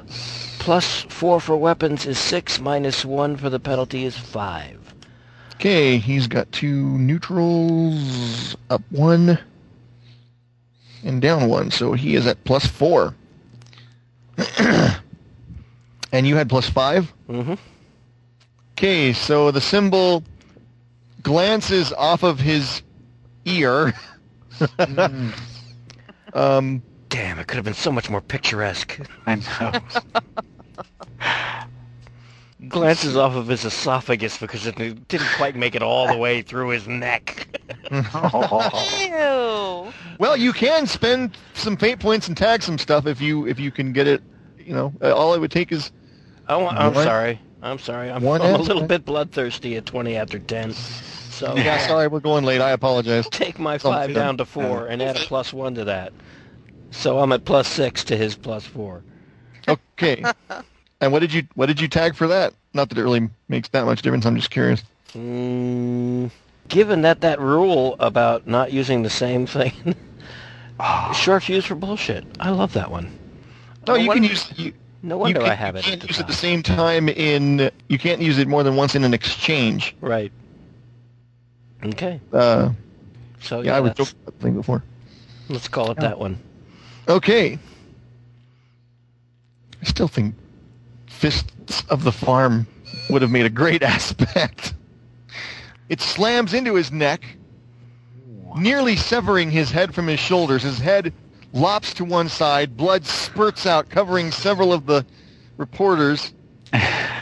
plus 0.59 1.03
four 1.03 1.41
for 1.41 1.57
weapons 1.57 2.07
is 2.07 2.19
six, 2.19 2.61
minus 2.61 3.05
one 3.05 3.37
for 3.37 3.51
the 3.51 3.61
penalty 3.61 4.05
is 4.05 4.17
five. 4.17 4.95
Okay, 5.55 5.99
he's 5.99 6.27
got 6.27 6.51
two 6.53 6.99
neutrals, 6.99 8.57
up 8.71 8.83
one, 8.91 9.39
and 11.05 11.21
down 11.21 11.49
one, 11.49 11.71
so 11.71 11.93
he 11.93 12.15
is 12.15 12.27
at 12.27 12.43
plus 12.45 12.67
four. 12.67 13.15
and 14.59 16.27
you 16.27 16.37
had 16.37 16.49
plus 16.49 16.69
five? 16.69 17.13
Mm-hmm. 17.29 17.55
Okay, 18.73 19.13
so 19.13 19.51
the 19.51 19.61
cymbal 19.61 20.25
glances 21.23 21.93
off 21.93 22.23
of 22.23 22.41
his 22.41 22.83
ear. 23.45 23.93
um, 26.33 26.83
Damn, 27.11 27.39
it 27.39 27.47
could 27.47 27.57
have 27.57 27.65
been 27.65 27.75
so 27.75 27.93
much 27.93 28.09
more 28.09 28.21
picturesque. 28.23 28.99
I 29.27 29.35
know. 29.35 29.73
Glances 32.69 33.17
off 33.17 33.35
of 33.35 33.49
his 33.49 33.65
esophagus 33.65 34.39
because 34.39 34.67
it 34.67 34.77
didn't 35.09 35.29
quite 35.37 35.57
make 35.57 35.75
it 35.75 35.83
all 35.83 36.07
the 36.07 36.17
way 36.17 36.41
through 36.43 36.69
his 36.69 36.87
neck. 36.87 37.49
Ew. 37.91 38.03
well, 40.19 40.37
you 40.37 40.53
can 40.53 40.87
spend 40.87 41.37
some 41.55 41.77
fate 41.77 41.99
points 42.01 42.29
and 42.29 42.37
tag 42.37 42.63
some 42.63 42.79
stuff 42.79 43.07
if 43.07 43.21
you 43.21 43.47
if 43.47 43.59
you 43.59 43.71
can 43.71 43.93
get 43.93 44.07
it. 44.07 44.23
You 44.59 44.75
know, 44.75 44.93
uh, 45.03 45.13
all 45.15 45.35
it 45.35 45.41
would 45.41 45.51
take 45.51 45.73
is 45.73 45.91
Oh, 46.49 46.67
I'm 46.67 46.95
One- 46.95 47.05
sorry. 47.05 47.41
I'm 47.63 47.79
sorry. 47.79 48.11
I'm, 48.11 48.23
one 48.23 48.41
I'm 48.41 48.55
a 48.55 48.59
little 48.59 48.87
bit 48.87 49.05
bloodthirsty 49.05 49.77
at 49.77 49.85
20 49.85 50.17
after 50.17 50.39
10. 50.39 50.73
So 50.73 51.55
yeah. 51.57 51.87
Sorry, 51.87 52.09
we're 52.09 52.21
going 52.21 52.45
late. 52.45 52.61
I 52.61 52.71
apologize. 52.71 53.29
take 53.29 53.59
my 53.59 53.77
Something. 53.77 54.01
five 54.01 54.15
down 54.15 54.37
to 54.39 54.45
four 54.47 54.87
and 54.87 55.03
add 55.03 55.17
a 55.17 55.21
plus 55.21 55.53
one 55.53 55.75
to 55.75 55.85
that. 55.85 56.13
So 56.91 57.19
I'm 57.19 57.33
at 57.33 57.45
plus 57.45 57.69
six 57.69 58.05
to 58.05 58.17
his 58.17 58.35
plus 58.35 58.65
four. 58.65 59.03
Okay. 59.69 60.23
and 61.01 61.13
what 61.13 61.21
did 61.21 61.33
you 61.33 61.45
what 61.55 61.67
did 61.67 61.81
you 61.81 61.89
tag 61.89 62.15
for 62.15 62.27
that? 62.29 62.53
Not 62.75 62.89
that 62.89 62.99
it 62.99 63.03
really 63.03 63.29
makes 63.49 63.69
that 63.71 63.85
much 63.85 64.03
difference. 64.03 64.27
I'm 64.27 64.37
just 64.37 64.51
curious. 64.51 64.83
Mm, 65.15 66.31
given 66.69 67.03
that 67.03 67.21
that 67.23 67.41
rule 67.41 67.97
about 68.01 68.47
not 68.47 68.73
using 68.73 69.03
the 69.03 69.11
same 69.11 69.47
thing, 69.47 69.73
short 71.15 71.43
fuse 71.43 71.65
for 71.67 71.75
bullshit. 71.75 72.25
I 72.39 72.51
love 72.51 72.73
that 72.75 72.91
one. 72.91 73.17
No, 73.87 73.95
you 73.95 74.11
can 74.11 74.23
use 74.25 74.53
you. 74.57 74.73
No 75.03 75.15
you 75.17 75.21
wonder 75.21 75.41
can, 75.41 75.49
I 75.51 75.55
have 75.55 75.77
it. 75.77 75.87
you 75.87 75.93
it. 75.95 76.01
can't 76.01 76.03
at 76.05 76.09
use 76.11 76.19
the 76.19 76.25
it 76.25 76.27
the 76.27 76.33
same 76.35 76.63
time 76.63 77.09
in. 77.09 77.71
You 77.89 77.99
can't 77.99 78.21
use 78.21 78.39
it 78.39 78.47
more 78.49 78.63
than 78.63 78.77
once 78.77 78.95
in 78.95 79.03
an 79.05 79.15
exchange. 79.15 79.97
Right. 80.01 80.31
Okay. 81.85 82.21
Uh, 82.33 82.71
So 83.41 83.61
yeah, 83.61 83.71
yeah, 83.73 83.77
I 83.77 83.81
was 83.81 83.91
that's- 83.91 84.09
joking 84.09 84.21
about 84.27 84.39
the 84.39 84.43
thing 84.45 84.55
before. 84.55 84.83
let's 85.49 85.69
call 85.69 85.91
it 85.91 85.97
that 85.99 86.19
one. 86.19 86.39
Okay. 87.09 87.59
I 89.81 89.85
still 89.85 90.09
think 90.09 90.35
Fists 91.07 91.85
of 91.89 92.05
the 92.05 92.13
Farm 92.13 92.67
would 93.09 93.23
have 93.23 93.31
made 93.31 93.47
a 93.47 93.51
great 93.51 93.83
aspect. 93.83 94.75
It 95.89 96.01
slams 96.01 96.55
into 96.55 96.75
his 96.75 96.93
neck, 96.93 97.25
nearly 98.57 98.97
severing 98.97 99.51
his 99.51 99.71
head 99.71 99.95
from 99.95 100.07
his 100.07 100.21
shoulders. 100.21 100.63
His 100.63 100.79
head 100.79 101.13
lops 101.53 101.95
to 101.95 102.05
one 102.05 102.29
side, 102.29 102.77
blood 102.77 103.05
spurts 103.05 103.67
out, 103.67 103.89
covering 103.89 104.31
several 104.31 104.73
of 104.73 104.87
the 104.87 105.05
reporters. 105.57 106.33
uh, 106.73 107.21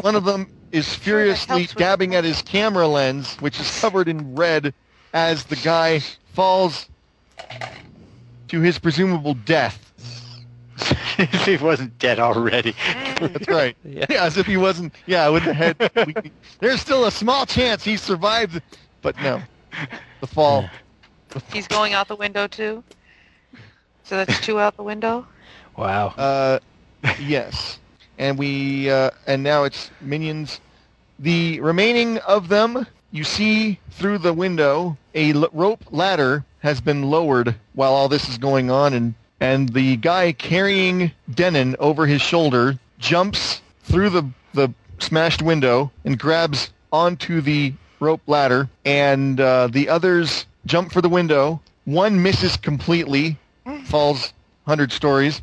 one 0.00 0.14
of 0.14 0.24
them 0.24 0.46
is 0.72 0.94
furiously 0.94 1.66
dabbing 1.66 2.14
at 2.14 2.24
his 2.24 2.42
camera 2.42 2.86
lens, 2.86 3.34
which 3.36 3.58
is 3.58 3.80
covered 3.80 4.08
in 4.08 4.36
red, 4.36 4.72
as 5.12 5.44
the 5.44 5.56
guy 5.56 6.00
falls 6.32 6.88
to 8.48 8.60
his 8.60 8.78
presumable 8.78 9.34
death. 9.34 9.86
if 11.18 11.44
he 11.44 11.56
wasn't 11.56 11.98
dead 11.98 12.18
already. 12.18 12.74
That's 13.20 13.48
right. 13.48 13.76
Yeah. 13.84 14.06
yeah. 14.08 14.24
as 14.24 14.36
if 14.36 14.46
he 14.46 14.56
wasn't. 14.56 14.94
Yeah, 15.06 15.28
with 15.28 15.44
the 15.44 15.54
head. 15.54 15.76
we, 16.06 16.14
there's 16.60 16.80
still 16.80 17.04
a 17.06 17.10
small 17.10 17.46
chance 17.46 17.84
he 17.84 17.96
survived, 17.96 18.62
but 19.02 19.18
no, 19.20 19.42
the 20.20 20.26
fall. 20.26 20.70
He's 21.52 21.66
going 21.68 21.92
out 21.92 22.08
the 22.08 22.16
window 22.16 22.46
too. 22.46 22.84
So 24.04 24.16
that's 24.16 24.40
two 24.40 24.58
out 24.58 24.76
the 24.76 24.82
window. 24.82 25.26
Wow. 25.76 26.08
Uh, 26.16 26.58
yes, 27.20 27.78
and 28.18 28.38
we 28.38 28.90
uh, 28.90 29.10
and 29.26 29.42
now 29.42 29.64
it's 29.64 29.90
minions. 30.00 30.60
The 31.18 31.60
remaining 31.60 32.18
of 32.18 32.48
them, 32.48 32.86
you 33.10 33.24
see 33.24 33.80
through 33.90 34.18
the 34.18 34.32
window, 34.32 34.98
a 35.14 35.32
l- 35.32 35.48
rope 35.52 35.84
ladder 35.90 36.44
has 36.60 36.80
been 36.80 37.02
lowered 37.02 37.54
while 37.74 37.92
all 37.92 38.08
this 38.08 38.28
is 38.28 38.38
going 38.38 38.70
on, 38.70 38.94
and 38.94 39.14
and 39.40 39.70
the 39.70 39.96
guy 39.96 40.32
carrying 40.32 41.10
Denon 41.34 41.76
over 41.78 42.06
his 42.06 42.22
shoulder 42.22 42.78
jumps 42.98 43.60
through 43.82 44.10
the 44.10 44.28
the 44.54 44.72
smashed 44.98 45.42
window 45.42 45.90
and 46.04 46.18
grabs 46.18 46.70
onto 46.92 47.40
the 47.40 47.72
rope 47.98 48.22
ladder, 48.26 48.68
and 48.84 49.40
uh, 49.40 49.68
the 49.68 49.88
others 49.88 50.46
jump 50.66 50.92
for 50.92 51.00
the 51.00 51.08
window. 51.08 51.60
One 51.84 52.22
misses 52.22 52.56
completely, 52.56 53.38
falls 53.84 54.32
hundred 54.66 54.92
stories. 54.92 55.42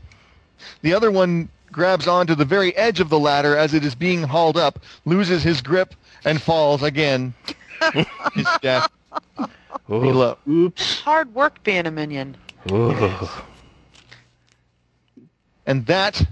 The 0.82 0.94
other 0.94 1.12
one 1.12 1.50
grabs 1.72 2.08
onto 2.08 2.36
the 2.36 2.46
very 2.46 2.76
edge 2.76 3.00
of 3.00 3.10
the 3.10 3.20
ladder 3.20 3.56
as 3.56 3.74
it 3.74 3.84
is 3.84 3.96
being 3.96 4.24
hauled 4.24 4.58
up, 4.58 4.80
loses 5.06 5.44
his 5.44 5.62
grip, 5.62 5.94
and 6.26 6.42
falls 6.42 6.84
again. 6.84 7.34
his 8.34 8.48
death. 8.62 8.90
Ooh. 9.90 10.02
Below. 10.02 10.38
Oops. 10.48 11.00
Hard 11.02 11.34
work 11.34 11.64
being 11.64 11.86
a 11.86 11.92
minion. 11.92 12.36
Ooh. 12.72 13.30
And 15.66 15.86
that 15.86 16.26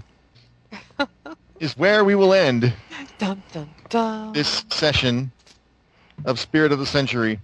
is 1.60 1.76
where 1.76 2.04
we 2.04 2.14
will 2.14 2.32
end 2.34 2.72
Dun 3.18 3.42
dun 3.52 3.68
dun. 3.88 4.32
this 4.32 4.64
session 4.70 5.30
of 6.24 6.38
Spirit 6.38 6.72
of 6.72 6.78
the 6.78 6.86
Century, 6.86 7.40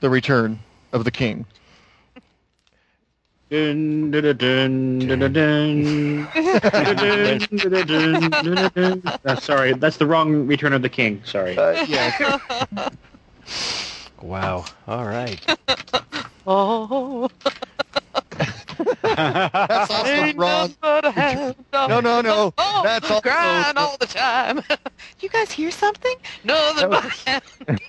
the 0.00 0.10
return 0.10 0.58
of 0.92 1.04
the 1.04 1.10
king. 1.10 1.44
Dun, 3.50 4.10
dun, 4.10 4.22
dun, 4.22 4.36
dun, 4.38 4.98
dun, 4.98 5.18
dun, 5.20 5.32
dun. 5.32 6.28
Dun, 6.34 6.96
dun, 6.96 7.38
dun, 7.58 7.86
dun, 7.86 8.30
dun, 8.30 8.70
dun. 8.74 9.02
Uh, 9.24 9.36
sorry, 9.36 9.74
that's 9.74 9.98
the 9.98 10.06
wrong 10.06 10.46
Return 10.46 10.72
of 10.72 10.82
the 10.82 10.88
King. 10.88 11.20
Sorry. 11.24 11.56
Uh, 11.56 11.84
yeah. 11.86 12.88
Wow. 14.24 14.64
All 14.88 15.04
right. 15.04 15.40
Oh, 16.46 17.30
That's 19.02 19.90
also 19.90 20.04
ain't 20.10 20.36
wrong. 20.36 20.74
but 20.82 21.06
a 21.06 21.10
hound 21.10 21.54
dog. 21.72 21.88
No, 21.88 22.00
no, 22.00 22.20
no. 22.20 22.52
Oh, 22.58 22.80
That's 22.84 23.10
also 23.10 23.22
crying 23.22 23.78
all 23.78 23.96
the 23.98 24.04
time. 24.06 24.60
you 25.20 25.30
guys 25.30 25.50
hear 25.50 25.70
something? 25.70 26.14
No, 26.44 26.72
but 26.90 27.02
a 27.06 27.08
hound 27.30 27.80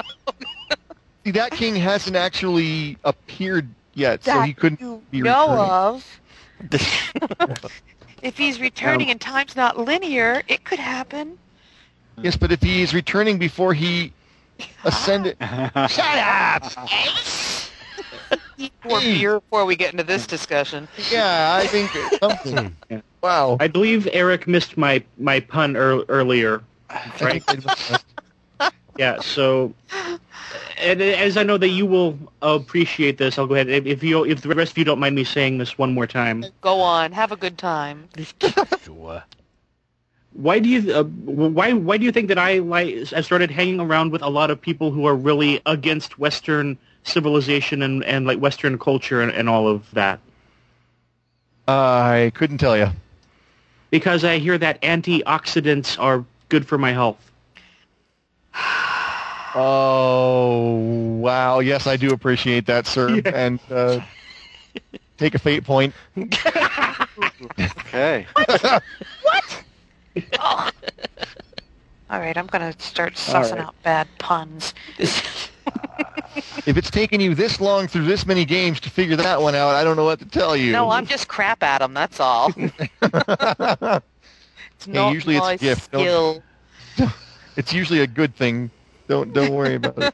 See, 1.26 1.32
that 1.32 1.52
king 1.52 1.76
hasn't 1.76 2.16
actually 2.16 2.98
appeared 3.04 3.68
yet, 3.94 4.24
so 4.24 4.40
he 4.40 4.54
couldn't 4.54 4.80
you 4.80 5.04
be 5.12 5.22
know 5.22 5.50
returning. 5.50 5.72
of. 5.72 6.22
if 8.22 8.38
he's 8.38 8.62
returning 8.62 9.10
and 9.10 9.20
time's 9.20 9.58
not 9.58 9.78
linear, 9.78 10.44
it 10.48 10.64
could 10.64 10.80
happen. 10.80 11.38
Yes, 12.22 12.38
but 12.38 12.54
if 12.54 12.62
he 12.62 12.82
is 12.82 12.94
returning 12.94 13.38
before 13.38 13.74
he 13.74 14.14
Uh, 14.60 14.64
ascended, 14.86 15.38
shut 15.42 16.18
up! 16.18 16.64
Pour 18.84 19.00
Hey. 19.00 19.18
beer 19.18 19.40
before 19.40 19.66
we 19.66 19.76
get 19.76 19.92
into 19.92 20.04
this 20.04 20.26
discussion. 20.28 20.88
Yeah, 21.10 21.58
I 21.60 21.68
think 21.68 21.92
something. 22.22 22.76
Hmm. 22.90 22.98
Wow. 23.22 23.58
I 23.60 23.68
believe 23.68 24.08
Eric 24.12 24.48
missed 24.48 24.78
my, 24.78 25.04
my 25.18 25.40
pun 25.40 25.76
ear 25.76 26.04
earlier. 26.08 26.62
Right? 27.22 27.44
Yeah, 28.98 29.20
so 29.20 29.74
and 30.82 31.02
as 31.02 31.36
I 31.36 31.44
know 31.44 31.58
that 31.58 31.68
you 31.68 31.86
will 31.86 32.18
appreciate 32.42 33.18
this, 33.18 33.38
I'll 33.38 33.46
go 33.46 33.56
ahead. 33.56 33.68
If, 33.68 33.86
if 33.86 34.04
you 34.04 34.24
if 34.24 34.42
the 34.42 34.56
rest 34.56 34.72
of 34.72 34.78
you 34.78 34.86
don't 34.86 35.00
mind 35.00 35.16
me 35.16 35.26
saying 35.26 35.58
this 35.58 35.78
one 35.78 35.94
more 35.94 36.08
time, 36.08 36.46
Go 36.62 36.80
on, 36.80 37.12
have 37.12 37.34
a 37.34 37.36
good 37.36 37.58
time. 37.58 38.08
Sure. 38.86 39.22
Why 40.36 40.60
do 40.60 40.68
you 40.68 40.94
uh, 40.94 41.04
why 41.04 41.72
why 41.74 41.98
do 41.98 42.04
you 42.04 42.12
think 42.12 42.28
that 42.28 42.38
I 42.38 42.60
like 42.60 43.14
I 43.14 43.22
started 43.22 43.50
hanging 43.50 43.80
around 43.80 44.12
with 44.12 44.22
a 44.22 44.30
lot 44.30 44.52
of 44.52 44.62
people 44.62 44.92
who 44.92 45.06
are 45.06 45.16
really 45.16 45.62
against 45.66 46.20
Western 46.20 46.78
civilization 47.04 47.82
and, 47.82 48.04
and 48.04 48.28
like 48.28 48.40
Western 48.40 48.78
culture 48.78 49.22
and, 49.22 49.32
and 49.32 49.48
all 49.48 49.68
of 49.68 49.90
that? 49.92 50.20
I 51.68 52.32
couldn't 52.36 52.58
tell 52.58 52.78
you. 52.78 52.90
Because 53.92 54.24
I 54.26 54.38
hear 54.40 54.58
that 54.58 54.82
antioxidants 54.82 55.98
are 56.00 56.26
good 56.50 56.68
for 56.68 56.78
my 56.78 56.92
health. 56.92 57.32
Oh, 59.58 60.74
wow. 61.22 61.60
Yes, 61.60 61.88
I 61.88 61.96
do 61.96 62.12
appreciate 62.12 62.66
that, 62.66 62.86
sir. 62.88 63.10
Yeah. 63.26 63.32
And 63.34 63.60
uh, 63.72 64.02
take 65.18 65.34
a 65.34 65.40
fate 65.40 65.64
point. 65.64 65.96
Okay. 67.88 68.28
Oh. 70.40 70.70
All 72.10 72.20
right, 72.20 72.38
I'm 72.38 72.46
going 72.48 72.72
to 72.72 72.80
start 72.82 73.16
sussing 73.16 73.54
right. 73.58 73.62
out 73.62 73.76
bad 73.84 74.08
puns. 74.18 74.74
If 76.66 76.76
it's 76.78 76.92
taken 76.92 77.22
you 77.22 77.34
this 77.34 77.62
long 77.62 77.88
through 77.88 78.06
this 78.06 78.26
many 78.26 78.44
games 78.44 78.80
to 78.82 78.90
figure 78.90 79.16
that 79.16 79.42
one 79.42 79.56
out, 79.56 79.74
I 79.76 79.84
don't 79.86 79.96
know 79.96 80.04
what 80.04 80.20
to 80.20 80.26
tell 80.26 80.56
you. 80.56 80.74
No, 80.74 80.90
I'm 80.90 81.06
just 81.06 81.28
crap 81.30 81.64
at 81.64 81.80
them, 81.80 81.94
that's 81.94 82.20
all. 82.20 82.52
It's 84.76 84.88
not 84.88 85.14
usually 85.14 85.38
it's 85.38 85.46
a 85.46 85.48
my 85.48 85.58
gift. 85.58 85.92
Don't- 85.92 86.44
it's 87.56 87.74
usually 87.74 88.02
a 88.02 88.08
good 88.08 88.36
thing. 88.36 88.70
Don't 89.08 89.34
don't 89.34 89.54
worry 89.54 89.76
about 89.76 89.98
it. 89.98 90.14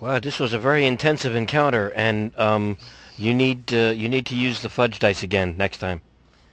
Wow, 0.00 0.18
this 0.18 0.40
was 0.40 0.52
a 0.52 0.58
very 0.58 0.86
intensive 0.86 1.36
encounter, 1.36 1.92
and 1.94 2.36
um, 2.38 2.76
you 3.16 3.32
need 3.32 3.72
uh, 3.72 3.92
you 3.94 4.08
need 4.08 4.26
to 4.26 4.34
use 4.34 4.60
the 4.62 4.68
fudge 4.68 4.98
dice 4.98 5.22
again 5.22 5.56
next 5.56 5.78
time, 5.78 6.00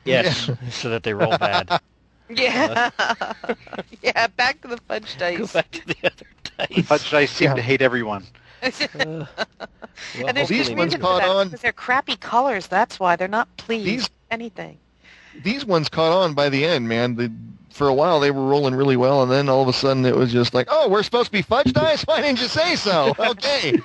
Yes. 0.06 0.50
so 0.70 0.90
that 0.90 1.04
they 1.04 1.14
roll 1.14 1.38
bad. 1.38 1.80
Yeah. 2.30 2.90
yeah, 4.02 4.28
back 4.28 4.62
to 4.62 4.68
the 4.68 4.78
fudge 4.78 5.18
dice. 5.18 5.38
Go 5.38 5.44
dice. 5.46 5.54
back 5.54 5.72
to 5.72 5.88
the 5.88 5.96
other 6.04 6.26
dice. 6.74 6.86
Fudge 6.86 7.12
dice 7.12 7.32
seem 7.32 7.50
Yeah. 7.50 7.56
to 7.56 7.62
hate 7.62 7.82
everyone. 7.82 8.26
Uh, 8.64 9.26
well, 10.18 10.28
and 10.28 10.38
there's 10.38 10.48
these 10.50 10.70
ones 10.72 10.96
caught 10.96 11.22
that, 11.22 11.30
on- 11.30 11.48
because 11.48 11.62
they're 11.62 11.72
crappy 11.72 12.16
colors. 12.16 12.68
That's 12.68 13.00
why 13.00 13.16
they're 13.16 13.28
not 13.28 13.48
pleased. 13.58 13.86
These- 13.86 14.10
anything. 14.32 14.78
These 15.44 15.66
ones 15.66 15.90
caught 15.90 16.12
on 16.12 16.34
by 16.34 16.50
the 16.50 16.66
end, 16.66 16.88
man. 16.88 17.16
The, 17.16 17.32
for 17.72 17.88
a 17.88 17.94
while 17.94 18.20
they 18.20 18.32
were 18.32 18.46
rolling 18.46 18.74
really 18.76 18.98
well, 18.98 19.22
and 19.24 19.32
then 19.32 19.48
all 19.50 19.62
of 19.62 19.68
a 19.68 19.74
sudden 19.74 20.06
it 20.06 20.16
was 20.16 20.32
just 20.32 20.54
like, 20.56 20.68
oh, 20.70 20.90
we're 20.90 21.04
supposed 21.04 21.28
to 21.28 21.32
be 21.32 21.42
fudge 21.44 21.72
dice? 21.74 22.02
Why 22.04 22.22
didn't 22.22 22.42
you 22.42 22.48
say 22.48 22.76
so? 22.76 23.14
Okay. 23.20 23.80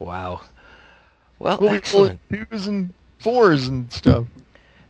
wow. 0.00 0.40
Well, 1.38 1.58
We'll 1.60 1.70
excellent. 1.70 2.20
pulling 2.28 2.46
twos 2.46 2.66
and 2.66 2.92
fours 3.18 3.68
and 3.68 3.92
stuff. 3.92 4.26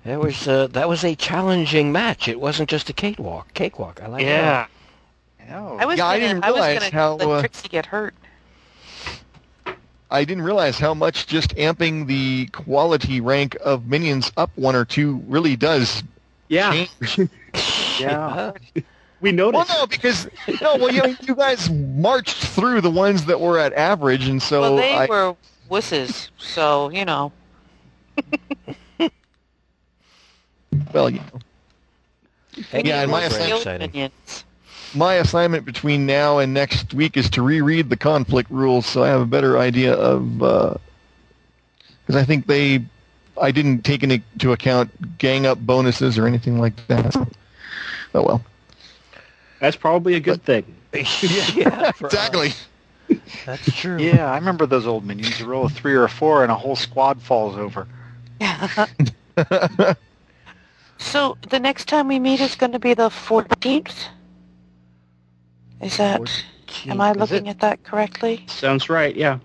That 0.05 0.21
was 0.21 0.49
uh, 0.49 0.67
that 0.69 0.89
was 0.89 1.05
a 1.05 1.15
challenging 1.15 1.93
match. 1.93 2.27
It 2.29 2.41
wasn't 2.41 2.69
just 2.69 2.91
a 2.91 2.93
cakewalk. 2.93 3.55
Cakewalk. 3.55 4.03
I 4.03 4.09
like 4.09 4.25
that. 4.27 4.69
Oh. 5.51 5.77
I 5.77 5.85
was 5.85 5.99
Yeah, 5.99 6.07
I 6.07 6.19
gonna, 6.19 6.35
didn't 6.35 6.45
I 6.45 6.51
was 6.51 6.61
realize 6.61 6.79
gonna 6.79 6.93
how, 6.93 7.15
let 7.15 7.29
uh, 7.29 7.41
Trixie 7.41 7.69
get 7.69 7.87
hurt. 7.87 8.15
I 10.11 10.25
didn't 10.25 10.43
realize 10.43 10.79
how 10.79 10.93
much 10.95 11.27
just 11.27 11.57
amping 11.57 12.07
the 12.07 12.47
quality 12.47 13.21
rank 13.21 13.57
of 13.65 13.87
minions 13.87 14.31
up 14.37 14.51
one 14.57 14.77
or 14.77 14.85
two 14.85 15.23
really 15.27 15.57
does 15.57 16.03
Yeah. 16.49 16.85
Yeah. 18.01 18.53
We 19.21 19.31
noticed. 19.31 19.69
Well, 19.69 19.81
no, 19.83 19.87
because 19.87 20.29
no, 20.61 20.77
well, 20.77 20.93
you, 20.93 21.17
you 21.23 21.37
guys 21.37 21.71
marched 21.71 22.45
through 22.45 22.81
the 22.81 22.91
ones 22.91 23.27
that 23.27 23.41
were 23.41 23.57
at 23.59 23.73
average, 23.75 24.27
and 24.27 24.43
so 24.43 24.63
well, 24.63 24.77
they 24.77 24.95
I, 24.95 25.07
were 25.07 25.37
wusses, 25.71 26.31
so, 26.39 26.91
you 26.91 27.05
know. 27.05 27.31
well, 30.93 31.11
you 31.11 31.19
know, 31.21 31.41
Hey, 32.71 32.83
Yeah, 32.85 33.01
it 33.01 33.03
and 33.05 33.11
my 33.11 33.23
assignment- 33.25 34.03
my 34.95 35.15
assignment 35.15 35.65
between 35.65 36.05
now 36.05 36.39
and 36.39 36.53
next 36.53 36.93
week 36.93 37.17
is 37.17 37.31
to 37.31 37.43
reread 37.43 37.89
the 37.89 37.97
conflict 37.97 38.51
rules, 38.51 38.85
so 38.87 39.03
I 39.03 39.09
have 39.09 39.21
a 39.23 39.27
better 39.27 39.59
idea 39.59 39.95
of 39.95 40.43
uh, 40.43 40.75
because 42.01 42.21
I 42.21 42.25
think 42.25 42.47
they, 42.47 42.81
I 43.41 43.51
didn't 43.53 43.83
take 43.85 44.03
into 44.03 44.53
account 44.53 45.19
gang 45.19 45.47
up 45.47 45.59
bonuses 45.61 46.19
or 46.19 46.27
anything 46.27 46.59
like 46.59 46.75
that. 46.89 47.17
Oh 48.15 48.23
well, 48.23 48.45
That's 49.61 49.77
probably 49.77 50.15
a 50.15 50.21
good 50.21 50.43
thing. 50.43 50.77
yeah, 50.93 51.93
for 51.93 52.07
us. 52.09 52.13
exactly. 52.13 52.53
That's 53.47 53.73
true. 53.73 53.99
Yeah, 53.99 54.31
I 54.31 54.35
remember 54.37 54.67
those 54.67 54.87
old 54.87 55.05
minions. 55.07 55.41
You 55.41 55.47
roll 55.47 55.65
a 55.65 55.71
three 55.71 55.95
or 55.95 56.05
a 56.05 56.09
four, 56.11 56.43
and 56.43 56.53
a 56.53 56.55
whole 56.55 56.77
squad 56.77 57.23
falls 57.23 57.57
over. 57.57 57.89
So 61.03 61.37
the 61.51 61.59
next 61.59 61.89
time 61.89 62.09
we 62.09 62.19
meet 62.19 62.41
is 62.41 62.55
going 62.55 62.73
to 62.73 62.79
be 62.79 62.95
the 62.95 63.09
14th? 63.09 64.07
Is 65.81 65.97
that, 65.97 66.45
am 66.87 67.01
I 67.01 67.13
looking 67.13 67.49
at 67.49 67.61
that 67.61 67.83
correctly? 67.83 68.45
Sounds 68.47 68.89
right. 68.89 69.15
Yeah. 69.15 69.39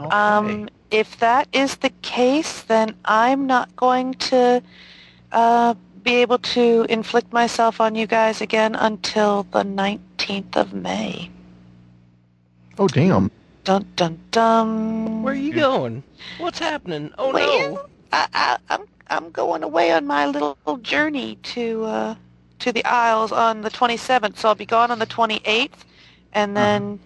Okay. 0.00 0.08
Um, 0.08 0.68
if 0.90 1.18
that 1.18 1.46
is 1.52 1.76
the 1.76 1.90
case, 2.02 2.62
then 2.62 2.96
I'm 3.04 3.46
not 3.46 3.74
going 3.76 4.14
to 4.14 4.62
uh, 5.30 5.74
be 6.02 6.16
able 6.16 6.38
to 6.38 6.86
inflict 6.88 7.32
myself 7.32 7.80
on 7.80 7.94
you 7.94 8.06
guys 8.06 8.40
again 8.40 8.74
until 8.74 9.44
the 9.52 9.62
19th 9.62 10.56
of 10.56 10.72
May. 10.72 11.30
Oh 12.78 12.88
damn. 12.88 13.30
Dun 13.64 13.86
dun 13.94 14.18
dun. 14.30 15.22
Where 15.22 15.34
are 15.34 15.36
you 15.36 15.52
going? 15.52 16.02
What's 16.38 16.58
happening? 16.58 17.12
Oh 17.16 17.30
no! 17.30 17.86
I, 18.12 18.26
I, 18.34 18.58
I'm 18.70 18.86
I'm 19.12 19.30
going 19.30 19.62
away 19.62 19.92
on 19.92 20.06
my 20.06 20.26
little 20.26 20.56
journey 20.80 21.36
to 21.42 21.84
uh, 21.84 22.14
to 22.60 22.72
the 22.72 22.82
Isles 22.86 23.30
on 23.30 23.60
the 23.60 23.70
27th, 23.70 24.38
so 24.38 24.48
I'll 24.48 24.54
be 24.54 24.64
gone 24.64 24.90
on 24.90 24.98
the 24.98 25.06
28th, 25.06 25.70
and 26.32 26.56
then. 26.56 26.98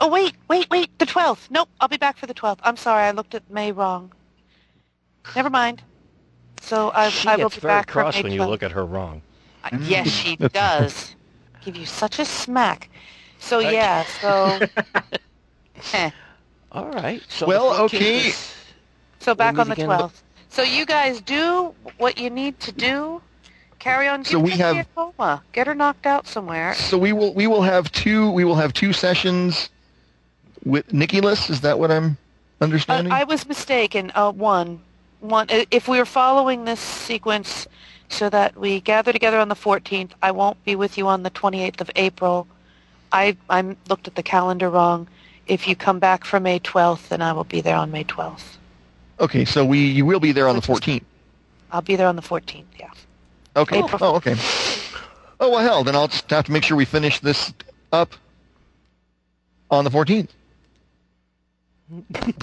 Oh 0.00 0.08
wait, 0.08 0.34
wait, 0.48 0.70
wait! 0.70 0.96
The 0.98 1.06
12th. 1.06 1.50
Nope, 1.50 1.68
I'll 1.80 1.88
be 1.88 1.96
back 1.96 2.16
for 2.16 2.26
the 2.26 2.34
12th. 2.34 2.60
I'm 2.62 2.76
sorry, 2.76 3.02
I 3.04 3.10
looked 3.10 3.34
at 3.34 3.50
May 3.50 3.72
wrong. 3.72 4.12
Never 5.34 5.50
mind. 5.50 5.82
So 6.62 6.92
I, 6.94 7.08
She 7.10 7.28
I 7.28 7.36
will 7.36 7.44
gets 7.44 7.56
be 7.56 7.60
very 7.62 7.74
back 7.74 7.86
for 7.88 7.92
cross 8.02 8.22
when 8.22 8.32
you 8.32 8.44
look 8.44 8.62
at 8.62 8.70
her 8.70 8.86
wrong. 8.86 9.22
Uh, 9.64 9.70
Yes, 9.88 10.08
she 10.08 10.36
does. 10.52 11.16
Give 11.64 11.76
you 11.76 11.84
such 11.84 12.18
a 12.20 12.24
smack. 12.24 12.88
So 13.40 13.58
Okay. 13.58 13.72
yeah, 13.72 14.04
so. 14.04 14.60
Heh. 15.92 16.10
All 16.72 16.88
right. 16.90 17.22
So 17.28 17.46
Well, 17.46 17.74
okay. 17.84 18.28
is- 18.28 18.54
So 19.18 19.34
back 19.34 19.58
on 19.58 19.66
the 19.66 19.72
again 19.74 19.88
12th. 19.88 20.22
So 20.50 20.62
you 20.62 20.84
guys 20.84 21.20
do 21.20 21.74
what 21.98 22.18
you 22.18 22.28
need 22.28 22.58
to 22.60 22.72
do. 22.72 23.22
Carry 23.78 24.08
on. 24.08 24.24
So 24.24 24.38
we 24.38 24.50
have- 24.50 24.86
coma. 24.94 25.42
Get 25.52 25.66
her 25.66 25.74
knocked 25.74 26.06
out 26.06 26.26
somewhere. 26.26 26.74
So 26.74 26.98
we 26.98 27.12
will 27.12 27.32
we 27.34 27.46
will 27.46 27.62
have 27.62 27.90
two 27.92 28.30
we 28.30 28.44
will 28.44 28.56
have 28.56 28.72
two 28.74 28.92
sessions 28.92 29.70
with 30.64 30.92
Nicholas. 30.92 31.48
Is 31.48 31.62
that 31.62 31.78
what 31.78 31.90
I'm 31.90 32.18
Uh, 32.60 32.64
understanding? 32.64 33.12
I 33.12 33.24
was 33.24 33.48
mistaken. 33.48 34.12
Uh, 34.14 34.32
one, 34.32 34.80
one. 35.20 35.46
If 35.70 35.88
we 35.88 35.98
are 35.98 36.04
following 36.04 36.66
this 36.66 36.80
sequence, 36.80 37.66
so 38.10 38.28
that 38.28 38.56
we 38.56 38.80
gather 38.80 39.12
together 39.12 39.38
on 39.38 39.48
the 39.48 39.54
14th, 39.54 40.10
I 40.20 40.32
won't 40.32 40.62
be 40.64 40.76
with 40.76 40.98
you 40.98 41.06
on 41.08 41.22
the 41.22 41.30
28th 41.30 41.80
of 41.80 41.90
April. 41.96 42.46
I 43.12 43.36
I 43.48 43.76
looked 43.88 44.08
at 44.08 44.14
the 44.16 44.22
calendar 44.22 44.68
wrong. 44.68 45.06
if 45.46 45.66
you 45.66 45.74
come 45.74 45.98
back 45.98 46.24
for 46.24 46.38
May 46.38 46.60
12th, 46.60 47.08
then 47.08 47.20
I 47.22 47.32
will 47.32 47.42
be 47.44 47.60
there 47.60 47.74
on 47.76 47.90
May 47.90 48.04
12th. 48.04 48.58
Okay, 49.20 49.44
so 49.44 49.64
we 49.64 49.78
you 49.78 50.06
will 50.06 50.20
be 50.20 50.32
there 50.32 50.48
on 50.48 50.56
the 50.56 50.62
14th. 50.62 51.04
I'll 51.70 51.82
be 51.82 51.94
there 51.96 52.08
on 52.08 52.16
the 52.16 52.22
14th, 52.22 52.64
yeah. 52.78 52.90
Okay. 53.54 53.80
Oh, 53.80 53.84
April. 53.84 53.98
Oh, 54.02 54.16
okay. 54.16 54.34
Oh 55.38 55.50
well, 55.50 55.60
hell, 55.60 55.84
then 55.84 55.94
I'll 55.94 56.08
just 56.08 56.28
have 56.30 56.46
to 56.46 56.52
make 56.52 56.64
sure 56.64 56.76
we 56.76 56.84
finish 56.84 57.20
this 57.20 57.52
up 57.92 58.14
on 59.70 59.84
the 59.84 59.90
14th. 59.90 60.28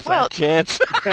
Well, 0.06 0.28
chance. 0.28 0.78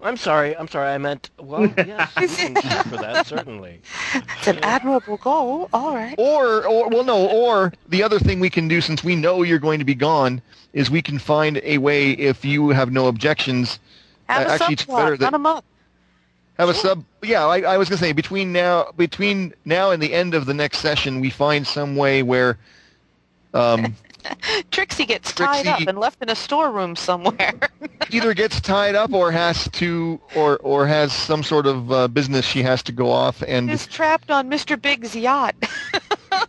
I'm 0.00 0.16
sorry. 0.16 0.56
I'm 0.56 0.68
sorry. 0.68 0.88
I 0.90 0.98
meant. 0.98 1.30
Well, 1.38 1.72
yes, 1.76 2.12
you 2.20 2.28
can 2.28 2.54
shoot 2.54 2.86
for 2.86 2.96
that 2.98 3.26
certainly. 3.26 3.80
it's 4.14 4.46
an 4.46 4.58
admirable 4.60 5.16
goal. 5.16 5.68
All 5.72 5.94
right. 5.94 6.14
Or, 6.18 6.64
or 6.66 6.88
well, 6.88 7.04
no. 7.04 7.26
Or 7.28 7.72
the 7.88 8.02
other 8.02 8.18
thing 8.18 8.40
we 8.40 8.50
can 8.50 8.68
do, 8.68 8.80
since 8.80 9.02
we 9.02 9.16
know 9.16 9.42
you're 9.42 9.58
going 9.58 9.78
to 9.80 9.84
be 9.84 9.94
gone, 9.94 10.40
is 10.72 10.90
we 10.90 11.02
can 11.02 11.18
find 11.18 11.60
a 11.64 11.78
way, 11.78 12.12
if 12.12 12.44
you 12.44 12.68
have 12.70 12.92
no 12.92 13.06
objections, 13.08 13.78
Have 14.28 14.46
a 14.46 14.50
actually, 14.52 14.74
it's 14.74 14.84
better 14.84 15.16
subplot, 15.16 15.18
that- 15.18 15.24
run 15.24 15.34
'em 15.34 15.46
up. 15.46 15.64
have 16.58 16.68
a 16.68 16.74
sub. 16.74 17.04
Yeah, 17.22 17.46
I, 17.46 17.60
I 17.62 17.78
was 17.78 17.88
gonna 17.88 17.98
say 17.98 18.12
between 18.12 18.52
now, 18.52 18.92
between 18.96 19.54
now 19.64 19.90
and 19.90 20.02
the 20.02 20.12
end 20.12 20.34
of 20.34 20.46
the 20.46 20.54
next 20.54 20.78
session, 20.78 21.20
we 21.20 21.30
find 21.30 21.66
some 21.66 21.96
way 21.96 22.22
where. 22.22 22.58
Um, 23.54 23.94
Trixie 24.70 25.06
gets 25.06 25.32
tied 25.32 25.66
up 25.66 25.80
and 25.80 25.98
left 25.98 26.22
in 26.22 26.28
a 26.28 26.34
storeroom 26.34 26.96
somewhere. 26.96 27.54
either 28.10 28.34
gets 28.34 28.60
tied 28.60 28.94
up 28.94 29.12
or 29.12 29.30
has 29.30 29.68
to 29.72 30.20
or 30.34 30.58
or 30.58 30.86
has 30.86 31.12
some 31.12 31.42
sort 31.42 31.66
of 31.66 31.92
uh, 31.92 32.08
business 32.08 32.44
she 32.44 32.62
has 32.62 32.82
to 32.84 32.92
go 32.92 33.10
off 33.10 33.42
and 33.46 33.70
Is 33.70 33.86
trapped 33.86 34.30
on 34.30 34.50
Mr. 34.50 34.80
Big's 34.80 35.14
yacht. 35.14 35.54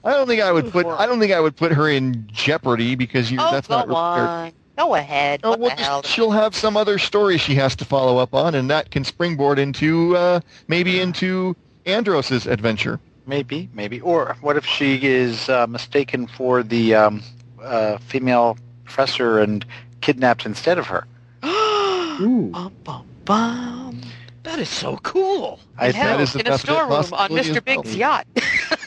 I 0.03 0.11
don't 0.11 0.27
think 0.27 0.41
I 0.41 0.51
would 0.51 0.71
put 0.71 0.85
I 0.85 1.05
don't 1.05 1.19
think 1.19 1.31
I 1.31 1.39
would 1.39 1.55
put 1.55 1.71
her 1.71 1.89
in 1.89 2.27
jeopardy 2.31 2.95
because 2.95 3.31
you 3.31 3.39
oh, 3.39 3.51
that's 3.51 3.67
go 3.67 3.77
not 3.77 3.87
really 3.87 3.95
fair. 4.17 4.27
on. 4.27 4.51
Go 4.77 4.95
ahead. 4.95 5.39
Oh, 5.43 5.51
what 5.51 5.59
well, 5.59 5.69
the 5.69 5.75
just- 5.75 5.87
hell? 5.87 6.03
she'll 6.03 6.31
have 6.31 6.53
some 6.55 6.75
other 6.75 6.97
story 6.97 7.37
she 7.37 7.55
has 7.55 7.75
to 7.77 7.85
follow 7.85 8.17
up 8.17 8.33
on, 8.33 8.55
and 8.55 8.69
that 8.69 8.91
can 8.91 9.05
springboard 9.05 9.57
into 9.57 10.15
uh, 10.17 10.41
maybe 10.67 10.99
into 10.99 11.55
Andros's 11.85 12.45
adventure. 12.45 12.99
Maybe, 13.27 13.69
maybe. 13.73 14.01
Or 14.01 14.37
what 14.41 14.57
if 14.57 14.65
she 14.65 14.99
is 15.01 15.49
uh, 15.49 15.65
mistaken 15.67 16.27
for 16.27 16.61
the 16.61 16.93
um, 16.93 17.23
uh, 17.66 17.98
female 17.98 18.58
professor 18.84 19.40
and 19.40 19.66
kidnapped 20.02 20.45
instead 20.45 20.77
of 20.77 20.88
her? 20.88 21.06
Ooh. 21.45 22.50
bum, 22.52 22.74
bum, 22.84 23.06
bum. 23.26 24.02
That 24.44 24.60
is 24.60 24.69
so 24.69 24.98
cool. 24.98 25.60
I 25.77 25.92
Hell, 25.92 26.18
that 26.18 26.22
is 26.22 26.35
in 26.35 26.48
a 26.48 26.58
storeroom 26.58 26.92
on 26.92 27.32
Mr. 27.32 27.40
as 27.40 27.50
well. 27.50 27.61
Big's 27.61 27.95
yacht. 27.95 28.27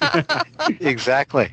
exactly. 0.81 1.51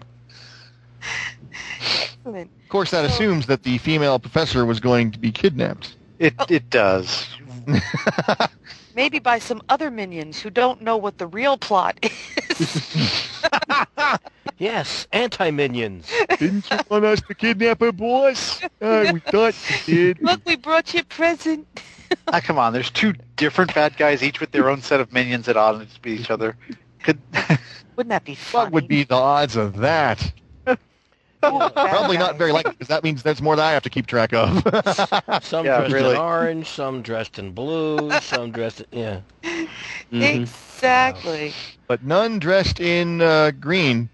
Excellent. 2.25 2.51
Of 2.63 2.69
course, 2.69 2.91
that 2.91 3.05
assumes 3.05 3.47
that 3.47 3.63
the 3.63 3.77
female 3.79 4.19
professor 4.19 4.65
was 4.65 4.79
going 4.79 5.11
to 5.11 5.19
be 5.19 5.31
kidnapped. 5.31 5.95
It 6.19 6.33
it 6.49 6.69
does. 6.69 7.27
Maybe 8.95 9.19
by 9.19 9.39
some 9.39 9.61
other 9.69 9.91
minions 9.91 10.39
who 10.39 10.49
don't 10.49 10.81
know 10.81 10.97
what 10.97 11.17
the 11.17 11.27
real 11.27 11.57
plot 11.57 11.99
is. 12.01 13.29
Yes, 14.57 15.05
anti-minions. 15.11 16.09
Didn't 16.39 16.69
you 16.71 16.77
want 16.89 17.03
us 17.03 17.21
to 17.21 17.35
kidnap 17.35 17.81
her, 17.81 17.91
boss? 17.91 18.63
Uh, 18.81 19.11
we 19.13 19.19
thought 19.19 19.53
you 19.85 20.13
did. 20.13 20.23
Look, 20.23 20.45
we 20.45 20.55
brought 20.55 20.93
you 20.93 21.01
a 21.01 21.03
present. 21.03 21.67
ah, 22.29 22.39
come 22.39 22.57
on. 22.57 22.71
There's 22.71 22.89
two 22.89 23.13
different 23.35 23.75
bad 23.75 23.97
guys, 23.97 24.23
each 24.23 24.39
with 24.39 24.51
their 24.51 24.69
own 24.69 24.81
set 24.81 25.01
of 25.01 25.11
minions 25.11 25.49
at 25.49 25.57
odds 25.57 25.99
with 26.01 26.19
each 26.19 26.29
other. 26.31 26.55
Could 27.03 27.19
Wouldn't 27.95 28.09
that 28.09 28.23
be 28.23 28.35
funny? 28.35 28.63
What 28.65 28.73
would 28.73 28.87
be 28.87 29.03
the 29.03 29.15
odds 29.15 29.57
of 29.57 29.77
that? 29.77 30.31
Bad 31.51 31.73
Probably 31.89 32.17
not 32.17 32.35
very 32.37 32.51
likely, 32.51 32.73
because 32.73 32.87
that 32.87 33.03
means 33.03 33.23
that's 33.23 33.41
more 33.41 33.55
that 33.55 33.65
I 33.65 33.71
have 33.71 33.83
to 33.83 33.89
keep 33.89 34.07
track 34.07 34.33
of. 34.33 34.63
Some 35.43 35.65
Yeah, 35.65 35.81
dressed 35.81 35.93
really. 35.93 36.15
in 36.15 36.21
orange, 36.21 36.67
some 36.67 37.01
dressed 37.01 37.39
in 37.39 37.51
blue, 37.51 38.09
some 38.19 38.51
dressed 38.51 38.81
in 38.91 38.99
yeah. 38.99 39.21
Mm-hmm. 40.11 40.21
Mhm. 40.21 40.45
Exactly. 40.45 41.53
but 41.87 42.03
none 42.03 42.39
dressed 42.39 42.79
in 42.79 43.21
uh, 43.21 43.51
green, 43.59 44.09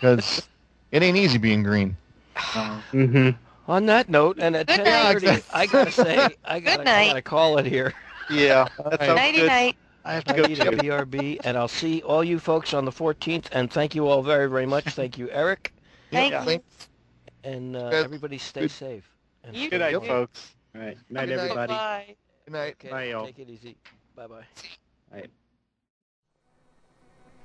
because 0.00 0.48
it 0.92 1.02
ain't 1.02 1.16
easy 1.16 1.38
being 1.38 1.62
green. 1.62 1.96
Mm-hmm. 2.54 3.30
On 3.66 3.86
that 3.86 4.08
note, 4.08 4.38
and 4.40 4.56
at 4.56 4.66
Good 4.66 4.76
ten 4.76 4.86
night. 4.86 5.12
thirty, 5.14 5.44
I 5.52 5.66
gotta 5.66 5.90
say, 5.90 6.36
I 6.44 6.60
gotta, 6.60 6.82
I 6.82 7.06
gotta 7.06 7.22
call 7.22 7.58
it 7.58 7.66
here. 7.66 7.92
yeah, 8.28 8.68
that 8.84 9.00
sounds 9.04 9.18
Nighty 9.18 9.36
good. 9.36 9.46
night. 9.48 9.76
I 10.04 10.14
have 10.14 10.24
to 10.26 10.32
I 10.32 10.36
go 10.36 10.46
to 10.46 10.68
a. 10.68 10.72
BRB, 10.72 11.40
and 11.44 11.56
I'll 11.56 11.68
see 11.68 12.02
all 12.02 12.24
you 12.24 12.38
folks 12.38 12.72
on 12.74 12.84
the 12.84 12.92
14th. 12.92 13.48
And 13.52 13.70
thank 13.70 13.94
you 13.94 14.06
all 14.08 14.22
very, 14.22 14.48
very 14.48 14.66
much. 14.66 14.84
Thank 14.94 15.18
you, 15.18 15.30
Eric, 15.30 15.73
Thank 16.14 16.32
Yeah. 16.32 16.48
you. 16.50 16.62
and 17.44 17.76
uh, 17.76 17.90
Good. 17.90 18.04
everybody 18.04 18.38
stay 18.38 18.62
Good. 18.62 18.70
safe. 18.70 19.08
And 19.44 19.54
You 19.56 19.68
Good 19.70 19.80
night, 19.80 19.92
too. 19.92 20.00
folks. 20.00 20.54
All 20.74 20.80
right. 20.80 20.96
Night, 21.10 21.26
Good 21.26 21.36
night. 21.36 21.42
everybody. 21.44 21.72
Bye. 21.72 22.16
Good 22.46 22.52
night. 22.52 22.74
Okay, 22.80 22.90
Bye, 22.90 23.04
y'all. 23.10 23.26
take 23.26 23.38
it 23.38 23.50
easy. 23.50 23.76
Bye 24.16 24.26
bye. 24.26 24.44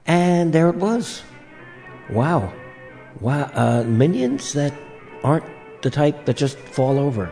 And 0.06 0.53
there 0.53 0.69
it 0.69 0.75
was. 0.75 1.22
Wow. 2.09 2.53
Wow. 3.19 3.51
Uh, 3.53 3.83
minions 3.83 4.53
that 4.53 4.73
aren't 5.23 5.45
the 5.81 5.89
type 5.89 6.25
that 6.25 6.38
just 6.38 6.57
fall 6.57 6.98
over. 6.98 7.30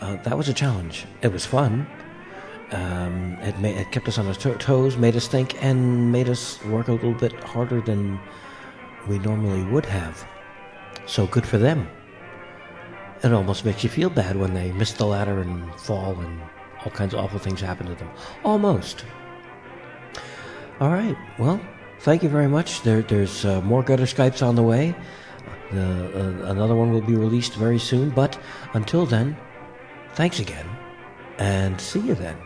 Uh, 0.00 0.16
that 0.24 0.36
was 0.36 0.48
a 0.48 0.54
challenge. 0.54 1.06
It 1.22 1.32
was 1.32 1.46
fun. 1.46 1.86
Um, 2.72 3.34
it, 3.42 3.58
ma- 3.60 3.68
it 3.68 3.92
kept 3.92 4.08
us 4.08 4.18
on 4.18 4.26
our 4.26 4.34
to- 4.34 4.56
toes, 4.58 4.96
made 4.96 5.14
us 5.16 5.28
think, 5.28 5.62
and 5.62 6.10
made 6.10 6.28
us 6.28 6.62
work 6.64 6.88
a 6.88 6.92
little 6.92 7.14
bit 7.14 7.32
harder 7.44 7.80
than 7.80 8.18
we 9.06 9.18
normally 9.20 9.62
would 9.64 9.86
have. 9.86 10.26
So 11.06 11.26
good 11.26 11.46
for 11.46 11.58
them. 11.58 11.88
It 13.22 13.32
almost 13.32 13.64
makes 13.64 13.82
you 13.82 13.90
feel 13.90 14.10
bad 14.10 14.36
when 14.36 14.54
they 14.54 14.72
miss 14.72 14.92
the 14.92 15.06
ladder 15.06 15.40
and 15.40 15.72
fall 15.80 16.18
and 16.20 16.40
all 16.84 16.90
kinds 16.92 17.14
of 17.14 17.20
awful 17.20 17.38
things 17.38 17.60
happen 17.60 17.86
to 17.86 17.94
them. 17.94 18.10
Almost. 18.44 19.04
All 20.80 20.90
right. 20.90 21.16
Well, 21.38 21.60
thank 22.00 22.22
you 22.22 22.28
very 22.28 22.48
much. 22.48 22.82
There, 22.82 23.02
there's 23.02 23.44
uh, 23.44 23.62
more 23.62 23.82
gutter 23.82 24.04
Skypes 24.04 24.46
on 24.46 24.54
the 24.54 24.62
way. 24.62 24.94
The, 25.72 26.44
uh, 26.44 26.50
another 26.50 26.76
one 26.76 26.92
will 26.92 27.00
be 27.00 27.14
released 27.14 27.54
very 27.54 27.78
soon. 27.78 28.10
But 28.10 28.38
until 28.74 29.06
then, 29.06 29.36
thanks 30.14 30.38
again, 30.38 30.68
and 31.38 31.80
see 31.80 32.00
you 32.00 32.14
then. 32.14 32.36